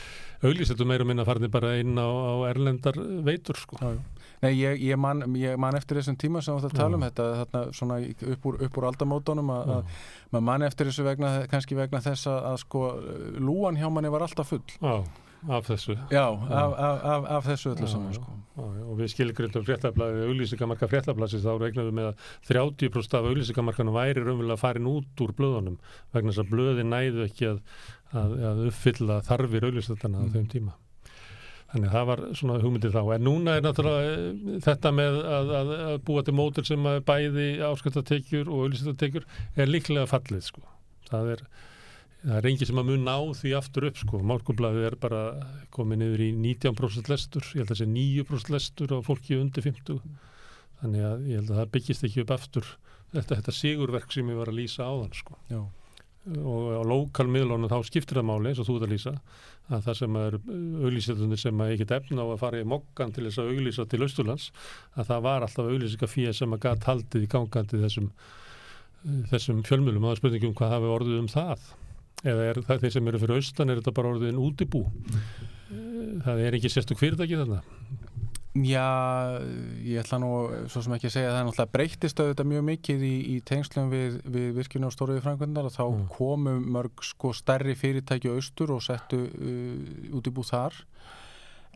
auglýsetum 0.45 0.87
meira 0.87 1.05
minna 1.05 1.25
farnir 1.25 1.49
bara 1.51 1.77
inn 1.81 1.95
á, 1.97 2.05
á 2.05 2.33
erlendar 2.53 2.95
veitur 3.25 3.57
sko. 3.57 3.77
Já, 3.81 3.95
já. 3.97 4.01
Nei, 4.45 4.53
ég, 4.61 4.79
ég, 4.85 5.01
man, 5.01 5.25
ég 5.41 5.59
man 5.61 5.77
eftir 5.79 5.99
þessum 6.01 6.17
tíma 6.21 6.43
sem 6.45 6.55
þú 6.55 6.61
ætti 6.63 6.71
að 6.75 6.79
tala 6.83 6.99
um 7.01 7.05
þetta 7.09 7.27
þarna, 7.41 7.65
svona 7.81 7.99
upp 8.37 8.49
úr, 8.51 8.61
upp 8.69 8.79
úr 8.81 8.89
aldamótonum 8.93 9.53
að, 9.57 9.75
að 9.79 9.99
maður 10.35 10.47
man 10.53 10.69
eftir 10.69 10.91
þessu 10.93 11.09
vegna, 11.09 11.35
kannski 11.53 11.79
vegna 11.79 12.01
þess 12.05 12.29
að, 12.31 12.57
sko, 12.65 12.87
lúan 13.41 13.79
hjá 13.81 13.89
manni 13.93 14.13
var 14.13 14.27
alltaf 14.29 14.53
full 14.53 14.63
Já, 14.81 14.95
af 15.59 15.67
þessu. 15.69 15.97
Já, 16.13 16.25
af, 16.25 16.75
af, 16.81 17.27
af, 17.39 17.49
þessu 17.51 17.73
öllu 17.75 17.89
saman 17.91 18.15
sko. 18.17 18.37
Og 18.55 18.95
við 19.01 19.11
skilgrindum 19.11 19.65
fréttablaðið 19.67 20.29
auglýsingamarka 20.31 20.87
fréttablaðsins 20.93 21.43
þá 21.45 21.53
regnaðum 21.65 21.99
við 21.99 22.07
að 22.13 22.29
30% 22.49 23.17
af 23.19 23.27
auglýsingamarkanum 23.29 23.97
væri 23.99 24.23
raunverulega 24.23 24.61
farin 24.63 24.87
út 24.93 25.25
úr 25.27 25.33
blöðunum 25.37 25.77
vegna 26.15 26.31
þess 26.33 26.45
að 26.45 26.53
blöðin 26.55 26.93
næðu 26.95 27.27
ekki 27.27 27.49
að, 27.51 27.59
að, 28.15 28.37
að 28.53 28.63
uppfylla 28.71 29.19
þarfir 29.27 29.69
auglýsatana 29.69 30.23
á 30.23 30.25
Mm. 30.25 30.33
þeim 30.39 30.49
tíma. 30.55 30.77
Þannig 31.75 31.89
að 31.91 31.95
það 31.97 32.05
var 32.07 32.21
svona 32.39 32.57
hugmyndið 32.63 32.93
þá. 32.95 33.01
En 33.17 33.25
núna 33.27 33.55
er 33.59 33.65
náttúrulega 33.65 34.11
eh, 34.15 34.59
þetta 34.63 34.93
með 34.95 35.17
að, 35.27 35.49
að, 35.59 35.73
að 35.89 35.97
búa 36.07 36.23
til 36.23 36.35
mótur 36.39 36.69
sem 36.69 36.89
bæði 37.09 37.47
áskriftatekjur 37.67 38.47
og 38.47 38.67
auglýsingatekjur 38.69 39.27
er 39.59 39.73
líklega 39.73 40.07
fallið 40.07 40.45
sko. 40.47 40.63
Það 41.09 41.33
er, 41.33 41.43
er 42.39 42.49
engi 42.53 42.69
sem 42.71 42.79
að 42.79 42.93
mun 42.93 43.03
ná 43.09 43.17
því 43.41 43.57
aftur 43.59 43.89
upp 43.91 43.99
sko. 43.99 44.23
Málkumblaðið 44.31 44.89
er 44.93 44.99
bara 45.03 45.25
komið 45.75 46.05
niður 46.05 46.25
í 46.29 46.31
19% 46.45 47.11
lestur, 47.11 47.51
ég 47.51 47.65
held 47.65 47.73
að 47.73 47.75
það 47.75 47.83
sé 47.83 47.91
9% 47.91 48.55
lestur 48.55 48.95
á 48.95 48.99
fólki 49.11 49.41
undir 49.41 49.67
50. 49.67 49.99
Þannig 50.85 51.09
að 51.11 51.27
ég 51.33 51.43
held 51.43 51.51
að 51.51 51.63
það 51.65 51.75
byggist 51.75 52.07
ekki 52.07 52.23
upp 52.23 52.37
aftur 52.39 52.71
þetta, 53.15 53.41
þetta 53.41 53.55
sigurverk 53.59 54.15
sem 54.15 54.31
ég 54.31 54.39
var 54.39 54.51
að 54.53 54.63
lýsa 54.63 54.87
á 54.87 54.93
þann 54.95 55.19
sko. 55.19 55.43
Já. 55.51 55.63
Og 56.25 56.69
á 56.81 56.83
lokalmiðlunum 56.89 57.69
þá 57.69 57.85
skiptir 57.85 58.17
það 58.17 58.27
máli 58.31 58.51
eins 58.51 58.61
og 58.63 58.69
þú 58.69 58.77
ert 58.79 58.87
að 58.87 58.93
lýsa 58.95 59.13
að 59.69 59.83
það 59.87 59.99
sem 59.99 60.17
er 60.21 60.37
auglýsendunir 60.41 61.41
sem 61.41 61.63
ekki 61.67 61.87
efna 61.97 62.25
á 62.25 62.27
að 62.27 62.41
fara 62.41 62.61
í 62.61 62.69
mokkan 62.69 63.13
til 63.13 63.27
þess 63.27 63.43
að 63.43 63.51
auglýsa 63.53 63.87
til 63.89 64.01
Östurlands 64.07 64.47
að 64.97 65.11
það 65.11 65.25
var 65.29 65.47
alltaf 65.47 65.69
auglýsinga 65.69 66.09
fyrir 66.09 66.37
sem 66.37 66.57
að 66.57 66.65
gæt 66.65 66.89
haldið 66.89 67.27
í 67.27 67.31
gangandi 67.35 67.81
þessum, 67.85 68.11
þessum 69.33 69.63
fjölmjölum 69.69 70.05
og 70.05 70.11
það 70.11 70.17
er 70.17 70.23
spurningum 70.23 70.57
hvað 70.61 70.75
hafi 70.79 70.93
orðið 70.95 71.21
um 71.21 71.31
það. 71.33 71.69
Eða 72.25 72.49
er 72.49 72.63
það 72.65 72.85
þeir 72.85 72.97
sem 72.97 73.09
eru 73.11 73.21
fyrir 73.21 73.41
austan 73.41 73.73
er 73.73 73.81
þetta 73.81 73.97
bara 73.99 74.15
orðið 74.15 74.33
en 74.33 74.43
útibú? 74.45 74.85
Það 76.25 76.45
er 76.47 76.57
ekki 76.57 76.73
sérstu 76.73 76.97
fyrirtæki 76.97 77.41
þannig 77.41 77.61
Já, 78.55 79.35
ég 79.83 79.99
ætla 79.99 80.21
nú 80.23 80.29
svo 80.71 80.85
sem 80.85 80.93
ekki 80.95 81.09
að 81.09 81.15
segja 81.17 81.27
að 81.27 81.33
það 81.33 81.41
er 81.41 81.47
náttúrulega 81.49 81.75
breyttist 81.75 82.21
auðvitað 82.23 82.49
mjög 82.53 82.65
mikið 82.69 83.01
í, 83.03 83.15
í 83.33 83.39
tengslum 83.43 83.89
við, 83.91 84.21
við 84.31 84.45
virkjuna 84.61 84.87
og 84.87 84.95
stóruði 84.95 85.25
framkvæmdar 85.25 85.67
og 85.67 85.75
þá 85.75 85.83
mm. 85.89 86.05
komu 86.13 86.53
mörg 86.77 87.03
sko 87.03 87.33
stærri 87.35 87.75
fyrirtæki 87.75 88.31
austur 88.31 88.71
og 88.77 88.85
settu 88.87 89.25
uh, 89.27 90.13
út 90.15 90.31
í 90.31 90.33
búð 90.37 90.53
þar 90.53 90.77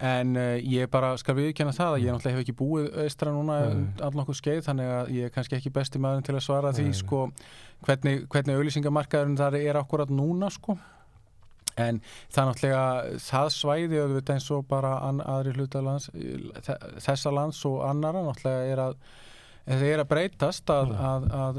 en 0.07 0.39
uh, 0.39 0.52
ég 0.62 0.86
bara 0.92 1.16
skal 1.18 1.34
viðkjanna 1.40 1.74
það 1.74 1.97
að 1.97 2.05
ég 2.05 2.15
náttúrulega 2.15 2.36
hef 2.36 2.47
ekki 2.47 2.57
búið 2.60 2.86
austra 3.02 3.34
núna 3.34 3.57
mm. 3.65 3.82
allan 3.98 4.23
okkur 4.23 4.39
skeið 4.39 4.62
þannig 4.68 4.92
að 5.00 5.10
ég 5.16 5.26
er 5.26 5.34
kannski 5.34 5.58
ekki 5.58 5.74
besti 5.81 6.05
maður 6.05 6.28
til 6.28 6.36
að 6.36 6.47
svara 6.47 6.70
mm. 6.70 6.78
því 6.78 6.94
sko 7.00 7.24
hvernig, 7.89 8.23
hvernig 8.31 8.55
auðlýsingamarkaðurinn 8.55 9.42
þar 9.42 9.58
er 9.65 9.81
akkurat 9.82 10.15
núna 10.15 10.55
sko 10.55 10.78
en 11.84 12.02
það 12.34 12.50
náttúrulega 12.50 13.23
það 13.28 13.48
svæði 13.55 14.02
auðvitað 14.02 14.34
eins 14.34 14.50
og 14.57 14.66
bara 14.68 14.92
aðri 15.07 15.55
hluta 15.57 15.82
lands, 15.84 16.10
þessa 17.05 17.34
lands 17.34 17.62
og 17.68 17.81
annara 17.89 18.24
náttúrulega 18.26 18.68
er 18.74 18.84
að 18.89 19.00
það 19.68 19.89
er 19.89 20.02
að 20.02 20.08
breytast 20.08 20.70
að, 20.73 20.92
að, 20.97 21.26
að 21.36 21.58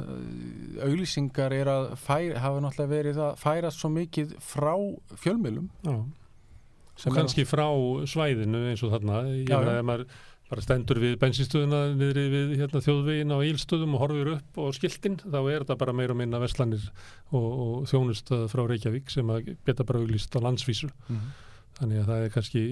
auglýsingar 0.87 1.53
er 1.53 1.69
að 1.69 1.91
færa, 2.01 2.39
hafa 2.41 2.63
náttúrulega 2.65 2.93
verið 2.95 3.19
að 3.27 3.35
færa 3.43 3.73
svo 3.73 3.91
mikið 3.93 4.33
frá 4.41 4.73
fjölmjölum 5.21 5.69
og 5.89 7.15
kannski 7.15 7.45
frá 7.47 7.67
svæðinu 8.09 8.65
eins 8.71 8.81
og 8.83 8.91
þarna. 8.95 9.21
Ég 9.31 9.53
að 9.55 9.85
maður 9.87 10.07
bara 10.49 10.63
stendur 10.65 10.99
við 11.01 11.15
bensinstöðuna 11.21 11.81
niðri 11.93 12.25
við 12.33 12.53
hérna, 12.63 12.81
þjóðvegin 12.81 13.33
á 13.35 13.39
ílstöðum 13.45 13.95
og 13.95 14.03
horfir 14.03 14.31
upp 14.33 14.59
og 14.63 14.73
skiltinn, 14.77 15.19
þá 15.21 15.39
er 15.43 15.63
þetta 15.63 15.77
bara 15.83 15.95
meira 15.95 16.15
og 16.15 16.19
minna 16.21 16.41
verslanir 16.41 16.87
og, 17.29 17.45
og 17.45 17.89
þjónustöð 17.91 18.47
frá 18.51 18.63
Reykjavík 18.65 19.13
sem 19.13 19.29
að 19.29 19.53
geta 19.67 19.85
bara 19.85 20.01
auglýst 20.01 20.33
á 20.33 20.39
landsvísu 20.41 20.89
mm 20.89 21.17
-hmm. 21.17 21.33
þannig 21.79 22.01
að 22.01 22.09
það 22.09 22.23
er 22.23 22.33
kannski 22.37 22.63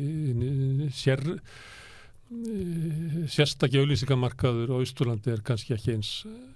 sér 0.92 1.24
sérstakki 2.28 3.80
auðlýsingamarkaður 3.80 4.74
á 4.76 4.78
Ísturlandi 4.84 5.32
er 5.32 5.44
kannski 5.48 5.76
ekki 5.78 5.94
eins 5.96 6.10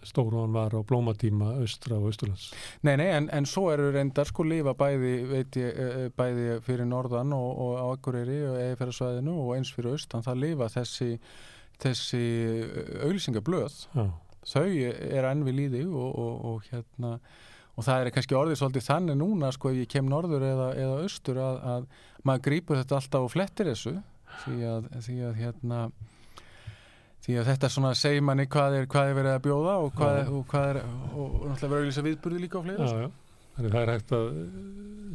stóru 0.03 0.41
hann 0.41 0.56
var 0.56 0.74
á 0.75 0.83
blómatíma 0.83 1.53
Östra 1.64 1.95
og 1.95 2.09
Ísturlands. 2.11 2.50
Nei, 2.83 2.98
nei, 3.00 3.08
en, 3.16 3.30
en 3.32 3.48
svo 3.48 3.69
eru 3.72 3.88
reyndar 3.93 4.27
sko 4.27 4.43
lífa 4.48 4.74
bæði, 4.75 5.14
veit 5.30 5.59
ég, 5.61 5.72
e, 5.72 5.85
e, 5.88 6.09
bæði 6.17 6.58
fyrir 6.66 6.90
Norðan 6.91 7.32
og, 7.38 7.64
og 7.64 7.80
á 7.80 7.85
Akureyri 7.93 8.41
og 8.50 8.59
eða 8.59 8.82
fyrir 8.82 9.00
Svæðinu 9.00 9.38
og 9.45 9.53
eins 9.56 9.72
fyrir 9.72 9.95
Östan, 9.95 10.25
það 10.27 10.43
lífa 10.43 10.69
þessi, 10.75 11.09
þessi 11.85 12.25
auðlýsingablöð, 13.08 13.80
Já. 13.95 14.06
þau 14.51 14.67
er 14.67 15.32
enn 15.32 15.48
við 15.48 15.59
líði 15.61 15.88
og, 15.88 16.11
og, 16.11 16.45
og 16.51 16.69
hérna 16.72 17.16
og 17.80 17.85
það 17.88 18.01
er 18.03 18.11
kannski 18.11 18.35
orðið 18.35 18.58
svolítið 18.59 18.90
þannig 18.90 19.22
núna 19.22 19.50
sko 19.56 19.72
ef 19.72 19.77
ég 19.80 19.91
kem 19.93 20.09
norður 20.11 20.43
eða, 20.43 20.72
eða 20.75 21.03
austur 21.06 21.38
að, 21.40 21.61
að 21.72 21.85
maður 22.27 22.50
grýpur 22.50 22.82
þetta 22.82 22.98
alltaf 22.98 23.27
og 23.27 23.32
flettir 23.32 23.69
þessu 23.72 23.93
því 24.43 24.57
að, 24.71 24.89
því 25.07 25.17
að 25.27 25.39
hérna 25.41 25.81
því 27.21 27.37
að 27.37 27.49
þetta 27.51 27.71
svona 27.71 27.91
segir 27.97 28.23
manni 28.25 28.47
hvað 28.51 28.77
er, 28.79 28.87
hvað 28.91 29.09
er 29.09 29.17
verið 29.19 29.35
að 29.35 29.43
bjóða 29.47 29.73
og 29.81 29.91
hvað, 29.97 30.21
er, 30.21 30.31
og 30.31 30.45
hvað 30.51 30.69
er 30.71 30.79
og 30.81 31.35
náttúrulega 31.49 31.73
verið 31.73 31.81
að 31.81 31.89
lýsa 31.89 32.05
viðburði 32.07 32.45
líka 32.45 32.61
á 32.61 32.65
fleira 32.65 32.87
já, 32.87 33.03
já. 33.03 33.09
þannig 33.57 33.75
það 33.75 33.83
er 33.83 33.91
hægt 33.95 34.15
að 34.17 34.31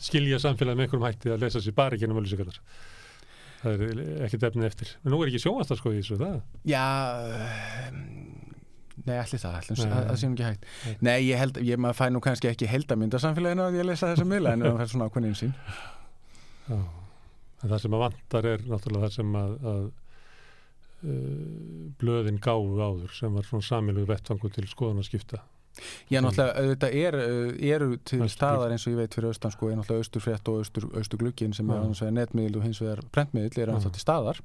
skilja 0.06 0.42
samfélagi 0.42 0.78
með 0.78 0.86
einhverjum 0.86 1.08
hætti 1.08 1.32
að 1.34 1.42
lesa 1.46 1.64
sér 1.64 1.76
bara 1.80 1.98
ekki 1.98 2.10
um 2.10 2.20
öllusikarnar 2.22 2.60
það 3.62 3.84
er 3.86 4.02
ekkert 4.26 4.46
efnið 4.50 4.68
eftir. 4.68 4.92
En 5.02 5.12
nú 5.12 5.20
er 5.22 5.30
ekki 5.30 5.42
sjóast 5.42 5.72
að 5.72 5.80
skoði 5.80 6.02
þessu 6.02 6.18
það? 6.20 6.36
Já 6.68 6.84
Nei, 9.06 9.16
allir 9.20 9.38
það, 9.38 9.56
allir 9.60 9.78
það, 9.78 9.96
það 10.08 10.16
séum 10.18 10.32
ekki 10.34 10.44
hægt. 10.46 10.68
Nei, 10.82 10.94
Nei 11.06 11.16
ég 11.28 11.38
held, 11.38 11.58
ég 11.62 11.80
maður 11.82 11.98
fæ 11.98 12.06
nú 12.10 12.22
kannski 12.24 12.48
ekki 12.50 12.68
heldamynda 12.70 13.20
samfélaginu 13.22 13.66
að 13.66 13.76
ég 13.78 13.86
lesa 13.86 14.12
þessa 14.12 14.26
mila 14.28 14.54
en 14.56 14.64
það 14.66 14.80
er 14.82 14.92
svona 14.92 15.10
ákveðin 15.10 15.36
sín 15.38 15.52
Já 16.66 16.78
en 17.62 17.70
það 17.72 17.82
sem 17.82 17.96
að 17.96 18.04
vantar 18.06 18.50
er 18.52 18.64
náttúrulega 18.66 19.06
það 19.06 19.16
sem 19.16 19.36
að, 19.40 19.58
að 19.72 19.84
uh, 21.06 21.90
blöðin 22.00 22.40
gáfu 22.42 22.80
áður 22.80 23.12
sem 23.16 23.36
var 23.36 23.48
svona 23.48 23.68
samiluð 23.68 24.10
vettfangu 24.12 24.52
til 24.54 24.66
skoðan 24.70 25.04
að 25.04 25.10
skipta 25.10 25.42
Já, 26.08 26.20
náttúrulega, 26.24 26.64
þetta 26.72 26.90
er, 26.96 27.18
eru 27.74 27.98
til 28.00 28.22
Östur 28.24 28.32
staðar 28.32 28.72
eins 28.72 28.86
og 28.86 28.94
ég 28.94 29.00
veit 29.02 29.16
fyrir 29.16 29.28
austan 29.32 29.52
sko, 29.52 29.70
er 29.70 29.78
náttúrulega 29.78 30.06
austur 30.06 30.24
frétt 30.24 30.50
og 30.50 30.62
austur, 30.62 30.88
austur 30.96 31.20
glukkin 31.20 31.54
sem 31.56 31.68
ja. 31.68 31.76
er 31.76 31.84
annars 31.84 32.02
vegar 32.02 32.16
netmiðl 32.16 32.60
og 32.60 32.66
hins 32.66 32.80
vegar 32.82 33.02
prentmiðl 33.12 33.60
er 33.60 33.72
náttúrulega 33.72 33.96
til 33.96 34.04
staðar. 34.04 34.40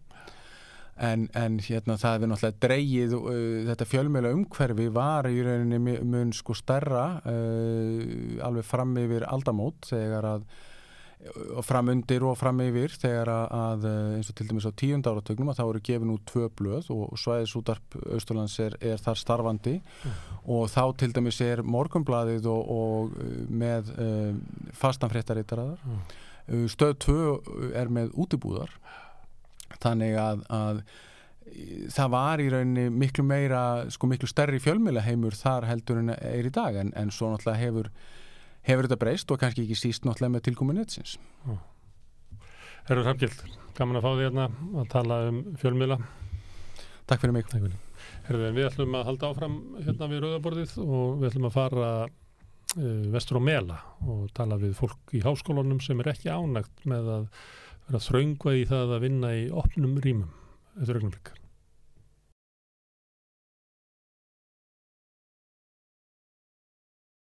En, 1.02 1.24
en 1.40 1.56
hérna 1.64 1.96
það 1.98 2.26
er 2.26 2.32
náttúrulega 2.34 2.66
dreyið 2.66 3.16
uh, 3.18 3.38
þetta 3.70 3.88
fjölmjöla 3.94 4.34
umhverfi 4.36 4.90
var 4.94 5.30
í 5.32 5.40
rauninni 5.46 5.96
mun 6.04 6.34
sko 6.36 6.56
stærra 6.58 7.06
uh, 7.24 8.44
alveg 8.44 8.68
fram 8.68 8.94
yfir 9.02 9.26
aldamót 9.30 9.88
þegar 9.94 10.28
að 10.36 10.46
og 11.30 11.62
fram 11.66 11.92
undir 11.94 12.24
og 12.26 12.38
fram 12.40 12.62
yfir 12.64 12.94
þegar 12.98 13.30
að 13.30 13.86
eins 14.16 14.32
og 14.32 14.38
til 14.38 14.48
dæmis 14.50 14.66
á 14.66 14.74
tíund 14.74 15.06
áratögnum 15.06 15.52
að 15.52 15.60
þá 15.60 15.64
eru 15.68 15.82
gefin 15.86 16.14
út 16.16 16.24
tvö 16.30 16.48
blöð 16.58 16.90
og 16.96 17.20
svæðisútarp 17.22 17.98
Östurlands 18.18 18.58
er, 18.64 18.76
er 18.82 18.98
þar 19.02 19.20
starfandi 19.22 19.76
mm. 19.78 20.16
og 20.56 20.66
þá 20.74 20.82
til 20.98 21.12
dæmis 21.14 21.42
er 21.46 21.62
morgumbladið 21.62 22.50
og, 22.50 22.74
og 22.74 23.14
með 23.54 23.94
um, 24.02 24.42
fastanfréttaritaraðar 24.82 25.86
mm. 25.86 26.66
stöð 26.74 26.98
2 27.06 27.20
er 27.78 27.94
með 27.94 28.16
útibúðar 28.18 28.74
þannig 29.78 30.18
að, 30.18 30.46
að 30.50 30.84
það 31.92 32.12
var 32.16 32.42
í 32.42 32.50
rauninni 32.50 32.88
miklu 32.94 33.26
meira 33.28 33.62
sko 33.94 34.10
miklu 34.10 34.30
stærri 34.30 34.62
fjölmjöla 34.64 35.06
heimur 35.06 35.38
þar 35.38 35.70
heldur 35.70 36.02
en 36.02 36.16
er 36.16 36.50
í 36.50 36.54
dag 36.54 36.82
en, 36.82 36.94
en 36.98 37.14
svo 37.14 37.30
náttúrulega 37.30 37.62
hefur 37.62 37.92
hefur 38.68 38.88
þetta 38.88 39.00
breyst 39.02 39.32
og 39.34 39.42
kannski 39.42 39.66
ekki 39.66 39.78
síst 39.80 40.06
náttúrulega 40.06 40.36
með 40.36 40.46
tilkomin 40.48 40.80
netsins. 40.82 41.18
Herður 42.88 43.12
Hafgild, 43.12 43.44
gaman 43.78 44.00
að 44.00 44.06
fá 44.06 44.12
því 44.12 44.26
hérna 44.26 44.48
að 44.82 44.92
tala 44.92 45.22
um 45.30 45.42
fjölmiðla. 45.62 45.98
Takk 47.10 47.24
fyrir 47.24 47.36
mig. 47.36 47.50
Herður, 48.28 48.54
við 48.56 48.68
ætlum 48.70 48.98
að 48.98 49.08
halda 49.10 49.32
áfram 49.32 49.58
hérna 49.82 50.10
við 50.12 50.24
Rauðaborðið 50.26 50.76
og 50.86 51.20
við 51.22 51.30
ætlum 51.32 51.50
að 51.50 51.58
fara 51.58 51.90
uh, 52.06 53.04
vestur 53.16 53.42
á 53.42 53.48
Mela 53.50 53.82
og 54.06 54.30
tala 54.38 54.60
við 54.62 54.78
fólk 54.78 55.16
í 55.18 55.24
háskólanum 55.26 55.82
sem 55.84 56.02
er 56.02 56.14
ekki 56.14 56.32
ánægt 56.32 56.86
með 56.90 57.12
að 57.18 57.28
vera 57.88 58.04
þraungvað 58.08 58.62
í 58.62 58.66
það 58.72 58.96
að 58.96 59.06
vinna 59.08 59.36
í 59.38 59.46
opnum 59.64 60.00
rýmum. 60.02 60.34
Er 60.80 60.96
augnumlikar. 60.96 61.41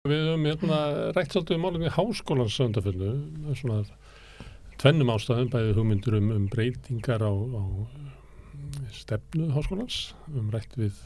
Við 0.04 0.26
höfum 0.28 0.42
hérna 0.44 0.78
rætt 1.16 1.32
svolítið 1.32 1.56
um 1.56 1.62
málum 1.64 1.82
í 1.88 1.90
háskólans 1.94 2.56
söndaföldu, 2.58 3.12
svona 3.56 3.78
tvennum 4.82 5.12
ástæðum, 5.14 5.48
bæðið 5.48 5.78
hugmyndur 5.78 6.16
um, 6.18 6.26
um 6.34 6.44
breytingar 6.52 7.24
á, 7.24 7.32
á 7.32 7.62
stefnu 8.92 9.48
háskólans, 9.54 10.12
við 10.26 10.36
höfum 10.36 10.52
rætt 10.52 10.76
við 10.76 11.00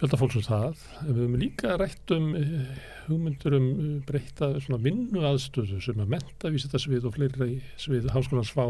fjöldafólksum 0.00 0.46
það, 0.48 0.82
við 1.04 1.22
höfum 1.22 1.38
líka 1.44 1.78
rætt 1.78 2.16
um 2.18 2.28
eh, 2.42 2.84
hugmyndur 3.06 3.60
um 3.60 3.70
breyta 4.10 4.50
svona 4.58 4.82
vinnu 4.82 5.22
aðstöðu 5.30 5.78
sem 5.86 6.02
að 6.02 6.16
menta 6.18 6.50
vísitarsvið 6.50 7.06
og 7.06 7.14
fleiri 7.14 7.60
svið 7.78 8.10
háskólans 8.10 8.50
fá 8.58 8.66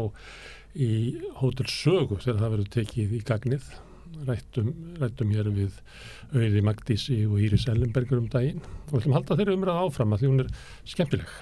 í 0.77 1.17
hótel 1.41 1.65
sögu 1.65 2.21
þegar 2.21 2.43
það 2.43 2.57
verður 2.59 2.73
tekið 2.77 3.17
í 3.17 3.25
gagnið 3.33 3.73
rættum, 4.27 4.71
rættum 5.01 5.31
hér 5.35 5.51
við 5.53 5.77
auði 6.33 6.63
Magdísi 6.65 7.21
og 7.27 7.39
Íris 7.43 7.67
Ellenberger 7.71 8.19
um 8.19 8.27
daginn 8.31 8.59
og 8.61 8.91
við 8.93 8.99
ætlum 9.01 9.13
að 9.13 9.19
halda 9.19 9.39
þeirra 9.39 9.55
umræða 9.57 9.85
áfram 9.85 10.15
að 10.15 10.23
því 10.23 10.31
hún 10.31 10.43
er 10.43 10.51
skemmtileg 10.93 11.37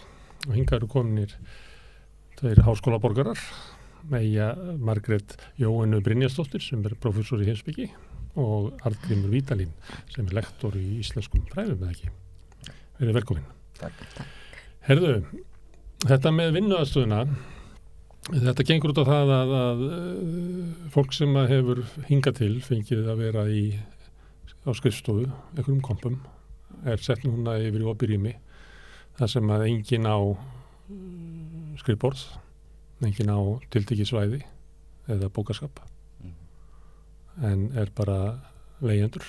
og 0.47 0.53
hinga 0.55 0.77
eru 0.77 0.91
kominir 0.91 1.33
þeir 2.37 2.63
háskólaborgarar 2.67 3.41
meia 4.07 4.51
Margret 4.79 5.35
Jóhannu 5.59 5.99
Brynjastóttir 6.05 6.63
sem 6.63 6.85
er 6.85 6.95
professor 7.01 7.41
í 7.41 7.49
hinsbyggi 7.49 7.89
og 8.37 8.77
Artgrimur 8.85 9.33
Vítalín 9.33 9.73
sem 10.13 10.27
er 10.27 10.37
lektor 10.37 10.77
í 10.77 10.99
íslenskum 11.01 11.45
fræðum 11.49 11.81
eða 11.81 11.95
ekki. 11.95 12.11
Verið 12.99 13.17
velkominn. 13.17 13.47
Takk, 13.77 14.03
takk. 14.15 14.33
Herðu, 14.87 15.15
þetta 16.05 16.31
með 16.31 16.53
vinnuðastöðuna 16.59 17.23
Þetta 18.27 18.65
gengur 18.67 18.91
út 18.91 18.99
á 18.99 19.05
það 19.07 19.29
að, 19.33 19.51
að 19.57 19.83
fólk 20.91 21.13
sem 21.15 21.37
að 21.39 21.51
hefur 21.53 21.83
hinga 22.09 22.33
til 22.35 22.55
fengið 22.65 23.07
að 23.07 23.21
vera 23.23 23.45
í 23.47 23.61
á 24.67 24.71
skrifstofu, 24.75 25.29
einhverjum 25.55 25.79
kompum 25.85 26.17
er 26.83 26.99
sett 26.99 27.23
núna 27.23 27.55
yfir 27.63 27.85
í 27.85 27.87
opirými 27.87 28.33
þar 29.17 29.31
sem 29.31 29.53
að 29.55 29.63
engin 29.69 30.09
á 30.11 30.19
skrifborð 31.79 32.25
engin 33.07 33.31
á 33.31 33.39
tiltikisvæði 33.71 34.41
eða 35.07 35.31
bókaskap 35.31 35.79
mm. 36.19 36.33
en 37.47 37.65
er 37.79 37.91
bara 37.95 38.19
leyendur 38.83 39.23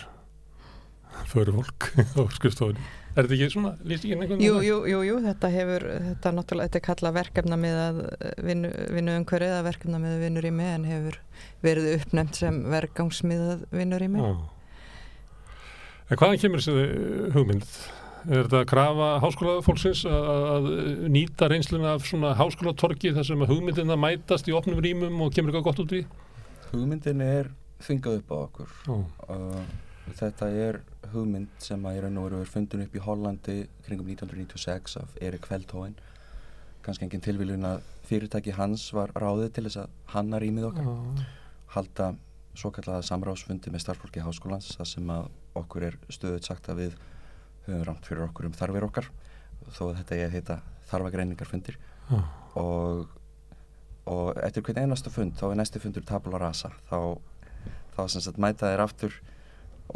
fyrir 1.30 1.54
fólk 1.54 1.90
á 2.18 2.22
skrifstofunni. 2.34 2.82
Er 3.18 3.26
þetta 3.26 3.34
ekki 3.34 3.50
svona, 3.50 3.70
líst 3.82 4.04
ekki 4.06 4.14
einhvern 4.14 4.42
Jú, 4.44 4.58
jú, 4.62 4.74
jú, 4.86 4.98
jú, 5.02 5.14
þetta 5.24 5.48
hefur, 5.50 5.84
þetta 6.04 6.30
náttúrulega, 6.36 6.68
þetta 6.68 6.78
er 6.78 6.84
kallað 6.86 7.16
verkefna 7.16 7.56
með 7.58 7.78
að 7.82 7.96
vinnu, 8.46 8.68
vinnu 8.94 9.16
umhverfið 9.18 9.54
eða 9.54 9.64
verkefna 9.66 9.98
með 10.04 10.20
vinnur 10.22 10.46
í 10.46 10.52
mig 10.54 10.68
en 10.70 10.84
hefur 10.86 11.16
verið 11.64 11.88
uppnefnt 11.96 12.38
sem 12.38 12.60
vergangsmiðað 12.70 13.64
vinnur 13.74 14.04
í 14.06 14.10
mig. 14.12 14.28
Já. 14.28 15.56
En 16.08 16.20
hvaðan 16.20 16.42
kemur 16.44 16.62
þessi 16.62 17.32
hugmynd? 17.34 17.66
Er 18.28 18.44
þetta 18.44 18.60
að 18.60 18.70
krafa 18.70 19.10
háskólafólksins 19.24 20.04
að, 20.06 20.30
að 20.52 20.70
nýta 21.10 21.50
reynsluna 21.50 21.96
af 21.96 22.06
svona 22.06 22.36
háskólatorki 22.38 23.12
þar 23.16 23.26
sem 23.26 23.42
að 23.42 23.52
hugmyndina 23.56 23.98
mætast 23.98 24.46
í 24.50 24.54
opnum 24.54 24.78
rýmum 24.84 25.26
og 25.26 25.34
kemur 25.34 25.50
eitthvað 25.50 25.68
gott 25.72 25.82
út 25.84 25.98
í? 25.98 26.04
Hugmyndin 26.70 27.22
er 27.24 27.50
þingað 27.82 28.22
upp 28.22 28.32
á 28.34 28.36
okkur. 28.44 28.72
Já. 28.86 28.96
Uh, 29.26 29.87
þetta 30.16 30.48
er 30.54 30.80
hugmynd 31.12 31.64
sem 31.64 31.84
að 31.88 31.98
í 31.98 32.02
raun 32.04 32.20
og 32.20 32.28
veru 32.28 32.40
er 32.44 32.50
fundin 32.50 32.84
upp 32.84 32.94
í 32.96 33.02
Hollandi 33.02 33.56
kringum 33.86 34.08
1996 34.12 34.96
af 35.00 35.18
Erik 35.24 35.48
Veldhoen 35.50 35.96
kannski 36.84 37.06
engin 37.06 37.24
tilvílun 37.24 37.66
að 37.68 37.82
fyrirtæki 38.08 38.54
hans 38.56 38.86
var 38.96 39.12
ráðið 39.18 39.52
til 39.56 39.66
þess 39.66 39.82
að 39.82 39.96
hanna 40.14 40.40
rýmið 40.40 40.70
okkar 40.70 40.88
Já. 40.88 41.26
halda 41.74 42.08
svo 42.58 42.72
kallaða 42.74 43.04
samráðsfundi 43.06 43.72
með 43.72 43.84
starfsfólki 43.84 44.24
háskólans 44.24 44.72
þar 44.78 44.90
sem 44.90 45.12
að 45.14 45.28
okkur 45.58 45.88
er 45.90 45.98
stöðut 46.12 46.48
sagt 46.48 46.70
að 46.72 46.82
við 46.84 46.98
höfum 47.66 47.84
rámt 47.88 48.08
fyrir 48.08 48.24
okkur 48.28 48.48
um 48.48 48.56
þarfir 48.56 48.88
okkar 48.88 49.10
þó 49.68 49.82
að 49.90 49.98
þetta 50.00 50.20
ég 50.22 50.36
heita 50.38 50.60
þarfagreiningarfundir 50.90 51.78
Já. 52.08 52.20
og 52.56 53.06
og 54.08 54.38
eftir 54.40 54.64
hvern 54.64 54.86
einasta 54.86 55.12
fund 55.12 55.36
þá 55.36 55.50
er 55.50 55.58
næsti 55.60 55.82
fundur 55.82 56.04
tabula 56.08 56.40
rasa 56.40 56.70
þá, 56.88 57.18
þá 57.92 58.00
sem 58.08 58.24
sagt 58.24 58.40
mæta 58.40 58.70
þeir 58.70 58.84
aftur 58.86 59.18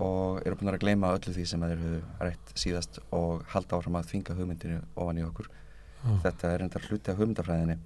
og 0.00 0.40
eru 0.46 0.56
búin 0.56 0.72
að 0.72 0.80
gleyma 0.84 1.12
öllu 1.16 1.34
því 1.34 1.44
sem 1.48 1.64
þeir 1.66 1.82
höfðu 1.82 2.00
rætt 2.24 2.52
síðast 2.56 2.98
og 3.12 3.42
halda 3.52 3.76
áfram 3.76 3.98
að 4.00 4.08
þvinga 4.12 4.36
hugmyndinu 4.38 4.80
ofan 4.96 5.20
í 5.20 5.24
okkur 5.26 5.50
Já. 5.50 6.12
þetta 6.24 6.52
er 6.52 6.64
enda 6.64 6.82
hluti 6.86 7.12
af 7.12 7.20
hugmyndafræðinni 7.20 7.76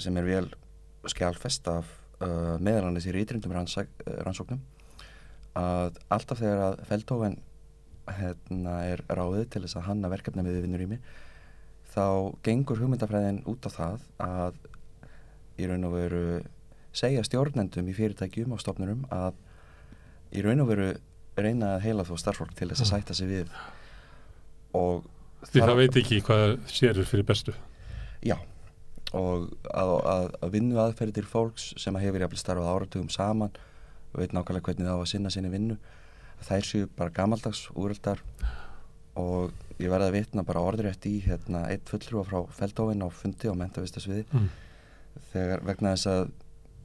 sem 0.00 0.16
er 0.16 0.28
vel 0.28 0.46
skjálfest 1.10 1.68
af 1.68 1.90
uh, 2.24 2.56
meðalannis 2.62 3.08
í 3.10 3.14
rýtrindum 3.14 3.52
rannsóknum 3.52 4.62
að 5.60 5.98
alltaf 6.08 6.40
þegar 6.40 6.62
að 6.68 6.82
Feldhofen 6.88 7.36
hérna, 8.10 8.78
er 8.88 9.02
ráðið 9.10 9.50
til 9.52 9.64
þess 9.64 9.78
að 9.78 9.86
hanna 9.90 10.10
verkefna 10.12 10.44
með 10.46 10.62
vinnur 10.64 10.86
í 10.86 10.88
mig 10.94 11.12
þá 11.90 12.32
gengur 12.46 12.80
hugmyndafræðin 12.80 13.42
út 13.50 13.66
á 13.66 13.70
það 13.74 14.08
að 14.24 14.58
í 15.60 15.68
raun 15.68 15.86
og 15.88 15.94
veru 15.98 16.24
segja 16.96 17.22
stjórnendum 17.26 17.88
í 17.90 17.94
fyrirtækjum 17.94 18.54
og 18.54 18.62
stofnurum 18.62 19.04
að 19.14 19.36
í 20.34 20.42
raun 20.46 20.62
og 20.64 20.70
veru 20.70 20.90
reyna 21.38 21.74
að 21.76 21.84
heila 21.86 22.04
þó 22.08 22.14
starfsfólk 22.18 22.54
til 22.58 22.68
þess 22.72 22.82
að 22.84 22.90
sætta 22.90 23.14
sig 23.14 23.28
við 23.30 23.48
og 24.76 25.04
Því 25.40 25.60
það 25.64 25.78
veit 25.78 25.96
ekki 25.96 26.18
hvað 26.26 26.50
sér 26.68 26.98
fyrir 27.08 27.24
bestu. 27.24 27.54
Já, 28.20 28.34
og 29.16 29.46
að, 29.72 29.92
að, 30.12 30.26
að 30.44 30.50
vinnu 30.52 30.76
aðferðir 30.82 31.24
fólks 31.30 31.70
sem 31.80 31.96
að 31.96 32.04
hefur 32.04 32.20
jafnvel 32.26 32.40
starfað 32.42 32.68
áratugum 32.74 33.08
saman 33.08 33.54
og 34.12 34.18
veit 34.20 34.34
nákvæmlega 34.36 34.66
hvernig 34.68 34.84
það 34.90 35.00
á 35.00 35.04
að 35.06 35.08
sinna 35.14 35.32
sinni 35.32 35.48
vinnu 35.54 35.78
þær 36.44 36.68
séu 36.68 36.90
bara 36.98 37.14
gamaldags 37.16 37.62
úröldar 37.72 38.20
og 39.16 39.56
ég 39.80 39.88
verði 39.88 40.10
að 40.10 40.14
vitna 40.18 40.44
bara 40.44 40.60
orðrétt 40.68 41.08
í 41.08 41.16
hérna 41.24 41.64
eitt 41.72 41.88
fullrúa 41.88 42.26
frá 42.28 42.44
Feldóin 42.60 43.00
á 43.00 43.08
fundi 43.08 43.48
á 43.48 43.54
mentavistasviði 43.56 44.26
Mm. 44.30 44.50
þegar 45.32 45.64
vegna 45.66 45.94
þess 45.96 46.06
að 46.12 46.28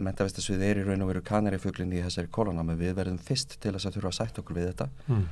mentavistasviði 0.04 0.68
er 0.68 0.82
í 0.82 0.86
raun 0.86 1.06
og 1.06 1.12
veru 1.12 1.24
kanarifuglinni 1.26 2.00
í 2.00 2.04
þessari 2.06 2.32
kólanámi 2.36 2.76
við 2.80 2.94
verðum 3.00 3.20
fyrst 3.22 3.58
til 3.64 3.74
þess 3.76 3.90
að 3.90 3.98
þurfa 3.98 4.12
að 4.12 4.18
sætt 4.20 4.40
okkur 4.42 4.60
við 4.60 4.70
þetta. 4.72 4.88
Mm. 5.08 5.26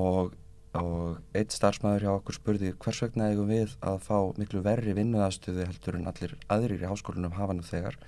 og, 0.00 0.36
og 0.80 1.36
eitt 1.36 1.56
starfsmæður 1.56 2.06
hjá 2.06 2.12
okkur 2.14 2.38
spurði 2.38 2.74
hvers 2.84 3.02
vegna 3.04 3.30
eigum 3.32 3.50
við 3.52 3.74
að 3.80 3.98
fá 4.06 4.18
miklu 4.40 4.62
verri 4.64 4.96
vinnuðastuði 4.96 5.66
heldur 5.68 6.00
en 6.00 6.08
allir 6.12 6.36
aðrir 6.52 6.84
í 6.84 6.90
háskólanum 6.90 7.36
hafa 7.36 7.56
nú 7.56 7.66
þegar? 7.66 7.98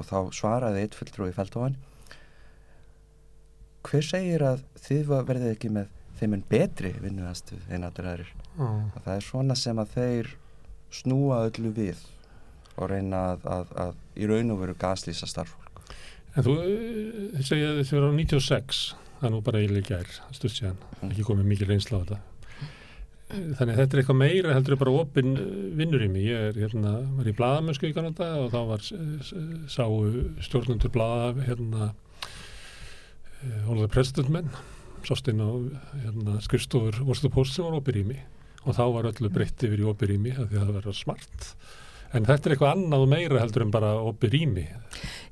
Og 0.00 0.08
þá 0.08 0.18
svaraði 0.32 0.84
eitt 0.84 0.96
fulltrúi 0.96 1.32
Feldóin 1.36 1.76
hver 3.86 4.04
segir 4.04 4.44
að 4.44 4.62
þið 4.80 5.10
verðið 5.28 5.50
ekki 5.54 5.72
með 5.72 5.92
þeim 6.20 6.36
en 6.36 6.46
betri 6.50 6.92
vinnuðastuð 7.00 7.68
en 7.72 7.86
allir 7.88 8.08
aðrir? 8.12 8.32
Já. 8.58 8.68
að 8.68 9.04
það 9.04 9.14
er 9.14 9.24
svona 9.24 9.56
sem 9.56 9.80
að 9.80 9.94
þeir 9.94 10.32
snúa 10.92 11.44
öllu 11.48 11.72
við 11.72 12.02
og 12.84 12.92
reyna 12.92 13.24
að, 13.32 13.48
að, 13.56 13.74
að 13.84 14.20
í 14.20 14.30
raun 14.30 14.54
og 14.54 14.62
veru 14.64 14.78
gaslýsa 14.80 15.28
starffólk 15.30 15.70
En 16.38 16.46
þú 16.46 16.56
eh, 16.62 17.38
segja 17.42 17.72
að 17.72 17.80
þið 17.82 17.94
verður 17.96 18.12
á 18.14 18.18
96, 18.20 18.80
það 19.18 19.26
er 19.26 19.32
nú 19.34 19.38
bara 19.46 19.60
eiginlega 19.60 19.96
gær, 19.96 20.18
stutt 20.36 20.54
síðan, 20.54 20.82
ekki 21.08 21.24
komið 21.26 21.48
mikið 21.50 21.72
reynsla 21.72 21.98
á 21.98 22.02
þetta. 22.02 22.18
Þannig 23.30 23.72
að 23.72 23.80
þetta 23.80 23.94
er 23.94 24.00
eitthvað 24.00 24.18
meira 24.18 24.54
heldur 24.56 24.78
bara 24.78 24.94
opinn 25.00 25.32
eh, 25.38 25.48
vinnur 25.80 26.04
í 26.06 26.10
mig. 26.12 26.28
Ég 26.30 26.46
er 26.50 26.60
hérna, 26.62 26.94
var 27.18 27.30
í 27.30 27.34
bladamönsku 27.34 27.90
í 27.90 27.96
Kanada 27.96 28.30
og 28.44 28.54
þá 28.54 28.60
var, 28.70 28.86
eh, 28.94 29.32
sáu 29.74 29.98
stjórnundur 30.46 30.94
blada 30.94 31.34
hérna 31.48 31.92
Ólaður 33.40 33.90
Presidentmenn, 33.94 34.50
sást 35.08 35.30
inn 35.32 35.40
á 35.42 35.50
hérna, 36.04 36.38
skrifstofur 36.44 37.00
Vorstu 37.08 37.30
Post 37.32 37.56
sem 37.56 37.64
var 37.64 37.78
opið 37.78 38.02
í 38.02 38.08
mig 38.12 38.26
og 38.68 38.76
þá 38.76 38.82
var 38.92 39.06
öllu 39.08 39.30
breytt 39.32 39.62
yfir 39.64 39.80
í 39.80 39.86
opið 39.88 40.12
í 40.14 40.18
mig 40.20 40.36
því 40.36 40.58
að 40.60 40.66
það 40.66 40.74
verður 40.76 40.98
smart. 40.98 41.46
En 42.10 42.26
þetta 42.26 42.48
er 42.48 42.54
eitthvað 42.56 42.72
annað 42.74 43.04
og 43.04 43.10
meira 43.12 43.40
heldur 43.42 43.62
en 43.62 43.72
bara 43.74 43.90
opið 44.02 44.32
mig. 44.50 44.70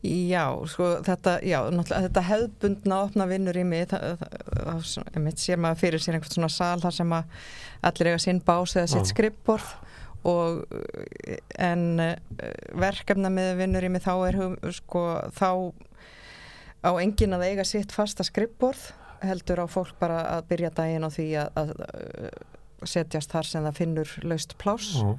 Já, 0.07 0.45
sko 0.71 0.91
þetta, 1.03 1.39
já, 1.43 1.59
þetta 1.89 2.23
hefðbundna 2.29 3.01
opna 3.09 3.27
vinnur 3.27 3.59
það 3.59 5.19
mitt 5.25 5.43
sér 5.43 5.59
maður 5.59 5.81
fyrir 5.81 6.05
sér 6.05 6.19
einhvern 6.19 6.37
svona 6.37 6.51
sal 6.55 6.79
þar 6.85 6.95
sem 6.95 7.15
að 7.17 7.41
allir 7.91 8.11
eiga 8.13 8.21
sinn 8.23 8.39
bás 8.47 8.77
eða 8.77 8.93
sitt 8.93 9.11
skrippborð 9.11 9.73
og 10.29 10.63
en 11.59 11.83
uh, 12.03 12.15
verkefna 12.79 13.31
með 13.33 13.57
vinnur 13.63 13.89
mig 13.91 14.05
þá 14.05 14.15
er 14.29 14.39
sko, 14.75 15.03
þá 15.35 15.51
á 16.87 16.91
enginn 17.03 17.35
að 17.35 17.47
eiga 17.49 17.67
sitt 17.67 17.95
fasta 17.95 18.27
skrippborð 18.27 18.93
heldur 19.27 19.63
á 19.63 19.67
fólk 19.67 19.99
bara 19.99 20.23
að 20.37 20.47
byrja 20.53 20.71
daginn 20.79 21.07
á 21.07 21.11
því 21.11 21.29
að, 21.43 21.51
að, 21.59 21.75
að 21.83 22.89
setjast 22.95 23.35
þar 23.35 23.51
sem 23.51 23.67
það 23.67 23.79
finnur 23.83 24.17
laust 24.23 24.55
pláss 24.63 24.95
Já. 24.95 25.17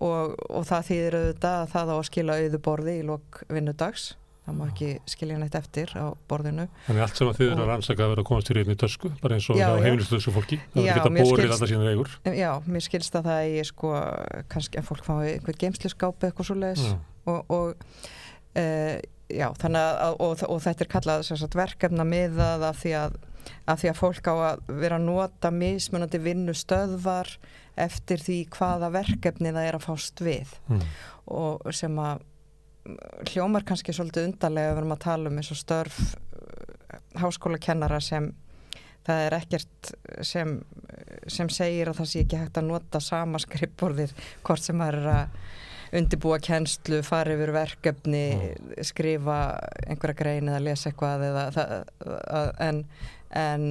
Og, 0.00 0.34
og 0.48 0.64
það 0.68 0.88
þýðir 0.90 1.18
auðvitað 1.20 1.58
að 1.60 1.70
það 1.74 1.92
á 1.92 1.96
að 1.96 2.08
skila 2.08 2.40
auðu 2.40 2.62
borði 2.64 2.96
í 3.00 3.04
lok 3.10 3.42
vinnudags 3.50 4.10
það 4.50 4.56
má 4.56 4.64
ekki 4.66 4.88
skilja 5.08 5.38
neitt 5.40 5.56
eftir 5.58 5.92
á 5.94 6.06
borðinu 6.30 6.66
Þannig 6.86 7.04
allt 7.04 7.20
sem 7.20 7.30
að 7.30 7.38
þið 7.38 7.50
eru 7.50 7.64
að 7.64 7.70
rannsaka 7.70 8.04
að 8.04 8.12
vera 8.12 8.24
að 8.24 8.28
komast 8.30 8.48
til 8.48 8.56
reyni 8.56 8.76
tösku, 8.80 9.12
bara 9.20 9.36
eins 9.36 9.48
og 9.52 9.60
Já, 9.60 9.66
hjá 9.66 9.76
já. 9.76 9.84
heimilistöðsku 9.86 10.34
fólki. 10.34 10.58
Það 10.74 10.80
er 10.80 11.00
mér 11.14 11.22
að 11.22 11.30
bórið 11.30 11.54
alltaf 11.54 11.70
sína 11.70 11.92
eigur. 11.92 12.14
Já, 12.40 12.50
mér 12.66 12.86
skilst 12.86 13.18
að 13.20 13.30
það 13.30 13.52
er 13.60 13.70
sko 13.70 13.92
kannski 14.54 14.80
að 14.80 14.88
fólk 14.90 15.06
fái 15.06 15.20
einhver 15.34 15.60
geimsluskápi 15.60 16.30
eitthvað 16.30 16.50
svo 16.50 16.58
leiðis 16.58 16.86
og, 17.30 17.54
og 17.54 17.98
e, 18.58 18.64
já, 19.30 19.48
þannig 19.60 19.80
að 19.84 20.14
og, 20.26 20.44
og 20.48 20.62
þetta 20.66 20.86
er 20.86 20.92
kallað 20.96 21.26
sagt, 21.30 21.58
verkefna 21.58 22.06
miðað 22.08 22.66
af 22.70 22.80
því 22.82 22.94
að, 23.04 23.18
að 23.70 23.82
því 23.84 23.92
að 23.92 24.00
fólk 24.00 24.32
á 24.32 24.34
að 24.34 24.62
vera 24.80 24.98
að 24.98 25.08
nota 25.10 25.52
mismunandi 25.54 26.22
vinnustöðvar 26.24 27.36
eftir 27.76 28.22
því 28.24 28.38
hvaða 28.56 28.90
verkefni 28.94 29.52
það 29.54 29.68
er 29.68 29.78
að 29.78 29.86
fást 29.86 30.20
við 30.24 30.56
Mm. 30.68 30.82
og 31.26 31.72
sem 31.74 31.96
að 31.98 32.26
hljómar 33.30 33.64
kannski 33.68 33.92
svolítið 33.92 34.30
undarlega 34.30 34.70
ef 34.70 34.74
við 34.74 34.82
erum 34.82 34.94
að 34.96 35.04
tala 35.04 35.30
um 35.30 35.36
eins 35.38 35.50
og 35.52 35.60
störf 35.60 35.98
háskólakennara 37.20 38.00
sem 38.00 38.30
það 39.06 39.24
er 39.26 39.36
ekkert 39.40 39.90
sem, 40.26 40.54
sem 41.28 41.48
segir 41.52 41.90
að 41.90 42.00
það 42.00 42.10
sé 42.12 42.22
ekki 42.24 42.40
hægt 42.40 42.60
að 42.60 42.68
nota 42.70 43.00
sama 43.00 43.40
skrippborðið 43.42 44.14
hvort 44.46 44.64
sem 44.64 44.78
maður 44.80 45.00
er 45.00 45.10
að 45.14 45.40
undibúa 46.00 46.38
kennslu, 46.38 47.00
fara 47.02 47.34
yfir 47.34 47.50
verkefni 47.54 48.24
skrifa 48.86 49.38
einhverja 49.88 50.18
grein 50.20 50.50
eða 50.52 50.62
lesa 50.62 50.90
eitthvað 50.92 51.24
eða, 51.26 51.44
það, 51.56 51.72
að, 52.38 52.50
en, 52.68 52.78
en, 53.40 53.64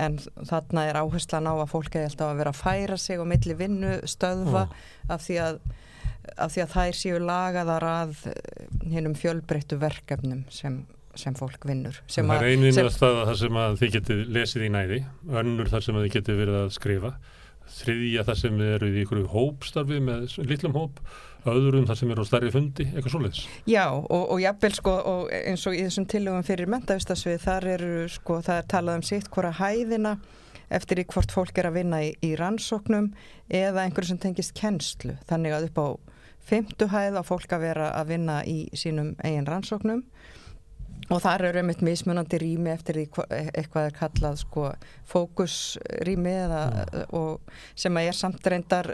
en 0.00 0.16
þarna 0.48 0.86
er 0.90 0.98
áherslan 1.02 1.48
á 1.50 1.54
að 1.60 1.70
fólk 1.74 1.96
eða 1.98 2.08
alltaf 2.10 2.30
að 2.32 2.40
vera 2.42 2.52
að 2.54 2.60
færa 2.62 2.96
sig 3.00 3.20
á 3.20 3.24
milli 3.28 3.56
vinnu 3.58 3.92
stöðva 4.08 4.66
af 5.08 5.24
því 5.26 5.38
að 5.46 5.60
af 6.38 6.52
því 6.54 6.62
að 6.62 6.72
þær 6.76 6.96
séu 7.00 7.18
lagaðar 7.24 7.84
að 7.88 8.10
hinnum 8.92 9.14
fjölbreyttu 9.18 9.78
verkefnum 9.80 10.42
sem, 10.52 10.74
sem 11.18 11.34
fólk 11.34 11.64
vinnur 11.66 11.96
sem 12.06 12.28
Það 12.28 12.36
að- 12.36 12.42
er 12.44 12.50
einu 12.52 12.72
sem- 12.72 12.84
innastæða 12.84 13.24
þar 13.30 13.38
sem 13.40 13.58
að 13.64 13.78
þið 13.80 13.92
getið 13.96 14.20
lesið 14.36 14.66
í 14.66 14.70
næði, 14.76 14.98
önnur 15.42 15.70
þar 15.72 15.82
sem 15.86 15.96
að 15.98 16.04
þið 16.06 16.14
getið 16.18 16.40
verið 16.44 16.58
að 16.60 16.70
skrifa, 16.76 17.12
þriðja 17.80 18.24
þar 18.28 18.38
sem 18.42 18.58
þið 18.60 18.70
eru 18.76 18.90
í 18.92 19.02
ykkur 19.04 19.24
hópstarfi 19.34 19.98
með 20.06 20.36
litlum 20.50 20.76
hóp, 20.76 21.00
öðrum 21.48 21.86
þar 21.88 21.96
sem 22.00 22.10
eru 22.12 22.24
á 22.24 22.28
stærri 22.28 22.50
fundi, 22.52 22.84
eitthvað 22.90 23.14
svoleiðis. 23.14 23.44
Já, 23.70 23.84
og, 23.94 24.24
og 24.34 24.40
jafnvel 24.42 24.72
sko 24.76 24.94
og 25.12 25.30
eins 25.32 25.66
og 25.70 25.76
í 25.78 25.84
þessum 25.86 26.06
tillögum 26.10 26.44
fyrir 26.46 26.68
mentavistasvið 26.72 27.40
þar 27.46 27.68
eru 27.76 27.92
sko, 28.12 28.40
það 28.44 28.60
er 28.62 28.68
talað 28.74 29.00
um 29.00 29.06
sitt 29.08 29.30
hvora 29.32 29.52
hæðina 29.60 30.16
eftir 30.70 31.00
í 31.02 31.06
hvort 31.10 31.32
fólk 31.34 31.56
er 31.58 31.66
að 31.70 31.78
vinna 31.80 32.02
í, 32.06 32.12
í 32.22 32.34
rannsóknum 32.38 33.08
eða 33.48 33.86
einhverju 33.86 34.12
sem 34.12 34.20
tengist 34.22 34.52
kennslu. 34.54 35.16
Þannig 35.30 35.56
að 35.56 35.70
upp 35.70 35.80
á 35.82 35.88
fymtu 36.50 36.86
hæð 36.92 37.18
á 37.18 37.22
fólk 37.26 37.50
að 37.56 37.64
vera 37.66 37.88
að 37.98 38.12
vinna 38.14 38.36
í 38.46 38.58
sínum 38.78 39.14
eigin 39.24 39.48
rannsóknum. 39.50 40.04
Og 41.10 41.18
þar 41.24 41.42
eru 41.48 41.58
einmitt 41.64 41.80
mismunandi 41.82 42.38
rými 42.38 42.70
eftir 42.70 42.94
því 43.00 43.04
hva- 43.16 43.26
eitthvað 43.50 43.88
er 43.88 43.94
kallað 43.98 44.36
sko 44.44 44.68
fókusrými 45.10 46.34
eða, 46.44 46.60
og 47.18 47.40
sem 47.74 47.96
að 47.98 48.10
er 48.12 48.18
samt 48.20 48.46
reyndar 48.46 48.92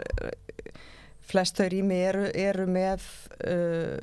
flest 1.27 1.59
þau 1.59 1.67
rými 1.73 1.97
eru, 2.07 2.27
eru 2.31 2.67
með 2.71 3.03
uh, 3.43 3.97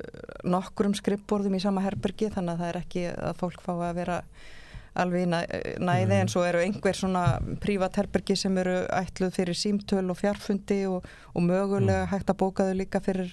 nokkrum 0.45 0.95
skrippborðum 0.97 1.57
í 1.57 1.63
sama 1.63 1.83
herbergi 1.85 2.31
þannig 2.33 2.55
að 2.55 2.61
það 2.61 2.71
er 2.71 2.79
ekki 2.83 3.07
að 3.13 3.41
fólk 3.41 3.65
fá 3.65 3.73
að 3.75 3.97
vera 4.01 4.19
alveg 4.95 5.27
næði 5.81 6.19
en 6.21 6.31
svo 6.31 6.43
eru 6.47 6.61
einhver 6.63 6.97
svona 6.97 7.25
prívat 7.63 7.99
herbergi 7.99 8.37
sem 8.39 8.55
eru 8.61 8.77
ætluð 8.95 9.33
fyrir 9.35 9.57
símtöl 9.57 10.07
og 10.11 10.19
fjarfundi 10.19 10.81
og, 10.89 11.05
og 11.35 11.45
mögulega 11.45 12.07
hægt 12.11 12.31
að 12.31 12.39
bóka 12.41 12.67
þau 12.69 12.77
líka 12.79 13.01
fyrir 13.03 13.31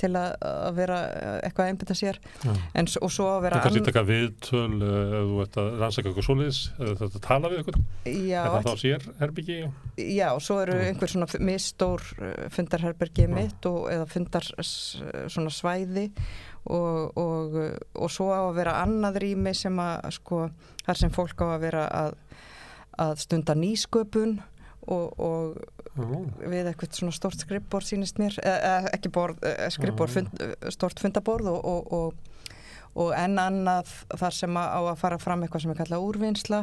til 0.00 0.12
að, 0.16 0.36
að 0.40 0.78
vera 0.80 1.00
eitthvað 1.44 1.66
að 1.66 1.72
einbytta 1.72 1.96
sér. 1.98 2.20
Já. 2.42 2.52
en, 2.74 2.90
og 3.02 3.12
svo 3.12 3.28
að 3.34 3.42
vera 3.46 3.60
er 3.60 3.66
kannski 3.66 3.84
taka 3.86 4.04
viðtöl 4.06 4.76
eh, 4.76 5.16
ef 5.20 5.28
þú 5.30 5.42
ert 5.44 5.60
að 5.62 5.70
rannsaka 5.82 6.10
eitthvað 6.10 6.28
svoleiðis 6.28 6.62
eða 6.76 6.96
þetta 7.02 7.22
tala 7.26 7.52
við 7.52 7.62
eitthvað, 7.62 7.80
já, 8.26 8.40
það 8.46 8.68
þá 8.68 8.84
sér 8.84 9.06
herbyggi 9.20 9.58
Já, 9.96 10.26
og 10.34 10.42
svo 10.44 10.58
eru 10.60 10.76
einhver 10.84 11.12
svona 11.12 11.28
misstór 11.48 12.02
uh, 12.18 12.34
fundarherbergi 12.52 13.28
mitt 13.32 13.68
og, 13.68 13.86
eða 13.92 14.08
fundar 14.10 14.48
svona 14.60 15.52
svæði 15.52 16.10
og, 16.66 17.16
og, 17.18 17.56
og 17.94 18.12
svo 18.12 18.30
á 18.34 18.42
að 18.46 18.58
vera 18.58 18.76
annað 18.82 19.20
rými 19.24 19.54
sem 19.56 19.78
að 19.82 20.10
sko, 20.18 20.42
þar 20.86 21.00
sem 21.00 21.14
fólk 21.14 21.42
á 21.42 21.46
að 21.54 21.64
vera 21.66 21.86
að, 22.02 22.18
að 23.06 23.16
stunda 23.24 23.56
nýsköpun 23.58 24.36
og, 24.86 25.18
og 25.18 25.58
við 25.96 26.70
eitthvað 26.70 26.98
svona 26.98 27.16
stort 27.16 27.42
skrippborð 27.42 27.90
sínist 27.90 28.20
mér, 28.20 28.36
ekki 28.92 29.10
eh, 29.10 29.68
skrippborð, 29.72 30.10
Já. 30.10 30.14
fund, 30.18 30.40
eh, 30.44 30.70
stort 30.74 31.00
fundaborð 31.02 31.50
og, 31.54 31.60
og, 31.64 31.92
og, 31.96 32.58
og 32.96 33.14
enn 33.16 33.38
annað 33.40 33.92
þar 34.12 34.36
sem 34.36 34.60
að 34.60 34.74
á 34.76 34.80
að 34.92 34.98
fara 35.00 35.20
fram 35.22 35.44
eitthvað 35.44 35.64
sem 35.64 35.74
er 35.74 35.80
kallað 35.80 36.08
úrvinnsla 36.10 36.62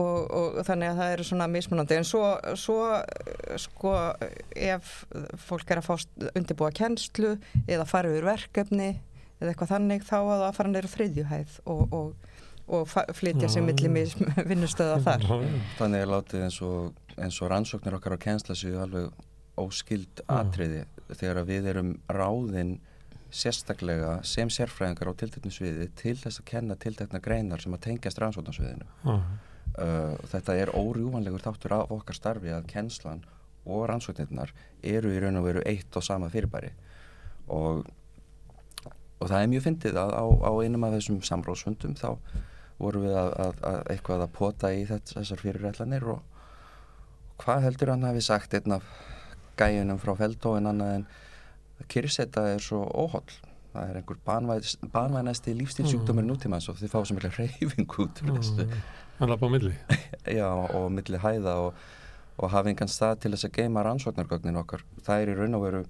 og, 0.00 0.30
og 0.40 0.58
þannig 0.66 0.90
að 0.92 0.98
það 1.00 1.12
eru 1.14 1.26
svona 1.28 1.46
mismunandi. 1.52 1.98
En 2.00 2.06
svo, 2.08 2.24
svo 2.58 2.78
eh, 2.96 3.54
sko 3.60 3.94
ef 4.56 4.90
fólk 5.46 5.70
er 5.74 5.80
að 5.82 5.88
fá 5.90 5.94
undirbúa 6.34 6.72
kennslu 6.76 7.36
eða 7.66 7.86
fara 7.90 8.10
yfir 8.12 8.28
verkefni 8.30 8.90
eða 9.40 9.52
eitthvað 9.54 9.72
þannig 9.74 10.04
þá 10.08 10.16
að 10.20 10.42
það 10.44 10.58
fara 10.58 10.72
neyru 10.74 10.92
þriðjuhæð 10.94 11.54
og, 11.72 11.94
og, 11.96 12.36
og 12.80 12.94
flytja 13.16 13.48
sér 13.48 13.62
Já. 13.64 13.66
milli 13.70 13.92
mis- 13.94 14.18
vinnustöða 14.50 15.00
þar. 15.06 15.26
Þannig 15.78 16.04
er 16.04 16.12
látið 16.14 16.44
eins 16.48 16.60
og, 16.66 16.92
eins 17.16 17.40
og 17.40 17.50
rannsóknir 17.54 17.96
okkar 18.00 18.18
á 18.20 18.24
kennsla 18.26 18.56
séu 18.58 18.76
alveg 18.82 19.10
óskild 19.60 20.22
atriði. 20.30 20.84
Þegar 21.10 21.42
að 21.42 21.50
við 21.54 21.66
erum 21.74 21.90
ráðinn 22.12 22.76
sérstaklega 23.30 24.16
sem 24.26 24.48
sérfræðingar 24.50 25.10
á 25.10 25.14
tilteknu 25.20 25.52
sviði 25.54 25.86
til 25.98 26.16
þess 26.18 26.40
að 26.42 26.46
kenna 26.50 26.76
tiltekna 26.80 27.20
greinar 27.22 27.62
sem 27.62 27.74
að 27.76 27.84
tengjast 27.86 28.18
rannsóknarsviðinu. 28.22 28.88
Uh, 29.80 30.12
þetta 30.28 30.56
er 30.60 30.72
órjúvanlegur 30.76 31.40
þáttur 31.40 31.72
af 31.78 31.92
okkar 31.94 32.16
starfi 32.18 32.50
að 32.52 32.66
kennslan 32.68 33.22
og 33.64 33.86
rannsóknirnar 33.88 34.52
eru 34.84 35.12
í 35.14 35.20
raun 35.22 35.40
og 35.40 35.46
veru 35.46 35.62
eitt 35.68 35.96
og 35.96 36.04
sama 36.04 36.28
fyrirbæri. 36.32 36.72
Og, 37.48 37.86
og 38.84 39.24
það 39.24 39.38
er 39.38 39.50
mjög 39.54 39.66
fyndið 39.66 40.00
að 40.02 40.12
á, 40.20 40.24
á 40.28 40.52
einum 40.60 40.84
af 40.84 40.96
þessum 40.98 41.22
samráðsfundum 41.24 41.96
þá 41.96 42.10
vorum 42.80 43.06
við 43.06 43.16
að, 43.22 43.32
að, 43.44 43.64
að 43.70 43.80
eitthvað 43.94 44.26
að 44.26 44.34
pota 44.36 44.72
í 44.72 44.84
þess, 44.88 45.16
þessar 45.16 45.44
fyrirætlanir 45.44 46.06
og 46.14 47.40
hvað 47.40 47.66
heldur 47.68 47.94
hann 47.94 48.08
hafi 48.08 48.24
sagt 48.24 48.56
einn 48.56 48.76
af 48.76 48.86
gæjunum 49.60 50.00
frá 50.00 50.14
Feldó 50.16 50.56
en 50.58 50.70
annað 50.70 50.96
en 50.98 51.06
kyrseta 51.88 52.46
er 52.54 52.64
svo 52.64 52.84
óholl. 52.84 53.36
Það 53.70 53.90
er 53.90 54.00
einhver 54.00 54.18
banvæð, 54.26 54.72
banvænæsti 54.92 55.54
lífstílsjúkdómur 55.56 56.26
nútímans 56.26 56.66
og 56.68 56.80
þið 56.80 56.92
fá 56.92 57.04
sem 57.06 57.20
vilja 57.20 57.36
reyfingu 57.36 58.06
út 58.06 58.22
úr 58.24 58.40
þessu 58.40 58.66
hann 59.20 59.30
lappa 59.30 59.48
á 59.48 59.52
milli 59.52 59.74
já, 60.40 60.48
og 60.48 60.90
milli 60.92 61.20
hæða 61.20 61.56
og, 61.66 61.80
og 62.40 62.52
hafa 62.52 62.72
engan 62.72 62.90
stað 62.90 63.22
til 63.22 63.34
þess 63.34 63.48
að 63.50 63.56
geima 63.60 63.84
rannsóknargögnin 63.84 64.60
okkar. 64.60 64.84
Það 65.04 65.24
er 65.24 65.32
í 65.32 65.38
raun 65.38 65.58
og 65.58 65.66
veru 65.66 65.82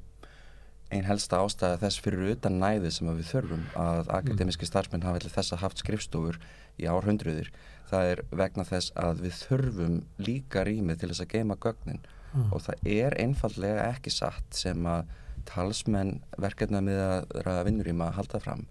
ein 0.90 1.06
helsta 1.06 1.38
ástæða 1.44 1.78
þess 1.84 2.02
fyrir 2.02 2.32
utan 2.34 2.58
næði 2.58 2.90
sem 2.94 3.10
við 3.14 3.28
þurfum 3.30 3.66
að 3.78 4.08
akademiski 4.16 4.66
starfsmenn 4.66 5.06
allir 5.06 5.30
þess 5.30 5.54
að 5.54 5.62
haft 5.62 5.82
skrifstofur 5.82 6.40
í 6.82 6.88
árhundruðir. 6.90 7.52
Það 7.90 8.10
er 8.14 8.22
vegna 8.42 8.66
þess 8.66 8.90
að 8.98 9.22
við 9.26 9.36
þurfum 9.44 10.00
líka 10.18 10.64
rýmið 10.66 11.00
til 11.00 11.12
þess 11.12 11.24
að 11.24 11.34
geima 11.36 11.58
gögnin 11.62 12.02
og 12.50 12.62
það 12.62 12.90
er 12.98 13.16
einfallega 13.18 13.86
ekki 13.90 14.12
satt 14.14 14.54
sem 14.54 14.86
að 14.86 15.10
talsmenn 15.48 16.20
verkefna 16.38 16.82
með 16.84 17.00
að 17.42 17.62
vinnur 17.66 17.90
í 17.90 17.94
maður 17.94 18.10
að 18.12 18.18
halda 18.20 18.42
fram 18.44 18.66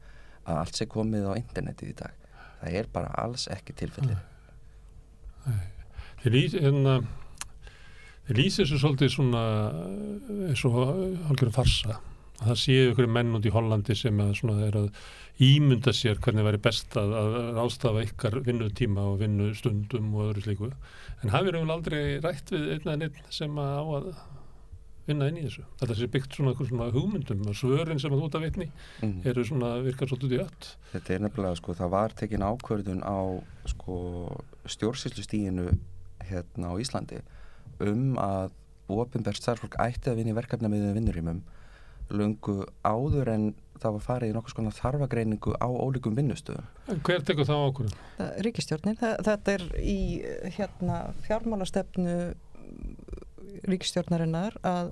að 0.45 0.61
allt 0.61 0.79
sé 0.79 0.87
komið 0.91 1.27
á 1.27 1.33
internetið 1.39 1.91
í 1.91 1.97
dag. 1.99 2.27
Það 2.59 2.77
er 2.81 2.91
bara 2.93 3.15
alls 3.23 3.47
ekki 3.51 3.75
tilfellið. 3.79 4.19
Þið 6.19 6.35
lýs, 6.35 6.55
hérna, 6.59 6.99
þið 8.27 8.39
lýsir 8.41 8.65
þessu 8.65 8.79
svolítið 8.81 9.11
svona 9.13 9.43
eh, 9.71 10.47
eins 10.49 10.63
og 10.67 10.79
hálfgerðum 10.81 11.55
farsa. 11.55 11.99
Það 12.39 12.59
séu 12.61 12.89
ykkur 12.93 13.09
menn 13.11 13.35
út 13.35 13.47
í 13.47 13.51
Hollandi 13.51 13.95
sem 13.99 14.19
að 14.23 14.35
svona 14.39 14.67
er 14.67 14.77
að 14.79 14.89
ímynda 15.43 15.91
sér 15.95 16.19
hvernig 16.23 16.45
væri 16.47 16.61
best 16.63 16.95
að, 16.99 17.13
að 17.19 17.37
rástafa 17.57 18.03
ykkar 18.07 18.37
vinnutíma 18.45 19.05
og 19.11 19.19
vinnustundum 19.23 20.13
og 20.15 20.29
öðru 20.29 20.43
slíku. 20.45 20.69
En 21.23 21.33
hafið 21.33 21.57
við 21.59 21.73
aldrei 21.75 22.01
rætt 22.23 22.53
við 22.55 22.69
einn 22.75 22.93
eða 22.93 23.09
einn 23.09 23.33
sem 23.35 23.59
að 23.59 23.75
á 23.75 23.83
að 23.99 24.11
vinna 25.09 25.27
inn 25.31 25.37
í 25.41 25.43
þessu. 25.47 25.63
Þetta 25.81 25.95
sé 25.99 26.07
byggt 26.13 26.37
svona, 26.37 26.53
svona 26.59 26.87
hugmyndum 26.95 27.43
og 27.49 27.57
svörin 27.59 27.99
sem 28.01 28.13
að 28.15 28.23
ert 28.27 28.37
að 28.39 28.45
vitni 28.47 28.69
Mm. 29.01 29.21
eru 29.25 29.43
svona 29.47 29.73
virkar 29.83 30.07
svolítið 30.11 30.37
í 30.37 30.41
öll. 30.45 30.71
Þetta 30.93 31.13
er 31.15 31.19
nefnilega, 31.25 31.55
sko, 31.59 31.73
það 31.73 31.89
var 31.97 32.09
tekin 32.15 32.45
ákvörðun 32.45 33.03
á, 33.03 33.19
sko, 33.73 33.99
stjórnsýslustíginu 34.65 35.69
hérna 36.29 36.71
á 36.71 36.75
Íslandi 36.79 37.21
um 37.79 38.15
að 38.19 38.51
ofinbært 38.89 39.37
starfsfólk 39.39 39.75
ætti 39.79 40.09
að 40.11 40.15
vinna 40.19 40.33
í 40.33 40.37
verkefna 40.39 40.69
með 40.71 40.93
vinnurímum 40.97 41.41
lungu 42.09 42.63
áður 42.83 43.29
en 43.29 43.43
það 43.79 43.93
var 43.95 44.01
farið 44.01 44.31
í 44.31 44.33
nokkuð 44.35 44.53
skona 44.55 44.71
þarfagreiningu 44.75 45.53
á 45.61 45.67
ólíkum 45.69 46.15
vinnustöðum. 46.17 46.65
En 46.89 46.99
hver 47.05 47.21
tekur 47.23 47.45
það 47.45 47.61
ákvörðun? 47.69 47.93
Það- 48.17 48.39
Ríkisstjórnin, 48.47 48.97
það, 48.99 49.13
þetta 49.29 49.53
er 49.53 49.63
í 49.77 49.99
hérna 50.57 50.97
fjármálastefnu 51.27 52.15
ríkistjórnarinnar 53.67 54.59
að 54.65 54.91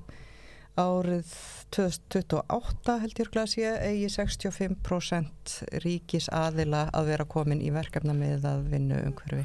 árið 0.78 1.32
2028 1.74 2.98
held 3.02 3.18
ég 3.18 3.26
að 3.26 3.50
sé 3.50 3.72
eigi 3.90 4.10
65% 4.14 5.58
ríkis 5.84 6.30
aðila 6.34 6.88
að 6.96 7.12
vera 7.14 7.26
komin 7.26 7.64
í 7.66 7.72
verkefna 7.74 8.14
með 8.18 8.46
að 8.52 8.70
vinna 8.76 9.02
umhverfi. 9.08 9.44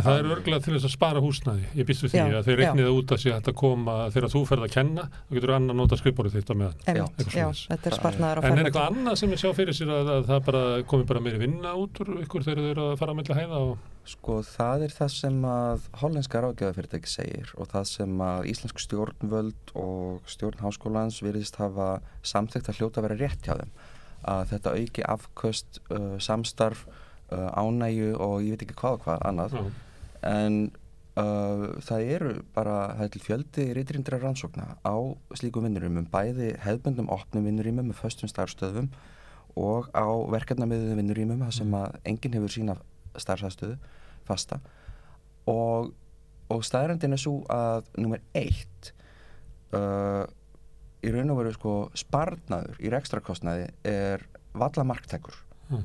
Já. 0.00 0.06
Það 0.08 0.18
er 0.20 0.28
örgulega 0.34 0.64
til 0.64 0.74
þess 0.74 0.88
að 0.88 0.94
spara 0.94 1.22
húsnæði. 1.24 1.64
Ég 1.78 1.88
býst 1.90 2.04
við 2.04 2.14
því 2.14 2.20
Já, 2.20 2.24
að 2.40 2.48
þeir 2.48 2.56
já. 2.56 2.60
reiknið 2.64 2.88
það 2.88 2.98
út 3.00 3.14
að 3.14 3.22
sé 3.24 3.34
að 3.36 3.52
koma 3.60 3.96
þegar 4.10 4.32
þú 4.34 4.42
ferð 4.50 4.66
að 4.66 4.74
kenna 4.74 5.06
og 5.10 5.36
getur 5.36 5.54
annar 5.56 5.78
nota 5.80 6.00
skrifbórið. 6.00 6.36
Einmitt, 6.40 6.82
eitthvað 6.88 7.30
já, 7.30 7.46
svoleiðis. 7.46 7.62
þetta 7.70 7.90
er 7.90 7.98
spartnaður 8.00 8.44
En 8.50 8.58
er 8.58 8.68
eitthvað 8.70 8.90
annað 8.90 9.20
sem 9.20 9.34
ég 9.36 9.40
sjá 9.44 9.50
fyrir 9.60 9.76
sér 9.76 9.94
að, 9.94 10.12
að 10.16 10.28
það 10.30 10.44
bara 10.50 10.62
komi 10.90 11.08
bara 11.10 11.24
meiri 11.24 11.40
vinna 11.44 11.74
út 11.78 12.00
úr 12.04 12.12
ykkur 12.24 12.46
þegar 12.46 12.62
þeir 12.64 12.70
eru 12.74 12.86
að 12.90 13.00
fara 13.00 13.14
að 13.14 13.20
myndla 13.20 13.38
hæða 13.40 13.62
og 13.70 13.78
Sko, 14.10 14.38
það 14.42 14.86
er 14.86 14.92
það 14.96 15.10
sem 15.12 15.36
að 15.46 15.82
hollenska 16.00 16.40
ráðgjöðafyrirtæki 16.42 17.10
segir 17.12 17.50
og 17.60 17.68
það 17.70 17.84
sem 17.90 18.22
að 18.24 18.46
íslensk 18.50 18.80
stjórnvöld 18.82 19.72
og 19.78 20.30
stjórn 20.32 20.62
háskólans 20.64 21.20
virðist 21.22 21.58
hafa 21.60 21.90
samþygt 22.26 22.72
að 22.72 22.80
hljóta 22.80 23.02
að 23.02 23.06
vera 23.06 23.18
rétt 23.20 23.44
hjá 23.46 23.54
þeim. 23.60 23.74
Að 24.32 24.42
þetta 24.54 24.72
auki 24.80 25.04
afköst, 25.14 25.80
uh, 25.92 26.16
samstarf, 26.18 26.86
uh, 27.30 27.52
ánægju 27.60 28.16
og 28.16 28.34
ég 28.48 28.56
veit 28.56 28.64
ekki 28.66 28.78
hvað 28.80 28.96
og 28.98 29.04
hvað 29.06 29.22
annað. 29.30 29.54
já, 29.60 29.70
en 30.26 30.58
uh, 31.20 31.66
það 31.84 32.10
eru 32.16 32.32
bara, 32.54 32.76
það 32.98 33.04
er 33.06 33.12
til 33.14 33.22
fjöldi 33.24 33.66
reytirindra 33.76 34.20
rannsókna 34.22 34.76
á 34.84 34.94
slíkum 35.38 35.66
vinnurýmum, 35.66 36.08
bæði 36.12 36.54
hefðbundum 36.64 37.10
opnum 37.12 37.46
vinnurýmum 37.48 37.90
með 37.90 38.00
föstum 38.02 38.30
starfstöðum 38.30 38.90
og 39.58 39.90
á 39.96 40.06
verkefnamiðum 40.30 41.00
vinnurýmum 41.00 41.44
það 41.46 41.56
sem 41.58 41.74
að 41.74 41.98
enginn 42.12 42.36
hefur 42.38 42.54
sína 42.54 42.76
starfstöðu 43.18 43.76
fasta. 44.28 44.60
Og, 45.50 45.90
og 46.52 46.64
staðrendin 46.66 47.16
er 47.16 47.20
svo 47.20 47.40
að 47.50 47.88
nummer 47.98 48.22
eitt 48.36 48.92
uh, 49.74 50.24
í 51.00 51.10
raun 51.10 51.32
og 51.32 51.40
veru 51.40 51.54
sko 51.56 51.76
sparnaður 51.98 52.78
í 52.84 52.92
rekstrakostnaði 52.92 53.70
er 53.88 54.26
valla 54.54 54.84
marktækur 54.86 55.46
Mm. 55.70 55.84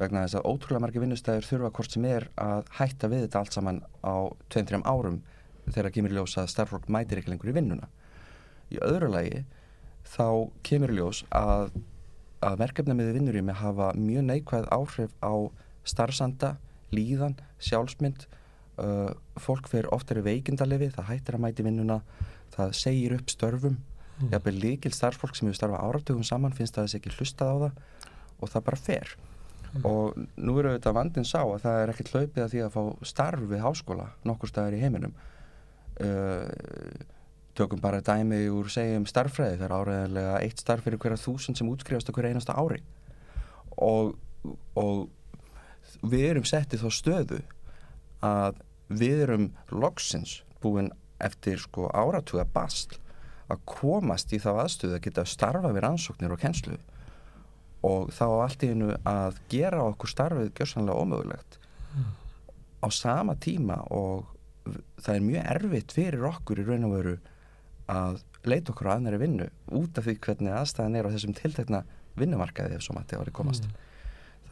Vegna 0.00 0.24
þess 0.24 0.38
að 0.40 0.48
ótrúlega 0.50 0.82
margir 0.84 1.04
vinnustæður 1.04 1.46
þurfa 1.48 1.70
hvort 1.76 1.94
sem 1.94 2.06
er 2.08 2.26
að 2.40 2.72
hætta 2.78 3.10
við 3.12 3.24
þetta 3.26 3.42
allt 3.42 3.56
saman 3.56 3.80
á 4.00 4.16
2-3 4.52 4.82
árum 4.88 5.20
þegar 5.70 5.94
kemur 5.94 6.14
ljós 6.16 6.36
að 6.40 6.50
starffólk 6.54 6.88
mætir 6.90 7.20
ekki 7.20 7.32
lengur 7.34 7.52
í 7.52 7.56
vinnuna. 7.56 7.88
Í 8.72 8.80
öðru 8.86 9.10
lagi 9.12 9.44
þá 10.08 10.26
kemur 10.66 10.94
ljós 10.96 11.22
að, 11.36 11.70
að 12.44 12.58
verkefna 12.64 12.96
með 12.98 13.14
vinnurými 13.18 13.56
hafa 13.60 13.92
mjög 13.98 14.26
neikvæð 14.30 14.68
áhrif 14.74 15.14
á 15.22 15.34
starfsanda, 15.86 16.56
líðan, 16.94 17.38
sjálfsmynd. 17.62 18.26
Uh, 18.80 19.12
fólk 19.36 19.66
fyrir 19.68 19.90
oftar 19.92 20.22
í 20.22 20.24
veikindalefi, 20.24 20.88
það 20.94 21.08
hættir 21.10 21.36
að 21.36 21.42
mæti 21.44 21.64
vinnuna 21.66 21.98
það 22.54 22.76
segir 22.78 23.16
upp 23.18 23.28
störfum. 23.28 23.76
Mm. 24.20 24.34
jafnvel 24.34 24.58
líkil 24.60 24.92
starfsfólk 24.92 25.36
sem 25.36 25.48
hefur 25.48 25.56
starfað 25.56 25.84
áratugum 25.86 26.24
saman 26.28 26.52
finnst 26.52 26.76
að 26.76 26.88
þessi 26.88 26.98
ekki 26.98 27.12
hlustað 27.16 27.52
á 27.52 27.56
það 27.62 27.78
og 28.40 28.50
það 28.52 28.64
bara 28.66 28.80
fer 28.80 29.12
og 29.86 30.16
nú 30.36 30.56
eru 30.58 30.74
þetta 30.74 30.92
vandin 30.96 31.26
sá 31.26 31.40
að 31.42 31.62
það 31.64 31.80
er 31.80 31.92
ekkert 31.92 32.12
hlaupið 32.14 32.44
að 32.44 32.52
því 32.54 32.62
að 32.64 32.74
fá 32.74 33.06
starf 33.06 33.46
við 33.50 33.62
háskóla 33.64 34.08
nokkur 34.26 34.50
staðar 34.50 34.76
í 34.76 34.82
heiminum. 34.82 35.14
Uh, 36.00 36.46
tökum 37.58 37.82
bara 37.82 38.00
dæmi 38.04 38.46
úr 38.50 38.70
segjum 38.72 39.06
starffræði 39.08 39.60
það 39.60 39.66
er 39.66 39.76
áræðilega 39.76 40.34
eitt 40.40 40.62
starf 40.62 40.86
fyrir 40.86 41.00
hverja 41.02 41.20
þúsund 41.20 41.60
sem 41.60 41.70
útskrifast 41.70 42.10
okkur 42.10 42.30
einasta 42.30 42.56
ári. 42.56 42.80
Og, 43.76 44.14
og 44.78 45.08
við 46.02 46.26
erum 46.32 46.48
settið 46.48 46.84
þá 46.84 46.90
stöðu 46.96 47.40
að 48.26 48.62
við 48.90 49.24
erum 49.26 49.50
loksins 49.70 50.40
búin 50.62 50.90
eftir 51.20 51.60
sko 51.60 51.88
áratuga 51.92 52.46
bastl 52.48 52.98
að 53.50 53.62
komast 53.68 54.32
í 54.32 54.40
þá 54.40 54.50
aðstöðu 54.64 54.96
að 54.96 55.04
geta 55.06 55.26
starfa 55.28 55.72
við 55.74 55.84
rannsóknir 55.84 56.34
og 56.34 56.40
kennslu 56.42 56.78
og 57.86 58.10
þá 58.12 58.24
allt 58.28 58.64
í 58.64 58.70
hennu 58.72 58.94
að 59.08 59.38
gera 59.52 59.82
okkur 59.88 60.12
starfið 60.12 60.52
gjörsanlega 60.58 61.00
ómögulegt 61.00 61.58
mm. 61.96 62.08
á 62.84 62.88
sama 62.92 63.36
tíma 63.40 63.80
og 63.88 64.28
það 65.00 65.14
er 65.14 65.28
mjög 65.28 65.52
erfitt 65.54 65.94
fyrir 65.96 66.26
okkur 66.28 66.60
í 66.60 66.66
raun 66.66 66.88
og 66.88 66.96
veru 66.98 67.14
að 67.90 68.20
leita 68.46 68.74
okkur 68.74 68.92
á 68.92 68.96
annari 68.96 69.20
vinnu 69.20 69.48
út 69.76 69.98
af 69.98 70.06
því 70.06 70.16
hvernig 70.26 70.56
aðstæðan 70.56 70.98
er 71.00 71.08
á 71.08 71.12
þessum 71.14 71.36
tiltekna 71.36 71.84
vinnumarkaði 72.20 72.76
ef 72.76 72.84
svo 72.84 72.96
mætti 72.96 73.18
árið 73.18 73.36
komast 73.40 73.66
mm. 73.68 73.86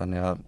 þannig 0.01 0.31
að 0.33 0.47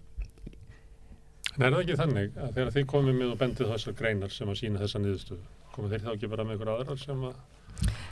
En 1.51 1.65
er 1.67 1.73
það 1.73 1.81
ekki 1.81 1.95
þannig 1.99 2.37
að 2.39 2.51
þegar 2.55 2.69
þið 2.71 2.85
komið 2.87 3.15
með 3.17 3.31
og 3.33 3.39
bendið 3.41 3.71
þessar 3.73 3.95
greinar 3.99 4.31
sem 4.31 4.51
að 4.51 4.59
sína 4.61 4.79
þessa 4.79 4.99
niðurstöðu 5.03 5.47
komið 5.75 5.93
þeir 5.93 6.03
þá 6.05 6.11
ekki 6.13 6.29
bara 6.31 6.45
með 6.47 6.57
ykkur 6.57 6.71
aðrar 6.71 7.01
sem 7.01 7.25
að 7.27 7.41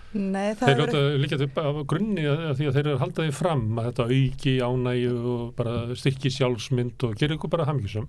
Nei, 0.09 0.55
þeir 0.57 0.79
ljóta 0.79 0.97
er... 0.97 1.17
líka 1.21 1.38
til 1.38 1.47
á 1.53 1.69
grunni 1.85 2.23
að, 2.25 2.39
að 2.49 2.55
því 2.57 2.69
að 2.69 2.77
þeir 2.77 2.88
eru 2.88 3.01
haldaði 3.03 3.33
fram 3.38 3.65
að 3.77 3.89
þetta 3.89 4.05
auki 4.09 4.53
ánægi 4.65 5.11
og 5.13 5.43
bara 5.59 5.73
styrki 5.99 6.31
sjálfsmynd 6.33 7.05
og 7.05 7.13
gerir 7.19 7.35
ykkur 7.35 7.51
bara 7.53 7.67
hafmyggisum 7.69 8.07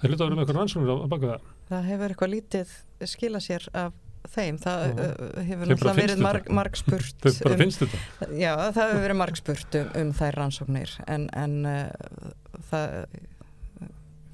þeir 0.00 0.14
ljóta 0.14 0.24
að 0.24 0.30
vera 0.30 0.38
með 0.38 0.46
ykkur 0.46 0.58
rannsóknir 0.60 0.94
á, 0.96 0.96
baka 1.12 1.34
það. 1.34 1.50
Það 1.68 1.90
hefur 1.90 2.14
eitthvað 2.14 2.32
lítið 2.32 2.72
skila 3.12 3.42
sér 3.44 3.68
af 3.82 3.98
þeim, 4.32 4.62
það 4.62 4.86
uh, 4.86 5.12
hefur 5.42 5.72
náttúrulega 5.72 5.98
verið 5.98 6.24
marg, 6.24 6.48
marg 6.56 6.78
spurt 6.78 7.26
Þau 7.26 7.30
bara 7.42 7.56
um, 7.58 7.62
finnst 7.66 7.82
þetta? 7.82 8.00
Já, 8.38 8.52
það 8.70 8.82
hefur 8.86 9.04
verið 9.04 9.20
marg 9.20 9.40
spurt 9.42 9.78
um, 9.80 9.92
um 9.98 10.12
þær 10.16 10.38
rannsóknir. 10.38 10.94
En, 11.10 11.26
en 11.36 11.56
uh, 11.68 12.60
það 12.70 12.96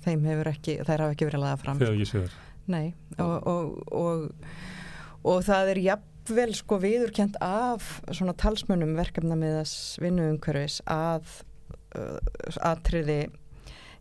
þeim 0.05 0.29
hefur 0.29 0.53
ekki, 0.53 0.77
þær 0.87 1.05
hafa 1.05 1.17
ekki 1.17 1.29
verið 1.29 1.45
laða 1.45 1.61
fram 1.63 1.81
Þegar 1.81 1.99
ég 1.99 2.11
sé 2.11 2.23
þér 2.23 2.37
Nei, 2.69 2.87
og, 3.17 3.35
og, 3.49 3.69
og, 3.97 4.25
og 5.25 5.39
það 5.47 5.71
er 5.73 5.81
jafnvel 6.29 6.53
sko 6.53 6.77
viðurkjent 6.83 7.39
af 7.41 8.03
svona 8.13 8.35
talsmönnum 8.37 8.91
verkefna 8.99 9.37
með 9.39 9.63
þess 9.63 9.95
vinnuumhverfis 10.03 10.83
að 10.85 11.25
uh, 11.97 12.19
atriði 12.69 13.31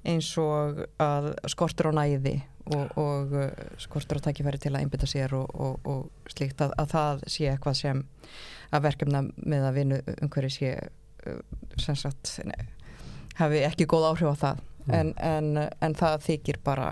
eins 0.03 0.33
og 0.41 0.81
að 0.99 1.29
skortur 1.47 1.93
á 1.95 2.03
næði 2.03 2.41
og, 2.75 2.91
og 2.99 3.31
uh, 3.31 3.47
skortur 3.79 4.19
á 4.19 4.25
takkifæri 4.27 4.59
til 4.59 4.73
að 4.73 4.81
einbita 4.81 5.07
sér 5.07 5.37
og, 5.39 5.47
og, 5.55 5.87
og 5.87 6.33
slíkt 6.33 6.65
að, 6.65 6.75
að 6.75 6.91
það 6.97 7.23
sé 7.31 7.47
eitthvað 7.47 7.79
sem 7.79 8.03
að 8.75 8.87
verkefna 8.89 9.23
með 9.37 9.67
að 9.69 9.79
vinnu 9.79 10.03
umhverju 10.17 10.53
sé 10.57 10.75
uh, 10.75 11.41
sem 11.79 11.95
sagt 11.95 12.41
ne, 12.43 12.59
hafi 13.39 13.63
ekki 13.69 13.87
góð 13.87 14.11
áhrif 14.11 14.35
á 14.35 14.41
það. 14.43 14.65
Mm. 14.87 14.93
en, 14.99 15.13
en, 15.23 15.67
en 15.83 15.95
það 15.95 16.21
þykir 16.27 16.59
bara 16.63 16.91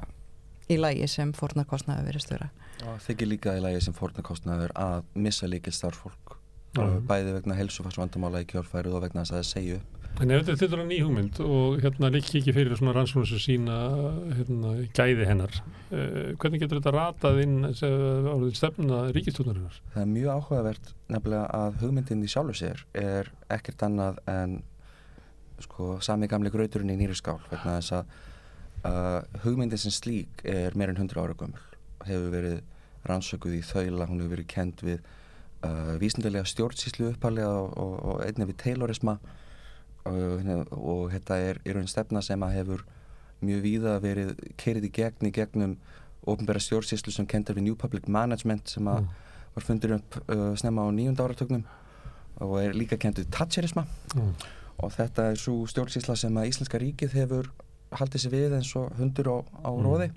í 0.72 0.80
lægi 0.80 1.12
sem 1.12 1.36
fórnarkostnaður 1.36 2.08
verið 2.14 2.24
störa 2.24 2.54
Þykir 3.06 3.32
líka 3.32 3.58
í 3.58 3.64
lægi 3.64 3.84
sem 3.86 3.96
fórnarkostnaður 3.98 4.74
að 4.78 5.04
missa 5.18 5.48
líkil 5.50 5.74
starffólk 5.76 6.38
mm. 6.76 7.04
bæði 7.10 7.36
vegna 7.38 7.60
helsufarsvandamála 7.60 8.44
í 8.44 8.50
kjálfærið 8.52 8.98
og 8.98 9.06
vegna 9.08 9.24
þess 9.24 9.36
að 9.36 9.42
það 9.42 9.52
segju 9.52 9.84
En 10.24 10.32
ef 10.32 10.46
þetta 10.48 10.78
er 10.78 10.84
ný 10.88 10.98
hugmynd 11.04 11.40
og 11.44 11.82
hérna 11.84 12.08
líki 12.14 12.40
ekki 12.40 12.54
fyrir 12.56 12.78
svona 12.80 12.94
rannsóknum 12.96 13.26
sem 13.28 13.42
sína 13.44 13.80
hérna, 14.38 14.70
gæði 14.96 15.26
hennar, 15.28 15.58
eh, 15.92 16.30
hvernig 16.40 16.62
getur 16.62 16.80
þetta 16.80 16.94
ratað 16.96 17.42
inn 17.44 17.58
stefna 18.56 19.02
ríkistúnarinnar? 19.16 19.82
Það 19.92 20.06
er 20.06 20.14
mjög 20.14 20.38
áhugavert 20.38 20.94
nefnilega 21.12 21.50
að 21.60 21.82
hugmyndin 21.84 22.24
í 22.24 22.32
sjálfu 22.32 22.56
sér 22.62 22.86
er 22.96 23.32
ekkert 23.52 23.84
annað 23.90 24.24
en 24.32 24.62
sko 25.60 25.98
sami 26.00 26.32
gamli 26.32 26.54
grauturinn 26.54 26.96
í 26.96 26.98
nýri 27.00 27.16
skál 27.20 27.42
vegna 27.50 27.76
þess 27.82 27.98
að 28.00 28.16
uh, 28.88 29.22
hugmyndin 29.44 29.84
sem 29.84 29.92
slík 29.92 30.46
er 30.48 30.80
meirinn 30.80 31.02
100 31.04 31.20
ára 31.20 31.36
gömul, 31.36 31.60
hefur 32.08 32.32
verið 32.34 32.60
rannsökuð 33.06 33.60
í 33.60 33.64
þaula, 33.66 34.10
hún 34.10 34.22
hefur 34.22 34.36
verið 34.38 34.50
kend 34.52 34.84
við 34.86 35.00
uh, 35.66 35.96
vísindarlega 36.02 36.48
stjórnsíslu 36.50 37.12
uppalega 37.14 37.50
og, 37.50 37.74
og, 37.78 37.96
og 38.12 38.24
einnig 38.26 38.52
við 38.52 38.62
taylorisma 38.64 39.18
og, 40.06 40.50
og 40.72 41.14
þetta 41.14 41.38
er 41.42 41.62
í 41.66 41.76
raun 41.76 41.90
stefna 41.90 42.22
sem 42.26 42.42
að 42.46 42.58
hefur 42.60 42.86
mjög 43.46 43.64
víða 43.66 43.96
verið 44.04 44.34
kerið 44.62 44.90
í 44.90 44.92
gegn 44.96 45.30
í 45.30 45.34
gegnum 45.36 45.78
ofnbæra 46.26 46.62
stjórnsýslu 46.64 47.14
sem 47.14 47.28
kendar 47.30 47.58
við 47.58 47.68
New 47.68 47.80
Public 47.80 48.08
Management 48.10 48.72
sem 48.72 48.88
að 48.90 49.04
mm. 49.04 49.10
var 49.56 49.66
fundur 49.66 49.98
upp 50.00 50.20
uh, 50.26 50.54
snemma 50.58 50.88
á 50.88 50.90
nýjunda 50.94 51.26
áratögnum 51.26 51.66
og 52.44 52.56
er 52.62 52.76
líka 52.76 52.98
kenduð 53.00 53.30
Thatcherisma 53.34 53.86
mm. 54.16 54.32
og 54.84 54.96
þetta 54.96 55.30
er 55.32 55.42
svo 55.42 55.62
stjórnsýsla 55.70 56.18
sem 56.20 56.40
að 56.40 56.50
Íslenska 56.52 56.82
ríkið 56.82 57.18
hefur 57.20 57.52
haldið 57.96 58.26
sér 58.26 58.34
við 58.34 58.58
eins 58.58 58.72
og 58.80 58.96
hundur 58.98 59.30
á, 59.32 59.38
á 59.62 59.72
mm. 59.72 59.84
róði 59.86 60.10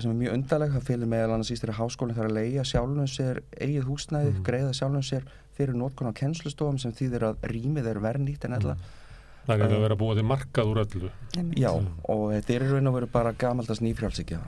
sem 0.00 0.12
er 0.12 0.16
mjög 0.16 0.36
undarleg, 0.38 0.72
það 0.72 0.88
fylgir 0.88 1.10
meðal 1.12 1.34
annars 1.34 1.52
ístæri 1.52 1.76
háskólinn 1.76 2.16
þar 2.16 2.30
að 2.30 2.36
leia 2.38 2.64
sjálfum 2.64 3.08
sér 3.10 3.42
eigið 3.58 3.88
húsnæði, 3.90 4.32
mm. 4.32 4.42
greiða 4.46 4.72
sjálfum 4.78 5.04
sér 5.04 5.26
fyrir 5.56 5.76
nótkun 5.76 6.08
á 6.08 6.16
kennslustofum 6.16 6.78
sem 6.80 6.94
þýðir 6.96 7.28
að 7.28 7.46
rýmið 7.52 7.90
er 7.92 8.00
verð 8.02 8.24
nýtt 8.24 8.46
en 8.48 8.56
ella 8.56 8.76
mm. 8.78 8.90
Það 9.42 9.64
er 9.64 9.72
að 9.74 9.80
vera 9.82 9.96
búið 9.98 10.18
til 10.20 10.24
markað 10.30 10.68
úr 10.70 10.80
öllu 10.84 11.08
Já, 11.58 11.70
og 11.74 12.20
þetta 12.30 12.54
er 12.54 12.64
raun 12.70 12.90
og 12.92 12.94
veru 12.94 13.08
bara 13.10 13.32
gamaldast 13.34 13.82
nýfrálsíkja 13.82 14.38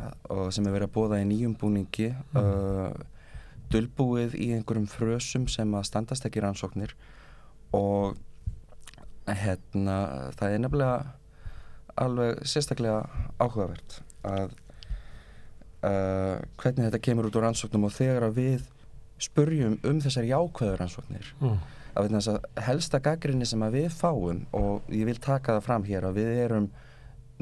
sem 0.55 0.69
er 0.69 0.77
verið 0.77 0.87
að 0.87 0.93
búða 0.95 1.19
í 1.19 1.27
nýjum 1.27 1.57
búningi 1.59 2.13
mm. 2.15 2.39
uh, 2.39 2.93
dölbúið 3.75 4.37
í 4.39 4.53
einhverjum 4.55 4.87
frösum 4.89 5.49
sem 5.51 5.75
að 5.75 5.89
standast 5.91 6.29
ekki 6.29 6.45
rannsóknir 6.45 6.95
og 7.75 8.15
hérna 9.27 9.99
það 10.39 10.55
er 10.55 10.63
nefnilega 10.63 10.97
alveg 12.05 12.45
sérstaklega 12.47 13.03
áhugavert 13.43 14.01
að 14.27 14.55
uh, 15.85 16.41
hvernig 16.61 16.89
þetta 16.89 17.03
kemur 17.05 17.29
út 17.29 17.39
úr 17.39 17.47
rannsóknum 17.47 17.89
og 17.89 17.95
þegar 17.95 18.29
að 18.29 18.39
við 18.41 18.69
spurjum 19.23 19.79
um 19.87 20.01
þessar 20.03 20.27
jákvæður 20.29 20.81
rannsóknir 20.83 21.33
mm. 21.41 21.59
að 21.95 22.11
þess 22.17 22.33
að 22.33 22.49
helsta 22.67 23.01
gaggrinni 23.05 23.49
sem 23.49 23.63
að 23.65 23.79
við 23.79 23.91
fáum 23.95 24.45
og 24.57 24.89
ég 24.93 25.07
vil 25.09 25.21
taka 25.23 25.59
það 25.59 25.67
fram 25.69 25.87
hér 25.89 26.09
að 26.09 26.21
við 26.21 26.33
erum 26.45 26.71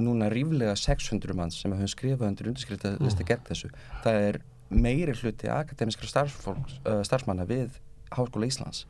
núna 0.02 0.30
ríflega 0.32 0.74
600 0.78 1.36
manns 1.36 1.58
sem 1.60 1.72
höfum 1.72 1.90
skrifað 1.90 2.30
undir 2.30 2.48
undirskrifta 2.52 2.96
listi 2.98 3.24
mm. 3.24 3.28
gegn 3.28 3.46
þessu 3.50 3.72
það 4.04 4.26
er 4.28 4.40
meiri 4.72 5.14
hluti 5.16 5.50
akademiskra 5.52 6.24
uh, 6.24 7.02
starfsmanna 7.04 7.44
við 7.48 7.76
Háskóla 8.12 8.48
Íslands 8.48 8.86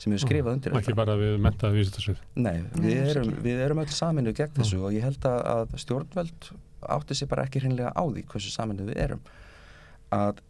sem 0.00 0.14
hefur 0.14 0.24
skrifað 0.24 0.56
undir 0.56 0.72
þetta. 0.72 0.80
Ekki 0.80 0.96
bara 0.96 1.16
við 1.20 1.34
mentaði 1.44 1.76
vísitarsvið. 1.76 2.20
Nei, 2.40 2.54
við 2.72 3.00
erum, 3.12 3.32
við 3.44 3.62
erum 3.66 3.82
öll 3.82 3.92
saminu 3.92 4.32
gegn 4.36 4.54
þessu 4.56 4.78
mm. 4.78 4.84
og 4.88 4.96
ég 4.96 5.04
held 5.04 5.26
að 5.28 5.74
stjórnveld 5.82 6.50
átti 6.82 7.16
sér 7.16 7.30
bara 7.30 7.46
ekki 7.48 7.62
hreinlega 7.64 7.92
á 7.92 8.02
því 8.02 8.24
hversu 8.30 8.52
saminu 8.54 8.86
við 8.88 9.02
erum. 9.06 9.22
Að 10.14 10.40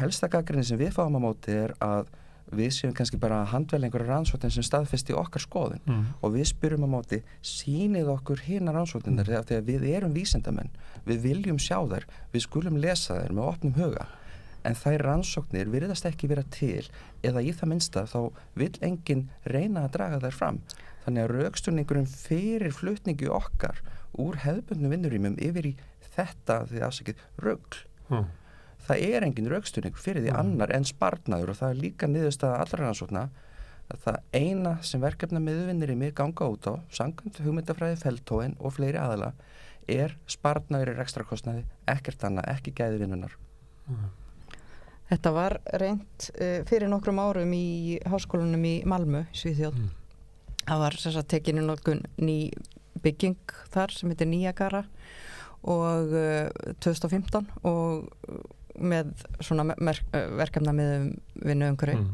helsta 0.00 0.28
gaggrinni 0.32 0.66
sem 0.66 0.80
við 0.80 0.92
fáum 0.96 1.16
á 1.16 1.20
móti 1.22 1.54
er 1.54 1.74
að 1.82 2.10
við 2.52 2.72
séum 2.76 2.94
kannski 2.96 3.18
bara 3.20 3.42
að 3.42 3.52
handvelja 3.54 3.88
einhverja 3.88 4.10
rannsóknin 4.10 4.52
sem 4.52 4.64
staðfesti 4.66 5.14
okkar 5.16 5.44
skoðin 5.44 5.84
mm. 5.86 6.02
og 6.20 6.34
við 6.34 6.50
spyrum 6.50 6.84
á 6.84 6.88
móti 6.98 7.22
sínið 7.40 8.10
okkur 8.12 8.42
hinnar 8.44 8.76
rannsóknin 8.76 9.22
mm. 9.22 9.46
þegar 9.48 9.64
við 9.68 9.86
erum 9.94 10.12
vísendamenn, 10.16 10.72
við 11.06 11.22
viljum 11.28 11.60
sjá 11.62 11.78
þær 11.88 12.04
við 12.34 12.44
skulum 12.44 12.80
lesa 12.82 13.22
þær 13.22 13.36
með 13.38 13.48
opnum 13.54 13.78
huga 13.78 14.08
en 14.68 14.78
þær 14.78 15.06
rannsóknir 15.08 15.70
virðast 15.72 16.06
ekki 16.06 16.30
vera 16.30 16.44
til 16.54 16.84
eða 17.24 17.42
í 17.42 17.54
það 17.56 17.72
minnsta 17.72 18.04
þá 18.10 18.20
vil 18.58 18.72
enginn 18.84 19.28
reyna 19.48 19.86
að 19.86 19.94
draga 19.96 20.20
þær 20.26 20.38
fram 20.38 20.60
þannig 21.06 21.24
að 21.24 21.34
raukstunningurum 21.38 22.06
fyrir 22.10 22.74
flutningi 22.76 23.30
okkar 23.32 23.80
úr 24.20 24.38
hefðbundnum 24.42 24.92
vinnurímum 24.96 25.40
yfir 25.40 25.72
í 25.72 25.74
þetta 26.12 26.62
því 26.68 26.86
afsakið 26.88 27.26
raugl 27.40 27.82
mm 28.12 28.30
það 28.86 29.04
er 29.08 29.26
engin 29.26 29.50
rauksturning 29.50 29.98
fyrir 29.98 30.24
því 30.24 30.32
mm. 30.32 30.40
annar 30.40 30.72
en 30.74 30.86
spartnaður 30.86 31.52
og 31.52 31.58
það 31.60 31.74
er 31.74 31.82
líka 31.84 32.08
niðurstaða 32.10 32.62
allra 32.64 32.86
rannsókna 32.86 33.24
að 33.92 34.00
það 34.06 34.18
eina 34.32 34.72
sem 34.86 35.02
verkefna 35.02 35.42
miðvinnir 35.42 35.92
í 35.92 35.98
mig 35.98 36.14
ganga 36.18 36.48
út 36.50 36.66
á 36.66 36.74
sangand 36.94 37.38
hugmyndafræði 37.44 38.00
feltóin 38.02 38.56
og 38.58 38.74
fleiri 38.76 38.98
aðala 39.00 39.32
er 39.90 40.16
spartnaður 40.30 40.94
í 40.94 40.98
rekstrakostnaði 40.98 41.64
ekkert 41.90 42.26
annað, 42.26 42.50
ekki 42.56 42.74
gæði 42.78 43.04
vinnunar 43.04 43.38
mm. 43.86 44.10
Þetta 45.12 45.30
var 45.34 45.58
reynd 45.76 46.28
uh, 46.40 46.62
fyrir 46.64 46.88
nokkrum 46.88 47.18
árum 47.20 47.50
í 47.52 47.98
háskólanum 48.08 48.62
í 48.64 48.76
Malmö, 48.88 49.26
Svíþjóð 49.36 49.76
mm. 49.76 49.90
það 50.64 50.84
var 50.86 50.96
að 51.12 51.26
tekinu 51.34 51.66
nokkur 51.66 52.00
ný 52.22 52.38
bygging 53.02 53.54
þar 53.72 53.94
sem 53.94 54.12
heitir 54.12 54.28
Nýjagara 54.30 54.84
og 55.62 56.12
uh, 56.16 56.74
2015 56.82 57.48
og 57.68 58.10
með 58.82 59.12
svona 59.44 59.74
verkefna 59.76 60.72
með 60.76 61.12
vinnu 61.44 61.68
umhverju 61.72 61.98
mm. 61.98 62.12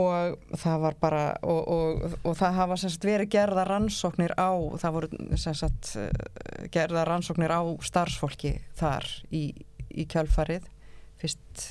og 0.00 0.54
það 0.56 0.78
var 0.84 0.96
bara 1.00 1.24
og, 1.42 1.60
og, 1.68 2.16
og 2.22 2.38
það 2.38 2.56
hafa 2.62 2.78
sagt, 2.80 3.04
verið 3.04 3.32
gerða 3.34 3.66
rannsóknir 3.68 4.32
á 4.40 4.50
það 4.80 4.96
voru 4.96 5.36
sagt, 5.36 5.92
gerða 6.72 7.04
rannsóknir 7.08 7.52
á 7.52 7.62
starfsfólki 7.84 8.56
þar 8.80 9.06
í, 9.28 9.50
í 9.92 10.08
kjálfarið 10.08 10.70
fyrst, 11.18 11.64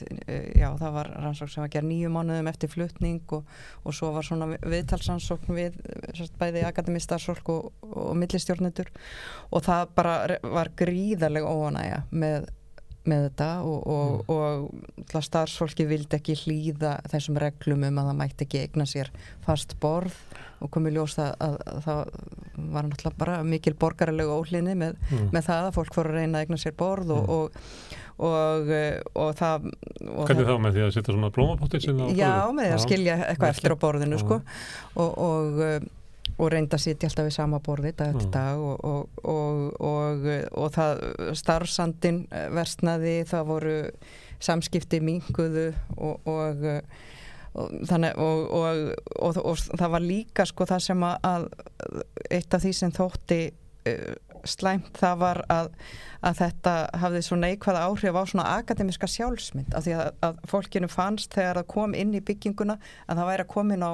já 0.58 0.68
það 0.80 0.98
var 0.98 1.12
rannsókn 1.16 1.54
sem 1.54 1.64
var 1.64 1.72
gerð 1.74 1.90
nýju 1.92 2.12
mánuðum 2.14 2.52
eftir 2.52 2.72
flutning 2.72 3.36
og, 3.38 3.48
og 3.84 3.96
svo 3.96 4.12
var 4.16 4.28
svona 4.28 4.50
viðtalsrannsókn 4.58 5.58
við 5.58 5.80
sagt, 6.18 6.36
bæði 6.40 6.66
akademistarfsfólk 6.68 7.52
og, 7.54 7.72
og 7.88 8.14
millistjórnendur 8.20 8.92
og 9.52 9.66
það 9.68 9.96
bara 9.98 10.18
var 10.44 10.74
gríðarlega 10.80 11.52
óanægja 11.52 12.04
með 12.12 12.50
með 13.08 13.28
þetta 13.28 13.50
og, 13.64 13.78
og, 13.88 14.10
mm. 14.28 15.06
og 15.16 15.26
starfsfólki 15.28 15.88
vildi 15.90 16.18
ekki 16.18 16.36
hlýða 16.42 16.98
þessum 17.12 17.40
reglum 17.42 17.86
um 17.88 18.02
að 18.02 18.10
það 18.10 18.20
mætti 18.22 18.48
ekki 18.48 18.64
eigna 18.66 18.88
sér 18.90 19.12
fast 19.46 19.78
borð 19.84 20.18
og 20.64 20.72
komið 20.74 20.98
ljósta 20.98 21.30
að, 21.32 21.38
að, 21.46 21.58
að 21.72 21.80
það 21.86 22.02
var 22.74 22.88
náttúrulega 22.88 23.22
bara 23.22 23.38
mikil 23.46 23.76
borgarlega 23.80 24.38
óhlinni 24.38 24.76
með, 24.80 24.98
mm. 25.12 25.30
með 25.36 25.50
það 25.50 25.70
að 25.70 25.76
fólk 25.78 25.98
fór 25.98 26.12
að 26.12 26.20
reyna 26.20 26.40
að 26.40 26.48
eigna 26.48 26.62
sér 26.62 26.78
borð 26.78 27.14
og, 27.16 27.32
mm. 27.32 28.04
Og 28.18 29.36
það 29.38 29.68
Hvernig 30.02 30.48
þá 30.48 30.56
með 30.64 30.78
því 30.78 30.86
að 30.88 30.96
setja 30.96 31.14
svona 31.14 31.30
blómapottir? 31.36 31.86
Já, 32.18 32.34
með 32.50 32.72
því 32.72 32.74
að 32.78 32.84
skilja 32.88 33.20
eitthvað 33.28 33.54
eftir 33.54 33.76
á 33.76 33.78
borðinu 33.84 34.22
sko. 34.24 34.42
Og 34.98 35.88
og 36.38 36.52
reynda 36.54 36.78
að 36.78 36.84
sitja 36.84 37.10
alltaf 37.10 37.28
við 37.28 37.36
sama 37.38 37.60
borði 37.64 37.94
dag 37.98 38.14
eftir 38.14 38.30
dag 38.34 38.62
og, 38.62 38.84
og, 39.24 39.62
og, 39.82 40.28
og 40.60 40.74
það 40.76 41.04
starfsandin 41.40 42.20
versnaði, 42.54 43.22
það 43.30 43.48
voru 43.48 43.78
samskipti 44.44 45.00
minguðu 45.02 45.72
og 45.98 46.68
þannig 47.90 48.20
og 48.22 49.40
það 49.72 49.94
var 49.96 50.06
líka 50.06 50.46
sko 50.46 50.68
það 50.70 50.84
sem 50.90 51.08
að 51.08 51.48
eitt 52.30 52.54
af 52.54 52.62
því 52.62 52.74
sem 52.84 52.94
þótti 52.94 53.42
slæmt 54.46 55.00
það 55.00 55.18
var 55.24 55.42
að, 55.54 55.72
að 56.26 56.38
þetta 56.42 56.76
hafði 57.02 57.24
svona 57.26 57.50
neikvæða 57.52 57.86
áhrif 57.88 58.20
á 58.20 58.24
svona 58.30 58.46
akademiska 58.58 59.10
sjálfsmynd 59.12 59.74
af 59.78 59.88
því 59.88 59.98
að, 59.98 60.12
að 60.28 60.40
fólkinu 60.52 60.92
fannst 60.92 61.34
þegar 61.38 61.62
það 61.62 61.72
kom 61.74 61.98
inn 61.98 62.14
í 62.18 62.24
bygginguna 62.24 62.78
að 63.08 63.20
það 63.22 63.30
væri 63.32 63.48
að 63.48 63.52
koma 63.56 63.78
inn 63.78 63.88
á 63.88 63.94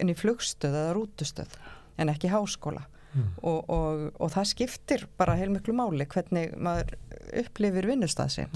inn 0.00 0.12
í 0.12 0.18
flugstöð 0.18 0.74
eða 0.74 0.94
rútustöð 0.96 1.58
en 2.00 2.12
ekki 2.12 2.30
háskóla 2.32 2.86
mm. 3.12 3.28
og, 3.42 3.60
og, 3.72 4.06
og 4.20 4.32
það 4.34 4.50
skiptir 4.52 5.06
bara 5.18 5.36
heilmiklu 5.38 5.76
máli 5.76 6.08
hvernig 6.10 6.56
maður 6.56 6.96
upplifir 7.44 7.88
vinnustað 7.92 8.34
sin 8.34 8.50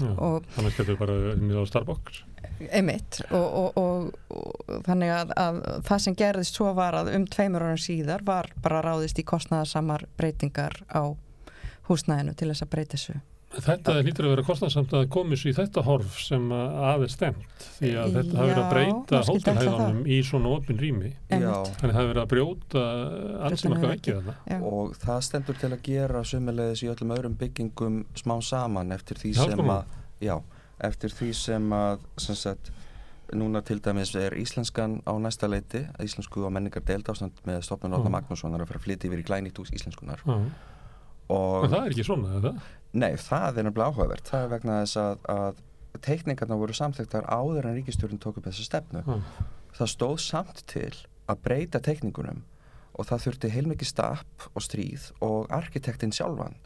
Þannig 0.57 0.77
getur 0.77 0.99
bara 0.99 1.17
unnið 1.35 1.61
á 1.61 1.65
Starbucks 2.41 2.73
Einmitt. 2.75 3.21
Og, 3.31 3.77
og 3.77 4.83
þannig 4.85 5.13
að, 5.15 5.33
að 5.39 5.59
það 5.87 6.03
sem 6.05 6.19
gerðist 6.19 6.59
svo 6.59 6.73
var 6.77 6.97
að 6.99 7.13
um 7.15 7.25
tveimur 7.29 7.65
ára 7.65 7.81
síðar 7.81 8.23
var 8.27 8.51
bara 8.61 8.83
ráðist 8.85 9.19
í 9.19 9.25
kostnæðasamar 9.27 10.05
breytingar 10.17 10.81
á 10.91 11.15
húsnæðinu 11.89 12.37
til 12.37 12.51
þess 12.51 12.65
að 12.65 12.73
breyta 12.75 12.97
þessu. 12.97 13.19
Þetta 13.51 13.97
lítur 14.05 14.29
að 14.29 14.31
vera 14.31 14.43
kostnarsamt 14.47 14.93
að 14.95 15.09
komis 15.11 15.41
í 15.43 15.51
þetta 15.51 15.81
horf 15.83 16.21
sem 16.23 16.45
aðeins 16.55 17.17
stemt 17.17 17.65
því 17.81 17.89
að 17.99 18.13
þetta 18.15 18.37
hafi 18.37 18.51
verið 18.51 18.61
að 18.61 18.69
breyta 18.71 19.21
hótelhæðanum 19.27 20.05
í 20.07 20.19
svona 20.23 20.53
opin 20.55 20.79
rými. 20.79 21.11
Þannig 21.27 21.49
að 21.51 21.67
það 21.81 21.95
hafi 21.97 22.11
verið 22.11 22.21
að 22.21 22.29
brjóta 22.31 22.85
alls 23.49 23.65
sem 23.65 23.75
eitthvað 23.75 23.95
ekki 23.97 24.15
þetta 24.15 24.61
og 24.69 24.95
það 25.01 25.19
stendur 25.27 25.59
til 25.59 25.71
að 25.71 25.83
gera 25.89 26.23
sömulegis 26.31 26.85
í 26.85 26.91
öllum 26.93 27.13
öðrum 27.17 27.35
byggingum 27.41 27.99
smá 28.23 28.37
saman 28.39 28.95
eftir 28.95 29.19
því 29.19 29.33
sem 29.41 29.75
að 29.75 29.99
já, 30.23 30.37
eftir 30.83 31.13
því 31.13 31.31
sem 31.37 31.73
að 31.75 32.05
sem 32.21 32.37
sagt, 32.37 32.71
núna 33.31 33.61
til 33.63 33.79
dæmis 33.83 34.11
er 34.19 34.35
íslenskan 34.35 34.99
á 35.07 35.13
næsta 35.21 35.47
leiti 35.47 35.85
íslensku 36.03 36.43
og 36.43 36.51
menningar 36.51 36.83
deild 36.87 37.07
ástand 37.11 37.37
með 37.47 37.61
stopnun 37.67 37.95
Óta 37.95 38.11
Magnússonar 38.11 38.65
að 38.65 38.73
fara 38.73 38.81
að 38.81 38.87
flytja 38.89 39.07
yfir 39.07 39.23
í 39.23 39.27
glænýtt 39.29 39.61
hús 39.61 39.71
íslenskunar 39.77 40.25
og 41.31 41.67
það 41.71 41.85
er 41.85 41.93
ekki 41.93 42.07
svona, 42.07 42.37
eða? 42.41 42.53
Nei, 42.91 43.11
það 43.15 43.61
er 43.61 43.67
nefnilega 43.67 43.91
áhugavert. 43.93 44.27
Það 44.27 44.45
er 44.45 44.49
vegna 44.51 44.79
þess 44.81 44.99
að, 44.99 45.21
að 45.31 45.61
teikningarna 46.03 46.57
voru 46.59 46.75
samþektar 46.75 47.27
áður 47.31 47.69
en 47.69 47.77
ríkistjórn 47.77 48.19
tók 48.19 48.41
upp 48.41 48.49
þessu 48.49 48.65
stefnu. 48.67 49.03
Mm. 49.05 49.21
Það 49.77 49.91
stóð 49.93 50.17
samt 50.25 50.63
til 50.71 50.91
að 51.31 51.43
breyta 51.45 51.79
teikningunum 51.83 52.43
og 52.91 53.07
það 53.07 53.23
þurfti 53.25 53.51
heilmikið 53.53 53.91
stapp 53.91 54.49
og 54.51 54.65
stríð 54.65 55.07
og 55.23 55.47
arkitektinn 55.55 56.11
sjálfan 56.15 56.57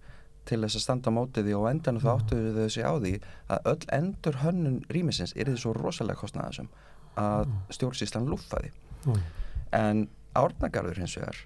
til 0.46 0.60
þess 0.62 0.80
að 0.80 0.84
standa 0.86 1.14
á 1.14 1.18
mótiði 1.18 1.56
og 1.58 1.70
endan 1.70 2.02
það 2.02 2.20
áttuðu 2.20 2.52
þau 2.56 2.74
sig 2.76 2.86
á 2.86 2.94
því 2.94 3.14
að 3.56 3.72
öll 3.72 3.88
endur 3.98 4.42
hönnun 4.44 4.78
rýmisins 4.94 5.34
er 5.36 5.50
því 5.50 5.58
svo 5.62 5.74
rosalega 5.78 6.22
kostnaðasum 6.22 6.70
að 7.20 7.50
stjórnsíslan 7.74 8.30
lúfaði. 8.30 8.72
Mm. 9.06 9.24
En 9.76 10.04
árnagarður 10.36 11.02
hins 11.04 11.16
vegar 11.18 11.42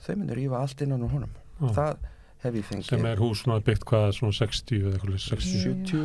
þau 0.00 0.14
myndir 0.14 0.40
rífa 0.40 0.62
allt 0.62 0.84
innan 0.86 1.04
úr 1.04 1.14
honum. 1.18 1.36
Mm. 1.60 1.74
Það 1.76 2.08
hef 2.44 2.56
ég 2.56 2.68
fengið 2.70 2.88
sem 2.88 3.06
er 3.10 3.20
hús 3.20 3.42
svona 3.44 3.60
byggt 3.64 3.84
hvað 3.88 4.08
svona 4.16 4.36
60 4.38 4.80
eða 4.80 4.96
eitthvað 4.96 5.18
70 5.26 6.00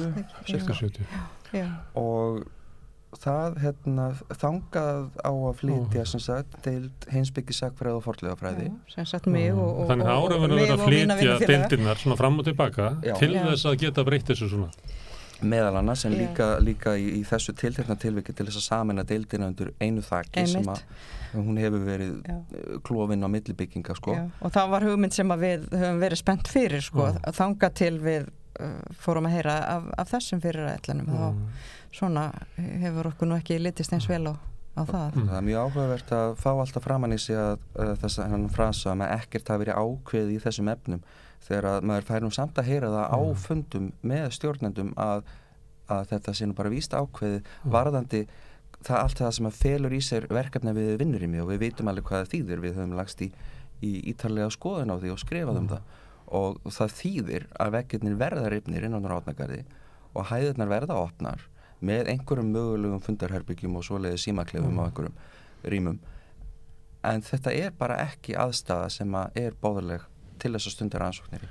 60-70 0.52 1.70
og 2.02 2.42
það 3.22 3.58
hérna, 3.64 4.08
þangað 4.42 5.08
á 5.22 5.32
að 5.32 5.56
flytja 5.62 6.06
sem 6.10 6.24
sagt 6.24 6.60
til 6.66 6.90
hinsbyggisakfræð 7.14 8.00
og 8.00 8.06
forlegafræði 8.06 8.70
sem 8.92 9.08
sagt 9.10 9.30
mig 9.32 9.52
og, 9.54 9.82
og 9.84 9.90
þannig 9.92 10.12
að 10.12 10.22
ára 10.22 10.40
verður 10.44 10.76
að 10.76 10.86
flytja 10.90 11.40
deildirnar 11.46 12.02
svona 12.02 12.20
fram 12.20 12.40
og 12.42 12.48
tilbaka 12.48 12.94
Já. 13.06 13.16
til 13.20 13.34
Já. 13.36 13.42
þess 13.50 13.70
að 13.72 13.82
geta 13.86 14.06
breytt 14.08 14.32
þessu 14.32 14.52
svona 14.54 14.72
meðal 15.46 15.76
annars 15.82 16.06
en 16.08 16.16
líka, 16.16 16.56
líka 16.64 16.96
í, 16.98 17.10
í 17.20 17.24
þessu 17.28 17.56
tiltekna 17.60 17.98
tilviki 18.00 18.34
til 18.34 18.48
þess 18.48 18.62
að 18.62 18.68
samena 18.70 19.04
deildina 19.08 19.50
undir 19.52 19.74
einu 19.84 20.04
þakki 20.06 20.46
Einmitt. 20.46 20.54
sem 20.54 20.72
að 20.72 21.44
hún 21.46 21.60
hefur 21.60 21.84
verið 21.84 22.14
Já. 22.24 22.38
Eh, 22.40 22.78
klófin 22.88 23.28
á 23.28 23.30
millibygginga 23.32 23.96
sko. 23.98 24.16
og 24.16 24.56
það 24.56 24.72
var 24.72 24.88
hugmynd 24.88 25.16
sem 25.16 25.36
við 25.42 25.68
höfum 25.74 26.02
verið 26.04 26.22
spennt 26.22 26.52
fyrir 26.52 26.84
sko, 26.86 27.10
að 27.12 27.36
þanga 27.36 27.72
til 27.76 27.94
við 28.00 28.30
uh, 28.60 28.78
fórum 29.02 29.28
að 29.28 29.38
heyra 29.38 29.58
af, 29.76 29.90
af 29.98 30.14
þessum 30.14 30.44
fyrirætlanum 30.44 31.12
mm. 31.12 31.26
og 31.28 31.75
svona 31.96 32.26
hefur 32.56 33.12
okkur 33.12 33.30
nú 33.30 33.38
ekki 33.40 33.60
litist 33.62 33.94
eins 33.96 34.08
vel 34.10 34.24
á, 34.32 34.34
á 34.76 34.82
það 34.84 35.20
mm. 35.20 35.30
Það 35.30 35.38
er 35.38 35.46
mjög 35.50 35.68
áhugavert 35.70 36.16
að 36.18 36.34
fá 36.42 36.50
alltaf 36.54 36.86
framann 36.86 37.16
í 37.16 37.20
sig 37.22 37.40
að 37.40 37.56
uh, 37.80 37.94
þess 38.02 38.20
að 38.22 38.34
hann 38.34 38.50
frasa 38.54 38.96
að 38.96 39.06
ekkert 39.16 39.54
hafi 39.54 39.64
verið 39.66 39.80
ákveð 39.82 40.34
í 40.36 40.42
þessum 40.44 40.72
efnum 40.74 41.06
þegar 41.46 41.70
að 41.72 41.88
maður 41.90 42.08
fær 42.10 42.26
nú 42.26 42.32
samt 42.34 42.60
að 42.60 42.70
heyra 42.72 42.92
það 42.94 43.06
á 43.16 43.20
mm. 43.20 43.42
fundum 43.46 43.92
með 44.02 44.28
stjórnendum 44.38 44.94
að, 45.02 45.26
að 45.92 46.08
þetta 46.14 46.36
sé 46.36 46.50
nú 46.50 46.58
bara 46.58 46.74
víst 46.74 46.96
ákveði 46.96 47.42
mm. 47.42 47.74
varðandi 47.76 48.24
það 48.86 49.02
allt 49.02 49.22
það 49.22 49.36
sem 49.38 49.50
að 49.50 49.60
felur 49.60 49.96
í 49.96 50.02
sér 50.04 50.26
verkefni 50.34 50.74
við 50.76 50.96
vinnur 51.02 51.24
í 51.26 51.30
mig 51.30 51.44
og 51.44 51.52
við 51.54 51.62
veitum 51.66 51.90
alveg 51.90 52.10
hvað 52.10 52.24
það 52.24 52.34
þýðir 52.34 52.64
við 52.66 52.80
höfum 52.80 52.98
lagst 53.00 53.22
í, 53.26 53.30
í 53.86 53.92
ítarlega 54.12 54.52
skoðun 54.54 54.94
á 54.94 54.96
því 55.02 55.14
og 55.14 55.22
skrifað 55.22 55.62
um 55.62 55.68
mm. 55.68 55.72
það 55.74 56.04
og 56.36 56.74
það 56.74 56.94
þýðir 57.00 57.44
að 57.62 57.74
vekkirnir 57.76 58.16
verða 58.20 58.48
ripnir 58.50 58.88
innan 58.88 59.06
átnagarði 59.06 59.62
og 60.16 60.30
hæðirnar 60.32 60.72
verða 60.72 60.98
opnar 60.98 61.44
með 61.80 62.12
einhverjum 62.14 62.52
mögulegum 62.56 63.04
fundarherbyggjum 63.04 63.80
og 63.80 63.86
svoleiði 63.88 64.22
símaklefum 64.24 64.72
mm. 64.72 64.80
á 64.80 64.84
einhverjum 64.88 65.18
rýmum 65.74 66.00
en 67.06 67.26
þetta 67.26 67.54
er 67.54 67.76
bara 67.78 68.00
ekki 68.06 68.38
aðstæða 68.40 68.90
sem 68.94 69.18
að 69.20 69.40
er 69.44 69.58
bóðuleg 69.62 70.06
til 70.42 70.56
þess 70.56 70.72
að 70.72 70.76
stundar 70.78 71.08
ansóknir 71.08 71.48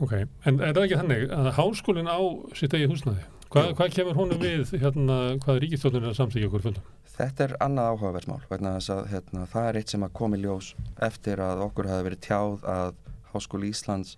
Ok, 0.00 0.14
en 0.48 0.62
er 0.64 0.72
það 0.72 0.86
ekki 0.86 0.96
þannig 0.96 1.32
að 1.36 1.50
háskólinn 1.58 2.08
á 2.08 2.20
sitt 2.56 2.72
eigi 2.72 2.88
húsnaði? 2.88 3.26
Hva, 3.52 3.66
hvað 3.76 3.92
kemur 3.92 4.16
honum 4.16 4.38
við, 4.40 4.70
hérna, 4.80 5.16
hvað 5.42 5.58
er 5.58 5.64
ríkistóttunir 5.66 6.08
að 6.08 6.16
samþykja 6.16 6.48
okkur 6.48 6.64
fundum? 6.64 6.86
Þetta 7.10 7.44
er 7.44 7.54
annað 7.66 7.88
áhugaverðsmál, 7.90 8.38
vegna 8.48 8.72
þess 8.78 8.92
að 8.94 9.00
hérna, 9.10 9.44
það 9.50 9.68
er 9.68 9.78
eitt 9.80 9.92
sem 9.92 10.06
að 10.06 10.14
komi 10.16 10.40
ljós 10.40 10.70
eftir 11.04 11.42
að 11.44 11.64
okkur 11.66 11.90
hafi 11.90 12.06
verið 12.06 12.22
tjáð 12.24 12.64
að 12.72 12.94
Háskóli 13.34 13.72
Íslands 13.74 14.14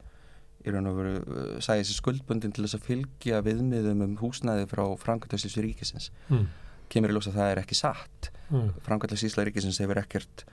í 0.62 0.74
raun 0.74 0.90
og 0.90 0.98
veru 0.98 1.14
uh, 1.20 1.54
sæði 1.64 1.88
sér 1.88 1.98
skuldbundin 2.00 2.54
til 2.54 2.66
þess 2.66 2.78
að 2.78 2.88
fylgja 2.88 3.42
viðmiðum 3.46 4.04
um 4.06 4.18
húsnaði 4.22 4.68
frá 4.70 4.84
Frankværtlæslis 5.04 5.58
ríkisins. 5.64 6.10
Mm. 6.28 6.46
Kemur 6.92 7.12
í 7.12 7.16
ljós 7.16 7.30
að 7.30 7.38
það 7.40 7.54
er 7.54 7.62
ekki 7.62 7.78
satt. 7.78 8.30
Mm. 8.50 8.70
Frankværtlæslis 8.86 9.38
ríkisins 9.38 9.80
hefur 9.82 10.02
ekkert 10.02 10.46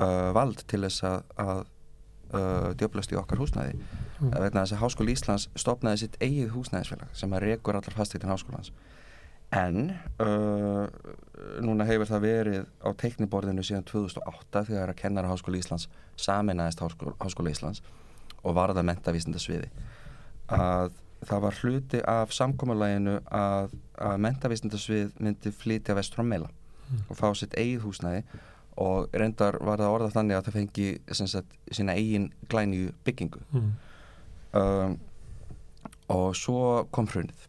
uh, 0.00 0.30
vald 0.36 0.64
til 0.70 0.84
þess 0.86 1.04
að, 1.06 1.20
að 1.44 1.62
uh, 2.34 2.70
djöblast 2.78 3.12
í 3.12 3.18
okkar 3.20 3.40
húsnæði 3.42 3.76
mm. 3.76 4.32
vegna 4.32 4.64
þess 4.64 4.76
að 4.76 4.82
Háskóli 4.84 5.16
Íslands 5.16 5.48
stopnaði 5.58 6.04
sitt 6.04 6.18
eigið 6.22 6.54
húsnæðisfélag 6.54 7.12
sem 7.16 7.36
að 7.36 7.46
rekur 7.46 7.78
allar 7.78 7.96
fastegtin 7.96 8.32
háskólans 8.32 8.72
en 9.50 9.96
uh, 10.22 10.86
núna 11.64 11.86
hefur 11.88 12.06
það 12.06 12.26
verið 12.26 12.68
á 12.86 12.88
teikniborðinu 13.02 13.64
síðan 13.66 13.86
2008 13.88 14.66
þegar 14.68 14.92
að 14.92 15.00
kennara 15.00 15.32
Háskóli 15.32 15.62
Íslands 15.62 15.88
saminæðist 16.20 16.84
Háskóli 16.84 17.54
Íslands 17.54 17.82
og 18.42 18.56
varða 18.56 18.84
mentavísindasviði 18.86 19.70
að 20.50 20.92
það 21.26 21.42
var 21.44 21.58
hluti 21.60 22.00
af 22.08 22.32
samkómalæginu 22.32 23.18
að, 23.34 23.74
að 24.00 24.22
mentavísindasvið 24.24 25.12
myndi 25.20 25.52
flytja 25.52 25.96
vest 25.98 26.16
frá 26.16 26.24
meila 26.26 26.48
mm. 26.48 27.04
og 27.08 27.18
fá 27.18 27.28
sitt 27.36 27.56
eigið 27.58 27.84
húsnæði. 27.84 28.24
Og 28.80 29.12
reyndar 29.12 29.58
var 29.60 29.82
það 29.82 29.94
orðað 29.94 30.14
þannig 30.14 30.38
að 30.38 30.46
það 30.46 30.56
fengi 30.56 30.88
sagt, 31.12 31.56
sína 31.74 31.96
eigin 31.98 32.30
glæni 32.48 32.86
byggingu. 33.04 33.42
Mm. 33.52 33.72
um, 34.56 34.94
og 36.10 36.30
svo 36.38 36.86
kom 36.94 37.08
hrunið. 37.10 37.44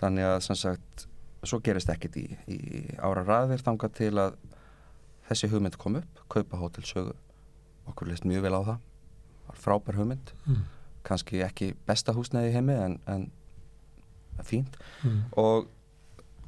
Þannig 0.00 0.30
að 0.30 0.38
sagt, 0.56 1.04
svo 1.44 1.60
gerist 1.62 1.90
ekkit 1.92 2.16
í, 2.18 2.24
í 2.48 2.60
ára 3.02 3.26
ræðir 3.26 3.62
þanga 3.66 3.90
til 3.92 4.14
að 4.18 4.38
þessi 5.28 5.50
hugmynd 5.52 5.76
kom 5.78 6.00
upp, 6.00 6.24
kaupa 6.32 6.58
hótelsögu 6.58 7.12
okkur 7.90 8.08
leist 8.08 8.26
mjög 8.26 8.46
vel 8.46 8.56
á 8.56 8.62
það 8.62 8.80
frábær 9.54 9.96
hugmynd 10.00 10.32
Mm. 10.46 10.64
kannski 11.04 11.42
ekki 11.42 11.74
besta 11.86 12.12
húsnæði 12.14 12.50
í 12.50 12.52
heimi 12.54 12.72
en, 12.78 12.98
en 13.06 13.30
fínt 14.42 14.76
Mm. 15.04 15.22
og 15.36 15.68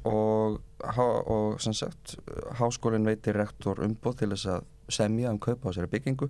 og, 0.05 0.59
og 1.27 1.61
sem 1.61 1.73
sagt 1.73 2.15
háskólinn 2.59 3.05
veitir 3.07 3.33
rektor 3.35 3.79
umboð 3.81 4.17
til 4.19 4.29
þess 4.29 4.45
að 4.45 4.63
semja 4.89 5.31
um 5.31 5.39
kaupa 5.39 5.69
á 5.69 5.73
sér 5.73 5.87
byggingu 5.89 6.29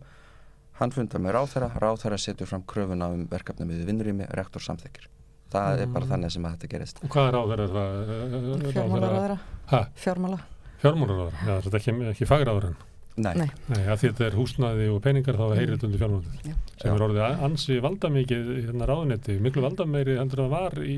hann 0.80 0.92
fundar 0.92 1.20
með 1.20 1.36
ráþæra 1.36 1.70
ráþæra 1.80 2.18
setur 2.18 2.48
fram 2.48 2.64
kröfuna 2.64 3.10
um 3.12 3.28
verkefni 3.28 3.66
með 3.68 3.86
vinnurými, 3.86 4.28
rektor 4.32 4.62
samþykir 4.64 5.10
það 5.52 5.82
er 5.82 5.88
bara 5.88 6.06
Mm. 6.06 6.12
þannig 6.12 6.32
sem 6.32 6.46
að 6.46 6.56
þetta 6.56 6.68
gerist 6.72 7.04
Og 7.04 7.10
hvað 7.10 7.28
er 7.28 7.62
er 7.62 7.70
það? 7.76 8.72
fjármálaráðara 8.74 9.38
Hæ? 9.72 9.80
fjármála 9.96 10.40
Fjármálaráður, 10.82 11.34
já, 11.48 11.54
þetta 11.62 11.76
er 11.76 11.80
ekki, 11.80 11.94
ekki 12.12 12.26
fagráður 12.30 12.66
en. 12.68 12.76
Nei, 13.16 13.32
Nei. 13.40 13.48
Nei, 13.72 13.84
að 13.88 14.02
því 14.02 14.10
þetta 14.10 14.26
er 14.26 14.34
húsnæði 14.36 14.86
og 14.92 14.98
peningar 15.06 15.38
þá 15.40 15.46
heyrir 15.56 15.70
þetta 15.78 15.88
undir 15.88 16.02
fjármálaráður. 16.02 16.42
Já. 16.50 16.56
Sem 16.82 16.90
Já. 16.90 16.96
er 16.98 17.04
orðið 17.06 17.44
ansi 17.48 17.78
valdamikið 17.86 18.50
hérna 18.66 18.88
ráðunetti, 18.90 19.36
miklu 19.46 19.64
valdameiri 19.64 20.18
hendur 20.20 20.42
en 20.44 20.50
það 20.50 20.56
var 20.56 20.76
í 20.84 20.98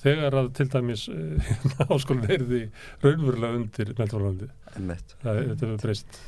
þegar 0.00 0.36
að 0.40 0.48
til 0.56 0.66
dæmis 0.72 1.02
uh, 1.12 1.82
áskólinn 1.92 2.30
heyrði 2.30 2.62
raunverulega 3.04 3.58
undir 3.60 3.92
einmitt 4.78 5.12
Þetta 5.20 5.68
er 5.68 5.76
breyst. 5.84 6.20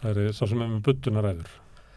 Það 0.00 0.22
er 0.22 0.32
sá 0.38 0.44
sem 0.46 0.62
er 0.62 0.70
með 0.76 0.84
budduna 0.86 1.24
ræður. 1.26 1.50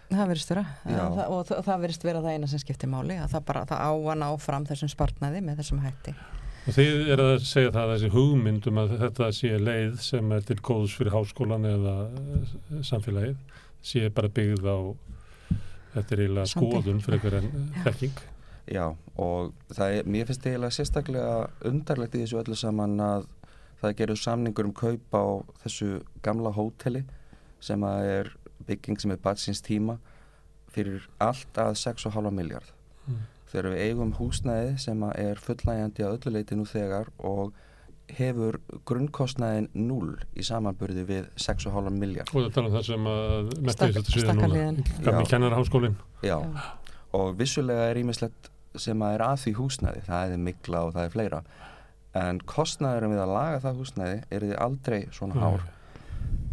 það 0.10 0.32
verist 0.34 0.50
vera 0.52 0.64
það, 0.90 1.22
og 1.30 1.46
það, 1.48 1.62
það 1.70 1.84
verist 1.86 2.04
vera 2.10 2.24
það 2.26 2.36
eina 2.40 2.50
sem 2.50 2.62
skiptir 2.66 2.90
máli 2.92 3.16
að 3.22 3.32
það 3.36 3.46
bara 3.52 3.66
það 3.70 3.86
á 3.86 3.92
að 3.94 4.18
ná 4.24 4.28
fram 4.42 4.66
þessum 4.70 4.92
spartnaði 4.92 5.46
með 5.46 5.62
þessum 5.62 5.86
hætti 5.86 6.14
Og 6.64 6.76
þið 6.78 7.10
er 7.12 7.20
að 7.20 7.34
segja 7.44 7.72
það 7.76 7.82
að 7.84 7.94
þessi 7.94 8.10
hugmynd 8.14 8.68
um 8.72 8.78
að 8.80 8.94
þetta 9.02 9.32
sé 9.36 9.58
leið 9.60 9.98
sem 10.04 10.30
er 10.32 10.46
til 10.48 10.60
góðs 10.64 10.94
fyrir 10.96 11.16
háskólan 11.16 11.68
eða 11.68 11.96
eh, 12.08 12.54
samfélagið 12.88 13.60
sé 13.84 14.08
bara 14.16 14.32
byggð 14.32 14.70
á 14.72 14.80
þetta 15.94 16.16
er 16.16 16.22
eiginlega 16.24 16.52
skoðun 16.54 17.02
frekar 17.04 17.36
en 17.42 17.50
eh, 17.52 17.82
þekking. 17.88 18.22
Já, 18.72 18.86
og 19.20 19.52
það 19.76 19.98
er, 19.98 20.08
mér 20.16 20.30
finnst 20.30 20.48
eiginlega 20.48 20.78
sérstaklega 20.78 21.34
undarlegt 21.68 22.16
í 22.16 22.24
þessu 22.24 22.40
öllu 22.40 22.56
saman 22.56 22.96
að 23.04 23.28
það 23.82 23.98
gerur 24.00 24.22
samningur 24.22 24.70
um 24.70 24.78
kaup 24.78 25.20
á 25.20 25.26
þessu 25.66 25.90
gamla 26.24 26.54
hóteli 26.56 27.04
sem 27.64 27.84
að 27.84 28.08
er 28.14 28.32
bygging 28.64 29.04
sem 29.04 29.12
er 29.12 29.20
batsins 29.20 29.60
tíma 29.64 29.98
fyrir 30.72 31.04
allt 31.22 31.60
að 31.60 31.76
6,5 31.82 32.32
miljard. 32.32 32.72
Mm. 33.04 33.20
Þegar 33.54 33.68
við 33.70 33.84
eigum 33.86 34.14
húsnæði 34.18 34.72
sem 34.82 35.04
er 35.14 35.40
fullægjandi 35.44 36.04
að 36.08 36.16
öllu 36.18 36.34
leiti 36.34 36.58
nú 36.58 36.66
þegar 36.66 37.12
og 37.22 37.54
hefur 38.14 38.58
grunnkostnæðin 38.90 39.68
0 39.78 40.16
í 40.36 40.44
samanburði 40.44 41.04
við 41.08 41.28
6,5 41.40 41.92
miljard. 41.96 42.32
Og 42.34 42.48
það 42.48 42.56
tala 42.58 42.68
um 42.72 42.74
það 42.74 42.88
sem 42.90 43.06
að 43.14 43.54
Stak- 43.76 43.94
þetta 43.94 44.04
sviða 44.10 44.24
núna. 44.24 44.34
stakkarliðin. 44.34 44.82
Gamli 45.06 45.24
Já. 45.24 45.30
kennarháskólinn. 45.36 45.96
Já, 46.26 46.38
og 47.14 47.38
vissulega 47.40 47.86
er 47.94 48.02
ímislegt 48.02 48.50
sem 48.76 48.98
að 49.06 49.14
er 49.20 49.24
að 49.30 49.38
því 49.46 49.54
húsnæði, 49.62 50.02
það 50.10 50.32
er 50.34 50.44
mikla 50.50 50.84
og 50.88 50.94
það 50.98 51.06
er 51.06 51.14
fleira 51.14 51.44
en 52.14 52.40
kostnæðurum 52.46 53.14
við 53.16 53.22
að 53.24 53.32
laga 53.34 53.60
það 53.64 53.78
húsnæði 53.82 54.18
eru 54.34 54.50
því 54.50 54.58
aldrei 54.66 55.00
svona 55.14 55.36
hár 55.42 55.64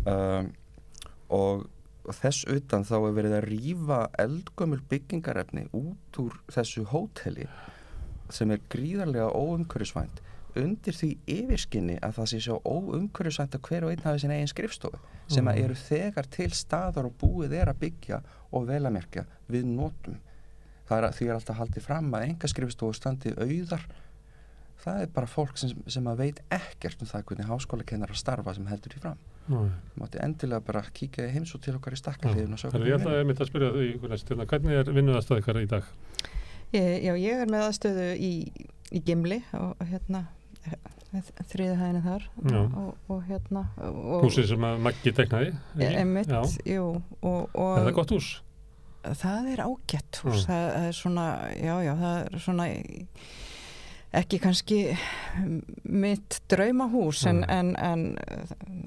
um, 0.09 0.51
og 1.37 1.67
þess 2.09 2.47
utan 2.51 2.85
þá 2.89 2.95
er 3.01 3.15
verið 3.19 3.35
að 3.37 3.47
rýfa 3.51 4.01
eldgömmul 4.25 4.81
byggingarefni 4.91 5.67
út 5.77 6.21
úr 6.23 6.39
þessu 6.51 6.85
hóteli 6.91 7.47
sem 8.31 8.51
er 8.55 8.61
gríðarlega 8.73 9.31
óumhverjusvænt 9.37 10.21
undir 10.59 10.97
því 10.97 11.11
yfirskinni 11.31 11.99
að 12.03 12.17
það 12.19 12.29
sé 12.33 12.41
svo 12.47 12.57
óumhverjusvænt 12.67 13.55
að 13.55 13.69
hver 13.69 13.85
og 13.87 13.93
einn 13.93 14.03
hafi 14.07 14.23
sinna 14.25 14.35
eigin 14.39 14.51
skrifstofu 14.51 14.99
sem 15.31 15.47
að 15.47 15.55
Mhm. 15.61 15.65
eru 15.65 15.75
þegar 15.75 16.27
til 16.31 16.51
staðar 16.51 17.07
og 17.07 17.15
búið 17.21 17.53
er 17.61 17.71
að 17.71 17.79
byggja 17.85 18.23
og 18.53 18.67
vel 18.67 18.83
að 18.87 18.93
merkja 18.97 19.25
við 19.49 19.65
notum 19.65 20.17
það 20.89 20.99
er 20.99 21.05
að 21.09 21.15
því 21.21 21.29
er 21.29 21.35
alltaf 21.35 21.57
haldið 21.61 21.83
fram 21.87 22.11
að 22.15 22.25
enga 22.29 22.49
skrifstofu 22.49 22.95
standi 22.99 23.31
auðar 23.39 23.85
það 24.81 25.03
er 25.03 25.07
bara 25.15 25.27
fólk 25.27 25.59
sem, 25.59 25.71
sem 25.87 26.05
að 26.05 26.17
veit 26.25 26.41
ekkert 26.51 27.03
um 27.03 27.07
það 27.07 27.25
hvernig 27.25 27.47
háskóla 27.47 27.85
kennar 27.87 28.09
að 28.11 28.17
starfa 28.17 28.55
sem 28.55 28.67
heldur 28.67 28.91
því 28.95 29.01
fram. 29.05 29.19
Mátti 30.01 30.21
endilega 30.25 30.61
bara 30.67 30.83
kíkja 30.95 31.27
í 31.29 31.33
heimsó 31.35 31.61
til 31.63 31.75
okkar 31.79 31.97
í 31.97 32.01
stakkarliðin 32.01 32.57
og 32.57 32.61
sjá 32.63 32.69
Þannig 32.73 32.91
ég 32.93 32.99
ætla 33.01 33.15
við 33.15 33.23
að 33.23 33.31
mitt 33.31 33.41
að 33.45 33.51
spyrja 33.51 33.71
því 33.77 33.87
hérna, 34.03 34.47
hvernig 34.53 34.81
er 34.81 34.93
vinnuðastað 34.99 35.43
ykkar 35.43 35.61
í 35.63 35.71
dag? 35.71 35.89
ég, 36.77 36.91
Já, 37.05 37.13
ég 37.19 37.43
er 37.45 37.51
með 37.51 37.65
aðstöðu 37.69 38.07
í, 38.17 38.33
í 38.91 39.03
Gimli 39.07 39.41
og 39.59 39.83
hérna 39.91 40.25
þriði 41.51 41.75
hæðinu 41.81 42.03
þar 42.05 42.27
Já. 42.53 42.61
og, 42.61 42.91
og 43.11 43.25
hérna 43.27 43.65
og, 43.83 44.21
Húsið 44.27 44.51
sem 44.53 44.67
að 44.69 44.83
Maggi 44.87 45.13
teknaði? 45.17 45.55
Emmitt, 45.91 46.31
Já. 46.31 46.43
jú 46.77 46.87
og, 46.95 47.51
og 47.55 47.73
Er 47.81 47.89
það 47.89 47.97
gott 47.99 48.15
hús? 48.15 48.31
það 49.01 49.47
er 49.55 49.63
ágætt 49.65 50.19
hús 50.25 50.43
það, 50.45 50.67
það 50.75 50.87
er 50.91 50.97
svona, 50.99 51.27
já 51.57 51.75
já 51.87 51.93
það 51.97 52.19
er 52.21 52.43
svona 52.45 52.67
ekki 54.17 54.41
kannski 54.43 54.81
mitt 55.85 56.41
draumahús 56.51 57.23
en, 57.31 57.45
Nei. 57.45 57.59
en, 57.59 57.71
en, 57.79 58.07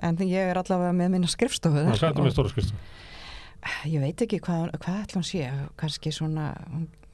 en 0.03 0.17
ég 0.27 0.51
er 0.51 0.59
allavega 0.59 0.91
með 0.97 1.13
minna 1.15 1.31
skrifstofu 1.31 1.79
Það 1.79 1.87
hvað 1.87 1.95
er 1.95 2.03
þetta 2.09 2.25
með 2.27 2.35
stóra 2.35 2.51
skristu? 2.51 2.81
ég 3.87 4.03
veit 4.03 4.25
ekki 4.25 4.41
hvað, 4.43 4.73
hvað 4.83 5.15
hún 5.15 5.27
sé 5.27 5.47
kannski 5.79 6.11
svona 6.11 6.49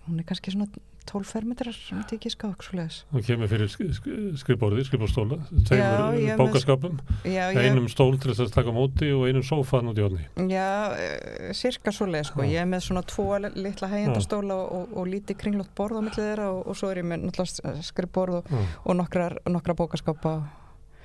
hún 0.08 0.18
er 0.18 0.26
kannski 0.26 0.56
svona 0.56 0.70
12 1.10 1.30
fermetrar 1.34 1.78
myndi 1.96 2.16
ég 2.16 2.20
ekki 2.20 2.32
ská 2.34 2.46
okkur 2.52 2.68
svoleiðis 2.70 2.98
Það 3.12 3.26
kemur 3.30 3.50
fyrir 3.52 3.72
sk 3.74 3.88
sk 3.98 4.18
skrifborði, 4.44 4.86
skrifborðstóla, 4.88 5.40
Já, 5.50 5.64
tveimur 5.70 6.20
með- 6.20 6.44
bókaskapum, 6.44 7.00
einum 7.26 7.90
stól 7.92 8.20
til 8.22 8.32
þess 8.34 8.46
að 8.48 8.54
taka 8.60 8.76
móti 8.76 9.10
og 9.16 9.26
einum 9.30 9.46
sófan 9.46 9.90
út 9.92 9.98
í 10.00 10.06
hodni. 10.06 10.28
já 10.52 10.70
eh, 11.00 11.52
cirka 11.58 11.92
svoleiðis 11.96 12.32
sko. 12.34 12.46
Já. 12.46 12.54
ég 12.54 12.62
er 12.64 12.70
með 12.70 12.86
svona 12.88 13.04
tvo 13.10 13.28
litla 13.42 13.90
hægjandastóla 13.90 14.54
og, 14.54 14.72
og, 14.78 14.96
og 15.02 15.12
lítið 15.12 15.40
kringlótt 15.42 15.74
borð 15.76 16.00
á 16.00 16.02
millið 16.06 16.24
þeirra 16.30 16.48
og, 16.54 16.62
og 16.70 16.78
svo 16.80 16.94
er 16.94 17.02
ég 17.02 17.10
með 17.10 17.28
náttúrulega 17.28 17.76
skrifborð 17.90 18.42
og, 18.42 18.56
og 18.86 19.00
nokkrar, 19.02 19.40
nokkra 19.50 19.76
bókaskápa 19.82 20.38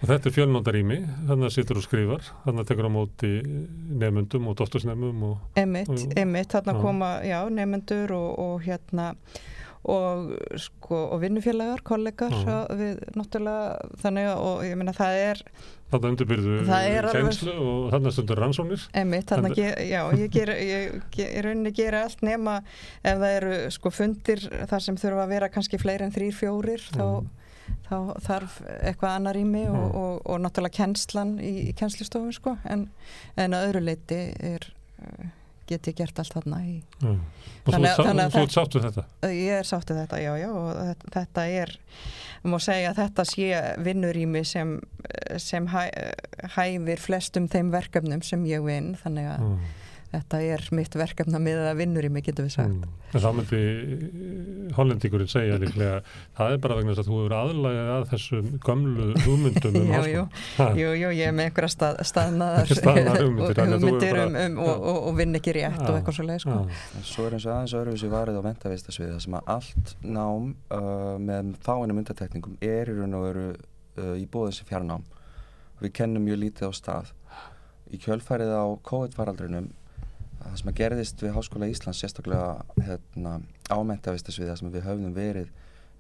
Og 0.05 0.09
þetta 0.11 0.29
er 0.29 0.35
fjölnóndarými, 0.37 0.97
þannig 1.31 1.47
að 1.49 1.53
situr 1.55 1.79
og 1.81 1.85
skrifar, 1.87 2.25
þannig 2.45 2.61
að 2.61 2.69
tekur 2.69 2.89
á 2.91 2.93
móti 2.93 3.29
nefnundum 4.03 4.49
og 4.51 4.57
dóttursnefnum 4.59 5.23
Jú. 5.25 5.31
emmitt, 5.57 6.51
þarna 6.53 6.75
Já. 6.75 6.81
koma, 6.83 7.11
já, 7.25 7.39
nefnendur 7.49 8.13
og, 8.13 8.29
og 8.43 8.67
hérna 8.67 9.15
og 9.85 10.31
sko, 10.57 10.99
og 11.13 11.21
vinnufélagar, 11.21 11.83
kollegar 11.85 12.33
að 12.73 12.79
við 12.81 13.01
náttúrulega 13.19 13.97
þannig 14.01 14.29
og 14.41 14.63
ég 14.65 14.79
meina 14.81 14.95
það 14.97 15.17
er 15.27 15.43
þannig 15.93 16.09
undirbyrðu 16.15 16.55
kænslu 17.29 17.53
og 17.61 17.91
þannig 17.93 18.09
að 18.11 18.15
stundur 18.17 18.41
þannig 19.29 19.53
Þetta- 19.55 19.69
að, 19.69 19.77
ge- 19.77 19.87
já, 19.91 20.01
ég 20.25 20.33
ger 20.35 20.53
í 21.37 21.45
rauninni 21.45 21.75
gera 21.77 22.01
allt 22.09 22.25
nema 22.27 22.57
ef 23.05 23.21
það 23.21 23.37
eru 23.37 23.53
sko 23.77 23.93
fundir 23.95 24.43
þar 24.73 24.81
sem 24.89 24.97
þurfa 25.05 25.27
að 25.27 25.35
vera 25.37 25.51
kannski 25.53 25.79
fleiri 25.85 26.09
en 26.09 26.17
þrýr, 26.17 26.35
fjórir 26.41 26.87
þá, 26.97 27.07
þá 27.87 27.97
þarf 28.27 28.59
eitthvað 28.81 29.15
annar 29.21 29.37
í 29.37 29.45
mig 29.45 29.69
og, 29.69 29.77
Já. 29.77 29.87
og, 30.01 30.19
og, 30.25 30.41
náttúrulega 30.49 30.79
kennslan 30.81 31.37
í, 31.39 31.53
í 31.69 31.73
kennslustofun 31.79 32.33
sko, 32.35 32.57
en, 32.65 32.89
en 33.37 33.55
að 33.57 33.69
öðru 33.69 33.85
leiti 33.93 34.23
er 34.41 34.71
get 35.67 35.87
ég 35.91 35.97
gert 35.97 36.19
allt 36.19 36.35
þarna 36.37 36.59
í. 36.67 36.75
Og 37.05 37.73
Þannig 37.73 37.95
þú 37.97 38.05
þannig 38.09 38.25
að 38.29 38.35
þú 38.35 38.43
ert 38.45 38.55
sátt 38.57 38.75
við 38.77 38.85
þetta. 38.89 39.05
Ég 39.33 39.59
er 39.59 39.69
sáttið 39.71 40.01
þetta, 40.03 40.19
já, 40.25 40.33
já, 40.43 40.49
og 40.53 40.99
þetta- 41.15 41.47
er, 41.63 41.73
má 42.45 42.59
segja 42.61 42.91
að 42.93 42.99
þetta 43.03 43.25
sé 43.31 43.49
vinnurými 43.87 44.45
sem, 44.47 44.75
sem 45.39 45.67
hæ, 45.73 45.83
hæfir 46.57 47.01
flestum 47.01 47.49
þeim 47.49 47.71
verkefnum 47.73 48.23
sem 48.23 48.45
ég 48.45 48.65
vinn, 48.67 48.95
þannig 49.05 49.31
að 49.37 49.41
Mm. 49.49 49.59
Þetta 50.15 50.41
er 50.55 50.63
mitt 50.75 50.95
verkefna 50.97 51.41
með 51.43 51.61
að 51.69 51.81
vinnurými, 51.83 52.23
getur 52.25 52.47
við 52.47 52.55
sagt. 52.55 52.75
Mm. 52.81 53.01
En 53.15 53.23
þá 53.23 53.29
myndi 53.37 53.59
eh, 53.61 54.71
hollendingurinn 54.75 55.31
segja 55.31 55.59
líklega 55.63 55.99
það 56.35 56.55
er 56.55 56.63
bara 56.65 56.79
vegna 56.79 56.95
þess 56.95 57.03
að 57.05 57.11
þú 57.11 57.19
hefur 57.21 57.35
aðlagið 57.39 57.91
að 57.95 58.07
þessum 58.13 58.49
gömlu 58.65 59.09
hugmyndum 59.25 59.79
um 59.79 59.85
Jú, 59.85 59.93
háskóla. 59.95 60.71
jú, 60.75 60.81
jú, 60.81 60.95
jú, 61.03 61.13
ég 61.19 61.31
er 61.31 61.37
með 61.37 61.51
einhverja 61.51 61.73
stað, 61.75 62.01
staðnaðar 62.11 62.73
Staðnaðar 62.75 63.21
hugmyndir, 63.23 63.63
hugmyndir 63.75 64.09
er 64.11 64.23
um, 64.25 64.39
um, 64.43 64.59
og, 64.65 64.73
og, 64.93 64.99
og 65.11 65.19
vinn 65.21 65.39
ekki 65.39 65.55
rétt 65.59 65.79
Já. 65.79 65.87
og 65.87 65.99
eitthvað 66.01 66.19
svo 66.19 66.27
leið, 66.31 66.41
sko. 66.47 66.59
En 66.99 67.07
Svo 67.13 67.29
er 67.29 67.37
eins 67.39 67.47
og 67.47 67.55
aðeins 67.55 67.77
öðruvísi 67.83 68.11
varið 68.15 68.41
á 68.41 68.43
ventavistasviða 68.49 69.21
sem 69.23 69.39
að 69.39 69.53
allt 69.55 69.95
nám 70.03 70.51
uh, 70.75 71.15
með 71.23 71.55
fáinum 71.65 72.03
undatekningum 72.03 72.59
er 72.65 72.91
í 72.91 72.97
raun 72.99 73.19
og 73.19 73.29
veru 73.29 73.47
uh, 73.55 74.15
í 74.19 74.27
bóðin 74.31 74.59
sem 74.59 74.69
fjarnám. 74.69 75.07
Við 75.83 75.95
kennum 76.01 76.25
mjög 76.27 76.43
lítið 76.43 76.71
á 76.71 76.73
stað. 76.75 77.15
Í 77.95 78.01
kjölfærið 78.03 78.53
á 78.57 78.65
COVID-faraldrinum 78.89 79.71
það 80.45 80.59
sem 80.61 80.71
að 80.73 80.79
gerðist 80.81 81.23
við 81.25 81.35
Háskóla 81.37 81.69
Íslands 81.73 82.01
sérstaklega 82.03 82.49
hérna, 82.87 83.37
á 83.71 83.77
mentavistasviða 83.87 84.57
sem 84.61 84.73
við 84.75 84.87
höfðum 84.89 85.15
verið 85.17 85.53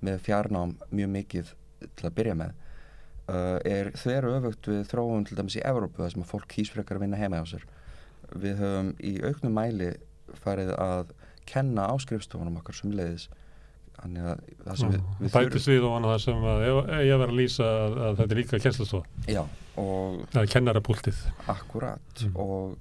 með 0.04 0.20
fjarnám 0.26 0.74
mjög 0.92 1.12
mikið 1.14 1.52
til 1.84 2.08
að 2.08 2.16
byrja 2.18 2.34
með 2.40 2.52
uh, 3.32 3.58
er 3.64 3.92
þveru 3.98 4.34
öfugt 4.38 4.68
við 4.72 4.82
þróun 4.90 5.24
til 5.28 5.38
dæmis 5.38 5.56
í 5.58 5.64
Evrópu 5.64 6.02
þar 6.02 6.12
sem 6.14 6.24
að 6.24 6.32
fólk 6.34 6.48
kýs 6.54 6.72
frekar 6.74 6.98
að 7.00 7.06
vinna 7.06 7.20
heima 7.20 7.40
á 7.40 7.44
sér. 7.48 7.64
Við 8.34 8.60
höfum 8.60 8.92
í 9.04 9.14
auknum 9.24 9.56
mæli 9.56 9.94
farið 10.44 10.74
að 10.80 11.14
kenna 11.48 11.88
á 11.88 11.94
skrifstofunum 12.00 12.56
okkar 12.60 12.76
sem 12.78 12.92
leiðis 12.96 13.26
þannig 13.94 14.24
að 14.26 14.40
það 14.64 14.78
sem 14.80 14.94
við, 14.94 15.02
við 15.20 15.34
Bætist 15.36 15.68
við 15.70 15.84
og 15.86 15.92
annað 15.98 16.14
það 16.14 16.22
sem 16.24 16.46
að 16.50 16.64
ég 16.64 17.12
að 17.14 17.20
vera 17.22 17.28
að 17.30 17.36
lýsa 17.38 17.68
að, 17.68 17.98
að 18.06 18.16
þetta 18.20 18.34
er 18.34 18.40
líka 18.40 18.60
kjenslustofa 18.64 19.30
Já, 19.36 19.42
og 19.80 20.16
það 20.34 20.48
kennarapúltið. 20.56 21.20
Akkurat 21.54 22.24
Mm. 22.24 22.34
og, 22.40 22.74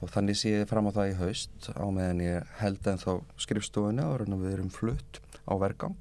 og 0.00 0.12
þannig 0.12 0.38
sé 0.40 0.54
ég 0.54 0.68
fram 0.70 0.88
á 0.88 0.96
það 0.96 1.12
í 1.12 1.16
haust 1.20 1.70
á 1.76 1.86
meðan 1.92 2.22
ég 2.24 2.54
held 2.60 2.86
en 2.88 3.00
þá 3.00 3.10
skrifstofunni 3.44 4.06
og 4.06 4.20
raun 4.20 4.36
og 4.36 4.44
við 4.44 4.54
erum 4.56 4.70
flutt 4.72 5.20
á 5.44 5.54
vergang 5.60 5.98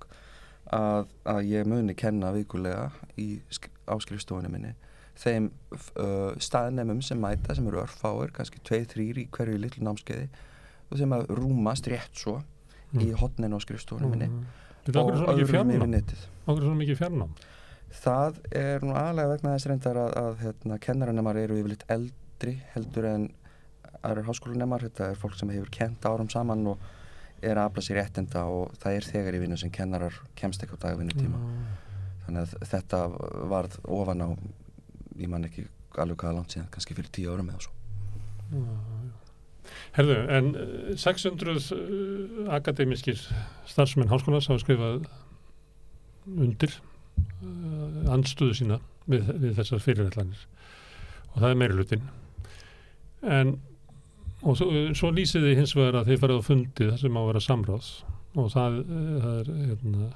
að, 0.75 1.09
að 1.27 1.41
ég 1.49 1.67
muni 1.67 1.95
kenna 1.97 2.31
vikulega 2.35 2.89
í, 3.19 3.41
á 3.89 3.95
skrifstofunni 3.99 4.51
minni 4.53 4.75
þeim 5.19 5.49
uh, 5.75 6.31
staðnemum 6.39 7.01
sem 7.03 7.19
mæta 7.19 7.55
sem 7.55 7.67
eru 7.67 7.81
örfáir, 7.81 8.31
kannski 8.35 8.61
2-3 8.63 9.09
í 9.25 9.27
hverju 9.35 9.59
litlu 9.59 9.83
námskeiði 9.83 10.29
og 10.89 11.01
þeim 11.01 11.17
að 11.17 11.27
rúmast 11.35 11.89
rétt 11.91 12.15
svo 12.15 12.39
í 12.97 13.11
hotninu 13.19 13.59
á 13.59 13.61
skrifstofunni 13.61 14.09
minni 14.13 14.29
svona 14.87 15.13
mikið 15.13 15.25
öðrum 15.33 15.73
yfir 15.75 15.83
okkur 16.45 16.61
er 16.61 16.67
svona 16.67 16.79
mikið 16.79 16.99
fjarnám. 16.99 17.35
Það 17.99 18.39
er 18.59 18.85
nú 18.85 18.95
aðlega 18.97 19.33
vegna 19.33 19.53
þess 19.55 19.69
reyndar 19.69 19.99
að, 19.99 20.15
að 20.21 20.41
hérna, 20.43 20.79
kennaranemar 20.85 21.39
eru 21.41 21.57
yfirleitt 21.59 21.85
eldri 21.89 22.55
heldur 22.73 23.07
en 23.09 23.27
aðrar 24.03 24.29
háskólanemar, 24.29 24.85
þetta 24.87 25.11
er 25.11 25.19
fólk 25.19 25.37
sem 25.39 25.51
hefur 25.53 25.71
kent 25.73 26.05
árum 26.07 26.29
saman 26.31 26.65
og 26.73 26.87
er 27.41 27.55
að 27.55 27.69
afla 27.69 27.83
sér 27.83 28.01
réttinda 28.01 28.45
og 28.51 28.73
það 28.81 28.97
er 28.97 29.07
þegar 29.13 29.37
í 29.37 29.41
vinnu 29.43 29.57
sem 29.59 29.71
kennarar 29.71 30.15
kemst 30.39 30.63
ekki 30.63 30.79
á 30.79 30.83
dagvinni 30.85 31.15
tíma. 31.15 31.39
Þannig 32.25 32.41
að 32.45 32.69
þetta 32.73 33.01
varð 33.51 33.79
ofan 33.87 34.25
á, 34.25 34.29
ég 35.19 35.31
man 35.31 35.47
ekki 35.47 35.65
alveg 35.99 36.19
hvaða 36.19 36.35
langt 36.37 36.55
síðan, 36.55 36.69
kannski 36.73 36.97
fyrir 36.97 37.11
tíu 37.15 37.31
árum 37.31 37.49
eða 37.51 37.65
svo. 37.65 37.73
Herðu, 39.95 40.15
en 40.33 40.51
eh, 40.57 40.93
600 40.97 41.55
uh, 41.55 42.53
akademiskir 42.55 43.19
starfsmenn 43.69 44.09
háskólas 44.09 44.49
hafa 44.49 44.63
skrifað 44.63 45.03
undir 46.29 46.73
uh, 46.73 48.13
andstöðu 48.13 48.57
sína 48.57 48.79
við, 49.09 49.29
við 49.41 49.57
þessar 49.59 49.83
fyrirætlanir 49.83 50.45
og 51.33 51.41
það 51.41 51.49
er 51.51 51.59
meiri 51.61 51.77
hlutin 51.77 52.07
en 53.21 53.55
og 54.43 54.55
svo, 54.57 54.69
svo 54.95 55.11
lýsið 55.15 55.45
þið 55.49 55.57
hins 55.59 55.75
vegar 55.77 55.99
að 56.01 56.11
þið 56.13 56.21
farið 56.23 56.39
á 56.39 56.47
fundið 56.49 56.91
það 56.93 56.99
sem 57.03 57.17
á 57.17 57.21
að 57.21 57.29
vera 57.31 57.43
samráðs 57.47 57.89
og 58.39 58.51
það, 58.53 58.77
eh, 58.85 59.17
það 59.23 59.39
er 59.39 59.49
hérna, 59.69 60.09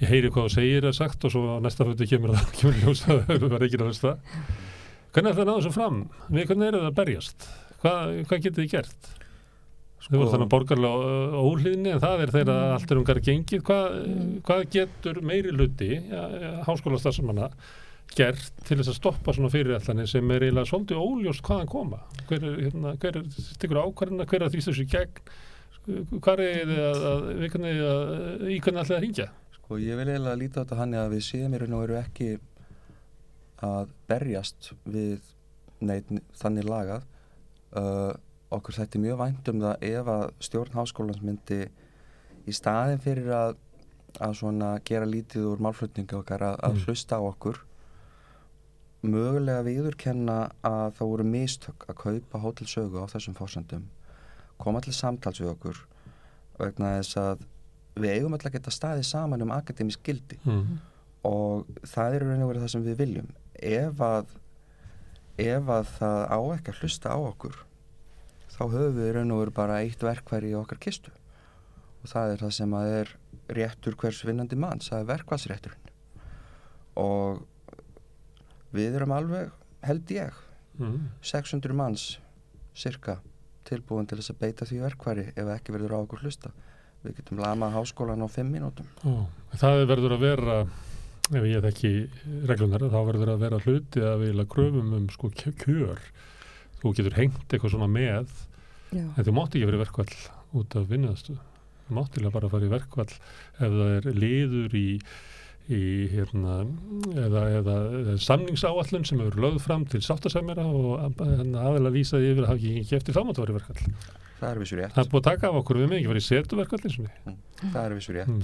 ég 0.00 0.08
heyri 0.14 0.30
hvað 0.34 0.48
þú 0.48 0.54
segir 0.56 0.88
er 0.90 0.96
sagt 0.96 1.24
og 1.28 1.34
svo 1.34 1.44
á 1.54 1.56
næsta 1.62 1.86
fundi 1.86 2.08
kemur 2.10 2.34
það 2.34 2.50
kemur 2.58 2.80
ljós 2.82 3.04
að 3.06 3.22
það 3.28 3.44
verður 3.44 3.66
ekki 3.68 3.78
að 3.82 3.86
hlusta 3.90 4.16
hvernig 5.12 5.30
er 5.32 5.38
það 5.38 5.48
náðu 5.52 5.62
svo 5.68 5.72
fram? 5.78 6.02
við 6.28 6.50
hvernig 6.50 6.68
er 6.72 6.78
það 6.80 6.90
að 6.90 6.98
berjast? 7.02 7.48
Hvað, 7.78 8.16
hvað 8.28 8.42
getið 8.42 8.58
þið 8.64 8.70
gert? 8.74 9.14
Þið 10.08 10.16
voru 10.22 10.30
þannig 10.32 10.48
borgarlega 10.52 11.40
óhlýðni 11.42 11.90
en 11.92 12.00
það 12.02 12.20
er 12.24 12.30
þeirra 12.32 12.54
Mm. 12.58 12.72
allt 12.74 12.92
er 12.94 12.98
umgar 13.00 13.18
gengið. 13.26 13.62
Hvað, 13.66 13.86
Mm. 14.08 14.28
hvað 14.46 14.60
getur 14.72 15.18
meiri 15.26 15.50
hluti 15.52 15.88
ja, 16.10 16.22
háskóla 16.64 16.98
starfsamanna 17.02 17.48
gert 18.16 18.48
til 18.66 18.78
þess 18.80 18.90
að 18.92 18.96
stoppa 18.98 19.32
svona 19.36 19.50
fyrirætlanir 19.52 20.08
sem 20.10 20.30
er 20.34 20.44
eiginlega 20.46 20.70
svolítið 20.70 21.02
óljóst 21.02 21.44
hvaðan 21.46 21.68
koma? 21.70 21.98
Hver 22.28 22.44
er, 22.48 22.56
hérna, 22.66 22.94
hver 23.02 23.18
er 23.20 23.28
stikkur 23.36 23.80
ákvarðina, 23.84 24.26
hver 24.30 24.42
er 24.46 24.52
því 24.54 24.62
þessu 24.66 24.84
í 24.84 24.88
gegn? 24.94 25.20
Hvað 26.20 26.42
er 26.44 26.68
þið 26.68 26.80
að, 26.84 27.04
að, 27.08 27.26
að, 27.28 28.46
í 28.52 28.58
hvernig 28.60 28.82
ætlaði 28.82 28.96
að 28.98 29.04
ringja? 29.06 29.28
Sko 29.58 29.78
ég 29.80 29.98
vil 30.00 30.08
eiginlega 30.08 30.40
líta 30.40 30.60
á 30.60 30.62
þetta 30.64 30.78
hann 30.80 30.96
að 31.00 31.12
við 31.14 31.22
séum 31.28 31.54
í 31.56 31.60
raun 31.62 31.76
og 31.78 31.84
veru 31.84 31.98
ekki 32.00 32.30
að 33.68 33.92
berjast 34.10 34.72
við 34.88 35.20
neitt 35.88 36.10
þannig 36.40 36.66
lagað 36.68 37.06
uh, 37.78 38.12
okkur 38.54 38.76
þetta 38.78 39.00
mjög 39.02 39.18
vænt 39.22 39.48
um 39.52 39.62
það 39.64 39.86
ef 39.92 40.10
að 40.14 40.26
stjórn 40.48 40.76
háskólans 40.78 41.22
myndi 41.24 41.60
í 42.48 42.54
staðin 42.56 43.02
fyrir 43.04 43.28
að, 43.36 43.56
að 44.24 44.36
svona 44.40 44.70
gera 44.88 45.08
lítið 45.08 45.48
úr 45.52 45.64
málflutningu 45.68 46.20
okkar 46.22 46.46
að, 46.52 46.60
að 46.64 46.78
Mm. 46.78 46.84
hlusta 46.86 47.18
á 47.18 47.22
okkur 47.28 47.58
mögulega 49.02 49.62
viðurkenna 49.66 50.38
að 50.66 50.96
það 50.98 51.12
voru 51.12 51.28
mistök 51.28 51.86
að 51.86 52.00
kaupa 52.02 52.40
hótelsögu 52.42 53.04
á 53.04 53.06
þessum 53.12 53.36
fórsendum 53.38 53.86
koma 54.58 54.82
til 54.82 54.94
samtals 54.96 55.40
við 55.42 55.52
okkur 55.52 55.80
vegna 56.58 56.96
þess 56.98 57.20
að 57.20 57.44
við 57.98 58.14
eigum 58.16 58.34
alltaf 58.34 58.50
að 58.50 58.56
geta 58.58 58.74
staðið 58.74 59.06
saman 59.06 59.44
um 59.44 59.54
akademisk 59.54 60.02
gildi. 60.06 60.38
Mm. 60.44 60.78
og 61.26 61.66
það 61.82 62.14
er 62.14 62.24
raun 62.24 62.42
og 62.44 62.50
verið 62.52 62.62
það 62.62 62.72
sem 62.72 62.84
við 62.86 63.00
viljum. 63.02 63.30
Ef 63.58 64.02
að 64.06 64.34
ef 65.38 65.70
að 65.74 65.88
það 65.98 66.20
á 66.30 66.38
ekki 66.54 66.72
að 66.72 66.82
hlusta 66.82 67.14
á 67.14 67.18
okkur 67.18 67.56
þá 68.54 68.62
höfum 68.62 68.96
við 68.98 69.18
og 69.22 69.40
verið 69.42 69.54
bara 69.54 69.80
eitt 69.82 70.02
verkværi 70.02 70.52
í 70.52 70.58
okkar 70.58 70.80
kistu. 70.82 71.12
Og 72.02 72.10
það 72.12 72.32
er 72.32 72.44
það 72.44 72.54
sem 72.54 72.74
að 72.78 72.94
er 73.00 73.12
réttur 73.58 73.98
hvers 73.98 74.22
vinnandi 74.26 74.58
manns, 74.58 74.90
það 74.90 75.02
er 75.02 75.10
verkværsrétturinn 75.12 75.84
og 76.98 77.44
við 78.74 78.94
erum 79.00 79.12
alveg, 79.16 79.50
held 79.82 80.10
ég 80.14 80.44
Mm. 80.78 81.08
600 81.26 81.74
manns 81.74 82.18
cirka 82.78 83.16
tilbúin 83.66 84.06
til 84.06 84.20
þess 84.20 84.30
að 84.30 84.36
beita 84.44 84.64
því 84.68 84.76
verkværi 84.84 85.24
ef 85.34 85.48
ekki 85.56 85.72
verður 85.74 85.94
á 85.98 86.02
okkur 86.04 86.20
hlusta 86.22 86.52
við 87.02 87.16
getum 87.18 87.40
lamað 87.42 87.74
háskólan 87.74 88.22
á 88.22 88.28
5 88.30 88.46
mínútum 88.46 88.86
Ó, 89.02 89.26
það 89.58 89.82
verður 89.90 90.14
að 90.14 90.22
vera 90.22 90.58
ef 91.34 91.48
ég 91.50 91.64
þekki 91.66 91.90
reglunar 92.46 92.86
þá 92.94 92.98
verður 93.10 93.32
að 93.34 93.42
vera 93.42 93.58
hluti 93.64 94.04
að 94.06 94.22
við 94.22 94.44
kröfum 94.54 94.94
um 95.00 95.08
sko 95.10 95.32
kjö- 95.34 95.56
kjör 95.64 95.98
þú 96.78 96.94
getur 96.94 97.18
hengt 97.18 97.48
eitthvað 97.50 97.74
svona 97.74 97.90
með 97.90 98.30
Já. 98.94 99.02
en 99.02 99.24
þú 99.26 99.34
mátt 99.34 99.58
ekki 99.58 99.66
verið 99.66 99.82
verkvall 99.82 100.14
út 100.62 100.76
af 100.78 100.86
vinnuðastu 100.94 101.34
þú 101.88 101.98
mátt 101.98 102.14
ekki 102.14 102.30
bara 102.38 102.48
fara 102.54 102.70
í 102.70 102.72
verkvall 102.72 103.10
ef 103.10 103.66
það 103.66 103.96
er 103.98 104.08
liður 104.14 104.78
í, 104.78 104.86
í 105.68 105.80
hérna, 106.12 106.54
eða, 107.12 107.42
eða, 107.58 107.74
eða 108.00 108.14
samningsáallun 108.24 109.04
sem 109.08 109.20
hefur 109.20 109.42
lögð 109.44 109.58
fram 109.66 109.84
til 109.90 110.00
sáttasemjara 110.04 110.64
og 110.64 111.20
aðeins 111.20 111.92
lýsaði 111.98 112.30
yfir 112.32 112.46
að 112.46 112.52
hafa 112.54 112.72
ekki 112.80 112.96
eftir 112.96 113.16
þá 113.18 113.20
máttu 113.28 113.44
verið 113.44 113.58
verkvall 113.58 113.92
það 114.38 114.48
er 114.54 114.62
vissu 114.62 114.78
rétt 114.78 114.94
það 114.96 115.02
er 115.04 115.10
búið 115.12 115.20
að 115.20 115.28
taka 115.28 115.50
af 115.50 115.58
okkur 115.60 115.80
við 115.82 115.90
með 115.90 115.98
ekki 116.00 116.12
verið 116.14 116.26
setu 116.28 116.58
verkvall 116.62 116.80
eins 116.88 116.98
og 116.98 117.06
við 117.08 117.70
það 117.74 117.82
er 117.84 117.96
vissu 117.98 118.16
rétt 118.16 118.34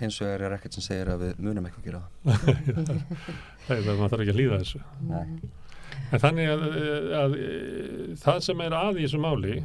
Mm. 0.00 0.06
hins 0.06 0.16
vegar 0.22 0.42
er 0.46 0.52
ekkert 0.56 0.76
sem 0.78 0.84
segir 0.86 1.08
að 1.12 1.24
við 1.26 1.40
munum 1.44 1.66
ekki 1.68 1.82
gera 1.84 1.98
það. 2.24 2.86
Það 3.66 3.74
er 3.74 3.82
maður 3.98 4.12
þarf 4.14 4.22
ekki 4.24 4.32
að 4.32 4.38
líða 4.38 4.60
þessu. 4.62 4.78
Nei. 5.10 5.50
En 6.14 6.22
þannig 6.22 6.48
að, 6.54 6.62
að, 6.64 7.10
að 7.20 7.34
það 8.22 8.38
sem 8.46 8.62
er 8.64 8.76
að 8.78 8.96
í 8.96 9.04
þessu 9.04 9.20
máli 9.20 9.58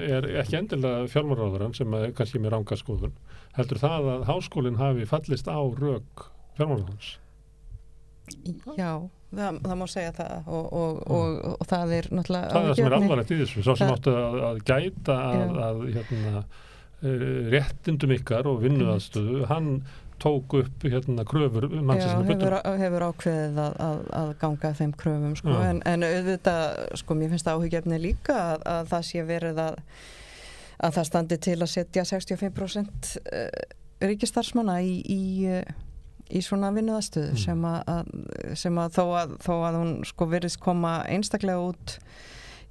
er 0.00 0.28
ekki 0.40 0.56
endilega 0.62 1.10
fjármálaráðurann 1.12 1.76
sem 1.76 1.96
kannski 2.16 2.40
með 2.40 2.54
ranga 2.56 2.78
skoðun 2.80 3.12
heldur 3.58 3.82
það 3.82 4.08
að 4.14 4.24
háskólinn 4.30 4.80
hafi 4.80 5.04
fallist 5.12 5.50
á 5.52 5.60
rök 5.60 6.24
fjármálaráðurans 6.58 7.12
Já, 8.78 8.90
það, 9.36 9.58
það 9.66 9.74
má 9.80 9.84
segja 9.92 10.12
það 10.16 10.46
og, 10.48 10.68
og, 10.80 11.00
og, 11.12 11.34
og 11.58 11.66
það 11.68 11.92
er 11.98 12.08
náttúrulega 12.16 12.52
það 12.54 12.62
er 12.62 12.70
það 12.70 12.78
sem 12.78 12.88
er 12.88 12.96
alvarlegt 12.98 13.34
í 13.34 13.40
þessu 13.42 13.64
svo 13.66 13.74
sem 13.76 13.90
Það- 13.90 13.98
áttu 13.98 14.14
að, 14.20 14.38
að 14.48 14.62
gæta 14.70 15.18
að, 15.18 15.42
Já. 15.42 15.66
að 15.66 15.82
hérna, 15.98 16.44
eh, 17.04 17.28
réttindum 17.54 18.16
ykkar 18.16 18.48
og 18.48 18.62
vinnuðaðstöðu 18.64 19.44
hann 19.50 19.70
tók 20.24 20.54
upp 20.56 20.84
hérna 20.88 21.24
kröfur 21.28 21.66
Já, 21.68 21.80
mannsins 21.84 22.28
hefur, 22.30 22.56
hefur 22.80 23.04
ákveðið 23.10 23.56
að, 23.60 23.78
að, 23.84 24.02
að 24.22 24.28
ganga 24.40 24.70
þeim 24.78 24.92
kröfum 25.02 25.32
sko. 25.36 25.52
Já. 25.52 25.64
en, 25.72 25.80
en 25.90 26.06
auðvitað, 26.08 26.66
sko, 27.02 27.16
mér 27.18 27.32
finnst 27.34 27.50
áhugjefni 27.50 27.98
líka 28.00 28.36
að, 28.54 28.62
að 28.76 28.92
það 28.94 29.08
sé 29.10 29.24
verið 29.28 29.64
að 29.68 29.80
að 30.84 30.96
það 30.96 31.08
standi 31.10 31.36
til 31.44 31.56
að 31.62 31.70
setja 31.70 32.02
65% 32.08 33.10
eh, 33.30 33.64
ríkistarfsmanna 34.04 34.78
í, 34.86 34.94
í, 35.06 35.20
eh, 35.50 35.74
í 36.34 36.40
svona 36.44 36.72
vinnuðastöðu 36.74 37.32
Mm. 37.34 37.40
sem, 37.44 37.64
að, 37.70 38.08
sem 38.58 38.78
að 38.82 38.96
þó 38.98 39.04
að 39.20 39.34
þó 39.44 39.52
að 39.68 39.78
hún 39.80 39.92
sko 40.08 40.26
verðist 40.30 40.60
koma 40.62 40.96
einstaklega 41.06 41.62
út 41.70 41.98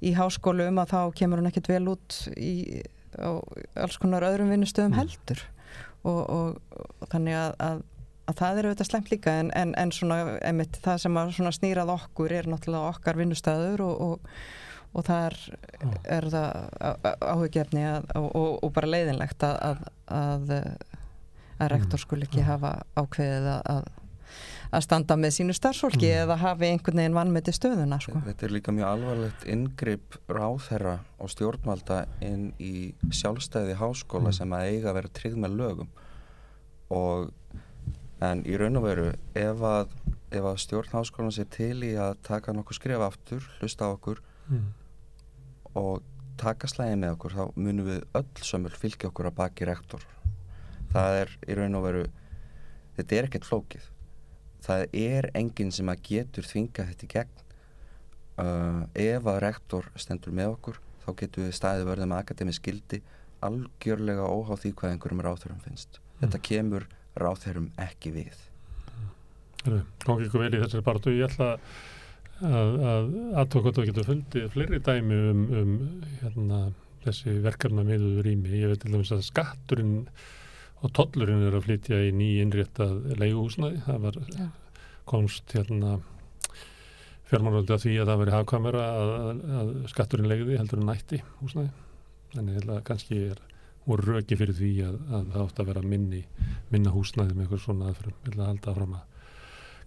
í 0.04 0.12
háskólum 0.18 0.80
að 0.82 0.92
þá 0.92 1.00
kemur 1.20 1.40
hún 1.40 1.48
ekkit 1.50 1.70
vel 1.72 1.88
út 1.94 2.18
í 2.36 2.82
á 3.14 3.30
alls 3.78 3.96
konar 4.02 4.26
öðrum 4.26 4.50
vinnustöðum 4.52 4.92
Mm. 4.96 5.00
heldur 5.00 5.44
og, 6.04 6.20
og, 6.30 6.80
og 7.00 7.08
þannig 7.12 7.36
að, 7.38 7.54
að, 7.62 7.78
að 8.28 8.36
það 8.40 8.58
er 8.60 8.66
auðvitað 8.68 8.90
slemt 8.90 9.12
líka 9.14 9.36
en, 9.40 9.50
en, 9.54 9.72
en 9.78 9.92
svona 9.94 10.18
einmitt 10.44 10.76
það 10.84 10.98
sem 11.06 11.18
snýrað 11.58 11.94
okkur 11.94 12.32
er 12.36 12.50
náttúrulega 12.50 12.90
okkar 12.90 13.16
vinnustöður 13.22 13.84
og, 13.86 14.02
og, 14.08 14.34
og 14.94 15.06
það 15.06 15.28
er, 15.30 15.38
er 16.18 16.28
það 16.34 17.08
áhugjefni 17.22 17.86
og, 18.18 18.28
og, 18.34 18.50
og 18.66 18.74
bara 18.76 18.90
leiðinlegt 18.92 19.46
að 19.46 19.86
að, 20.10 20.52
að, 21.58 21.68
rektor 21.74 21.98
skul 22.02 22.22
ekki 22.26 22.40
Já. 22.42 22.48
hafa 22.52 22.72
ákveðið 22.96 23.46
að, 23.52 23.84
að 24.74 24.82
standa 24.82 25.16
með 25.16 25.34
sínu 25.36 25.54
starfsfólki 25.54 26.08
Mm. 26.08 26.22
eða 26.24 26.36
hafi 26.42 26.66
einhvern 26.72 26.96
veginn 26.98 27.14
vannmeti 27.14 27.52
stöðuna 27.54 28.00
sko. 28.02 28.20
þetta 28.26 28.46
er 28.46 28.54
líka 28.56 28.72
mjög 28.74 28.88
alvarlegt 28.90 29.44
inngrip 29.46 30.16
ráðherra 30.28 30.98
og 31.18 31.30
stjórnvalda 31.30 32.06
inn 32.20 32.52
í 32.58 32.94
sjálfstæði 33.10 33.76
háskóla 33.78 34.32
Mm. 34.32 34.38
sem 34.40 34.50
að 34.50 34.66
eiga 34.72 34.90
að 34.90 34.94
vera 34.94 35.08
tryggð 35.20 35.36
með 35.44 35.56
lögum 35.60 35.88
og 36.90 37.30
en 38.20 38.42
í 38.44 38.56
raun 38.58 38.76
og 38.80 38.82
veru 38.86 39.12
ef 39.34 39.60
að, 39.60 39.88
ef 40.32 40.42
að 40.44 40.58
stjórn 40.62 40.90
háskólan 40.94 41.34
sér 41.34 41.48
til 41.50 41.82
í 41.84 41.92
að 41.94 42.16
taka 42.22 42.52
nokkuð 42.52 42.78
skrif 42.78 42.98
aftur, 43.04 43.46
hlusta 43.60 43.84
á 43.86 43.94
okkur 43.94 44.20
mm. 44.48 44.66
og 45.76 46.02
taka 46.40 46.66
slæði 46.66 46.96
með 46.98 47.14
okkur 47.14 47.34
þá 47.36 47.44
munum 47.56 47.86
við 47.86 48.02
öll 48.18 48.42
sömul 48.42 48.70
fylgja 48.74 49.10
okkur 49.12 49.28
að 49.30 49.36
baki 49.38 49.68
rektor 49.68 50.02
það 50.94 51.18
er 51.22 51.34
í 51.44 51.58
raun 51.58 51.78
og 51.78 51.84
veru 51.88 52.04
þetta 52.96 53.18
er 53.18 53.28
ekkert 53.28 53.48
flókið. 53.48 53.90
Það 54.64 54.86
er 54.96 55.28
enginn 55.36 55.74
sem 55.74 55.90
að 55.92 56.06
getur 56.08 56.48
þvinga 56.48 56.88
þetta 56.90 57.04
í 57.06 57.12
gegn. 57.12 57.42
Uh, 58.34 58.80
ef 58.98 59.28
að 59.30 59.42
rektor 59.44 59.90
stendur 60.00 60.34
með 60.34 60.56
okkur 60.56 60.80
þá 61.04 61.10
getur 61.20 61.44
við 61.44 61.52
staðið 61.54 61.90
verða 61.90 62.08
með 62.10 62.22
akademisk 62.24 62.64
skildi 62.64 62.98
algjörlega 63.44 64.24
óháð 64.26 64.62
því 64.62 64.72
hvað 64.78 64.94
einhverjum 64.94 65.22
ráþurum 65.24 65.62
finnst. 65.64 66.00
Þetta 66.22 66.40
kemur 66.48 66.86
ráþurum 67.20 67.68
ekki 67.84 68.14
við. 68.14 68.38
Gangi 69.64 70.26
ykkur 70.26 70.44
vel 70.44 70.54
í 70.56 70.62
þessari 70.62 70.84
partu 70.84 71.12
ég 71.14 71.28
ætla 71.28 71.54
að 72.44 73.12
aðtókvæmt 73.40 73.80
að 73.80 73.90
geta 73.90 74.06
fundið 74.08 74.48
fleiri 74.52 74.80
dæmi 74.84 75.18
um, 75.30 75.44
um 75.60 75.74
hérna, 76.20 76.62
þessi 77.04 77.36
verkefna 77.44 77.84
meðuður 77.86 78.26
rými. 78.26 78.56
Ég 78.58 78.72
veit 78.72 78.82
til 78.82 78.92
dæmis 78.92 79.12
að 79.14 79.24
skatturinn 79.28 79.94
og 80.84 80.92
tollurinn 80.96 81.46
er 81.46 81.56
að 81.56 81.68
flytja 81.68 82.00
í 82.04 82.10
ný 82.14 82.34
innréttað 82.42 83.14
leiguhúsnaði 83.20 83.80
það 83.86 84.02
var 84.04 84.18
ja. 84.34 84.50
komst 85.08 85.54
hérna 85.56 85.96
fjármánvöldi 87.30 87.74
að 87.74 87.86
því 87.86 87.94
að 88.00 88.10
það 88.10 88.20
veri 88.20 88.34
hafkamera 88.34 88.84
að, 89.00 89.42
að 89.60 89.72
skatturinn 89.92 90.30
leiði 90.30 90.60
heldur 90.60 90.82
en 90.82 90.88
nætti 90.90 91.20
húsnaði 91.40 91.72
þannig 92.34 92.68
að 92.68 92.84
kannski 92.88 93.20
er 93.30 93.42
voru 93.84 94.14
röki 94.14 94.36
fyrir 94.40 94.56
því 94.56 94.70
að, 94.84 95.00
að 95.12 95.26
það 95.32 95.42
átt 95.44 95.60
að 95.60 95.70
vera 95.70 95.82
minni, 95.84 96.22
minna 96.72 96.92
húsnaði 96.92 97.34
með 97.34 97.46
eitthvað 97.46 97.64
svona 97.64 97.90
aðfram, 97.90 98.16
vil 98.24 98.38
að 98.38 98.48
halda 98.48 98.74
fram 98.78 98.96
að 98.98 99.10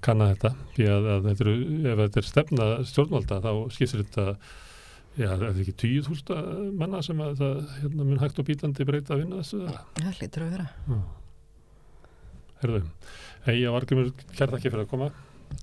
kanna 0.06 0.28
þetta, 0.30 0.52
því 0.76 0.88
að, 0.94 1.08
að 1.14 1.28
þetta 1.28 1.46
er, 1.46 1.52
ef 1.92 2.02
þetta 2.04 2.22
er 2.22 2.28
stefna 2.28 2.68
stjórnvalda 2.86 3.40
þá 3.42 3.52
skiptir 3.74 4.04
þetta 4.04 4.26
já, 5.18 5.28
er 5.34 5.44
þetta 5.44 5.64
ekki 5.64 5.76
tíu 5.84 6.04
þústa 6.06 6.40
manna 6.78 7.04
sem 7.06 7.22
að 7.24 7.40
það 7.42 7.62
hérna, 7.82 8.08
mun 8.10 8.22
hægt 8.22 8.42
og 8.42 8.48
bítandi 8.48 8.88
breyta 8.88 9.16
að 9.16 9.24
vinna 9.24 9.42
þessu? 9.42 9.62
Það 10.00 10.20
hlýtur 10.22 10.46
að 10.46 10.52
vera. 10.56 10.68
Herðu, 12.62 12.82
ég 13.54 13.74
var 13.76 13.86
ekki 13.86 14.00
mjög 14.00 14.26
kært 14.34 14.58
ekki 14.58 14.72
fyrir 14.72 14.86
að 14.86 14.92
koma. 14.94 15.10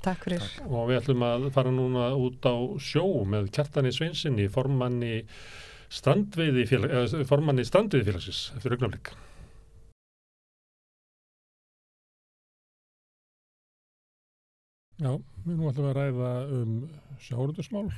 Takk 0.04 0.24
fyrir. 0.24 0.48
Og 0.70 0.88
við 0.88 1.00
ætlum 1.02 1.26
að 1.26 1.50
fara 1.54 1.72
núna 1.74 2.08
út 2.16 2.46
á 2.48 2.54
sjó 2.80 3.04
með 3.28 3.50
kjartani 3.54 3.92
Sveinsinni 3.92 4.48
formanni 4.52 5.18
strandveiði 5.92 6.64
félagsins 6.70 8.40
eftir 8.56 8.74
augnaflik 8.74 9.12
Já, 15.02 15.10
við 15.42 15.56
nú 15.58 15.66
ætlum 15.68 15.88
að 15.90 15.96
ræða 15.98 16.28
um 16.54 16.74
sjáurundusmál, 17.18 17.88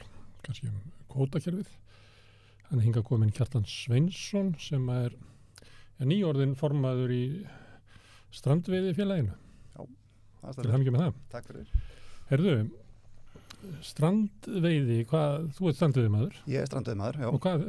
kannski 0.45 0.71
um 0.71 0.81
kótakerfið. 1.13 1.71
Hann 2.71 2.83
hinga 2.83 3.03
komin 3.07 3.33
Kjartan 3.35 3.67
Sveinsson 3.71 4.55
sem 4.61 4.89
er 4.91 5.15
ja, 5.15 6.07
nýjórðin 6.09 6.57
formaður 6.59 7.15
í 7.15 7.25
strandveiði 8.35 8.97
félaginu. 8.97 9.37
Já, 9.77 9.87
það 10.43 10.65
er 10.65 10.73
það 10.73 10.99
það. 10.99 11.23
Takk 11.33 11.49
fyrir. 11.53 11.87
Herðu, 12.27 12.57
strandveiði, 13.87 14.99
hvað, 15.11 15.49
þú 15.57 15.71
ert 15.71 15.79
strandveiði 15.79 16.13
maður? 16.13 16.43
Ég 16.51 16.63
er 16.65 16.71
strandveiði 16.71 17.01
maður, 17.01 17.23
já. 17.23 17.31
Og 17.31 17.41
hvað, 17.45 17.65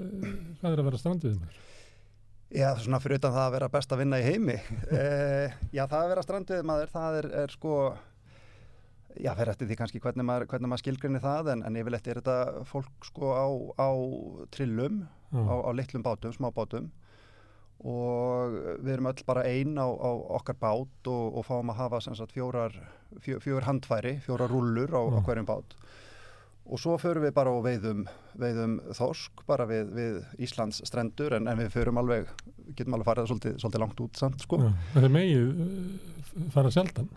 hvað 0.59 0.73
er 0.73 0.81
að 0.81 0.89
vera 0.89 1.01
strandveiði 1.03 1.39
maður? 1.43 1.63
Já, 2.57 2.67
svona 2.79 2.99
fyrir 3.03 3.19
utan 3.19 3.33
það 3.35 3.45
að 3.45 3.55
vera 3.57 3.71
best 3.73 3.93
að 3.93 4.01
vinna 4.01 4.19
í 4.21 4.27
heimi. 4.27 4.57
eh, 4.97 5.55
já, 5.75 5.83
það 5.83 5.99
að 5.99 6.11
vera 6.13 6.25
strandveiði 6.25 6.67
maður, 6.69 6.93
það 6.93 7.19
er, 7.21 7.29
er 7.43 7.53
sko 7.53 7.77
já, 9.23 9.31
fer 9.37 9.51
eftir 9.51 9.69
því 9.69 9.79
kannski 9.79 10.01
hvernig 10.03 10.27
maður, 10.27 10.47
hvernig 10.51 10.71
maður 10.71 10.83
skilgrinni 10.83 11.21
það 11.23 11.51
en, 11.53 11.65
en 11.67 11.79
yfirleitt 11.81 12.07
er 12.07 12.21
þetta 12.21 12.63
fólk 12.69 13.09
sko 13.09 13.33
á, 13.33 13.47
á 13.81 13.89
trillum, 14.53 15.03
mm. 15.33 15.49
á, 15.49 15.55
á 15.67 15.69
litlum 15.77 16.05
bátum, 16.05 16.35
smá 16.35 16.49
bátum 16.55 16.89
og 17.77 18.55
við 18.81 18.95
erum 18.95 19.11
öll 19.11 19.23
bara 19.27 19.45
einn 19.45 19.77
á, 19.77 19.85
á 19.85 20.11
okkar 20.39 20.57
bát 20.57 21.11
og, 21.11 21.37
og 21.37 21.45
fáum 21.45 21.69
að 21.73 21.81
hafa 21.83 22.01
sagt, 22.07 22.33
fjórar, 22.33 22.73
fjó, 23.21 23.37
fjórar 23.43 23.67
handfæri, 23.67 24.17
fjórar 24.25 24.49
rullur 24.49 24.95
á, 24.97 25.01
mm. 25.05 25.23
hverjum 25.27 25.49
bát 25.49 25.77
og 26.67 26.81
svo 26.81 26.97
förum 26.99 27.23
við 27.23 27.35
bara 27.37 27.53
og 27.55 27.61
veiðum, 27.63 28.01
veiðum 28.39 28.79
þorsk 28.97 29.45
bara 29.47 29.67
við, 29.69 29.93
við 29.95 30.17
Íslands 30.43 30.81
strendur 30.87 31.37
en, 31.37 31.47
en 31.47 31.61
við 31.61 31.69
förum 31.77 32.01
alveg, 32.01 32.27
getum 32.75 32.97
alveg 32.97 33.07
farið 33.07 33.29
svolítið, 33.31 33.55
svolítið 33.61 33.83
langt 33.85 34.03
út 34.03 34.19
samt 34.19 34.43
sko. 34.43 34.59
Það 34.95 35.07
er 35.07 35.15
megið 35.15 36.49
fara 36.53 36.73
sjaldan 36.73 37.07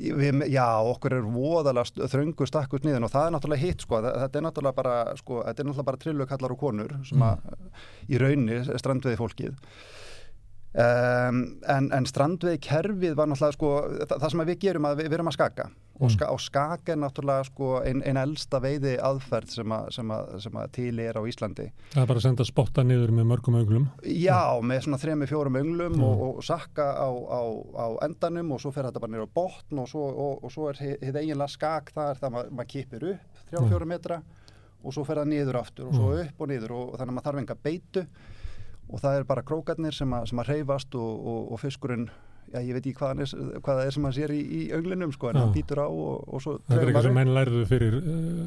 Við, 0.00 0.44
já, 0.48 0.64
okkur 0.88 1.12
er 1.18 1.26
voðalega 1.28 2.08
þröngu 2.08 2.46
stakkus 2.48 2.84
nýðin 2.86 3.04
og 3.04 3.12
það 3.12 3.26
er 3.26 3.34
náttúrulega 3.34 3.64
hitt 3.66 3.82
sko, 3.84 3.98
þetta 4.06 4.38
er 4.38 4.44
náttúrulega 4.46 4.78
bara, 4.78 4.94
sko, 5.18 5.42
þetta 5.44 5.60
er 5.60 5.68
náttúrulega 5.68 5.88
bara 5.90 6.00
trillukallar 6.04 6.54
og 6.54 6.60
konur 6.62 6.94
sem 7.04 7.24
að 7.26 7.42
mm. 7.44 7.82
í 8.08 8.20
raunni 8.22 8.60
strandveiði 8.70 9.20
fólkið 9.20 9.58
um, 10.72 11.42
en, 11.76 11.90
en 11.98 12.08
strandveiði 12.08 12.62
kerfið 12.64 13.18
var 13.18 13.28
náttúrulega 13.28 13.58
sko, 13.58 13.74
það, 14.00 14.16
það 14.16 14.34
sem 14.34 14.44
við 14.52 14.60
gerum 14.64 14.88
að 14.88 15.02
við, 15.02 15.10
við 15.10 15.18
erum 15.18 15.32
að 15.32 15.36
skaka. 15.36 15.68
Og, 16.00 16.10
ska, 16.12 16.28
og 16.32 16.40
skaka 16.40 16.94
er 16.94 16.98
náttúrulega 17.00 17.44
sko 17.50 17.70
einn 17.84 18.00
ein 18.08 18.18
elsta 18.20 18.60
veiði 18.62 18.94
aðferð 19.04 19.52
sem 19.52 19.74
að, 19.76 19.90
sem, 19.94 20.12
að, 20.14 20.32
sem 20.44 20.56
að 20.56 20.72
til 20.76 21.02
er 21.04 21.18
á 21.20 21.22
Íslandi. 21.28 21.66
Það 21.92 22.02
er 22.02 22.08
bara 22.10 22.22
að 22.22 22.26
senda 22.26 22.46
spotta 22.48 22.84
niður 22.86 23.12
með 23.18 23.28
mörgum 23.34 23.58
önglum? 23.60 23.86
Já, 24.08 24.40
með 24.64 24.82
svona 24.86 25.00
þremi 25.02 25.28
fjórum 25.28 25.60
önglum 25.60 25.98
mm. 25.98 26.06
og, 26.08 26.24
og 26.30 26.42
sakka 26.46 26.88
á, 26.96 27.10
á, 27.12 27.42
á 27.76 27.86
endanum 28.08 28.56
og 28.56 28.62
svo 28.64 28.72
fer 28.74 28.88
þetta 28.88 29.04
bara 29.04 29.14
niður 29.14 29.28
á 29.28 29.36
botn 29.40 29.82
og 29.84 29.90
svo, 29.92 30.06
og, 30.08 30.44
og 30.46 30.54
svo 30.54 30.70
er 30.72 30.80
hitt 30.80 31.20
eiginlega 31.20 31.52
skak 31.52 31.92
þar 31.96 32.20
þegar 32.20 32.36
maður 32.36 32.56
mað 32.60 32.70
kipir 32.72 33.08
upp 33.12 33.44
þrjá 33.50 33.60
fjórum 33.66 33.90
mm. 33.90 33.94
metra 33.94 34.22
og 34.80 34.96
svo 34.96 35.04
fer 35.04 35.20
það 35.20 35.32
niður 35.34 35.60
aftur 35.60 35.90
og 35.90 35.98
svo 35.98 36.08
mm. 36.14 36.24
upp 36.24 36.40
og 36.40 36.50
niður 36.50 36.76
og 36.78 36.94
þannig 36.94 37.10
að 37.10 37.16
maður 37.18 37.28
þarf 37.28 37.42
enga 37.44 37.58
beitu 37.68 38.06
og 38.90 39.04
það 39.04 39.18
er 39.18 39.28
bara 39.28 39.46
krókarnir 39.46 39.94
sem 39.94 40.16
að, 40.16 40.30
sem 40.30 40.40
að 40.40 40.52
reyfast 40.54 40.96
og 40.98 41.56
fiskurinn 41.60 42.08
já, 42.50 42.60
ég 42.60 42.74
veit 42.76 42.82
ekki 42.82 42.96
hvað, 42.98 43.22
er, 43.24 43.32
hvað 43.60 43.80
það 43.80 43.84
er 43.86 43.96
sem 43.96 44.06
hann 44.08 44.16
sér 44.16 44.34
í, 44.34 44.40
í 44.40 44.60
önglinum 44.76 45.14
sko, 45.14 45.30
en 45.30 45.38
já. 45.38 45.42
hann 45.44 45.54
býtur 45.54 45.82
á 45.82 45.88
og, 45.88 46.26
og 46.26 46.44
svo 46.44 46.56
Það 46.66 46.76
er 46.76 46.90
eitthvað 46.90 47.08
sem 47.08 47.18
menn 47.20 47.32
lærðu 47.36 47.64
fyrir 47.70 47.98
uh, 48.00 48.44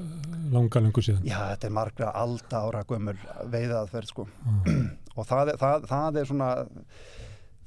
langa 0.54 0.84
lengur 0.84 1.08
síðan. 1.08 1.26
Já, 1.28 1.38
þetta 1.54 1.70
er 1.70 1.76
margra 1.80 2.14
alda 2.24 2.64
ára 2.68 2.84
gömur 2.90 3.20
veiðaðferð 3.54 4.14
sko. 4.14 4.28
Og 5.14 5.28
það, 5.30 5.52
það, 5.62 5.84
það 5.86 6.16
er 6.18 6.26
svona 6.26 6.48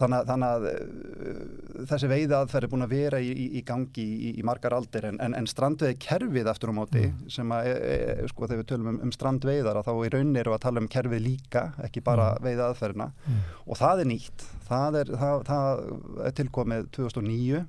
þannig 0.00 0.26
þannig 0.28 0.54
að 0.54 0.66
uh, 0.70 1.84
þessi 1.90 2.10
veiðaðferð 2.10 2.66
er 2.66 2.72
búin 2.72 2.86
að 2.86 2.92
vera 2.92 3.20
í, 3.22 3.30
í, 3.30 3.46
í 3.58 3.62
gangi 3.66 4.04
í, 4.04 4.32
í 4.40 4.44
margar 4.46 4.76
aldir 4.76 5.08
en, 5.10 5.20
en, 5.24 5.36
en 5.38 5.48
strandveiði 5.50 5.98
kerfið 6.02 6.50
eftir 6.52 6.72
um 6.72 6.82
áti 6.82 7.06
mm. 7.06 7.30
sem 7.32 7.54
að, 7.56 7.70
e, 7.70 7.96
e, 8.02 8.28
sko 8.32 8.48
þegar 8.48 8.62
við 8.62 8.68
tölum 8.72 8.92
um, 8.92 9.00
um 9.06 9.14
strandveiðar 9.14 9.80
að 9.80 9.88
þá 9.88 9.94
í 9.94 10.12
rauninni 10.14 10.42
eru 10.42 10.54
að 10.56 10.62
tala 10.66 10.82
um 10.82 10.90
kerfið 10.92 11.24
líka 11.24 11.64
ekki 11.86 12.04
bara 12.04 12.34
mm. 12.34 12.46
veiðaðferðina 12.48 13.08
mm. 13.14 13.40
og 13.64 13.80
það 13.80 14.04
er 14.04 14.10
nýtt 14.12 14.46
það 14.68 15.00
er, 15.00 15.16
það, 15.24 15.42
það 15.48 15.82
er 16.28 16.38
tilkomið 16.42 16.88
2009 16.98 17.64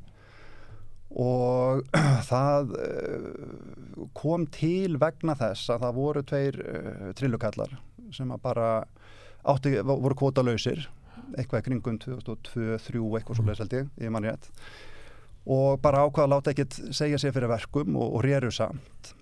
og 1.23 1.97
það 2.31 2.73
kom 4.17 4.43
til 4.51 4.97
vegna 4.99 5.37
þess 5.39 5.71
að 5.71 5.85
það 5.85 5.99
voru 6.01 6.25
tveir 6.27 6.59
uh, 6.59 7.09
trillukallar 7.17 7.77
sem 8.15 8.29
að 8.31 8.43
bara 8.43 8.67
átti, 9.47 9.77
voru 9.85 10.15
kvótalauðsir 10.17 10.87
eitthvað 11.35 11.63
í 11.63 11.67
kringum 11.69 11.99
2002-2003 12.05 13.01
eitthvað 13.19 13.39
svo 13.39 13.47
leiðis 13.47 13.63
held 13.65 13.75
ég, 13.79 13.89
ég 14.05 14.13
mann 14.13 14.27
rétt 14.27 14.51
og 15.47 15.79
bara 15.83 16.03
ákvaða 16.03 16.25
að 16.25 16.33
láta 16.33 16.51
ekkert 16.51 16.75
segja 16.95 17.19
sér 17.21 17.35
fyrir 17.35 17.51
verkum 17.51 17.95
og, 17.95 18.17
og 18.17 18.25
réru 18.25 18.51
samt 18.53 19.13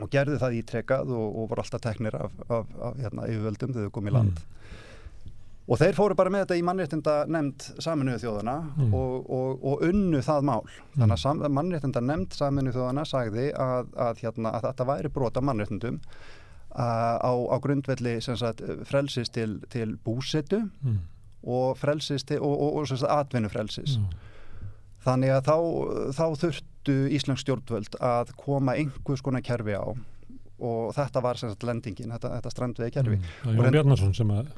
og 0.00 0.10
gerði 0.12 0.38
það 0.40 0.56
ítrekað 0.60 1.12
og, 1.16 1.26
og 1.26 1.50
voru 1.50 1.64
alltaf 1.64 1.82
teknir 1.84 2.16
af, 2.16 2.34
af, 2.48 2.72
af 2.78 2.98
hérna, 3.00 3.26
yfirvöldum 3.28 3.74
þegar 3.74 3.90
þau 3.90 3.94
komið 3.96 4.12
í 4.12 4.16
land 4.16 4.38
mm. 4.38 5.36
og 5.66 5.80
þeir 5.82 5.98
fóru 5.98 6.16
bara 6.18 6.32
með 6.32 6.44
þetta 6.44 6.58
í 6.60 6.64
mannréttinda 6.68 7.16
nefnd 7.26 7.66
saminuðu 7.82 8.22
þjóðana 8.24 8.56
mm. 8.70 8.94
og, 9.00 9.30
og 9.72 9.86
unnu 9.90 10.22
það 10.24 10.50
mál 10.52 10.62
mm. 10.62 11.00
þannig 11.02 11.26
að 11.30 11.56
mannréttinda 11.58 12.04
nefnd 12.06 12.38
saminuðu 12.38 12.78
þjóðana 12.78 13.06
sagði 13.10 13.48
að, 13.50 13.94
að, 14.06 14.22
hérna, 14.22 14.54
að 14.54 14.68
þetta 14.70 14.90
væri 14.94 15.14
brota 15.18 15.44
mannréttindum 15.44 15.98
á, 16.70 17.34
á 17.34 17.56
grundvelli 17.58 18.20
sagt, 18.22 18.62
frelsis 18.86 19.34
til, 19.34 19.58
til 19.74 19.96
búsetu 20.06 20.68
mm 20.84 21.00
og 21.42 21.78
frelsis 21.80 22.26
til, 22.28 22.40
og, 22.44 22.56
og, 22.60 22.80
og 22.82 23.12
atvinnufrelsis 23.16 23.96
mm. 23.98 24.08
þannig 25.06 25.34
að 25.36 25.50
þá, 25.50 25.56
þá 26.18 26.24
þurftu 26.44 26.96
Íslands 27.16 27.44
stjórnvöld 27.44 28.00
að 28.00 28.34
koma 28.40 28.76
einhvers 28.76 29.24
konar 29.24 29.44
kerfi 29.44 29.76
á 29.76 29.86
og 30.60 30.90
þetta 30.92 31.22
var 31.24 31.40
sem 31.40 31.52
sagt 31.52 31.64
lendingin, 31.64 32.12
þetta, 32.12 32.34
þetta 32.36 32.52
strandvegi 32.52 32.96
kerfi 32.98 33.16
mm. 33.20 33.56
Jón 33.56 33.72
Bjarnarsson 33.72 34.16
sem 34.16 34.34
að 34.34 34.52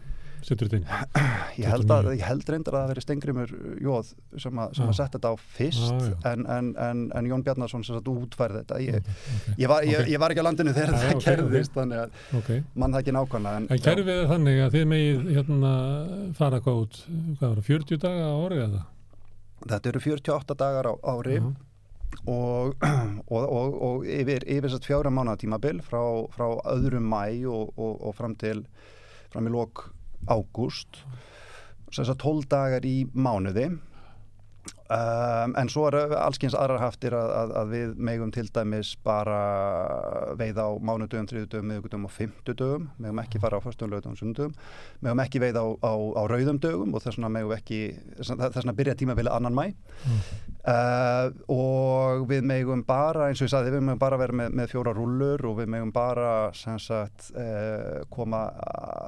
setur 0.47 0.69
þetta 0.69 0.79
inn 0.79 1.23
ég 1.63 1.69
held, 1.71 1.91
að, 1.95 2.09
ég 2.17 2.25
held 2.27 2.51
reyndar 2.51 2.77
að 2.77 2.85
það 2.85 2.93
veri 2.93 3.05
Stengrimur 3.05 3.55
Jóð 3.83 4.13
sem 4.43 4.61
að, 4.63 4.77
að 4.85 4.93
setja 4.99 5.17
þetta 5.17 5.33
á 5.33 5.37
fyrst 5.57 5.89
ah, 5.93 6.29
en, 6.33 6.45
en, 6.57 6.71
en, 6.87 7.03
en 7.19 7.31
Jón 7.31 7.45
Bjarnarsson 7.47 7.85
sem 7.87 7.99
sagt 7.99 8.11
útfærði 8.13 8.63
þetta 8.63 8.81
ég, 8.85 9.01
okay. 9.01 9.57
ég, 9.57 9.67
var, 9.73 9.87
okay. 9.87 10.07
ég 10.13 10.23
var 10.23 10.35
ekki 10.35 10.45
á 10.45 10.47
landinu 10.49 10.77
þegar 10.77 10.95
ah, 10.95 11.03
það 11.03 11.17
okay, 11.17 11.27
kerðist 11.29 11.77
þannig 11.77 12.03
að 12.03 12.63
mann 12.75 12.95
það 12.95 13.03
ekki 13.03 13.17
nákvæmlega 13.19 13.65
En 13.65 13.85
kerfið 13.89 14.15
er 14.15 14.31
þannig 14.33 14.63
að 14.67 14.77
þið 14.77 14.89
megið 14.93 15.35
hérna 15.39 15.75
fara 16.39 16.63
hvað 16.63 16.81
út 16.85 17.03
hvað 17.11 17.49
var, 17.49 17.67
40 17.73 18.03
daga 18.07 18.31
á 18.31 18.37
orðið 18.39 18.65
eða? 18.69 18.87
Þetta 19.63 19.93
eru 19.93 20.07
48 20.09 20.59
dagar 20.59 20.91
á 20.91 20.95
ári 21.13 21.39
uh 21.41 21.45
-huh. 21.51 21.61
Og, 22.29 22.75
og, 23.35 23.45
og, 23.49 23.77
og 23.83 24.03
yfir, 24.05 24.45
yfir 24.45 24.75
fjára 24.85 25.09
mánu 25.11 25.33
tímabil 25.41 25.81
frá, 25.81 26.03
frá 26.29 26.45
öðrum 26.69 27.09
mæ 27.09 27.49
og 27.49 28.13
fram 28.15 28.35
til 28.37 28.67
fram 29.33 29.49
í 29.49 29.53
lók 29.53 29.87
ágúst 30.27 31.05
sem 31.93 32.05
sagt 32.05 32.23
12 32.25 32.49
dagar 32.49 32.85
í 32.89 33.03
mánuði 33.13 33.69
Um, 34.93 35.53
en 35.57 35.71
svo 35.73 35.87
er 35.89 36.11
allskyns 36.19 36.57
aðrar 36.59 36.83
haftir 36.83 37.15
að, 37.17 37.31
að, 37.33 37.53
að 37.61 37.71
við 37.73 37.93
megum 38.09 38.33
til 38.35 38.45
dæmis 38.53 38.91
bara 39.07 39.37
veiða 40.37 40.67
á 40.69 40.71
mánudögum, 40.85 41.29
þriðudögum, 41.31 41.69
miðugudögum 41.71 42.09
og 42.09 42.13
fymtudögum 42.13 42.89
megum 43.01 43.21
ekki 43.23 43.41
fara 43.41 43.57
á 43.57 43.65
fyrstum 43.65 43.95
og 43.97 44.19
sundum 44.19 44.53
megum 45.01 45.23
ekki 45.23 45.41
veiða 45.41 45.63
á, 45.65 45.69
á, 45.87 45.93
á 46.19 46.23
rauðum 46.29 46.59
dögum 46.61 46.93
og 46.93 47.05
þess 47.05 47.17
vegna 47.17 47.31
megum 47.33 47.55
ekki 47.57 47.79
þess 48.19 48.59
vegna 48.59 48.75
byrja 48.77 48.97
tímabilið 49.01 49.37
annan 49.37 49.57
mæ 49.57 49.63
mm. 49.71 50.19
uh, 50.75 51.31
og 51.55 52.27
við 52.29 52.45
megum 52.51 52.83
bara, 52.85 53.31
eins 53.31 53.41
og 53.41 53.49
ég 53.49 53.55
sagði, 53.55 53.73
við 53.77 53.87
megum 53.87 54.03
bara 54.03 54.19
vera 54.21 54.37
með, 54.43 54.59
með 54.61 54.75
fjóra 54.75 54.97
rúllur 54.99 55.47
og 55.49 55.57
við 55.63 55.73
megum 55.77 55.95
bara 55.95 56.35
sagt, 56.59 57.31
uh, 57.33 58.03
koma 58.13 58.43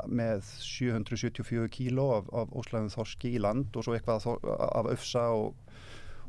með 0.07 0.47
774 0.63 1.69
kíló 1.75 2.09
af, 2.21 2.33
af 2.33 2.57
óslæðum 2.57 2.89
þorski 2.95 3.35
í 3.35 3.43
land 3.43 3.75
og 3.75 3.85
svo 3.85 3.99
eitthvað 3.99 4.31
af 4.55 4.93
öfsa 4.95 5.29
og 5.35 5.53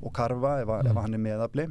og 0.05 0.13
karfa 0.15 0.59
ef, 0.61 0.71
mm. 0.71 0.91
ef 0.91 1.01
hann 1.01 1.17
er 1.17 1.23
meðabli 1.25 1.67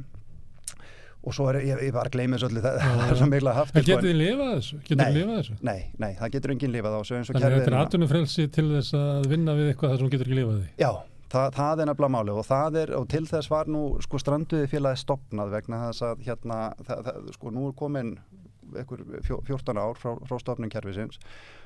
og 1.25 1.33
svo 1.33 1.47
er 1.49 1.57
ég, 1.65 1.81
ég 1.87 1.95
var 1.95 2.09
að 2.09 2.17
gleyma 2.19 2.37
þessu 2.37 2.51
öllu 2.51 2.61
það, 2.61 2.77
það 2.99 3.07
er 3.07 3.19
svo 3.21 3.29
mikla 3.31 3.55
haft 3.57 3.79
En 3.79 3.87
getur 3.87 4.05
þið 4.05 4.19
lifað 4.19 4.53
þessu? 4.53 4.79
Nei, 4.99 5.07
þessu? 5.31 5.57
nei, 5.65 5.79
nei, 6.03 6.11
það 6.19 6.31
getur 6.37 6.53
enginn 6.53 6.75
lifað 6.75 6.95
á 6.95 7.01
Þannig 7.09 7.33
að 7.39 7.57
þetta 7.57 7.71
er 7.71 7.79
atvinnufrelsi 7.81 8.47
til 8.53 8.67
þess 8.75 8.95
að 8.99 9.27
vinna 9.33 9.57
við 9.57 9.71
eitthvað 9.71 9.93
þar 9.95 10.03
sem 10.03 10.13
getur 10.13 10.29
ekki 10.29 10.39
lifað 10.39 10.61
því 10.61 10.85
Já, 10.85 10.91
það, 11.33 11.49
það 11.57 11.83
er 11.83 11.91
nefnilega 11.91 12.15
máli 12.17 12.35
og, 12.35 12.53
er, 12.83 12.95
og 12.99 13.09
til 13.15 13.23
þess 13.31 13.51
var 13.55 13.71
nú 13.73 13.83
sko 14.05 14.21
stranduði 14.21 14.69
félagi 14.71 15.01
stopnað 15.01 15.53
vegna 15.57 15.81
þess 15.87 16.07
að 16.11 16.25
hérna, 16.29 16.59
það, 16.85 17.05
það, 17.09 17.29
sko 17.39 17.55
nú 17.55 17.67
er 17.71 17.77
komin 17.81 18.15
14 18.75 19.79
ár 19.81 19.97
frá, 19.99 20.15
frá 20.27 20.39
stopningkerfisins 20.41 21.19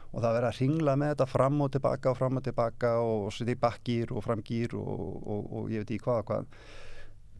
og 0.10 0.22
það 0.24 0.36
verður 0.36 0.50
að 0.50 0.60
ringla 0.64 0.96
með 1.00 1.14
þetta 1.14 1.30
fram 1.30 1.64
og 1.66 1.72
tilbaka 1.76 2.12
og 2.12 2.20
fram 2.20 2.40
og 2.40 2.46
tilbaka 2.46 2.94
og 3.06 3.32
setja 3.36 3.56
í 3.56 3.62
bakkýr 3.62 4.14
og 4.16 4.26
framgýr 4.26 4.76
og, 4.80 5.02
og, 5.20 5.50
og 5.60 5.74
ég 5.74 5.86
veit 5.86 5.96
í 5.96 6.02
hvað 6.04 6.24
og 6.24 6.30
hvað. 6.32 6.54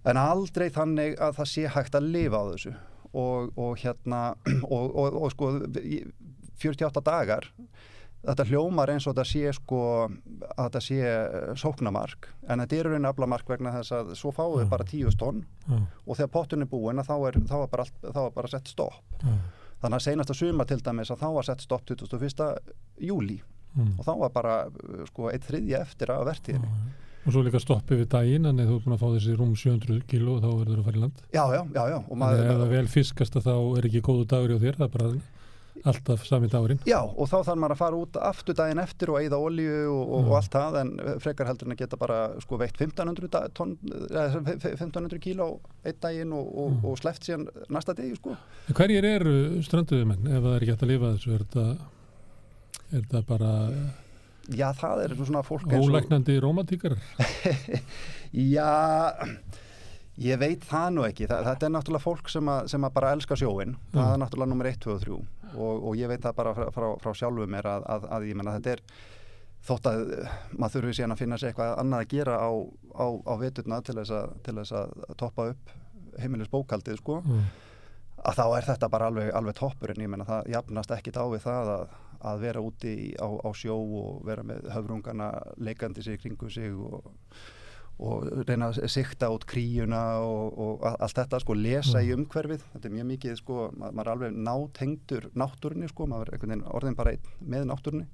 En 0.10 0.22
aldrei 0.22 0.70
þannig 0.74 1.18
að 1.20 1.38
það 1.42 1.52
sé 1.54 1.68
hægt 1.76 1.98
að 1.98 2.12
lifa 2.14 2.42
á 2.42 2.46
þessu. 2.54 2.76
Og, 3.10 3.50
og 3.58 3.80
hérna 3.82 4.20
og 4.70 5.32
sko 5.34 5.56
48 6.60 7.02
dagar 7.06 7.50
þetta 8.20 8.46
hljómar 8.50 8.92
eins 8.92 9.08
og 9.08 9.16
þetta 9.16 9.26
sé 9.28 9.54
sko 9.56 9.82
að 10.04 10.58
þetta 10.58 10.82
sé 10.84 11.14
sóknamark 11.62 12.28
en 12.48 12.64
þetta 12.64 12.76
er 12.76 12.90
raunin 12.90 13.10
aflamark 13.10 13.48
vegna 13.50 13.74
þess 13.78 13.96
að 13.96 14.12
svo 14.20 14.34
fáum 14.36 14.58
við 14.60 14.74
bara 14.74 14.88
10 14.88 15.16
tonn 15.22 15.46
og 16.06 16.18
þegar 16.18 16.34
potun 16.34 16.66
er 16.66 16.72
búin 16.72 17.04
þá 17.06 17.16
er, 17.30 17.40
þá 17.48 17.56
er 17.62 17.72
bara, 17.72 17.88
bara 18.36 18.52
sett 18.52 18.68
stopp 18.68 19.00
þannig 19.82 20.00
að 20.00 20.06
senasta 20.08 20.38
suma 20.38 20.66
til 20.70 20.80
dæmis 20.86 21.12
að 21.14 21.24
þá 21.24 21.30
var 21.38 21.48
sett 21.48 21.66
stopp 21.66 21.86
21. 21.88 22.74
júli 23.10 23.40
mm. 23.40 23.94
og 23.98 24.08
þá 24.08 24.14
var 24.24 24.34
bara 24.36 24.56
uh, 24.68 25.06
sko 25.10 25.30
eitt 25.34 25.48
þriðja 25.48 25.84
eftir 25.86 26.14
að 26.16 26.28
verðtíðinni 26.32 26.74
ah, 26.74 27.06
Og 27.28 27.34
svo 27.36 27.42
líka 27.44 27.60
stoppið 27.60 28.00
við 28.00 28.08
daginn 28.14 28.48
en 28.48 28.62
þú 28.64 28.78
er 28.78 28.84
búin 28.86 28.96
að 28.96 29.02
fá 29.02 29.10
þessi 29.12 29.34
rúm 29.36 29.52
700 29.60 30.06
kíló 30.10 30.38
þá 30.40 30.48
verður 30.48 30.70
það 30.70 30.80
að 30.80 30.86
fara 30.88 31.00
í 31.00 31.02
land 31.04 31.20
Já, 31.36 31.42
já, 31.52 31.60
já, 31.76 31.82
já. 31.92 31.98
Að 32.16 32.40
ef 32.40 32.54
það 32.62 32.72
vel 32.72 32.86
fiskast 32.94 33.36
þá 33.44 33.56
er 33.60 33.88
ekki 33.90 34.02
góðu 34.08 34.30
dagur 34.32 34.54
í 34.56 34.60
þér, 34.64 34.80
það 34.80 34.88
er 34.88 34.94
bara 34.96 35.10
alltaf 35.88 36.26
sami 36.28 36.50
dagurinn. 36.52 36.82
Já, 36.88 37.00
og 37.00 37.30
þá 37.30 37.38
þarf 37.48 37.60
maður 37.62 37.76
að 37.76 37.82
fara 37.82 38.00
út 38.00 38.20
aftur 38.30 38.58
daginn 38.58 38.82
eftir 38.84 39.12
og 39.14 39.20
eigða 39.22 39.40
olju 39.44 39.78
og, 39.94 40.02
og, 40.02 40.18
og 40.30 40.36
allt 40.40 40.56
það 40.56 40.80
en 40.82 40.92
frekar 41.24 41.50
heldur 41.50 41.70
en 41.70 41.76
að 41.76 41.82
geta 41.84 42.00
bara 42.02 42.20
sko 42.44 42.60
veitt 42.60 42.80
1500, 42.80 43.54
ton, 43.58 43.78
1500 44.10 45.22
kíló 45.24 45.50
einn 45.84 46.02
daginn 46.04 46.36
og, 46.36 46.50
mm. 46.50 46.84
og 46.90 47.00
sleft 47.00 47.28
síðan 47.28 47.48
næsta 47.72 47.96
degi 47.98 48.18
sko. 48.20 48.36
Hverjir 48.74 49.08
eru 49.14 49.38
strönduðumenn 49.66 50.28
ef 50.28 50.44
það 50.44 50.52
er 50.52 50.68
ekki 50.68 50.76
hægt 50.76 50.86
að 50.86 50.94
lifa 50.94 51.16
þessu? 51.16 51.34
Er 51.38 51.48
þetta, 51.48 51.66
er 52.90 53.00
þetta 53.00 53.26
bara 53.30 53.56
Já, 54.50 54.72
það 54.74 55.04
er 55.04 55.12
svona 55.20 55.46
fólk 55.46 55.74
Ólæknandi 55.78 56.40
romantíkar 56.42 56.96
Já 58.56 58.70
Ég 60.20 60.36
veit 60.36 60.66
það 60.68 60.88
nú 60.98 61.04
ekki, 61.08 61.30
það, 61.30 61.46
þetta 61.48 61.66
er 61.66 61.72
náttúrulega 61.72 62.04
fólk 62.04 62.32
sem 62.32 62.50
að, 62.52 62.66
sem 62.74 62.84
að 62.84 62.96
bara 62.98 63.12
elska 63.16 63.38
sjóin, 63.40 63.78
mm. 63.78 63.94
það 63.94 64.10
er 64.12 64.18
náttúrulega 64.20 64.52
nummer 64.52 64.68
1, 64.68 64.80
2 64.84 64.92
og 64.92 65.04
3 65.06 65.20
og, 65.56 65.88
og 65.90 65.96
ég 66.00 66.12
veit 66.12 66.24
það 66.24 66.36
bara 66.42 66.54
frá, 66.58 66.68
frá, 66.76 66.88
frá 67.02 67.16
sjálfum 67.16 67.56
mér 67.56 67.70
að, 67.70 67.88
að, 67.96 68.10
að 68.18 68.28
ég 68.30 68.40
menna 68.40 68.58
þetta 68.58 68.76
er 68.76 68.84
þótt 69.70 69.90
að 69.90 70.04
maður 70.56 70.76
þurfi 70.76 70.98
síðan 70.98 71.16
að 71.16 71.22
finna 71.24 71.40
sér 71.40 71.52
eitthvað 71.52 71.74
annað 71.82 72.04
að 72.04 72.12
gera 72.14 72.38
á, 72.40 72.50
á, 72.96 73.06
á 73.28 73.34
veturna 73.42 73.82
til 73.84 73.98
þess, 74.00 74.14
til 74.46 74.56
þess 74.60 74.76
að 74.80 74.94
toppa 75.20 75.50
upp 75.54 75.74
heimilis 76.20 76.52
bókaldið 76.52 77.00
sko, 77.00 77.20
mm. 77.24 77.50
að 78.28 78.40
þá 78.40 78.46
er 78.48 78.70
þetta 78.70 78.92
bara 78.92 79.10
alveg, 79.12 79.32
alveg 79.36 79.58
toppurinn, 79.60 80.04
ég 80.04 80.12
menna 80.12 80.28
það 80.28 80.52
jafnast 80.56 80.96
ekkit 80.96 81.20
á 81.20 81.26
við 81.32 81.44
það 81.46 81.74
að 82.20 82.42
vera 82.44 82.64
úti 82.64 82.94
á, 83.16 83.28
á 83.28 83.50
sjó 83.56 83.78
og 83.80 84.24
vera 84.28 84.44
með 84.44 84.68
höfrungana 84.74 85.30
leikandi 85.60 86.04
sig 86.04 86.20
kringu 86.20 86.50
sig 86.52 86.74
og 86.76 87.14
og 88.00 88.28
reyna 88.48 88.70
að 88.72 88.86
sikta 88.92 89.30
út 89.34 89.44
kríuna 89.50 90.02
og, 90.24 90.60
og 90.60 90.84
allt 90.90 91.18
þetta 91.20 91.42
sko 91.44 91.56
lesa 91.58 92.00
í 92.00 92.12
mm. 92.12 92.22
umhverfið, 92.22 92.62
þetta 92.74 92.88
er 92.88 92.94
mjög 92.96 93.10
mikið 93.14 93.40
sko, 93.42 93.64
maður 93.76 94.06
er 94.06 94.12
alveg 94.14 94.38
nátengtur 94.50 95.26
náttúrunni 95.40 95.90
sko, 95.92 96.08
maður 96.08 96.30
er 96.30 96.38
einhvern 96.38 96.54
veginn 96.56 96.70
orðin 96.80 97.00
bara 97.00 97.16
með 97.44 97.66
náttúrunni. 97.74 98.08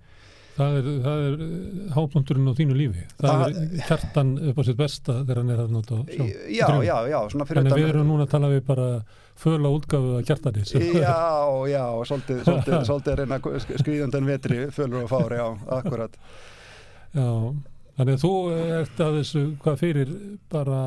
Það 0.55 0.77
er, 0.79 0.85
er 1.11 1.33
eh, 1.43 1.87
hápnundurinn 1.91 2.47
á 2.47 2.53
þínu 2.55 2.77
lífi. 2.79 3.01
Það, 3.19 3.41
það 3.43 3.57
er 3.59 3.85
kjartan 3.89 4.29
upp 4.39 4.59
á 4.59 4.63
sitt 4.63 4.79
besta 4.79 5.15
þegar 5.19 5.41
hann 5.41 5.51
er 5.51 5.61
að 5.65 5.73
nota 5.75 5.99
sjá, 6.07 6.23
Já, 6.55 6.67
já, 6.87 6.95
já 7.11 7.17
Þannig 7.35 7.75
við 7.75 7.89
erum 7.89 8.07
núna 8.13 8.23
að 8.23 8.31
tala 8.31 8.51
við 8.53 8.61
bara 8.69 8.87
föla 9.35 9.73
útgafu 9.75 10.15
að 10.15 10.29
kjartani 10.29 10.63
Já, 10.95 11.19
já, 11.67 11.83
svolítið, 12.07 12.41
svolítið, 12.47 12.77
svolítið 12.89 13.19
reyna 13.19 13.41
skrýðundan 13.83 14.31
vetri 14.31 14.61
fölur 14.71 15.03
og 15.03 15.11
fári, 15.11 15.41
já, 15.43 15.47
akkurat. 15.75 16.19
Já 17.11 17.27
Þannig 17.95 18.17
að 18.17 18.23
þú 18.25 18.29
ert 18.75 19.01
að 19.05 19.17
þessu 19.21 19.41
hvað 19.63 19.75
fyrir 19.79 20.09
bara, 20.51 20.79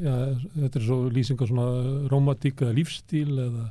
já, 0.00 0.12
þetta 0.54 0.78
er 0.80 0.84
svo 0.86 0.96
lýsing 1.12 1.42
á 1.42 1.44
svona 1.50 1.66
romantík 2.08 2.62
eða 2.64 2.76
lífstíl 2.78 3.34
eða, 3.44 3.64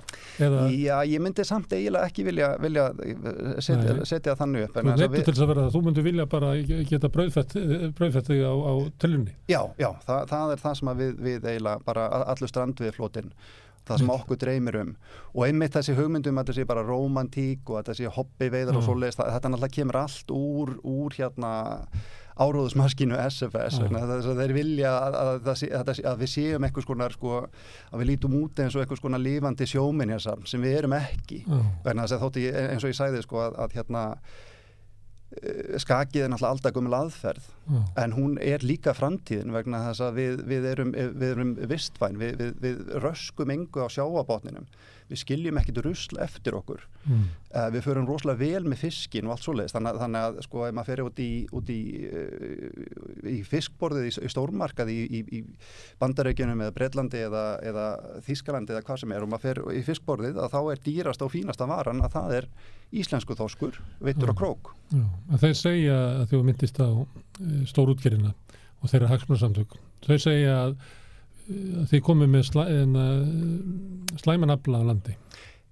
eða... 0.45 0.65
Já, 0.75 0.93
ég 1.09 1.23
myndi 1.25 1.45
samt 1.49 1.73
eiginlega 1.73 2.11
ekki 2.11 2.27
vilja, 2.27 2.51
vilja 2.61 2.85
setja, 3.65 3.95
setja 4.11 4.35
þannig 4.37 4.67
upp. 4.67 4.77
Þú 4.77 4.93
nefnir 5.01 5.25
til 5.25 5.33
þess 5.33 5.45
að 5.47 5.51
vera 5.53 5.63
það, 5.63 5.71
þú 5.73 5.81
myndi 5.87 6.03
vilja 6.09 6.27
bara 6.35 6.51
geta 6.91 7.11
brauðfætt 7.15 8.29
þig 8.29 8.43
á, 8.45 8.53
á 8.53 8.73
tölunni. 9.01 9.33
Já, 9.49 9.63
já, 9.81 9.89
það, 10.05 10.21
það 10.35 10.53
er 10.53 10.63
það 10.67 10.77
sem 10.81 10.93
við, 11.01 11.17
við 11.25 11.49
eiginlega 11.49 11.83
bara 11.89 12.05
allur 12.21 12.53
strand 12.53 12.85
við 12.85 12.93
flótinn 12.99 13.33
það 13.89 14.01
sem 14.03 14.13
okkur 14.13 14.37
dreymir 14.37 14.77
um 14.83 14.89
og 15.33 15.43
einmitt 15.47 15.73
þessi 15.73 15.95
hugmyndum 15.97 16.37
að 16.37 16.49
þetta 16.49 16.57
sé 16.59 16.69
bara 16.69 16.85
romantík 16.85 17.69
og 17.69 17.79
að 17.79 17.87
þetta 17.87 17.97
sé 17.97 18.11
hobby 18.19 18.49
veiðar 18.53 18.77
og 18.77 18.85
svoleiðis, 18.85 19.17
þetta 19.17 19.49
náttúrulega 19.49 19.75
kemur 19.79 19.99
allt 20.03 20.33
úr, 20.35 20.75
úr 20.85 21.15
hérna 21.17 21.53
áróðusmaskinu 22.39 23.17
SFS 23.27 23.79
mm. 23.83 23.95
þess 24.09 24.29
að 24.31 24.41
þeir 24.43 24.53
vilja 24.55 24.91
að, 24.95 25.17
að, 25.19 25.49
að, 25.79 25.89
að 26.11 26.21
við 26.23 26.31
séum 26.33 26.67
eitthvað 26.67 26.85
skonar 26.85 27.15
sko, 27.15 27.39
að 27.91 28.03
við 28.03 28.11
lítum 28.13 28.37
út 28.39 28.61
eins 28.63 28.77
og 28.77 28.83
eitthvað 28.83 29.01
skonar 29.01 29.23
lífandi 29.23 29.67
sjóminjarsam 29.69 30.45
sem 30.49 30.63
við 30.63 30.77
erum 30.81 30.95
ekki 30.99 31.41
mm. 31.47 32.05
þótti, 32.13 32.45
eins 32.53 32.85
og 32.85 32.93
ég 32.93 32.99
sæði 32.99 33.23
sko, 33.25 33.41
að 33.49 33.75
hérna 33.75 34.03
eh, 35.41 35.75
skakið 35.83 36.25
er 36.25 36.31
náttúrulega 36.33 36.53
alltaf 36.55 36.77
gummul 36.77 36.99
aðferð 37.01 37.49
mm. 37.67 37.89
en 38.05 38.15
hún 38.15 38.37
er 38.43 38.63
líka 38.65 38.95
framtíðin 38.97 39.55
vegna 39.55 39.83
þess 39.89 40.05
að 40.07 40.21
við, 40.21 40.45
við 40.53 40.69
erum, 40.75 40.95
erum 41.31 41.57
vistvæn, 41.71 42.21
við, 42.21 42.39
við, 42.39 42.55
við 42.63 42.95
röskum 43.03 43.51
engu 43.55 43.83
á 43.83 43.87
sjáabotninum 43.91 44.69
við 45.09 45.21
skiljum 45.23 45.59
ekkit 45.61 45.81
rusl 45.85 46.19
eftir 46.21 46.57
okkur. 46.57 46.85
Mm. 47.05 47.27
uh, 47.53 47.67
við 47.73 47.85
förum 47.87 48.07
rosalega 48.09 48.39
vel 48.43 48.69
með 48.69 48.83
fiskin 48.85 49.27
og 49.27 49.35
allt 49.35 49.45
svoleiðis, 49.45 49.75
þannig, 49.75 49.99
þannig 50.03 50.27
að 50.27 50.39
sko 50.45 50.65
ef 50.67 50.75
maður 50.77 50.89
fer 50.91 51.03
út 51.05 51.21
í, 51.23 51.29
út 51.59 51.71
í, 51.73 51.79
uh, 52.09 53.29
í 53.33 53.37
fiskborðið 53.47 54.09
í, 54.09 54.15
í 54.25 54.33
stórmarkað 54.33 54.93
í, 54.93 54.99
í 55.19 55.43
bandarækjunum 56.01 56.65
eða 56.65 56.75
Breitlandi 56.75 57.23
eða, 57.27 57.45
eða 57.65 57.87
Þískalandi 58.27 58.75
eða 58.75 58.85
hvað 58.87 59.01
sem 59.03 59.15
er 59.15 59.25
og 59.25 59.31
maður 59.31 59.47
fer 59.47 59.63
í 59.79 59.85
fiskborðið 59.87 60.43
að 60.43 60.53
þá 60.53 60.59
er 60.61 60.83
dýrast 60.85 61.25
og 61.25 61.33
fínasta 61.33 61.69
varan 61.69 62.05
að 62.05 62.15
það 62.17 62.37
er 62.39 62.49
íslensku 62.95 63.37
þóskur, 63.37 63.77
vittur 64.03 64.31
og 64.33 64.37
krók. 64.39 64.71
Já, 64.89 65.05
þeir 65.41 65.57
segja 65.57 65.97
að 66.21 66.31
þú 66.31 66.39
myndist 66.47 66.79
á 66.81 66.89
eh, 66.89 67.59
stórútgerina 67.69 68.33
og 68.79 68.91
þeirra 68.91 69.11
hagsmunarsamtök, 69.11 69.75
þau 70.05 70.17
segja 70.17 70.55
að 70.63 70.77
þið 71.89 72.03
komið 72.05 72.31
með 72.35 72.45
slæ, 72.49 72.63
slæmanabla 74.21 74.83
á 74.83 74.89
landi. 74.91 75.15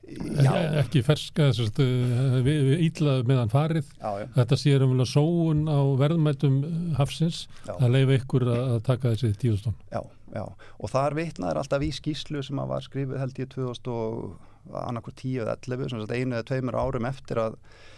Já. 0.08 0.54
ekki 0.80 1.02
ferska 1.04 1.50
ítlað 1.52 3.26
meðan 3.28 3.50
farið. 3.52 3.90
Já, 4.00 4.22
já. 4.22 4.28
þetta 4.38 4.58
séur 4.62 4.86
um 4.86 5.02
sóun 5.04 5.66
á 5.68 5.80
verðmættum 6.00 6.62
hafsins. 6.96 7.42
Að 7.68 7.98
leifa 7.98 8.16
ykkur 8.22 8.48
að 8.54 8.78
taka 8.88 9.12
þessi 9.12 9.34
tíustón 9.42 9.76
Já, 9.92 10.00
já, 10.32 10.46
og 10.48 10.94
þar 10.94 11.18
vitnaður 11.20 11.60
alltaf 11.64 11.84
í 11.84 11.92
skýslu 11.96 12.44
sem 12.46 12.64
að 12.64 12.72
var 12.72 12.88
skrifið 12.88 13.20
held 13.20 13.44
ég 13.44 13.52
2000 13.52 13.92
og 13.98 14.80
annarkur 14.88 15.16
10 15.20 15.44
eða 15.44 15.58
11 15.60 16.16
einu 16.16 16.38
eða 16.38 16.48
tveimur 16.48 16.80
árum 16.80 17.08
eftir 17.08 17.44
að 17.44 17.60
eh, 17.60 17.97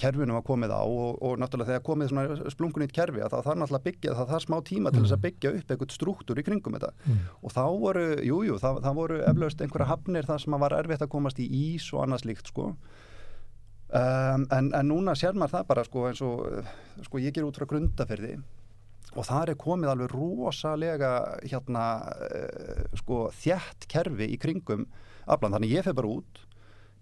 kerfinu 0.00 0.36
var 0.36 0.44
komið 0.46 0.72
á 0.72 0.80
og, 0.80 1.18
og 1.20 1.40
náttúrulega 1.40 1.74
þegar 1.74 1.84
komið 1.84 2.12
svona 2.12 2.52
splungunýtt 2.54 2.94
kerfi 2.96 3.20
að 3.20 3.34
það 3.34 3.46
þarf 3.48 3.58
náttúrulega 3.60 3.86
byggja, 3.88 4.14
það 4.16 4.30
þarf 4.32 4.44
smá 4.46 4.56
tíma 4.68 4.92
til 4.92 5.02
þess 5.02 5.12
að 5.12 5.18
mm. 5.18 5.26
byggja 5.26 5.52
upp 5.58 5.72
eitthvað 5.74 5.94
struktúr 5.96 6.40
í 6.40 6.44
kringum 6.46 6.76
þetta 6.78 6.92
mm. 7.04 7.18
og 7.42 7.52
þá 7.52 7.64
voru, 7.82 8.04
jújú, 8.16 8.46
jú, 8.48 8.58
það, 8.62 8.80
það 8.86 8.98
voru 9.00 9.18
eflaust 9.28 9.64
einhverja 9.64 9.90
hafnir 9.90 10.28
þar 10.30 10.44
sem 10.44 10.56
var 10.64 10.76
erfitt 10.78 11.04
að 11.04 11.12
komast 11.12 11.42
í 11.42 11.48
ís 11.58 11.88
og 11.92 12.04
annað 12.06 12.24
slíkt 12.24 12.52
sko 12.52 12.70
um, 12.72 14.46
en, 14.48 14.72
en 14.72 14.88
núna 14.88 15.16
sér 15.18 15.36
maður 15.36 15.58
það 15.58 15.68
bara 15.72 15.86
sko 15.88 16.06
eins 16.08 16.24
og 16.24 16.44
uh, 16.48 16.74
sko 17.04 17.22
ég 17.22 17.36
ger 17.36 17.48
út 17.48 17.60
frá 17.60 17.68
grundaferði 17.68 18.38
og 19.12 19.26
það 19.28 19.52
er 19.52 19.60
komið 19.60 19.92
alveg 19.92 20.14
rosalega 20.14 21.12
hérna 21.44 21.86
uh, 22.30 22.86
sko 23.02 23.26
þjætt 23.42 23.88
kerfi 23.92 24.30
í 24.32 24.40
kringum 24.40 24.86
aflan, 25.26 25.52
þannig 25.54 25.76
ég 25.76 25.86
fer 25.86 25.96
bara 25.96 26.16
út 26.16 26.46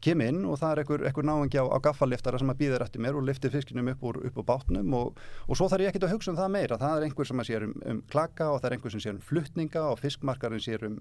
kem 0.04 0.22
inn 0.24 0.44
og 0.48 0.58
það 0.60 0.72
er 0.72 0.82
einhver, 0.82 1.04
einhver 1.08 1.26
náingi 1.28 1.60
á, 1.60 1.64
á 1.68 1.78
gaffaliftara 1.84 2.40
sem 2.40 2.52
að 2.52 2.60
býður 2.62 2.84
eftir 2.86 3.04
mér 3.04 3.18
og 3.18 3.26
liftir 3.28 3.52
fiskinum 3.52 3.90
upp 3.92 4.06
úr, 4.10 4.20
upp 4.28 4.40
úr 4.40 4.46
bátnum 4.48 4.96
og, 4.96 5.20
og 5.46 5.58
svo 5.58 5.68
þarf 5.70 5.84
ég 5.84 5.92
ekkert 5.92 6.08
að 6.08 6.14
hugsa 6.14 6.32
um 6.32 6.38
það 6.40 6.54
meira. 6.56 6.80
Það 6.80 6.96
er 6.96 7.08
einhver 7.08 7.30
sem 7.30 7.42
að 7.42 7.50
sér 7.50 7.66
um, 7.68 7.74
um 7.92 8.00
klaka 8.12 8.48
og 8.54 8.62
það 8.62 8.70
er 8.70 8.76
einhver 8.78 8.94
sem 8.94 9.04
sér 9.04 9.14
um 9.16 9.22
flutninga 9.30 9.84
og 9.90 10.00
fiskmarkarinn 10.00 10.64
sér 10.64 10.86
um, 10.88 10.98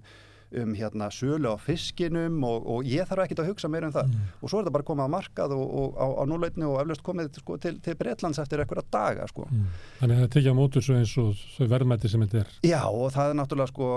um 0.57 0.71
hérna 0.73 1.11
sölu 1.13 1.51
á 1.53 1.57
fiskinum 1.61 2.39
og, 2.47 2.65
og 2.65 2.87
ég 2.89 3.05
þarf 3.05 3.25
ekkert 3.27 3.43
að 3.43 3.49
hugsa 3.51 3.69
meira 3.69 3.89
um 3.89 3.93
það 3.93 4.07
Mm. 4.09 4.29
og 4.41 4.49
svo 4.49 4.57
er 4.59 4.63
þetta 4.65 4.73
bara 4.73 4.87
komið 4.87 5.05
á 5.05 5.15
markað 5.15 5.51
og, 5.53 5.65
og 5.79 5.97
á, 6.01 6.05
á 6.17 6.23
núleitinu 6.25 6.69
og 6.71 6.79
eflaust 6.81 7.03
komið 7.05 7.29
sko, 7.37 7.57
til, 7.61 7.75
til 7.85 7.95
Breitlands 7.99 8.39
eftir 8.41 8.63
einhverja 8.63 8.85
daga 8.91 9.27
sko. 9.29 9.45
Mm. 9.51 9.67
Þannig 9.99 10.15
að 10.17 10.23
það 10.23 10.31
tekja 10.37 10.55
mótur 10.57 10.85
svo 10.87 10.97
eins 10.97 11.13
og 11.21 11.69
verðmætti 11.69 12.09
sem 12.09 12.23
þetta 12.25 12.41
er. 12.41 12.55
Já 12.65 12.81
og 12.89 13.11
það 13.13 13.29
er 13.33 13.37
náttúrulega 13.41 13.73
sko 13.73 13.91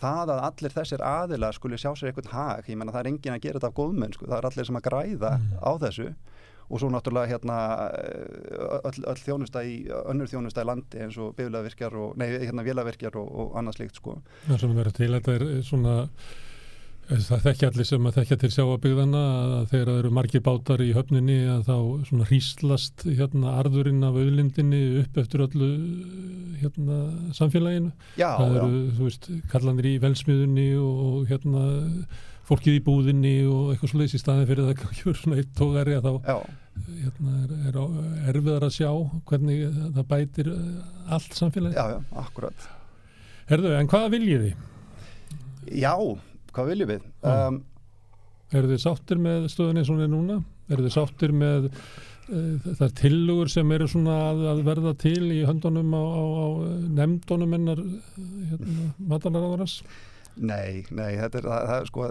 það 0.00 0.34
að 0.34 0.44
allir 0.50 0.74
þessir 0.76 1.04
aðilar 1.08 1.56
skuli 1.56 1.80
sjá 1.80 1.90
sér 1.96 2.10
einhvern 2.12 2.32
hag, 2.34 2.68
ég 2.68 2.76
menna 2.80 2.92
það 2.94 3.00
er 3.04 3.10
engin 3.14 3.34
að 3.36 3.42
gera 3.46 3.58
þetta 3.60 3.70
af 3.72 3.78
góðmenn 3.80 4.14
sko, 4.16 4.28
það 4.30 4.38
er 4.42 4.48
allir 4.50 4.68
sem 4.70 4.78
að 4.80 4.86
græða 4.90 5.32
á 5.64 5.70
þessu 5.86 6.08
og 6.68 6.80
svo 6.80 6.90
náttúrulega 6.92 7.34
hérna 7.34 7.58
öll, 8.84 9.04
öll 9.04 9.20
þjónusta 9.20 9.64
í, 9.66 9.76
önnur 10.04 10.30
þjónusta 10.30 10.64
í 10.64 10.70
landi 10.70 11.04
eins 11.04 11.18
og 11.20 11.34
biflavirkjar 11.38 11.98
og, 12.00 12.16
nei 12.20 12.30
hérna 12.32 12.64
vélavirkjar 12.66 13.20
og, 13.20 13.28
og 13.28 13.60
annað 13.60 13.78
slíkt 13.80 14.00
sko. 14.00 14.18
Það 14.48 14.64
sem 14.64 14.74
verður 14.78 14.98
til, 14.98 15.12
þetta 15.18 15.36
er 15.36 15.46
svona 15.66 15.94
eh, 16.00 17.22
það 17.28 17.46
þekkja 17.48 17.70
allir 17.70 17.90
sem 17.90 18.08
að 18.08 18.18
þekkja 18.18 18.40
til 18.42 18.52
sjáabyggðana 18.56 19.22
að 19.60 19.70
þegar 19.74 19.92
það 19.92 20.02
eru 20.02 20.12
margir 20.18 20.44
bátar 20.48 20.84
í 20.84 20.90
höfninni 20.96 21.38
að 21.52 21.64
þá 21.68 21.76
svona 22.10 22.28
hríslast 22.32 23.06
hérna 23.10 23.56
arðurinn 23.60 24.04
af 24.08 24.20
auðlindinni 24.20 24.84
upp 25.04 25.24
eftir 25.24 25.44
öllu 25.44 25.72
hérna 26.64 27.00
samfélaginu. 27.36 27.92
Já, 28.16 28.30
það 28.40 28.54
já. 28.54 28.60
eru, 28.62 28.84
þú 28.98 29.10
veist, 29.10 29.34
kallanir 29.52 29.90
í 29.92 29.98
velsmiðunni 30.00 30.70
og 30.80 31.26
hérna 31.28 31.66
fólkið 32.48 32.78
í 32.78 32.82
búðinni 32.84 33.34
og 33.48 33.72
eitthvað 33.72 33.92
svoleiðis 33.92 34.18
í 34.18 34.20
staðin 34.20 34.48
fyrir 34.50 34.68
það 34.68 34.84
kemur 34.98 35.18
svona 35.20 35.40
eitt 35.40 35.52
tógari 35.58 35.96
að 35.98 36.08
þá 36.08 36.12
hérna, 36.84 37.34
er, 37.40 37.52
er 37.70 38.30
erfiðar 38.32 38.66
að 38.68 38.74
sjá 38.76 38.90
hvernig 39.30 39.66
það 39.96 40.08
bætir 40.10 40.50
eh, 40.52 41.12
allt 41.16 41.36
samfélagi. 41.38 41.76
Já, 41.78 41.94
já, 41.94 42.00
akkurat. 42.24 42.66
Herðu, 43.50 43.74
en 43.78 43.90
hvað 43.90 44.08
viljið 44.14 44.48
þið? 44.48 44.64
Já, 45.80 45.94
hvað 46.54 46.72
viljum 46.72 46.92
við? 46.94 47.06
Um, 47.24 47.62
Eru 48.54 48.70
þið 48.70 48.82
sáttir 48.84 49.20
með 49.20 49.46
stöðunni 49.50 49.82
er 49.82 50.10
núna? 50.12 50.40
Eru 50.70 50.84
þið 50.84 50.94
sáttir 50.94 51.32
með 51.34 51.70
uh, 51.72 52.66
þar 52.78 52.92
tillugur 53.00 53.50
sem 53.52 53.72
eru 53.74 53.88
svona 53.90 54.18
að, 54.30 54.42
að 54.52 54.64
verða 54.68 54.92
til 55.00 55.22
í 55.34 55.40
höndunum 55.48 55.96
á, 55.96 56.02
á, 56.04 56.22
á 56.22 56.46
nefndunum 57.00 57.56
ennar 57.58 57.80
hérna, 57.82 58.90
matalaráðaras? 59.10 59.78
Nei, 60.36 60.84
nei, 60.90 61.12
þetta 61.20 61.40
er, 61.40 61.50
það, 61.50 61.66
það, 61.70 61.84
sko, 61.90 62.06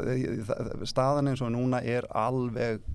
það, 0.49 0.85
staðan 0.89 1.31
eins 1.31 1.43
og 1.43 1.51
núna 1.55 1.81
er 1.83 2.07
alveg 2.15 2.85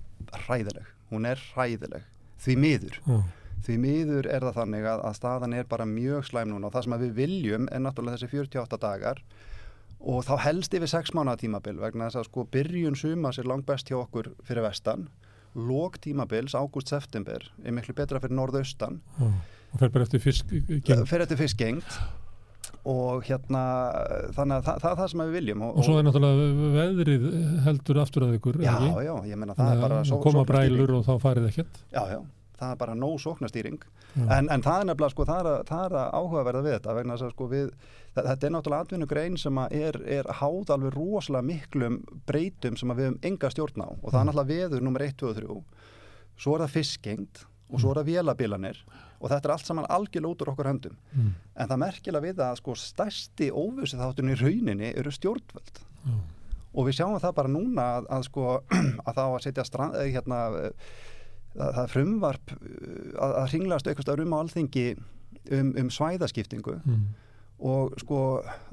hræðileg. 0.47 0.95
Hún 1.13 1.29
er 1.29 1.43
hræðileg. 1.53 2.07
Því 2.39 2.57
miður. 2.63 3.01
Já. 3.05 3.19
Því 3.67 3.77
miður 3.83 4.29
er 4.31 4.47
það 4.47 4.59
þannig 4.63 4.89
að, 4.89 5.05
að 5.05 5.17
staðan 5.19 5.55
er 5.59 5.69
bara 5.69 5.87
mjög 5.89 6.29
slæm 6.29 6.53
núna 6.53 6.69
og 6.69 6.75
það 6.77 6.87
sem 6.87 6.99
við 7.03 7.15
viljum 7.19 7.71
er 7.75 7.83
náttúrulega 7.85 8.21
þessi 8.23 8.43
48 8.47 8.79
dagar 8.81 9.23
og 9.99 10.23
þá 10.25 10.35
helst 10.45 10.75
yfir 10.79 10.91
6 10.93 11.15
mánuða 11.19 11.41
tímabil 11.43 11.75
vegna 11.81 12.07
þess 12.07 12.21
að 12.21 12.29
sko 12.29 12.45
byrjun 12.55 12.97
sumas 12.97 13.41
er 13.41 13.49
langt 13.51 13.67
best 13.67 13.91
hjá 13.91 13.99
okkur 13.99 14.31
fyrir 14.47 14.65
vestan 14.65 15.09
lók 15.59 15.99
tímabils, 16.05 16.55
ágúst-september 16.55 17.49
er 17.65 17.75
miklu 17.75 17.97
betra 17.99 18.21
fyrir 18.23 18.39
norðaustan 18.39 19.01
Já. 19.19 19.29
Og 19.69 19.83
fer 19.83 19.91
bara 19.93 20.07
eftir 20.07 20.23
fisk 20.23 20.49
fyrir 20.49 21.25
eftir 21.27 21.41
fiskgengt 21.41 21.99
og 22.89 23.27
hérna 23.29 23.63
þannig 24.37 24.57
að 24.59 24.65
það, 24.69 24.81
það 24.83 24.91
er 24.95 24.99
það 25.03 25.11
sem 25.13 25.23
við 25.25 25.35
viljum 25.39 25.63
Og 25.69 25.85
svo 25.85 25.99
er 26.01 26.07
náttúrulega 26.07 26.73
veðrið 26.79 27.29
heldur 27.67 28.01
aftur 28.05 28.27
að 28.29 28.35
ykkur, 28.39 28.59
Já, 28.65 28.73
ekki? 28.79 29.05
já, 29.09 29.15
ég 29.33 29.39
meina 29.43 29.57
það 29.59 29.73
er 29.77 29.83
bara 29.85 30.01
só- 30.09 30.19
koma 30.25 30.45
brælur 30.49 30.95
og 30.99 31.07
þá 31.09 31.15
farið 31.23 31.49
ekkert. 31.53 31.81
Já, 31.93 32.03
já, 32.15 32.21
það 32.59 32.73
er 32.75 32.81
bara 32.81 32.95
nóg 32.99 33.19
sóknastýring 33.23 33.79
en, 34.19 34.49
en 34.51 34.63
það 34.65 34.81
er 34.81 34.87
nefnilega 34.89 35.13
sko, 35.15 35.27
það 35.29 35.41
er, 35.45 35.49
að- 35.53 35.67
það 35.69 35.85
er 35.85 35.97
að 36.01 36.15
áhugaverða 36.19 36.63
við 36.65 36.77
þetta 36.79 36.95
vegna 36.97 37.19
að 37.19 37.31
sko 37.35 37.49
við, 37.53 37.69
þa- 38.17 38.25
þetta 38.31 38.47
er 38.49 38.55
náttúrulega 38.57 38.87
atvinnugrein 38.89 39.37
sem 39.39 39.61
er, 39.69 40.01
er 40.19 40.31
háð 40.41 40.73
alveg 40.75 40.97
rosalega 40.97 41.47
miklum 41.53 42.01
breytum 42.27 42.77
sem 42.81 42.89
við 42.97 43.05
höfum 43.11 43.21
enga 43.31 43.51
stjórn 43.53 43.85
á. 43.85 43.89
Og 44.03 44.09
það 44.11 44.21
er 44.23 44.27
náttúrulega 44.31 44.51
veður 44.57 44.83
nummer 44.89 45.05
1, 45.07 45.15
2 45.23 45.29
og 45.31 45.39
3 45.39 45.61
svo 46.39 46.55
er 46.57 46.65
það 46.65 46.75
fiskgengt 46.79 47.45
og 47.71 47.81
svo 47.83 47.91
er 47.93 47.99
það 48.01 48.09
vélabilanir 48.13 48.79
og 49.21 49.29
þetta 49.33 49.49
er 49.49 49.53
allt 49.55 49.67
saman 49.69 49.87
algjörlega 49.93 50.33
út 50.33 50.43
úr 50.45 50.51
okkur 50.55 50.69
höndum 50.71 50.97
Mm. 51.15 51.33
en 51.57 51.69
það 51.69 51.79
merkilega 51.83 52.25
við 52.29 52.41
að 52.45 52.57
sko 52.61 52.75
stærsti 52.75 53.51
óvissi 53.53 53.97
þáttunni 54.01 54.33
í 54.37 54.41
rauninni 54.41 54.91
eru 54.97 55.11
stjórnvöld 55.11 55.81
Já. 56.07 56.15
og 56.75 56.87
við 56.87 56.97
sjáum 57.01 57.21
það 57.21 57.35
bara 57.35 57.49
núna 57.49 57.87
að, 57.99 58.07
að 58.17 58.23
sko 58.29 58.47
að 59.07 59.15
það 59.15 59.25
á 59.27 59.33
að 59.35 59.43
setja 59.47 59.65
strand, 59.65 59.95
eh, 59.99 60.11
hérna, 60.15 60.39
eh, 60.65 60.71
það, 61.59 61.73
það 61.79 61.93
frumvarp 61.95 62.53
eh, 62.53 63.13
að, 63.19 63.37
að 63.43 63.53
ringlast 63.53 63.87
eitthvað 63.91 64.07
stöður 64.09 64.25
um 64.27 64.37
á 64.37 64.39
alþingi 64.43 64.87
um, 65.59 65.73
um 65.83 65.91
svæðaskiptingu 65.91 66.79
Mm. 66.85 67.09
og 67.59 67.97
sko 67.99 68.19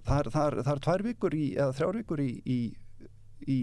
það 0.06 0.38
er, 0.46 0.80
tvær 0.86 1.04
vikur 1.04 1.34
í, 1.34 1.56
eða 1.58 1.74
þrjár 1.74 1.96
vikur 2.04 2.20
í, 2.22 2.32
í, 2.46 2.60
í 3.50 3.60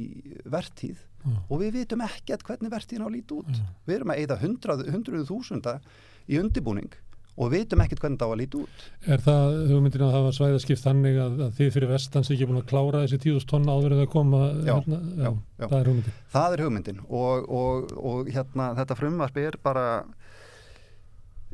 vertíð 0.51 0.99
Já. 1.23 1.39
og 1.49 1.62
við 1.62 1.78
vitum 1.78 2.05
ekkert 2.07 2.44
hvernig 2.49 2.73
vertíðin 2.73 3.05
á 3.05 3.09
að 3.09 3.15
líti 3.17 3.39
út 3.39 3.55
Já. 3.55 3.65
við 3.86 3.97
erum 3.99 4.12
að 4.15 4.36
hundrað, 4.42 4.84
hundruðu 4.91 5.28
þúsunda 5.31 5.78
í 6.26 6.39
undibúning 6.42 6.92
og 7.41 7.49
vitum 7.52 7.81
ekkert 7.81 8.02
hvernig 8.02 8.20
það 8.20 8.28
á 8.28 8.33
að 8.33 8.41
líti 8.42 8.59
út 8.60 8.83
Er 9.09 9.23
það 9.25 9.55
hugmyndin 9.70 10.05
að 10.05 10.17
hafa 10.17 10.33
svæðaskipt 10.36 10.83
þannig 10.83 11.20
að, 11.23 11.39
að 11.47 11.55
þið 11.59 11.70
fyrir 11.76 11.92
vestans 11.92 12.33
ekki 12.33 12.49
búin 12.49 12.60
að 12.60 12.67
klára 12.73 13.05
þessi 13.05 13.20
tíðust 13.23 13.49
tonna 13.49 13.76
áður 13.76 13.94
en 13.94 14.02
það 14.02 14.10
koma? 14.12 14.41
Já, 14.52 14.75
hérna? 14.75 14.99
já, 15.17 15.31
já. 15.33 15.67
Það 15.67 15.78
er 15.78 15.89
hugmyndin. 15.91 16.18
Það 16.34 16.57
er 16.57 16.65
hugmyndin 16.67 17.01
og, 17.09 17.47
og, 17.60 17.94
og 18.12 18.33
hérna 18.34 18.67
þetta 18.83 18.99
frumvarp 18.99 19.41
er 19.41 19.59
bara 19.65 19.86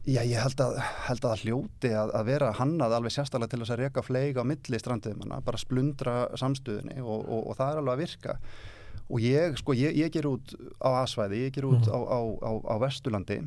já 0.08 0.22
ég 0.24 0.40
held 0.40 0.62
að, 0.64 0.80
held 1.06 1.20
að 1.20 1.30
það 1.34 1.44
hljóti 1.44 1.92
að, 1.92 2.14
að 2.16 2.32
vera 2.32 2.50
hannað 2.58 2.96
alveg 2.96 3.14
sérstaklega 3.14 3.52
til 3.52 3.62
þess 3.62 3.74
að 3.74 3.82
reka 3.84 4.04
fleig 4.06 4.40
á 4.40 4.42
milli 4.48 4.80
strandiðumanna, 4.82 5.40
bara 5.44 5.60
splundra 5.60 6.16
samstöðinni 6.40 6.98
og, 7.04 7.22
og, 7.22 7.46
og 7.52 7.58
það 7.58 7.70
er 7.70 7.80
alveg 7.82 7.94
að 7.94 8.02
virka 8.02 8.36
og 9.10 9.20
ég, 9.20 9.56
sko, 9.58 9.72
ég, 9.74 9.96
ég 9.96 10.10
ger 10.12 10.26
út 10.26 10.54
á 10.82 11.02
Asvæði, 11.04 11.44
ég 11.48 11.52
ger 11.54 11.64
út 11.68 11.86
Mhm. 11.86 11.92
á, 11.94 11.98
á, 11.98 12.18
á, 12.42 12.50
á 12.66 12.74
Vesturlandi. 12.82 13.38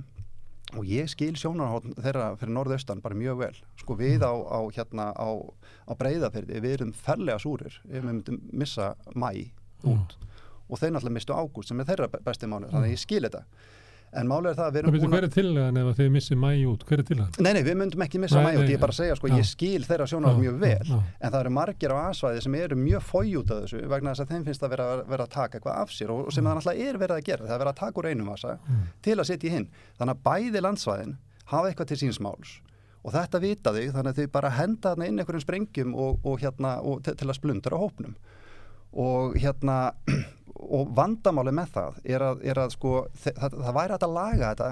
Og 0.77 0.85
ég 0.87 1.09
skil 1.09 1.33
sjónarhótt 1.35 1.83
þeirra 1.99 2.37
fyrir 2.39 2.53
norðaustan 2.55 3.01
bara 3.01 3.15
mjög 3.15 3.37
vel. 3.39 3.55
Sko 3.77 3.95
við 3.95 4.21
á, 4.23 4.31
á 4.31 4.59
hérna 4.71 5.11
á, 5.11 5.29
á 5.87 5.93
breyðafyrði, 5.99 6.61
við 6.61 6.73
erum 6.77 6.93
ferlega 6.93 7.37
súrir 7.39 7.73
ef 7.89 8.03
við 8.03 8.03
myndum 8.07 8.39
missa 8.53 8.95
mæ 9.15 9.51
út. 9.83 10.15
Og 10.69 10.79
þeir 10.79 10.91
náttúrulega 10.95 11.11
mistu 11.17 11.33
ágúst 11.35 11.67
sem 11.67 11.79
er 11.81 11.85
þeirra 11.85 12.07
be- 12.11 12.19
besti 12.23 12.47
mánuð, 12.47 12.71
þannig 12.71 12.87
að 12.87 12.95
ég 12.95 12.99
skil 12.99 13.21
þetta 13.27 13.43
en 14.11 14.27
málega 14.27 14.51
er 14.51 14.57
það 14.59 14.65
að 14.67 14.73
við 14.75 14.79
erum 14.81 14.95
byrju 14.95 15.09
hver 15.11 15.25
er 15.27 15.31
tillagan 15.35 15.77
ef 15.81 15.89
að 15.91 15.99
þið 16.01 16.09
missið 16.15 16.39
mæ 16.41 16.49
út? 16.71 16.81
Hver 16.89 17.01
er 17.01 17.07
tillagan? 17.07 17.45
Nei, 17.45 17.51
nei, 17.55 17.61
við 17.63 17.77
myndum 17.79 18.03
ekki 18.05 18.19
missa 18.21 18.41
Nei, 18.41 18.43
mæ 18.45 18.59
út, 18.59 18.67
ég 18.67 18.75
er 18.75 18.81
bara 18.81 18.95
að 18.95 18.99
segja 18.99 19.17
sko, 19.19 19.29
já. 19.31 19.35
ég 19.39 19.47
skil 19.47 19.85
þeirra 19.87 20.07
sjónar 20.11 20.39
mjög 20.39 20.57
vel 20.63 20.89
já, 20.91 20.97
en 21.21 21.31
það 21.31 21.39
eru 21.39 21.53
margir 21.55 21.93
á 21.95 21.97
asvæði 22.09 22.43
sem 22.45 22.57
eru 22.59 22.79
mjög 22.81 23.05
fói 23.07 23.31
út 23.39 23.53
af 23.55 23.61
þessu 23.63 23.83
vegna 23.93 24.15
þess 24.15 24.25
að 24.25 24.33
þeim 24.33 24.47
finnst 24.49 24.65
að 24.67 24.73
vera, 24.75 24.87
vera 25.13 25.27
að 25.27 25.33
taka 25.37 25.59
eitthvað 25.61 25.79
af 25.85 25.95
sér 25.95 26.11
og 26.15 26.33
sem 26.35 26.43
það 26.49 26.59
náttúrulega 26.59 26.89
er 26.91 26.99
verið 27.05 27.15
að 27.21 27.23
gera, 27.29 27.47
það 27.47 27.55
er 27.55 27.63
verið 27.63 27.73
að 27.73 27.81
taka 27.85 28.01
úr 28.03 28.09
einum 28.11 28.33
vasa 28.33 28.57
Mm. 28.61 28.83
til 29.01 29.15
að 29.17 29.27
setja 29.31 29.47
í 29.47 29.53
hinn 29.55 29.69
þannig 29.97 30.17
að 30.17 30.23
bæði 30.27 30.61
landsvæðin 30.61 31.15
hafa 31.51 31.69
eitthvað 31.71 31.87
til 31.91 31.97
síns 32.01 32.19
máls 32.21 32.51
og 33.01 33.15
þetta 33.15 33.39
vita 33.41 33.71
þau 33.73 33.87
þannig 33.95 34.11
að 34.11 34.19
þau 34.19 34.31
bara 34.35 34.51
henda 34.59 34.91
inn 35.07 35.19
einhverjum 35.19 35.43
sprengjum 35.45 35.95
og, 35.95 36.19
og 36.27 36.43
hérna 36.43 36.75
og 36.83 37.01
til, 37.03 37.15
til 37.15 37.31
að 37.31 38.13
og 38.91 39.35
hérna 39.39 39.93
og 40.55 40.89
vandamáli 40.97 41.51
með 41.55 41.69
það 41.75 41.99
er 42.15 42.25
að, 42.25 42.41
er 42.51 42.59
að 42.63 42.73
sko, 42.75 42.93
það, 43.23 43.55
það 43.61 43.77
væri 43.77 43.97
að 43.97 44.13
laga 44.15 44.49
þetta 44.53 44.71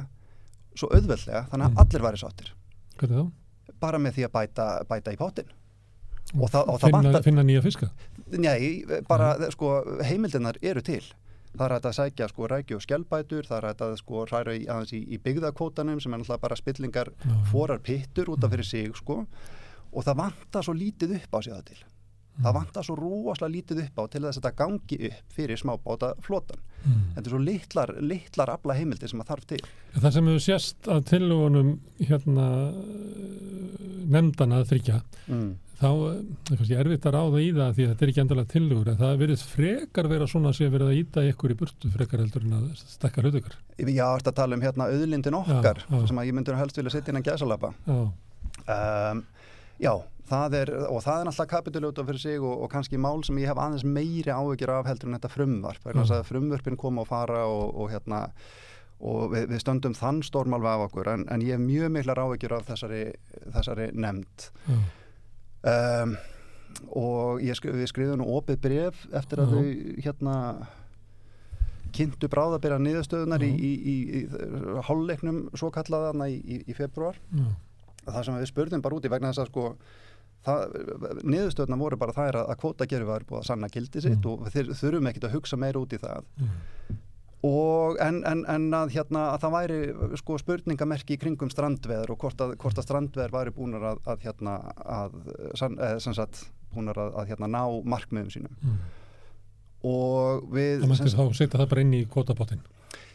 svo 0.80 0.90
auðveldlega 0.96 1.46
þannig 1.52 1.66
að 1.66 1.72
Mm. 1.72 1.80
allir 1.84 2.02
væri 2.08 2.18
sáttir. 2.22 2.52
Bara 3.80 3.98
með 4.00 4.14
því 4.18 4.26
að 4.28 4.32
bæta, 4.36 4.68
bæta 4.90 5.14
í 5.14 5.18
pottin 5.18 5.50
og 6.40 6.50
það, 6.52 6.68
og 6.70 6.80
það 6.80 6.86
finna, 6.90 7.02
vantar 7.04 7.24
finna 7.26 7.44
nýja 7.48 7.62
fiska? 7.66 7.88
Nei, 8.38 8.84
bara 9.08 9.32
sko, 9.52 9.70
heimildinar 10.06 10.60
eru 10.62 10.82
til. 10.86 11.02
Það 11.58 11.64
er 11.66 11.74
að 11.80 11.96
sækja 11.98 12.28
sko 12.30 12.48
rækju 12.52 12.76
og 12.78 12.84
skjálbætur 12.86 13.48
það 13.50 13.58
er 13.58 13.68
að 13.88 13.96
sko 13.98 14.26
hræra 14.30 14.54
í, 14.54 14.68
í, 14.94 15.00
í 15.16 15.18
byggðakvótanum 15.18 15.98
sem 16.04 16.14
er 16.14 16.22
náttúrulega 16.22 16.44
bara 16.44 16.56
spillingar 16.60 17.10
Já. 17.24 17.32
forar 17.50 17.80
pittur 17.82 18.30
út 18.30 18.44
af 18.46 18.52
fyrir 18.54 18.68
sig 18.70 18.92
sko. 18.96 19.24
Og 19.90 20.06
það 20.06 20.20
vantar 20.22 20.62
svo 20.68 20.76
lítið 20.78 21.16
upp 21.18 21.34
á 21.34 21.40
sig 21.42 21.54
það 21.56 21.64
til 21.72 21.80
það 22.44 22.58
vantar 22.60 22.88
svo 22.88 22.96
rosalega 23.00 23.56
lítið 23.56 23.84
upp 23.86 24.02
á 24.02 24.04
til 24.08 24.24
þess 24.24 24.38
að 24.38 24.42
þetta 24.42 24.58
gangi 24.64 25.00
upp 25.10 25.38
fyrir 25.38 25.62
smábáta 25.62 26.14
flotan 26.26 26.68
Mm. 26.80 27.00
þetta 27.16 27.28
er 27.28 27.34
svo 27.34 27.40
litlar, 27.44 27.92
litlar 28.00 28.50
afla 28.54 28.76
heimildir 28.78 29.12
sem 29.12 29.20
það 29.20 29.32
þarf 29.34 29.48
til. 29.50 29.64
Það 30.00 30.14
sem 30.16 30.28
hefur 30.30 30.44
sést 30.46 30.90
að 30.94 31.08
tillugunum 31.10 31.72
hérna 32.00 32.46
nefndana 34.10 34.62
að 34.62 34.70
þryggja 34.72 35.00
mm. 35.28 35.50
þá 35.82 35.90
eh, 35.90 36.22
er 36.54 36.62
kannski 36.62 36.78
erfitt 36.80 37.08
að 37.10 37.16
ráða 37.18 37.42
í 37.44 37.50
það 37.58 37.74
því 37.76 37.86
að 37.86 37.92
þetta 37.92 38.06
er 38.06 38.14
ekki 38.14 38.24
endalega 38.24 38.52
tillögur 38.54 38.92
en 38.94 39.02
það 39.02 39.20
verið 39.24 39.44
frekar 39.50 40.10
vera 40.14 40.30
svona 40.32 40.54
sem 40.56 40.72
verið 40.74 40.92
að 40.94 41.02
íta 41.02 41.26
ykkur 41.34 41.54
í 41.54 41.58
burtu 41.60 41.92
frekar 41.94 42.24
heldur 42.24 42.48
en 42.48 42.56
að 42.60 42.70
stekka 42.80 43.26
ykkur 43.28 43.58
Já, 43.90 44.06
þetta 44.08 44.36
tala 44.40 44.58
um 44.58 44.64
hérna 44.64 44.90
auðlindin 44.90 45.40
okkar 45.42 45.84
Já, 45.84 45.92
já. 45.92 46.08
sem 46.10 46.24
að 46.24 46.32
ég 46.32 46.40
myndur 46.40 46.60
helst 46.60 46.80
vilja 46.80 46.96
setja 46.96 47.14
inn 47.14 47.22
að 47.22 47.30
gæsalapa 47.30 47.74
Já, 47.84 48.00
um, 48.78 49.26
Já, 49.80 49.94
það 50.30 50.58
er 50.62 50.72
og 50.88 51.04
það 51.04 51.20
er 51.20 51.30
náttúrulega 51.30 51.54
kapituljóta 51.56 52.06
fyrir 52.08 52.24
sig 52.24 52.40
og, 52.40 52.56
og 52.64 52.72
kannski 52.72 53.02
mál 53.02 53.22
sem 53.26 53.38
ég 53.42 53.52
hef 53.52 53.60
aðeins 53.60 53.86
meiri 53.86 54.34
áhyggjur 54.34 54.74
af 54.78 54.90
heldur 54.90 55.10
en 55.10 55.20
þetta 55.20 55.34
frumvarp. 55.34 55.92
Að 55.94 56.16
frumvarpin 56.30 56.80
koma 56.80 57.06
og 57.06 57.12
fara 57.12 57.46
og, 57.50 57.70
og 57.76 57.94
hérna 57.94 58.26
og 59.00 59.30
við, 59.32 59.46
við 59.54 59.62
stöndum 59.64 59.96
þann 59.96 60.24
storm 60.28 60.58
alveg 60.58 60.76
af 60.76 60.90
okkur 60.90 61.14
en, 61.14 61.28
en 61.32 61.44
ég 61.46 61.56
hef 61.56 61.64
mjög 61.64 61.94
miklar 61.96 62.20
áhyggjur 62.20 62.58
af 62.58 62.68
þessari, 62.68 63.06
þessari 63.56 63.94
nefnd. 63.96 64.50
Já, 64.68 64.82
um, 65.72 66.18
og 66.96 67.42
skri, 67.58 67.74
við 67.76 67.90
skrifum 67.92 68.22
nú 68.22 68.28
opið 68.38 68.60
bref 68.64 69.08
eftir 69.16 69.42
að 69.42 69.50
Já. 69.50 69.56
þau 69.56 70.04
hérna 70.06 70.36
kynntu 71.96 72.30
bráðabera 72.30 72.78
niðurstöðunar 72.82 73.44
í, 73.44 73.50
Já. 73.50 73.64
í, 73.66 73.72
í, 73.74 73.96
í 74.22 74.84
hálfleiknum 74.88 75.42
svo 75.58 75.72
kallaðana 75.74 76.30
í, 76.30 76.38
í, 76.38 76.60
í 76.70 76.76
februar 76.78 77.18
já, 77.34 77.48
það 78.06 78.22
sem 78.28 78.38
við 78.38 78.52
spurðum 78.52 78.86
bara 78.86 79.00
úti 79.00 79.12
vegna 79.12 79.34
þess 79.34 79.44
að 79.44 79.50
sko 79.52 79.66
niðurstöðuna 80.48 81.78
voru 81.80 81.98
bara 82.00 82.16
það 82.16 82.38
að 82.46 82.58
kvótagerfi 82.62 83.08
var 83.10 83.26
búið 83.28 83.42
að 83.42 83.48
sanna 83.52 83.70
gildi 83.74 84.02
sitt 84.02 84.20
Mm. 84.20 84.32
og 84.32 84.48
við 84.48 84.70
þurfum 84.80 85.10
ekkert 85.12 85.28
að 85.30 85.36
hugsa 85.38 85.58
meira 85.60 85.80
út 85.80 85.94
í 85.94 86.00
það 86.00 86.24
já, 86.40 86.48
og 87.50 87.98
en, 88.04 88.18
en, 88.28 88.46
en 88.52 88.66
að, 88.76 88.90
hérna, 88.96 89.26
að 89.34 89.44
það 89.46 89.54
væri 89.56 89.80
sko, 90.20 90.38
spurningamerki 90.42 91.16
í 91.16 91.20
kringum 91.22 91.52
strandveður 91.54 92.12
og 92.16 92.18
hvort 92.24 92.42
að, 92.44 92.56
hvort 92.60 92.78
að 92.82 92.88
strandveður 92.88 93.32
væri 93.36 93.54
búnar 93.56 93.86
að, 93.94 94.02
að, 94.12 94.26
hérna, 94.28 94.56
að 94.84 95.20
sagt, 96.18 96.42
búnar 96.74 97.00
að, 97.00 97.14
að 97.22 97.30
hérna, 97.32 97.48
ná 97.48 97.62
markmiðum 97.96 98.34
sínum 98.34 98.58
mm. 98.60 98.82
og 99.88 100.50
við 100.52 100.82
það 100.84 100.92
mætti 100.92 101.16
þá 101.16 101.24
setja 101.40 101.62
það 101.62 101.70
bara 101.72 101.86
inn 101.86 101.96
í 101.96 102.04
kvotapottin 102.12 102.62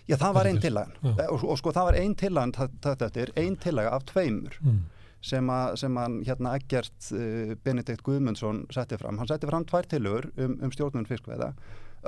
já 0.08 0.16
það 0.20 0.34
var 0.36 0.48
einn 0.48 0.56
er- 0.58 0.64
tillagan. 0.64 0.96
Eh, 1.14 1.28
og, 1.32 1.44
og 1.44 1.60
sko 1.60 1.72
það 1.76 1.86
var 1.90 1.98
einn 2.00 2.14
tillagan 2.20 2.52
þetta 2.56 3.06
eftir, 3.08 3.32
einn 3.40 3.56
tillaga 3.60 3.92
af 3.96 4.04
tveimur 4.08 4.56
mm. 4.64 4.80
Sem, 5.24 5.48
að, 5.50 5.76
sem 5.80 5.96
hann 6.00 6.18
hérna 6.28 6.52
Eggert 6.58 7.08
uh, 7.16 7.54
Benedikt 7.64 8.02
Guðmundsson 8.04 8.64
setti 8.74 8.98
fram, 9.00 9.16
hann 9.22 9.30
setti 9.30 9.48
fram 9.48 9.64
tvær 9.70 9.88
tilugur 9.88 10.28
um, 10.36 10.58
um 10.62 10.72
stjórnum 10.74 11.06
fiskveða 11.08 11.54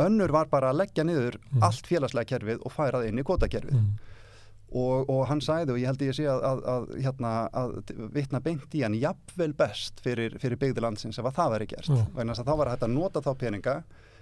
önnur 0.05 0.29
var 0.35 0.51
bara 0.53 0.69
að 0.75 0.83
leggja 0.83 1.07
niður 1.09 1.39
Mm. 1.47 1.63
allt 1.65 1.87
félagslega 1.89 2.29
kerfið 2.35 2.59
og 2.69 2.73
færa 2.75 3.01
það 3.01 3.09
inn 3.09 3.23
í 3.23 3.25
kvotakerfið 3.25 3.77
Mm. 3.79 3.93
og, 4.77 5.09
og 5.15 5.23
hann 5.31 5.41
sagði 5.41 5.73
og 5.73 5.79
ég 5.81 5.87
held 5.89 6.03
ég 6.05 6.17
sé 6.19 6.27
að, 6.29 6.43
að, 6.45 6.61
að, 6.75 6.89
hérna, 7.07 7.31
að 7.57 7.77
vitna 8.13 8.41
beint 8.45 8.75
í 8.77 8.83
hann 8.85 8.97
jafnvel 9.01 9.55
best 9.57 10.03
fyrir, 10.05 10.37
fyrir 10.43 10.59
byggðilandsins 10.61 11.17
ef 11.23 11.29
að 11.31 11.37
það 11.39 11.55
veri 11.55 11.69
gert. 11.71 11.89
Vegna 12.17 12.35
þess 12.35 12.43
að 12.45 12.51
þá 12.51 12.57
var 12.61 12.73
að 12.75 12.87
nota 12.93 13.23
þá 13.25 13.31
peninga 13.41 13.77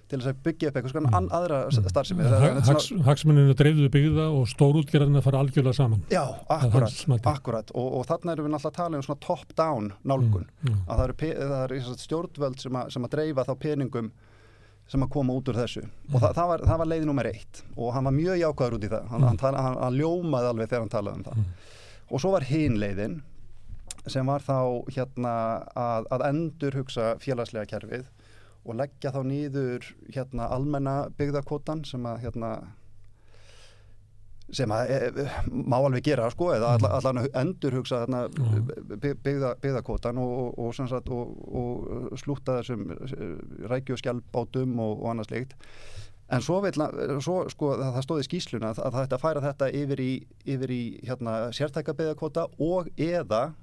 til 0.09 0.19
þess 0.21 0.29
að 0.33 0.41
byggja 0.45 0.69
upp 0.69 0.77
eitthvað 0.77 0.93
Mm. 0.93 1.09
svona 1.09 1.21
mm. 1.21 1.29
aðra 1.39 1.59
Mm. 1.65 1.89
starfsemi 1.95 2.25
þetta 2.25 2.41
er 2.45 2.61
Hags, 2.69 2.89
Hagsmuninu 3.07 3.55
dreifðu 3.57 3.89
byggða 3.95 4.27
og 4.39 4.45
stórútgerðin 4.53 5.17
að 5.19 5.23
fara 5.25 5.39
algjörlega 5.45 5.75
saman 5.75 6.03
Já, 6.13 6.25
akkurat, 6.49 7.25
akkurat. 7.33 7.71
Og, 7.75 7.89
og 8.01 8.07
þarna 8.07 8.33
erum 8.37 8.47
við 8.47 8.53
náttúrulega 8.55 8.71
að 8.71 8.79
tala 8.81 8.97
um 8.97 9.03
svona 9.03 9.21
top-down 9.21 9.93
nálgun 10.05 10.47
mm. 10.47 10.71
Mm. 10.71 10.79
að 10.89 10.97
það 10.99 11.05
eru, 11.09 11.17
það 11.41 11.65
eru 11.65 11.97
stjórnvöld 12.05 12.61
sem, 12.61 12.73
að- 12.73 12.91
sem 12.93 13.05
að 13.05 13.11
dreifa 13.17 13.45
þá 13.49 13.55
peningum 13.59 14.11
sem 14.87 15.01
að 15.01 15.09
koma 15.11 15.33
út 15.33 15.49
úr 15.49 15.57
þessu 15.57 15.81
og 16.13 16.21
það, 16.21 16.35
það, 16.37 16.49
var, 16.49 16.61
það 16.69 16.79
var 16.79 16.87
leiði 16.93 17.07
nummer 17.09 17.25
eitt 17.31 17.63
og 17.77 17.95
hann 17.95 18.05
var 18.05 18.13
mjög 18.13 18.37
jákvæður 18.43 18.75
út 18.77 18.85
í 18.85 18.91
það 18.93 19.07
hann, 19.09 19.21
Mm. 19.25 19.39
hann, 19.41 19.55
hann, 19.55 19.79
hann 19.81 19.95
ljómaði 19.97 20.51
alveg 20.53 20.69
þegar 20.69 20.81
hann 20.85 20.93
talaði 20.93 21.17
um 21.17 21.25
það 21.25 21.37
Mm. 21.39 21.45
og 22.11 22.21
svo 22.21 22.31
var 22.37 22.45
hin 22.45 22.77
leiðin 22.77 23.23
sem 24.07 24.27
var 24.27 24.41
þá 24.45 24.85
hérna 24.93 25.33
að, 25.75 26.05
að 26.13 26.27
endur 26.29 26.73
hugsa 26.77 27.15
félagslega 27.19 27.65
kerfið 27.73 28.05
og 28.65 28.77
leggja 28.81 29.11
þá 29.13 29.21
nýður 29.29 29.91
hérna 30.15 30.49
almenna 30.55 30.95
byggðakvotan 31.19 31.85
sem 31.85 32.07
að 32.09 32.23
hérna 32.25 32.51
sem 34.55 34.71
að 34.77 34.91
e, 34.93 35.25
má 35.65 35.79
alveg 35.81 36.05
gera 36.05 36.27
sko 36.31 36.51
eða 36.53 36.75
Mm. 36.77 36.85
all, 36.85 36.97
allan 36.99 37.29
endur 37.41 37.73
hugsa 37.79 38.03
Mm. 38.29 38.67
by- 39.01 39.15
byggða, 39.25 39.55
byggðakvotan 39.61 40.19
og, 40.19 40.59
og, 40.59 40.75
og, 41.11 41.31
og, 41.55 41.87
og 42.13 42.19
slúta 42.21 42.59
þessum 42.61 42.85
rækju 43.71 43.97
og 43.97 44.03
skjálbátum 44.03 44.79
og, 44.85 45.01
annað 45.15 45.31
slikt 45.31 45.55
en 46.31 46.41
svo, 46.41 46.61
vil, 46.65 46.73
svo 47.21 47.49
sko 47.53 47.75
það, 47.77 47.99
stóði 48.05 48.25
skýsluna 48.29 48.71
að, 48.73 48.79
að 48.85 48.93
það 48.95 49.03
ætti 49.07 49.15
að 49.19 49.25
færa 49.25 49.41
þetta 49.45 49.71
yfir 49.81 50.01
í, 50.01 50.13
yfir 50.55 50.71
í 50.73 50.83
hérna, 51.09 51.35
sértæka 51.53 51.95
byggðakvota 51.97 52.47
og 52.61 52.89
eða 52.97 53.55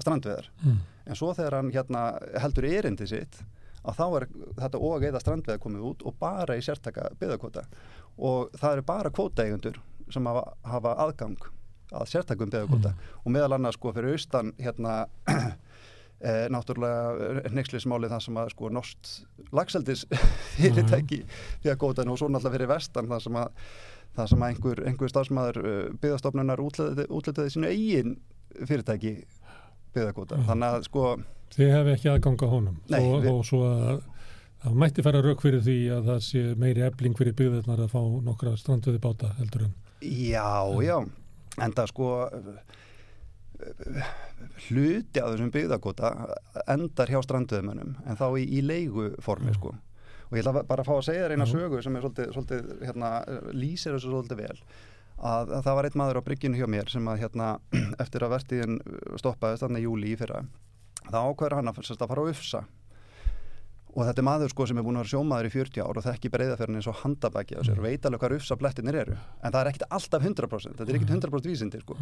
strandveðar 0.00 0.48
Mm. 0.64 0.78
en 1.06 1.14
svo 1.20 1.34
þegar 1.36 1.52
hann 1.60 1.70
hérna 1.72 2.06
heldur 2.40 2.64
erindi 2.64 3.06
sitt 3.06 3.42
að 3.84 3.98
þá 3.98 4.04
er 4.18 4.26
þetta 4.60 4.80
og 4.88 5.04
eða 5.08 5.20
strandveða 5.22 5.62
komið 5.62 5.88
út 5.90 6.04
og 6.08 6.16
bara 6.20 6.56
í 6.56 6.64
sértaka 6.64 7.10
byggðakvota 7.20 7.66
og 8.16 8.54
það 8.56 8.76
eru 8.76 8.86
bara 8.88 9.12
kvótaeigundur 9.14 9.80
sem 10.12 10.26
hafa, 10.28 10.44
hafa 10.68 10.96
aðgang 11.04 11.48
að 11.94 12.10
sértakum 12.10 12.52
byggðakvota 12.52 12.94
og 13.22 13.34
meðal 13.34 13.56
annars 13.58 13.78
sko 13.78 13.92
fyrir 13.94 14.16
austan 14.16 14.52
hérna 14.60 15.04
e, 15.28 16.34
náttúrulega 16.54 17.50
neykslismáli 17.54 18.10
það 18.12 18.24
sem 18.26 18.40
að 18.40 18.52
sko 18.54 18.70
nost 18.72 19.14
lagseldis 19.54 20.06
fyrirtæki 20.56 21.24
byggðakvotan 21.64 22.12
og 22.12 22.20
svo 22.20 22.30
náttúrulega 22.30 22.56
fyrir 22.58 22.72
vestan 22.72 23.10
það 23.12 23.26
sem 23.28 23.42
að 23.42 23.68
það 24.14 24.28
sem 24.30 24.44
að 24.44 24.52
einhver, 24.52 24.80
einhver 24.88 25.10
stafsmæður 25.10 25.60
byggðastofnunar 25.98 26.60
útlitaði 26.62 27.50
sínu 27.50 27.70
eigin 27.72 28.12
fyrirtæki 28.62 29.16
byggðakvota 29.94 30.40
þannig 30.48 30.76
að 30.78 30.88
sko 30.90 31.04
Þið 31.54 31.68
hefði 31.70 31.92
ekki 31.94 32.08
aðganga 32.10 32.46
honum. 32.50 32.78
Nei, 32.90 32.98
og, 33.04 33.20
við- 33.22 33.30
og 33.30 33.44
svo 33.46 33.58
að 33.68 34.00
það 34.64 34.78
mætti 34.82 35.02
fara 35.06 35.20
rauk 35.22 35.42
fyrir 35.44 35.60
því 35.62 35.74
að 35.94 36.08
það 36.08 36.22
sé 36.26 36.40
meiri 36.58 36.82
ebling 36.88 37.14
fyrir 37.18 37.36
byggðirnar 37.38 37.82
að 37.84 37.92
fá 37.92 38.00
nokkra 38.26 38.54
strandveði 38.58 39.02
báta 39.04 39.30
heldur 39.38 39.68
en 39.68 39.74
Já, 40.04 40.48
já, 40.82 40.96
en 41.62 41.72
það 41.78 41.86
sko 41.92 42.08
hluti 44.68 45.20
af 45.22 45.30
þessum 45.32 45.52
byggðakota 45.54 46.10
endar 46.74 47.12
hjá 47.12 47.20
stranduðumönnum 47.24 47.94
en 48.02 48.18
þá 48.18 48.26
í, 48.40 48.46
í 48.58 48.62
leigu 48.66 49.10
formi 49.24 49.54
sko. 49.56 49.74
Og 50.30 50.36
ég 50.38 50.42
ætla 50.42 50.64
bara 50.66 50.82
að 50.82 50.88
fá 50.90 50.94
að 50.96 51.06
segja 51.06 51.24
þér 51.26 51.36
eina 51.36 51.46
sögu 51.48 51.80
sem 51.84 51.96
er 51.98 52.04
svolítið, 52.04 52.30
svolítið 52.34 52.70
hérna, 52.88 53.10
lýsir 53.54 53.94
þessu 53.94 54.10
svolítið 54.10 54.40
vel 54.42 54.58
að, 55.18 55.54
að 55.58 55.64
það 55.66 55.78
var 55.78 55.88
einn 55.88 55.98
maður 56.00 56.20
á 56.20 56.26
bryggjunu 56.26 56.60
hjá 56.60 56.68
mér 56.70 56.90
sem 56.92 57.10
að 57.10 57.20
hérna 57.24 57.50
eftir 58.02 58.26
að 58.26 58.34
vertiðin 58.36 58.80
stoppaðist 59.20 59.66
þannig 59.66 59.86
júli 59.86 60.14
í 60.14 60.20
fyrra 60.20 60.44
þá 61.10 61.20
ákveður 61.20 61.58
hann 61.58 61.70
að, 61.70 61.84
að 61.92 62.08
fara 62.08 62.24
á 62.24 62.30
ufsa. 62.32 62.64
Og 63.94 64.02
þetta 64.02 64.22
er 64.24 64.26
maður 64.26 64.50
sko 64.50 64.64
sem 64.66 64.78
er 64.80 64.82
búin 64.82 64.96
að 64.98 65.04
vera 65.04 65.12
sjómaður 65.12 65.46
í 65.46 65.50
40 65.54 65.84
ár 65.84 65.98
og 66.00 66.02
þekki 66.02 66.30
breyðaferðin 66.34 66.78
eins 66.80 66.88
og 66.90 66.96
handabæki 67.04 67.60
sér 67.62 67.78
og 67.78 67.84
veit 67.86 68.08
alveg 68.08 68.24
hvað 68.24 68.34
ufsa 68.40 68.56
blettinir 68.58 68.96
eru. 69.04 69.18
En 69.38 69.54
það 69.54 69.60
er 69.60 69.70
ekkit 69.70 69.84
alltaf 69.94 70.24
100% 70.26 70.80
þetta 70.80 70.90
er 70.90 70.98
ekkit 70.98 71.12
100% 71.14 71.46
vísindi 71.46 71.82
sko. 71.84 71.94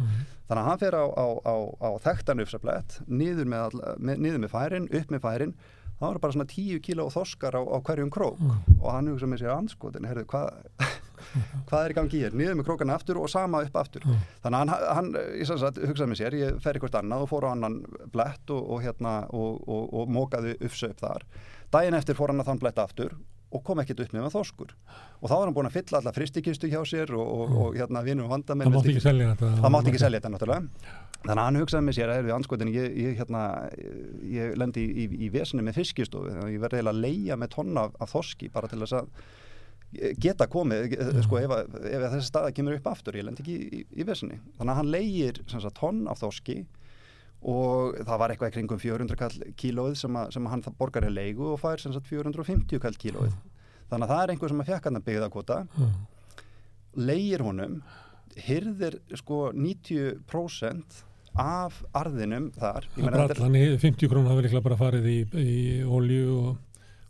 Þannig 0.49 0.63
að 0.63 0.69
hann 0.71 0.81
fer 0.81 0.97
á, 0.97 1.05
á, 1.05 1.25
á, 1.45 1.55
á 1.85 1.89
þekktan 2.07 2.41
ufsa 2.41 2.61
blett 2.63 2.97
niður 3.05 3.51
með, 3.53 3.67
all, 3.67 3.83
með, 4.09 4.25
niður 4.25 4.41
með 4.41 4.53
færin, 4.55 4.89
upp 4.89 5.13
með 5.13 5.23
færin. 5.27 5.53
Þá 6.01 6.05
er 6.09 6.21
bara 6.25 6.33
svona 6.33 6.49
10 6.49 6.81
kíló 6.87 7.05
þoskar 7.13 7.59
á, 7.59 7.61
á 7.61 7.77
hverjum 7.85 8.09
krók. 8.09 8.41
Og 8.81 8.89
hann 8.89 9.13
hugsa 9.13 9.29
með 9.29 9.43
sér 9.43 9.53
anskotin, 9.53 10.09
heyrðu 10.09 10.25
hvað 10.33 10.65
hvað 11.69 11.79
er 11.79 11.93
í 11.93 11.97
gangi 11.97 12.21
hér, 12.23 12.37
niður 12.37 12.59
með 12.59 12.69
krókana 12.69 12.97
aftur 12.97 13.19
og 13.21 13.31
sama 13.31 13.63
upp 13.65 13.77
aftur. 13.81 14.07
Þannig 14.43 14.73
að 14.75 14.85
hann, 14.93 14.95
hann 14.99 15.11
að 15.17 15.83
hugsaði 15.89 16.09
með 16.11 16.21
sér, 16.21 16.39
ég 16.39 16.63
fer 16.63 16.79
eitthvað 16.79 17.01
annað 17.01 17.25
og 17.25 17.31
fór 17.33 17.49
á 17.49 17.53
annan 17.53 17.81
blett 18.13 18.55
og, 18.55 18.63
og 18.75 18.83
hérna 18.85 19.19
og, 19.31 19.61
og, 19.67 19.85
og 20.01 20.11
mókaði 20.13 20.57
ufsa 20.63 20.91
upp 20.93 21.03
þar. 21.03 21.27
Daginn 21.73 21.97
eftir 21.97 22.17
fór 22.17 22.33
hann 22.33 22.43
að 22.43 22.51
þann 22.51 22.63
blett 22.63 22.83
aftur 22.83 23.15
og 23.53 23.61
kom 23.65 23.81
ekkert 23.83 24.01
upp 24.03 24.13
með 24.15 24.29
þoskur 24.33 24.73
og 24.73 25.29
þá 25.29 25.33
var 25.33 25.45
hann 25.45 25.55
búin 25.55 25.69
að 25.69 25.75
fylla 25.77 25.99
alla 25.99 26.13
fristikistu 26.15 26.69
hjá 26.71 26.79
sér 26.89 27.13
og, 27.13 27.23
og, 27.23 27.55
og 27.63 27.77
hérna 27.77 28.01
vinum 28.05 28.31
vandamenn 28.31 28.69
það 28.69 28.77
mátti 28.77 28.93
ekki 28.93 29.03
selja 29.05 29.29
þetta 29.33 29.51
það 29.59 29.75
mátti 29.75 29.91
ekki 29.91 30.01
selja 30.01 30.19
þetta 30.19 30.31
náttúrulega. 30.33 30.95
Þannig 31.23 31.39
að 31.39 31.47
hann 31.47 31.59
hugsaði 31.61 31.87
með 31.87 31.97
sér 31.97 32.11
að 32.11 32.25
við 32.25 32.35
anskotin 32.35 32.71
ég, 32.73 32.97
ég, 32.99 33.13
hérna, 33.21 33.43
ég 34.27 34.57
lendi 34.59 34.83
í, 34.83 35.05
í, 35.05 35.21
í 35.23 35.29
vesinu 35.31 35.63
með 35.63 35.79
fiskistofu 35.79 36.33
þannig 36.33 36.49
að 36.49 36.55
ég 36.55 36.65
verði 36.65 36.81
eiginlega 36.81 36.97
að 36.97 37.05
leia 37.05 37.39
með 37.39 37.53
tonna 37.53 37.85
af, 37.87 37.95
af 38.03 38.11
þoski 38.11 38.49
bara 38.53 38.71
til 38.71 38.81
þess 38.83 38.97
að 38.99 39.29
geta 40.23 40.47
komið 40.51 40.95
sko, 41.25 41.39
ef, 41.41 41.51
að, 41.53 41.75
ef 41.89 42.05
þessi 42.15 42.29
staða 42.29 42.53
kemur 42.55 42.77
upp 42.77 42.87
aftur 42.93 43.17
ég 43.19 43.27
lendi 43.27 43.43
ekki 43.43 43.57
í, 43.57 43.81
í, 43.81 43.83
í 44.01 44.07
vesinu 44.07 44.39
þannig 44.57 44.71
að 44.73 44.79
hann 44.79 44.93
leigir 44.93 45.41
tonn 45.77 46.07
af 46.11 46.21
þoski 46.23 46.63
og 47.43 47.97
það 48.07 48.19
var 48.21 48.31
eitthvað 48.33 48.53
kringum 48.55 48.79
400 48.79 49.19
kall 49.19 49.53
kílóið 49.59 49.97
sem, 49.99 50.15
að, 50.15 50.29
sem 50.35 50.45
hann 50.47 50.63
borgar 50.79 51.07
í 51.09 51.11
leigu 51.11 51.49
og 51.53 51.59
fær 51.59 51.81
sagt, 51.83 52.07
450 52.07 52.79
kall 52.79 52.95
kílóið. 52.95 53.33
Þannig 53.91 54.05
að 54.07 54.13
það 54.13 54.21
er 54.23 54.33
einhver 54.33 54.53
sem 54.53 54.63
að 54.63 54.69
fekk 54.71 54.87
hann 54.87 54.99
að 54.99 55.07
byggða 55.09 55.31
kvota 55.33 55.57
leigir 56.95 57.43
honum 57.43 57.81
hyrðir 58.47 58.99
sko 59.19 59.49
90% 59.53 61.01
af 61.43 61.79
arðinum 61.97 62.51
þar. 62.53 62.85
Ég 62.93 62.95
það 62.95 63.03
meina, 63.03 63.17
er 63.17 63.21
þetta 63.23 63.33
er- 63.33 63.41
allan 63.41 63.57
í 63.59 63.81
50 63.81 64.11
krónu 64.11 64.29
hafi 64.31 64.45
líklega 64.45 64.65
bara 64.69 64.79
farið 64.79 65.09
í, 65.09 65.17
í 65.43 65.57
olju 65.83 66.25
og, 66.37 66.57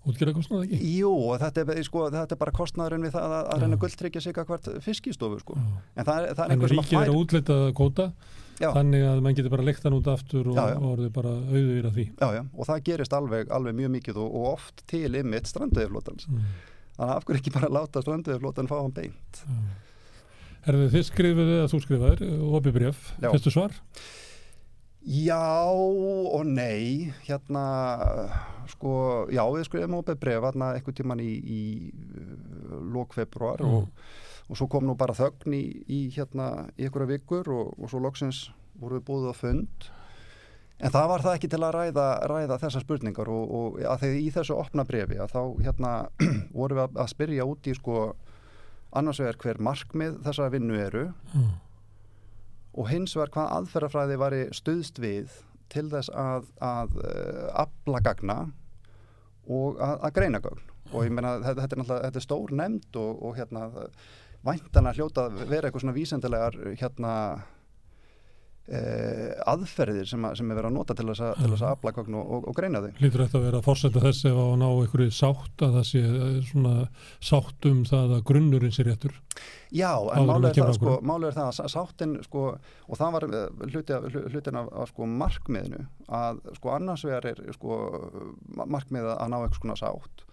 útgjara 0.09 0.33
kostnaði 0.35 0.67
ekki? 0.67 0.91
Jú, 0.99 1.11
þetta 1.39 1.63
er, 1.63 1.81
sko, 1.87 2.05
þetta 2.11 2.35
er 2.35 2.39
bara 2.41 2.53
kostnaðurinn 2.55 3.05
við 3.07 3.13
það 3.15 3.35
að, 3.37 3.49
að 3.53 3.63
reyna 3.63 3.79
gulltryggja 3.83 4.23
sig 4.23 4.37
hvert 4.37 4.69
fiskistofu 4.83 5.39
sko. 5.41 5.57
en 5.57 6.07
það, 6.07 6.15
er- 6.15 6.31
það 6.31 6.31
er 6.31 6.39
Þannig 6.39 6.55
einhver 6.55 6.73
sem 6.73 6.81
að 6.81 6.87
ríkið 6.87 7.03
er 7.03 7.11
að 7.13 7.19
útleita 7.21 7.59
kvóta 7.77 8.07
Já. 8.61 8.67
þannig 8.75 9.05
að 9.09 9.21
mann 9.25 9.37
getur 9.37 9.53
bara 9.53 9.65
leikt 9.65 9.85
hann 9.87 9.95
út 9.97 10.09
aftur 10.11 10.49
og, 10.51 10.59
og 10.59 10.89
orðið 10.91 11.13
bara 11.15 11.31
auðvir 11.33 11.87
af 11.89 11.95
því 11.95 12.03
já, 12.11 12.27
já, 12.35 12.41
og 12.53 12.67
það 12.69 12.83
gerist 12.89 13.15
alveg, 13.17 13.53
alveg 13.57 13.77
mjög 13.79 13.93
mikið 13.95 14.19
og, 14.21 14.35
og 14.37 14.49
oft 14.51 14.83
til 14.91 15.09
ymmit 15.09 15.49
strandauðflótans 15.49 16.27
mm. 16.29 16.43
þannig 16.99 17.07
að 17.07 17.15
af 17.15 17.25
hverju 17.25 17.41
ekki 17.41 17.55
bara 17.55 17.71
láta 17.73 18.03
strandauðflótan 18.05 18.69
fá 18.69 18.75
hann 18.77 18.93
beint 18.93 19.41
Herðu 20.67 20.91
þið 20.93 21.07
skrifuðu 21.09 21.55
að 21.63 21.71
þú 21.73 21.81
skrifaður 21.87 22.21
Já. 23.17 23.31
fyrstu 23.33 23.55
svar 23.57 23.73
Já 23.73 24.22
og 26.31 26.45
nei 26.47 27.11
hérna 27.27 27.63
sko, 28.71 29.27
já 29.33 29.43
við 29.51 29.65
skrifum 29.67 29.97
opið 29.99 30.19
bref 30.21 30.45
hérna 30.45 30.69
eitthvað 30.77 30.99
tíman 31.01 31.23
í, 31.23 31.31
í 31.43 31.61
uh, 31.91 32.77
lók 32.93 33.13
februar 33.17 33.59
Mm. 33.63 33.73
og, 33.73 33.89
og 34.49 34.57
svo 34.59 34.67
kom 34.71 34.87
nú 34.87 34.95
bara 34.99 35.15
þögn 35.15 35.53
í, 35.55 35.63
í 35.87 35.99
hérna 36.15 36.69
í 36.77 36.87
einhverja 36.87 37.11
vikur 37.17 37.49
og, 37.51 37.73
og 37.79 37.91
svo 37.91 37.99
loksins 37.99 38.45
voru 38.79 38.99
við 38.99 39.05
búið 39.09 39.29
á 39.31 39.33
fund 39.35 39.89
en 40.83 40.91
það 40.91 41.09
var 41.11 41.23
það 41.23 41.35
ekki 41.37 41.49
til 41.51 41.61
að 41.63 41.75
ræða, 41.77 42.07
ræða 42.31 42.59
þessar 42.63 42.83
spurningar 42.83 43.29
og, 43.31 43.51
og 43.55 43.81
að 43.83 43.99
þegar 44.05 44.19
í 44.19 44.31
þessu 44.35 44.55
opna 44.57 44.85
brefi 44.87 45.19
að 45.19 45.35
þá 45.35 45.41
hérna 45.67 45.91
vorum 46.57 46.79
við 46.79 46.83
að, 46.87 46.97
að 47.03 47.11
spyrja 47.13 47.45
út 47.47 47.67
í 47.67 47.75
sko 47.77 47.99
annars 48.93 49.19
vegar 49.19 49.39
hver 49.41 49.61
markmið 49.63 50.17
þessara 50.25 50.53
vinnu 50.53 50.79
eru 50.79 51.05
mm. 51.33 51.51
Og 52.73 52.89
hins 52.89 53.15
vegar 53.17 53.33
hvað 53.33 53.55
aðferðafræði 53.57 54.19
var 54.21 54.35
stuðst 54.55 55.01
við 55.03 55.33
til 55.73 55.87
þess 55.91 56.11
að, 56.13 56.47
að 56.61 56.97
uh, 57.01 57.47
afla 57.63 58.01
gagna 58.05 58.37
og 59.49 59.81
að, 59.81 59.95
að 60.07 60.15
greina 60.17 60.41
gögn. 60.43 60.69
Og 60.93 61.07
ég 61.07 61.13
meina 61.13 61.37
þetta, 61.41 61.63
þetta 61.63 61.75
er 61.75 61.81
náttúrulega 61.81 62.07
þetta 62.07 62.21
er 62.21 62.25
stór 62.27 62.53
nefnd 62.59 62.99
og, 63.01 63.23
og 63.23 63.37
hérna 63.39 63.63
hljóta 64.97 65.27
að 65.29 65.43
vera 65.47 65.69
eitthvað 65.69 65.85
svona 65.85 65.95
vísendilegar 65.97 66.57
hérna 66.79 67.13
uh, 68.71 69.33
aðferðir 69.53 70.07
sem, 70.07 70.23
að, 70.27 70.37
sem 70.39 70.51
er 70.53 70.57
verið 70.59 70.69
að 70.69 70.75
nota 70.77 70.95
til 70.97 71.05
þess 71.09 71.23
að, 71.27 71.41
að 71.57 71.63
afla 71.69 71.93
gögn 71.97 72.15
og, 72.19 72.29
og, 72.37 72.47
og 72.51 72.55
greina 72.57 72.81
þau. 72.83 72.89
Lítur 73.03 73.23
þetta 73.25 73.39
að 73.39 73.45
vera 73.47 73.59
að 73.61 73.67
forsenda 73.67 74.03
þess 74.05 74.25
ef 74.29 74.39
að 74.43 74.53
ná 74.61 74.65
einhverju 74.69 75.15
sátt 75.17 75.65
að 75.67 75.77
það 75.77 75.87
sé 75.89 76.03
eh, 76.07 76.37
svona 76.49 76.73
sátt 77.29 77.69
um 77.71 77.83
það 77.89 78.15
að 78.17 78.23
grunnurinn 78.31 78.75
sé 78.75 78.85
réttur? 78.87 79.15
Já, 79.73 79.89
en 80.13 80.27
málið 80.29 80.49
er, 80.51 80.59
það, 80.61 80.75
sko, 80.77 80.97
málið 81.09 81.29
er 81.31 81.37
það 81.39 81.47
að 81.49 81.55
sá- 81.59 81.71
sáttin 81.73 82.17
sko, 82.27 82.43
og 82.87 82.99
það 82.99 83.15
var 83.17 83.27
eh, 83.29 83.47
hluti, 83.73 83.95
af- 83.97 84.05
hlu- 84.13 84.27
hlutin 84.29 84.59
af, 84.61 84.69
sko, 84.91 85.07
markmiðinu 85.23 85.81
að 86.13 86.43
sko 86.59 86.75
annars 86.75 87.03
vegar 87.07 87.31
er 87.33 87.41
sko, 87.57 87.79
ma- 88.59 88.69
markmiðið 88.77 89.15
að 89.17 89.33
ná 89.33 89.39
eitthvað 89.41 89.59
svona 89.63 89.79
sátt. 89.81 90.23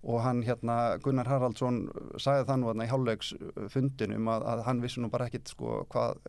Og 0.00 0.22
hann 0.24 0.38
hérna 0.46 0.74
Gunnar 1.04 1.28
Haraldsson 1.28 1.82
sagði 2.16 2.46
þarna 2.48 2.86
í 2.86 2.88
hálfleiks 2.88 3.34
fundinum 3.68 4.30
að, 4.32 4.46
að 4.48 4.62
hann 4.64 4.78
vissi 4.80 5.02
nú 5.04 5.10
bara 5.12 5.26
ekkit 5.28 5.50
sko 5.52 5.82
hvað 5.92 6.22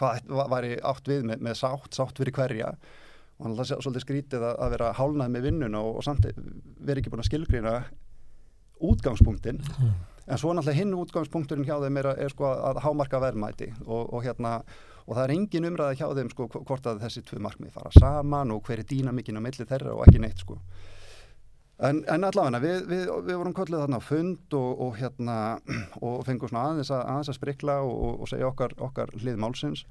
hvað 0.00 0.30
va- 0.38 0.48
væri 0.54 0.76
átt 0.92 1.08
við 1.10 1.22
með, 1.30 1.42
með 1.48 1.58
sátt, 1.60 1.92
sátt 1.96 2.18
fyrir 2.20 2.34
hverja? 2.36 2.72
Og 3.36 3.44
hann 3.46 3.52
alltaf 3.56 3.82
svolítið 3.84 4.04
skrítið 4.06 4.44
að, 4.48 4.54
að 4.64 4.74
vera 4.76 4.92
hálnað 4.96 5.32
með 5.36 5.46
vinnuna 5.50 5.80
og, 5.84 5.98
og 6.00 6.04
samt 6.06 6.28
vera 6.88 7.00
ekki 7.02 7.12
búin 7.12 7.20
að 7.24 7.30
skilgrína 7.30 7.74
útgangspunktin 8.86 9.60
en 10.26 10.38
svo 10.40 10.50
náttúrulega 10.52 10.76
hinn 10.80 10.94
útgangspunkturinn 10.98 11.64
hjá 11.68 11.76
þeim 11.80 11.96
er, 12.02 12.08
er 12.26 12.32
sko 12.32 12.48
að 12.50 12.80
hámarka 12.84 13.20
verðmæti 13.22 13.70
og, 13.86 14.10
og 14.12 14.24
hérna 14.26 14.56
og 15.06 15.14
það 15.14 15.22
er 15.28 15.32
engin 15.36 15.68
umræða 15.70 15.94
hjá 16.00 16.08
þeim 16.18 16.30
sko 16.32 16.48
hvort 16.56 16.88
að 16.90 17.00
þessi 17.04 17.22
tvö 17.28 17.38
markmið 17.46 17.72
fara 17.76 17.92
saman 17.94 18.52
og 18.56 18.64
hver 18.66 18.82
er 18.82 18.88
dýnamikinn 18.90 19.38
á 19.38 19.42
milli 19.46 19.68
þeirra 19.70 19.94
og 19.94 20.02
ekki 20.08 20.20
neitt 20.24 20.42
sko 20.44 20.58
en, 21.84 22.02
en 22.08 22.26
allavega 22.28 22.60
við, 22.62 22.84
við, 22.90 23.06
við 23.26 23.38
vorum 23.40 23.54
kölluð 23.56 23.82
þarna 23.84 24.00
á 24.00 24.08
fund 24.08 24.56
og, 24.56 24.82
og 24.86 24.98
hérna 25.00 25.38
og 26.06 26.20
fengum 26.28 26.50
svona 26.50 26.70
aðeins 26.70 26.92
að, 26.92 27.02
aðeins 27.12 27.32
að 27.32 27.38
sprikla 27.40 27.78
og, 27.84 28.04
og, 28.14 28.28
segja 28.32 28.50
okkar, 28.50 28.76
okkar 28.88 29.12
hlið 29.20 29.40
málsins. 29.42 29.86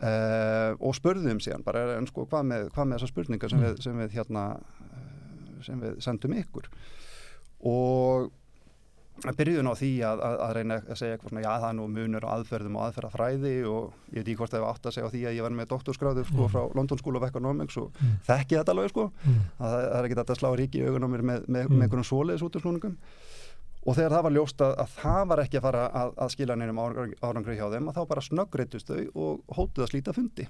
Uh, 0.00 0.72
og 0.80 0.94
spurðum 0.96 1.42
síðan 1.44 1.64
bara 1.66 1.98
en 1.98 2.06
sko 2.08 2.24
hvað 2.24 2.46
með, 2.48 2.70
hvað 2.72 2.86
með 2.88 2.96
þessar 2.96 3.10
spurningar 3.10 3.52
sem 3.52 3.60
við, 3.60 3.74
sem 3.84 3.98
við 4.00 4.14
hérna 4.16 4.44
eh, 4.56 5.10
sem 5.66 5.82
við 5.82 5.98
sendum 6.06 6.36
ykkur? 6.40 6.70
Og 7.68 8.30
byrjuðum 9.20 9.68
á 9.68 9.74
því 9.76 9.88
að, 10.08 10.20
að, 10.24 10.34
að 10.46 10.52
reyna 10.56 10.76
að 10.80 10.96
segja 11.00 11.14
eitthvað 11.16 11.30
svona, 11.32 11.42
já 11.44 11.50
það 11.60 11.66
er 11.70 11.74
nú 11.78 11.86
munur 11.92 12.24
á 12.24 12.30
aðferðum 12.34 12.76
og 12.80 12.84
aðferðafræði 12.86 13.52
og 13.68 13.82
ég 14.10 14.16
veit 14.16 14.22
ekki 14.30 14.36
hvort 14.40 14.54
það 14.54 14.62
var 14.64 14.70
átt 14.74 14.86
að 14.88 14.94
segja 14.96 15.08
á 15.08 15.12
því 15.12 15.20
að 15.28 15.36
ég 15.36 15.44
var 15.46 15.56
með 15.60 15.68
doktorskráður 15.74 16.28
sko 16.30 16.42
Mm. 16.46 16.52
frá 16.54 16.62
London 16.78 16.98
School 17.02 17.16
of 17.20 17.26
Economics 17.28 17.76
og 17.76 17.90
Mm. 18.00 18.14
þekki 18.26 18.56
þetta 18.60 18.72
alveg 18.74 18.88
sko 18.94 19.04
mm. 19.12 19.40
að 19.60 19.68
það 19.74 19.84
það 19.90 19.98
er 20.00 20.04
ekki 20.08 20.18
þetta 20.20 20.34
að 20.34 20.40
slá 20.40 20.50
ríki 20.56 20.80
í 20.80 20.86
augun 20.88 21.04
á 21.04 21.08
mér 21.12 21.22
með, 21.30 21.44
með, 21.48 21.68
Mm. 21.68 21.76
með 21.76 21.82
einhvern 21.88 22.08
svoleiðis 22.10 22.42
út 22.48 22.56
úr 22.56 22.64
snúningum 22.64 22.96
og 23.86 23.96
þegar 23.96 24.12
það 24.12 24.22
var 24.26 24.32
ljóst 24.36 24.60
að, 24.60 24.72
að 24.84 24.88
það 25.00 25.22
var 25.30 25.38
ekki 25.44 25.56
að 25.60 25.62
fara 25.68 25.84
að, 26.00 26.10
að 26.20 26.28
skila 26.34 26.56
neinum 26.56 26.80
árangri, 26.80 27.56
hjá 27.56 27.68
þeim 27.72 27.88
að 27.88 27.96
þá 27.96 28.02
bara 28.10 28.20
snöggreitust 28.26 28.88
þau 28.92 29.04
og 29.14 29.40
hótuð 29.56 29.84
að 29.86 29.90
slíta 29.94 30.12
fundi 30.16 30.48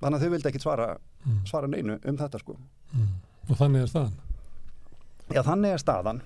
þannig 0.00 0.16
að 0.16 0.22
þau 0.24 0.30
vildi 0.34 0.48
ekki 0.50 0.62
svara, 0.62 0.96
Mm. 1.20 1.42
svara 1.44 1.68
Já, 5.30 5.42
þannig 5.46 5.74
er 5.76 5.82
staðan 5.82 6.22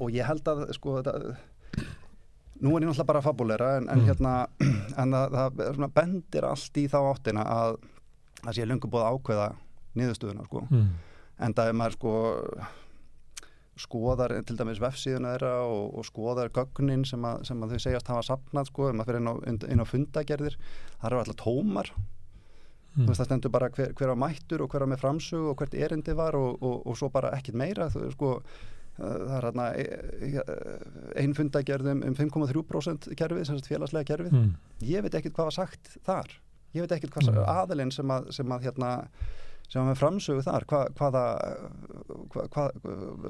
og 0.00 0.14
ég 0.14 0.26
held 0.26 0.48
að 0.50 0.64
sko 0.74 0.98
þetta, 0.98 1.34
nú 2.64 2.74
er 2.74 2.84
ég 2.84 2.88
náttúrulega 2.88 3.08
bara 3.10 3.24
fabulera 3.24 3.72
en, 3.78 3.88
en 3.92 4.00
Mm. 4.00 4.06
hérna 4.08 4.34
en 5.02 5.16
það, 5.16 5.60
það 5.78 5.90
bendir 5.94 6.46
allt 6.48 6.80
í 6.80 6.86
þá 6.90 6.98
áttina 7.02 7.44
að 7.44 7.76
það 8.44 8.56
sé 8.56 8.66
lungu 8.66 8.90
búið 8.90 9.04
að 9.04 9.18
ákveða 9.18 9.50
niðurstöðuna 9.94 10.46
sko 10.48 10.64
mm. 10.70 10.88
en 11.46 11.54
það 11.54 11.70
er 11.70 11.78
maður 11.78 11.98
sko 11.98 12.14
skoðar 13.84 14.34
til 14.46 14.56
dæmis 14.58 14.80
vefsíðuna 14.82 15.34
þeirra 15.34 15.54
og, 15.66 15.86
og 15.98 16.06
skoðar 16.06 16.50
gögnin 16.54 17.04
sem 17.08 17.24
að, 17.26 17.40
sem 17.48 17.62
að 17.62 17.74
þau 17.74 17.82
segjast 17.82 18.10
hafa 18.12 18.26
sapnað 18.28 18.68
sko, 18.70 18.88
ef 18.88 18.94
maður 18.94 19.10
fyrir 19.10 19.22
inn 19.22 19.30
á, 19.30 19.34
inn 19.74 19.82
á 19.82 19.86
fundagerðir 19.90 20.58
það 21.00 21.08
eru 21.08 21.22
alltaf 21.22 21.40
tómar 21.42 21.90
Mm. 22.96 23.08
Það 23.10 23.24
stendur 23.26 23.50
bara 23.50 23.68
hver, 23.74 23.92
hver 23.98 24.12
á 24.14 24.16
mættur 24.16 24.62
og 24.62 24.70
hver 24.70 24.84
á 24.84 24.88
með 24.92 25.00
framsögu 25.02 25.50
og 25.50 25.56
hvert 25.58 25.74
erindi 25.74 26.14
var 26.14 26.36
og, 26.38 26.62
og, 26.62 26.86
og 26.86 26.96
svo 26.96 27.08
bara 27.10 27.32
ekkit 27.34 27.54
meira 27.58 27.88
þú, 27.90 28.04
sko, 28.14 28.28
uh, 28.38 29.02
það 29.02 29.34
er 29.34 29.46
hérna 29.48 29.64
einn 31.18 31.34
fundagerðum 31.34 32.04
um 32.06 32.14
5,3% 32.14 33.08
kerfið, 33.18 33.44
sem 33.48 33.58
sagt 33.58 33.70
félagslega 33.72 34.06
kerfið 34.12 34.32
Mm. 34.38 34.52
ég 34.82 35.02
veit 35.02 35.14
ekkit 35.18 35.34
hvað 35.34 35.50
var 35.50 35.56
sagt 35.58 35.96
þar 36.06 36.30
ég 36.74 36.84
veit 36.84 36.92
ekkit 36.98 37.10
hvað 37.14 37.28
Mm. 37.32 37.38
mm. 37.38 37.48
aðilinn 37.56 37.92
sem 37.92 38.08
að, 38.14 38.30
sem 38.32 38.46
að 38.54 38.62
hérna 38.68 38.92
sem 39.68 39.80
að 39.82 39.88
með 39.90 39.98
framsögu 39.98 40.42
þar 40.44 40.64
hva, 40.70 40.80
hvaða 40.94 41.24
hva, 42.30 42.70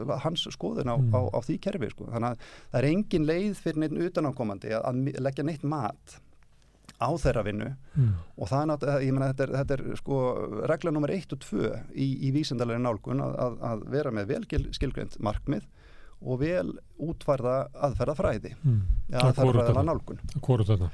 hva, 0.04 0.18
hans 0.24 0.46
skoðun 0.50 0.90
á, 0.90 0.96
Mm. 0.98 1.14
á, 1.14 1.20
á 1.32 1.38
því 1.40 1.58
kerfi 1.60 1.90
sko. 1.90 2.04
þannig 2.12 2.30
að 2.34 2.38
það 2.72 2.78
er 2.82 2.88
engin 2.90 3.26
leið 3.28 3.54
fyrir 3.64 3.78
neitt 3.84 3.96
utanákomandi 4.10 4.72
að, 4.74 4.82
að 4.84 5.20
leggja 5.24 5.44
neitt 5.44 5.64
mat 5.64 6.18
á 7.04 7.10
þeirra 7.20 7.44
vinnu 7.46 7.70
Mm. 7.94 8.08
og 8.38 8.48
það 8.50 8.60
er 8.62 8.68
náttúrulega, 8.72 9.28
þetta 9.30 9.44
er, 9.46 9.52
þetta 9.60 9.74
er 9.78 9.96
sko 10.00 10.16
regla 10.66 10.90
nummer 10.90 11.10
1 11.14 11.32
og 11.36 11.38
2 11.44 11.68
í, 11.94 12.06
í 12.26 12.32
vísindalegri 12.34 12.82
nálgun 12.82 13.20
að, 13.22 13.36
að, 13.44 13.56
að 13.70 13.84
vera 13.94 14.10
með 14.10 14.26
vel 14.32 14.42
gil- 14.50 14.72
skilgreint 14.74 15.14
markmið 15.22 15.68
og 16.24 16.40
vel 16.40 16.72
útvarða 16.98 17.68
aðferða 17.74 18.16
fræði 18.18 18.54
Mm. 18.64 18.80
eða 19.12 19.20
Það 19.20 19.28
aðferða 19.28 19.44
hvorugt 19.44 19.64
fræðala 19.64 19.78
þarna. 19.78 19.92
nálgun 19.92 20.42
Hvorugt 20.48 20.70
þarna 20.72 20.90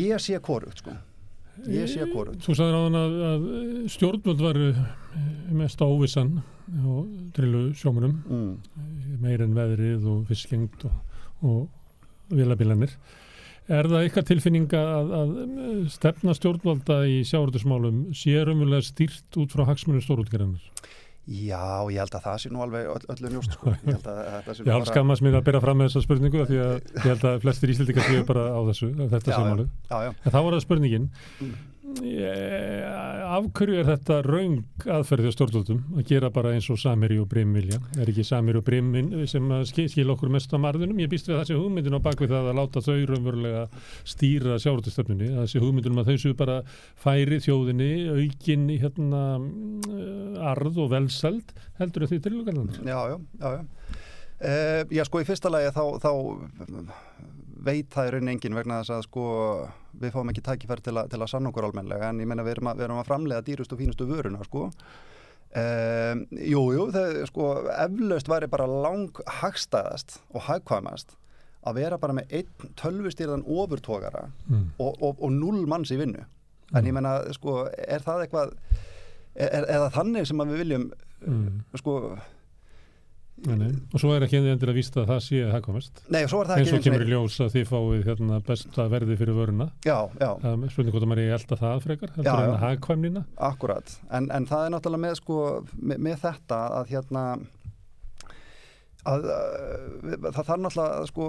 ég 0.00 0.20
sé 0.24 0.38
korugt 0.40 0.78
sko 0.84 0.96
ég 1.68 1.88
sé 1.92 2.06
korugt 2.12 2.40
Þú 2.46 2.54
sagðir 2.56 2.76
á 2.78 2.82
hann 2.86 2.98
að, 2.98 3.16
að 3.30 3.44
stjórnvöld 3.92 4.40
var 4.40 4.60
mest 5.60 5.82
óvissan 5.84 6.38
og 6.86 7.08
drillu 7.36 7.74
sjómunum 7.76 8.16
mm. 8.24 9.20
meir 9.20 9.42
en 9.44 9.52
veðrið 9.56 10.06
og 10.08 10.24
fiskjengt 10.30 10.84
og, 10.86 10.92
og 11.42 11.68
vilabilanir. 12.30 12.92
Er 13.70 13.86
það 13.86 14.00
eitthvað 14.04 14.26
tilfinning 14.32 14.72
að, 14.74 15.12
að 15.20 15.34
stefna 15.94 16.34
stjórnvalda 16.34 16.96
í 17.06 17.20
sjáurðusmálum 17.28 18.00
sé 18.18 18.34
raunverulega 18.42 18.82
stýrt 18.88 19.38
út 19.38 19.54
frá 19.54 19.62
hagsmunum 19.68 20.02
stórútgerðanar? 20.02 20.64
Já, 21.30 21.86
ég 21.92 22.00
held 22.00 22.14
að 22.16 22.24
það 22.24 22.38
sé 22.42 22.50
nú 22.50 22.62
alveg 22.64 22.86
öll, 22.90 23.04
öllu 23.14 23.30
njóst 23.30 23.52
sko. 23.54 23.70
Ég 23.76 23.92
held 23.92 24.06
að 24.10 24.20
þetta 24.24 24.54
sé 24.56 24.62
nú 24.64 24.66
Ég 24.66 24.74
hald 24.74 24.88
skammast 24.90 25.22
mér 25.22 25.36
að 25.38 25.44
byrja 25.46 25.60
fram 25.62 25.78
með 25.78 25.90
þessa 25.90 26.02
spurningu 26.06 26.46
því 26.48 26.58
að 26.64 26.72
ég 26.80 27.04
held 27.04 27.26
að 27.30 27.36
flestir 27.44 27.72
íslendingar 27.74 28.08
séu 28.08 28.24
bara 28.26 28.46
á 28.50 28.60
þessu, 28.70 28.88
þetta 29.12 29.34
já. 30.08 30.10
En 30.10 30.34
þá 30.34 30.38
var 30.40 30.56
það 30.56 30.64
spurningin, 30.66 31.06
Mm. 31.40 31.52
Eh, 32.04 32.84
af 33.30 33.46
hverju 33.56 33.78
er 33.80 33.88
þetta 33.88 34.16
raung 34.26 34.56
aðferðið 34.84 35.34
stjórnvöldum 35.34 35.80
að 36.00 36.06
gera 36.10 36.30
bara 36.34 36.52
eins 36.56 36.68
og 36.72 36.78
Samiri 36.80 37.18
og 37.22 37.28
Brim 37.30 37.52
vilja? 37.56 37.78
Er 38.00 38.10
ekki 38.10 38.24
Samiri 38.26 38.60
og 38.60 38.64
Brim 38.66 38.90
sem 39.30 39.46
að 39.54 39.64
ski- 39.70 39.86
skila 39.92 40.14
okkur 40.16 40.32
mest 40.34 40.52
á 40.54 40.58
marðunum? 40.62 40.98
Ég 41.02 41.10
býst 41.12 41.30
við 41.30 41.38
sé 41.50 41.58
hugmyndin 41.58 41.96
á 41.96 42.02
bakvið 42.04 42.34
það 42.34 42.50
að 42.52 42.58
láta 42.60 42.82
þau 42.86 42.96
raunverulega 43.10 43.64
stýra 44.14 44.58
það 45.38 45.50
sé 45.54 45.62
hugmyndin 45.64 45.94
um 45.96 46.02
að 46.04 46.10
þau 46.12 46.18
séu 46.24 46.36
bara 46.38 46.60
færi 47.00 47.40
þjóðinni, 47.44 47.90
aukin 48.16 48.68
hérna 48.80 49.22
mm, 49.38 50.40
arð 50.52 50.82
og 50.84 50.90
velseld, 50.94 51.54
heldur 51.80 52.06
því 52.10 52.20
tillugarnar? 52.26 52.82
Já, 52.84 52.98
já, 53.14 53.18
já, 53.40 53.48
já. 53.58 53.64
Uh, 54.40 54.86
já, 54.88 55.02
sko, 55.04 55.20
í 55.20 55.26
fyrsta 55.28 55.50
lagi 55.52 55.68
þá, 55.76 55.82
þá 56.00 56.10
veit 57.66 57.90
það 57.92 58.08
í 58.08 58.12
raunin 58.14 58.32
engin 58.34 58.54
vegna 58.56 58.80
þess 58.80 58.94
að 58.96 59.04
sko 59.08 59.24
við 60.00 60.12
fáum 60.14 60.30
ekki 60.32 60.44
tækifæri 60.46 60.84
til, 60.86 60.96
til 61.12 61.20
að 61.20 61.30
sanna 61.32 61.50
okkur 61.52 61.68
almenlega 61.70 62.08
en 62.12 62.20
ég 62.22 62.28
meina 62.30 62.44
við 62.46 62.60
við 62.62 62.84
erum 62.86 63.00
að 63.02 63.08
framlega 63.10 63.44
dýrustu 63.46 63.76
og 63.76 63.82
fínustu 63.84 64.06
vöruna 64.10 64.44
sko 64.48 64.68
Um, 65.50 66.20
jú, 66.30 66.60
jú, 66.76 66.82
það 66.94 67.16
sko 67.26 67.46
eflaust 67.74 68.28
væri 68.30 68.46
bara 68.52 68.68
lang 68.70 69.08
hagstæðast 69.40 70.20
og 70.30 70.44
hagkvæmast 70.46 71.16
að 71.66 71.80
vera 71.80 71.96
bara 71.98 72.14
með 72.14 72.30
einn 72.38 72.68
tölvustýrðan 72.78 73.42
ofurtókara 73.50 74.28
Mm. 74.46 74.68
og, 74.78 75.02
og, 75.02 75.16
og 75.18 75.32
null 75.34 75.66
manns 75.66 75.90
í 75.90 75.98
vinnu 75.98 76.22
en 76.70 76.86
ég 76.86 76.94
menna, 76.94 77.16
sko, 77.34 77.64
er 77.66 77.98
það 78.06 78.22
eitthvað 78.28 78.52
er, 79.34 79.48
er, 79.50 79.66
er 79.66 79.82
það 79.88 79.96
þannig 79.98 80.28
sem 80.30 80.44
að 80.44 80.52
við 80.54 80.62
viljum 80.62 80.86
Mm. 81.26 81.58
sko, 81.82 81.96
Nei, 83.46 83.54
nei. 83.56 83.68
Og 83.94 84.00
svo 84.02 84.10
er 84.12 84.26
ekki 84.26 84.36
endur 84.36 84.68
að 84.72 84.76
vísta 84.76 85.00
að 85.00 85.06
það 85.14 85.20
sé 85.24 85.38
að 85.46 85.52
hagkomast. 85.54 86.02
nei, 86.12 86.24
svo 86.28 86.42
er 86.42 86.50
það 86.50 86.58
Eins 86.60 86.72
og 86.76 86.82
kemur 86.84 87.04
í 87.06 87.08
ljós 87.08 87.38
að 87.40 87.54
þið 87.54 87.68
fáið 87.70 88.02
hérna, 88.10 88.40
besta 88.44 88.88
verði 88.92 89.16
fyrir 89.16 89.38
vöruna. 89.38 89.68
Um, 89.88 90.66
spurning 90.68 90.92
hvort 90.92 91.06
að 91.06 91.10
maður 91.14 91.22
er 91.24 91.36
elda 91.38 91.56
það 91.62 91.80
frekar, 91.86 92.12
heldur 92.16 92.28
Já, 92.28 92.34
en 92.36 92.50
já. 92.50 92.52
að 92.52 92.60
hagkvæmnina. 92.66 93.22
akkurat 93.50 93.94
en, 94.10 94.28
en 94.30 94.46
það 94.50 94.66
er 94.66 94.74
náttúrulega 94.76 95.04
með 95.06 95.14
sko 95.22 95.38
með, 95.80 95.98
með 96.08 96.18
þetta 96.26 96.60
að 96.80 96.92
hérna 96.92 97.24
að 99.08 99.22
uh, 99.32 100.16
það 100.28 100.42
þarf 100.44 100.58
náttúrulega 100.60 101.04
sko, 101.08 101.28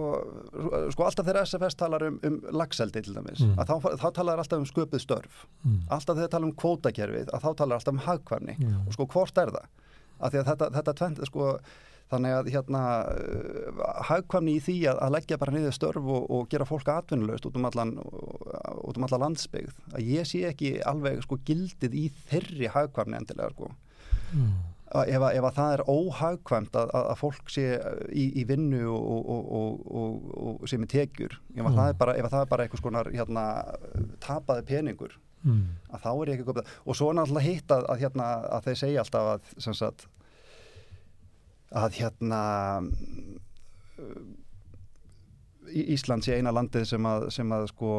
sko 0.91 1.05
alltaf 1.07 1.27
þegar 1.29 1.45
SFS 1.47 1.77
talar 1.79 2.03
um, 2.09 2.17
um 2.27 2.33
lagseldi 2.59 3.03
til 3.05 3.13
dæmis, 3.15 3.39
Mm. 3.45 3.53
að 3.63 3.69
þá, 3.71 3.93
þá 4.01 4.07
talar 4.17 4.41
alltaf 4.43 4.59
um 4.59 4.65
sköpuð 4.67 4.99
störf, 5.05 5.45
Mm. 5.63 5.77
alltaf 5.87 6.17
þegar 6.19 6.33
tala 6.35 6.49
um 6.49 6.51
kvótakerfið, 6.59 7.31
að 7.31 7.45
þá 7.45 7.55
talar 7.61 7.79
alltaf 7.79 7.93
um 7.95 8.03
hagkvæmni 8.03 8.57
Já. 8.59 8.75
og 8.87 8.91
sko 8.97 9.07
hvort 9.07 9.37
er 9.39 9.53
það 9.55 9.69
að 10.21 10.35
að 10.35 10.45
þetta, 10.51 10.67
þetta 10.75 10.93
tvent 10.99 11.23
sko 11.31 11.47
þannig 12.11 12.33
að 12.37 12.49
hérna 12.53 12.81
uh, 13.11 13.83
hagkvæmni 14.09 14.57
í 14.57 14.63
því 14.65 14.75
að, 14.91 14.99
að 15.05 15.13
leggja 15.17 15.37
bara 15.41 15.55
niður 15.55 15.75
störf 15.77 16.09
og, 16.15 16.25
og 16.37 16.49
gera 16.51 16.67
fólk 16.69 16.91
atvinnulegst 16.93 17.47
út 17.49 17.59
um 17.59 17.69
allan 17.69 17.93
út 18.01 18.97
um 18.99 19.07
allan 19.07 19.23
landsbyggð 19.27 19.79
að 19.95 20.09
ég 20.15 20.27
sé 20.29 20.43
ekki 20.51 20.73
alveg 20.91 21.23
sko 21.25 21.39
gildið 21.47 21.95
í 21.95 22.05
þeirri 22.31 22.71
hagkvæmni 22.75 23.19
endilega 23.21 23.53
sko 23.55 23.71
Mm. 24.31 24.51
að 24.95 25.09
ef, 25.11 25.23
að, 25.27 25.33
ef 25.35 25.45
að 25.49 25.55
það 25.57 25.73
er 25.75 25.81
óhagkvæmt 25.91 26.75
að, 26.79 26.91
fólk 27.19 27.49
sé 27.51 27.63
í, 28.15 28.23
í 28.39 28.45
vinnu 28.47 28.79
og, 28.87 29.09
og, 29.33 29.49
og, 29.59 29.81
og, 29.91 30.29
og 30.61 30.69
sé 30.71 30.79
með 30.79 30.93
tekjur 30.93 31.35
ef 31.35 31.59
Mm. 31.59 31.75
það, 31.75 31.89
er 31.91 31.97
bara, 31.99 32.13
ef 32.15 32.29
að 32.29 32.35
það 32.37 32.45
er 32.45 32.51
bara 32.53 32.63
einhvers 32.63 32.83
konar 32.85 33.09
hérna, 33.11 33.43
tapaði 34.23 34.63
peningur 34.71 35.17
Mm. 35.43 35.63
að 35.89 36.03
þá 36.05 36.09
er 36.13 36.29
ég 36.29 36.35
ekki 36.37 36.47
komið 36.51 36.71
og 36.85 36.95
svo 37.01 37.09
er 37.11 37.15
náttúrulega 37.17 37.47
hitt 37.49 37.71
hérna, 38.05 38.25
að 38.55 38.65
þeir 38.69 38.79
segja 38.85 39.03
alltaf 39.03 39.29
að 39.33 39.53
sem 39.67 39.73
sagt 39.81 40.03
að 41.71 41.91
hérna 42.01 42.43
uh, 43.99 44.21
Ísland 45.71 46.25
sé 46.25 46.33
eina 46.35 46.51
landið 46.51 46.83
sem 46.89 47.05
að, 47.07 47.27
sem 47.31 47.51
að 47.55 47.67
sko 47.69 47.89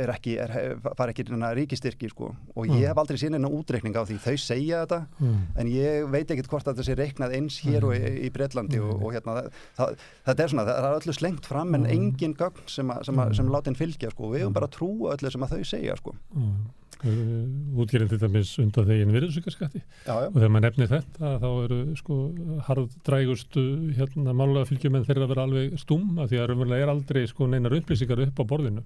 er 0.00 0.10
ekki, 0.10 0.32
er, 0.42 0.54
fara 0.96 1.12
ekki 1.12 1.22
ríkistyrki 1.54 2.08
sko 2.10 2.32
og 2.56 2.64
ég 2.66 2.72
Mm. 2.72 2.86
hef 2.88 2.98
aldrei 2.98 3.18
sín 3.20 3.36
eina 3.36 3.46
útreikning 3.52 3.94
á 3.94 4.02
því 4.08 4.16
þau 4.24 4.34
segja 4.42 4.80
þetta 4.86 4.98
Mm. 5.20 5.36
en 5.56 5.66
ég 5.70 6.08
veit 6.10 6.26
ekkert 6.34 6.48
hvort 6.48 6.66
að 6.66 6.80
það 6.80 6.88
sé 6.88 6.94
reiknað 6.98 7.36
eins 7.36 7.60
hér 7.62 7.84
og 7.84 7.94
í, 7.94 8.26
í 8.26 8.30
Breitlandi 8.32 8.80
og, 8.80 9.02
og 9.04 9.12
hérna 9.14 9.50
það, 9.76 9.94
þetta 10.26 10.42
er 10.42 10.48
svona, 10.48 10.64
það 10.66 10.88
er 10.88 10.98
öllu 10.98 11.14
slengt 11.14 11.46
fram 11.46 11.74
en 11.74 11.82
Mm. 11.86 11.92
engin 11.94 12.34
gögn 12.34 12.66
sem, 12.66 12.90
að, 12.90 13.04
sem, 13.04 13.14
að, 13.22 13.36
sem 13.36 13.48
látin 13.54 13.76
fylgja 13.78 14.10
sko 14.10 14.24
og 14.24 14.32
við 14.34 14.40
Mm. 14.40 14.44
höfum 14.48 14.54
bara 14.58 14.66
að 14.66 14.76
trúa 14.80 15.14
öllu 15.14 15.30
sem 15.30 15.42
að 15.46 15.52
þau 15.54 15.64
segja 15.64 15.96
sko 15.96 16.14
útgerinn 17.04 18.08
til 18.10 18.18
dæmis 18.18 18.56
undan 18.58 18.88
þegin 18.88 19.12
já. 19.14 20.14
og 20.14 20.34
þegar 20.34 20.50
maður 20.50 20.64
nefnir 20.66 20.90
þetta 20.90 21.34
þá 21.42 21.48
eru 21.64 21.78
sko 21.96 22.16
harðdrægustu 22.68 23.64
hérna 23.98 24.34
málega 24.34 24.66
fylgjumenn 24.68 25.06
þeirra 25.06 25.28
að 25.28 25.32
vera 25.34 25.46
alveg 25.46 25.78
stúm 25.78 26.18
af 26.18 26.30
því 26.32 26.40
að 26.40 26.50
raunverulega 26.50 26.86
er 26.88 26.92
aldrei 26.94 27.22
sko 27.30 27.46
neinar 27.46 27.76
upplýsingar 27.78 28.24
upp 28.26 28.42
á 28.42 28.44
borðinu 28.50 28.84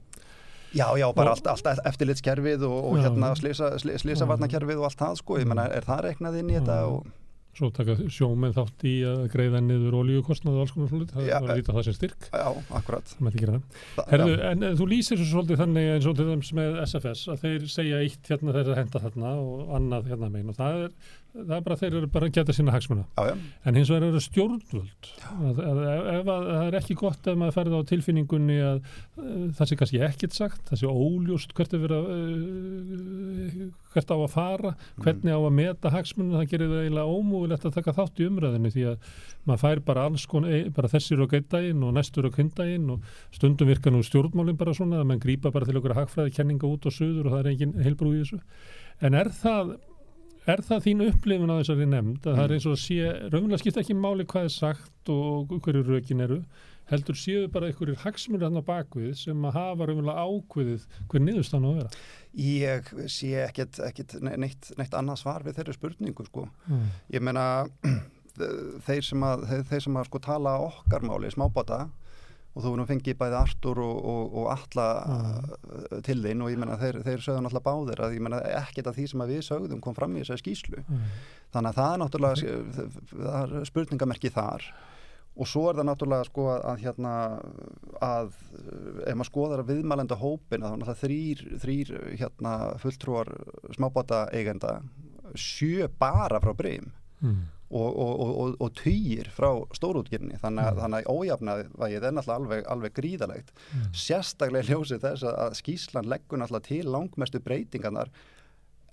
Já, 0.73 0.87
já, 0.97 1.05
bara 1.13 1.33
Og- 1.35 1.37
allt, 1.37 1.47
allt 1.69 1.81
eftirlitskerfið 1.85 2.63
og, 2.65 2.79
og 2.93 2.95
Já. 2.97 3.03
hérna 3.05 3.35
slisa, 3.37 3.79
slisa, 3.79 3.99
slisavarnakerfið 4.07 4.79
og 4.81 4.87
allt 4.89 5.03
það 5.03 5.19
sko, 5.21 5.37
ég 5.39 5.49
menna, 5.51 5.67
er 5.69 5.85
það 5.85 6.01
reiknað 6.07 6.39
inn 6.41 6.49
í 6.49 6.57
þetta 6.57 6.77
Já. 6.81 6.87
og 6.89 7.07
svo 7.53 7.69
taka 7.75 7.97
sjómenn 8.09 8.55
þátt 8.57 8.85
í 8.89 8.93
að 9.05 9.23
greiða 9.33 9.61
niður 9.61 9.97
olíukostnað 10.01 10.55
og 10.57 10.63
alls 10.65 10.73
konar 10.73 10.89
svolítið, 10.89 11.17
það 11.19 11.27
var 11.29 11.53
að 11.53 11.59
líta 11.61 11.75
það 11.77 11.87
sem 11.89 11.97
styrk. 11.99 12.29
Já, 12.33 12.47
akkurat. 12.79 13.13
Það 13.13 13.27
mætti 13.27 13.43
gera 13.43 13.57
það. 13.57 13.81
Þa, 13.97 14.05
Herðu, 14.13 14.37
en 14.49 14.67
eh, 14.69 14.77
þú 14.79 14.87
lýsir 14.93 15.21
svo 15.21 15.29
svolítið 15.29 15.61
þannig 15.61 15.91
eins 15.93 16.09
og 16.09 16.17
til 16.17 16.29
dæmis 16.31 16.53
með 16.57 16.79
SFS 16.87 17.25
að 17.35 17.45
þeir 17.45 17.67
segja 17.75 18.01
eitt 18.07 18.33
hérna 18.33 18.57
þeir 18.57 18.73
að 18.73 18.81
henda 18.81 19.03
þarna 19.05 19.35
og 19.43 19.75
annað 19.79 20.09
hérna 20.13 20.33
megin. 20.33 20.55
Og 20.55 20.59
það 20.63 20.81
er, 20.87 20.97
það 21.33 21.55
er 21.57 21.65
bara 21.65 21.77
þeir 21.81 21.95
eru 21.97 22.09
bara 22.13 22.29
að 22.29 22.35
geta 22.37 22.55
sína 22.57 22.75
hagsmuna. 22.75 23.05
Já, 23.17 23.31
já, 23.31 23.35
en 23.65 23.79
hins 23.79 23.91
vegar 23.93 24.09
eru 24.09 24.21
stjórnvöld. 24.21 25.11
Að, 25.33 25.61
að, 25.65 25.81
ef, 25.83 26.33
að, 26.35 26.49
það 26.49 26.65
er 26.67 26.79
ekki 26.83 26.97
gott 27.01 27.31
ef 27.31 27.39
maður 27.41 27.57
ferði 27.57 27.81
á 27.81 27.91
tilfinningunni 27.93 28.59
að 28.67 28.81
uh, 28.83 29.47
það 29.57 29.71
sé 29.71 29.79
kannski 29.81 30.03
ekkert 30.09 30.37
sagt, 30.37 30.65
það 30.69 30.83
sé 30.83 30.91
óljóst 30.93 31.55
hvert 31.57 31.77
er 31.79 31.95
að 31.97 32.11
uh, 32.17 33.63
hvert 33.93 34.13
á 34.13 34.17
að 34.17 34.29
fara, 34.33 34.75
hvernig 35.05 35.37
á 35.37 35.41
að 35.41 35.55
meta 35.57 35.93
hagsmunum, 35.93 36.37
það 36.37 36.51
gerir 36.53 36.73
það 36.73 36.85
eiginlega 36.87 37.17
ómúvilegt 37.17 37.67
að 37.69 37.77
taka 37.79 37.97
þátt 37.97 38.21
í 38.21 38.29
umræðinu 38.29 38.73
því 38.73 38.85
að 38.93 39.09
maður 39.49 39.63
fær 39.65 39.83
bara 39.89 40.05
alls 40.09 40.27
konar, 40.31 40.55
e- 40.57 40.73
bara 40.77 40.91
þessir 40.93 41.25
og 41.25 41.33
geittægin 41.33 41.85
og 41.85 41.97
næstur 41.97 42.29
og 42.29 42.37
kvindægin 42.37 42.93
og 42.95 43.09
stundum 43.35 43.73
virka 43.73 43.93
nú 43.93 44.03
stjórnmálin 44.07 44.61
bara 44.61 44.77
svona 44.77 45.01
að 45.03 45.09
mann 45.11 45.23
grípa 45.23 45.53
bara 45.53 45.69
til 45.69 45.81
okkur 45.81 45.97
hagfræði 45.99 46.37
kenninga 46.39 46.69
út 46.69 46.89
og 46.89 46.97
suður 46.97 47.29
og 47.29 47.35
það 47.35 47.43
er 47.43 47.51
engin 47.53 47.77
heilbrú 47.83 48.15
í 48.15 48.23
þessu. 48.23 48.41
En 49.03 49.19
er 49.19 49.33
það 49.35 49.77
Er 50.51 50.59
það 50.67 50.87
þín 50.89 51.05
upplifun 51.07 51.53
á 51.55 51.61
þessari 51.61 51.87
nefnd 51.87 52.25
að 52.27 52.39
það 52.39 52.45
er 52.45 52.53
eins 52.57 52.65
og 52.67 52.73
að 52.75 52.81
sé, 52.83 53.11
raunverulega 53.31 53.63
skipta 53.63 53.83
ekki 53.85 53.95
máli 53.95 54.25
hvað 54.27 54.49
er 54.49 54.55
sagt 54.57 55.13
og 55.13 55.53
hverju 55.63 55.83
rökin 55.87 56.25
eru 56.25 56.39
heldur 56.91 57.17
séu 57.17 57.45
bara 57.53 57.69
einhverjir 57.71 58.01
hagsmunir 58.03 58.43
hann 58.49 58.59
á 58.59 58.65
bakvið 58.67 59.13
sem 59.21 59.47
að 59.47 59.55
hafa 59.59 59.87
raunverulega 59.87 60.25
ákveðið 60.27 60.87
hver 61.13 61.25
niðurstann 61.25 61.67
á 61.67 61.71
að 61.71 61.79
vera? 61.79 61.93
Ég 62.43 62.91
sé 63.13 63.31
ekkert 63.47 64.17
ne- 64.25 64.37
neitt, 64.43 64.73
neitt 64.81 64.99
annað 64.99 65.23
svar 65.23 65.47
við 65.47 65.61
þeirri 65.61 65.77
spurningu 65.79 66.27
sko, 66.27 66.49
mm. 66.67 66.85
ég 67.15 67.25
menna 67.25 67.47
þeir 68.89 69.07
sem 69.07 69.27
að, 69.29 69.47
þeir, 69.51 69.67
þeir 69.71 69.87
sem 69.87 70.01
að 70.01 70.09
sko 70.11 70.23
tala 70.27 70.57
okkar 70.67 71.07
máli, 71.07 71.31
smábáta 71.33 71.85
og 72.53 72.63
þú 72.65 72.73
erum 72.75 72.87
fengið 72.91 73.17
bæði 73.17 73.37
Artur 73.39 73.79
og, 73.81 73.99
og, 74.13 74.35
og 74.43 74.49
Alla 74.53 74.87
Mm. 75.09 76.03
til 76.05 76.19
þín 76.23 76.43
og 76.45 76.51
ég 76.53 76.59
menna 76.61 76.77
þeir, 76.77 76.99
þeir 77.07 77.23
sögðu 77.25 77.43
náttúrulega 77.47 77.69
báðir 77.69 78.03
að 78.05 78.15
ég 78.19 78.21
menna 78.27 78.41
ekkert 78.61 78.87
af 78.91 78.97
því 78.97 79.07
sem 79.09 79.21
að 79.25 79.31
við 79.33 79.45
sögðum 79.49 79.81
kom 79.81 79.95
fram 79.97 80.17
í 80.17 80.21
þessari 80.25 80.43
skýslu 80.45 80.83
Mm. 80.85 81.05
þannig 81.55 81.71
að 81.73 81.79
það 81.81 81.93
er 81.93 82.03
náttúrulega 82.03 82.37
það 83.13 83.57
er 83.61 83.65
spurningamerki 83.71 84.31
þar 84.35 84.67
og 85.33 85.49
svo 85.49 85.63
er 85.71 85.79
það 85.81 85.87
náttúrulega 85.89 86.29
sko 86.29 86.43
að, 86.53 86.61
að 86.69 86.83
hérna 86.85 87.13
að 88.05 88.35
ef 89.09 89.15
maður 89.17 89.31
skoðar 89.31 89.63
að 89.63 89.71
viðmælenda 89.73 90.19
hópin 90.21 90.61
þá 90.61 90.69
er 90.69 90.77
náttúrulega 90.83 91.03
þrýr, 91.07 91.43
þrýr 91.63 91.93
hérna 92.21 92.53
fulltrúar 92.83 93.31
smábáta 93.77 94.27
eigenda 94.37 94.75
sjö 95.35 95.89
bara 95.99 96.41
frá 96.45 96.53
breym 96.57 96.93
Mm. 97.23 97.45
Og, 97.73 97.97
og, 97.99 98.21
og, 98.21 98.33
og, 98.43 98.57
og 98.61 98.75
týjir 98.77 99.31
frá 99.33 99.49
stórútgjörni 99.77 100.39
þannig, 100.43 100.65
að- 100.69 100.81
Mm. 100.83 100.95
að 100.99 101.09
ójafnaðið 101.09 102.03
er 102.03 102.13
náttúrulega 102.13 102.37
alveg, 102.37 102.67
alveg 102.69 102.93
gríðalegt 102.99 103.53
Mm. 103.73 103.87
sérstaklega 103.93 104.65
í 104.65 104.69
ljósi 104.75 104.99
þess 105.01 105.23
að, 105.25 105.57
skýslan 105.61 106.09
leggur 106.13 106.39
náttúrulega 106.39 106.63
til 106.69 106.85
langmestu 106.87 107.41
breytingarnar 107.41 108.09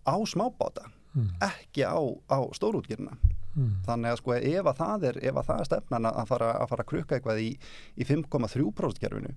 á 0.08 0.16
smábáta 0.26 0.88
Mm. 1.16 1.30
ekki 1.42 1.84
á, 1.84 1.98
á 2.30 2.38
stórútgjörna 2.54 3.18
Mm. 3.58 3.82
þannig 3.86 4.12
að 4.14 4.18
sko 4.18 4.32
ef 4.34 4.66
að 4.66 4.78
það 4.78 5.04
er, 5.10 5.18
ef 5.28 5.36
að 5.36 5.46
það 5.46 5.60
er 5.60 5.66
stefnan 5.66 6.06
að 6.06 6.28
fara 6.28 6.54
að, 6.54 6.70
fara 6.70 6.84
krukka 6.84 7.16
eitthvað 7.20 7.40
í, 7.42 7.58
í 7.98 8.04
5,3% 8.06 9.00
gerfinu 9.00 9.34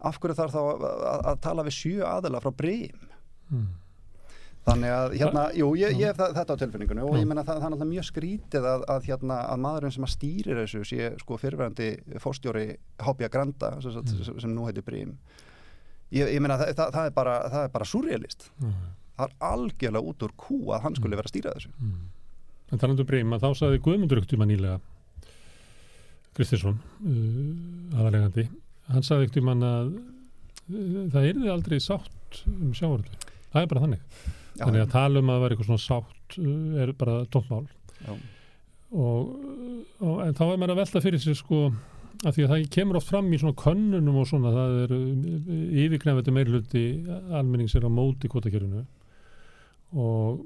af 0.00 0.18
hverju 0.20 0.36
þarf 0.38 0.52
þá 0.52 0.62
að, 0.62 0.84
að, 0.86 1.20
að 1.26 1.40
tala 1.40 1.62
við 1.64 1.74
sjö 1.74 2.04
aðila 2.06 2.40
frá 2.40 2.50
breym 2.56 3.08
Mm. 3.50 3.66
Þannig 4.66 4.92
að 4.96 5.14
hérna, 5.20 5.42
jú, 5.54 5.68
ég, 5.78 5.94
ég 6.00 6.10
hef 6.10 6.18
þetta 6.34 6.54
á 6.58 6.60
tilfinningunni 6.60 7.04
og 7.06 7.16
ég 7.20 7.26
menna 7.30 7.44
það, 7.46 7.60
það 7.60 7.66
er 7.66 7.72
náttúrulega 7.74 7.92
mjög 7.92 8.06
skrítið 8.08 8.64
að, 8.72 8.84
að, 8.96 9.04
hérna, 9.06 9.36
að 9.52 9.60
maðurinn 9.62 9.94
sem 9.94 10.06
að 10.06 10.12
stýrir 10.16 10.58
þessu 10.62 10.82
sé 10.90 11.10
sko 11.22 11.38
fyrirverandi 11.38 11.90
fórstjóri 12.24 12.64
Hábja 13.06 13.28
Granda 13.32 13.70
sem, 13.84 13.94
Mm. 13.96 14.24
sem, 14.26 14.40
sem 14.42 14.54
nú 14.56 14.66
heitir 14.66 14.82
breym 14.86 15.12
ég, 16.10 16.32
ég 16.34 16.40
menna 16.42 16.58
það, 16.58 16.72
það, 16.80 16.90
það 16.96 17.06
er 17.10 17.14
bara, 17.14 17.36
bara 17.76 17.86
surrealist. 17.88 18.48
Mm. 18.62 18.74
það 19.16 19.30
er 19.30 19.36
algjörlega 19.52 20.10
út 20.10 20.26
úr 20.26 20.34
kú 20.36 20.58
að 20.74 20.82
hann 20.84 20.98
skuli 20.98 21.16
vera 21.16 21.30
að 21.30 21.34
stýra 21.34 21.54
þessu. 21.56 21.70
Mm. 21.80 22.02
En 22.74 22.82
talandu 22.82 23.06
breym 23.06 23.32
að 23.36 23.46
þá 23.46 23.60
saði 23.62 23.80
Guðmundur 23.86 24.20
yktum 24.24 24.42
að 24.42 24.50
nýlega 24.50 24.80
Kristinsson 26.36 26.80
uh, 27.06 28.00
aðalegandi, 28.00 28.48
hann 28.90 29.06
saði 29.06 29.28
yktum 29.30 29.48
að 29.54 29.94
uh, 29.94 31.06
það 31.14 31.28
yrði 31.30 31.52
aldrei 31.54 31.78
sátt 31.80 32.42
um 32.50 32.74
sjávarðu 32.76 33.14
það 33.54 33.62
er 33.62 33.70
bara 33.70 33.84
þannig 33.86 34.34
þannig 34.60 34.84
að 34.84 34.94
tala 34.94 35.22
um 35.22 35.32
að 35.32 35.42
vera 35.44 35.56
eitthvað 35.56 35.70
svona 35.70 35.84
sátt 35.84 36.38
uh, 36.40 36.80
er 36.82 36.94
bara 36.96 37.20
og, 38.96 39.36
og 40.00 40.24
en 40.24 40.36
þá 40.36 40.44
er 40.46 40.58
maður 40.60 40.74
að 40.76 40.82
velta 40.82 41.04
fyrir 41.04 41.22
sér 41.22 41.38
sko 41.38 41.62
að 42.24 42.36
því 42.36 42.44
að 42.44 42.52
það 42.52 42.68
kemur 42.72 42.98
oft 43.00 43.10
fram 43.10 43.28
í 43.28 43.40
svona 43.40 43.60
könnunum 43.60 44.20
og 44.22 44.28
svona 44.30 44.52
það 44.54 44.76
er 44.84 44.94
yfirgnefandi 45.84 46.32
meirluti 46.32 46.84
almennings 47.36 47.76
er 47.76 47.84
á 47.84 47.90
móti 47.92 48.30
kvotakjörinu 48.32 48.84
og 49.96 50.44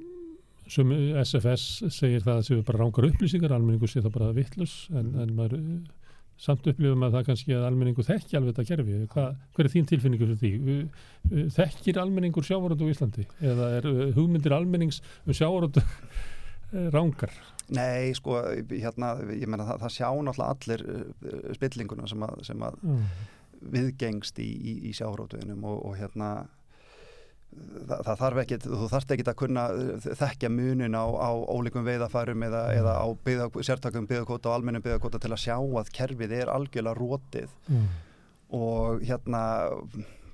sem 0.70 0.90
SFS 1.22 1.92
segir 1.94 2.24
það 2.24 2.36
að 2.36 2.44
séu 2.46 2.64
bara 2.66 2.82
rángar 2.82 3.08
upplýsingar 3.10 3.54
almenningu 3.54 3.88
sé 3.90 4.02
það 4.02 4.16
bara 4.18 4.34
vittlus 4.36 4.74
en, 4.94 5.14
en 5.18 5.32
maður 5.36 5.64
samt 6.40 6.66
upplifum 6.70 7.02
að 7.04 7.14
það 7.18 7.26
kannski 7.28 7.52
að 7.56 7.66
almenningu 7.68 8.04
þekki 8.06 8.38
alveg 8.38 8.54
þetta 8.56 8.68
kerfi 8.70 8.98
Hva, 9.12 9.24
hver 9.56 9.66
er 9.68 9.72
þín 9.74 9.88
tilfinningu 9.90 10.28
fyrir 10.30 10.40
því 10.40 10.76
Eh, 11.30 11.48
þekkir 11.52 11.98
almenningur 12.00 12.46
sjávaröndu 12.48 12.86
á 12.88 12.92
Íslandi 12.94 13.26
eða 13.44 13.66
er 13.76 13.88
eh, 13.90 13.98
hugmyndir 14.16 14.54
almennings 14.56 15.02
um 15.26 15.34
sjávaröndu 15.36 15.82
rángar? 16.94 17.34
Nei, 17.70 18.12
sko, 18.16 18.38
hérna, 18.70 19.12
ég 19.34 19.46
meina 19.50 19.66
það, 19.68 19.82
það 19.84 19.92
sjá 19.94 20.08
náttúrulega 20.26 20.54
allir 20.54 20.82
uh, 20.90 21.52
spillinguna 21.58 22.08
sem 22.10 22.24
að, 22.26 22.40
sem 22.48 22.64
að 22.66 22.80
Mm. 22.80 23.04
viðgengst 23.74 24.38
í, 24.40 24.48
í, 24.48 24.72
í 24.88 24.92
sjárótuðinum 24.96 25.64
og, 25.68 25.76
og 25.90 25.98
hérna 26.00 26.30
það, 27.50 28.00
það 28.06 28.20
þarf 28.22 28.40
ekkit, 28.44 28.66
þú 28.70 28.88
þarft 28.92 29.14
ekkit 29.16 29.30
að 29.32 29.38
kunna 29.42 29.64
uh, 29.74 30.08
þekkja 30.20 30.50
munin 30.54 30.94
á, 30.96 31.04
á 31.04 31.30
ólíkum 31.50 31.86
veiðafærum 31.88 32.44
eða, 32.46 32.62
eða 32.78 32.94
á 33.02 33.06
byggða, 33.26 33.48
sértakum 33.66 34.06
byggðakóta 34.10 34.50
og 34.52 34.56
almennum 34.58 34.84
byggðakóta 34.84 35.20
til 35.22 35.32
að 35.34 35.42
sjá 35.44 35.56
að 35.58 35.90
kerfið 35.96 36.36
er 36.42 36.52
algjörlega 36.54 36.98
rótið 37.00 37.54
Mm. 37.70 37.86
og 38.56 39.02
hérna 39.06 39.40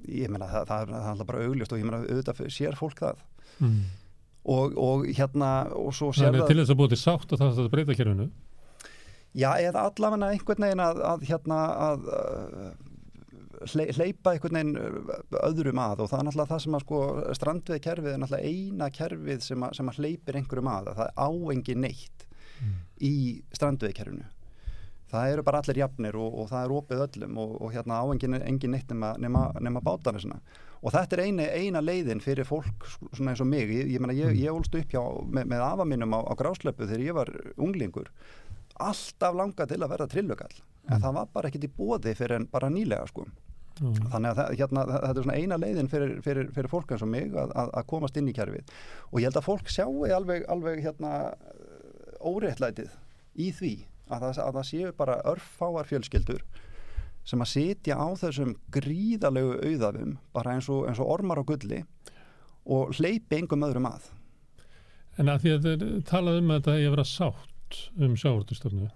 ég 0.08 0.30
meina 0.32 0.46
það, 0.48 0.66
það, 0.70 0.88
það 0.88 0.96
er 1.02 1.10
alltaf 1.10 1.26
bara 1.28 1.44
augljóst 1.44 1.72
og 1.74 1.80
ég 1.80 1.88
meina 1.88 2.02
auðvitað 2.06 2.44
sér 2.54 2.78
fólk 2.78 3.00
það 3.02 3.24
Mm. 3.56 3.78
og, 4.52 4.74
og 4.76 5.06
hérna 5.16 5.50
og 5.72 5.94
svo 5.96 6.10
sér 6.12 6.28
Þannig 6.28 6.42
að 6.44 6.50
til 6.50 6.58
þess 6.60 6.72
að 6.74 6.80
búið 6.82 6.90
til 6.92 7.00
sátt 7.00 7.30
og 7.32 7.40
það 7.40 7.60
að 7.62 7.70
breyta 7.72 7.96
kerfinu 7.96 8.26
Já, 9.36 9.50
eða 9.60 9.82
allavega 9.90 10.28
einhvern 10.32 10.64
veginn 10.64 10.80
að, 10.84 11.00
að 11.04 11.24
hérna 11.28 11.56
að 11.86 12.04
hleypa 13.64 14.32
einhvern 14.34 14.58
veginn 14.58 15.10
öðrum 15.42 15.82
að 15.82 16.04
og 16.04 16.12
það 16.12 16.18
er 16.18 16.28
náttúrulega 16.28 16.52
það 16.52 16.62
sem 16.64 16.78
að 16.78 16.84
sko 16.84 17.02
strandveið 17.38 17.82
kerfið 17.88 18.12
er 18.12 18.22
náttúrulega 18.22 18.52
eina 18.52 18.90
kerfið 19.00 19.44
sem 19.46 19.66
að, 19.66 19.76
sem 19.78 19.92
að 19.92 20.00
hleypir 20.00 20.40
einhverjum 20.40 20.72
að 20.72 20.90
það 20.92 21.04
er 21.06 21.20
áengi 21.26 21.78
neitt 21.86 22.26
í 23.04 23.14
strandveið 23.56 23.96
kerfinu 24.00 24.28
það 25.10 25.32
eru 25.32 25.44
bara 25.46 25.62
allir 25.62 25.80
jafnir 25.82 26.18
og, 26.18 26.38
og 26.42 26.48
það 26.50 26.64
er 26.64 26.76
opið 26.76 27.02
öllum 27.06 27.42
og, 27.42 27.58
og 27.62 27.74
hérna 27.74 28.00
áengin 28.02 28.38
engin 28.40 28.74
neitt 28.74 28.88
nema, 28.92 29.12
nema, 29.22 29.48
nema 29.62 29.82
sinna. 30.18 30.40
Og 30.82 30.92
þetta 30.92 31.16
er 31.16 31.22
eina, 31.24 31.46
eina 31.56 31.80
leiðin 31.80 32.20
fyrir 32.22 32.46
fólk 32.46 32.84
svona 33.14 33.32
eins 33.32 33.42
og 33.42 33.48
mig, 33.48 33.70
ég, 33.72 33.88
ég, 33.94 34.02
meina, 34.02 34.14
ég, 34.14 34.36
ég 34.38 34.54
ólst 34.54 34.74
upp 34.76 34.92
hjá, 34.92 35.02
með, 35.24 35.48
með 35.54 35.64
afa 35.64 35.86
mínum 35.88 36.14
á, 36.14 36.20
á 36.20 36.32
grásleppu 36.38 36.86
þegar 36.86 37.06
ég 37.06 37.16
var 37.16 37.32
unglingur 37.56 38.10
alltaf 38.82 39.36
langa 39.36 39.66
til 39.68 39.80
að 39.82 39.92
verða 39.94 40.08
trillugall. 40.12 40.56
En 40.86 41.02
það 41.02 41.18
var 41.18 41.28
bara 41.34 41.50
ekkit 41.50 41.66
í 41.66 41.72
bóði 41.76 42.14
fyrir 42.14 42.38
en 42.38 42.48
bara 42.50 42.70
nýlega 42.70 43.08
sko. 43.10 43.26
Mm. 43.76 43.96
þannig 44.08 44.30
að 44.30 44.38
það, 44.38 44.52
hérna, 44.56 44.82
þetta 44.88 45.08
er 45.10 45.26
svona 45.26 45.34
eina 45.36 45.56
leiðin 45.60 45.88
fyrir, 45.92 46.12
fyrir, 46.24 46.46
fyrir 46.56 46.70
fólk 46.72 46.92
eins 46.94 47.02
og 47.04 47.10
mig 47.12 47.34
að, 47.36 47.50
að, 47.60 47.72
að 47.76 47.88
komast 47.90 48.16
inn 48.16 48.30
í 48.30 48.32
kerfið. 48.36 48.70
Og 49.10 49.18
ég 49.20 49.28
held 49.28 49.36
að 49.36 49.48
fólk 49.50 49.68
sjáu 49.68 50.06
alveg, 50.16 50.46
alveg 50.48 50.80
hérna 50.80 51.10
óréttlætið 52.24 52.94
í 53.36 53.50
því 53.52 53.72
að 54.08 54.24
það, 54.24 54.40
að 54.46 54.56
það 54.56 54.68
séu 54.70 54.94
bara 54.96 55.18
örfáar 55.28 55.90
fjölskyldur 55.90 56.46
sem 57.26 57.42
að 57.42 57.50
sitja 57.50 57.98
á 57.98 58.08
þessum 58.16 58.54
gríðalegu 58.72 59.58
auðafum 59.58 60.14
bara 60.32 60.54
eins 60.56 60.70
og, 60.72 60.86
eins 60.88 61.02
og 61.02 61.10
ormar 61.18 61.42
á 61.42 61.44
gulli 61.44 61.82
og 62.64 62.94
hleypi 62.96 63.42
engum 63.42 63.66
öðrum 63.66 63.90
að. 63.90 64.08
En 65.20 65.28
að 65.32 65.44
því 65.44 65.52
að 65.52 65.66
þeir 65.66 65.84
talað 66.08 66.40
um 66.40 66.54
að 66.54 66.62
þetta 66.62 66.80
ég 66.80 66.96
vera 66.96 67.06
sátt 67.10 67.55
um 67.96 68.14
sjávartustofnu 68.18 68.90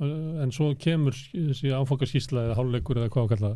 en 0.00 0.52
svo 0.54 0.70
kemur 0.80 1.12
þessi 1.12 1.72
áfangaskísla 1.76 2.46
eða 2.48 2.56
hálfleikur 2.56 3.00
eða 3.00 3.12
hvað 3.12 3.26
að 3.26 3.32
kalla 3.34 3.50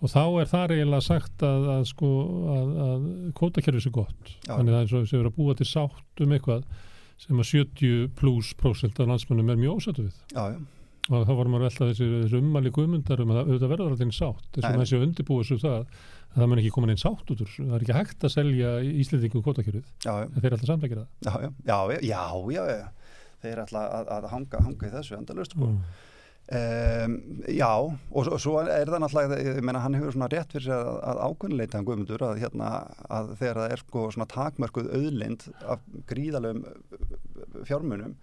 og 0.00 0.12
þá 0.12 0.22
er 0.40 0.50
það 0.50 0.74
eiginlega 0.76 1.04
sagt 1.04 1.42
að, 1.44 1.66
að 1.74 1.86
sko 1.90 2.10
að, 2.54 2.68
að 2.84 3.08
kótakerfið 3.36 3.84
sé 3.84 3.92
gott. 3.94 4.34
Já. 4.46 4.54
þannig 4.54 4.76
að 4.78 4.92
það 4.94 5.16
er 5.18 5.28
að 5.28 5.36
búa 5.36 5.56
til 5.58 5.68
sátt 5.68 6.22
um 6.24 6.36
eitthvað 6.36 6.68
sem 7.20 7.42
að 7.42 7.50
70 7.50 8.12
pluss 8.16 8.54
prósent 8.56 9.00
af 9.02 9.10
landsmönnum 9.10 9.50
er 9.52 9.58
mjög 9.60 9.82
ósattu 9.82 10.06
við. 10.06 10.14
Já, 10.32 10.54
já, 10.54 10.60
og 11.10 11.26
þá 11.26 11.34
vorum 11.34 11.58
að 11.58 11.66
velta 11.66 11.90
þessi, 11.90 12.08
þessi 12.14 12.40
ummæli 12.40 12.72
guðmundar 12.76 13.20
um 13.24 13.34
að 13.34 13.42
auðvitað 13.42 13.74
verður 13.74 13.92
alltaf 13.92 14.16
sátt. 14.16 14.48
Þess 14.54 14.70
að 14.70 14.80
þessi 14.80 15.02
undirbúið 15.04 15.50
svo 15.50 15.60
það 15.60 15.76
að 15.80 16.38
það 16.38 16.50
mun 16.52 16.62
ekki 16.62 16.72
koma 16.72 16.88
inn 16.94 17.02
sátt 17.02 17.32
út 17.34 17.42
úr 17.42 17.52
það 17.58 17.74
er 17.74 17.84
ekki 17.84 17.96
hægt 17.96 18.24
að 18.24 18.32
selja 18.36 18.72
já. 20.06 20.12
en 20.22 20.36
þeir 20.38 20.48
er 20.48 20.56
alltaf 20.56 20.70
samleikir 20.70 21.00
það. 21.02 21.08
Já, 21.26 21.32
já, 21.42 21.50
já, 21.66 21.80
já, 22.06 22.20
já, 22.54 22.78
já. 22.78 22.88
Þeir 23.42 23.64
ætla 23.64 23.82
að, 23.98 24.14
að 24.16 24.30
hanga, 24.34 24.62
hanga 24.66 24.88
í 24.88 24.94
þessu 24.94 25.18
endalust 25.18 25.56
sko. 25.56 25.68
Mm. 25.72 25.82
Um, 26.50 27.12
já, 27.46 27.68
og 28.10 28.24
svo, 28.26 28.36
svo 28.42 28.52
er 28.64 28.88
það 28.90 29.04
náttúrulega, 29.04 29.36
ég 29.38 29.60
meina 29.62 29.84
hann 29.84 29.94
hefur 29.94 30.16
svona 30.16 30.26
rétt 30.32 30.50
fyrir 30.56 30.72
að, 30.74 30.88
að 31.06 31.20
ákveðinleita 31.28 31.78
hann 31.78 31.86
guðmundur 31.86 32.24
að, 32.26 32.40
hérna, 32.42 32.70
að 33.06 33.34
þegar 33.38 33.60
það 33.60 33.74
er 33.74 33.82
sko 33.84 34.06
svona 34.16 34.26
takmörkuð 34.32 34.88
auðlind 34.98 35.44
af 35.62 35.84
gríðalögum 36.10 36.64
fjármunum 37.68 38.16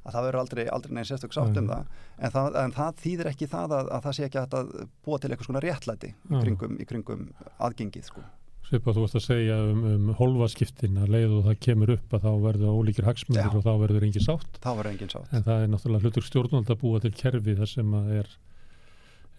að 0.00 0.12
það 0.12 0.26
verður 0.26 0.40
aldrei, 0.42 0.62
aldrei 0.72 0.92
neins 0.96 1.12
sérstök 1.12 1.34
sátt 1.36 1.56
um 1.60 1.70
Nei. 1.70 1.72
það 1.72 1.88
en, 2.18 2.34
það 2.34 2.60
en 2.62 2.76
það 2.76 3.00
þýðir 3.04 3.30
ekki 3.32 3.48
það 3.54 3.74
að, 3.78 3.90
að 3.96 4.04
það 4.06 4.16
sé 4.18 4.28
ekki 4.28 4.42
að 4.42 4.70
búa 5.06 5.20
til 5.20 5.30
eitthvað 5.30 5.48
svona 5.48 5.64
réttlæti 5.64 6.12
í 6.12 6.14
Já. 6.20 6.38
kringum, 6.44 6.76
í 6.76 6.88
kringum 6.88 7.26
aðgengið 7.56 8.06
sko. 8.12 8.24
Svipað 8.70 8.94
þú 8.96 9.02
varst 9.02 9.18
að 9.18 9.24
segja 9.24 9.56
um, 9.66 9.80
um 9.90 10.10
holvaskiptin 10.14 11.00
að 11.02 11.10
leið 11.16 11.32
og 11.40 11.48
það 11.48 11.56
kemur 11.66 11.90
upp 11.96 12.12
að 12.14 12.26
þá 12.26 12.30
verður 12.44 12.76
ólíkir 12.78 13.08
hagsmunir 13.08 13.48
Já. 13.48 13.56
og 13.58 13.64
þá 13.64 13.72
verður 13.82 14.06
engin 14.06 14.26
sátt. 14.26 14.60
Engin 14.92 15.10
sátt. 15.10 15.32
En 15.34 15.42
það 15.48 15.64
er 15.64 15.72
náttúrulega 15.72 16.06
hlutur 16.06 16.26
stjórnvald 16.28 16.70
að 16.70 16.80
búa 16.84 17.02
til 17.02 17.10
kerfi 17.18 17.56
þar 17.58 17.72
sem 17.72 17.98
að 17.98 18.14
er 18.20 18.30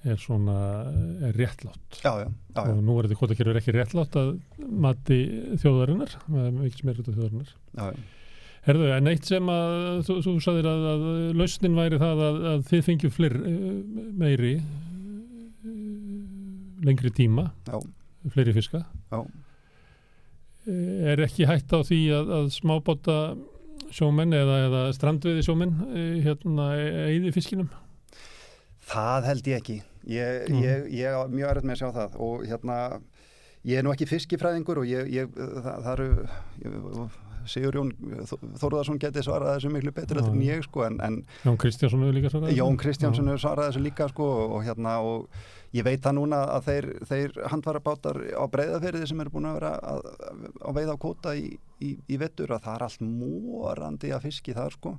er 0.01 0.17
svona 0.17 0.55
er 1.27 1.35
réttlátt. 1.37 1.99
Já, 2.01 2.09
já, 2.23 2.25
já, 2.25 2.55
já, 2.57 2.71
og 2.73 2.79
nú 2.81 2.95
er 2.97 3.07
þetta 3.07 3.19
kvotakerfi 3.19 3.59
ekki 3.59 3.75
réttlátt 3.75 4.17
að 4.17 4.31
mati 4.57 5.19
þjóðarinnar 5.61 6.15
ekki 6.65 6.81
sem 6.81 6.91
er 6.91 7.01
af 7.03 7.11
þjóðarinnar. 7.11 7.53
Herðu, 8.65 8.89
en 8.93 9.09
eitt 9.09 9.29
sem 9.29 9.47
að 9.49 10.01
þú, 10.09 10.17
þú 10.25 10.35
sagðir 10.45 10.69
að, 10.69 10.87
að 10.91 11.05
lausnin 11.37 11.77
væri 11.77 12.01
það 12.01 12.23
að, 12.27 12.39
að 12.51 12.67
þið 12.69 12.83
fengjum 12.89 13.13
flir 13.15 13.37
meiri 14.21 14.53
lengri 16.81 17.13
tíma. 17.13 17.51
Já, 17.69 17.77
fleiri 18.29 18.53
fiska 18.53 18.83
já. 19.11 19.21
Er 21.11 21.17
ekki 21.25 21.47
hægt 21.49 21.73
á 21.73 21.79
því 21.81 21.99
að, 22.13 22.27
að 22.37 22.49
smábóta 22.53 23.15
sjómenn 23.91 24.35
eða, 24.37 24.57
eða 24.67 24.81
strandveiði 24.93 25.45
sjómenn 25.47 25.71
eh, 25.89 26.19
hérna 26.25 26.67
eigði 27.09 27.31
fiskinum 27.33 27.71
Það 28.91 29.25
held 29.29 29.47
ég 29.47 29.57
ekki. 29.61 29.79
Ég, 30.11 30.47
Mm. 30.51 30.61
ég, 30.65 30.85
ég 30.99 31.13
á 31.15 31.21
mjög 31.31 31.49
erfitt 31.53 31.65
með 31.69 31.73
að 31.75 31.79
sjá 31.81 31.89
það 31.95 32.15
og 32.25 32.45
hérna, 32.49 32.77
ég 33.69 33.77
er 33.79 33.85
nú 33.85 33.91
ekki 33.93 34.07
fiskifræðingur 34.09 34.81
og 34.81 34.87
ég, 34.89 35.11
ég 35.13 35.29
það, 35.37 35.83
það 35.85 35.91
eru, 35.93 37.05
Sigur 37.49 37.77
Jón 37.79 37.91
Þórðarsson 38.61 38.99
getið 39.01 39.25
svarað 39.27 39.55
þessu 39.57 39.71
miklu 39.73 39.91
betur 39.95 40.19
en 40.21 40.41
ég 40.45 40.63
sko 40.67 40.83
en, 40.87 40.99
en 41.01 41.17
Jón 41.45 41.57
Kristjánsson 41.61 42.03
hefur 42.05 42.17
líka 42.19 42.31
svarað 42.33 42.53
Jón. 42.57 42.77
Kristjánsson 42.81 43.25
Já. 43.25 43.31
hefur 43.33 43.43
svarað 43.45 43.69
þessu 43.71 43.83
líka 43.85 44.07
sko 44.11 44.29
og 44.57 44.63
hérna 44.67 44.97
og 45.05 45.27
ég 45.73 45.85
veit 45.87 46.01
það 46.03 46.17
núna 46.19 46.41
að 46.57 46.65
þeir, 46.69 46.87
þeir 47.07 47.35
handvarabátar 47.53 48.21
á 48.35 48.43
breyðaferiði 48.51 49.07
sem 49.11 49.21
eru 49.23 49.31
búin 49.37 49.47
að 49.49 49.59
vera 49.61 49.73
að, 49.93 50.01
að 50.67 50.79
veiða 50.81 50.95
á 50.95 51.03
kóta 51.05 51.35
í, 51.39 51.45
í, 51.79 51.91
í 52.11 52.17
vettur 52.21 52.51
að 52.57 52.65
það 52.67 52.75
er 52.79 52.87
allt 52.89 53.05
morandi 53.07 54.11
að 54.11 54.25
fiski 54.27 54.53
þar 54.57 54.75
sko 54.75 54.95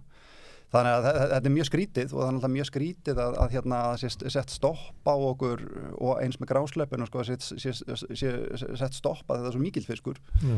þannig 0.72 0.94
að 0.96 1.04
þe- 1.04 1.12
þe- 1.18 1.26
þetta 1.34 1.48
er 1.50 1.52
mjög 1.52 1.66
skrítið 1.68 2.12
og 2.14 2.20
það 2.22 2.28
er 2.30 2.36
alltaf 2.38 2.52
mjög 2.54 2.68
skrítið 2.70 3.18
að, 3.20 3.34
að 3.44 3.50
hérna 3.58 3.80
að 3.90 4.04
sett 4.32 4.54
stopp 4.54 5.04
á 5.04 5.12
okkur 5.12 5.64
og 6.00 6.14
eins 6.24 6.38
með 6.40 6.48
grásleppinu 6.54 7.08
sko 7.10 7.20
að 7.20 7.34
sett 8.80 8.96
stopp 8.96 9.28
að 9.28 9.42
þetta 9.42 9.50
er 9.50 9.56
svo 9.56 9.62
mikill 9.62 9.84
fiskur 9.86 10.20
Já. 10.40 10.56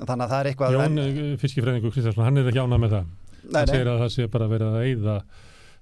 Þannig 0.00 0.24
að 0.24 0.32
það 0.32 0.40
er 0.40 0.50
eitthvað 0.50 0.74
Jón 0.76 0.84
en, 0.86 0.98
en, 1.04 1.38
fiskifræðingur 1.40 1.94
Kristjánsson, 1.94 2.26
hann 2.26 2.40
er 2.40 2.50
ekki 2.50 2.62
ánað 2.62 2.82
með 2.84 2.96
það. 2.96 3.08
Nei, 3.40 3.54
hann 3.56 3.70
nei, 3.70 3.72
segir 3.74 3.90
að 3.90 4.02
það 4.04 4.12
sé 4.16 4.28
bara 4.34 4.50
verið 4.50 4.76
að 4.76 4.84
eyða 4.90 5.16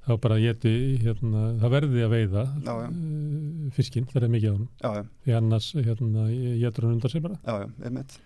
þá 0.08 0.12
bara 0.24 0.38
geti, 0.40 0.72
hérna, 1.02 1.42
það 1.60 1.74
verði 1.74 2.04
að 2.06 2.14
veiða 2.14 2.44
Já, 2.64 2.72
já. 2.72 2.86
eh, 2.88 3.66
fiskinn, 3.76 4.08
það 4.08 4.24
er 4.24 4.32
mikið 4.32 4.54
á 4.54 4.88
hann 4.88 5.10
því 5.26 5.36
annars 5.36 5.68
hérna, 5.76 6.24
getur 6.62 6.86
hann 6.86 6.96
undan 6.96 7.12
sig 7.12 7.24
bara. 7.26 7.38
Já, 7.44 7.54
já, 7.64 7.68
einmitt. 7.84 8.18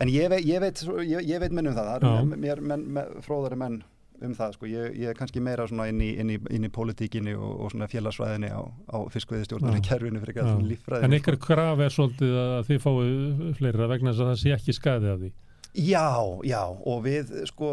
En 0.00 0.08
ég 0.08 0.30
veit, 0.32 0.46
ég 0.48 0.62
veit, 0.64 0.82
ég, 1.04 1.28
ég 1.28 1.42
veit 1.42 1.54
minn 1.54 1.68
um 1.68 1.76
það, 1.76 1.90
það 1.90 2.08
eru 2.08 2.40
mér, 2.40 2.62
mér 2.70 2.86
með, 2.96 3.12
fróðari 3.26 3.58
menn 3.60 3.82
um 4.24 4.34
það, 4.34 4.54
sko, 4.56 4.68
ég, 4.70 4.94
ég 4.98 5.12
er 5.12 5.18
kannski 5.18 5.42
meira 5.44 5.66
svona 5.70 5.88
inn 5.90 6.00
í, 6.02 6.08
inn 6.18 6.32
í, 6.34 6.38
inn 6.54 6.66
í 6.66 6.70
politíkinni 6.74 7.34
og, 7.38 7.52
og 7.64 7.72
svona 7.74 7.88
félagsfræðinni 7.90 8.50
á, 8.50 8.62
á 8.66 8.98
fiskveiðistjórnarni 9.14 9.82
Já. 9.82 9.86
kerfinu 9.90 10.22
fyrir 10.22 10.34
eitthvað 10.34 10.54
en 10.54 10.70
líffræðinu. 10.72 11.20
ykkar 11.20 11.38
kraf 11.42 11.84
er 11.84 11.94
svolítið 11.94 12.38
að 12.42 12.56
þið 12.70 12.82
fáið 12.86 13.52
fleira 13.60 13.90
vegna 13.92 14.14
þess 14.14 14.24
að 14.24 14.32
það 14.32 14.40
sé 14.42 14.56
ekki 14.58 14.76
skaði 14.78 15.12
af 15.12 15.22
því 15.22 15.32
Já, 15.78 16.08
já, 16.48 16.62
og 16.64 17.02
við, 17.04 17.34
sko, 17.46 17.72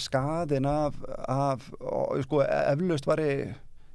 skaðin 0.00 0.68
af, 0.70 1.00
af 1.28 1.64
sko, 2.24 2.44
eflaust 2.46 3.08
var 3.08 3.24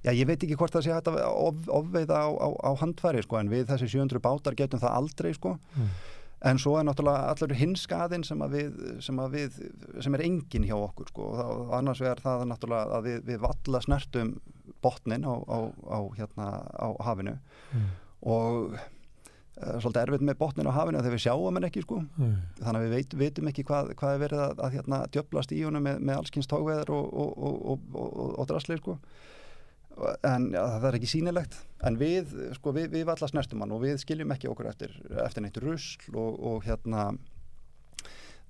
Já, 0.04 0.12
ég 0.12 0.28
veit 0.28 0.42
ekki 0.44 0.58
hvort 0.60 0.74
það 0.76 0.84
sé 0.84 0.92
hægt 0.92 1.08
að 1.08 1.22
of, 1.24 1.60
ofveiða 1.72 2.18
á, 2.28 2.28
á, 2.28 2.48
á 2.60 2.72
handfæri, 2.82 3.22
sko, 3.24 3.38
en 3.40 3.48
við 3.48 3.70
þessi 3.70 3.88
700 3.94 4.20
bátar 4.20 4.58
getum 4.60 4.82
það 4.82 4.98
aldrei, 4.98 5.30
sko. 5.38 5.54
Mm. 5.78 5.94
En 6.44 6.58
svo 6.60 6.74
er 6.76 6.84
náttúrulega 6.84 7.30
allur 7.32 7.54
hinskaðin 7.56 8.24
sem, 8.28 8.42
sem, 9.00 9.20
sem 10.04 10.16
er 10.18 10.24
engin 10.26 10.66
hjá 10.68 10.76
okkur 10.76 11.08
sko. 11.08 11.28
og 11.32 11.38
þá, 11.40 11.46
annars 11.80 12.02
vegar 12.04 12.20
það 12.20 12.42
náttúrulega 12.50 12.98
að 12.98 13.06
við, 13.08 13.22
við 13.30 13.38
valla 13.46 13.82
snertum 13.86 14.34
botnin 14.84 15.24
á, 15.24 15.34
á, 15.40 15.58
á, 15.88 16.00
hérna, 16.18 16.50
á 16.76 16.88
hafinu 17.08 17.38
Mm. 17.74 17.86
og 18.30 18.76
uh, 18.76 19.78
svolítið 19.82 20.02
erfitt 20.04 20.26
með 20.28 20.38
botnin 20.38 20.68
á 20.70 20.76
hafinu 20.76 21.00
þegar 21.02 21.16
við 21.16 21.24
sjáum 21.24 21.56
hann 21.58 21.66
ekki 21.70 21.82
sko. 21.86 22.02
Nei. 22.20 22.36
þannig 22.60 22.78
að 22.80 22.84
við 22.84 22.94
veit, 22.98 23.16
veitum 23.24 23.48
ekki 23.50 23.64
hvað, 23.66 23.94
hvað 23.98 24.14
er 24.14 24.22
verið 24.22 24.42
að, 24.44 24.60
að 24.68 24.76
hérna, 24.78 25.00
djöblast 25.16 25.56
í 25.56 25.62
honum 25.64 25.88
með, 25.88 26.04
með 26.06 26.20
allskins 26.20 26.50
tókveðar 26.52 26.92
og, 26.94 27.08
og, 27.14 27.32
og, 27.38 27.56
og, 27.72 27.88
og, 27.96 28.12
og, 28.26 28.36
og 28.44 28.50
drasli 28.52 28.78
sko. 28.82 28.98
En 30.28 30.48
ja, 30.56 30.64
það 30.78 30.88
er 30.90 30.98
ekki 31.00 31.12
sýnilegt. 31.12 31.60
En 31.86 32.00
við, 32.00 32.32
sko, 32.58 32.74
við, 32.76 32.90
við 32.94 33.06
valla 33.10 33.30
snertum 33.30 33.64
hann 33.64 33.76
og 33.76 33.84
við 33.84 34.00
skiljum 34.02 34.34
ekki 34.36 34.50
okkur 34.52 34.72
eftir, 34.72 34.96
eftir 35.26 35.46
neitt 35.46 35.60
rusl 35.62 36.14
og, 36.16 36.38
og 36.52 36.68
hérna 36.68 37.12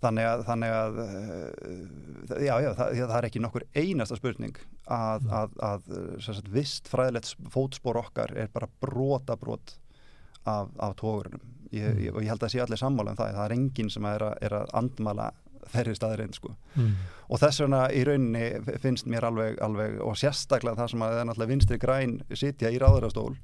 þannig 0.04 0.28
að, 0.28 0.44
þannig 0.50 0.74
að 0.76 1.00
uh, 1.04 2.34
já, 2.44 2.54
já, 2.60 2.70
það, 2.76 2.98
það 3.00 3.16
er 3.18 3.28
ekki 3.30 3.42
nokkur 3.44 3.66
einasta 3.72 4.20
spurning 4.20 4.60
að, 4.92 5.30
að, 5.32 5.58
að 5.64 5.90
sagt, 6.26 6.52
vist 6.52 6.92
fræðilegt 6.92 7.32
fótspor 7.54 8.02
okkar 8.02 8.36
er 8.36 8.52
bara 8.54 8.72
brota 8.84 9.38
brot 9.40 9.78
af, 10.44 10.74
af 10.76 10.98
tógrunum 11.00 11.54
ég, 11.74 12.04
ég, 12.08 12.12
og 12.14 12.22
ég 12.24 12.32
held 12.34 12.46
að 12.46 12.54
sé 12.54 12.62
allir 12.64 12.80
sammála 12.80 13.14
um 13.14 13.20
það. 13.20 13.38
Það 13.38 13.46
er 13.46 13.56
enginn 13.58 13.92
sem 13.94 14.08
er 14.10 14.28
að, 14.28 14.36
er 14.46 14.58
að 14.60 14.74
andmala 14.80 15.30
þeirri 15.72 15.96
staðirinn 15.96 16.34
sko 16.34 16.56
Mm. 16.76 16.94
og 17.30 17.40
þess 17.40 17.62
vegna 17.62 17.82
í 17.94 18.04
rauninni 18.06 18.78
finnst 18.82 19.06
mér 19.08 19.24
alveg, 19.30 19.60
alveg 19.62 20.00
og 20.02 20.16
sérstaklega 20.18 20.76
það 20.76 20.90
sem 20.92 21.02
að 21.06 21.12
það 21.14 21.20
er 21.22 21.26
náttúrulega 21.30 21.52
vinstri 21.54 21.78
græn 21.78 22.16
sitja 22.34 22.70
í 22.74 22.80
ráðurastól 22.82 23.36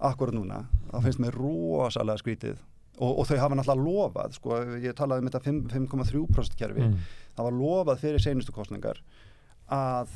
akkurat 0.00 0.34
núna, 0.34 0.64
það 0.92 1.02
finnst 1.08 1.20
mér 1.22 1.36
rosalega 1.38 2.18
skrítið 2.22 2.56
og, 2.98 3.18
og 3.18 3.26
þau 3.26 3.36
hafa 3.38 3.54
náttúrulega 3.58 3.86
lofað 3.88 4.32
sko, 4.38 4.56
ég 4.82 4.94
talaði 4.98 5.22
um 5.22 5.28
þetta 5.30 5.42
5 5.44 5.60
5,3% 5.74 6.56
kerfi 6.58 6.80
Mm. 6.86 6.96
það 7.36 7.44
var 7.48 7.52
lofað 7.52 7.98
fyrir 8.02 8.20
seinustu 8.22 8.52
kostningar 8.52 8.98
að, 9.72 10.10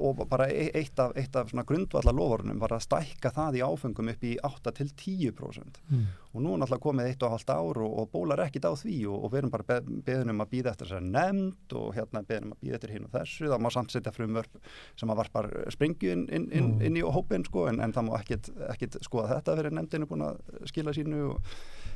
og 0.00 0.20
bara 0.30 0.46
e- 0.52 0.70
eitt 0.78 0.98
af, 1.02 1.12
eitt 1.18 1.34
af 1.36 1.48
svona 1.50 1.64
grundvallar 1.66 2.14
loforunum 2.14 2.60
var 2.62 2.72
að 2.76 2.84
stækka 2.86 3.32
það 3.34 3.58
í 3.58 3.62
áfengum 3.66 4.10
upp 4.12 4.22
í 4.24 4.36
8 4.46 4.72
til 4.78 4.90
10% 4.94 5.80
Mm. 5.90 6.04
og 6.34 6.42
nú 6.44 6.52
er 6.54 6.60
náttúrulega 6.62 6.84
komið 6.84 7.08
eitt 7.10 7.22
og 7.26 7.32
halvt 7.34 7.50
ár 7.50 7.80
og, 7.82 7.94
og 7.98 8.10
bólar 8.12 8.38
ekkit 8.44 8.68
á 8.70 8.72
því 8.78 8.96
og, 9.10 9.24
og 9.24 9.32
við 9.32 9.38
erum 9.40 9.50
bara 9.50 9.66
be, 9.66 9.78
beðin 10.06 10.30
um 10.30 10.44
að 10.44 10.50
býða 10.52 10.70
eftir 10.70 10.86
þessar 10.86 11.02
nefnd 11.10 11.74
og 11.80 11.88
hérna 11.96 12.22
beðin 12.28 12.46
um 12.46 12.54
að 12.54 12.62
býða 12.62 12.78
eftir 12.78 12.94
hinn 12.94 13.08
og 13.08 13.14
þessu 13.16 13.50
það 13.50 13.64
má 13.66 13.70
samt 13.74 13.90
setja 13.96 14.12
frumvörp 14.14 14.60
sem 15.00 15.10
að 15.10 15.20
varpar 15.24 15.50
sprengju 15.74 16.12
inn, 16.14 16.24
inn, 16.30 16.46
inn, 16.52 16.70
Mm. 16.76 16.82
inn 16.86 16.96
í 17.00 17.02
hópin 17.02 17.44
sko, 17.44 17.66
en, 17.68 17.80
en 17.80 17.92
það 17.92 18.06
má 18.08 18.14
ekkit, 18.20 18.52
ekkit 18.70 19.00
skoða 19.02 19.34
þetta 19.40 19.56
fyrir 19.58 19.74
nefndinu 19.74 20.06
búin 20.06 20.22
að 20.28 20.38
skila 20.70 20.94
sínu 20.94 21.24
og, 21.34 21.52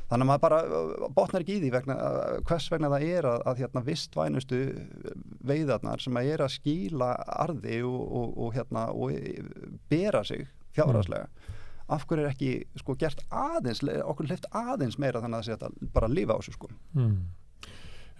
þannig 0.09 0.25
að 0.25 0.29
maður 0.31 0.43
bara 0.45 0.59
uh, 0.65 1.07
botnar 1.15 1.45
ekki 1.45 1.57
í 1.57 1.63
því 1.63 1.71
vegna, 1.75 1.95
uh, 1.95 2.37
hvers 2.47 2.69
vegna 2.73 2.91
það 2.93 3.07
er 3.09 3.29
að, 3.31 3.43
að 3.51 3.61
hérna 3.63 3.85
vistvænustu 3.89 4.61
veiðarnar 5.45 6.03
sem 6.03 6.19
að 6.19 6.31
er 6.33 6.45
að 6.45 6.55
skila 6.57 7.11
arði 7.45 7.81
og, 7.87 8.01
og, 8.21 8.35
og 8.45 8.57
hérna 8.57 8.87
og 8.93 9.15
bera 9.91 10.23
sig 10.27 10.45
fjárhagslega 10.75 11.29
af 11.85 12.05
hverju 12.09 12.25
er 12.25 12.31
ekki 12.31 12.51
sko 12.81 12.95
gert 12.97 13.19
aðeins, 13.29 13.83
okkur 13.85 14.29
hlift 14.29 14.47
aðeins 14.57 14.97
meira 15.01 15.21
þannig 15.21 15.51
að 15.53 15.65
að 15.67 15.81
bara 15.93 16.09
lifa 16.09 16.37
á 16.37 16.39
þessu 16.41 16.55
sko 16.57 16.71
Mm. 16.95 17.17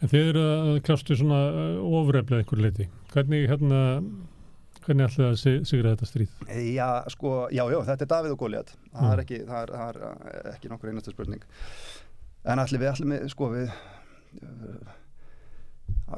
En 0.03 0.11
þið 0.11 0.29
eru 0.29 0.41
að 0.43 0.77
klastu 0.83 1.15
svona 1.15 1.37
ofreflega 2.01 2.43
einhver 2.43 2.59
leiti. 2.59 2.87
Hvernig 3.13 3.45
hérna, 3.47 3.77
hvernig 4.85 5.07
ætlaði 5.09 5.31
að 5.31 5.39
sig- 5.41 5.65
sigra 5.69 5.93
þetta 5.95 6.09
stríð? 6.09 6.35
Já, 6.75 6.89
sko, 7.13 7.31
já, 7.51 7.63
já, 7.73 7.79
þetta 7.91 8.05
er 8.07 8.11
Davíð 8.13 8.35
og 8.35 8.39
Góliat 8.43 8.73
það, 8.75 9.01
Mm. 9.01 9.11
er 9.13 9.23
ekki, 9.25 9.39
það, 9.45 9.61
er, 9.63 9.73
það 9.79 9.89
er 9.89 9.97
uh, 10.09 10.51
ekki 10.55 10.69
nokkur 10.73 10.89
einasta 10.93 11.11
spurning. 11.15 11.41
En 12.45 12.59
allir 12.61 12.79
við 12.83 12.91
allir 12.93 13.09
með, 13.13 13.27
sko, 13.33 13.49
við 13.55 13.71
uh, 14.43 14.93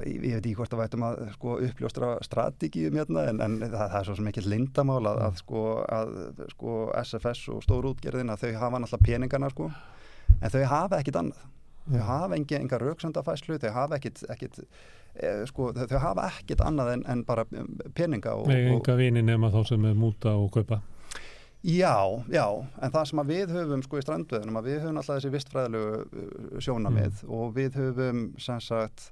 ég, 0.06 0.20
veit 0.22 0.38
ekki 0.42 0.56
hvort 0.60 0.74
að 0.76 0.82
vætum 0.84 1.06
að 1.08 1.20
sko, 1.36 1.54
uppljóstra 1.68 2.10
strategíum 2.26 2.98
hérna, 3.00 3.24
en, 3.32 3.42
en 3.46 3.58
það, 3.64 3.76
það 3.92 4.00
er 4.02 4.08
svo 4.10 4.16
sem 4.20 4.30
ekki 4.32 4.44
lindamál 4.48 5.04
að, 5.12 5.22
að, 5.28 5.38
sko, 5.44 5.62
að 5.98 6.16
sko, 6.54 6.74
SFS 7.04 7.46
og 7.56 7.64
stórútgerðin 7.66 8.34
að 8.34 8.44
þau 8.46 8.52
hafa 8.66 8.82
náttúrulega 8.84 9.08
peningana 9.08 9.50
sko, 9.54 9.70
en 10.42 10.54
þau 10.54 10.64
hafa 10.74 11.00
ekkit 11.02 11.22
annað. 11.24 11.46
Þau 11.88 12.02
hafa 12.04 12.36
engi, 12.36 12.58
enga 12.60 12.78
rauksöndafæslu 12.84 13.60
þau 13.64 13.70
hafa 13.72 13.96
ekkit, 13.96 14.26
ekkit 14.34 14.58
eh, 14.60 14.68
sko, 15.50 15.72
þau, 15.74 15.98
hafa 16.04 16.28
ekkit 16.34 16.62
annað 16.66 16.94
en, 16.98 17.04
en 17.14 17.24
bara 17.28 17.46
peninga 17.98 18.36
og, 18.38 18.48
Nei, 18.52 18.68
og, 18.70 18.78
enga 18.80 18.96
vini 19.00 19.24
nema 19.26 19.50
þá 19.54 19.62
sem 19.72 19.86
er 19.90 19.98
múta 19.98 20.36
og 20.38 20.52
kaupa. 20.56 20.82
Já, 21.68 21.98
já, 22.30 22.46
en 22.86 22.92
það 22.94 23.08
sem 23.10 23.22
við 23.28 23.54
höfum 23.56 23.82
sko 23.84 23.98
í 23.98 24.04
strandveðunum 24.06 24.60
að 24.60 24.68
við 24.70 24.78
höfum 24.84 25.00
alltaf 25.02 25.18
þessi 25.18 25.32
vistfræðilegu 25.34 25.96
uh, 26.04 26.60
sjónamið 26.64 27.24
og 27.34 27.56
við 27.58 27.80
höfum 27.82 28.22
sem 28.40 28.62
sagt, 28.62 29.10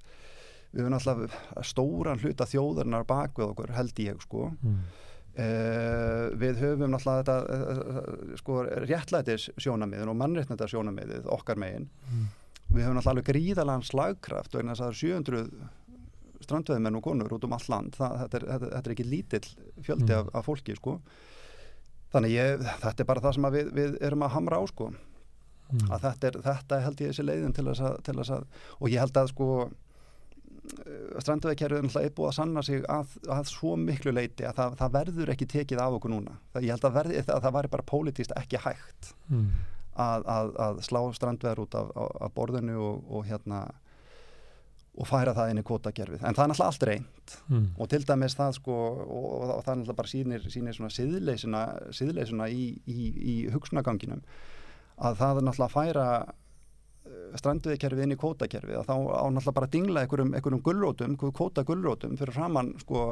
við 0.71 0.85
höfum 0.85 0.95
alltaf 0.99 1.65
stóran 1.65 2.21
hluta 2.21 2.45
þjóðarinnar 2.47 3.07
bak 3.09 3.33
við 3.41 3.49
okkur 3.49 3.73
held 3.75 3.99
ég 4.05 4.21
sko 4.23 4.51
Mm. 4.61 4.77
Uh, 5.35 6.29
við 6.39 6.61
höfum 6.63 6.93
náttúrulega 6.93 7.25
þetta 7.25 7.33
uh, 7.51 8.35
sko 8.39 8.61
réttlætis 8.87 9.49
sjónamiðin 9.59 10.07
og 10.07 10.15
mannréttnættar 10.21 10.71
sjónamiðið 10.71 11.25
okkar 11.35 11.59
megin 11.59 11.89
Mm. 12.07 12.29
við 12.71 12.85
höfum 12.85 12.95
náttúrulega 13.01 13.27
gríðalega 13.33 13.83
slagkraft 13.89 14.55
vegna 14.55 14.77
þess 14.77 14.85
að 14.85 14.87
það 14.87 14.93
eru 14.93 15.01
700 15.01 15.67
strandveðmenn 16.45 16.97
og 16.99 17.03
konur 17.05 17.33
út 17.37 17.43
um 17.47 17.55
all 17.57 17.65
land 17.73 17.95
það, 17.97 18.15
þetta, 18.23 18.37
er, 18.41 18.45
þetta, 18.53 18.69
þetta 18.75 18.89
er 18.91 18.95
ekki 18.95 19.07
lítill 19.09 19.47
fjöldi 19.85 20.11
Mm. 20.11 20.17
af, 20.19 20.29
af 20.39 20.45
fólki 20.47 20.75
sko 20.79 20.99
þannig 22.15 22.35
ég, 22.37 22.63
þetta 22.85 23.01
er 23.03 23.09
bara 23.09 23.23
það 23.25 23.33
sem 23.39 23.49
við, 23.57 23.73
við 23.75 23.97
erum 24.07 24.23
að 24.27 24.35
hamra 24.37 24.61
á 24.61 24.63
sko 24.71 24.91
Mm. 25.65 25.87
að 25.95 26.03
þetta 26.05 26.27
er, 26.29 26.35
þetta 26.45 26.77
held 26.85 26.99
ég 27.01 27.09
þessi 27.09 27.23
leiðin 27.25 27.53
til 27.57 27.63
þess 27.65 27.81
að, 27.81 27.95
til 28.05 28.13
þess 28.19 28.29
að 28.35 28.43
og 28.77 28.89
ég 28.93 28.99
held 29.01 29.15
að 29.17 29.29
sko 29.31 29.47
strandveðkerfið 31.21 31.95
er 32.01 32.11
búið 32.15 32.29
að 32.31 32.35
sanna 32.39 32.61
sig 32.65 32.83
að, 32.89 33.15
að 33.31 33.49
svo 33.51 33.75
miklu 33.79 34.13
leiti 34.15 34.45
að 34.47 34.55
það, 34.59 34.75
það 34.79 34.93
verður 34.95 35.31
ekki 35.35 35.47
tekið 35.51 35.81
af 35.83 35.97
okkur 35.97 36.13
núna 36.13 36.35
það, 36.53 36.65
ég 36.67 36.73
held 36.75 36.87
að, 36.89 36.95
verði, 36.99 37.19
að 37.25 37.41
það 37.47 37.55
væri 37.57 37.71
bara 37.75 37.87
pólitíst 37.93 38.35
ekki 38.39 38.61
hægt 38.65 39.11
Mm. 39.29 39.47
að, 39.97 40.25
að, 40.29 40.49
að 40.61 40.79
slá 40.85 40.99
strandveðar 41.17 41.63
út 41.63 41.75
af, 41.79 41.87
af 41.97 42.33
borðinu 42.37 42.75
og, 42.77 42.99
og 43.09 43.23
hérna 43.25 43.63
og 44.95 45.07
færa 45.09 45.33
það 45.35 45.49
inn 45.51 45.59
í 45.59 45.65
kvotakerfið 45.67 46.21
en 46.23 46.35
það 46.37 46.43
er 46.45 46.51
náttúrulega 46.51 46.71
allt 46.71 46.85
reynd 46.89 47.11
Mm. 47.49 47.65
og 47.81 47.89
til 47.89 48.03
dæmis 48.05 48.35
það 48.37 48.51
sko 48.59 48.73
og, 48.73 48.99
og, 49.01 49.49
og 49.57 49.63
það 49.65 49.71
er 49.73 49.77
náttúrulega 49.79 49.97
bara 49.99 50.11
sýnir, 50.11 50.43
sýnir 50.53 50.75
svona 50.77 50.93
siðleysuna, 50.93 51.61
siðleysuna 51.93 52.47
í, 52.53 52.63
í, 52.87 53.07
í 53.33 53.35
hugsunaganginum 53.53 54.21
að 54.97 55.17
það 55.19 55.39
er 55.41 55.47
náttúrulega 55.49 55.67
að 55.67 55.75
færa 55.75 56.07
stranduðikerfið 57.35 58.03
inn 58.05 58.15
í 58.15 58.19
kvótakerfið. 58.19 58.77
Að 58.79 58.87
þá 58.89 58.93
á 58.95 59.25
náttúrulega 59.29 59.55
bara 59.57 59.67
að 59.69 59.73
dingla 59.75 60.03
einhverjum, 60.05 60.33
einhverjum 60.37 60.61
gullrótum, 60.65 61.15
kvóta 61.21 61.63
gullrótum 61.67 62.15
fyrir 62.19 62.35
framann 62.35 62.71
sko 62.81 63.05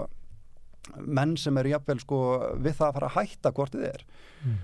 menn 1.00 1.36
sem 1.40 1.58
eru 1.62 1.72
jafnvel 1.74 2.00
sko 2.04 2.20
við 2.60 2.78
það 2.80 2.88
að 2.90 2.96
fara 2.98 3.10
að 3.12 3.18
hætta 3.20 3.52
hvort 3.56 3.76
þið 3.78 3.86
er. 3.90 4.06
Mm. 4.44 4.58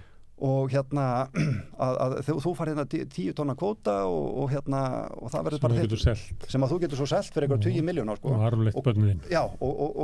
Og 0.46 0.70
hérna 0.72 1.06
að, 1.86 1.98
að 2.06 2.14
þú, 2.30 2.54
farið 2.58 2.74
hérna 2.78 2.86
tí- 2.92 3.08
tíu 3.12 3.34
tonna 3.36 3.56
kvóta 3.60 3.96
og, 4.08 4.28
og 4.44 4.54
hérna 4.54 4.82
og 5.20 5.34
það 5.34 5.48
verður 5.50 5.64
bara 5.66 5.80
þitt- 5.80 6.48
sem 6.54 6.64
að 6.68 6.72
þú 6.76 6.80
getur 6.86 7.02
svo 7.02 7.10
selt 7.12 7.34
fyrir 7.36 7.48
eitthvað 7.50 7.66
20 7.68 7.88
miljónar 7.90 8.22
sko. 8.22 8.32
Og 8.38 8.46
arfleitt 8.50 8.78
Og- 8.80 8.86
börnin 8.88 9.20
já 9.32 9.42
og, 9.44 9.60
og, 9.68 10.00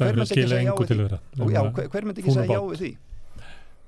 hver 0.00 0.18
myndi 0.18 0.34
ekki 0.34 0.48
segja 0.50 0.66
já 0.66 0.74
við 0.74 0.90
því? 0.90 1.54
Já, 1.54 1.62
hver, 1.94 2.04
myndi 2.10 2.24
ekki 2.24 2.34
segja 2.38 2.56
já 2.58 2.60
við 2.66 2.82
því? 2.84 2.92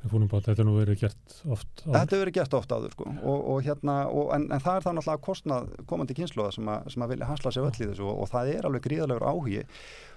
Þetta 0.02 0.58
er 0.58 0.66
nú 0.66 0.72
verið 0.74 0.96
gert 1.04 1.34
oft 1.46 1.82
áður. 1.84 1.92
Þetta 1.94 2.00
hefur 2.16 2.22
verið 2.24 2.34
gert 2.34 2.54
ofta 2.58 2.78
áður 2.80 2.94
sko. 2.96 3.04
Og, 3.22 3.42
og 3.52 3.60
hérna, 3.62 3.94
og, 4.10 4.32
en, 4.34 4.48
en 4.50 4.62
það 4.64 4.78
er 4.80 4.82
þá 4.82 4.88
náttúrulega 4.96 5.22
kostnað 5.22 5.68
komandi 5.86 6.16
kynsluða 6.18 6.50
sem, 6.56 6.70
að- 6.72 6.88
sem 6.90 7.04
að 7.06 7.12
vilja 7.14 7.28
hasla 7.30 7.52
sér 7.54 7.68
öll 7.68 7.76
í 7.76 7.86
þessu 7.92 8.08
og, 8.10 8.16
og 8.24 8.32
það 8.32 8.50
er 8.56 8.66
alveg 8.66 8.82
gríðalegur 8.88 9.28
áhugi 9.30 9.62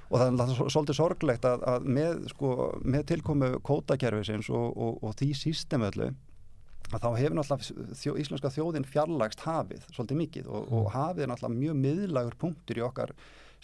og 0.09 0.22
það 0.22 0.43
er 0.43 0.53
svolítið 0.69 0.98
sorglegt 1.00 1.48
að, 1.50 1.66
að 1.72 1.90
með, 1.98 2.27
sko, 2.34 2.51
með 2.85 3.08
tilkomu 3.11 3.51
kótakerfisins 3.66 4.51
og, 4.53 4.67
og, 4.75 5.00
og 5.06 5.16
því 5.19 5.32
sístemöllu 5.40 6.11
að 6.93 7.01
þá 7.01 7.09
hefur 7.17 7.38
náttúrulega 7.40 7.95
þjó, 7.98 8.14
íslenska 8.22 8.51
þjóðin 8.53 8.88
fjarlægst 8.90 9.42
hafið 9.45 9.88
svolítið 9.90 10.19
mikið 10.22 10.50
og, 10.51 10.67
og 10.69 10.90
hafið 10.93 11.25
er 11.25 11.32
náttúrulega 11.32 11.61
mjög 11.61 11.80
miðlagur 11.82 12.38
punktur 12.42 12.80
í 12.80 12.85
okkar 12.85 13.14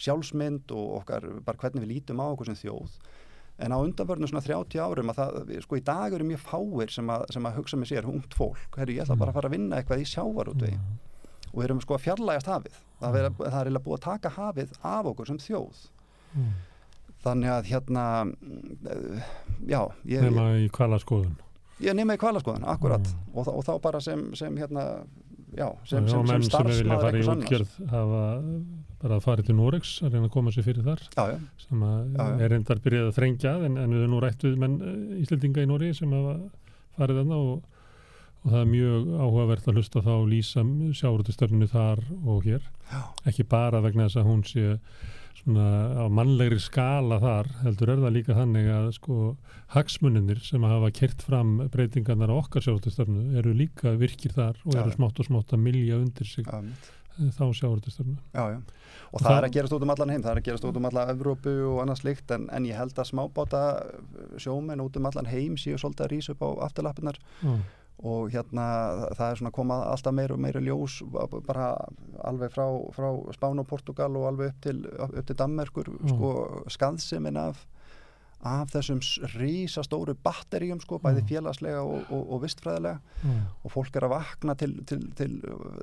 sjálfsmynd 0.02 0.72
og 0.74 0.96
okkar, 0.98 1.28
bara 1.46 1.60
hvernig 1.60 1.84
við 1.84 1.92
lítum 1.92 2.22
á 2.22 2.26
okkur 2.32 2.50
sem 2.50 2.58
þjóð. 2.58 2.96
En 3.62 3.74
á 3.76 3.78
undanförnum 3.78 4.26
svona 4.26 4.42
30 4.42 4.80
árum 4.82 5.12
að 5.12 5.18
það, 5.20 5.52
sko 5.62 5.78
í 5.78 5.84
dag 5.86 6.16
eru 6.16 6.26
mjög 6.26 6.42
fáir 6.42 6.90
sem 6.90 7.12
að, 7.14 7.26
sem 7.36 7.46
að 7.46 7.58
hugsa 7.60 7.78
með 7.78 7.90
sér, 7.92 8.08
ungt 8.10 8.34
fólk. 8.34 8.78
Herri, 8.80 8.96
ég 8.96 9.04
ætla 9.04 9.18
bara 9.20 9.30
að 9.30 9.38
fara 9.38 9.50
að 9.50 9.54
vinna 9.54 9.78
eitthvað 9.78 10.02
í 10.02 10.08
sjávarútvegi. 10.08 10.80
Og 11.52 11.60
við 11.60 11.66
erum 11.68 11.82
sko 11.84 11.98
að 11.98 12.06
fjarlægast 12.08 12.50
hafið. 12.50 12.78
Það 13.02 13.18
er, 13.20 13.28
það 13.36 13.58
er 13.60 13.68
eiginlega 13.68 13.86
búið 13.86 13.98
að 13.98 14.06
taka 14.08 14.32
hafið 14.40 14.74
af 14.80 15.10
okkur 15.12 15.30
sem 15.30 15.42
þjóð 15.44 15.84
Mm. 16.36 16.52
þannig 17.24 17.50
að 17.54 17.66
hérna 17.70 18.04
eh, 18.90 19.24
já, 19.68 19.80
ég, 20.08 20.22
Nema 20.26 20.46
í 20.62 20.68
kvalaskoðun. 20.74 21.34
ég 21.82 21.94
nema 21.98 22.14
í 22.16 22.22
kvalaskoðan, 22.22 22.64
akkurat 22.72 23.04
Mm. 23.12 23.34
og, 23.36 23.48
og 23.48 23.64
þá 23.66 23.72
bara 23.82 24.00
sem, 24.00 24.28
sem 24.38 24.56
hérna 24.56 24.86
já, 25.56 25.68
sem, 25.84 26.04
og 26.04 26.10
sem, 26.10 26.26
sem 26.32 26.42
starfsmaður 26.48 27.18
einhvers 27.20 27.28
annars 27.28 27.76
hafa 27.90 28.22
bara 29.02 29.16
að 29.18 29.24
fara 29.24 29.42
til 29.42 29.54
Noregs 29.58 29.96
að 30.02 30.12
reyna 30.14 30.28
að 30.28 30.32
koma 30.36 30.50
sér 30.54 30.64
fyrir 30.64 30.84
þar 30.86 31.00
já, 31.16 31.24
já, 31.34 31.38
sem 31.66 31.82
að 31.82 32.00
Já, 32.16 32.22
já. 32.22 32.40
er 32.46 32.52
reyndar 32.54 32.80
byrjað 32.84 33.08
að 33.10 33.16
þrengja 33.18 33.52
en, 33.66 33.76
en 33.82 33.90
við 33.92 34.00
erum 34.04 34.12
nú 34.14 34.20
rætt 34.22 34.44
við 34.46 34.56
menn 34.62 34.76
eh, 34.80 35.20
Íslendinga 35.24 35.62
í 35.64 35.68
Noregi 35.68 35.96
sem 35.98 36.12
hafa 36.14 36.36
farið 36.96 37.18
þarna 37.22 37.38
og, 37.42 37.64
og 38.42 38.50
það 38.52 38.60
er 38.62 38.70
mjög 38.72 39.10
áhugavert 39.26 39.66
að 39.68 39.76
hlusta 39.80 40.02
þá 40.06 40.12
lýsa 40.30 40.64
sjáurútustöfninu 41.00 41.68
þar 41.72 42.02
og 42.24 42.46
hér 42.46 42.62
Já. 42.92 43.02
ekki 43.30 43.44
bara 43.50 43.82
vegna 43.84 44.06
þess 44.08 44.20
að 44.22 44.30
hún 44.30 44.42
sé 44.46 44.64
svona 45.42 45.66
á 45.98 46.06
mannlegri 46.12 46.58
skala 46.62 47.18
þar 47.22 47.48
heldur 47.64 47.90
er 47.90 48.02
það 48.04 48.14
líka 48.16 48.36
þannig 48.36 48.68
að 48.70 48.88
sko 48.94 49.16
hagsmuninir 49.74 50.40
sem 50.44 50.62
hafa 50.62 50.90
kert 50.94 51.22
fram 51.26 51.56
breytingarnar 51.72 52.30
á 52.30 52.36
okkar 52.38 52.62
sjáurútustöfnu 52.62 53.38
eru 53.40 53.52
líka 53.56 53.96
virkir 53.98 54.32
þar 54.36 54.56
og 54.64 54.74
eru 54.76 54.90
já. 54.92 54.96
smátt 54.96 55.18
og 55.18 55.26
smátt 55.26 55.52
að 55.56 55.64
milja 55.64 55.98
undir 55.98 56.26
sig 56.26 56.44
já, 56.46 56.60
mitt. 56.62 56.92
þá 57.36 57.42
já. 58.52 58.56
og 58.56 58.62
Og 59.12 59.20
það 59.20 59.28
það- 59.28 59.38
er 59.38 59.44
að 59.48 59.52
gerast 59.52 59.72
út 59.76 59.82
um 59.82 59.90
allan 59.90 60.10
heim 60.10 60.22
það 60.22 60.30
er 60.30 60.40
að 60.40 60.44
gerast 60.46 60.64
út 60.64 60.76
um 60.76 60.84
alla 60.88 61.06
Evrópu 61.12 61.52
og 61.68 61.82
annað 61.82 62.00
slikt 62.00 62.30
en, 62.30 62.48
en 62.52 62.64
ég 62.64 62.76
held 62.78 62.94
að 62.96 63.10
smábáta 63.10 63.62
sjómenn 64.38 64.80
út 64.80 64.96
um 64.96 65.06
allan 65.10 65.26
heim 65.26 65.56
séu 65.56 65.76
svolítið 65.76 66.06
að 66.06 66.12
rísa 66.14 66.32
upp 66.32 66.42
á 66.46 66.48
afturlappinnar 66.70 67.18
og 67.44 67.58
hérna 68.02 68.64
það 69.14 69.30
er 69.30 69.36
svona 69.36 69.52
komað 69.54 69.84
alltaf 69.92 70.12
meira 70.14 70.34
og 70.34 70.40
meira 70.40 70.60
ljós 70.60 71.02
bara 71.46 71.68
alveg 72.24 72.50
frá, 72.50 72.66
frá 72.92 73.10
Spán 73.36 73.60
og 73.60 73.66
Portugal 73.68 74.16
og 74.16 74.26
alveg 74.32 74.48
upp 74.48 74.60
til, 74.60 74.86
upp 74.98 75.26
til 75.26 75.36
Dammerkur 75.36 75.88
Mm. 75.88 76.08
sko 76.08 76.64
skaðsimin 76.68 77.36
af 77.36 77.66
af 78.44 78.72
þessum 78.72 78.98
rísastóru 79.38 80.16
batteríum 80.18 80.80
sko, 80.82 80.98
bæði 80.98 81.20
Mm. 81.22 81.28
félagslega 81.28 81.78
og, 81.84 82.02
og, 82.10 82.32
og 82.32 82.40
vistfræðilega 82.42 82.98
Mm. 83.22 83.40
og 83.64 83.70
fólk 83.70 83.94
er 83.96 84.00
að 84.02 84.10
vakna 84.10 84.54
til, 84.58 84.84
til, 84.84 85.12
til, 85.14 85.42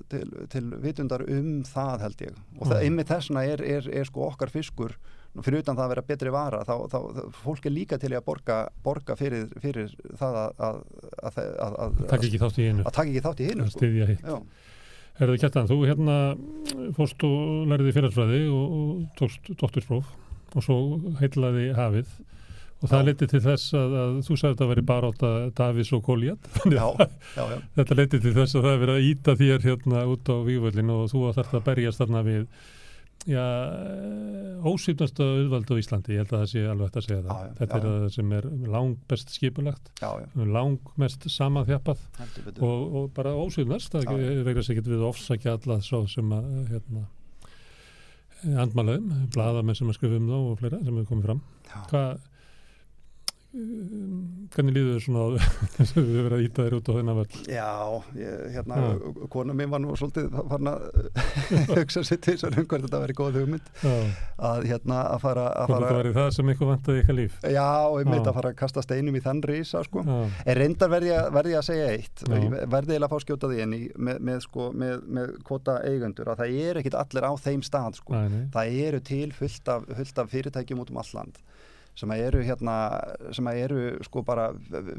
til, 0.10 0.48
til 0.50 0.64
vitundar 0.84 1.22
um 1.30 1.64
það 1.64 2.02
held 2.02 2.18
ég 2.22 2.36
og 2.60 2.68
það, 2.68 2.76
Mm. 2.76 2.84
einmitt 2.84 3.08
þessna 3.08 3.46
er, 3.48 3.62
er, 3.64 3.88
er 3.90 4.04
sko 4.04 4.28
okkar 4.28 4.50
fiskur 4.50 4.92
fyrir 5.46 5.64
utan 5.64 5.78
það 5.78 5.86
að 5.86 5.94
vera 5.94 6.06
betri 6.10 6.34
vara 6.34 6.62
þá, 6.68 6.74
þá, 6.92 6.98
þá 7.16 7.22
fólk 7.44 7.68
er 7.70 7.76
líka 7.76 8.00
til 8.02 8.12
að 8.14 8.26
borga, 8.28 8.58
borga 8.86 9.16
fyrir, 9.20 9.48
fyrir 9.64 9.92
það 10.20 10.40
að, 10.40 10.80
að, 11.30 12.00
Takk 12.10 12.26
ekki 12.30 12.42
þátt 12.42 12.60
í 12.60 12.70
einu. 12.70 12.86
að 12.86 12.96
taka 12.96 13.10
ekki 13.10 13.26
þátt 13.28 13.44
í 13.44 13.50
hinu 13.50 13.68
sko. 13.68 13.80
styðja 13.80 14.10
hitt. 14.14 14.26
Já. 14.26 14.40
Herðu 15.20 15.36
Kjartan, 15.42 15.68
þú 15.68 15.78
hérna 15.84 16.18
fórst 16.96 17.24
og 17.28 17.68
lærði 17.68 17.94
félagsfræði 17.98 18.42
og, 18.56 18.74
og 18.80 19.06
tókst 19.20 19.52
doktorspróf 19.60 20.12
og 20.56 20.66
svo 20.66 20.78
heitlaði 21.20 21.70
hafið 21.78 22.14
og 22.80 22.88
það 22.88 23.02
Já. 23.02 23.06
leti 23.10 23.28
til 23.28 23.42
þess 23.44 23.74
að, 23.76 23.96
að 24.00 24.14
þú 24.24 24.38
sagði 24.40 24.50
að 24.50 24.54
þetta 24.54 24.68
væri 24.70 24.84
bara 24.88 25.10
átta 25.12 25.32
Davís 25.58 25.92
og 25.98 26.04
Góliat 26.08 26.50
þetta 27.76 27.98
leti 28.00 28.22
til 28.24 28.34
þess 28.38 28.56
að 28.56 28.64
það 28.64 28.72
er 28.72 28.84
verið 28.86 28.96
að 28.96 29.08
íta 29.10 29.36
þér 29.42 29.66
hérna 29.68 30.04
út 30.14 30.32
á 30.32 30.36
vývöldin 30.48 30.94
og 30.96 31.10
þú 31.12 31.26
að 31.34 31.58
berjast 31.68 32.00
þarna 32.00 32.24
við 32.24 32.46
já, 33.30 33.46
ósýpnasta 34.70 35.26
auðvald 35.26 35.70
á 35.70 35.76
Íslandi, 35.80 36.16
ég 36.16 36.24
held 36.24 36.34
að 36.34 36.42
það 36.42 36.50
sé 36.52 36.64
alveg 36.66 36.90
hægt 36.90 37.00
að 37.00 37.06
segja 37.06 37.20
það. 37.26 37.30
Já, 37.30 37.46
já, 37.46 37.54
þetta 37.60 37.78
já, 37.78 37.82
er 37.82 38.04
það 38.04 38.16
sem 38.16 38.34
er 38.40 38.48
lang 38.76 38.98
best 39.14 39.36
skipulagt, 39.36 39.92
lang 40.58 40.92
mest 41.04 41.30
samanþjapað 41.36 42.04
og, 42.58 42.98
og 43.02 43.14
bara 43.16 43.36
ósýðnast 43.38 43.96
það 43.96 44.10
sér 44.10 44.80
getur 44.80 44.96
við 44.96 45.00
að 45.04 45.08
ofsækja 45.12 45.56
alla 45.60 45.80
svo 45.86 46.02
sem 46.12 46.36
að 46.36 46.50
hérna, 46.74 47.06
andmalaðum, 48.66 49.14
blaðamenn 49.36 49.78
sem 49.78 49.92
að 49.92 50.00
skrifa 50.00 50.20
um 50.20 50.30
þá 50.32 50.38
og 50.40 50.60
fleira 50.60 50.82
sem 50.82 50.94
hefur 50.94 51.10
komið 51.14 51.30
fram. 51.30 51.42
Hvað 51.92 52.28
hvernig 53.50 54.76
líður 54.76 55.00
þau 55.00 55.04
svona 55.08 55.46
þess 55.76 55.96
að 55.98 56.04
við 56.06 56.18
verðum 56.20 56.36
að 56.38 56.44
íta 56.46 56.66
þér 56.66 56.76
út 56.78 56.90
á 56.90 56.94
þennan 56.94 57.18
völd 57.18 57.38
Já, 57.50 57.70
ég, 58.20 58.36
hérna, 58.54 58.78
Já. 58.84 58.90
kona 59.34 59.56
mín 59.58 59.72
var 59.74 59.82
nú 59.82 59.96
svolítið 59.98 60.28
farin 60.52 60.70
að 60.70 60.84
hugsa 61.72 62.04
sér 62.06 62.20
til 62.22 62.36
þess 62.36 62.46
að 62.46 62.60
um 62.62 62.68
hvert 62.70 62.86
þetta 62.86 63.02
væri 63.04 63.16
góð 63.18 63.40
hugmynd 63.40 63.72
Já, 63.82 63.96
að 64.52 64.68
hérna 64.70 65.00
að 65.16 65.24
fara 65.26 65.48
að 65.50 65.74
fara 65.74 65.90
þetta 65.90 65.98
væri 65.98 66.14
það 66.20 66.30
sem 66.38 66.52
eitthvað 66.54 66.72
vantaði 66.74 67.02
eitthvað 67.02 67.20
líf 67.22 67.40
Já, 67.42 67.68
ég 68.04 68.12
myndi 68.12 68.22
Já. 68.22 68.30
að 68.30 68.38
fara 68.40 68.54
að 68.54 68.60
kasta 68.62 68.86
steinum 68.86 69.18
í 69.18 69.24
þann 69.26 69.44
rísa 69.50 69.84
sko. 69.88 70.06
En 70.06 70.58
reyndar 70.60 70.94
verði 70.94 71.12
ég, 71.14 71.30
verði 71.34 71.56
ég 71.56 71.62
að 71.64 71.68
segja 71.70 71.90
eitt. 71.96 72.24
Ég 72.30 72.56
verði 72.70 72.96
eiginlega 72.96 73.10
að 73.10 73.14
fá 73.16 73.26
skjóta 73.26 73.50
því 73.50 73.62
enni 73.66 73.80
með, 73.98 74.22
með, 74.30 74.42
sko, 74.46 74.70
með, 74.78 74.96
með 75.18 75.34
kvota 75.48 75.80
eigendur 75.90 76.30
að 76.34 76.44
það 76.44 76.58
er 76.70 76.82
ekkit 76.84 76.98
allir 77.00 77.28
á 77.30 77.34
þeim 77.40 77.64
stað 77.66 78.00
sko. 78.00 78.14
nei, 78.20 78.42
það 78.54 78.80
eru 78.86 79.02
til 79.10 79.30
fullt 79.36 79.74
af, 79.74 79.88
fullt 80.00 80.22
af 80.24 80.34
fyrirtækjum 80.36 80.84
út 80.84 80.94
um 80.94 81.02
all 81.02 81.14
land 81.18 81.42
sem 82.00 82.12
að 82.16 82.22
eru 82.30 82.42
hérna 82.48 82.76
sem 83.36 83.50
að 83.52 83.60
eru 83.66 83.80
sko 84.08 84.24
bara 84.26 84.46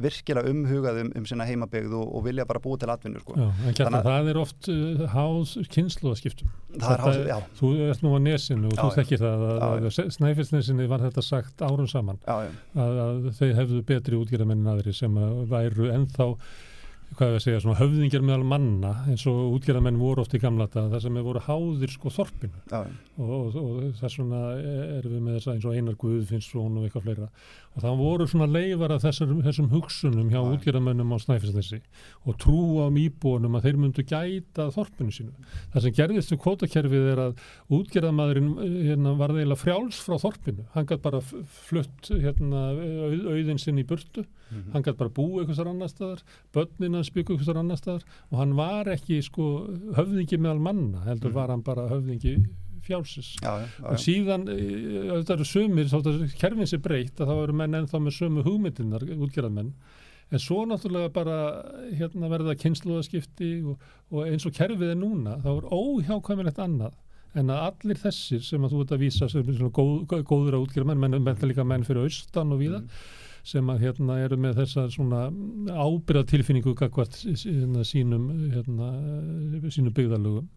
virkilega 0.05 0.53
umhugað 0.53 1.01
um, 1.05 1.11
um 1.21 1.27
sína 1.29 1.47
heimabegð 1.49 1.95
og, 1.97 2.07
og 2.19 2.25
vilja 2.29 2.45
bara 2.49 2.61
búa 2.63 2.79
til 2.83 2.91
atvinnu 2.93 3.23
sko. 3.25 3.37
já, 3.41 3.49
en 3.87 3.97
að- 3.99 4.07
það 4.11 4.31
er 4.35 4.41
oft 4.43 4.69
uh, 4.73 5.05
háð 5.15 5.55
kynsluðaskiptum 5.75 6.53
það 6.77 6.95
er 6.97 7.05
hálf, 7.07 7.21
já, 7.33 7.39
þú 7.61 7.73
ert 7.89 8.05
nú 8.07 8.15
á 8.15 8.19
nesinu 8.29 8.71
og 8.71 8.77
Já, 8.77 8.83
þú 8.85 8.91
þekkir 9.01 9.23
það 9.25 9.47
að, 9.51 9.63
að 9.91 10.11
Snæfellsnesinu 10.21 10.89
var 10.91 11.03
þetta 11.09 11.23
sagt 11.25 11.63
árum 11.67 11.89
saman. 11.91 12.19
Já, 12.27 12.37
já, 12.47 12.51
að, 12.85 12.99
að 13.07 13.31
þau 13.41 13.49
hefðu 13.61 13.81
betri 13.89 14.19
útgerðamenn 14.21 14.63
en 14.67 14.73
aðri 14.75 14.95
sem 14.97 15.17
að 15.21 15.41
væru 15.51 15.89
ennþá 15.95 16.29
hvað 17.19 17.35
við 17.35 17.43
segja, 17.45 17.61
svona 17.65 17.79
höfðingjar 17.81 18.25
meðal 18.25 18.45
manna 18.47 18.91
eins 19.11 19.25
og 19.29 19.57
útgerðamenn 19.57 19.99
voru 20.01 20.23
oft 20.23 20.35
í 20.37 20.41
gamla 20.43 20.69
þar 20.71 21.03
sem 21.03 21.17
þeir 21.19 21.27
voru 21.27 21.43
háðir 21.47 21.95
sko 21.95 22.13
þorpinu. 22.15 22.63
Og, 22.71 23.31
og, 23.31 23.57
og 23.61 23.81
þess 23.99 24.21
vegna 24.21 24.43
erum 24.99 25.17
við 25.17 25.25
með 25.27 25.39
þess 25.39 25.51
að 25.51 25.57
eins 25.57 25.67
og 25.67 25.79
Einar 25.79 25.99
Guðfinnsson 26.01 26.79
og 26.79 26.87
eitthvað 26.87 27.07
fleira 27.09 27.31
og 27.77 27.83
það 27.85 27.99
voru 28.01 28.27
svona 28.27 28.47
leifar 28.51 28.91
af 28.97 29.03
þessum, 29.05 29.43
þessum 29.47 29.69
hugsunum 29.71 30.31
hjá 30.33 30.41
Já. 30.41 30.49
útgerðamennum 30.57 31.13
á 31.15 31.19
Snæfellsnesi 31.23 31.79
og 32.27 32.37
trú 32.43 32.83
á 32.83 32.91
íbúanum 32.91 33.55
að 33.57 33.63
þeir 33.69 33.77
myndu 33.79 34.03
gæta 34.11 34.67
þorpinu 34.75 35.15
sínu. 35.15 35.33
Það 35.73 35.83
sem 35.87 35.93
gerðist 36.01 36.33
við 36.35 36.41
kvótakerfið 36.43 37.07
er 37.13 37.23
að 37.29 37.45
útgerðamadurinn 37.71 38.51
hérna, 38.89 39.15
var 39.21 39.35
eiginlega 39.37 39.61
frjáls 39.63 40.01
frá 40.03 40.19
þorpinu. 40.19 40.67
Hann 40.75 40.87
gætt 40.91 41.03
bara 41.05 41.21
flutt 41.23 42.11
hérna, 42.11 42.65
auð, 42.75 43.25
auðin 43.37 43.59
sinn 43.63 43.79
í 43.79 43.87
burtu, 43.87 44.27
Mhm. 44.51 44.73
hann 44.73 44.83
gætt 44.83 44.99
bara 44.99 45.11
búið 45.11 45.47
eitthvað 45.47 45.69
annar 45.71 45.89
staðar, 45.89 46.23
börnin 46.53 46.95
hans 46.95 47.11
byggu 47.11 47.37
eitthvað 47.39 47.57
annar 47.63 47.77
staðar 47.79 48.03
og 48.33 48.39
hann 48.39 48.57
var 48.57 48.85
ekki 48.87 49.23
sko, 49.23 49.69
höfðingi 49.95 50.39
meðal 50.43 50.59
manna, 50.61 51.05
heldur 51.07 51.31
Mhm. 51.31 51.35
var 51.35 51.49
hann 51.49 51.63
bara 51.63 51.89
höfðingi 51.89 52.47
já, 53.45 53.55
Og 53.93 54.01
síðan, 54.03 54.47
eh, 54.53 55.11
þetta 55.11 55.37
eru 55.37 55.49
sumir, 55.49 55.91
þá 55.91 55.99
þetta 55.99 56.31
kerfin 56.41 56.71
sér 56.71 56.85
breytt, 56.85 57.21
að 57.21 57.33
þá 57.33 57.35
eru 57.43 57.59
menn 57.61 57.81
ennþá 57.81 58.01
með 58.05 58.17
sömu 58.19 58.47
hugmyndinar, 58.47 59.07
útgerðamenn. 59.17 59.75
En 60.31 60.39
svo 60.39 60.63
náttúrulega 60.69 61.11
bara 61.13 61.39
hérna 61.99 62.31
verða 62.31 62.55
kynsluðaskipti 62.59 63.53
og, 63.67 63.87
og 64.15 64.29
eins 64.31 64.47
og 64.47 64.55
kerfið 64.55 64.93
er 64.93 65.01
núna, 65.01 65.41
þá 65.43 65.51
er 65.57 65.71
óhjákvæmilegt 65.75 66.61
annað 66.63 66.99
en 67.39 67.51
að 67.53 67.65
allir 67.69 67.99
þessir 68.01 68.43
sem 68.43 68.63
að 68.65 68.75
þú 68.75 68.85
ert 68.85 68.95
að 68.95 69.03
vísa 69.05 69.29
sem 69.31 69.43
er 69.43 69.59
svona 69.59 69.75
góð, 69.75 70.23
góður 70.27 70.57
að 70.59 70.65
útgerðamenn, 70.67 71.03
menn, 71.03 71.19
menn 71.27 71.45
líka 71.47 71.67
menn 71.67 71.87
fyrir 71.87 72.09
austan 72.09 72.55
og 72.55 72.63
víða, 72.63 72.81
sem 73.47 73.71
að 73.73 73.85
hérna 73.87 74.19
eru 74.25 74.39
með 74.41 74.59
þessa 74.61 74.87
svona 74.93 75.27
ábyrða 75.71 76.27
tilfinningu 76.33 76.75
gagvart 76.79 77.21
hérna, 77.25 77.85
sínum, 77.87 78.27
hérna, 78.55 78.91
sínum 79.71 79.95
byggðarlögum 79.97 80.51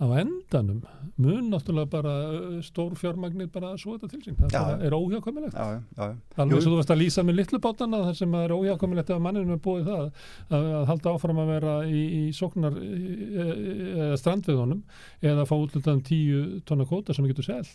á 0.00 0.06
endanum 0.16 0.80
mun 1.20 1.50
náttúrulega 1.52 1.90
bara 1.92 2.12
uh, 2.32 2.60
stór 2.64 2.94
fjármagnir 2.96 3.50
bara 3.52 3.74
svo 3.78 3.98
þetta 3.98 4.08
til 4.08 4.20
sín. 4.24 4.36
Það 4.40 4.54
Já. 4.54 4.80
er 4.86 4.92
óhjákvæmilegt. 4.96 5.52
Já, 5.52 5.64
já, 5.74 5.80
já, 5.96 6.04
já. 6.08 6.14
alveg 6.40 6.56
eins 6.56 6.66
og 6.66 6.72
þú 6.72 6.76
varst 6.78 6.92
að 6.94 7.00
lýsa 7.02 7.24
með 7.28 7.36
litlu 7.40 7.58
bátana 7.60 8.00
þar 8.06 8.16
sem 8.16 8.36
að 8.38 8.44
er 8.46 8.54
óhjákvæmilegt 8.56 9.12
ef 9.12 9.20
manninu 9.20 9.52
er 9.56 9.60
búið 9.66 9.84
það 9.90 10.04
að, 10.06 10.64
að 10.78 10.84
halda 10.90 11.12
áfram 11.12 11.42
að 11.42 11.50
vera 11.52 11.74
í, 11.84 12.02
í 12.16 12.22
sóknar 12.36 12.74
eða 12.80 14.16
strandveðunum 14.22 14.80
eða 15.20 15.46
fá 15.50 15.54
útlutaðum 15.58 16.02
tíu 16.08 16.40
tonna 16.64 16.88
kóta 16.88 17.16
sem 17.16 17.28
getur 17.28 17.46
sel 17.50 17.66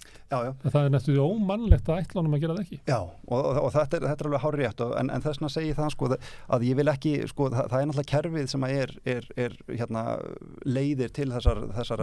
það 0.65 0.81
er 0.81 0.89
næstu 0.95 1.13
því 1.13 1.21
ómannlegt 1.21 1.87
að 1.91 2.01
ætla 2.01 2.21
honum 2.23 2.35
að 2.37 2.41
gera 2.45 2.57
það 2.57 2.65
ekki. 2.65 2.79
Já, 2.89 2.99
og, 3.05 3.37
og, 3.37 3.61
og 3.61 3.69
þetta, 3.75 3.93
er, 3.99 4.07
þetta 4.09 4.25
er 4.25 4.29
alveg 4.31 4.43
hár 4.45 4.59
rétt 4.63 4.79
og, 4.85 4.91
en, 4.97 5.13
en 5.13 5.21
þess 5.25 5.37
vegna 5.37 5.53
segi 5.53 5.77
það 5.77 5.89
sko 5.93 6.05
að 6.15 6.65
ég 6.65 6.75
vil 6.79 6.89
ekki, 6.89 7.13
sko 7.29 7.43
það, 7.53 7.65
það 7.69 7.79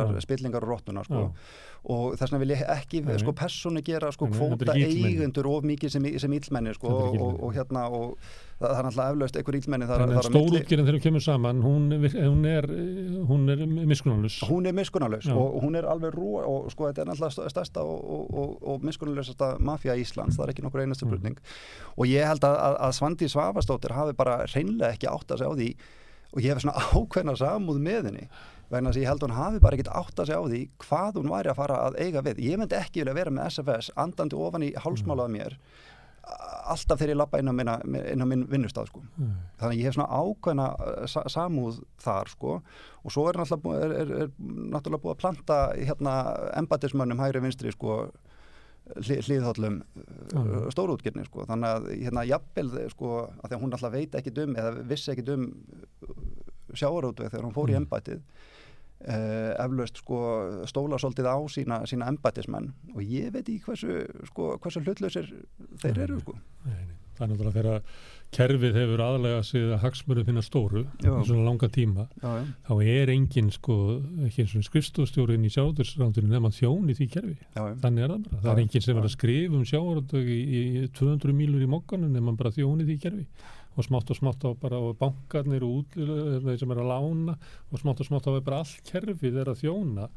er 0.07 0.12
Já. 0.21 0.25
spillingar 0.27 0.65
og 0.67 0.73
róttuna 0.77 1.05
sko 1.05 1.23
og 1.83 2.15
þess 2.15 2.31
vegna 2.31 2.39
vil 2.45 2.53
ég 2.55 2.61
ekki 2.71 3.01
sko 3.19 3.33
persónu 3.35 3.83
gera 3.83 4.13
sko 4.15 4.29
kvóta 4.31 4.75
eigendur 4.77 5.49
of 5.51 5.65
mikið 5.67 5.91
sem, 5.97 6.05
sem 6.23 6.33
íllmenni 6.39 6.75
sko 6.77 6.89
og, 6.89 7.17
og, 7.21 7.41
og 7.43 7.55
hérna 7.57 7.89
og 7.91 8.19
það, 8.61 8.77
er 8.79 8.87
náttúrulega 8.87 9.15
eflaust 9.17 9.39
einhver 9.41 9.57
milli. 9.67 10.23
stórútgerinn 10.29 10.87
þegar 10.87 10.99
hún 10.99 11.03
kemur 11.09 11.25
saman 11.25 11.63
hún, 11.65 11.89
hún 12.29 12.47
er, 12.47 12.69
er 13.51 13.67
miskunanlus 13.91 14.39
hún 14.47 14.67
er 14.71 14.77
miskunnalaus 14.77 15.27
Já. 15.27 15.35
og 15.35 15.63
hún 15.65 15.77
er 15.79 15.89
alveg 15.91 16.15
rú 16.15 16.37
og 16.39 16.71
sko 16.71 16.87
þetta 16.91 17.03
er 17.03 17.11
náttúrulega 17.11 17.51
stærsta 17.51 17.83
og, 17.83 17.99
og, 17.99 18.35
og, 18.43 18.53
og 18.63 18.87
miskunnalausasta 18.87 19.57
mafja 19.59 19.97
Íslands, 19.99 20.39
það 20.39 20.47
er 20.47 20.55
ekki 20.55 20.67
nokkur 20.69 20.85
einasta 20.85 21.03
Mm. 21.03 21.11
spurning 21.11 21.39
og 21.99 22.07
ég 22.07 22.23
held 22.31 22.45
að, 22.47 22.55
að, 22.63 22.77
að 22.87 22.93
Svandi 22.95 23.29
Svavastóttir 23.33 23.93
hafi 23.97 24.15
bara 24.15 24.37
hreinlega 24.47 24.95
ekki 24.95 25.09
átt 25.11 25.35
að 25.35 25.43
segja 25.43 25.51
á 25.51 25.59
því 25.59 25.69
og 26.33 26.41
ég 26.41 26.53
hef 26.55 26.63
svona 26.63 26.85
ákveðna 26.97 27.35
samúð 27.37 27.81
með 27.83 28.07
henni 28.13 28.29
vegna 28.73 28.91
þess 28.93 28.99
að 28.99 29.05
ég 29.05 29.11
held 29.13 29.23
að 29.23 29.29
hún 29.31 29.39
hafi 29.39 29.63
bara 29.65 29.79
ekkert 29.79 29.95
átt 30.01 30.21
að 30.23 30.29
segja 30.31 30.43
á 30.43 30.51
því 30.51 30.61
hvað 30.87 31.19
hún 31.21 31.33
væri 31.33 31.53
að 31.53 31.61
fara 31.63 31.79
að 31.87 31.99
eiga 32.03 32.23
við 32.27 32.43
ég 32.49 32.61
myndi 32.61 32.79
ekki 32.79 33.03
vilja 33.03 33.17
vera 33.21 33.35
með 33.35 33.51
SFS 33.53 33.91
andandi 34.05 34.39
ofan 34.39 34.67
í 34.67 34.73
hálsmálaða 34.85 35.35
mér 35.37 35.59
alltaf 36.73 37.01
þegar 37.01 37.11
ég 37.13 37.19
lappa 37.19 37.39
inn 37.43 37.51
á, 37.51 37.55
minna, 37.59 37.73
inn 37.83 38.23
á 38.23 38.27
minn 38.31 38.45
vinnustaf 38.49 38.87
sko. 38.87 39.01
Mm. 39.19 39.33
þannig 39.59 39.73
að 39.75 39.81
ég 39.81 39.89
hef 39.89 39.97
svona 39.97 40.21
ákveðna 40.23 40.67
uh, 40.79 41.07
sa 41.11 41.25
samúð 41.35 41.81
þar 42.05 42.31
sko 42.31 42.53
og 43.03 43.11
svo 43.15 43.25
er 43.29 43.41
náttúrulega, 43.41 43.89
er, 43.89 43.95
er, 43.99 44.13
er 44.29 44.31
náttúrulega 44.71 45.03
búið 45.03 45.15
að 45.17 45.23
planta 45.25 45.57
hérna 45.75 46.15
embatismönnum 46.63 47.19
hægri 47.25 47.43
vinstri 47.43 47.75
sko 47.75 47.97
hli, 49.03 49.19
hliðhóllum 49.27 49.81
uh, 49.83 50.39
Já. 50.39 50.71
stórútgjörni 50.77 51.27
sko 51.27 51.49
þannig 51.51 51.75
að 51.75 51.91
hérna 52.05 52.25
jafnvel 52.31 52.71
sko 52.95 53.13
að 53.27 53.49
því 53.49 53.59
að 53.59 53.65
hún 53.67 53.77
alltaf 53.77 53.97
veit 53.99 54.17
ekki 54.23 54.37
um 54.47 54.57
eða 54.63 54.87
vissi 54.95 55.13
ekki 55.17 55.27
um 55.35 55.49
sjáarútveg 56.73 57.35
þegar 57.35 57.49
hún 57.49 57.57
fór 57.59 57.75
í 57.75 57.75
Mm. 57.75 57.83
embatið 57.83 58.23
Uh, 59.03 59.51
eflaust 59.59 59.99
sko 59.99 60.19
stóla 60.71 60.99
svolítið 61.03 61.27
á 61.27 61.37
sína, 61.51 61.81
sína 61.91 62.07
embatismenn 62.13 62.69
og 62.95 63.03
ég 63.03 63.33
veit 63.35 63.49
ekki 63.49 63.65
hversu, 63.67 63.97
sko, 64.29 64.53
hversu 64.63 64.83
hlutlausir 64.85 65.27
þeir 65.83 65.97
Nei, 65.97 66.03
eru 66.05 66.19
sko 66.23 66.37
Nei, 66.69 66.77
nei. 66.85 66.99
Það 67.13 67.25
er 67.25 67.33
náttúrulega 67.33 67.57
þegar 67.57 67.83
kerfið 68.33 68.77
hefur 68.81 69.03
aðlega 69.05 69.41
sig 69.45 69.65
að 69.67 69.83
hagsmurðu 69.83 70.25
finna 70.29 70.43
stóru 70.45 70.85
Já. 71.05 71.11
í 71.11 71.25
svona 71.29 71.45
langa 71.45 71.69
tíma 71.73 72.07
já, 72.23 72.31
já. 72.39 72.45
þá 72.69 72.73
er 72.95 73.13
engin 73.13 73.51
sko, 73.53 73.77
ekki 74.25 74.45
eins 74.47 74.55
og 74.57 74.65
skrifstofstjórin 74.71 75.45
í 75.45 75.51
sjáðursrándur 75.53 76.29
nema 76.31 76.53
þjón 76.55 76.89
í 76.89 76.97
því 76.97 77.09
kerfi. 77.13 77.37
Þannig 77.59 78.07
er 78.07 78.15
það 78.15 78.29
bara. 78.31 78.41
Það 78.47 78.53
er 78.55 78.63
engin 78.65 78.87
sem 78.87 79.03
er 79.03 79.09
að 79.11 79.15
skrifa 79.17 79.59
um 79.59 79.67
sjávarútveg 79.69 80.31
í, 80.33 80.41
í 80.57 80.87
200 80.97 81.37
mílur 81.43 81.67
í 81.67 81.69
mokkanum 81.75 82.17
nema 82.17 82.33
bara 82.39 82.55
þjón 82.57 82.81
í 82.81 82.89
því 82.89 82.99
kerfi. 83.05 83.27
Og 83.73 83.87
smátt 83.87 84.13
og 84.13 84.19
smátt 84.19 84.45
á 84.45 84.51
bara 84.61 84.81
bankarnir 85.01 85.65
og 85.67 85.83
út, 85.83 85.97
þeir 85.97 86.61
sem 86.61 86.75
er 86.75 86.83
að 86.83 86.91
lána 86.93 87.37
og 87.71 87.81
smátt 87.83 88.03
og 88.05 88.09
smátt 88.09 88.29
á 88.29 88.33
er 88.37 88.47
bara 88.47 88.63
allt 88.65 88.83
kerfið 88.89 89.41
er 89.43 89.53
að 89.53 89.63
þjóna 89.65 90.09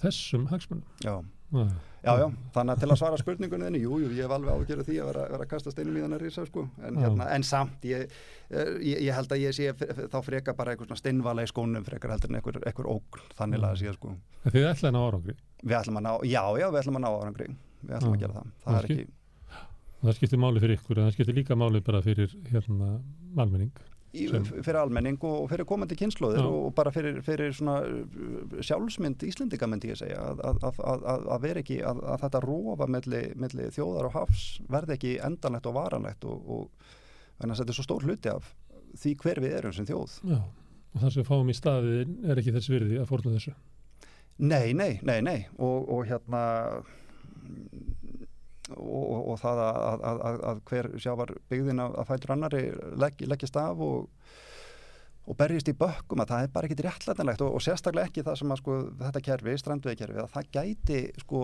þessum 0.00 0.48
hagsmunum. 0.50 0.84
Já. 1.04 1.18
Já. 1.54 1.66
Já, 2.04 2.18
já, 2.20 2.24
þannig 2.52 2.74
að 2.74 2.80
til 2.82 2.88
að 2.90 2.98
svara 3.00 3.18
spurningunni 3.20 3.64
þinni, 3.68 3.78
jú, 3.80 3.96
jú, 4.02 4.08
ég 4.12 4.26
hef 4.26 4.32
alveg 4.34 4.58
ágjörð 4.58 4.88
því 4.88 4.96
að 5.00 5.06
vera, 5.08 5.22
vera 5.32 5.44
að 5.46 5.50
kasta 5.54 5.72
steinum 5.72 5.94
í 5.96 6.02
þannig 6.02 6.18
að 6.18 6.24
risa, 6.26 6.44
sko, 6.50 6.64
en, 6.84 6.98
hérna, 7.00 7.28
en 7.32 7.46
samt, 7.48 7.86
ég, 7.88 8.12
ég, 8.84 8.98
ég 9.06 9.16
held 9.16 9.32
að 9.32 9.40
ég 9.40 9.56
sé 9.56 9.70
þá 10.12 10.18
freka 10.26 10.52
bara 10.58 10.74
eitthvað 10.74 10.90
svona 10.90 11.00
steinvala 11.00 11.46
í 11.46 11.48
skónum 11.48 11.86
frekar 11.86 12.12
heldur 12.12 12.32
en 12.34 12.40
eitthvað, 12.42 12.90
ógn, 12.92 13.24
þannig 13.38 13.64
að 13.70 13.80
sé, 13.80 13.94
sko. 13.96 14.12
En 14.42 14.52
Þið 14.56 14.68
ætlaði 14.68 14.90
að 14.90 14.96
ná 14.98 15.00
árangri 15.06 15.36
Við 15.64 15.76
ætlum 15.78 16.00
að 16.00 16.04
ná, 16.04 16.12
já, 16.28 16.42
já, 16.60 16.66
við 16.68 16.80
ætlum 16.82 17.00
að 17.00 17.04
ná 17.06 17.10
árangri, 17.14 17.48
við 17.80 17.96
ætlum 17.96 18.12
Já. 18.12 18.18
að 18.18 18.24
gera 18.26 18.36
það, 18.36 18.52
það 18.66 18.74
er 18.74 18.88
Kannski. 18.90 18.98
ekki, 19.06 19.16
og 20.04 20.10
það 20.10 20.16
skiptir 20.18 20.40
máli 20.40 20.60
fyrir 20.60 20.76
ykkur 20.76 21.00
en 21.00 21.08
það 21.08 21.14
skiptir 21.16 21.36
líka 21.38 21.56
máli 21.56 21.80
bara 21.84 22.02
fyrir 22.04 22.32
hérna 22.50 22.98
almenning. 23.40 23.70
í, 24.12 24.26
fyrir 24.28 24.76
almenning 24.78 25.16
og, 25.24 25.46
fyrir 25.50 25.66
komandi 25.66 25.96
kynnslóðir 25.98 26.44
og, 26.44 26.66
bara 26.76 26.92
fyrir, 26.94 27.22
fyrir 27.24 27.54
svona 27.56 27.78
uh, 27.88 28.58
sjálfsmynd 28.60 29.24
Íslendinga 29.26 29.66
myndi 29.70 29.90
ég 29.90 29.98
segja 29.98 30.20
að, 30.28 30.42
að, 30.44 30.60
að, 30.68 31.06
að, 31.14 31.24
að 31.36 31.46
vera 31.46 31.62
ekki 31.64 31.78
að, 31.82 32.02
að 32.12 32.20
þetta 32.26 32.42
rofa 32.44 32.90
milli, 32.96 33.22
milli 33.40 33.70
þjóðar 33.74 34.10
og 34.10 34.18
hafs 34.18 34.44
verði 34.70 34.98
ekki 34.98 35.14
endanlegt 35.30 35.70
og 35.70 35.78
varanlegt 35.78 36.28
og, 36.28 36.52
og 36.58 36.92
þetta 37.40 37.70
er 37.72 37.78
svo 37.80 37.86
stór 37.88 38.06
hluti 38.06 38.30
af 38.30 38.52
því 39.00 39.16
hver 39.24 39.42
við 39.42 39.56
erum 39.58 39.74
sem 39.74 39.88
þjóð 39.88 40.20
Já. 40.30 40.42
Og 40.94 41.02
það 41.02 41.16
sem 41.16 41.26
fáum 41.26 41.48
í 41.50 41.54
staði 41.58 42.04
er 42.22 42.38
ekki 42.38 42.52
þess 42.54 42.70
virði 42.70 43.00
að 43.02 43.08
fórna 43.08 43.32
þessu. 43.34 43.54
Nei, 44.46 44.70
nei, 44.78 45.00
nei, 45.02 45.18
nei 45.26 45.40
og, 45.58 45.88
og 45.90 46.04
hérna 46.06 46.42
og, 48.72 49.20
og, 49.34 49.36
það 49.42 49.60
að, 49.66 50.08
að, 50.08 50.24
að, 50.50 50.64
hver 50.70 50.90
sjávar 51.02 51.36
byggðin 51.52 51.84
að, 51.84 52.00
fætur 52.08 52.34
annari 52.34 52.64
legg, 53.00 53.24
leggist 53.28 53.58
af 53.60 53.80
og, 53.84 54.06
og 55.24 55.36
berjist 55.40 55.68
í 55.68 55.74
bökkum 55.76 56.22
að 56.24 56.32
það 56.32 56.46
er 56.46 56.52
bara 56.54 56.68
ekkit 56.68 56.82
réttlætanlegt 56.86 57.44
og, 57.44 57.56
og 57.56 57.64
sérstaklega 57.64 58.10
ekki 58.10 58.24
það 58.24 58.38
sem 58.40 58.54
að 58.54 58.60
sko 58.62 58.78
þetta 59.02 59.22
kerfi, 59.28 59.56
strandveðkerfi, 59.60 60.20
að 60.22 60.32
það 60.36 60.48
gæti 60.56 61.00
sko, 61.24 61.42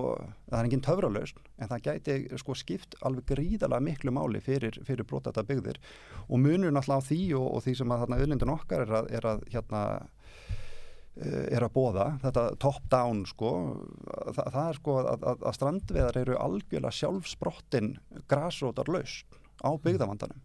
það 0.49 0.59
er 0.59 0.71
engin 0.71 0.85
töfralausn 0.87 1.43
en 1.59 1.73
það 1.73 1.85
gæti 1.89 2.41
sko 2.43 2.57
skipt 2.61 2.97
alveg 3.05 3.29
gríðalega 3.35 3.87
miklu 3.91 4.15
máli 4.17 4.45
fyrir, 4.45 4.81
fyrir 4.87 5.09
brotata 5.09 5.45
byggðir. 5.49 5.81
Og 6.29 6.41
munur 6.41 6.73
náttúrulega 6.73 7.05
á 7.05 7.09
því 7.09 7.21
og, 7.41 7.61
því 7.67 7.77
sem 7.81 7.93
að 7.93 8.05
þarna 8.05 8.21
auðlindin 8.21 8.55
okkar 8.57 8.87
er 8.87 8.97
að, 9.01 9.13
er 9.21 9.31
að 9.35 9.45
hérna 9.53 9.85
er 11.21 11.65
að 11.65 11.75
bóða, 11.75 12.07
þetta 12.23 12.45
top-down 12.63 13.25
sko, 13.29 13.51
það, 14.07 14.47
það 14.47 14.63
er 14.63 14.79
sko 14.79 14.95
að, 15.01 15.11
að, 15.33 15.43
að 15.51 15.57
strandveðar 15.59 16.19
eru 16.23 16.39
algjörlega 16.41 16.97
sjálfsprottin 16.97 17.91
grasrótar 18.31 18.89
laust 18.93 19.39
á 19.61 19.71
byggðavandanum. 19.77 20.41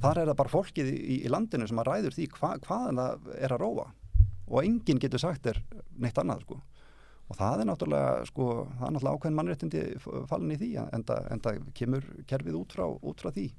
Þar 0.00 0.22
er 0.22 0.30
það 0.30 0.38
bara 0.40 0.54
fólkið 0.54 0.90
í, 0.90 1.16
í 1.26 1.30
landinu 1.30 1.66
sem 1.68 1.80
að 1.82 1.90
ræður 1.90 2.16
því 2.16 2.28
hva, 2.36 2.52
hvaðan 2.66 3.00
það 3.02 3.32
er 3.38 3.54
að 3.54 3.62
róa. 3.64 3.86
Og 4.50 4.62
enginn 4.64 5.00
getur 5.02 5.22
sagt 5.22 5.46
er 5.50 5.58
neitt 6.02 6.18
annað 6.18 6.44
sko. 6.46 6.60
Og 7.30 7.38
það 7.38 7.62
er 7.62 7.68
náttúrulega 7.68 8.14
sko, 8.26 8.46
það 8.78 8.86
er 8.86 8.94
náttúrulega 8.94 9.18
ákveðin 9.18 9.36
mannréttindi 9.38 9.82
falin 10.30 10.54
í 10.54 10.58
því 10.58 10.70
en 10.82 11.04
það, 11.06 11.60
kemur 11.78 12.08
kerfið 12.30 12.58
út 12.58 12.74
frá, 12.74 12.86
út 12.90 13.22
frá 13.22 13.30
því. 13.34 13.50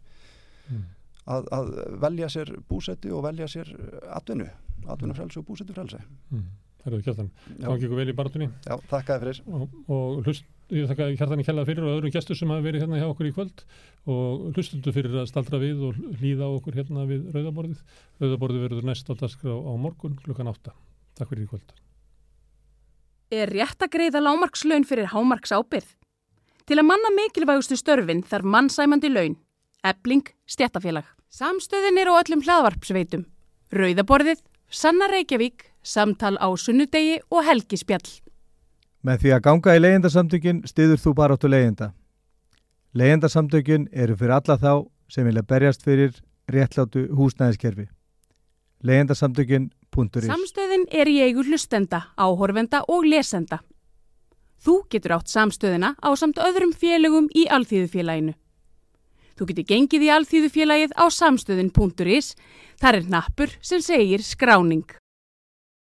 Mm. 0.71 0.89
að, 1.29 1.47
að 1.53 1.71
velja 2.01 2.29
sér 2.31 2.51
búsetu 2.69 3.11
og 3.17 3.25
velja 3.25 3.47
sér 3.51 3.71
atvinnu, 4.13 4.47
atvinnufrelsi 4.87 5.41
og 5.41 5.47
búsetufrelsi 5.47 6.01
Mm. 6.31 6.49
Það 6.81 6.93
eru 6.95 7.03
kjartan. 7.05 7.27
Gangi 7.61 7.85
ykkur 7.85 7.99
vel 7.99 8.09
í 8.09 8.15
barðunni 8.17 8.47
Já, 8.65 8.73
þakkaði 8.89 9.21
fyrir 9.21 9.39
og, 9.53 9.73
og 9.93 10.23
hlust, 10.25 10.47
ég 10.73 10.87
þakka 10.89 11.09
kjartan 11.19 11.43
í 11.43 11.45
kjallað 11.45 11.67
fyrir 11.69 11.85
og 11.85 11.97
öðrum 11.97 12.13
gestur 12.15 12.39
sem 12.39 12.49
hafa 12.49 12.65
verið 12.65 12.81
hérna 12.81 12.97
hjá 12.97 13.05
okkur 13.11 13.29
í 13.29 13.33
kvöld 13.35 13.61
og 14.09 14.47
hlustundu 14.55 14.93
fyrir 14.95 15.19
að 15.21 15.29
staldra 15.29 15.59
við 15.61 15.83
og 15.85 15.99
hlýða 16.17 16.49
okkur 16.55 16.79
hérna 16.79 17.05
við 17.05 17.29
Rauðaborðið. 17.35 17.85
Rauðaborðið 18.23 18.65
verður 18.65 18.89
næst 18.89 19.11
á 19.11 19.13
dagskrá 19.13 19.53
á 19.53 19.73
morgun 19.77 20.17
klukkan 20.25 20.49
átta. 20.49 20.73
Takk 21.19 21.29
fyrir 21.29 21.45
í 21.45 21.51
kvöld. 21.53 21.75
Er 23.31 23.53
rétt 23.53 23.85
að 23.85 23.93
greiða 23.93 24.25
lámarkslaun 24.25 24.87
fyrir 24.89 25.11
hámarks 25.13 25.53
ábyrð? 25.53 25.93
Til 26.65 26.79
að 26.81 26.87
manna 26.89 27.13
mikilvægustu 27.13 27.77
störfin 27.77 28.25
þarf 28.25 28.47
mannsæmandi 28.47 29.11
laun. 29.13 29.37
Ebling, 29.85 30.25
stjættafélag. 30.49 31.05
Samstöðin 31.31 32.01
er 32.01 32.09
á 32.09 32.17
öllum 32.17 32.41
hlaðvarpsveitum. 32.45 33.27
Sanna 34.71 35.07
Reykjavík, 35.11 35.65
Samtal 35.83 36.37
á 36.39 36.47
sunnudegi 36.55 37.19
og 37.29 37.43
Helgispjall. 37.43 38.07
Með 39.03 39.23
því 39.23 39.31
að 39.35 39.41
ganga 39.43 39.73
í 39.75 39.81
leyendasamtökin 39.81 40.61
stiður 40.69 41.01
þú 41.01 41.13
bara 41.17 41.35
áttu 41.35 41.49
leyenda. 41.51 41.89
Leyendasamtökin 42.95 43.89
eru 43.91 44.15
fyrir 44.15 44.37
alla 44.37 44.55
þá 44.61 44.71
sem 45.11 45.27
vilja 45.27 45.43
berjast 45.43 45.83
fyrir 45.83 46.13
réttlátu 46.47 47.09
húsnæðiskerfi. 47.17 47.89
Leyendasamtökin.is 48.87 50.29
Samstöðin 50.29 50.87
er 50.87 51.09
í 51.11 51.19
eigu 51.25 51.43
hlustenda, 51.43 52.05
áhorfenda 52.15 52.85
og 52.87 53.03
lesenda. 53.05 53.59
Þú 54.61 54.85
getur 54.93 55.17
átt 55.17 55.27
samstöðina 55.27 55.97
á 55.99 56.09
samt 56.15 56.39
öðrum 56.39 56.71
félögum 56.71 57.27
í 57.35 57.47
Alþýðufélaginu. 57.51 58.37
Þú 59.35 59.47
getur 59.49 59.65
gengið 59.67 60.03
í 60.05 60.09
Alþýðufélagið 60.15 60.91
á 60.95 61.05
samstöðin.is. 61.09 62.35
Þar 62.81 62.97
er 62.97 63.09
nappur 63.13 63.51
sem 63.61 63.81
segir 63.85 64.23
skráning. 64.25 64.87